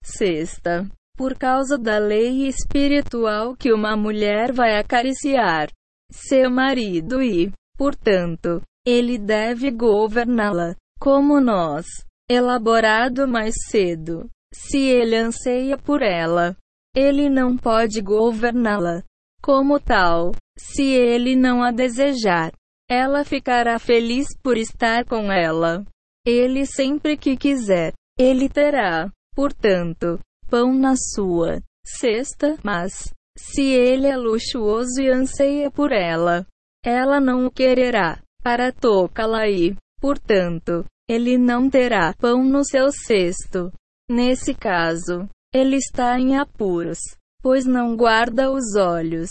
cesta 0.02 0.88
por 1.16 1.36
causa 1.36 1.78
da 1.78 1.98
lei 1.98 2.46
espiritual 2.46 3.56
que 3.56 3.72
uma 3.72 3.96
mulher 3.96 4.52
vai 4.52 4.78
acariciar 4.78 5.68
seu 6.10 6.50
marido 6.50 7.22
e, 7.22 7.52
portanto, 7.76 8.62
ele 8.86 9.18
deve 9.18 9.70
governá-la, 9.70 10.76
como 11.00 11.40
nós. 11.40 11.86
Elaborado 12.30 13.28
mais 13.28 13.54
cedo. 13.70 14.30
Se 14.52 14.78
ele 14.78 15.16
anseia 15.16 15.76
por 15.76 16.00
ela, 16.00 16.56
ele 16.94 17.28
não 17.28 17.56
pode 17.56 18.00
governá-la. 18.00 19.02
Como 19.42 19.78
tal, 19.78 20.32
se 20.58 20.84
ele 20.84 21.36
não 21.36 21.62
a 21.62 21.70
desejar, 21.70 22.52
ela 22.88 23.24
ficará 23.24 23.78
feliz 23.78 24.26
por 24.42 24.56
estar 24.56 25.04
com 25.04 25.30
ela. 25.30 25.84
Ele 26.26 26.64
sempre 26.64 27.16
que 27.18 27.36
quiser, 27.36 27.92
ele 28.18 28.48
terá, 28.48 29.10
portanto, 29.34 30.18
pão 30.54 30.72
na 30.72 30.94
sua 30.94 31.60
cesta, 31.84 32.56
mas, 32.62 33.12
se 33.36 33.62
ele 33.72 34.06
é 34.06 34.16
luxuoso 34.16 35.02
e 35.02 35.10
anseia 35.10 35.68
por 35.68 35.90
ela, 35.90 36.46
ela 36.84 37.20
não 37.20 37.46
o 37.46 37.50
quererá, 37.50 38.22
para 38.40 38.70
tocá-la 38.70 39.48
e, 39.48 39.74
portanto, 40.00 40.84
ele 41.10 41.36
não 41.36 41.68
terá 41.68 42.14
pão 42.14 42.44
no 42.44 42.64
seu 42.64 42.92
cesto. 42.92 43.72
Nesse 44.08 44.54
caso, 44.54 45.28
ele 45.52 45.74
está 45.74 46.20
em 46.20 46.36
apuros, 46.36 47.00
pois 47.42 47.66
não 47.66 47.96
guarda 47.96 48.48
os 48.52 48.76
olhos. 48.76 49.30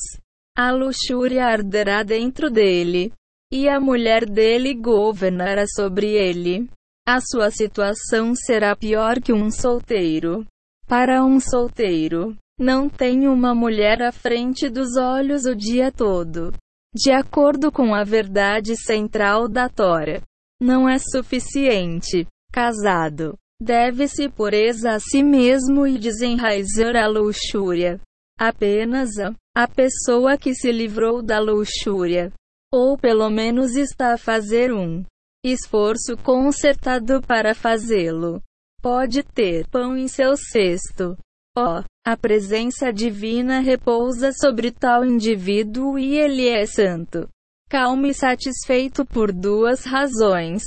A 0.57 0.73
luxúria 0.73 1.45
arderá 1.45 2.03
dentro 2.03 2.49
dele, 2.49 3.13
e 3.49 3.69
a 3.69 3.79
mulher 3.79 4.29
dele 4.29 4.73
governará 4.73 5.63
sobre 5.73 6.17
ele. 6.17 6.69
A 7.07 7.21
sua 7.21 7.49
situação 7.49 8.35
será 8.35 8.75
pior 8.75 9.21
que 9.21 9.31
um 9.31 9.49
solteiro. 9.49 10.45
Para 10.87 11.23
um 11.23 11.39
solteiro, 11.39 12.35
não 12.59 12.87
tem 12.87 13.27
uma 13.27 13.55
mulher 13.55 14.01
à 14.01 14.11
frente 14.11 14.69
dos 14.69 14.95
olhos 14.95 15.45
o 15.45 15.55
dia 15.55 15.91
todo. 15.91 16.53
De 16.93 17.11
acordo 17.11 17.71
com 17.71 17.95
a 17.95 18.03
verdade 18.03 18.75
central 18.75 19.47
da 19.47 19.67
Tora, 19.67 20.21
não 20.61 20.87
é 20.87 20.99
suficiente. 20.99 22.27
Casado, 22.51 23.35
deve-se 23.59 24.29
pureza 24.29 24.91
a 24.91 24.99
si 24.99 25.23
mesmo 25.23 25.87
e 25.87 25.97
desenraizar 25.97 26.95
a 26.95 27.07
luxúria. 27.07 27.99
Apenas 28.39 29.17
a, 29.17 29.33
a 29.55 29.67
pessoa 29.67 30.37
que 30.37 30.53
se 30.53 30.71
livrou 30.71 31.23
da 31.23 31.39
luxúria, 31.39 32.31
ou 32.71 32.97
pelo 32.97 33.29
menos 33.29 33.75
está 33.75 34.13
a 34.13 34.17
fazer 34.17 34.71
um 34.71 35.03
esforço 35.43 36.15
concertado 36.23 37.21
para 37.21 37.55
fazê-lo, 37.55 38.41
pode 38.83 39.23
ter 39.23 39.67
pão 39.69 39.97
em 39.97 40.07
seu 40.07 40.37
cesto. 40.37 41.17
Ó, 41.57 41.79
oh, 41.79 41.83
a 42.05 42.17
presença 42.17 42.93
divina 42.93 43.59
repousa 43.61 44.31
sobre 44.31 44.69
tal 44.71 45.03
indivíduo 45.03 45.97
e 45.97 46.17
ele 46.17 46.47
é 46.47 46.65
santo 46.65 47.29
calmo 47.73 48.05
e 48.05 48.13
satisfeito 48.13 49.03
por 49.03 49.33
duas 49.33 49.83
razões. 49.83 50.61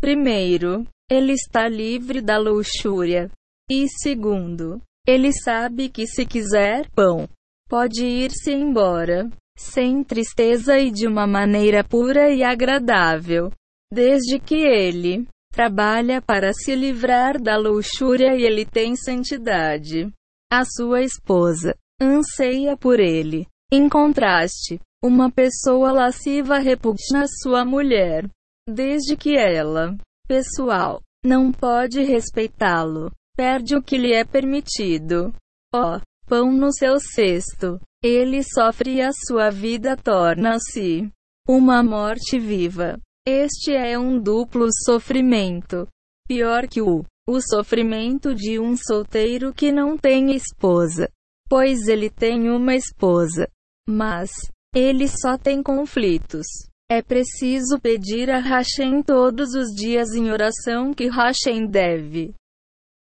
Primeiro, 0.00 0.86
ele 1.10 1.32
está 1.32 1.68
livre 1.68 2.20
da 2.20 2.38
luxúria. 2.38 3.28
E 3.68 3.88
segundo, 3.88 4.80
ele 5.04 5.32
sabe 5.32 5.88
que 5.88 6.06
se 6.06 6.24
quiser 6.24 6.88
pão, 6.92 7.28
pode 7.68 8.04
ir-se 8.04 8.52
embora, 8.52 9.28
sem 9.58 10.04
tristeza 10.04 10.78
e 10.78 10.92
de 10.92 11.08
uma 11.08 11.26
maneira 11.26 11.82
pura 11.82 12.30
e 12.32 12.44
agradável. 12.44 13.50
Desde 13.92 14.38
que 14.38 14.54
ele 14.54 15.26
trabalha 15.54 16.20
para 16.20 16.52
se 16.52 16.74
livrar 16.74 17.40
da 17.40 17.56
luxúria 17.56 18.34
e 18.34 18.42
ele 18.42 18.66
tem 18.66 18.96
santidade. 18.96 20.12
A 20.52 20.64
sua 20.64 21.02
esposa 21.02 21.76
anseia 22.02 22.76
por 22.76 22.98
ele. 22.98 23.46
Em 23.72 23.88
contraste, 23.88 24.80
uma 25.02 25.30
pessoa 25.30 25.92
lasciva 25.92 26.58
repugna 26.58 27.26
sua 27.42 27.64
mulher, 27.64 28.28
desde 28.68 29.16
que 29.16 29.36
ela, 29.36 29.96
pessoal, 30.26 31.00
não 31.24 31.52
pode 31.52 32.02
respeitá-lo, 32.02 33.10
perde 33.36 33.76
o 33.76 33.82
que 33.82 33.96
lhe 33.96 34.12
é 34.12 34.24
permitido. 34.24 35.32
Ó, 35.72 35.96
oh, 35.96 36.00
pão 36.26 36.50
no 36.50 36.72
seu 36.72 36.98
cesto, 36.98 37.80
ele 38.02 38.42
sofre 38.42 38.96
e 38.96 39.02
a 39.02 39.10
sua 39.26 39.50
vida 39.50 39.96
torna-se 39.96 41.08
uma 41.48 41.82
morte 41.82 42.38
viva. 42.38 42.98
Este 43.26 43.72
é 43.72 43.98
um 43.98 44.20
duplo 44.20 44.68
sofrimento. 44.84 45.88
Pior 46.28 46.68
que 46.68 46.82
o, 46.82 47.04
o 47.26 47.40
sofrimento 47.40 48.34
de 48.34 48.58
um 48.58 48.76
solteiro 48.76 49.52
que 49.52 49.72
não 49.72 49.96
tem 49.96 50.34
esposa. 50.34 51.08
Pois 51.48 51.88
ele 51.88 52.10
tem 52.10 52.50
uma 52.50 52.74
esposa. 52.74 53.48
Mas, 53.88 54.30
ele 54.74 55.08
só 55.08 55.38
tem 55.38 55.62
conflitos. 55.62 56.46
É 56.90 57.00
preciso 57.00 57.80
pedir 57.80 58.30
a 58.30 58.40
Hashem 58.40 59.02
todos 59.02 59.54
os 59.54 59.68
dias 59.74 60.14
em 60.14 60.30
oração 60.30 60.92
que 60.92 61.08
Hashem 61.08 61.66
deve 61.66 62.34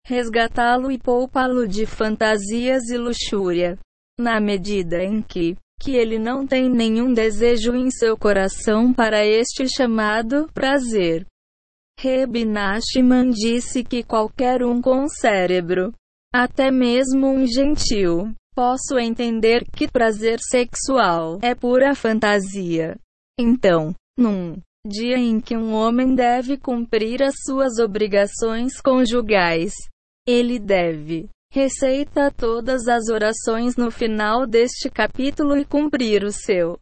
resgatá-lo 0.06 0.92
e 0.92 0.98
poupá-lo 0.98 1.68
de 1.68 1.86
fantasias 1.86 2.90
e 2.90 2.98
luxúria. 2.98 3.78
Na 4.20 4.40
medida 4.40 5.04
em 5.04 5.22
que, 5.22 5.58
que 5.84 5.96
ele 5.96 6.18
não 6.18 6.46
tem 6.46 6.70
nenhum 6.70 7.14
desejo 7.14 7.76
em 7.76 7.90
seu 7.92 8.18
coração 8.18 8.94
para 8.94 9.26
este 9.26 9.68
chamado 9.68 10.48
prazer. 10.54 11.26
Reb 12.00 12.46
Nachman 12.46 13.30
disse 13.30 13.84
que 13.84 14.04
qualquer 14.04 14.64
um 14.64 14.82
com 14.82 15.08
cérebro, 15.08 15.94
até 16.34 16.72
mesmo 16.72 17.28
um 17.28 17.46
gentil, 17.46 18.34
Posso 18.56 19.00
entender 19.00 19.66
que 19.76 19.88
prazer 19.88 20.40
sexual 20.40 21.40
é 21.42 21.56
pura 21.56 21.96
fantasia. 21.96 22.96
Então, 23.40 23.96
num 24.16 24.58
dia 24.86 25.18
em 25.18 25.40
que 25.42 25.58
um 25.58 25.74
homem 25.74 26.14
deve 26.14 26.56
cumprir 26.56 27.24
as 27.24 27.34
suas 27.48 27.80
obrigações 27.80 28.80
conjugais, 28.80 29.74
ele 30.28 30.60
deve 30.60 31.28
receita 31.54 32.32
todas 32.32 32.88
as 32.88 33.10
orações 33.10 33.76
no 33.76 33.92
final 33.92 34.48
deste 34.48 34.90
capítulo 34.90 35.56
e 35.56 35.64
cumprir 35.64 36.24
o 36.24 36.32
seu 36.32 36.80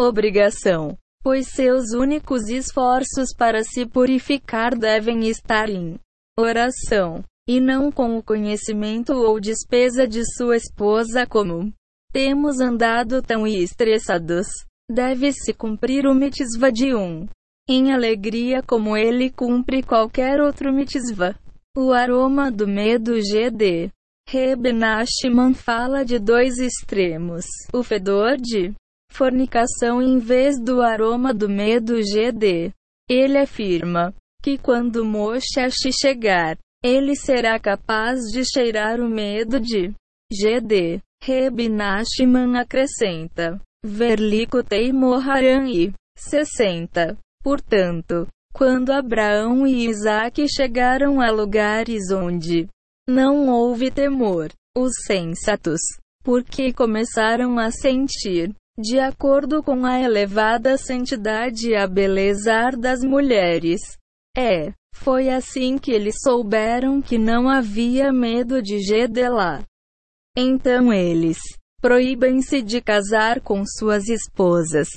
obrigação, 0.00 0.96
pois 1.22 1.48
seus 1.48 1.92
únicos 1.92 2.48
esforços 2.48 3.34
para 3.36 3.62
se 3.62 3.84
purificar 3.84 4.74
devem 4.74 5.28
estar 5.28 5.68
em 5.68 6.00
oração 6.38 7.22
e 7.46 7.60
não 7.60 7.92
com 7.92 8.16
o 8.16 8.22
conhecimento 8.22 9.12
ou 9.12 9.38
despesa 9.38 10.08
de 10.08 10.24
sua 10.34 10.56
esposa 10.56 11.26
como 11.26 11.70
temos 12.10 12.58
andado 12.58 13.20
tão 13.20 13.46
estressados. 13.46 14.46
Deve-se 14.90 15.52
cumprir 15.52 16.06
o 16.06 16.14
mitzvah 16.14 16.70
de 16.72 16.94
um 16.94 17.28
em 17.68 17.92
alegria 17.92 18.62
como 18.62 18.96
ele 18.96 19.28
cumpre 19.28 19.82
qualquer 19.82 20.40
outro 20.40 20.72
mitzvah. 20.72 21.36
O 21.76 21.92
aroma 21.92 22.50
do 22.50 22.66
medo 22.66 23.14
GD. 23.20 23.92
Reb 24.28 24.72
Nachman 24.72 25.54
fala 25.54 26.04
de 26.04 26.18
dois 26.18 26.58
extremos. 26.58 27.44
O 27.72 27.84
fedor 27.84 28.36
de 28.38 28.74
fornicação 29.12 30.02
em 30.02 30.18
vez 30.18 30.60
do 30.60 30.82
aroma 30.82 31.32
do 31.32 31.48
medo 31.48 32.02
GD. 32.02 32.72
Ele 33.08 33.38
afirma 33.38 34.12
que 34.42 34.58
quando 34.58 35.04
Moshe 35.04 35.92
chegar, 35.92 36.58
ele 36.82 37.14
será 37.14 37.56
capaz 37.60 38.18
de 38.32 38.42
cheirar 38.44 39.00
o 39.00 39.08
medo 39.08 39.60
de 39.60 39.92
GD. 40.32 41.00
Reb 41.22 41.68
Nachman 41.68 42.58
acrescenta. 42.58 43.60
Verlicotei 43.84 44.92
Moharan 44.92 45.68
e 45.68 45.92
60. 46.18 47.16
Portanto, 47.44 48.26
quando 48.52 48.90
Abraão 48.90 49.66
e 49.66 49.86
Isaac 49.86 50.46
chegaram 50.48 51.20
a 51.20 51.30
lugares 51.30 52.10
onde 52.10 52.68
não 53.08 53.48
houve 53.48 53.90
temor, 53.90 54.50
os 54.76 54.92
sensatos, 55.06 55.80
porque 56.22 56.72
começaram 56.72 57.58
a 57.58 57.70
sentir, 57.70 58.54
de 58.78 58.98
acordo 58.98 59.62
com 59.62 59.84
a 59.84 60.00
elevada 60.00 60.76
santidade 60.76 61.70
e 61.70 61.76
a 61.76 61.86
beleza 61.86 62.70
das 62.78 63.02
mulheres, 63.02 63.80
é 64.36 64.72
foi 64.94 65.30
assim 65.30 65.78
que 65.78 65.90
eles 65.90 66.16
souberam 66.22 67.00
que 67.00 67.16
não 67.16 67.48
havia 67.48 68.12
medo 68.12 68.62
de 68.62 68.80
Gedelá. 68.80 69.62
Então 70.36 70.92
eles 70.92 71.38
proíbem-se 71.80 72.60
de 72.60 72.80
casar 72.80 73.40
com 73.40 73.64
suas 73.64 74.08
esposas, 74.08 74.88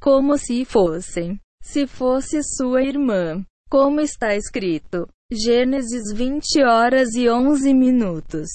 como 0.00 0.36
se 0.36 0.64
fossem, 0.64 1.40
se 1.66 1.86
fosse 1.86 2.42
sua 2.44 2.82
irmã, 2.82 3.44
como 3.68 4.00
está 4.00 4.36
escrito, 4.36 5.08
Gênesis 5.32 6.12
20 6.14 6.62
horas 6.62 7.14
e 7.14 7.28
11 7.28 7.74
minutos. 7.74 8.46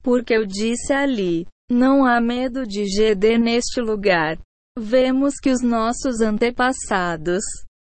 Porque 0.00 0.34
eu 0.34 0.46
disse 0.46 0.92
ali, 0.92 1.44
não 1.68 2.06
há 2.06 2.20
medo 2.20 2.64
de 2.64 2.84
GD 2.84 3.36
neste 3.36 3.80
lugar. 3.80 4.38
Vemos 4.78 5.34
que 5.42 5.50
os 5.50 5.60
nossos 5.60 6.20
antepassados 6.20 7.42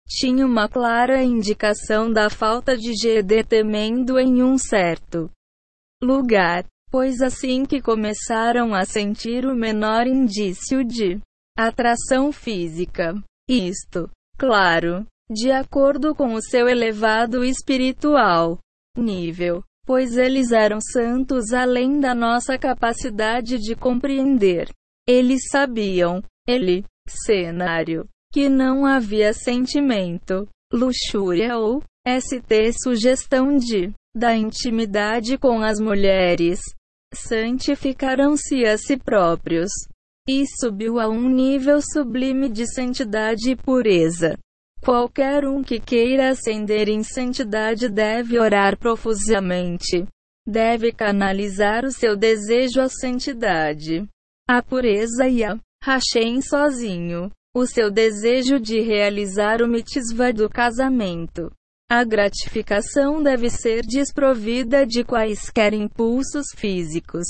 tinha 0.08 0.44
uma 0.44 0.68
clara 0.68 1.22
indicação 1.22 2.12
da 2.12 2.28
falta 2.28 2.76
de 2.76 2.92
GD 2.92 3.44
temendo 3.44 4.18
em 4.18 4.42
um 4.42 4.58
certo 4.58 5.30
lugar, 6.02 6.66
pois 6.90 7.20
assim 7.20 7.64
que 7.64 7.80
começaram 7.80 8.74
a 8.74 8.84
sentir 8.84 9.46
o 9.46 9.54
menor 9.54 10.06
indício 10.06 10.84
de 10.84 11.20
atração 11.56 12.32
física, 12.32 13.14
isto, 13.48 14.10
claro, 14.38 15.06
de 15.30 15.50
acordo 15.50 16.14
com 16.14 16.34
o 16.34 16.42
seu 16.42 16.68
elevado 16.68 17.44
espiritual 17.44 18.58
nível, 18.96 19.62
pois 19.84 20.16
eles 20.16 20.52
eram 20.52 20.78
santos 20.80 21.52
além 21.52 22.00
da 22.00 22.14
nossa 22.14 22.58
capacidade 22.58 23.58
de 23.58 23.74
compreender. 23.74 24.68
Eles 25.06 25.42
sabiam, 25.50 26.22
ele, 26.46 26.84
cenário, 27.08 28.08
que 28.32 28.48
não 28.48 28.84
havia 28.84 29.32
sentimento, 29.32 30.48
luxúria 30.72 31.56
ou 31.56 31.82
ST 32.06 32.72
sugestão 32.82 33.56
de 33.56 33.92
da 34.14 34.34
intimidade 34.34 35.36
com 35.36 35.62
as 35.62 35.78
mulheres. 35.78 36.60
Santificaram-se 37.12 38.64
a 38.64 38.78
si 38.78 38.96
próprios 38.96 39.70
e 40.26 40.44
subiu 40.60 40.98
a 40.98 41.08
um 41.08 41.28
nível 41.28 41.80
sublime 41.80 42.48
de 42.48 42.66
santidade 42.66 43.50
e 43.50 43.56
pureza. 43.56 44.36
Qualquer 44.82 45.44
um 45.44 45.62
que 45.62 45.80
queira 45.80 46.30
ascender 46.30 46.88
em 46.88 47.02
santidade 47.02 47.88
deve 47.88 48.38
orar 48.38 48.78
profusamente. 48.78 50.06
Deve 50.46 50.92
canalizar 50.92 51.84
o 51.84 51.90
seu 51.90 52.16
desejo 52.16 52.80
à 52.80 52.88
santidade, 52.88 54.06
à 54.48 54.62
pureza 54.62 55.26
e 55.28 55.42
a 55.42 55.58
Hashem 55.82 56.40
sozinho. 56.40 57.30
O 57.54 57.66
seu 57.66 57.90
desejo 57.90 58.60
de 58.60 58.80
realizar 58.80 59.62
o 59.62 59.66
mitzvah 59.66 60.30
do 60.30 60.48
casamento. 60.48 61.50
A 61.90 62.04
gratificação 62.04 63.22
deve 63.22 63.48
ser 63.48 63.82
desprovida 63.82 64.84
de 64.84 65.02
quaisquer 65.02 65.72
impulsos 65.72 66.46
físicos. 66.54 67.26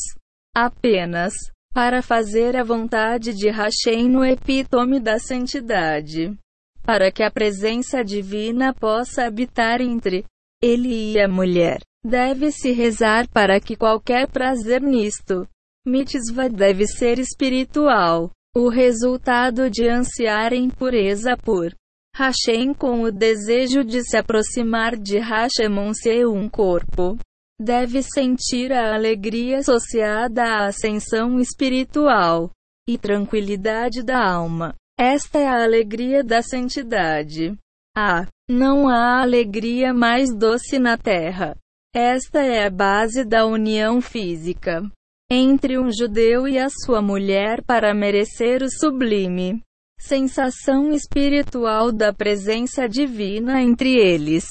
Apenas 0.54 1.32
para 1.76 2.00
fazer 2.00 2.56
a 2.56 2.64
vontade 2.64 3.34
de 3.34 3.50
Hashem 3.50 4.08
no 4.08 4.24
epítome 4.24 4.98
da 4.98 5.18
santidade 5.18 6.34
para 6.82 7.12
que 7.12 7.22
a 7.22 7.30
presença 7.30 8.02
divina 8.02 8.72
possa 8.72 9.26
habitar 9.26 9.82
entre 9.82 10.24
ele 10.62 11.12
e 11.12 11.20
a 11.20 11.28
mulher. 11.28 11.80
Deve-se 12.02 12.72
rezar 12.72 13.28
para 13.28 13.60
que 13.60 13.76
qualquer 13.76 14.26
prazer 14.26 14.80
nisto, 14.80 15.46
mitzvah 15.86 16.48
deve 16.48 16.86
ser 16.86 17.18
espiritual. 17.18 18.30
O 18.56 18.70
resultado 18.70 19.68
de 19.68 19.86
ansiar 19.86 20.54
em 20.54 20.70
pureza 20.70 21.36
por 21.36 21.74
Hashem 22.16 22.72
com 22.72 23.02
o 23.02 23.12
desejo 23.12 23.84
de 23.84 24.02
se 24.02 24.16
aproximar 24.16 24.96
de 24.96 25.18
Hashem 25.18 25.92
ser 25.92 26.26
um 26.26 26.48
corpo. 26.48 27.18
Deve 27.60 28.02
sentir 28.02 28.72
a 28.72 28.94
alegria 28.94 29.58
associada 29.58 30.42
à 30.42 30.66
ascensão 30.66 31.40
espiritual 31.40 32.50
e 32.88 32.98
tranquilidade 32.98 34.02
da 34.02 34.22
alma. 34.22 34.74
Esta 34.98 35.38
é 35.38 35.46
a 35.46 35.64
alegria 35.64 36.22
da 36.22 36.42
santidade. 36.42 37.56
Ah, 37.96 38.26
não 38.48 38.88
há 38.88 39.22
alegria 39.22 39.94
mais 39.94 40.34
doce 40.34 40.78
na 40.78 40.98
terra. 40.98 41.56
Esta 41.94 42.40
é 42.40 42.66
a 42.66 42.70
base 42.70 43.24
da 43.24 43.46
união 43.46 44.00
física 44.00 44.82
entre 45.30 45.78
um 45.78 45.90
judeu 45.90 46.46
e 46.46 46.58
a 46.58 46.68
sua 46.68 47.02
mulher 47.02 47.62
para 47.64 47.92
merecer 47.92 48.62
o 48.62 48.70
sublime 48.70 49.60
sensação 49.98 50.92
espiritual 50.92 51.90
da 51.90 52.12
presença 52.12 52.88
divina 52.88 53.62
entre 53.62 53.94
eles. 53.94 54.44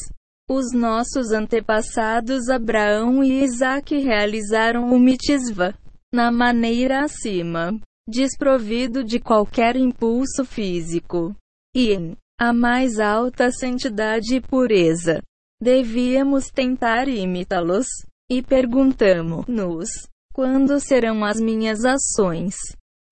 Os 0.50 0.72
nossos 0.74 1.32
antepassados 1.32 2.50
Abraão 2.50 3.24
e 3.24 3.44
Isaac 3.44 3.98
realizaram 3.98 4.94
o 4.94 5.00
mitzvah 5.00 5.74
na 6.14 6.32
maneira 6.32 7.04
acima 7.04 7.80
desprovido 8.08 9.04
de 9.04 9.20
qualquer 9.20 9.76
impulso 9.76 10.46
físico, 10.46 11.36
e 11.76 11.94
em 11.94 12.16
a 12.40 12.54
mais 12.54 13.00
alta 13.00 13.50
santidade 13.50 14.36
e 14.36 14.42
pureza. 14.42 15.22
Devíamos 15.60 16.50
tentar 16.50 17.08
imitá-los, 17.08 17.88
e 18.30 18.44
perguntamos-nos: 18.44 19.90
quando 20.34 20.80
serão 20.80 21.24
as 21.24 21.40
minhas 21.40 21.84
ações? 21.86 22.56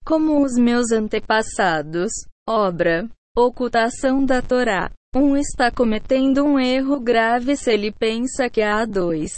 Como 0.06 0.44
os 0.44 0.53
meus 0.53 0.92
antepassados, 0.92 2.12
obra, 2.48 3.10
ocultação 3.36 4.24
da 4.26 4.42
Torá. 4.42 4.92
Um 5.16 5.38
está 5.38 5.69
cometendo 5.69 6.43
um 6.43 6.59
erro 6.59 7.00
grave 7.00 7.56
se 7.56 7.72
ele 7.72 7.92
pensa 7.92 8.50
que 8.50 8.61
há 8.61 8.83
dois 8.83 9.32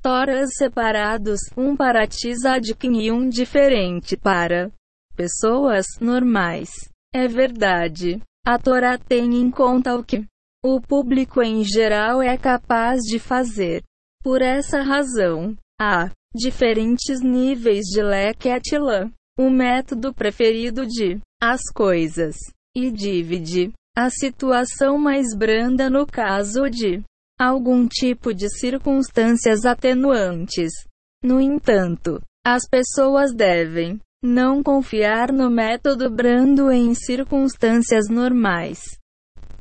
Toras 0.00 0.50
separados, 0.56 1.40
um 1.56 1.74
para 1.74 2.06
Tzadkin 2.06 3.00
e 3.00 3.10
um 3.10 3.28
diferente 3.28 4.16
para 4.16 4.70
pessoas 5.16 5.86
normais. 6.00 6.70
É 7.12 7.26
verdade. 7.26 8.22
A 8.46 8.56
Torá 8.56 8.96
tem 8.96 9.34
em 9.34 9.50
conta 9.50 9.96
o 9.96 10.04
que 10.04 10.24
o 10.64 10.80
público 10.80 11.42
em 11.42 11.64
geral 11.64 12.22
é 12.22 12.38
capaz 12.38 13.00
de 13.02 13.18
fazer. 13.18 13.82
Por 14.22 14.40
essa 14.40 14.82
razão, 14.82 15.56
há 15.80 16.10
diferentes 16.32 17.20
níveis 17.20 17.86
de 17.86 18.00
Leketilã, 18.00 19.10
o 19.36 19.50
método 19.50 20.14
preferido 20.14 20.86
de 20.86 21.18
as 21.42 21.62
coisas, 21.74 22.36
e 22.76 22.92
divide 22.92 23.72
a 23.96 24.10
situação 24.10 24.98
mais 24.98 25.34
branda 25.34 25.88
no 25.88 26.06
caso 26.06 26.68
de 26.68 27.02
algum 27.40 27.88
tipo 27.88 28.34
de 28.34 28.50
circunstâncias 28.50 29.64
atenuantes. 29.64 30.70
No 31.24 31.40
entanto, 31.40 32.20
as 32.46 32.68
pessoas 32.68 33.34
devem 33.34 33.98
não 34.22 34.62
confiar 34.62 35.32
no 35.32 35.50
método 35.50 36.10
brando 36.10 36.70
em 36.70 36.94
circunstâncias 36.94 38.08
normais. 38.08 38.80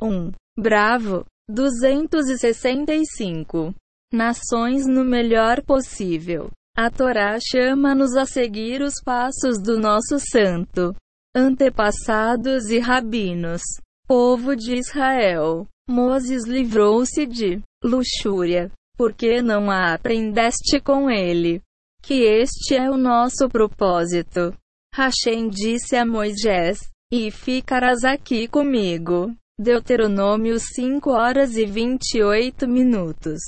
1. 0.02 0.34
Bravo. 0.60 1.24
265. 1.50 3.74
Nações 4.12 4.86
no 4.88 5.06
melhor 5.06 5.62
possível. 5.62 6.50
A 6.76 6.90
Torá 6.90 7.38
chama-nos 7.40 8.18
a 8.18 8.26
seguir 8.26 8.82
os 8.82 8.96
passos 9.04 9.62
do 9.62 9.80
nosso 9.80 10.18
santo 10.20 10.96
antepassados 11.36 12.70
e 12.70 12.80
rabinos, 12.80 13.62
povo 14.08 14.56
de 14.56 14.76
Israel. 14.76 15.68
Moses 15.90 16.46
livrou-se 16.46 17.26
de 17.26 17.62
luxúria, 17.84 18.72
porque 18.98 19.42
não 19.42 19.70
a 19.70 19.94
aprendeste 19.94 20.80
com 20.80 21.10
ele. 21.10 21.62
Que 22.02 22.24
este 22.24 22.76
é 22.76 22.90
o 22.90 22.98
nosso 22.98 23.50
propósito. 23.50 24.56
Hashem 24.94 25.50
disse 25.50 25.96
a 25.96 26.06
Moisés: 26.06 26.80
E 27.12 27.30
ficarás 27.32 28.04
aqui 28.04 28.48
comigo. 28.48 29.36
Deuteronômio 29.60 30.60
5 30.60 31.12
horas 31.12 31.56
e 31.56 31.66
28 31.66 32.68
minutos. 32.68 33.40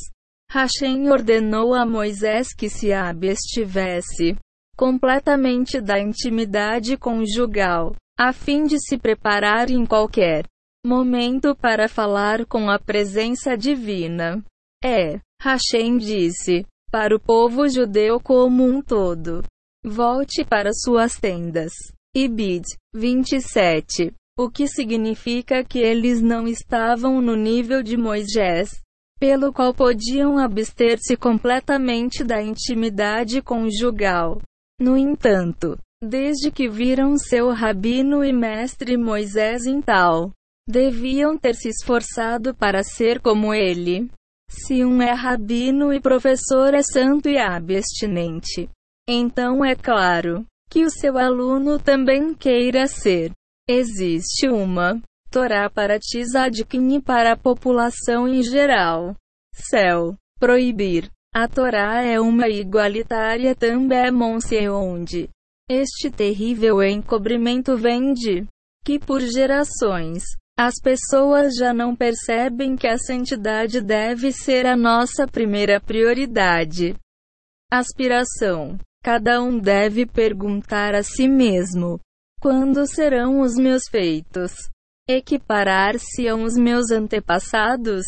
Hashem 0.50 1.10
ordenou 1.10 1.74
a 1.74 1.86
Moisés 1.86 2.54
que 2.56 2.70
se 2.70 2.94
abstivesse 2.94 4.38
completamente 4.78 5.82
da 5.82 6.00
intimidade 6.00 6.96
conjugal, 6.96 7.96
a 8.18 8.34
fim 8.34 8.66
de 8.66 8.80
se 8.80 8.98
preparar 8.98 9.70
em 9.70 9.86
qualquer 9.86 10.46
Momento 10.88 11.54
para 11.54 11.90
falar 11.90 12.46
com 12.46 12.70
a 12.70 12.80
presença 12.80 13.58
divina. 13.58 14.42
É, 14.82 15.20
Hashem 15.42 15.98
disse, 15.98 16.66
para 16.90 17.14
o 17.14 17.20
povo 17.20 17.68
judeu 17.68 18.22
como 18.22 18.64
um 18.64 18.82
todo. 18.82 19.44
Volte 19.84 20.46
para 20.46 20.72
suas 20.72 21.18
tendas. 21.18 21.74
Ibid 22.16 22.64
27. 22.96 24.14
O 24.40 24.50
que 24.50 24.66
significa 24.68 25.62
que 25.62 25.80
eles 25.80 26.22
não 26.22 26.48
estavam 26.48 27.20
no 27.20 27.36
nível 27.36 27.84
de 27.84 27.98
Moisés, 27.98 28.82
pelo 29.20 29.52
qual 29.52 29.74
podiam 29.74 30.38
abster-se 30.38 31.18
completamente 31.18 32.24
da 32.24 32.42
intimidade 32.42 33.42
conjugal. 33.42 34.40
No 34.80 34.96
entanto, 34.96 35.78
desde 36.04 36.52
que 36.52 36.70
viram 36.70 37.18
seu 37.18 37.52
rabino 37.52 38.24
e 38.24 38.32
mestre 38.32 38.98
Moisés 38.98 39.66
em 39.66 39.82
tal 39.82 40.32
Deviam 40.70 41.38
ter 41.38 41.56
se 41.56 41.70
esforçado 41.70 42.54
para 42.54 42.84
ser 42.84 43.22
como 43.22 43.54
ele. 43.54 44.10
Se 44.50 44.84
um 44.84 45.02
é 45.02 45.14
rabino 45.14 45.94
e 45.94 46.02
professor 46.02 46.74
é 46.74 46.84
santo 46.84 47.30
e 47.30 47.38
abstinente, 47.38 48.70
então 49.08 49.64
é 49.64 49.76
claro 49.76 50.46
que 50.70 50.84
o 50.84 50.90
seu 50.90 51.18
aluno 51.18 51.80
também 51.80 52.34
queira 52.34 52.86
ser. 52.86 53.32
Existe 53.70 54.50
uma 54.50 55.02
Torá 55.32 55.70
para 55.70 56.00
Tzadkin 56.00 56.98
e 56.98 57.02
para 57.02 57.32
a 57.32 57.38
população 57.38 58.28
em 58.28 58.44
geral. 58.44 59.16
Céu. 59.54 60.16
Proibir. 60.38 61.10
A 61.34 61.48
Torá 61.48 62.02
é 62.04 62.20
uma 62.20 62.50
igualitária 62.50 63.56
também 63.56 64.12
onde 64.70 65.30
este 65.70 66.10
terrível 66.10 66.82
encobrimento 66.82 67.76
vem 67.78 68.14
de 68.14 68.48
que 68.86 68.98
por 68.98 69.20
gerações 69.20 70.24
as 70.58 70.76
pessoas 70.82 71.56
já 71.56 71.74
não 71.74 71.96
percebem 71.96 72.76
que 72.76 72.88
a 72.88 72.98
santidade 72.98 73.82
deve 73.82 74.32
ser 74.32 74.66
a 74.66 74.76
nossa 74.76 75.28
primeira 75.28 75.80
prioridade. 75.80 76.96
Aspiração. 77.72 78.80
Cada 79.04 79.42
um 79.42 79.60
deve 79.60 80.06
perguntar 80.06 80.96
a 80.96 81.04
si 81.04 81.28
mesmo: 81.28 82.00
quando 82.42 82.88
serão 82.88 83.42
os 83.42 83.56
meus 83.56 83.84
feitos? 83.92 84.54
Equiparar-se 85.08 86.28
aos 86.28 86.56
meus 86.56 86.92
antepassados? 86.92 88.06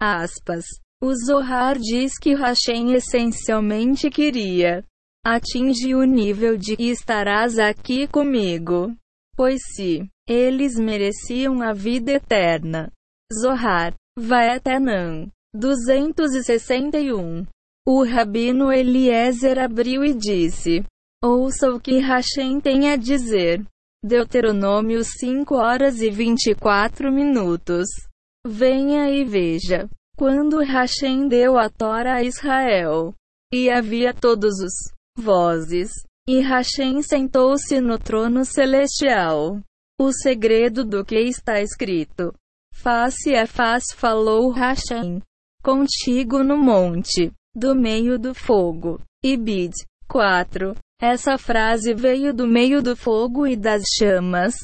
Aspas. 0.00 0.64
O 1.02 1.12
Zohar 1.14 1.78
diz 1.78 2.18
que 2.18 2.34
Hashem 2.34 2.92
essencialmente 2.94 4.10
queria 4.10 4.84
atingir 5.24 5.94
o 5.94 6.04
nível 6.04 6.56
de 6.56 6.74
estarás 6.78 7.58
aqui 7.58 8.06
comigo. 8.06 8.94
Pois 9.36 9.60
se 9.74 10.08
eles 10.28 10.78
mereciam 10.78 11.62
a 11.62 11.72
vida 11.72 12.12
eterna. 12.12 12.92
Zohar, 13.32 13.94
Vaetanam, 14.18 15.30
261. 15.54 17.46
O 17.86 18.04
rabino 18.04 18.72
Eliezer 18.72 19.58
abriu 19.58 20.04
e 20.04 20.14
disse: 20.14 20.84
Ouça 21.22 21.70
o 21.70 21.80
que 21.80 21.98
Hashem 21.98 22.60
tem 22.60 22.90
a 22.90 22.96
dizer. 22.96 23.64
Deuteronômio 24.02 25.02
5 25.04 25.54
horas 25.54 26.00
e 26.00 26.10
24 26.10 27.12
minutos. 27.12 27.86
Venha 28.46 29.10
e 29.10 29.24
veja. 29.24 29.88
Quando 30.16 30.62
Hashem 30.62 31.28
deu 31.28 31.58
a 31.58 31.68
Tora 31.68 32.14
a 32.14 32.22
Israel, 32.22 33.14
e 33.52 33.70
havia 33.70 34.14
todos 34.14 34.60
os 34.60 34.72
vozes, 35.20 35.90
e 36.28 36.40
Hashem 36.40 37.02
sentou-se 37.02 37.80
no 37.80 37.98
trono 37.98 38.44
celestial. 38.44 39.60
O 40.00 40.12
segredo 40.12 40.84
do 40.84 41.04
que 41.04 41.18
está 41.20 41.60
escrito. 41.60 42.32
Face 42.72 43.34
a 43.34 43.46
face 43.46 43.94
falou 43.94 44.50
Hashem. 44.50 45.20
Contigo 45.62 46.42
no 46.42 46.56
monte, 46.56 47.30
do 47.54 47.74
meio 47.74 48.18
do 48.18 48.34
fogo. 48.34 49.00
Ibid. 49.22 49.74
4. 50.08 50.74
Essa 51.00 51.36
frase 51.36 51.94
veio 51.94 52.32
do 52.32 52.46
meio 52.46 52.82
do 52.82 52.96
fogo 52.96 53.46
e 53.46 53.54
das 53.54 53.82
chamas. 53.98 54.54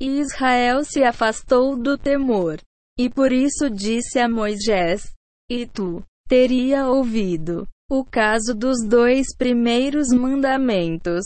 E 0.00 0.20
Israel 0.20 0.84
se 0.84 1.02
afastou 1.02 1.76
do 1.76 1.98
temor. 1.98 2.60
E 2.98 3.10
por 3.10 3.32
isso 3.32 3.68
disse 3.68 4.18
a 4.20 4.28
Moisés: 4.28 5.12
E 5.50 5.66
tu 5.66 6.02
teria 6.28 6.86
ouvido 6.86 7.66
o 7.90 8.04
caso 8.04 8.54
dos 8.54 8.84
dois 8.86 9.26
primeiros 9.36 10.08
mandamentos. 10.08 11.24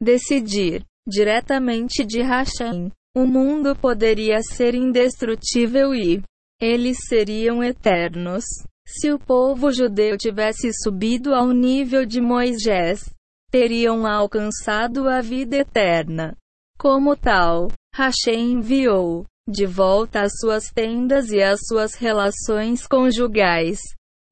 Decidir 0.00 0.84
diretamente 1.06 2.04
de 2.04 2.22
Hashem. 2.22 2.90
O 3.16 3.26
mundo 3.26 3.74
poderia 3.74 4.40
ser 4.42 4.74
indestrutível 4.74 5.94
e 5.94 6.22
eles 6.60 6.98
seriam 7.08 7.62
eternos. 7.62 8.44
Se 8.86 9.10
o 9.10 9.18
povo 9.18 9.72
judeu 9.72 10.16
tivesse 10.16 10.70
subido 10.82 11.34
ao 11.34 11.50
nível 11.50 12.04
de 12.04 12.20
Moisés, 12.20 13.08
teriam 13.50 14.06
alcançado 14.06 15.08
a 15.08 15.20
vida 15.20 15.56
eterna. 15.56 16.36
Como 16.78 17.16
tal, 17.16 17.68
Hashem 17.94 18.52
enviou 18.52 19.24
de 19.48 19.64
volta 19.64 20.20
as 20.22 20.32
suas 20.38 20.64
tendas 20.64 21.30
e 21.30 21.40
as 21.40 21.60
suas 21.66 21.94
relações 21.94 22.86
conjugais. 22.86 23.78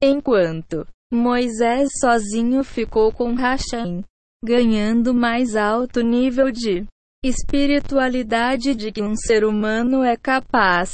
Enquanto 0.01 0.85
Moisés 1.11 1.89
sozinho 1.99 2.63
ficou 2.63 3.11
com 3.11 3.35
Hashem, 3.35 4.03
ganhando 4.43 5.13
mais 5.13 5.55
alto 5.55 6.01
nível 6.01 6.51
de 6.51 6.85
espiritualidade 7.23 8.75
de 8.75 8.91
que 8.91 9.01
um 9.01 9.15
ser 9.15 9.45
humano 9.45 10.03
é 10.03 10.17
capaz. 10.17 10.91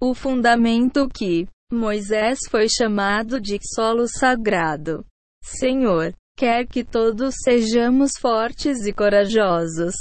O 0.00 0.14
fundamento 0.14 1.08
que 1.08 1.46
Moisés 1.72 2.38
foi 2.50 2.66
chamado 2.68 3.40
de 3.40 3.58
solo 3.74 4.06
sagrado. 4.08 5.04
Senhor, 5.42 6.12
quer 6.36 6.66
que 6.66 6.84
todos 6.84 7.34
sejamos 7.42 8.12
fortes 8.20 8.84
e 8.84 8.92
corajosos 8.92 9.94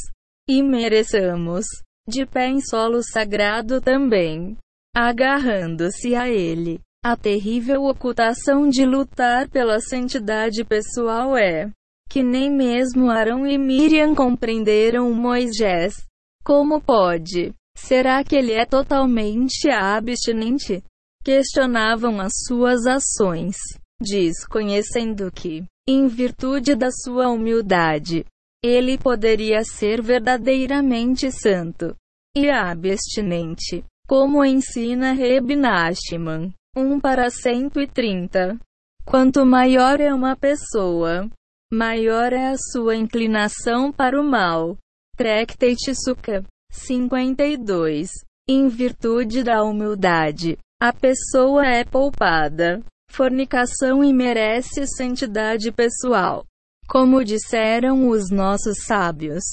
e 0.49 0.61
mereçamos 0.61 1.65
de 2.07 2.25
pé 2.25 2.47
em 2.47 2.59
solo 2.61 3.01
sagrado 3.03 3.79
também, 3.79 4.57
agarrando-se 4.95 6.15
a 6.15 6.27
ele. 6.27 6.79
A 7.03 7.17
terrível 7.17 7.85
ocultação 7.85 8.69
de 8.69 8.85
lutar 8.85 9.49
pela 9.49 9.79
santidade 9.79 10.63
pessoal 10.63 11.35
é 11.35 11.71
que 12.07 12.21
nem 12.21 12.47
mesmo 12.51 13.09
Arão 13.09 13.47
e 13.47 13.57
Miriam 13.57 14.13
compreenderam 14.13 15.11
Moisés. 15.11 15.95
Como 16.43 16.79
pode? 16.79 17.55
Será 17.75 18.23
que 18.23 18.35
ele 18.35 18.51
é 18.51 18.67
totalmente 18.67 19.67
abstinente? 19.67 20.83
Questionavam 21.23 22.21
as 22.21 22.33
suas 22.45 22.85
ações, 22.85 23.55
desconhecendo 23.99 25.31
que, 25.31 25.63
em 25.89 26.05
virtude 26.07 26.75
da 26.75 26.91
sua 26.91 27.29
humildade, 27.29 28.25
ele 28.63 28.99
poderia 28.99 29.63
ser 29.63 30.03
verdadeiramente 30.03 31.31
santo 31.31 31.95
e 32.37 32.47
abstinente, 32.47 33.83
como 34.07 34.45
ensina 34.45 35.13
Reb 35.13 35.55
Nachman. 35.55 36.53
1 36.73 37.01
para 37.01 37.29
130. 37.29 38.57
Quanto 39.03 39.45
maior 39.45 39.99
é 39.99 40.13
uma 40.13 40.37
pessoa, 40.37 41.29
maior 41.69 42.31
é 42.31 42.47
a 42.47 42.55
sua 42.57 42.95
inclinação 42.95 43.91
para 43.91 44.19
o 44.19 44.23
mal. 44.23 44.77
Tractate 45.17 45.93
Sukha 45.93 46.45
52. 46.71 48.09
Em 48.47 48.69
virtude 48.69 49.43
da 49.43 49.63
humildade, 49.63 50.57
a 50.81 50.93
pessoa 50.93 51.65
é 51.65 51.83
poupada. 51.83 52.81
Fornicação 53.09 54.01
e 54.01 54.13
merece 54.13 54.87
santidade 54.87 55.73
pessoal. 55.73 56.45
Como 56.87 57.21
disseram 57.25 58.07
os 58.07 58.31
nossos 58.31 58.85
sábios. 58.85 59.43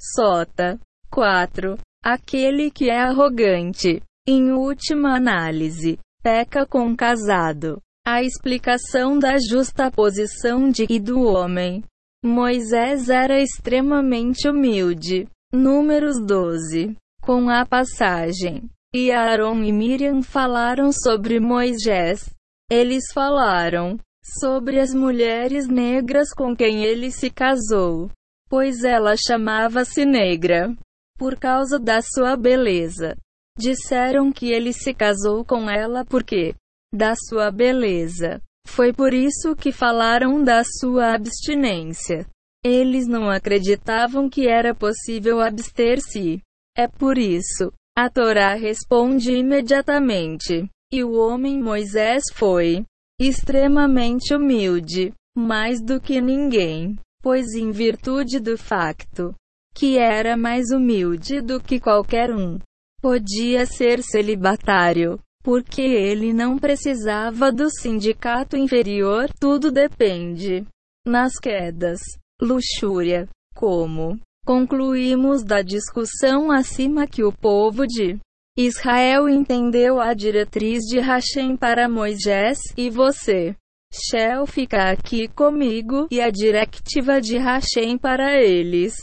Sota 0.00 0.78
4. 1.10 1.76
Aquele 2.04 2.70
que 2.70 2.88
é 2.88 3.00
arrogante, 3.00 4.00
em 4.26 4.52
última 4.52 5.16
análise, 5.16 5.98
peca 6.22 6.66
com 6.66 6.94
casado. 6.96 7.80
A 8.06 8.22
explicação 8.22 9.18
da 9.18 9.36
justa 9.38 9.90
posição 9.90 10.70
de 10.70 10.86
e 10.88 10.98
do 10.98 11.20
homem. 11.20 11.82
Moisés 12.24 13.08
era 13.08 13.40
extremamente 13.40 14.48
humilde. 14.48 15.28
Números 15.52 16.16
12. 16.24 16.96
Com 17.22 17.48
a 17.48 17.66
passagem. 17.66 18.68
E 18.94 19.10
Aaron 19.10 19.62
e 19.62 19.72
Miriam 19.72 20.22
falaram 20.22 20.90
sobre 20.92 21.38
Moisés. 21.38 22.28
Eles 22.70 23.12
falaram: 23.12 23.98
sobre 24.22 24.78
as 24.80 24.94
mulheres 24.94 25.66
negras 25.66 26.32
com 26.32 26.54
quem 26.54 26.84
ele 26.84 27.10
se 27.10 27.30
casou, 27.30 28.10
pois 28.48 28.84
ela 28.84 29.14
chamava-se 29.16 30.04
negra 30.04 30.74
por 31.18 31.38
causa 31.38 31.78
da 31.78 32.00
sua 32.00 32.36
beleza. 32.36 33.16
Disseram 33.60 34.32
que 34.32 34.50
ele 34.50 34.72
se 34.72 34.94
casou 34.94 35.44
com 35.44 35.68
ela 35.68 36.02
porque 36.02 36.54
da 36.94 37.14
sua 37.14 37.50
beleza. 37.50 38.40
Foi 38.66 38.90
por 38.90 39.12
isso 39.12 39.54
que 39.54 39.70
falaram 39.70 40.42
da 40.42 40.62
sua 40.64 41.12
abstinência. 41.12 42.26
Eles 42.64 43.06
não 43.06 43.28
acreditavam 43.28 44.30
que 44.30 44.48
era 44.48 44.74
possível 44.74 45.42
abster-se. 45.42 46.40
É 46.74 46.88
por 46.88 47.18
isso. 47.18 47.70
A 47.94 48.08
Torá 48.08 48.54
responde 48.54 49.32
imediatamente. 49.32 50.66
E 50.90 51.04
o 51.04 51.12
homem 51.12 51.62
Moisés 51.62 52.24
foi 52.32 52.86
extremamente 53.20 54.34
humilde, 54.34 55.12
mais 55.36 55.82
do 55.82 56.00
que 56.00 56.18
ninguém, 56.18 56.96
pois 57.22 57.52
em 57.52 57.70
virtude 57.70 58.40
do 58.40 58.56
facto 58.56 59.34
que 59.74 59.98
era 59.98 60.36
mais 60.36 60.70
humilde 60.70 61.40
do 61.40 61.60
que 61.60 61.80
qualquer 61.80 62.30
um, 62.30 62.58
podia 63.00 63.66
ser 63.66 64.02
celibatário, 64.02 65.18
porque 65.42 65.82
ele 65.82 66.32
não 66.32 66.58
precisava 66.58 67.50
do 67.50 67.70
sindicato 67.70 68.56
inferior, 68.56 69.28
tudo 69.40 69.70
depende. 69.70 70.66
Nas 71.06 71.32
quedas, 71.38 72.00
luxúria, 72.40 73.28
como 73.54 74.18
concluímos 74.44 75.42
da 75.44 75.62
discussão 75.62 76.50
acima 76.50 77.06
que 77.06 77.22
o 77.22 77.32
povo 77.32 77.86
de 77.86 78.18
Israel 78.58 79.28
entendeu 79.28 80.00
a 80.00 80.12
diretriz 80.12 80.80
de 80.84 80.98
Hashem 80.98 81.56
para 81.56 81.88
Moisés, 81.88 82.58
e 82.76 82.90
você, 82.90 83.54
Shell, 83.92 84.46
fica 84.46 84.90
aqui 84.90 85.28
comigo, 85.28 86.08
e 86.10 86.20
a 86.20 86.30
directiva 86.30 87.20
de 87.20 87.38
Hashem 87.38 87.96
para 87.96 88.42
eles. 88.42 88.94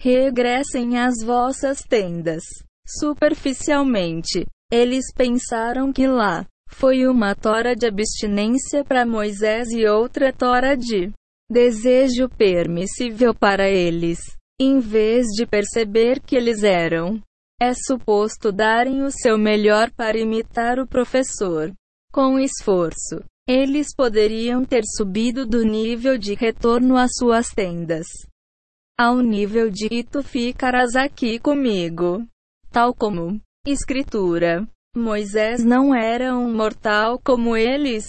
Regressem 0.00 0.98
às 0.98 1.24
vossas 1.24 1.80
tendas. 1.80 2.44
Superficialmente, 2.88 4.46
eles 4.72 5.12
pensaram 5.14 5.92
que 5.92 6.06
lá 6.06 6.46
foi 6.70 7.06
uma 7.06 7.34
tora 7.34 7.76
de 7.76 7.86
abstinência 7.86 8.82
para 8.82 9.04
Moisés 9.04 9.68
e 9.68 9.86
outra 9.86 10.32
tora 10.32 10.74
de 10.74 11.12
desejo 11.50 12.28
permissível 12.30 13.34
para 13.34 13.68
eles, 13.68 14.18
em 14.58 14.80
vez 14.80 15.26
de 15.36 15.46
perceber 15.46 16.20
que 16.20 16.34
eles 16.34 16.62
eram 16.62 17.20
é 17.60 17.74
suposto 17.74 18.52
darem 18.52 19.02
o 19.02 19.10
seu 19.10 19.36
melhor 19.36 19.90
para 19.90 20.16
imitar 20.16 20.78
o 20.78 20.86
professor. 20.86 21.72
Com 22.12 22.38
esforço, 22.38 23.22
eles 23.46 23.88
poderiam 23.94 24.64
ter 24.64 24.82
subido 24.96 25.44
do 25.44 25.64
nível 25.64 26.16
de 26.16 26.34
retorno 26.34 26.96
às 26.96 27.10
suas 27.18 27.48
tendas 27.48 28.06
ao 28.98 29.20
nível 29.20 29.70
de 29.70 29.86
e 29.92 30.02
tu 30.02 30.24
ficarás 30.24 30.96
aqui 30.96 31.38
comigo. 31.38 32.26
Tal 32.70 32.94
como 32.94 33.40
Escritura. 33.66 34.66
Moisés 34.96 35.64
não 35.64 35.94
era 35.94 36.36
um 36.36 36.54
mortal 36.54 37.18
como 37.22 37.56
eles. 37.56 38.06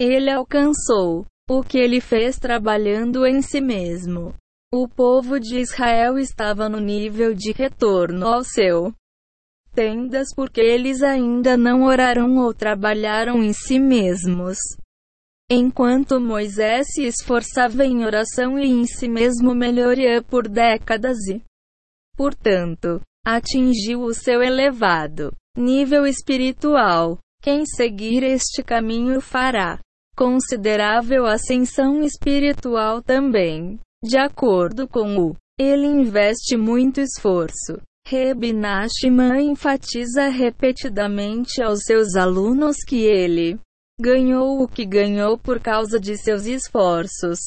ele 0.00 0.30
alcançou 0.30 1.26
o 1.48 1.62
que 1.62 1.78
ele 1.78 2.00
fez 2.00 2.38
trabalhando 2.38 3.26
em 3.26 3.40
si 3.42 3.60
mesmo. 3.60 4.34
O 4.72 4.86
povo 4.86 5.40
de 5.40 5.58
Israel 5.58 6.18
estava 6.18 6.68
no 6.68 6.78
nível 6.78 7.34
de 7.34 7.52
retorno 7.52 8.26
ao 8.26 8.44
seu 8.44 8.92
tendas 9.78 10.34
porque 10.34 10.60
eles 10.60 11.04
ainda 11.04 11.56
não 11.56 11.84
oraram 11.84 12.36
ou 12.38 12.52
trabalharam 12.52 13.44
em 13.44 13.52
si 13.52 13.78
mesmos. 13.78 14.58
Enquanto 15.48 16.20
Moisés 16.20 16.88
se 16.90 17.04
esforçava 17.04 17.84
em 17.84 18.04
oração 18.04 18.58
e 18.58 18.66
em 18.66 18.84
si 18.86 19.08
mesmo 19.08 19.54
melhoria 19.54 20.20
por 20.20 20.48
décadas 20.48 21.16
e, 21.28 21.40
portanto, 22.16 23.00
atingiu 23.24 24.02
o 24.02 24.14
seu 24.14 24.42
elevado 24.42 25.32
nível 25.56 26.06
espiritual. 26.06 27.18
Quem 27.42 27.64
seguir 27.66 28.22
este 28.22 28.62
caminho 28.62 29.20
fará 29.20 29.78
considerável 30.16 31.26
ascensão 31.26 32.02
espiritual 32.02 33.02
também. 33.02 33.78
De 34.02 34.18
acordo 34.18 34.88
com 34.88 35.18
o, 35.18 35.36
ele 35.58 35.86
investe 35.86 36.56
muito 36.56 37.00
esforço. 37.00 37.80
Reb 38.06 38.52
Nachman 38.52 39.50
enfatiza 39.50 40.28
repetidamente 40.28 41.62
aos 41.62 41.80
seus 41.82 42.16
alunos 42.16 42.76
que 42.86 43.04
ele 43.04 43.58
ganhou 44.00 44.62
o 44.62 44.68
que 44.68 44.86
ganhou 44.86 45.36
por 45.36 45.60
causa 45.60 45.98
de 45.98 46.16
seus 46.16 46.46
esforços, 46.46 47.38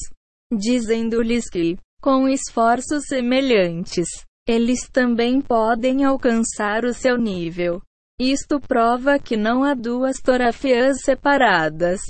dizendo-lhes 0.52 1.48
que, 1.48 1.76
com 2.00 2.28
esforços 2.28 3.06
semelhantes, 3.06 4.06
eles 4.46 4.88
também 4.90 5.40
podem 5.40 6.04
alcançar 6.04 6.84
o 6.84 6.92
seu 6.92 7.16
nível. 7.16 7.80
Isto 8.20 8.60
prova 8.60 9.18
que 9.18 9.36
não 9.36 9.64
há 9.64 9.74
duas 9.74 10.20
torafias 10.20 11.02
separadas, 11.02 12.00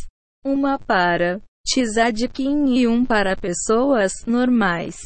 uma 0.44 0.78
para 0.78 1.40
tzadikim 1.64 2.74
e 2.74 2.86
um 2.86 3.04
para 3.04 3.36
pessoas 3.36 4.12
normais. 4.26 4.96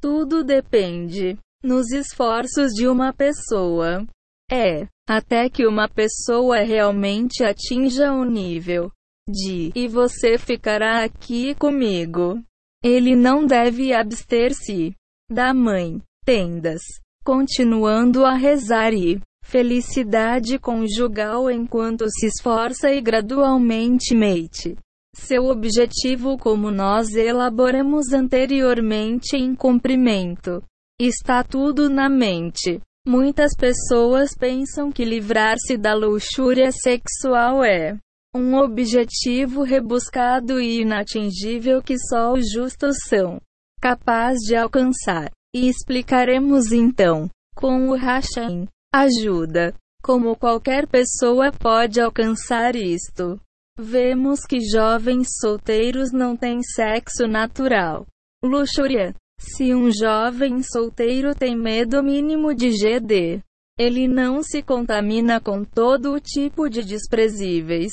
Tudo 0.00 0.44
depende 0.44 1.36
nos 1.62 1.90
esforços 1.90 2.72
de 2.72 2.86
uma 2.86 3.12
pessoa. 3.12 4.06
É, 4.50 4.86
até 5.08 5.50
que 5.50 5.66
uma 5.66 5.88
pessoa 5.88 6.58
realmente 6.58 7.42
atinja 7.42 8.12
o 8.12 8.24
nível 8.24 8.90
de 9.28 9.72
e 9.74 9.88
você 9.88 10.38
ficará 10.38 11.02
aqui 11.02 11.54
comigo. 11.56 12.40
Ele 12.82 13.16
não 13.16 13.44
deve 13.44 13.92
abster-se 13.92 14.94
da 15.28 15.52
mãe, 15.52 16.00
tendas, 16.26 16.82
continuando 17.24 18.26
a 18.26 18.34
rezar 18.34 18.92
e 18.92 19.18
felicidade 19.42 20.58
conjugal 20.58 21.50
enquanto 21.50 22.04
se 22.10 22.26
esforça 22.26 22.92
e 22.92 23.00
gradualmente 23.00 24.14
mate 24.14 24.76
seu 25.16 25.46
objetivo 25.46 26.36
como 26.36 26.70
nós 26.70 27.14
elaboramos 27.14 28.12
anteriormente 28.12 29.34
em 29.36 29.54
cumprimento. 29.54 30.62
Está 31.00 31.42
tudo 31.42 31.88
na 31.88 32.08
mente. 32.08 32.80
Muitas 33.06 33.52
pessoas 33.56 34.34
pensam 34.38 34.92
que 34.92 35.04
livrar-se 35.04 35.76
da 35.76 35.94
luxúria 35.94 36.70
sexual 36.70 37.64
é 37.64 37.96
um 38.34 38.56
objetivo 38.56 39.62
rebuscado 39.62 40.60
e 40.60 40.82
inatingível 40.82 41.82
que 41.82 41.96
só 41.98 42.34
os 42.34 42.50
justos 42.52 42.96
são 43.08 43.40
capazes 43.80 44.40
de 44.42 44.54
alcançar. 44.54 45.30
E 45.56 45.70
explicaremos 45.70 46.70
então, 46.70 47.30
com 47.54 47.88
o 47.88 47.94
Hashem, 47.94 48.68
ajuda, 48.94 49.72
como 50.02 50.36
qualquer 50.36 50.86
pessoa 50.86 51.50
pode 51.50 51.98
alcançar 51.98 52.76
isto. 52.76 53.40
Vemos 53.78 54.40
que 54.40 54.60
jovens 54.60 55.28
solteiros 55.40 56.12
não 56.12 56.36
têm 56.36 56.62
sexo 56.62 57.26
natural. 57.26 58.04
Luxúria. 58.44 59.14
Se 59.40 59.74
um 59.74 59.90
jovem 59.90 60.62
solteiro 60.62 61.34
tem 61.34 61.56
medo 61.56 62.02
mínimo 62.02 62.54
de 62.54 62.72
GD, 62.72 63.42
ele 63.78 64.06
não 64.06 64.42
se 64.42 64.62
contamina 64.62 65.40
com 65.40 65.64
todo 65.64 66.12
o 66.12 66.20
tipo 66.20 66.68
de 66.68 66.84
desprezíveis 66.84 67.92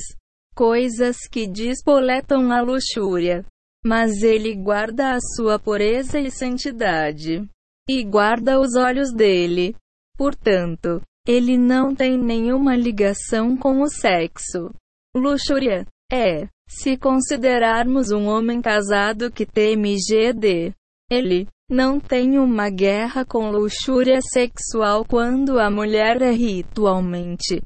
coisas 0.54 1.16
que 1.32 1.48
despoletam 1.48 2.52
a 2.52 2.62
luxúria. 2.62 3.46
Mas 3.86 4.24
ele 4.24 4.56
guarda 4.56 5.16
a 5.16 5.20
sua 5.36 5.60
pureza 5.60 6.20
e 6.20 6.32
santidade. 6.32 7.48
E 7.90 8.04
guarda 8.04 8.60
os 8.60 8.76
olhos 8.76 9.14
dele. 9.14 9.76
Portanto, 10.18 11.02
ele 11.28 11.58
não 11.58 11.94
tem 11.94 12.18
nenhuma 12.18 12.76
ligação 12.76 13.58
com 13.58 13.82
o 13.82 13.88
sexo. 13.88 14.72
Luxúria 15.16 15.86
é, 16.12 16.48
se 16.70 16.98
considerarmos 16.98 18.12
um 18.12 18.28
homem 18.28 18.62
casado 18.62 19.32
que 19.32 19.46
teme 19.46 19.96
GD, 19.98 20.74
ele 21.10 21.48
não 21.70 22.00
tem 22.00 22.38
uma 22.38 22.70
guerra 22.70 23.26
com 23.26 23.50
luxúria 23.50 24.20
sexual 24.22 25.06
quando 25.06 25.60
a 25.60 25.70
mulher 25.70 26.22
é 26.22 26.32
ritualmente 26.32 27.62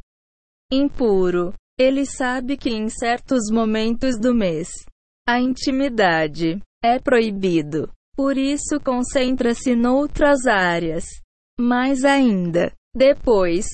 impuro. 0.71 1.53
Ele 1.79 2.05
sabe 2.05 2.57
que 2.57 2.69
em 2.69 2.89
certos 2.89 3.51
momentos 3.51 4.19
do 4.19 4.33
mês, 4.33 4.67
a 5.27 5.41
intimidade 5.41 6.61
é 6.81 6.97
proibido. 6.99 7.91
Por 8.15 8.37
isso 8.37 8.79
concentra-se 8.79 9.75
noutras 9.75 10.47
áreas. 10.47 11.03
Mais 11.59 12.05
ainda, 12.05 12.71
depois, 12.95 13.65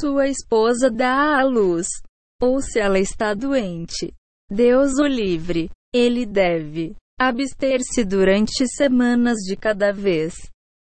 sua 0.00 0.28
esposa 0.28 0.90
dá 0.90 1.38
à 1.38 1.42
luz 1.42 1.86
ou 2.40 2.60
se 2.60 2.78
ela 2.78 2.98
está 2.98 3.32
doente. 3.32 4.12
Deus 4.50 4.98
o 4.98 5.06
livre. 5.06 5.70
Ele 5.94 6.26
deve 6.26 6.94
abster-se 7.18 8.04
durante 8.04 8.68
semanas 8.68 9.38
de 9.38 9.56
cada 9.56 9.90
vez. 9.90 10.34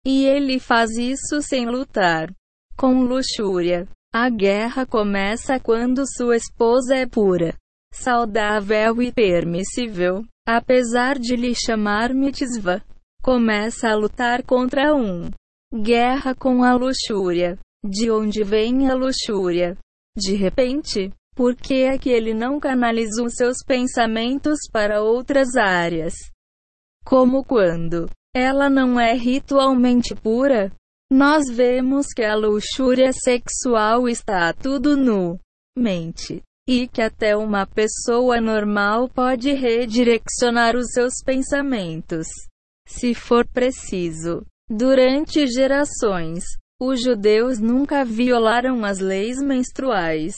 E 0.04 0.26
ele 0.26 0.60
faz 0.60 0.98
isso 0.98 1.42
sem 1.42 1.68
lutar 1.68 2.34
com 2.76 3.04
luxúria. 3.04 3.88
A 4.14 4.30
guerra 4.30 4.86
começa 4.86 5.60
quando 5.60 6.04
sua 6.08 6.36
esposa 6.36 6.96
é 6.96 7.06
pura, 7.06 7.56
saudável 7.96 9.02
e 9.02 9.12
permissível. 9.12 10.24
Apesar 10.48 11.18
de 11.18 11.36
lhe 11.36 11.54
chamar 11.56 12.14
mitzvah, 12.14 12.84
começa 13.22 13.90
a 13.90 13.96
lutar 13.96 14.44
contra 14.44 14.94
um 14.96 15.32
guerra 15.74 16.36
com 16.36 16.64
a 16.64 16.76
luxúria. 16.76 17.58
De 17.84 18.10
onde 18.12 18.44
vem 18.44 18.90
a 18.90 18.94
luxúria? 18.94 19.78
De 20.18 20.36
repente, 20.36 21.12
por 21.36 21.56
que 21.56 21.84
é 21.84 21.98
que 21.98 22.10
ele 22.10 22.34
não 22.34 22.60
canalizou 22.60 23.30
seus 23.30 23.58
pensamentos 23.66 24.60
para 24.72 25.02
outras 25.02 25.56
áreas? 25.56 26.14
Como 27.04 27.44
quando 27.44 28.10
ela 28.34 28.70
não 28.70 29.00
é 29.00 29.14
ritualmente 29.14 30.16
pura? 30.16 30.72
Nós 31.12 31.44
vemos 31.52 32.08
que 32.08 32.24
a 32.24 32.36
luxúria 32.36 33.12
sexual 33.14 34.10
está 34.10 34.52
tudo 34.54 34.98
no 34.98 35.40
mente. 35.78 36.42
E 36.68 36.88
que 36.88 37.02
até 37.02 37.38
uma 37.38 37.68
pessoa 37.68 38.42
normal 38.42 39.08
pode 39.08 39.54
redirecionar 39.54 40.76
os 40.76 40.88
seus 40.92 41.16
pensamentos. 41.24 42.28
Se 42.88 43.14
for 43.14 43.46
preciso. 43.48 44.44
Durante 44.70 45.46
gerações, 45.46 46.44
os 46.82 47.02
judeus 47.04 47.60
nunca 47.60 48.04
violaram 48.04 48.84
as 48.84 49.00
leis 49.00 49.38
menstruais. 49.38 50.34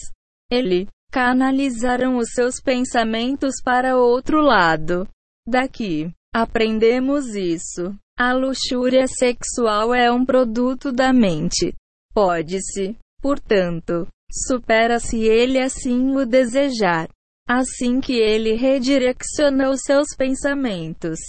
Ele 0.52 0.88
canalizaram 1.12 2.18
os 2.18 2.30
seus 2.34 2.60
pensamentos 2.62 3.56
para 3.64 3.98
outro 3.98 4.42
lado. 4.42 5.08
Daqui, 5.48 6.12
aprendemos 6.36 7.36
isso. 7.36 7.96
A 8.20 8.34
luxúria 8.34 9.08
sexual 9.08 9.94
é 9.94 10.12
um 10.12 10.26
produto 10.26 10.92
da 10.92 11.14
mente. 11.14 11.74
Pode-se, 12.14 12.98
portanto, 13.22 14.08
supera 14.32 15.00
se 15.00 15.24
ele 15.24 15.60
assim 15.60 16.16
o 16.16 16.26
desejar. 16.26 17.10
Assim 17.48 18.02
que 18.02 18.14
ele 18.14 18.56
redireciona 18.56 19.70
os 19.70 19.82
seus 19.82 20.08
pensamentos. 20.18 21.20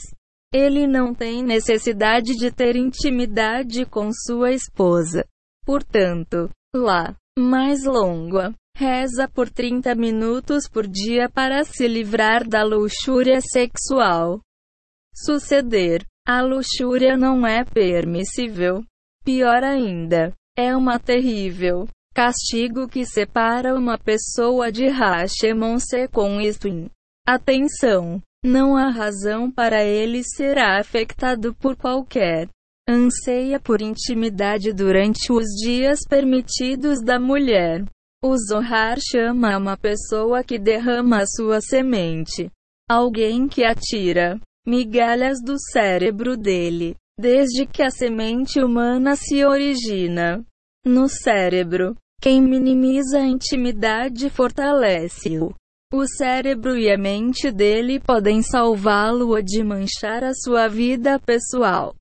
Ele 0.53 0.87
não 0.87 1.15
tem 1.15 1.43
necessidade 1.43 2.35
de 2.35 2.51
ter 2.51 2.75
intimidade 2.75 3.85
com 3.85 4.11
sua 4.13 4.51
esposa. 4.51 5.25
Portanto, 5.65 6.51
lá, 6.75 7.15
mais 7.39 7.85
longa, 7.85 8.55
Reza 8.79 9.29
por 9.29 9.51
30 9.51 9.93
minutos 9.97 10.69
por 10.69 10.87
dia 10.87 11.29
para 11.29 11.65
se 11.65 11.89
livrar 11.89 12.49
da 12.49 12.63
luxúria 12.63 13.41
sexual. 13.41 14.41
Suceder. 15.13 16.07
A 16.25 16.43
luxúria 16.43 17.17
não 17.17 17.45
é 17.45 17.65
permissível. 17.65 18.85
Pior 19.25 19.65
ainda, 19.65 20.33
é 20.57 20.77
uma 20.77 21.01
terrível 21.01 21.89
castigo 22.19 22.89
que 22.89 23.07
separa 23.07 23.77
uma 23.77 23.97
pessoa 23.97 24.73
de 24.73 24.89
Hashemon-se 24.89 26.09
com 26.09 26.41
isto 26.41 26.67
em 26.67 26.91
atenção. 27.25 28.21
Não 28.45 28.77
há 28.77 28.91
razão 28.91 29.49
para 29.49 29.85
ele 29.85 30.25
ser 30.25 30.59
afetado 30.59 31.55
por 31.55 31.77
qualquer 31.77 32.49
anseia 32.89 33.61
por 33.61 33.81
intimidade 33.81 34.73
durante 34.73 35.33
os 35.33 35.45
dias 35.63 36.01
permitidos 36.09 37.01
da 37.01 37.21
mulher. 37.21 37.85
O 38.25 38.37
Zohar 38.37 38.99
chama 38.99 39.57
uma 39.57 39.77
pessoa 39.77 40.43
que 40.43 40.59
derrama 40.59 41.25
sua 41.25 41.61
semente. 41.61 42.51
Alguém 42.91 43.47
que 43.47 43.63
atira 43.63 44.41
migalhas 44.67 45.39
do 45.41 45.55
cérebro 45.71 46.37
dele. 46.37 46.97
Desde 47.17 47.65
que 47.65 47.81
a 47.81 47.91
semente 47.91 48.61
humana 48.61 49.15
se 49.15 49.45
origina 49.45 50.45
no 50.85 51.09
cérebro, 51.09 51.95
quem 52.21 52.43
minimiza 52.43 53.19
a 53.19 53.27
intimidade 53.27 54.29
fortalece-o. 54.29 55.55
O 55.93 56.07
cérebro 56.07 56.77
e 56.77 56.91
a 56.91 56.99
mente 56.99 57.51
dele 57.51 57.99
podem 57.99 58.43
salvá-lo 58.43 59.41
de 59.41 59.65
manchar 59.65 60.23
a 60.23 60.35
sua 60.35 60.69
vida 60.69 61.19
pessoal. 61.19 61.95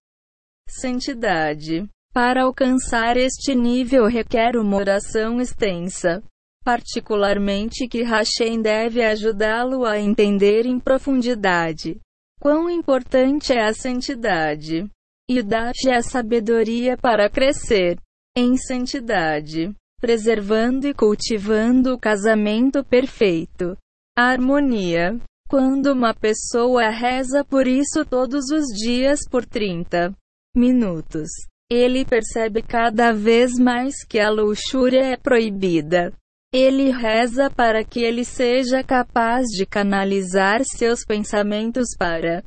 Santidade. 0.67 1.87
Para 2.13 2.43
alcançar 2.43 3.15
este 3.15 3.55
nível 3.55 4.07
requer 4.07 4.57
uma 4.57 4.75
oração 4.75 5.39
extensa. 5.39 6.21
Particularmente 6.65 7.87
que 7.87 8.03
Hashem 8.03 8.61
deve 8.61 9.01
ajudá-lo 9.01 9.85
a 9.85 9.97
entender 9.99 10.65
em 10.65 10.79
profundidade 10.79 11.97
quão 12.41 12.69
importante 12.69 13.53
é 13.53 13.63
a 13.63 13.73
santidade 13.73 14.85
e 15.29 15.41
dar-lhe 15.41 15.91
a 15.91 16.01
sabedoria 16.01 16.97
para 16.97 17.29
crescer 17.29 17.97
em 18.35 18.57
santidade 18.57 19.73
preservando 20.00 20.88
e 20.88 20.93
cultivando 20.93 21.93
o 21.93 22.00
casamento 22.00 22.84
perfeito. 22.84 23.77
A 24.17 24.30
harmonia. 24.30 25.19
Quando 25.50 25.93
uma 25.93 26.14
pessoa 26.14 26.90
reza 26.90 27.43
por 27.43 27.67
isso 27.67 28.03
todos 28.03 28.51
os 28.51 28.66
dias 28.77 29.22
por 29.32 29.45
30 29.45 30.14
minutos, 30.53 31.30
ele 31.72 32.03
percebe 32.03 32.61
cada 32.61 33.14
vez 33.14 33.53
mais 33.58 34.03
que 34.03 34.19
a 34.19 34.30
luxúria 34.30 35.06
é 35.06 35.16
proibida. 35.16 36.11
Ele 36.53 36.92
reza 36.92 37.50
para 37.50 37.84
que 37.84 38.01
ele 38.01 38.26
seja 38.26 38.84
capaz 38.84 39.45
de 39.48 39.66
canalizar 39.66 40.61
seus 40.66 41.06
pensamentos 41.06 41.95
para 41.98 42.43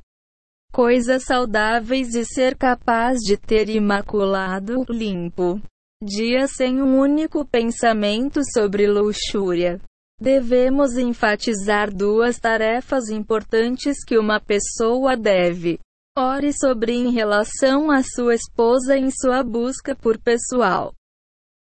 coisas 0.70 1.24
saudáveis 1.24 2.14
e 2.14 2.24
ser 2.24 2.54
capaz 2.56 3.18
de 3.18 3.36
ter 3.36 3.68
imaculado, 3.70 4.84
limpo, 4.88 5.60
dia 6.02 6.46
sem 6.46 6.80
um 6.80 6.98
único 6.98 7.44
pensamento 7.44 8.40
sobre 8.54 8.86
luxúria. 8.86 9.78
Devemos 10.18 10.96
enfatizar 10.96 11.94
duas 11.94 12.38
tarefas 12.38 13.10
importantes 13.10 14.02
que 14.04 14.18
uma 14.18 14.40
pessoa 14.40 15.14
deve. 15.16 15.78
Ore 16.16 16.52
sobre 16.52 16.92
em 16.92 17.10
relação 17.10 17.90
à 17.90 18.02
sua 18.02 18.34
esposa 18.34 18.96
em 18.96 19.10
sua 19.10 19.42
busca 19.42 19.94
por 19.94 20.18
pessoal. 20.18 20.92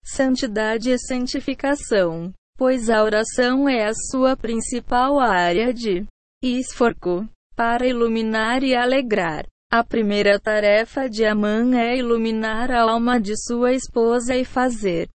Santidade 0.04 0.90
e 0.90 0.98
santificação. 0.98 2.32
Pois 2.56 2.88
a 2.88 3.02
oração 3.02 3.68
é 3.68 3.86
a 3.86 3.92
sua 3.94 4.36
principal 4.36 5.20
área 5.20 5.72
de 5.74 6.06
esforço 6.42 7.28
para 7.54 7.86
iluminar 7.86 8.62
e 8.62 8.74
alegrar. 8.74 9.46
A 9.70 9.84
primeira 9.84 10.40
tarefa 10.40 11.10
de 11.10 11.26
Amã 11.26 11.76
é 11.76 11.98
iluminar 11.98 12.70
a 12.70 12.90
alma 12.90 13.20
de 13.20 13.34
sua 13.36 13.74
esposa 13.74 14.34
e 14.34 14.42
fazer 14.42 15.10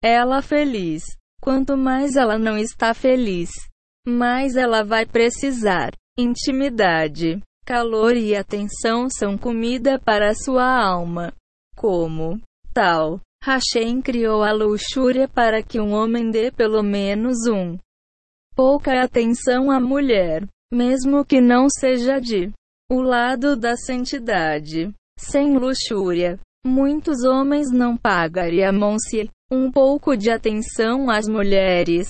ela 0.00 0.40
feliz. 0.40 1.02
Quanto 1.42 1.76
mais 1.76 2.14
ela 2.14 2.38
não 2.38 2.56
está 2.56 2.94
feliz, 2.94 3.50
mais 4.06 4.54
ela 4.54 4.84
vai 4.84 5.04
precisar. 5.04 5.90
Intimidade, 6.16 7.42
calor 7.66 8.14
e 8.14 8.36
atenção 8.36 9.08
são 9.10 9.36
comida 9.36 9.98
para 9.98 10.34
sua 10.34 10.64
alma. 10.64 11.32
Como 11.74 12.40
tal, 12.72 13.20
Hashem 13.42 14.00
criou 14.00 14.44
a 14.44 14.52
luxúria 14.52 15.26
para 15.26 15.64
que 15.64 15.80
um 15.80 15.92
homem 15.92 16.30
dê 16.30 16.52
pelo 16.52 16.82
menos 16.82 17.48
um 17.48 17.76
pouca 18.54 19.02
atenção 19.02 19.68
à 19.70 19.80
mulher, 19.80 20.46
mesmo 20.72 21.24
que 21.24 21.40
não 21.40 21.66
seja 21.68 22.20
de 22.20 22.52
o 22.90 23.00
lado 23.00 23.56
da 23.56 23.76
santidade. 23.76 24.92
Sem 25.16 25.56
luxúria. 25.56 26.40
Muitos 26.66 27.24
homens 27.24 27.70
não 27.70 27.96
pagariam-se 27.96 29.30
um 29.50 29.70
pouco 29.70 30.16
de 30.16 30.28
atenção 30.28 31.08
às 31.08 31.28
mulheres. 31.28 32.08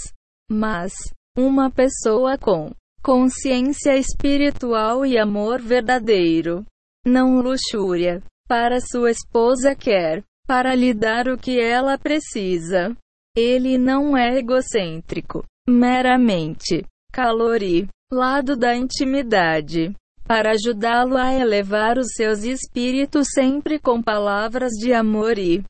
Mas, 0.51 0.93
uma 1.37 1.71
pessoa 1.71 2.39
com 2.39 2.73
consciência 3.03 3.97
espiritual 3.97 5.05
e 5.05 5.19
amor 5.19 5.61
verdadeiro, 5.61 6.65
não 7.07 7.41
luxúria, 7.41 8.23
para 8.49 8.81
sua 8.81 9.11
esposa 9.11 9.75
quer, 9.75 10.23
para 10.47 10.75
lhe 10.75 10.95
dar 10.95 11.29
o 11.29 11.37
que 11.37 11.61
ela 11.61 11.99
precisa. 11.99 12.97
Ele 13.37 13.77
não 13.77 14.17
é 14.17 14.39
egocêntrico, 14.39 15.45
meramente 15.69 16.85
calori, 17.13 17.87
lado 18.13 18.57
da 18.57 18.75
intimidade 18.75 19.95
para 20.31 20.53
ajudá-lo 20.53 21.17
a 21.17 21.35
elevar 21.35 21.99
os 21.99 22.13
seus 22.15 22.45
espíritos 22.45 23.27
sempre 23.35 23.81
com 23.81 24.01
palavras 24.01 24.71
de 24.75 24.93
amor 24.93 25.37
e 25.37 25.65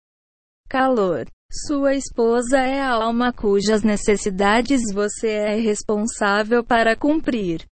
calor. 0.68 1.26
Sua 1.50 1.94
esposa 1.94 2.58
é 2.58 2.78
a 2.78 2.90
alma 2.90 3.32
cujas 3.32 3.82
necessidades 3.82 4.82
você 4.92 5.28
é 5.28 5.54
responsável 5.54 6.62
para 6.62 6.94
cumprir. 6.94 7.64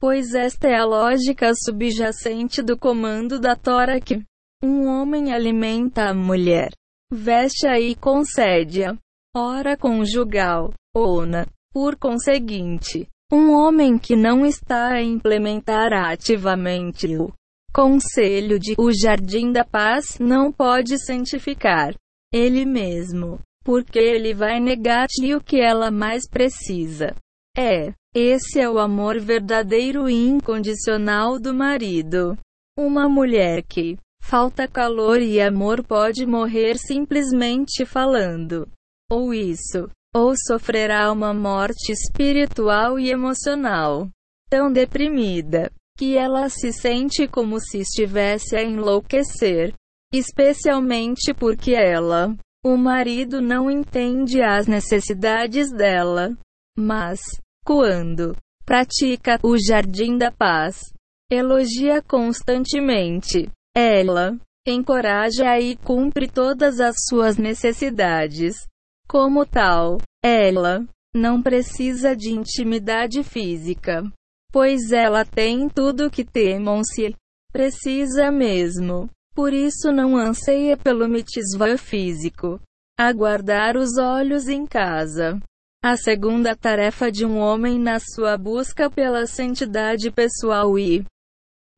Pois 0.00 0.34
esta 0.34 0.66
é 0.66 0.74
a 0.74 0.84
lógica 0.84 1.52
subjacente 1.64 2.60
do 2.60 2.76
comando 2.76 3.38
da 3.38 3.54
Tora 3.54 4.00
que 4.00 4.20
um 4.60 4.88
homem 4.88 5.32
alimenta 5.32 6.10
a 6.10 6.12
mulher, 6.12 6.70
veste-a 7.08 7.78
e 7.78 7.94
concede-a. 7.94 8.96
Hora 9.32 9.76
conjugal, 9.76 10.74
ona. 10.92 11.46
Por 11.72 11.96
conseguinte, 11.96 13.08
um 13.32 13.52
homem 13.52 13.98
que 13.98 14.14
não 14.14 14.46
está 14.46 14.94
a 14.94 15.02
implementar 15.02 15.92
ativamente 15.92 17.16
o 17.16 17.32
conselho 17.72 18.58
de 18.58 18.74
o 18.78 18.92
Jardim 18.92 19.50
da 19.50 19.64
Paz 19.64 20.18
não 20.20 20.52
pode 20.52 20.96
santificar 21.04 21.94
ele 22.32 22.64
mesmo, 22.64 23.40
porque 23.64 23.98
ele 23.98 24.32
vai 24.32 24.60
negar-lhe 24.60 25.34
o 25.34 25.40
que 25.40 25.60
ela 25.60 25.90
mais 25.90 26.28
precisa. 26.28 27.14
É, 27.56 27.92
esse 28.14 28.60
é 28.60 28.68
o 28.68 28.78
amor 28.78 29.18
verdadeiro 29.18 30.08
e 30.08 30.14
incondicional 30.14 31.38
do 31.38 31.52
marido. 31.52 32.38
Uma 32.78 33.08
mulher 33.08 33.62
que 33.62 33.98
falta 34.22 34.68
calor 34.68 35.20
e 35.20 35.40
amor 35.40 35.82
pode 35.82 36.24
morrer 36.26 36.76
simplesmente 36.78 37.84
falando. 37.84 38.68
Ou 39.10 39.34
isso 39.34 39.90
ou 40.16 40.32
sofrerá 40.34 41.12
uma 41.12 41.34
morte 41.34 41.92
espiritual 41.92 42.98
e 42.98 43.10
emocional 43.10 44.08
tão 44.48 44.72
deprimida 44.72 45.70
que 45.94 46.16
ela 46.16 46.48
se 46.48 46.72
sente 46.72 47.28
como 47.28 47.60
se 47.60 47.80
estivesse 47.80 48.56
a 48.56 48.62
enlouquecer, 48.62 49.74
especialmente 50.10 51.34
porque 51.34 51.74
ela, 51.74 52.34
o 52.64 52.78
marido, 52.78 53.42
não 53.42 53.70
entende 53.70 54.40
as 54.40 54.66
necessidades 54.66 55.70
dela. 55.70 56.34
Mas, 56.78 57.20
quando 57.62 58.34
pratica 58.64 59.38
o 59.42 59.58
jardim 59.58 60.16
da 60.16 60.32
paz, 60.32 60.80
elogia 61.30 62.00
constantemente, 62.00 63.50
ela 63.76 64.34
encoraja 64.66 65.60
e 65.60 65.76
cumpre 65.76 66.26
todas 66.26 66.80
as 66.80 66.96
suas 67.06 67.36
necessidades. 67.36 68.56
Como 69.08 69.46
tal, 69.46 69.98
ela 70.22 70.84
não 71.14 71.42
precisa 71.42 72.14
de 72.14 72.30
intimidade 72.30 73.22
física, 73.22 74.02
pois 74.52 74.90
ela 74.92 75.24
tem 75.24 75.68
tudo 75.68 76.10
que 76.10 76.24
temam-se 76.24 77.14
precisa 77.52 78.30
mesmo. 78.30 79.08
Por 79.34 79.52
isso 79.52 79.92
não 79.92 80.16
anseia 80.16 80.76
pelo 80.76 81.08
mitzvah 81.08 81.78
físico. 81.78 82.60
Aguardar 82.98 83.76
os 83.76 83.98
olhos 83.98 84.48
em 84.48 84.66
casa. 84.66 85.38
A 85.82 85.96
segunda 85.96 86.56
tarefa 86.56 87.12
de 87.12 87.24
um 87.24 87.38
homem 87.38 87.78
na 87.78 87.98
sua 88.00 88.36
busca 88.36 88.90
pela 88.90 89.26
santidade 89.26 90.10
pessoal 90.10 90.78
e 90.78 91.04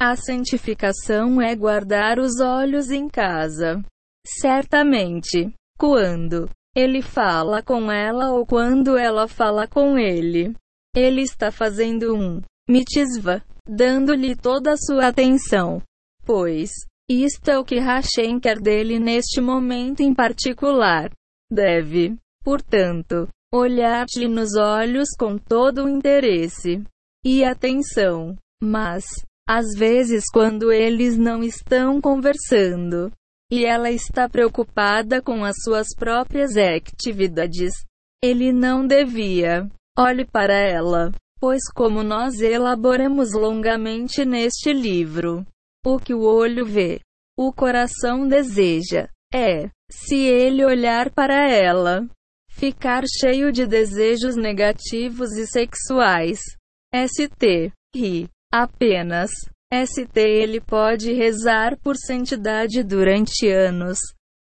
a 0.01 0.15
santificação 0.15 1.43
é 1.43 1.55
guardar 1.55 2.21
os 2.21 2.41
olhos 2.41 2.91
em 2.91 3.09
casa. 3.09 3.85
Certamente, 4.25 5.53
quando 5.77 6.49
ele 6.75 7.03
fala 7.03 7.63
com 7.63 7.91
ela 7.91 8.33
ou 8.33 8.47
quando 8.47 8.97
ela 8.97 9.27
fala 9.27 9.67
com 9.67 9.99
ele. 9.99 10.55
Ele 10.95 11.23
está 11.23 11.51
fazendo 11.51 12.15
um 12.15 12.41
mitzvah, 12.69 13.43
dando-lhe 13.67 14.37
toda 14.37 14.73
a 14.73 14.77
sua 14.77 15.09
atenção. 15.09 15.83
Pois, 16.25 16.71
isto 17.11 17.51
é 17.51 17.59
o 17.59 17.65
que 17.65 17.79
Hashem 17.79 18.39
quer 18.39 18.61
dele 18.61 18.99
neste 18.99 19.41
momento 19.41 20.01
em 20.01 20.15
particular. 20.15 21.11
Deve, 21.51 22.17
portanto, 22.45 23.29
olhar-lhe 23.53 24.29
nos 24.29 24.55
olhos 24.57 25.09
com 25.19 25.39
todo 25.39 25.85
o 25.85 25.89
interesse 25.89 26.83
e 27.25 27.45
atenção. 27.45 28.37
Mas, 28.63 29.05
às 29.49 29.67
vezes, 29.75 30.25
quando 30.33 30.71
eles 30.71 31.17
não 31.17 31.43
estão 31.43 32.01
conversando, 32.01 33.11
e 33.51 33.65
ela 33.65 33.91
está 33.91 34.29
preocupada 34.29 35.23
com 35.23 35.45
as 35.45 35.57
suas 35.63 35.89
próprias 35.97 36.57
atividades. 36.57 37.73
Ele 38.23 38.53
não 38.53 38.87
devia. 38.87 39.69
Olhe 39.99 40.25
para 40.25 40.55
ela. 40.55 41.13
Pois, 41.41 41.63
como 41.73 42.03
nós 42.03 42.41
elaboramos 42.41 43.33
longamente 43.33 44.25
neste 44.25 44.73
livro, 44.73 45.47
o 45.87 45.99
que 45.99 46.13
o 46.13 46.23
olho 46.23 46.67
vê, 46.67 47.01
o 47.37 47.53
coração 47.53 48.27
deseja, 48.27 49.09
é, 49.33 49.71
se 49.91 50.17
ele 50.17 50.65
olhar 50.65 51.11
para 51.11 51.49
ela, 51.49 52.09
ficar 52.51 53.05
cheio 53.07 53.53
de 53.53 53.67
desejos 53.67 54.37
negativos 54.37 55.33
e 55.33 55.47
sexuais. 55.47 56.41
ST. 56.93 57.73
Ri. 57.95 58.29
Apenas. 58.53 59.31
ST. 59.73 60.19
Ele 60.19 60.61
pode 60.61 61.13
rezar 61.13 61.79
por 61.79 61.97
santidade 61.97 62.83
durante 62.83 63.49
anos. 63.49 63.99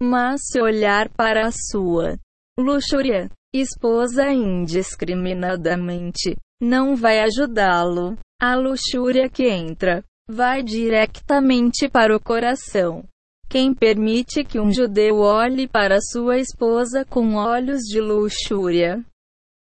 Mas 0.01 0.39
se 0.45 0.61
olhar 0.61 1.09
para 1.09 1.47
a 1.47 1.51
sua 1.51 2.17
luxúria, 2.59 3.29
esposa 3.53 4.31
indiscriminadamente, 4.31 6.35
não 6.61 6.95
vai 6.95 7.19
ajudá-lo. 7.21 8.17
A 8.39 8.55
luxúria 8.55 9.27
que 9.29 9.49
entra 9.49 10.03
vai 10.29 10.61
diretamente 10.61 11.89
para 11.89 12.15
o 12.15 12.19
coração. 12.19 13.03
Quem 13.49 13.73
permite 13.73 14.43
que 14.43 14.59
um 14.59 14.71
judeu 14.71 15.19
olhe 15.19 15.67
para 15.67 16.01
sua 16.01 16.37
esposa 16.37 17.05
com 17.05 17.35
olhos 17.35 17.81
de 17.83 18.01
luxúria? 18.01 19.03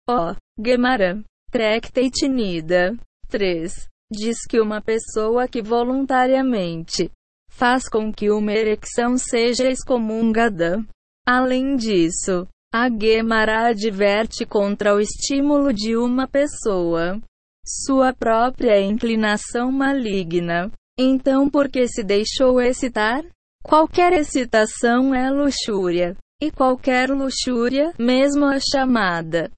Ó, 0.09 0.33
oh, 0.33 0.37
Gemara, 0.63 1.21
Tractate 1.51 2.29
Nida 2.29 2.97
3. 3.29 3.89
Diz 4.17 4.47
que 4.49 4.60
uma 4.60 4.81
pessoa 4.81 5.49
que 5.49 5.60
voluntariamente 5.60 7.10
faz 7.51 7.89
com 7.89 8.12
que 8.12 8.31
uma 8.31 8.52
ereção 8.52 9.18
seja 9.18 9.68
excomungada. 9.68 10.84
Além 11.26 11.75
disso, 11.75 12.47
a 12.73 12.89
Gemara 12.89 13.70
adverte 13.70 14.47
contra 14.47 14.94
o 14.94 15.01
estímulo 15.01 15.73
de 15.73 15.97
uma 15.97 16.28
pessoa, 16.28 17.20
sua 17.67 18.12
própria 18.12 18.81
inclinação 18.81 19.73
maligna. 19.73 20.70
Então, 20.97 21.51
por 21.51 21.68
que 21.68 21.89
se 21.89 22.05
deixou 22.05 22.60
excitar? 22.60 23.25
Qualquer 23.65 24.12
excitação 24.12 25.12
é 25.12 25.28
luxúria, 25.28 26.17
e 26.41 26.52
qualquer 26.52 27.10
luxúria, 27.10 27.93
mesmo 27.99 28.44
a 28.44 28.59
chamada 28.60 29.51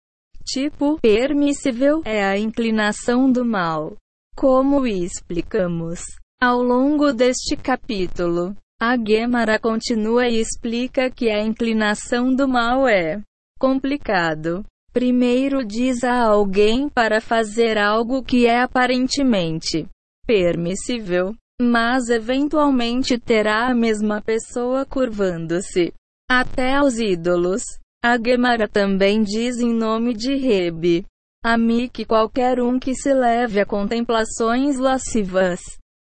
tipo 0.47 0.99
permissível, 1.01 2.02
é 2.05 2.25
a 2.25 2.39
inclinação 2.39 3.31
do 3.31 3.44
mal. 3.44 3.97
Como 4.37 4.87
explicamos 4.87 6.01
ao 6.39 6.63
longo 6.63 7.11
deste 7.11 7.57
capítulo, 7.57 8.55
a 8.79 8.95
Gemara 8.95 9.59
continua 9.59 10.29
e 10.29 10.39
explica 10.39 11.11
que 11.11 11.31
a 11.31 11.43
inclinação 11.43 12.35
do 12.35 12.47
mal 12.47 12.87
é 12.87 13.23
complicado. 13.59 14.63
Primeiro 14.93 15.65
diz 15.65 16.05
a 16.05 16.21
alguém 16.21 16.87
para 16.87 17.19
fazer 17.19 17.79
algo 17.79 18.23
que 18.23 18.45
é 18.45 18.61
aparentemente 18.61 19.89
permissível, 20.27 21.35
mas 21.59 22.11
eventualmente 22.11 23.19
terá 23.19 23.69
a 23.69 23.75
mesma 23.75 24.21
pessoa 24.21 24.85
curvando-se 24.85 25.95
até 26.31 26.75
aos 26.75 26.99
ídolos. 26.99 27.63
A 28.05 28.19
Gemara 28.23 28.69
também 28.69 29.23
diz 29.23 29.59
em 29.61 29.73
nome 29.73 30.13
de 30.13 30.37
Rebe, 30.37 31.07
a 31.45 31.57
mim 31.57 31.89
que 31.89 32.05
qualquer 32.05 32.61
um 32.61 32.79
que 32.79 32.95
se 32.95 33.13
leve 33.13 33.61
a 33.61 33.67
contemplações 33.67 34.79
lascivas 34.79 35.61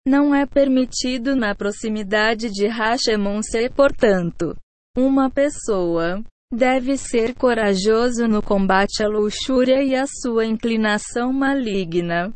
não 0.06 0.34
é 0.34 0.46
permitido 0.46 1.34
na 1.34 1.54
proximidade 1.54 2.48
de 2.50 2.66
Hashemon-se, 2.66 3.68
portanto, 3.70 4.56
uma 4.96 5.28
pessoa 5.28 6.22
deve 6.52 6.96
ser 6.96 7.34
corajoso 7.34 8.28
no 8.28 8.40
combate 8.40 9.02
à 9.02 9.08
luxúria 9.08 9.82
e 9.82 9.96
à 9.96 10.06
sua 10.06 10.46
inclinação 10.46 11.32
maligna, 11.32 12.32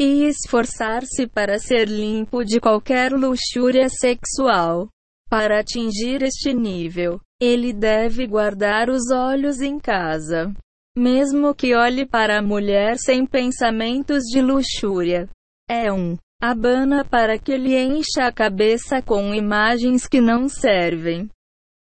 e 0.00 0.24
esforçar-se 0.24 1.26
para 1.26 1.58
ser 1.58 1.86
limpo 1.86 2.44
de 2.44 2.58
qualquer 2.58 3.12
luxúria 3.12 3.88
sexual. 3.88 4.88
Para 5.28 5.60
atingir 5.60 6.22
este 6.22 6.54
nível, 6.54 7.20
ele 7.40 7.72
deve 7.72 8.26
guardar 8.26 8.88
os 8.88 9.10
olhos 9.10 9.60
em 9.60 9.78
casa. 9.78 10.54
Mesmo 10.96 11.54
que 11.54 11.74
olhe 11.74 12.06
para 12.06 12.38
a 12.38 12.42
mulher 12.42 12.96
sem 12.98 13.26
pensamentos 13.26 14.22
de 14.24 14.40
luxúria. 14.40 15.28
É 15.68 15.92
um 15.92 16.16
Abana 16.40 17.02
para 17.02 17.38
que 17.38 17.56
lhe 17.56 17.74
encha 17.74 18.26
a 18.26 18.32
cabeça 18.32 19.00
com 19.00 19.34
imagens 19.34 20.06
que 20.06 20.20
não 20.20 20.50
servem. 20.50 21.30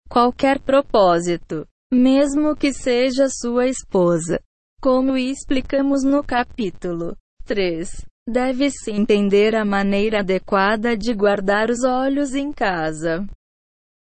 Qualquer 0.08 0.58
propósito, 0.58 1.66
mesmo 1.92 2.56
que 2.56 2.72
seja 2.72 3.28
sua 3.28 3.66
esposa. 3.66 4.40
Como 4.80 5.16
explicamos 5.16 6.02
no 6.02 6.24
capítulo 6.24 7.14
3, 7.44 8.02
deve-se 8.26 8.90
entender 8.90 9.54
a 9.54 9.64
maneira 9.64 10.20
adequada 10.20 10.96
de 10.96 11.12
guardar 11.12 11.68
os 11.68 11.84
olhos 11.84 12.34
em 12.34 12.50
casa. 12.50 13.26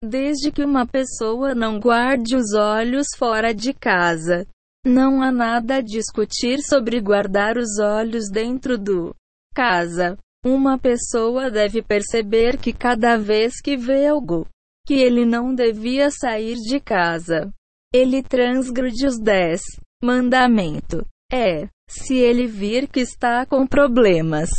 Desde 0.02 0.54
que 0.54 0.64
uma 0.64 0.88
pessoa 0.88 1.54
não 1.54 1.82
guarde 1.82 2.34
os 2.34 2.54
olhos 2.54 3.08
fora 3.18 3.54
de 3.54 3.74
casa, 3.74 4.48
não 4.86 5.22
há 5.22 5.32
nada 5.32 5.76
a 5.76 5.82
discutir 5.82 6.60
sobre 6.62 7.02
guardar 7.02 7.58
os 7.58 7.80
olhos 7.80 8.30
dentro 8.32 8.78
do 8.78 9.16
casa. 9.54 10.18
Uma 10.46 10.78
pessoa 10.78 11.52
deve 11.52 11.82
perceber 11.82 12.58
que 12.58 12.72
cada 12.72 13.18
vez 13.18 13.60
que 13.62 13.76
vê 13.76 14.08
algo 14.08 14.48
que 14.88 14.94
ele 14.94 15.26
não 15.26 15.54
devia 15.54 16.10
sair 16.10 16.56
de 16.56 16.80
casa, 16.80 17.52
ele 17.94 18.24
transgride 18.24 19.06
os 19.06 19.20
dez 19.20 19.62
mandamento. 20.02 21.06
É, 21.32 21.68
se 21.90 22.16
ele 22.16 22.48
vir 22.48 22.88
que 22.88 23.02
está 23.02 23.46
com 23.46 23.68
problemas, 23.68 24.50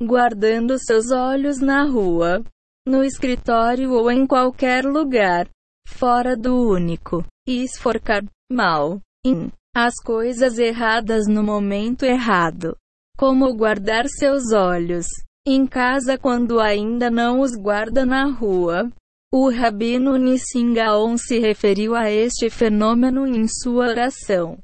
guardando 0.00 0.78
seus 0.78 1.10
olhos 1.10 1.58
na 1.58 1.84
rua, 1.84 2.42
no 2.86 3.02
escritório 3.02 3.92
ou 3.92 4.10
em 4.10 4.26
qualquer 4.26 4.84
lugar, 4.84 5.48
fora 5.86 6.36
do 6.36 6.70
único, 6.70 7.24
e 7.46 7.62
esforcar 7.64 8.22
mal 8.50 9.00
em 9.26 9.50
as 9.74 9.94
coisas 9.96 10.56
erradas 10.56 11.26
no 11.26 11.42
momento 11.42 12.04
errado. 12.04 12.76
Como 13.18 13.52
guardar 13.54 14.06
seus 14.08 14.52
olhos 14.52 15.06
em 15.46 15.66
casa 15.66 16.16
quando 16.16 16.60
ainda 16.60 17.10
não 17.10 17.40
os 17.40 17.52
guarda 17.52 18.06
na 18.06 18.24
rua. 18.26 18.90
O 19.32 19.50
rabino 19.50 20.16
Nissim 20.16 20.72
Gaon 20.72 21.18
se 21.18 21.40
referiu 21.40 21.94
a 21.96 22.08
este 22.08 22.48
fenômeno 22.48 23.26
em 23.26 23.46
sua 23.48 23.88
oração. 23.88 24.58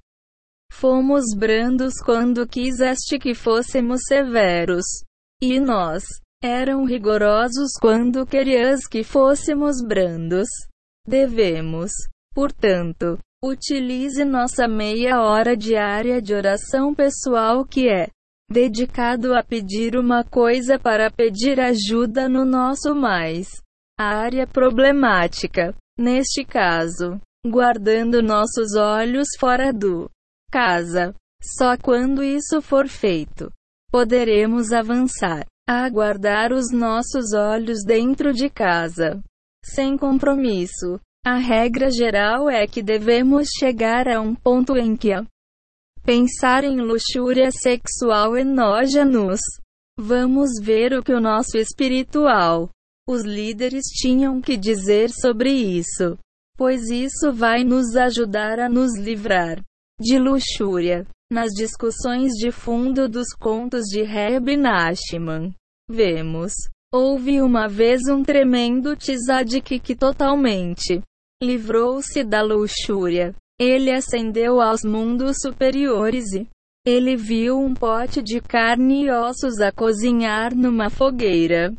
Fomos 0.72 1.24
brandos 1.36 1.94
quando 2.05 2.47
quiseste 2.47 3.18
que 3.18 3.34
fôssemos 3.34 4.02
severos. 4.06 4.84
E 5.42 5.58
nós 5.58 6.05
eram 6.42 6.84
rigorosos 6.84 7.72
quando 7.80 8.24
querias 8.24 8.86
que 8.86 9.02
fôssemos 9.02 9.82
brandos. 9.82 10.47
Devemos, 11.06 11.90
portanto, 12.32 13.18
utilize 13.43 14.23
nossa 14.25 14.69
meia 14.69 15.23
hora 15.23 15.57
diária 15.57 16.20
de 16.20 16.35
oração 16.35 16.94
pessoal 16.94 17.65
que 17.65 17.89
é 17.89 18.09
dedicado 18.51 19.35
a 19.35 19.43
pedir 19.43 19.97
uma 19.97 20.23
coisa 20.23 20.78
para 20.78 21.10
pedir 21.10 21.59
ajuda 21.59 22.28
no 22.28 22.44
nosso 22.44 22.94
mais 22.94 23.49
a 23.99 24.05
área 24.05 24.47
problemática. 24.47 25.75
Neste 25.99 26.44
caso, 26.44 27.20
guardando 27.47 28.23
nossos 28.23 28.75
olhos 28.75 29.28
fora 29.39 29.73
do 29.73 30.10
casa. 30.51 31.15
Só 31.43 31.77
quando 31.77 32.23
isso 32.23 32.60
for 32.60 32.89
feito, 32.89 33.51
poderemos 33.91 34.73
avançar 34.73 35.47
a 35.67 35.89
guardar 35.89 36.52
os 36.52 36.70
nossos 36.70 37.33
olhos 37.35 37.85
dentro 37.85 38.33
de 38.33 38.51
casa. 38.51 39.23
Sem 39.65 39.97
compromisso. 39.97 41.01
A 41.24 41.36
regra 41.36 41.90
geral 41.90 42.49
é 42.49 42.66
que 42.66 42.82
devemos 42.82 43.49
chegar 43.58 44.08
a 44.08 44.20
um 44.20 44.34
ponto 44.34 44.76
em 44.76 44.97
que 44.97 45.10
Pensar 46.02 46.65
em 46.65 46.81
luxúria 46.81 47.50
sexual 47.52 48.39
enoja-nos. 48.39 49.40
Vamos 49.99 50.50
ver 50.62 50.94
o 50.94 51.02
que 51.02 51.12
o 51.12 51.20
nosso 51.20 51.58
espiritual, 51.58 52.70
os 53.07 53.23
líderes 53.23 53.84
tinham 54.00 54.40
que 54.40 54.57
dizer 54.57 55.10
sobre 55.10 55.52
isso, 55.52 56.16
pois 56.57 56.89
isso 56.89 57.32
vai 57.34 57.65
nos 57.65 57.94
ajudar 57.97 58.58
a 58.58 58.68
nos 58.68 58.99
livrar 58.99 59.62
de 60.00 60.18
luxúria. 60.18 61.07
Nas 61.31 61.50
discussões 61.50 62.32
de 62.32 62.50
fundo 62.50 63.08
dos 63.08 63.34
contos 63.39 63.84
de 63.84 64.02
Reb 64.02 64.57
Nachman, 64.57 65.55
vemos. 65.89 66.52
Houve 66.92 67.40
uma 67.40 67.68
vez 67.68 68.08
um 68.08 68.23
tremendo 68.23 68.97
tzadik 68.97 69.78
que 69.78 69.94
totalmente 69.94 71.02
livrou-se 71.43 72.23
da 72.23 72.43
luxúria. 72.43 73.35
Ele 73.59 73.91
ascendeu 73.91 74.60
aos 74.60 74.83
mundos 74.83 75.36
superiores 75.43 76.33
e 76.33 76.49
ele 76.86 77.17
viu 77.17 77.59
um 77.59 77.75
pote 77.75 78.23
de 78.23 78.41
carne 78.41 79.05
e 79.05 79.10
ossos 79.10 79.60
a 79.60 79.70
cozinhar 79.70 80.55
numa 80.55 80.89
fogueira. 80.89 81.75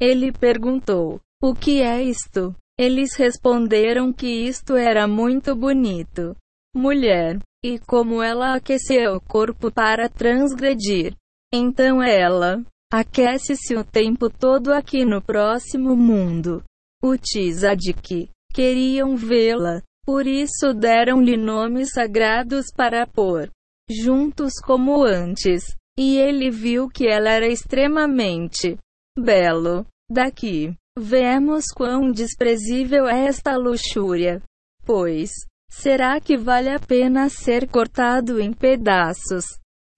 Ele 0.00 0.30
perguntou: 0.30 1.20
O 1.42 1.54
que 1.54 1.80
é 1.80 2.02
isto? 2.02 2.54
Eles 2.78 3.14
responderam 3.16 4.12
que 4.12 4.26
isto 4.26 4.76
era 4.76 5.08
muito 5.08 5.54
bonito. 5.56 6.36
mulher, 6.76 7.40
e 7.64 7.78
como 7.78 8.22
ela 8.22 8.54
aquecia 8.54 9.12
o 9.12 9.20
corpo 9.20 9.72
para 9.72 10.08
transgredir. 10.08 11.14
Então 11.52 12.02
ela 12.02 12.62
aquece-se 12.92 13.74
o 13.74 13.82
tempo 13.82 14.30
todo 14.30 14.72
aqui 14.72 15.04
no 15.04 15.20
próximo 15.20 15.96
mundo. 15.96 16.62
O 17.02 17.16
Tzadik 17.16 18.30
queriam 18.58 19.14
vê-la, 19.14 19.80
por 20.04 20.26
isso 20.26 20.74
deram-lhe 20.74 21.36
nomes 21.36 21.92
sagrados 21.92 22.72
para 22.76 23.06
pôr 23.06 23.48
juntos 23.88 24.54
como 24.60 25.04
antes. 25.04 25.62
E 25.96 26.18
ele 26.18 26.50
viu 26.50 26.88
que 26.88 27.06
ela 27.06 27.30
era 27.30 27.46
extremamente 27.46 28.76
belo. 29.16 29.86
Daqui, 30.10 30.74
vemos 30.98 31.66
quão 31.66 32.10
desprezível 32.10 33.06
é 33.06 33.26
esta 33.26 33.56
luxúria. 33.56 34.42
Pois, 34.84 35.30
será 35.70 36.20
que 36.20 36.36
vale 36.36 36.70
a 36.70 36.80
pena 36.80 37.28
ser 37.28 37.68
cortado 37.68 38.40
em 38.40 38.52
pedaços? 38.52 39.44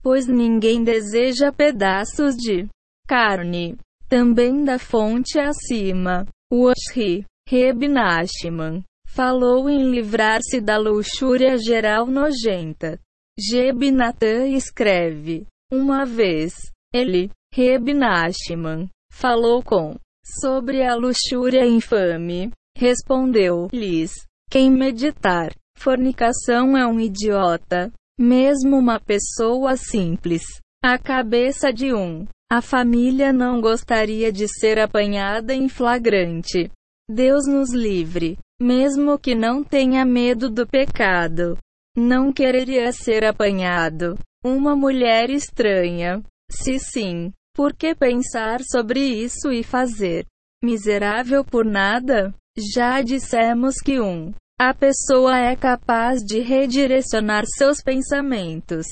Pois 0.03 0.27
ninguém 0.27 0.85
deseja 0.85 1.51
pedaços 1.51 2.35
de 2.37 2.69
carne. 3.09 3.79
Também 4.07 4.65
da 4.65 4.79
fonte 4.79 5.39
acima. 5.39 6.27
Washri, 6.53 7.25
Reb 7.53 7.89
Nachman, 7.89 8.85
falou 9.09 9.69
em 9.69 9.91
livrar-se 9.91 10.61
da 10.61 10.79
luxúria 10.79 11.59
geral 11.59 12.07
nojenta. 12.07 12.97
Jeb 13.37 13.91
Natan 13.91 14.47
escreve: 14.51 15.49
Uma 15.69 16.07
vez, 16.07 16.55
ele, 16.95 17.29
Reb 17.53 17.93
Nachman, 17.93 18.89
falou 19.11 19.65
com 19.65 19.97
sobre 20.25 20.85
a 20.85 20.95
luxúria 20.95 21.67
infame. 21.67 22.53
Respondeu-lhes: 22.79 24.13
Quem 24.49 24.71
meditar 24.71 25.53
fornicação 25.77 26.79
é 26.79 26.87
um 26.87 27.01
idiota, 27.01 27.91
mesmo 28.17 28.79
uma 28.79 29.01
pessoa 29.01 29.77
simples. 29.77 30.45
A 30.85 30.97
cabeça 30.97 31.73
de 31.73 31.93
um. 31.93 32.29
A 32.49 32.63
família 32.63 33.33
não 33.33 33.61
gostaria 33.61 34.31
de 34.31 34.47
ser 34.47 34.79
apanhada 34.79 35.53
em 35.53 35.69
flagrante. 35.69 36.71
Deus 37.13 37.45
nos 37.45 37.75
livre, 37.75 38.39
mesmo 38.63 39.19
que 39.19 39.35
não 39.35 39.65
tenha 39.65 40.05
medo 40.05 40.49
do 40.49 40.65
pecado. 40.65 41.59
Não 41.97 42.33
quereria 42.33 42.93
ser 42.93 43.25
apanhado. 43.25 44.17
Uma 44.45 44.77
mulher 44.77 45.29
estranha. 45.29 46.23
Se 46.49 46.79
sim, 46.79 47.33
por 47.53 47.75
que 47.75 47.97
pensar 47.97 48.61
sobre 48.63 49.01
isso 49.01 49.51
e 49.51 49.65
fazer? 49.65 50.25
Miserável 50.63 51.45
por 51.45 51.65
nada? 51.65 52.33
Já 52.57 53.03
dissemos 53.03 53.75
que 53.85 54.01
um. 54.01 54.33
A 54.61 54.73
pessoa 54.73 55.37
é 55.37 55.57
capaz 55.57 56.21
de 56.21 56.39
redirecionar 56.39 57.43
seus 57.45 57.83
pensamentos. 57.83 58.87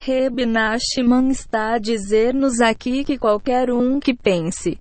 Reb 0.00 0.46
Nachman 0.46 1.30
está 1.30 1.74
a 1.74 1.78
dizer-nos 1.78 2.60
aqui 2.60 3.02
que 3.02 3.18
qualquer 3.18 3.72
um 3.72 3.98
que 3.98 4.14
pense 4.14 4.78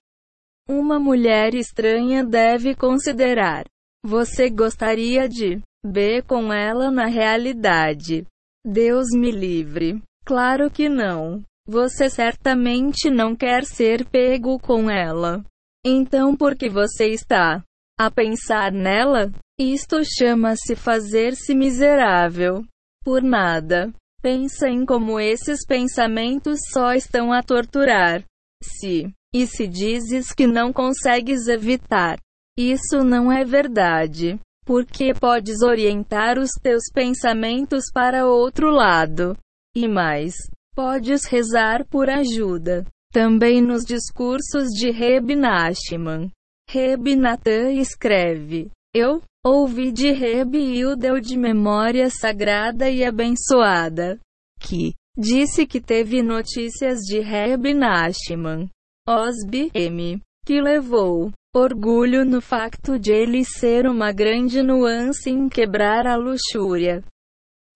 uma 0.67 0.99
mulher 0.99 1.53
estranha 1.53 2.23
deve 2.23 2.75
considerar. 2.75 3.65
Você 4.03 4.49
gostaria 4.49 5.29
de 5.29 5.61
B 5.85 6.21
com 6.23 6.51
ela 6.51 6.89
na 6.89 7.05
realidade? 7.05 8.25
Deus 8.65 9.07
me 9.15 9.31
livre. 9.31 10.01
Claro 10.25 10.71
que 10.71 10.89
não. 10.89 11.43
Você 11.67 12.09
certamente 12.09 13.09
não 13.09 13.35
quer 13.35 13.63
ser 13.63 14.05
pego 14.05 14.59
com 14.59 14.89
ela. 14.89 15.43
Então 15.85 16.35
por 16.35 16.55
que 16.55 16.69
você 16.69 17.09
está 17.09 17.63
a 17.97 18.11
pensar 18.11 18.71
nela? 18.71 19.31
Isto 19.59 20.01
chama-se 20.03 20.75
fazer-se 20.75 21.53
miserável. 21.55 22.65
Por 23.03 23.21
nada. 23.21 23.93
Pensa 24.21 24.67
em 24.67 24.83
como 24.83 25.19
esses 25.19 25.63
pensamentos 25.65 26.59
só 26.71 26.93
estão 26.93 27.31
a 27.31 27.43
torturar. 27.43 28.23
Se 28.63 29.13
e 29.35 29.45
se 29.45 29.67
dizes 29.67 30.31
que 30.31 30.47
não 30.47 30.71
consegues 30.71 31.49
evitar, 31.49 32.17
isso 32.57 33.03
não 33.03 33.29
é 33.29 33.43
verdade, 33.43 34.39
porque 34.65 35.13
podes 35.13 35.61
orientar 35.61 36.39
os 36.39 36.51
teus 36.63 36.83
pensamentos 36.93 37.83
para 37.93 38.25
outro 38.25 38.69
lado. 38.69 39.37
E 39.75 39.89
mais, 39.89 40.35
podes 40.73 41.25
rezar 41.25 41.85
por 41.85 42.09
ajuda. 42.09 42.85
Também 43.11 43.61
nos 43.61 43.83
discursos 43.83 44.69
de 44.69 44.89
Reb 44.89 45.35
Nachman. 45.35 46.31
Reb 46.69 47.17
Natan 47.17 47.73
escreve: 47.73 48.71
Eu 48.93 49.21
ouvi 49.45 49.91
de 49.91 50.13
Reb 50.13 50.55
Hildel 50.55 51.19
de 51.19 51.37
memória 51.37 52.09
sagrada 52.09 52.89
e 52.89 53.03
abençoada, 53.03 54.17
que 54.61 54.93
disse 55.17 55.65
que 55.65 55.81
teve 55.81 56.23
notícias 56.23 56.99
de 57.01 57.19
Reb 57.19 57.73
Nachman 57.73 58.69
Osb 59.07 59.69
M, 59.73 60.19
que 60.43 60.59
levou 60.59 61.31
orgulho 61.55 62.25
no 62.25 62.41
facto 62.41 62.97
de 62.97 63.11
ele 63.11 63.45
ser 63.45 63.85
uma 63.85 64.11
grande 64.11 64.63
nuance 64.63 65.29
em 65.29 65.47
quebrar 65.47 66.07
a 66.07 66.15
luxúria. 66.15 67.03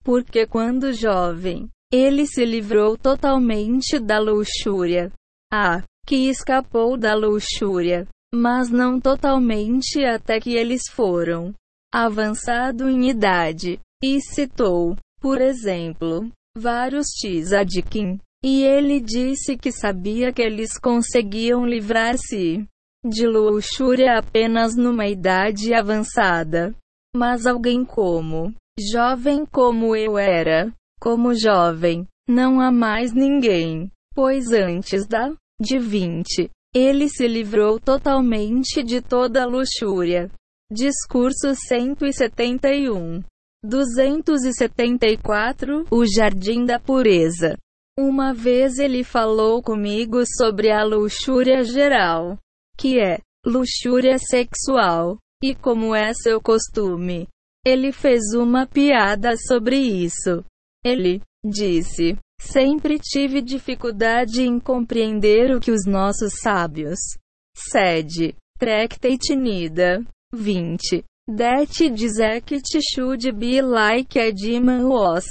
Porque 0.04 0.48
quando 0.48 0.92
jovem, 0.92 1.70
ele 1.94 2.26
se 2.26 2.44
livrou 2.44 2.98
totalmente 2.98 4.00
da 4.00 4.18
luxúria. 4.20 5.12
Ah, 5.54 5.84
que 6.06 6.30
escapou 6.30 6.98
da 6.98 7.14
luxúria, 7.14 8.08
mas 8.34 8.70
não 8.72 9.00
totalmente 9.00 10.04
até 10.04 10.40
que 10.40 10.56
eles 10.56 10.82
foram 10.92 11.54
avançado 11.94 12.90
em 12.90 13.08
idade. 13.10 13.80
E 14.04 14.20
citou, 14.20 14.96
por 15.22 15.40
exemplo, 15.40 16.28
vários 16.58 17.08
tzadikim, 17.08 18.20
e 18.44 18.64
ele 18.64 19.00
disse 19.02 19.58
que 19.58 19.72
sabia 19.72 20.32
que 20.32 20.42
eles 20.42 20.80
conseguiam 20.80 21.66
livrar-se 21.66 22.66
de 23.06 23.28
luxúria 23.28 24.18
apenas 24.18 24.76
numa 24.76 25.08
idade 25.08 25.74
avançada. 25.74 26.74
Mas 27.16 27.46
alguém 27.46 27.84
como 27.84 28.54
jovem 28.92 29.46
como 29.46 29.96
eu 29.96 30.18
era, 30.18 30.72
como 31.02 31.34
jovem, 31.34 32.06
não 32.28 32.60
há 32.62 32.72
mais 32.72 33.14
ninguém, 33.14 33.92
pois 34.14 34.52
antes 34.52 35.08
da 35.08 35.34
de 35.62 35.78
20, 35.78 36.50
ele 36.74 37.10
se 37.10 37.28
livrou 37.28 37.78
totalmente 37.80 38.82
de 38.84 39.02
toda 39.02 39.44
a 39.44 39.46
luxúria. 39.46 40.32
Discurso 40.72 41.56
171 41.56 43.22
274 43.66 45.86
O 45.92 46.06
Jardim 46.06 46.64
da 46.64 46.80
Pureza 46.80 47.58
uma 48.00 48.34
vez 48.34 48.80
ele 48.80 49.04
falou 49.04 49.62
comigo 49.62 50.24
sobre 50.38 50.72
a 50.72 50.84
luxúria 50.84 51.64
geral, 51.64 52.38
que 52.78 53.00
é 53.00 53.20
luxúria 53.46 54.18
sexual, 54.18 55.18
e 55.44 55.54
como 55.54 55.94
é 55.94 56.14
seu 56.14 56.42
costume. 56.42 57.28
Ele 57.66 57.92
fez 57.92 58.34
uma 58.34 58.66
piada 58.66 59.36
sobre 59.38 59.78
isso. 59.78 60.44
Ele 60.84 61.22
disse: 61.44 62.18
Sempre 62.42 62.98
tive 63.00 63.42
dificuldade 63.42 64.44
em 64.44 64.60
compreender 64.60 65.54
o 65.54 65.60
que 65.60 65.72
os 65.72 65.86
nossos 65.86 66.40
sábios. 66.42 67.00
Sede. 67.56 68.36
Tractate 68.58 69.36
Nida. 69.36 70.04
20. 70.34 71.04
Det 71.28 71.90
dizek 71.92 72.60
should 72.94 73.32
be 73.34 73.62
like 73.62 74.18
a 74.20 74.32
was. 74.82 75.26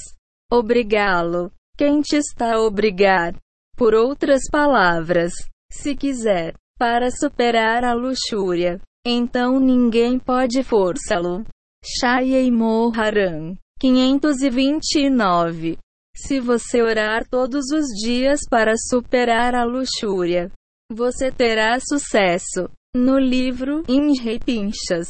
Obrigá-lo. 0.51 1.51
Quem 1.79 2.01
te 2.01 2.17
está 2.17 2.55
a 2.55 2.61
obrigar? 2.61 3.37
Por 3.77 3.95
outras 3.95 4.41
palavras, 4.51 5.33
se 5.71 5.95
quiser, 5.95 6.55
para 6.77 7.09
superar 7.09 7.85
a 7.85 7.95
luxúria, 7.95 8.81
então 9.07 9.61
ninguém 9.61 10.19
pode 10.19 10.65
forçá-lo. 10.65 11.45
Shayei 11.85 12.51
Moharan 12.51 13.55
529 13.79 15.79
Se 16.17 16.41
você 16.41 16.83
orar 16.83 17.25
todos 17.29 17.71
os 17.71 17.87
dias 18.03 18.41
para 18.51 18.75
superar 18.77 19.55
a 19.55 19.63
luxúria, 19.63 20.51
você 20.91 21.31
terá 21.31 21.79
sucesso. 21.79 22.69
No 22.97 23.21
livro 23.21 23.85
Inrei 23.89 24.41
Pinchas, 24.41 25.07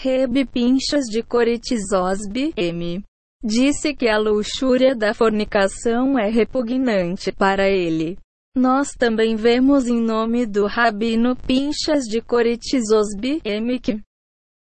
Reb 0.00 0.46
Pinchas 0.46 1.04
de 1.10 1.22
Coretizosbe 1.22 2.54
M 2.56 3.04
disse 3.42 3.94
que 3.94 4.08
a 4.08 4.18
luxúria 4.18 4.94
da 4.94 5.14
fornicação 5.14 6.18
é 6.18 6.28
repugnante 6.28 7.30
para 7.32 7.68
ele. 7.68 8.18
Nós 8.56 8.92
também 8.98 9.36
vemos 9.36 9.86
em 9.86 10.00
nome 10.00 10.46
do 10.46 10.66
Rabino 10.66 11.36
Pinchas 11.36 12.04
de 12.04 12.22
Coretizosbi 12.22 13.40
M 13.44 13.78
que 13.78 14.00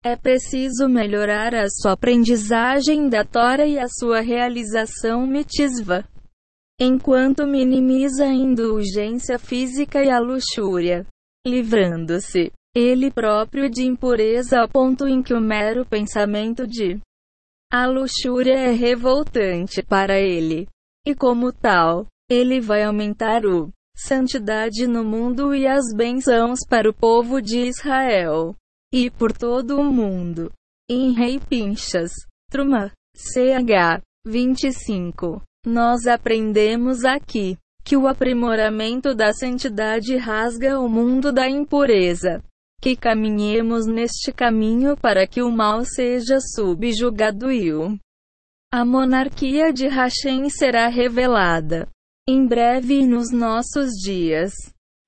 é 0.02 0.17
preciso 0.17 0.89
melhorar 0.89 1.55
a 1.55 1.67
sua 1.68 1.93
aprendizagem 1.93 3.09
da 3.09 3.25
Tora 3.25 3.67
e 3.67 3.78
a 3.78 3.86
sua 3.89 4.20
realização 4.20 5.26
mitzvah. 5.26 6.07
Enquanto 6.78 7.47
minimiza 7.47 8.25
a 8.25 8.34
indulgência 8.34 9.39
física 9.39 10.05
e 10.05 10.10
a 10.10 10.18
luxúria, 10.18 11.07
livrando-se 11.47 12.52
ele 12.75 13.10
próprio 13.10 13.70
de 13.70 13.84
impureza 13.84 14.60
ao 14.60 14.68
ponto 14.68 15.07
em 15.07 15.23
que 15.23 15.33
o 15.33 15.41
mero 15.41 15.86
pensamento 15.86 16.67
de 16.67 17.01
A 17.77 17.86
luxúria 17.86 18.55
é 18.55 18.70
revoltante 18.70 19.83
para 19.83 20.17
ele. 20.17 20.69
E 21.05 21.12
como 21.12 21.53
tal, 21.53 22.07
ele 22.31 22.61
vai 22.61 22.85
aumentar 22.85 23.44
o 23.44 23.69
santidade 23.97 24.86
no 24.86 25.03
mundo 25.03 25.53
e 25.53 25.67
as 25.67 25.83
bênçãos 25.93 26.61
para 26.69 26.89
o 26.89 26.94
povo 26.94 27.43
de 27.43 27.67
Israel 27.67 28.55
e 28.93 29.11
por 29.11 29.33
todo 29.33 29.77
o 29.77 29.83
mundo. 29.83 30.53
Em 30.89 31.15
Rei 31.15 31.41
Pinchas, 31.41 32.12
Truma, 32.49 32.93
CH 33.17 34.01
25. 34.25 35.43
Nós 35.67 36.07
aprendemos 36.07 37.05
aqui 37.05 37.59
que 37.85 37.97
o 37.97 38.07
aprimoramento 38.07 39.17
da 39.17 39.33
santidade 39.33 40.17
rasga 40.17 40.78
o 40.78 40.89
mundo 40.89 41.33
da 41.33 41.51
impureza. 41.51 42.41
Que 42.85 42.95
caminhemos 42.95 43.87
neste 43.87 44.31
caminho 44.31 44.95
para 44.95 45.27
que 45.27 45.41
o 45.41 45.51
mal 45.51 45.87
seja 45.87 46.39
subjugado 46.39 47.51
e 47.51 47.73
o 47.73 47.99
a 48.71 48.85
monarquia 48.85 49.73
de 49.73 49.89
Hashem 49.89 50.51
será 50.51 50.89
revelada. 50.89 51.89
Em 52.29 52.47
breve 52.47 53.07
nos 53.07 53.33
nossos 53.33 53.93
dias. 54.05 54.53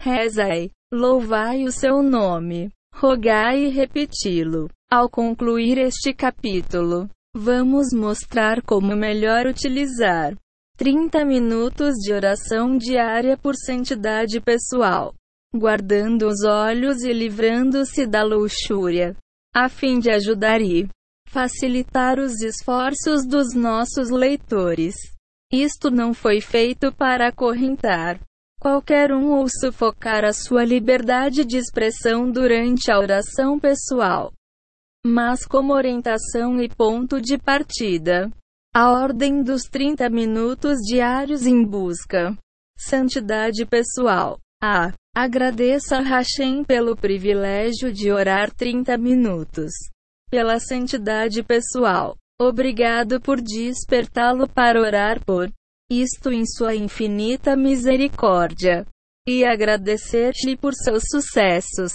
Rezai, 0.00 0.70
louvai 0.90 1.64
o 1.64 1.70
seu 1.70 2.02
nome, 2.02 2.70
rogai 2.94 3.64
e 3.64 3.68
repeti-lo. 3.68 4.70
Ao 4.90 5.06
concluir 5.10 5.76
este 5.76 6.14
capítulo, 6.14 7.10
vamos 7.36 7.88
mostrar 7.92 8.62
como 8.62 8.96
melhor 8.96 9.46
utilizar 9.46 10.34
30 10.78 11.26
minutos 11.26 11.96
de 11.96 12.14
oração 12.14 12.78
diária 12.78 13.36
por 13.36 13.54
santidade 13.54 14.40
pessoal, 14.40 15.12
guardando 15.58 16.26
os 16.26 16.44
olhos 16.44 17.02
e 17.02 17.12
livrando-se 17.12 18.06
da 18.06 18.22
luxúria, 18.22 19.16
a 19.54 19.68
fim 19.68 19.98
de 19.98 20.10
ajudar 20.10 20.60
e 20.60 20.88
facilitar 21.28 22.18
os 22.18 22.40
esforços 22.40 23.26
dos 23.26 23.54
nossos 23.54 24.10
leitores. 24.10 24.94
Isto 25.52 25.90
não 25.90 26.12
foi 26.12 26.40
feito 26.40 26.92
para 26.92 27.28
acorrentar 27.28 28.20
qualquer 28.60 29.12
um 29.12 29.32
ou 29.32 29.46
sufocar 29.48 30.24
a 30.24 30.32
sua 30.32 30.64
liberdade 30.64 31.44
de 31.44 31.56
expressão 31.56 32.30
durante 32.30 32.90
a 32.90 32.98
oração 32.98 33.60
pessoal, 33.60 34.32
mas 35.06 35.46
como 35.46 35.72
orientação 35.72 36.60
e 36.60 36.68
ponto 36.68 37.20
de 37.20 37.38
partida. 37.38 38.30
A 38.74 38.90
ordem 38.90 39.42
dos 39.42 39.62
30 39.62 40.10
minutos 40.10 40.78
diários 40.86 41.46
em 41.46 41.64
busca. 41.64 42.36
Santidade 42.76 43.64
pessoal. 43.64 44.38
A. 44.68 44.92
Agradeça 45.14 45.98
a 45.98 46.00
Hashem 46.00 46.64
pelo 46.64 46.96
privilégio 46.96 47.92
de 47.92 48.10
orar 48.10 48.52
30 48.52 48.98
minutos. 48.98 49.70
Pela 50.28 50.58
santidade 50.58 51.40
pessoal. 51.44 52.16
Obrigado 52.40 53.20
por 53.20 53.40
despertá-lo 53.40 54.48
para 54.48 54.80
orar 54.80 55.24
por 55.24 55.52
isto 55.88 56.32
em 56.32 56.44
sua 56.44 56.74
infinita 56.74 57.54
misericórdia. 57.54 58.84
E 59.24 59.44
agradecer-lhe 59.44 60.56
por 60.56 60.74
seus 60.74 61.04
sucessos. 61.12 61.92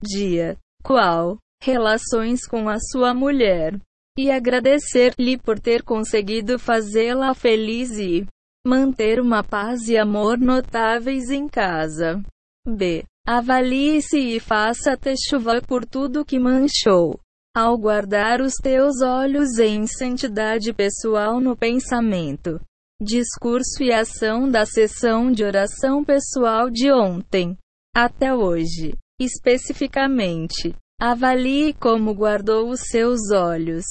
Dia. 0.00 0.56
Qual? 0.84 1.38
Relações 1.60 2.46
com 2.46 2.68
a 2.68 2.78
sua 2.78 3.12
mulher 3.12 3.76
e 4.16 4.30
agradecer-lhe 4.30 5.36
por 5.38 5.58
ter 5.58 5.82
conseguido 5.82 6.56
fazê-la 6.56 7.34
feliz 7.34 7.90
e 7.98 8.26
manter 8.64 9.20
uma 9.20 9.42
paz 9.42 9.88
e 9.88 9.96
amor 9.96 10.38
notáveis 10.38 11.30
em 11.30 11.48
casa. 11.48 12.22
B. 12.66 13.04
Avalie-se 13.26 14.18
e 14.18 14.40
faça 14.40 14.96
chuva 15.28 15.60
por 15.60 15.84
tudo 15.84 16.24
que 16.24 16.38
manchou. 16.38 17.18
Ao 17.54 17.76
guardar 17.76 18.40
os 18.40 18.54
teus 18.54 19.02
olhos 19.02 19.58
em 19.58 19.86
santidade 19.86 20.72
pessoal 20.72 21.40
no 21.40 21.56
pensamento, 21.56 22.60
discurso 23.00 23.82
e 23.82 23.92
ação 23.92 24.48
da 24.48 24.64
sessão 24.64 25.30
de 25.30 25.44
oração 25.44 26.04
pessoal 26.04 26.70
de 26.70 26.90
ontem 26.90 27.56
até 27.94 28.34
hoje, 28.34 28.96
especificamente, 29.20 30.74
Avalie 30.98 31.74
como 31.74 32.14
guardou 32.14 32.70
os 32.70 32.80
seus 32.88 33.30
olhos 33.32 33.84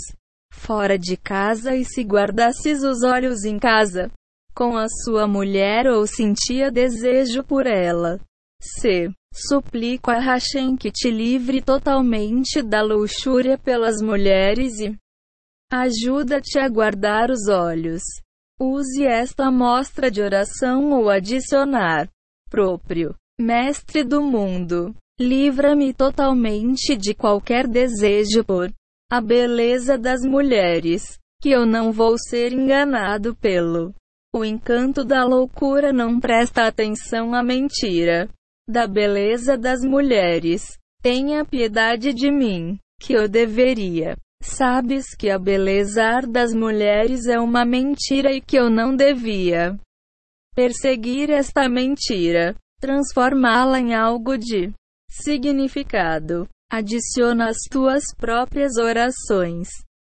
fora 0.54 0.98
de 0.98 1.16
casa 1.18 1.76
e 1.76 1.84
se 1.86 2.04
guardasses 2.04 2.84
os 2.84 3.04
olhos 3.04 3.44
em 3.44 3.60
casa 3.60 4.10
com 4.54 4.78
a 4.78 4.88
sua 4.88 5.28
mulher 5.28 5.88
ou 5.88 6.06
sentia 6.06 6.72
desejo 6.72 7.44
por 7.44 7.66
ela. 7.66 8.20
C. 8.62 9.10
Suplico 9.34 10.12
a 10.12 10.20
Hashem 10.20 10.76
que 10.76 10.92
te 10.92 11.10
livre 11.10 11.62
totalmente 11.62 12.62
da 12.62 12.82
luxúria 12.82 13.58
pelas 13.58 14.02
mulheres 14.02 14.80
e 14.80 14.96
ajuda-te 15.72 16.60
a 16.60 16.68
guardar 16.68 17.32
os 17.32 17.48
olhos. 17.48 18.02
Use 18.60 19.06
esta 19.06 19.48
amostra 19.48 20.12
de 20.12 20.22
oração 20.22 20.92
ou 20.92 21.10
adicionar 21.10 22.10
próprio 22.50 23.16
Mestre 23.40 24.04
do 24.04 24.22
mundo. 24.22 24.94
Livra-me 25.20 25.94
totalmente 25.94 26.96
de 26.96 27.16
qualquer 27.16 27.68
desejo 27.68 28.44
por 28.44 28.72
a 29.12 29.20
beleza 29.20 29.98
das 29.98 30.22
mulheres, 30.22 31.18
que 31.42 31.50
eu 31.50 31.66
não 31.66 31.92
vou 31.92 32.16
ser 32.18 32.54
enganado 32.54 33.36
pelo 33.36 33.94
o 34.34 34.46
encanto 34.46 35.04
da 35.04 35.26
loucura 35.26 35.92
não 35.92 36.20
presta 36.20 36.66
atenção 36.66 37.34
à 37.34 37.44
mentira 37.44 38.30
da 38.68 38.88
beleza 38.88 39.58
das 39.58 39.82
mulheres. 39.82 40.78
Tenha 41.02 41.44
piedade 41.44 42.14
de 42.14 42.32
mim, 42.32 42.78
que 43.02 43.14
eu 43.14 43.28
deveria. 43.28 44.16
Sabes 44.42 45.14
que 45.16 45.30
a 45.30 45.38
beleza 45.38 46.22
das 46.28 46.54
mulheres 46.54 47.26
é 47.26 47.40
uma 47.40 47.66
mentira 47.66 48.32
e 48.32 48.40
que 48.40 48.58
eu 48.58 48.70
não 48.70 48.96
devia 48.96 49.78
perseguir 50.56 51.30
esta 51.30 51.68
mentira, 51.68 52.56
transformá-la 52.80 53.80
em 53.80 53.94
algo 53.94 54.38
de 54.38 54.72
Significado. 55.10 56.48
Adiciona 56.72 57.50
as 57.50 57.58
tuas 57.70 58.04
próprias 58.16 58.78
orações. 58.78 59.68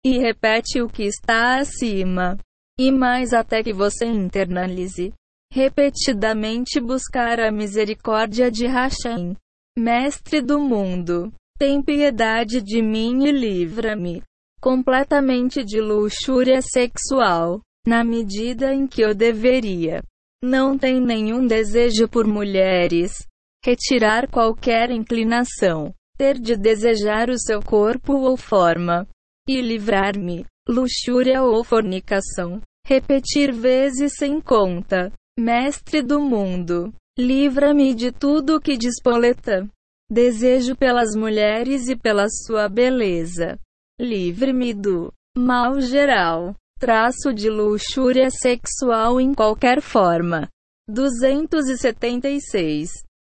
E 0.06 0.18
repete 0.20 0.82
o 0.82 0.88
que 0.88 1.04
está 1.04 1.60
acima. 1.60 2.38
E 2.78 2.92
mais 2.92 3.34
até 3.34 3.64
que 3.64 3.74
você 3.74 4.06
internalize. 4.06 5.14
Repetidamente 5.52 6.80
buscar 6.80 7.40
a 7.40 7.52
misericórdia 7.52 8.52
de 8.52 8.68
Hashem. 8.68 9.36
Mestre 9.78 10.42
do 10.42 10.60
mundo. 10.60 11.32
Tem 11.58 11.82
piedade 11.82 12.62
de 12.62 12.82
mim 12.82 13.26
e 13.26 13.32
livra-me 13.32 14.22
completamente 14.66 15.64
de 15.64 15.80
luxúria 15.80 16.60
sexual, 16.60 17.62
na 17.86 18.04
medida 18.04 18.74
em 18.74 18.88
que 18.88 19.00
eu 19.00 19.14
deveria. 19.14 20.04
Não 20.44 20.76
tem 20.76 21.00
nenhum 21.00 21.46
desejo 21.46 22.08
por 22.10 22.26
mulheres, 22.26 23.28
retirar 23.64 24.28
qualquer 24.28 24.90
inclinação, 24.90 25.94
ter 26.18 26.40
de 26.40 26.56
desejar 26.56 27.30
o 27.30 27.38
seu 27.38 27.62
corpo 27.62 28.14
ou 28.14 28.36
forma, 28.36 29.08
e 29.48 29.62
livrar-me, 29.62 30.48
luxúria 30.68 31.44
ou 31.44 31.64
fornicação, 31.64 32.62
repetir 32.86 33.52
vezes 33.52 34.14
sem 34.18 34.42
conta, 34.42 35.12
mestre 35.38 36.02
do 36.02 36.20
mundo, 36.20 36.94
livra-me 37.18 37.94
de 37.94 38.12
tudo 38.12 38.60
que 38.60 38.78
despoleta, 38.78 39.68
desejo 40.10 40.76
pelas 40.76 41.16
mulheres 41.16 41.88
e 41.88 41.96
pela 41.96 42.28
sua 42.30 42.70
beleza, 42.70 43.60
livre-me 44.00 44.74
do 44.74 45.12
mal 45.38 45.80
geral, 45.82 46.56
traço 46.80 47.34
de 47.34 47.50
luxúria 47.50 48.30
sexual 48.30 49.20
em 49.20 49.34
qualquer 49.34 49.82
forma. 49.82 50.48
276 50.88 52.92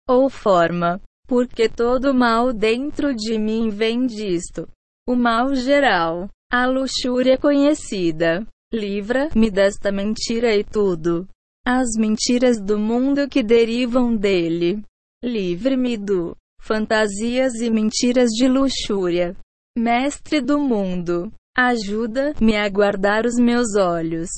ou 0.08 0.30
forma, 0.30 1.02
porque 1.28 1.68
todo 1.68 2.14
mal 2.14 2.54
dentro 2.54 3.14
de 3.14 3.38
mim 3.38 3.70
vem 3.70 4.06
disto. 4.06 4.68
O 5.08 5.16
mal 5.16 5.54
geral, 5.56 6.30
a 6.52 6.66
luxúria 6.66 7.38
conhecida. 7.38 8.46
Livra-me 8.74 9.50
desta 9.50 9.90
mentira 9.92 10.54
e 10.54 10.66
tudo. 10.66 11.26
As 11.66 11.88
mentiras 11.98 12.62
do 12.62 12.78
mundo 12.78 13.30
que 13.30 13.42
derivam 13.42 14.16
dele. 14.16 14.84
Livre-me 15.24 15.96
do 15.96 16.36
fantasias 16.62 17.56
e 17.56 17.70
mentiras 17.70 18.30
de 18.32 18.48
luxúria. 18.48 19.36
Mestre 19.78 20.42
do 20.42 20.60
mundo, 20.60 21.32
ajuda-me 21.58 22.58
a 22.58 22.68
guardar 22.68 23.26
os 23.26 23.36
meus 23.36 23.76
olhos. 23.76 24.30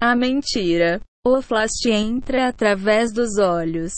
A 0.00 0.14
mentira, 0.14 1.00
o 1.26 1.40
flash 1.40 1.86
entra 1.86 2.48
através 2.48 3.12
dos 3.12 3.38
olhos. 3.38 3.92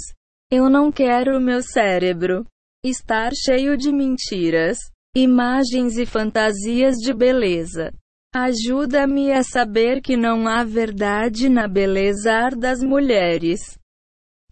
Eu 0.51 0.71
não 0.71 0.93
quero 0.93 1.37
o 1.37 1.41
meu 1.41 1.61
cérebro 1.61 2.47
estar 2.85 3.33
cheio 3.35 3.77
de 3.77 3.91
mentiras, 3.91 4.79
imagens 5.19 5.97
e 5.97 6.05
fantasias 6.05 6.97
de 6.97 7.13
beleza. 7.15 7.93
Ajuda-me 8.35 9.33
a 9.33 9.43
saber 9.43 10.03
que 10.03 10.17
não 10.17 10.47
há 10.47 10.63
verdade 10.63 11.49
na 11.49 11.67
beleza 11.67 12.51
das 12.51 12.83
mulheres. 12.83 13.79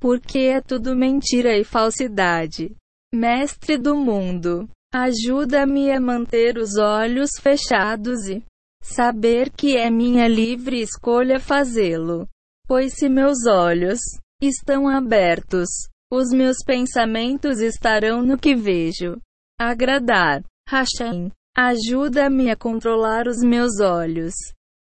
Porque 0.00 0.38
é 0.38 0.60
tudo 0.60 0.96
mentira 0.96 1.56
e 1.58 1.64
falsidade. 1.64 2.74
Mestre 3.14 3.76
do 3.76 3.94
mundo, 3.94 4.68
ajuda-me 4.92 5.90
a 5.90 6.00
manter 6.00 6.56
os 6.56 6.78
olhos 6.78 7.30
fechados 7.40 8.26
e 8.26 8.42
Saber 8.86 9.50
que 9.50 9.78
é 9.78 9.88
minha 9.88 10.28
livre 10.28 10.78
escolha 10.82 11.40
fazê-lo. 11.40 12.28
Pois 12.68 12.92
se 12.92 13.08
meus 13.08 13.46
olhos 13.46 13.98
estão 14.42 14.86
abertos, 14.86 15.70
os 16.12 16.28
meus 16.30 16.58
pensamentos 16.66 17.60
estarão 17.60 18.20
no 18.20 18.36
que 18.36 18.54
vejo. 18.54 19.18
Agradar. 19.58 20.42
Hashem. 20.68 21.30
Ajuda-me 21.56 22.50
a 22.50 22.56
controlar 22.56 23.28
os 23.28 23.38
meus 23.38 23.80
olhos. 23.80 24.34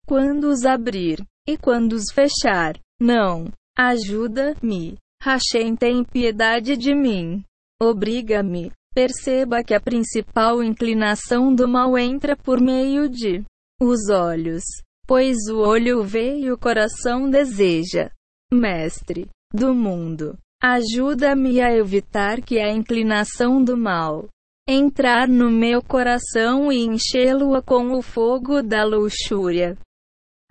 Quando 0.05 0.49
os 0.49 0.65
abrir 0.65 1.23
e 1.47 1.57
quando 1.57 1.93
os 1.93 2.05
fechar. 2.13 2.77
Não. 2.99 3.51
Ajuda-me. 3.77 4.97
Hashem 5.21 5.75
tem 5.75 6.03
piedade 6.03 6.75
de 6.75 6.93
mim. 6.93 7.43
Obriga-me. 7.81 8.71
Perceba 8.93 9.63
que 9.63 9.73
a 9.73 9.79
principal 9.79 10.63
inclinação 10.63 11.53
do 11.53 11.67
mal 11.67 11.97
entra 11.97 12.35
por 12.35 12.59
meio 12.59 13.07
de 13.07 13.43
os 13.79 14.09
olhos, 14.09 14.63
pois 15.05 15.37
o 15.51 15.59
olho 15.59 16.03
vê 16.03 16.39
e 16.39 16.51
o 16.51 16.57
coração 16.57 17.29
deseja. 17.29 18.09
Mestre 18.51 19.27
do 19.53 19.73
mundo, 19.75 20.35
ajuda-me 20.61 21.61
a 21.61 21.71
evitar 21.71 22.41
que 22.41 22.59
a 22.59 22.71
inclinação 22.73 23.63
do 23.63 23.77
mal 23.77 24.27
entrar 24.67 25.29
no 25.29 25.49
meu 25.49 25.81
coração 25.81 26.69
e 26.69 26.83
enchê-lo 26.83 27.63
com 27.63 27.93
o 27.93 28.01
fogo 28.01 28.61
da 28.61 28.83
luxúria. 28.83 29.77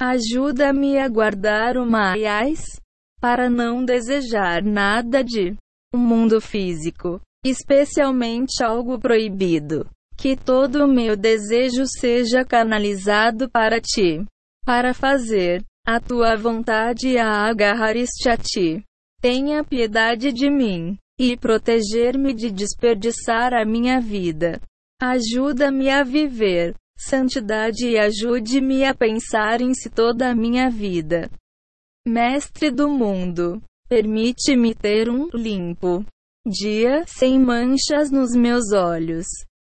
Ajuda-me 0.01 0.99
a 0.99 1.07
guardar 1.07 1.77
o 1.77 1.85
maias 1.85 2.81
para 3.20 3.51
não 3.51 3.85
desejar 3.85 4.62
nada 4.62 5.23
de 5.23 5.55
um 5.95 5.99
mundo 5.99 6.41
físico, 6.41 7.20
especialmente 7.45 8.65
algo 8.65 8.99
proibido. 8.99 9.86
Que 10.17 10.35
todo 10.35 10.85
o 10.85 10.89
meu 10.89 11.15
desejo 11.15 11.85
seja 11.86 12.43
canalizado 12.43 13.51
para 13.51 13.81
ti, 13.83 14.25
para 14.65 14.95
fazer 14.95 15.62
a 15.86 16.01
tua 16.01 16.35
vontade 16.36 17.19
a 17.19 17.47
agarrar-te 17.47 18.28
a 18.31 18.36
ti. 18.36 18.83
Tenha 19.20 19.62
piedade 19.62 20.33
de 20.33 20.51
mim 20.51 20.97
e 21.19 21.36
proteger-me 21.36 22.35
de 22.35 22.51
desperdiçar 22.51 23.55
a 23.55 23.65
minha 23.65 24.01
vida. 24.01 24.61
Ajuda-me 25.01 25.91
a 25.91 26.03
viver 26.03 26.75
santidade 26.99 27.86
e 27.86 27.99
ajude-me 27.99 28.85
a 28.85 28.95
pensar 28.95 29.61
em 29.61 29.75
si 29.75 29.91
toda 29.91 30.31
a 30.31 30.35
minha 30.35 30.70
vida. 30.70 31.31
Mestre 32.07 32.70
do 32.70 32.89
mundo, 32.89 33.62
permite-me 33.89 34.75
ter 34.75 35.11
um 35.11 35.28
limpo 35.35 36.05
dia 36.47 37.05
sem 37.07 37.39
manchas 37.39 38.11
nos 38.11 38.31
meus 38.35 38.73
olhos. 38.73 39.27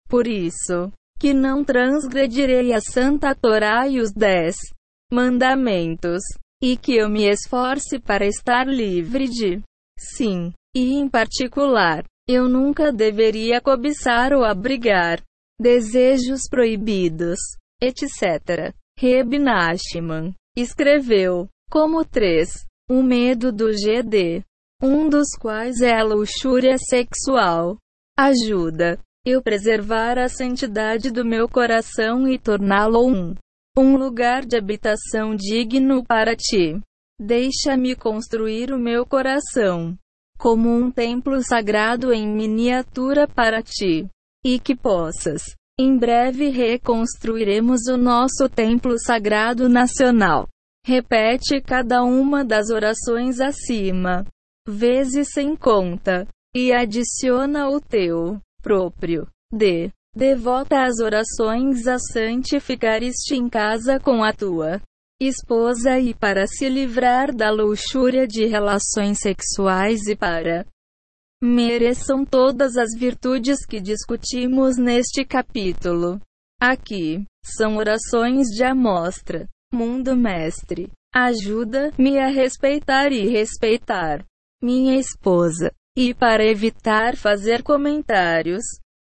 Por 0.07 0.27
isso, 0.27 0.91
que 1.19 1.33
não 1.33 1.63
transgredirei 1.63 2.73
a 2.73 2.79
Santa 2.79 3.35
Torá 3.35 3.87
e 3.87 3.99
os 3.99 4.11
dez 4.11 4.55
mandamentos, 5.11 6.21
e 6.61 6.77
que 6.77 6.95
eu 6.95 7.09
me 7.09 7.27
esforce 7.27 7.99
para 7.99 8.27
estar 8.27 8.67
livre 8.67 9.27
de 9.27 9.59
sim, 9.97 10.53
e 10.79 10.93
em 10.93 11.09
particular, 11.09 12.05
eu 12.27 12.47
nunca 12.47 12.91
deveria 12.91 13.59
cobiçar 13.59 14.31
ou 14.31 14.45
abrigar 14.45 15.21
desejos 15.59 16.41
proibidos, 16.49 17.39
etc. 17.81 18.73
Reb 18.97 19.39
Nachman 19.39 20.33
escreveu, 20.55 21.49
como 21.69 22.05
três, 22.05 22.65
o 22.89 23.03
medo 23.03 23.51
do 23.51 23.71
GD 23.73 24.43
um 24.81 25.09
dos 25.09 25.35
quais 25.37 25.81
é 25.81 25.99
a 25.99 26.03
luxúria 26.03 26.77
sexual. 26.77 27.77
Ajuda 28.17 28.97
eu 29.25 29.41
preservar 29.41 30.17
a 30.17 30.29
santidade 30.29 31.11
do 31.11 31.25
meu 31.25 31.49
coração 31.49 32.25
e 32.25 32.39
torná-lo 32.39 33.05
um, 33.05 33.35
um 33.77 33.97
lugar 33.97 34.45
de 34.45 34.57
habitação 34.57 35.35
digno 35.35 36.05
para 36.05 36.33
ti. 36.33 36.79
Deixa-me 37.19 37.93
construir 37.93 38.71
o 38.71 38.79
meu 38.79 39.05
coração 39.05 39.97
como 40.39 40.69
um 40.69 40.89
templo 40.89 41.43
sagrado 41.43 42.13
em 42.13 42.27
miniatura 42.27 43.27
para 43.27 43.61
ti, 43.61 44.07
e 44.43 44.59
que 44.59 44.75
possas. 44.75 45.43
Em 45.77 45.97
breve 45.97 46.49
reconstruiremos 46.49 47.87
o 47.87 47.97
nosso 47.97 48.49
templo 48.49 48.95
sagrado 48.97 49.67
nacional. 49.69 50.47
Repete 50.85 51.61
cada 51.61 52.03
uma 52.03 52.43
das 52.43 52.69
orações 52.69 53.39
acima 53.39 54.25
vezes 54.69 55.29
sem 55.33 55.55
conta, 55.55 56.27
e 56.55 56.71
adiciona 56.71 57.69
o 57.69 57.79
teu 57.79 58.39
próprio 58.61 59.27
de 59.51 59.91
devota 60.15 60.83
às 60.83 60.99
orações 60.99 61.87
a 61.87 61.97
santificar-te 61.99 63.35
em 63.35 63.47
casa 63.47 63.99
com 63.99 64.23
a 64.23 64.33
tua 64.33 64.81
esposa 65.19 65.99
e 65.99 66.13
para 66.13 66.47
se 66.47 66.69
livrar 66.69 67.35
da 67.35 67.51
luxúria 67.51 68.25
de 68.25 68.45
relações 68.45 69.19
sexuais 69.19 70.07
e 70.07 70.15
para 70.15 70.65
mereçam 71.41 72.25
todas 72.25 72.75
as 72.77 72.89
virtudes 72.97 73.65
que 73.65 73.79
discutimos 73.79 74.77
neste 74.77 75.25
capítulo. 75.25 76.19
Aqui 76.59 77.23
são 77.43 77.77
orações 77.77 78.47
de 78.47 78.63
amostra. 78.63 79.47
Mundo 79.71 80.15
mestre, 80.17 80.89
ajuda-me 81.13 82.17
a 82.17 82.27
respeitar 82.27 83.11
e 83.11 83.27
respeitar 83.27 84.25
minha 84.61 84.99
esposa, 84.99 85.71
e 85.95 86.13
para 86.13 86.43
evitar 86.43 87.15
fazer 87.15 87.63
comentários, 87.63 88.63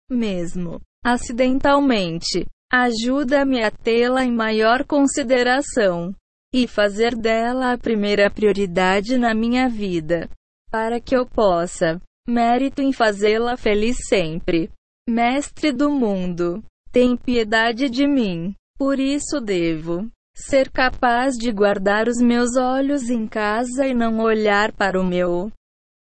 mesmo 0.09 0.79
acidentalmente, 1.03 2.45
ajuda-me 2.71 3.63
a 3.63 3.69
tê-la 3.69 4.23
em 4.23 4.31
maior 4.31 4.85
consideração 4.85 6.15
e 6.53 6.67
fazer 6.67 7.15
dela 7.15 7.73
a 7.73 7.77
primeira 7.77 8.29
prioridade 8.29 9.17
na 9.17 9.33
minha 9.33 9.67
vida, 9.67 10.29
para 10.69 10.99
que 10.99 11.15
eu 11.15 11.25
possa 11.25 12.01
mérito 12.27 12.81
em 12.81 12.93
fazê-la 12.93 13.57
feliz 13.57 13.97
sempre. 14.07 14.69
Mestre 15.09 15.71
do 15.71 15.89
mundo, 15.89 16.63
tem 16.91 17.17
piedade 17.17 17.89
de 17.89 18.07
mim, 18.07 18.53
por 18.77 18.99
isso 18.99 19.41
devo 19.41 20.09
Ser 20.35 20.71
capaz 20.71 21.35
de 21.35 21.51
guardar 21.51 22.07
os 22.07 22.17
meus 22.21 22.55
olhos 22.55 23.09
em 23.09 23.27
casa 23.27 23.85
e 23.85 23.93
não 23.93 24.19
olhar 24.19 24.71
para 24.71 24.99
o 24.99 25.03
meu 25.03 25.51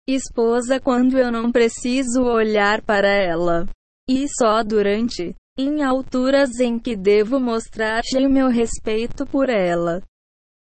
esposa 0.08 0.80
quando 0.80 1.17
eu 1.17 1.32
não 1.32 1.51
preciso 1.51 2.24
olhar 2.24 2.82
para 2.82 3.09
ela. 3.09 3.67
E 4.09 4.27
só 4.30 4.64
durante 4.64 5.35
em 5.58 5.82
alturas 5.84 6.59
em 6.59 6.77
que 6.77 6.95
devo 6.95 7.40
mostrar 7.40 8.01
o 8.14 8.30
meu 8.30 8.50
respeito 8.50 9.25
por 9.25 9.50
ela. 9.50 10.01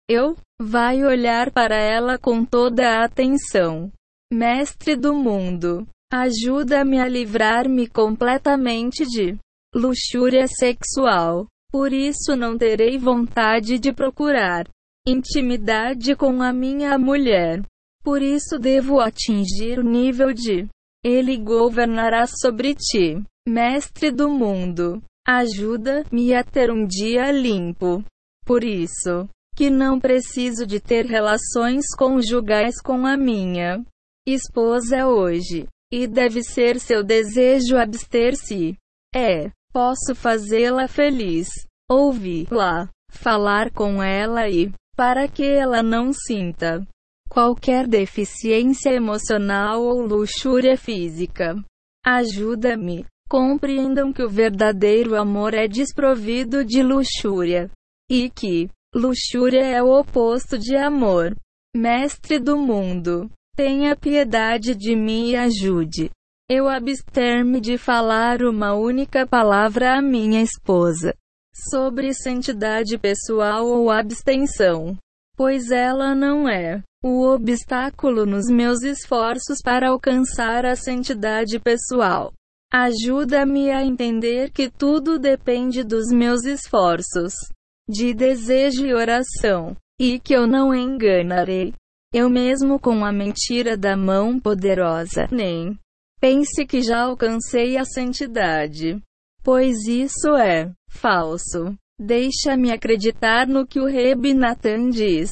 Eu 0.08 0.36
vai 0.60 1.02
olhar 1.02 1.50
para 1.50 1.76
ela 1.76 2.16
com 2.16 2.44
toda 2.44 2.88
a 2.88 3.04
atenção. 3.04 3.90
Mestre 4.32 4.94
do 4.94 5.12
mundo, 5.12 5.86
ajuda-me 6.12 7.00
a 7.00 7.08
livrar-me 7.08 7.88
completamente 7.88 9.04
de 9.04 9.36
luxúria 9.74 10.46
sexual. 10.46 11.46
Por 11.70 11.92
isso 11.92 12.36
não 12.36 12.56
terei 12.56 12.96
vontade 12.96 13.78
de 13.78 13.92
procurar 13.92 14.68
intimidade 15.06 16.14
com 16.14 16.40
a 16.42 16.52
minha 16.52 16.96
mulher. 16.96 17.62
Por 18.02 18.22
isso 18.22 18.56
devo 18.58 19.00
atingir 19.00 19.80
o 19.80 19.82
nível 19.82 20.32
de 20.32 20.68
Ele 21.04 21.36
governará 21.36 22.24
sobre 22.26 22.74
ti, 22.74 23.22
mestre 23.46 24.10
do 24.10 24.28
mundo. 24.28 25.02
Ajuda-me 25.26 26.34
a 26.34 26.42
ter 26.44 26.70
um 26.70 26.86
dia 26.86 27.30
limpo. 27.30 28.04
Por 28.44 28.62
isso, 28.62 29.28
que 29.56 29.70
não 29.70 29.98
preciso 29.98 30.66
de 30.66 30.80
ter 30.80 31.06
relações 31.06 31.84
conjugais 31.96 32.80
com 32.80 33.06
a 33.06 33.16
minha 33.16 33.84
esposa 34.26 35.06
hoje. 35.06 35.66
E 35.92 36.06
deve 36.06 36.42
ser 36.42 36.80
seu 36.80 37.02
desejo 37.02 37.76
abster-se. 37.76 38.76
É 39.14 39.50
Posso 39.76 40.14
fazê-la 40.14 40.88
feliz. 40.88 41.48
Ouvi-la. 41.86 42.88
Falar 43.10 43.70
com 43.70 44.02
ela 44.02 44.48
e, 44.48 44.72
para 44.96 45.28
que 45.28 45.44
ela 45.44 45.82
não 45.82 46.14
sinta 46.14 46.82
qualquer 47.28 47.86
deficiência 47.86 48.88
emocional 48.88 49.82
ou 49.82 50.00
luxúria 50.00 50.78
física. 50.78 51.62
Ajuda-me. 52.02 53.04
Compreendam 53.28 54.12
que 54.12 54.22
o 54.22 54.28
verdadeiro 54.28 55.16
amor 55.16 55.54
é 55.54 55.66
desprovido 55.66 56.64
de 56.64 56.82
luxúria. 56.82 57.70
E 58.10 58.30
que 58.30 58.68
luxúria 58.94 59.64
é 59.64 59.82
o 59.82 59.98
oposto 59.98 60.58
de 60.58 60.76
amor. 60.76 61.34
Mestre 61.74 62.38
do 62.38 62.56
mundo, 62.56 63.30
tenha 63.56 63.96
piedade 63.96 64.74
de 64.74 64.94
mim 64.94 65.30
e 65.30 65.36
ajude 65.36 66.10
eu 66.48 66.68
abster-me 66.68 67.60
de 67.60 67.76
falar 67.76 68.40
uma 68.42 68.72
única 68.72 69.26
palavra 69.26 69.98
à 69.98 70.02
minha 70.02 70.40
esposa 70.40 71.12
sobre 71.72 72.14
santidade 72.14 72.96
pessoal 72.98 73.66
ou 73.66 73.90
abstenção, 73.90 74.96
pois 75.36 75.72
ela 75.72 76.14
não 76.14 76.48
é 76.48 76.84
o 77.02 77.26
obstáculo 77.26 78.24
nos 78.24 78.46
meus 78.46 78.82
esforços 78.82 79.58
para 79.60 79.88
alcançar 79.88 80.64
a 80.64 80.76
santidade 80.76 81.58
pessoal. 81.58 82.32
Ajuda-me 82.72 83.70
a 83.70 83.84
entender 83.84 84.50
que 84.50 84.68
tudo 84.68 85.18
depende 85.18 85.82
dos 85.84 86.08
meus 86.12 86.44
esforços. 86.44 87.32
de 87.88 88.12
desejo 88.12 88.84
e 88.84 88.92
oração, 88.92 89.76
e 90.00 90.18
que 90.18 90.34
eu 90.34 90.44
não 90.46 90.74
enganarei. 90.74 91.72
Eu 92.12 92.28
mesmo 92.28 92.80
com 92.80 93.04
a 93.04 93.12
mentira 93.12 93.76
da 93.76 93.96
mão 93.96 94.40
poderosa, 94.40 95.28
nem 95.30 95.78
pense 96.20 96.66
que 96.66 96.82
já 96.82 97.02
alcancei 97.02 97.76
a 97.76 97.84
santidade. 97.84 99.00
Pois 99.44 99.86
isso 99.86 100.34
é 100.34 100.72
falso. 100.90 101.76
Deixa-me 101.98 102.72
acreditar 102.72 103.46
no 103.46 103.66
que 103.66 103.78
o 103.78 103.86
Reb 103.86 104.34
Natan 104.34 104.90
diz. 104.90 105.30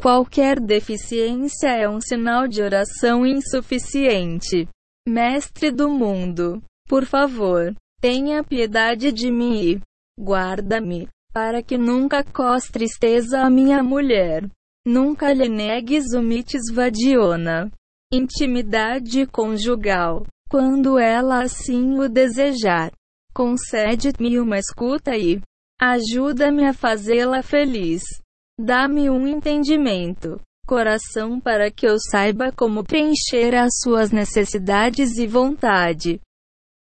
Qualquer 0.00 0.60
deficiência 0.60 1.68
é 1.68 1.88
um 1.88 2.00
sinal 2.00 2.46
de 2.46 2.62
oração 2.62 3.26
insuficiente. 3.26 4.68
Mestre 5.08 5.70
do 5.70 5.88
mundo, 5.88 6.62
por 6.86 7.06
favor, 7.06 7.74
tenha 7.98 8.44
piedade 8.44 9.10
de 9.10 9.30
mim 9.30 9.58
e 9.58 9.80
guarda-me, 10.20 11.08
para 11.32 11.62
que 11.62 11.78
nunca 11.78 12.22
cause 12.22 12.70
tristeza 12.70 13.40
a 13.40 13.48
minha 13.48 13.82
mulher. 13.82 14.46
Nunca 14.86 15.32
lhe 15.32 15.48
negues 15.48 16.12
o 16.12 16.20
mitzvah 16.20 16.90
Diona. 16.90 17.70
Intimidade 18.12 19.26
conjugal, 19.26 20.26
quando 20.50 20.98
ela 20.98 21.42
assim 21.42 21.98
o 21.98 22.06
desejar. 22.06 22.92
Concede-me 23.32 24.38
uma 24.38 24.58
escuta 24.58 25.16
e 25.16 25.40
ajuda-me 25.80 26.66
a 26.66 26.74
fazê-la 26.74 27.42
feliz. 27.42 28.02
Dá-me 28.60 29.08
um 29.08 29.26
entendimento, 29.26 30.38
coração 30.68 31.40
para 31.40 31.70
que 31.70 31.86
eu 31.86 31.96
saiba 31.98 32.52
como 32.52 32.84
preencher 32.84 33.54
as 33.54 33.70
suas 33.82 34.10
necessidades 34.10 35.16
e 35.16 35.26
vontade. 35.26 36.20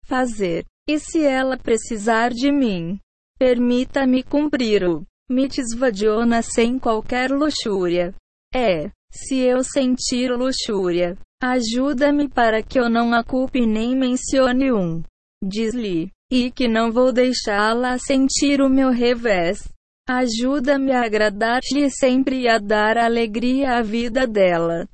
Fazer. 0.05 0.65
E 0.89 0.99
se 0.99 1.23
ela 1.25 1.57
precisar 1.57 2.31
de 2.31 2.51
mim, 2.51 2.99
permita-me 3.39 4.25
cumprir 4.25 4.83
o 4.83 5.05
mitzvah 5.31 6.43
sem 6.43 6.77
qualquer 6.77 7.31
luxúria. 7.31 8.13
É, 8.53 8.91
se 9.13 9.39
eu 9.39 9.63
sentir 9.63 10.33
luxúria, 10.33 11.17
ajuda-me 11.41 12.29
para 12.29 12.63
que 12.63 12.81
eu 12.81 12.89
não 12.89 13.15
a 13.15 13.23
culpe 13.23 13.65
nem 13.65 13.95
mencione 13.95 14.73
um. 14.73 15.05
Diz-lhe, 15.41 16.11
e 16.33 16.51
que 16.51 16.67
não 16.67 16.91
vou 16.91 17.13
deixá-la 17.13 17.97
sentir 17.99 18.61
o 18.61 18.69
meu 18.69 18.91
revés. 18.91 19.69
Ajuda-me 20.09 20.91
a 20.91 21.03
agradar-lhe 21.03 21.91
sempre 21.91 22.41
e 22.41 22.49
a 22.49 22.59
dar 22.59 22.97
alegria 22.97 23.73
à 23.73 23.83
vida 23.83 24.27
dela. 24.27 24.89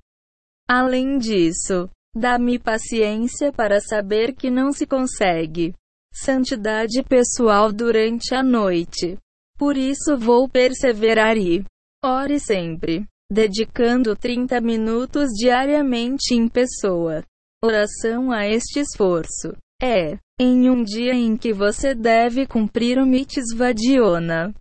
Além 0.68 1.18
disso, 1.18 1.88
dá-me 2.12 2.58
paciência 2.58 3.52
para 3.52 3.80
saber 3.80 4.34
que 4.34 4.50
não 4.50 4.72
se 4.72 4.84
consegue 4.84 5.72
santidade 6.12 7.00
pessoal 7.04 7.72
durante 7.72 8.34
a 8.34 8.42
noite. 8.42 9.16
Por 9.56 9.76
isso 9.76 10.18
vou 10.18 10.48
perseverar 10.48 11.36
e 11.36 11.64
ore 12.04 12.40
sempre, 12.40 13.06
dedicando 13.30 14.16
30 14.16 14.60
minutos 14.60 15.28
diariamente 15.30 16.34
em 16.34 16.48
pessoa. 16.48 17.22
Oração 17.64 18.32
a 18.32 18.48
este 18.48 18.80
esforço. 18.80 19.56
É, 19.80 20.18
em 20.40 20.68
um 20.68 20.82
dia 20.82 21.14
em 21.14 21.36
que 21.36 21.52
você 21.52 21.94
deve 21.94 22.48
cumprir 22.48 22.98
o 22.98 23.06
mitzvah 23.06 23.72
Diona 23.72 24.52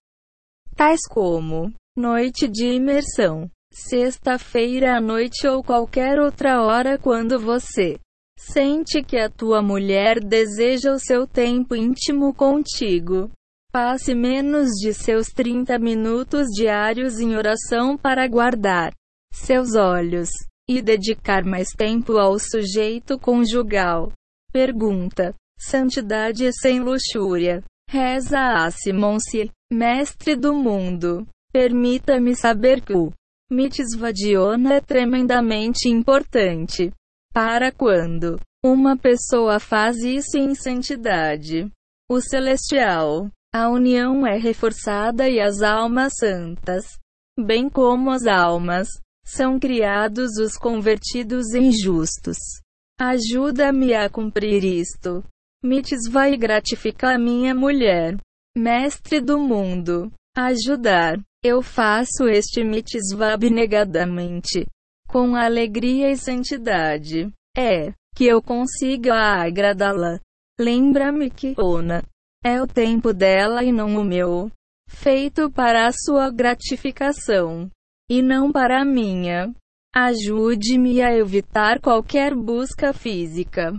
tais 0.75 1.01
como 1.09 1.71
noite 1.95 2.47
de 2.47 2.65
imersão, 2.65 3.49
sexta-feira 3.71 4.97
à 4.97 5.01
noite 5.01 5.47
ou 5.47 5.63
qualquer 5.63 6.19
outra 6.19 6.61
hora 6.63 6.97
quando 6.97 7.39
você 7.39 7.99
sente 8.37 9.03
que 9.03 9.17
a 9.17 9.29
tua 9.29 9.61
mulher 9.61 10.19
deseja 10.19 10.91
o 10.91 10.99
seu 10.99 11.25
tempo 11.25 11.75
íntimo 11.75 12.33
contigo. 12.33 13.29
Passe 13.71 14.13
menos 14.13 14.69
de 14.81 14.93
seus 14.93 15.27
30 15.27 15.79
minutos 15.79 16.47
diários 16.55 17.19
em 17.19 17.35
oração 17.35 17.97
para 17.97 18.27
guardar 18.27 18.93
seus 19.33 19.75
olhos 19.75 20.29
e 20.69 20.81
dedicar 20.81 21.43
mais 21.43 21.69
tempo 21.69 22.17
ao 22.17 22.37
sujeito 22.37 23.17
conjugal. 23.17 24.11
Pergunta: 24.51 25.33
Santidade 25.57 26.51
sem 26.61 26.79
luxúria. 26.79 27.63
Reza 27.89 28.39
a 28.39 28.71
Simon-se, 28.71 29.49
mestre 29.73 30.35
do 30.35 30.53
mundo. 30.53 31.27
Permita-me 31.51 32.35
saber 32.35 32.81
que 32.81 32.93
o 32.93 33.11
mitzvah 33.51 34.11
é 34.71 34.79
tremendamente 34.79 35.89
importante. 35.89 36.91
Para 37.33 37.71
quando 37.71 38.39
uma 38.63 38.95
pessoa 38.95 39.59
faz 39.59 39.97
isso 39.97 40.37
em 40.37 40.55
santidade, 40.55 41.69
o 42.09 42.21
celestial, 42.21 43.29
a 43.53 43.69
união 43.69 44.25
é 44.25 44.37
reforçada 44.37 45.27
e 45.27 45.39
as 45.39 45.61
almas 45.61 46.13
santas, 46.19 46.85
bem 47.39 47.69
como 47.69 48.09
as 48.09 48.25
almas, 48.25 48.87
são 49.25 49.59
criados 49.59 50.37
os 50.37 50.57
convertidos 50.57 51.53
em 51.53 51.71
justos. 51.71 52.37
Ajuda-me 52.99 53.93
a 53.93 54.09
cumprir 54.09 54.63
isto. 54.63 55.23
Mitzvah 55.63 56.29
e 56.29 56.37
gratificar 56.37 57.17
minha 57.19 57.55
mulher, 57.55 58.17
mestre 58.55 59.19
do 59.19 59.39
mundo. 59.39 60.11
Ajudar. 60.35 61.19
Eu 61.43 61.61
faço 61.61 62.27
este 62.27 62.63
mitzvah 62.63 63.33
abnegadamente, 63.33 64.65
com 65.07 65.35
alegria 65.35 66.09
e 66.09 66.17
santidade. 66.17 67.31
É, 67.55 67.93
que 68.15 68.25
eu 68.25 68.41
consiga 68.41 69.15
agradá-la. 69.15 70.19
Lembra-me 70.59 71.29
que 71.29 71.53
Ona 71.57 72.03
é 72.43 72.61
o 72.61 72.67
tempo 72.67 73.13
dela 73.13 73.63
e 73.63 73.71
não 73.71 73.97
o 73.97 74.03
meu, 74.03 74.51
feito 74.89 75.51
para 75.51 75.87
a 75.87 75.91
sua 75.91 76.29
gratificação, 76.29 77.69
e 78.09 78.21
não 78.21 78.51
para 78.51 78.81
a 78.81 78.85
minha. 78.85 79.53
Ajude-me 79.95 81.01
a 81.01 81.15
evitar 81.15 81.79
qualquer 81.79 82.33
busca 82.33 82.93
física 82.93 83.73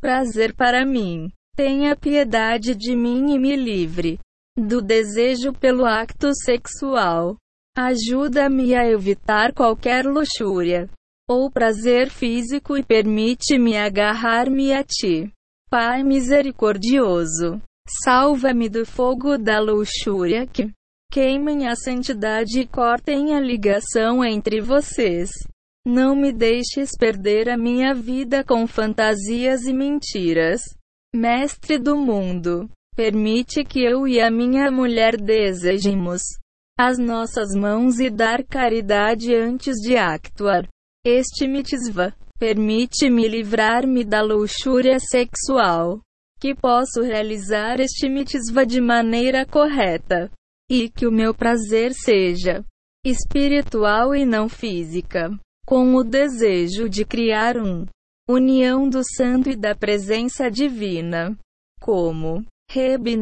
prazer 0.00 0.54
para 0.54 0.84
mim. 0.84 1.30
Tenha 1.62 1.94
piedade 1.94 2.74
de 2.74 2.96
mim 2.96 3.34
e 3.34 3.38
me 3.38 3.54
livre 3.54 4.18
do 4.56 4.80
desejo 4.80 5.52
pelo 5.52 5.84
acto 5.84 6.34
sexual. 6.34 7.36
Ajuda-me 7.76 8.74
a 8.74 8.88
evitar 8.90 9.52
qualquer 9.52 10.06
luxúria 10.06 10.88
ou 11.28 11.50
prazer 11.50 12.08
físico 12.08 12.78
e 12.78 12.82
permite-me 12.82 13.76
agarrar-me 13.76 14.72
a 14.72 14.82
ti. 14.82 15.30
Pai 15.68 16.02
misericordioso, 16.02 17.60
salva-me 18.04 18.66
do 18.70 18.86
fogo 18.86 19.36
da 19.36 19.60
luxúria 19.60 20.46
que 20.46 20.70
queimem 21.12 21.68
a 21.68 21.76
santidade 21.76 22.58
e 22.58 22.66
cortem 22.66 23.34
a 23.34 23.38
ligação 23.38 24.24
entre 24.24 24.62
vocês. 24.62 25.28
Não 25.84 26.16
me 26.16 26.32
deixes 26.32 26.92
perder 26.98 27.50
a 27.50 27.56
minha 27.58 27.92
vida 27.92 28.42
com 28.42 28.66
fantasias 28.66 29.64
e 29.66 29.74
mentiras. 29.74 30.62
Mestre 31.14 31.76
do 31.76 31.96
mundo, 31.96 32.70
permite 32.94 33.64
que 33.64 33.82
eu 33.82 34.06
e 34.06 34.20
a 34.20 34.30
minha 34.30 34.70
mulher 34.70 35.16
desejemos 35.16 36.22
as 36.78 36.98
nossas 36.98 37.48
mãos 37.54 37.98
e 37.98 38.08
dar 38.08 38.44
caridade 38.44 39.34
antes 39.34 39.74
de 39.82 39.96
actuar. 39.96 40.68
Este 41.04 41.48
mitzvah 41.48 42.14
permite-me 42.38 43.26
livrar-me 43.26 44.04
da 44.04 44.22
luxúria 44.22 44.98
sexual. 45.00 46.00
Que 46.40 46.54
posso 46.54 47.02
realizar 47.02 47.80
este 47.80 48.08
mitzvah 48.08 48.64
de 48.64 48.80
maneira 48.80 49.44
correta. 49.44 50.30
E 50.70 50.88
que 50.88 51.06
o 51.06 51.12
meu 51.12 51.34
prazer 51.34 51.92
seja 51.92 52.64
espiritual 53.04 54.14
e 54.14 54.24
não 54.24 54.48
física 54.48 55.30
com 55.66 55.94
o 55.94 56.04
desejo 56.04 56.88
de 56.88 57.04
criar 57.04 57.56
um 57.58 57.84
união 58.30 58.88
do 58.88 59.02
santo 59.02 59.50
e 59.50 59.56
da 59.56 59.74
presença 59.74 60.50
divina. 60.50 61.36
Como 61.80 62.44
Reb 62.70 63.16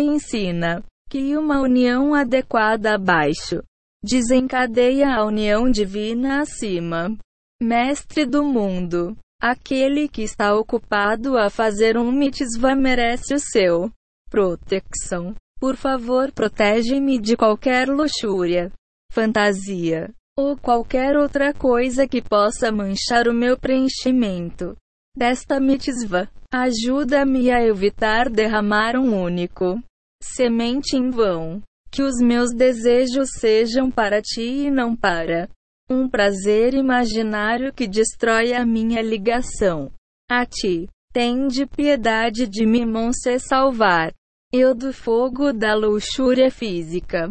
ensina 0.00 0.82
que 1.08 1.36
uma 1.36 1.60
união 1.60 2.14
adequada 2.14 2.94
abaixo 2.94 3.62
desencadeia 4.02 5.14
a 5.14 5.24
união 5.24 5.70
divina 5.70 6.40
acima. 6.40 7.16
Mestre 7.62 8.26
do 8.26 8.42
mundo, 8.42 9.16
aquele 9.40 10.08
que 10.08 10.22
está 10.22 10.54
ocupado 10.54 11.38
a 11.38 11.48
fazer 11.48 11.96
um 11.96 12.10
mitzvah 12.10 12.74
merece 12.74 13.34
o 13.34 13.38
seu 13.38 13.90
proteção. 14.28 15.34
Por 15.58 15.76
favor, 15.76 16.32
protege-me 16.32 17.18
de 17.18 17.36
qualquer 17.36 17.88
luxúria, 17.88 18.70
fantasia, 19.10 20.12
ou 20.38 20.54
qualquer 20.54 21.16
outra 21.16 21.54
coisa 21.54 22.06
que 22.06 22.20
possa 22.20 22.70
manchar 22.70 23.26
o 23.26 23.32
meu 23.32 23.58
preenchimento 23.58 24.76
desta 25.16 25.58
mitzvah. 25.58 26.28
Ajuda-me 26.52 27.50
a 27.50 27.62
evitar 27.62 28.28
derramar 28.28 28.96
um 28.96 29.18
único 29.18 29.82
semente 30.22 30.96
em 30.96 31.10
vão. 31.10 31.62
Que 31.90 32.02
os 32.02 32.16
meus 32.20 32.52
desejos 32.52 33.30
sejam 33.38 33.90
para 33.90 34.20
ti 34.20 34.66
e 34.66 34.70
não 34.70 34.94
para 34.94 35.48
um 35.88 36.08
prazer 36.08 36.74
imaginário 36.74 37.72
que 37.72 37.86
destrói 37.86 38.52
a 38.52 38.66
minha 38.66 39.00
ligação 39.00 39.90
a 40.30 40.44
ti. 40.44 40.88
Tende 41.12 41.64
piedade 41.64 42.46
de 42.46 42.66
mim, 42.66 42.84
se 43.14 43.38
salvar. 43.38 44.12
Eu 44.52 44.74
do 44.74 44.92
fogo 44.92 45.52
da 45.52 45.74
luxúria 45.74 46.50
física. 46.50 47.30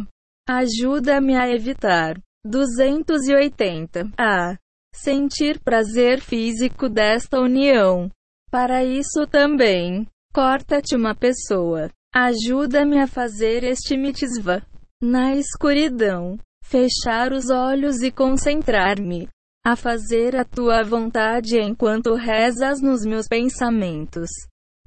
Ajuda-me 0.50 1.36
a 1.36 1.48
evitar. 1.50 2.18
280. 2.46 4.12
A. 4.16 4.56
Sentir 4.94 5.60
prazer 5.60 6.22
físico 6.22 6.88
desta 6.88 7.40
união. 7.40 8.10
Para 8.52 8.84
isso 8.86 9.26
também, 9.26 10.08
corta-te 10.32 10.96
uma 10.96 11.16
pessoa. 11.16 11.90
Ajuda-me 12.14 13.00
a 13.00 13.08
fazer 13.08 13.64
este 13.64 13.98
mitzvah. 13.98 14.62
Na 15.02 15.36
escuridão, 15.36 16.38
fechar 16.64 17.34
os 17.34 17.50
olhos 17.50 18.02
e 18.04 18.12
concentrar-me. 18.12 19.28
A 19.66 19.76
fazer 19.76 20.36
a 20.36 20.46
tua 20.46 20.84
vontade 20.84 21.60
enquanto 21.60 22.14
rezas 22.14 22.80
nos 22.80 23.04
meus 23.04 23.28
pensamentos. 23.28 24.30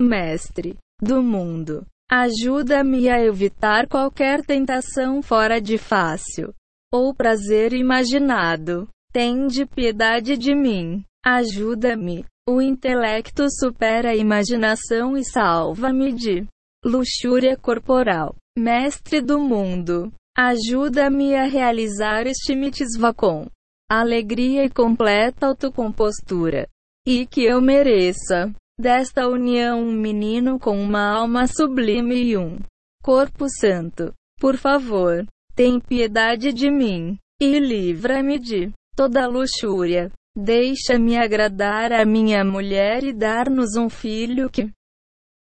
Mestre 0.01 0.77
do 1.03 1.21
mundo, 1.21 1.85
ajuda-me 2.09 3.09
a 3.09 3.21
evitar 3.21 3.89
qualquer 3.89 4.45
tentação 4.45 5.21
fora 5.21 5.61
de 5.61 5.77
fácil 5.77 6.55
ou 6.93 7.15
prazer 7.15 7.73
imaginado. 7.73 8.89
Tende 9.13 9.67
piedade 9.67 10.37
de 10.37 10.55
mim. 10.55 11.05
Ajuda-me. 11.25 12.25
O 12.49 12.63
intelecto 12.63 13.47
supera 13.51 14.11
a 14.11 14.17
imaginação 14.17 15.17
e 15.17 15.25
salva-me 15.25 16.13
de 16.13 16.47
luxúria 16.85 17.57
corporal. 17.57 18.35
Mestre 18.57 19.21
do 19.21 19.39
mundo, 19.39 20.13
ajuda-me 20.37 21.35
a 21.35 21.45
realizar 21.45 22.27
este 22.27 22.57
mitzvah 22.57 23.13
com 23.13 23.47
alegria 23.91 24.65
e 24.65 24.71
completa 24.71 25.47
autocompostura. 25.47 26.69
E 27.07 27.27
que 27.27 27.45
eu 27.45 27.61
mereça 27.61 28.53
desta 28.79 29.29
união 29.29 29.83
um 29.83 29.93
menino 29.93 30.59
com 30.59 30.81
uma 30.81 31.19
alma 31.19 31.47
sublime 31.47 32.15
e 32.15 32.37
um 32.37 32.59
corpo 33.03 33.47
santo. 33.49 34.15
Por 34.39 34.57
favor, 34.57 35.27
tem 35.59 35.81
piedade 35.81 36.53
de 36.53 36.71
mim, 36.71 37.19
e 37.43 37.59
livra-me 37.59 38.39
de 38.39 38.71
toda 38.95 39.27
luxúria. 39.27 40.09
Deixa-me 40.37 41.17
agradar 41.17 41.91
a 41.91 42.05
minha 42.05 42.45
mulher 42.45 43.03
e 43.03 43.13
dar-nos 43.13 43.75
um 43.77 43.91
filho 43.91 44.49
que 44.49 44.71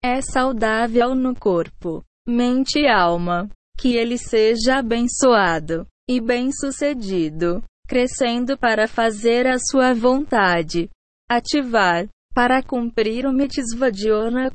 é 0.03 0.19
saudável 0.19 1.13
no 1.13 1.35
corpo, 1.35 2.03
mente 2.27 2.79
e 2.79 2.87
alma. 2.87 3.47
Que 3.77 3.95
ele 3.95 4.17
seja 4.17 4.79
abençoado 4.79 5.85
e 6.09 6.19
bem-sucedido, 6.19 7.63
crescendo 7.87 8.57
para 8.57 8.87
fazer 8.87 9.45
a 9.45 9.59
sua 9.59 9.93
vontade. 9.93 10.89
Ativar 11.29 12.07
para 12.33 12.63
cumprir 12.63 13.27
o 13.27 13.31
mitzvah 13.31 13.91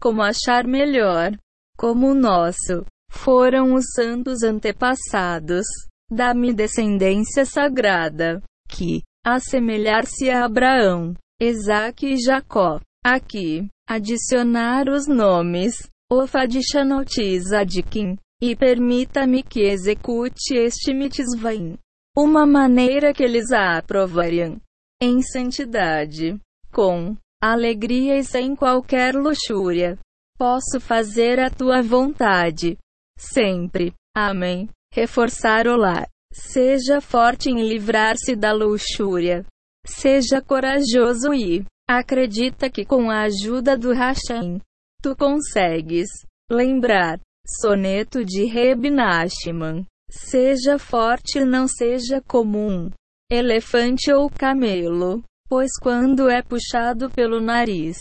como 0.01 0.23
achar 0.23 0.67
melhor, 0.67 1.31
como 1.77 2.09
o 2.09 2.15
nosso 2.17 2.85
foram 3.13 3.75
os 3.75 3.85
santos 3.95 4.43
antepassados. 4.43 5.65
Dá-me 6.11 6.53
descendência 6.53 7.45
sagrada, 7.45 8.43
que, 8.69 9.03
assemelhar-se 9.25 10.29
a 10.29 10.45
Abraão, 10.45 11.15
Isaque 11.41 12.15
e 12.15 12.17
Jacó. 12.17 12.81
Aqui, 13.05 13.69
adicionar 13.89 14.89
os 14.89 15.07
nomes, 15.07 15.75
Ofadishanotizadekim, 16.11 18.17
e 18.43 18.57
permita-me 18.57 19.43
que 19.43 19.61
execute 19.61 20.55
este 20.55 20.93
mitzvah 20.93 21.55
em 21.55 21.79
uma 22.17 22.47
maneira 22.47 23.15
que 23.15 23.23
eles 23.23 23.53
a 23.53 23.79
aprovariam, 23.79 24.61
em 25.01 25.23
santidade, 25.23 26.39
com 26.71 27.17
alegria 27.41 28.19
e 28.19 28.25
sem 28.25 28.55
qualquer 28.55 29.15
luxúria. 29.15 29.99
Posso 30.39 30.81
fazer 30.81 31.41
a 31.41 31.49
tua 31.49 31.83
vontade. 31.83 32.77
Sempre. 33.19 33.95
Amém. 34.15 34.69
Reforçar 34.93 35.67
o 35.67 35.77
lar. 35.77 36.09
Seja 36.33 37.01
forte 37.01 37.51
em 37.51 37.69
livrar-se 37.69 38.35
da 38.35 38.53
luxúria. 38.53 39.45
Seja 39.87 40.41
corajoso 40.41 41.35
e 41.35 41.65
acredita 41.89 42.71
que 42.71 42.85
com 42.85 43.11
a 43.11 43.23
ajuda 43.23 43.77
do 43.77 43.93
Hashem, 43.93 44.61
tu 45.03 45.17
consegues. 45.17 46.09
Lembrar. 46.51 47.21
Soneto 47.61 48.25
de 48.25 48.45
Reb 48.45 48.89
Nachman. 48.91 49.85
Seja 50.09 50.79
forte 50.79 51.39
e 51.39 51.45
não 51.45 51.67
seja 51.67 52.21
comum. 52.21 52.91
Elefante 53.31 54.13
ou 54.13 54.31
camelo. 54.31 55.23
Pois 55.49 55.71
quando 55.81 56.31
é 56.31 56.43
puxado 56.43 57.11
pelo 57.11 57.41
nariz, 57.41 57.99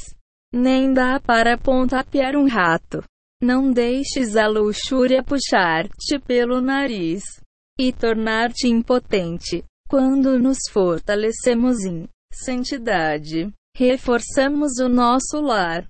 nem 0.53 0.93
dá 0.93 1.19
para 1.19 1.57
pontapear 1.57 2.35
um 2.35 2.48
rato. 2.48 3.03
Não 3.41 3.71
deixes 3.71 4.35
a 4.35 4.45
luxúria 4.47 5.23
puxar-te 5.23 6.19
pelo 6.19 6.61
nariz 6.61 7.23
e 7.79 7.91
tornar-te 7.91 8.67
impotente. 8.67 9.63
Quando 9.89 10.37
nos 10.37 10.59
fortalecemos 10.71 11.83
em 11.83 12.07
santidade, 12.31 13.51
reforçamos 13.75 14.77
o 14.77 14.87
nosso 14.87 15.41
lar. 15.41 15.87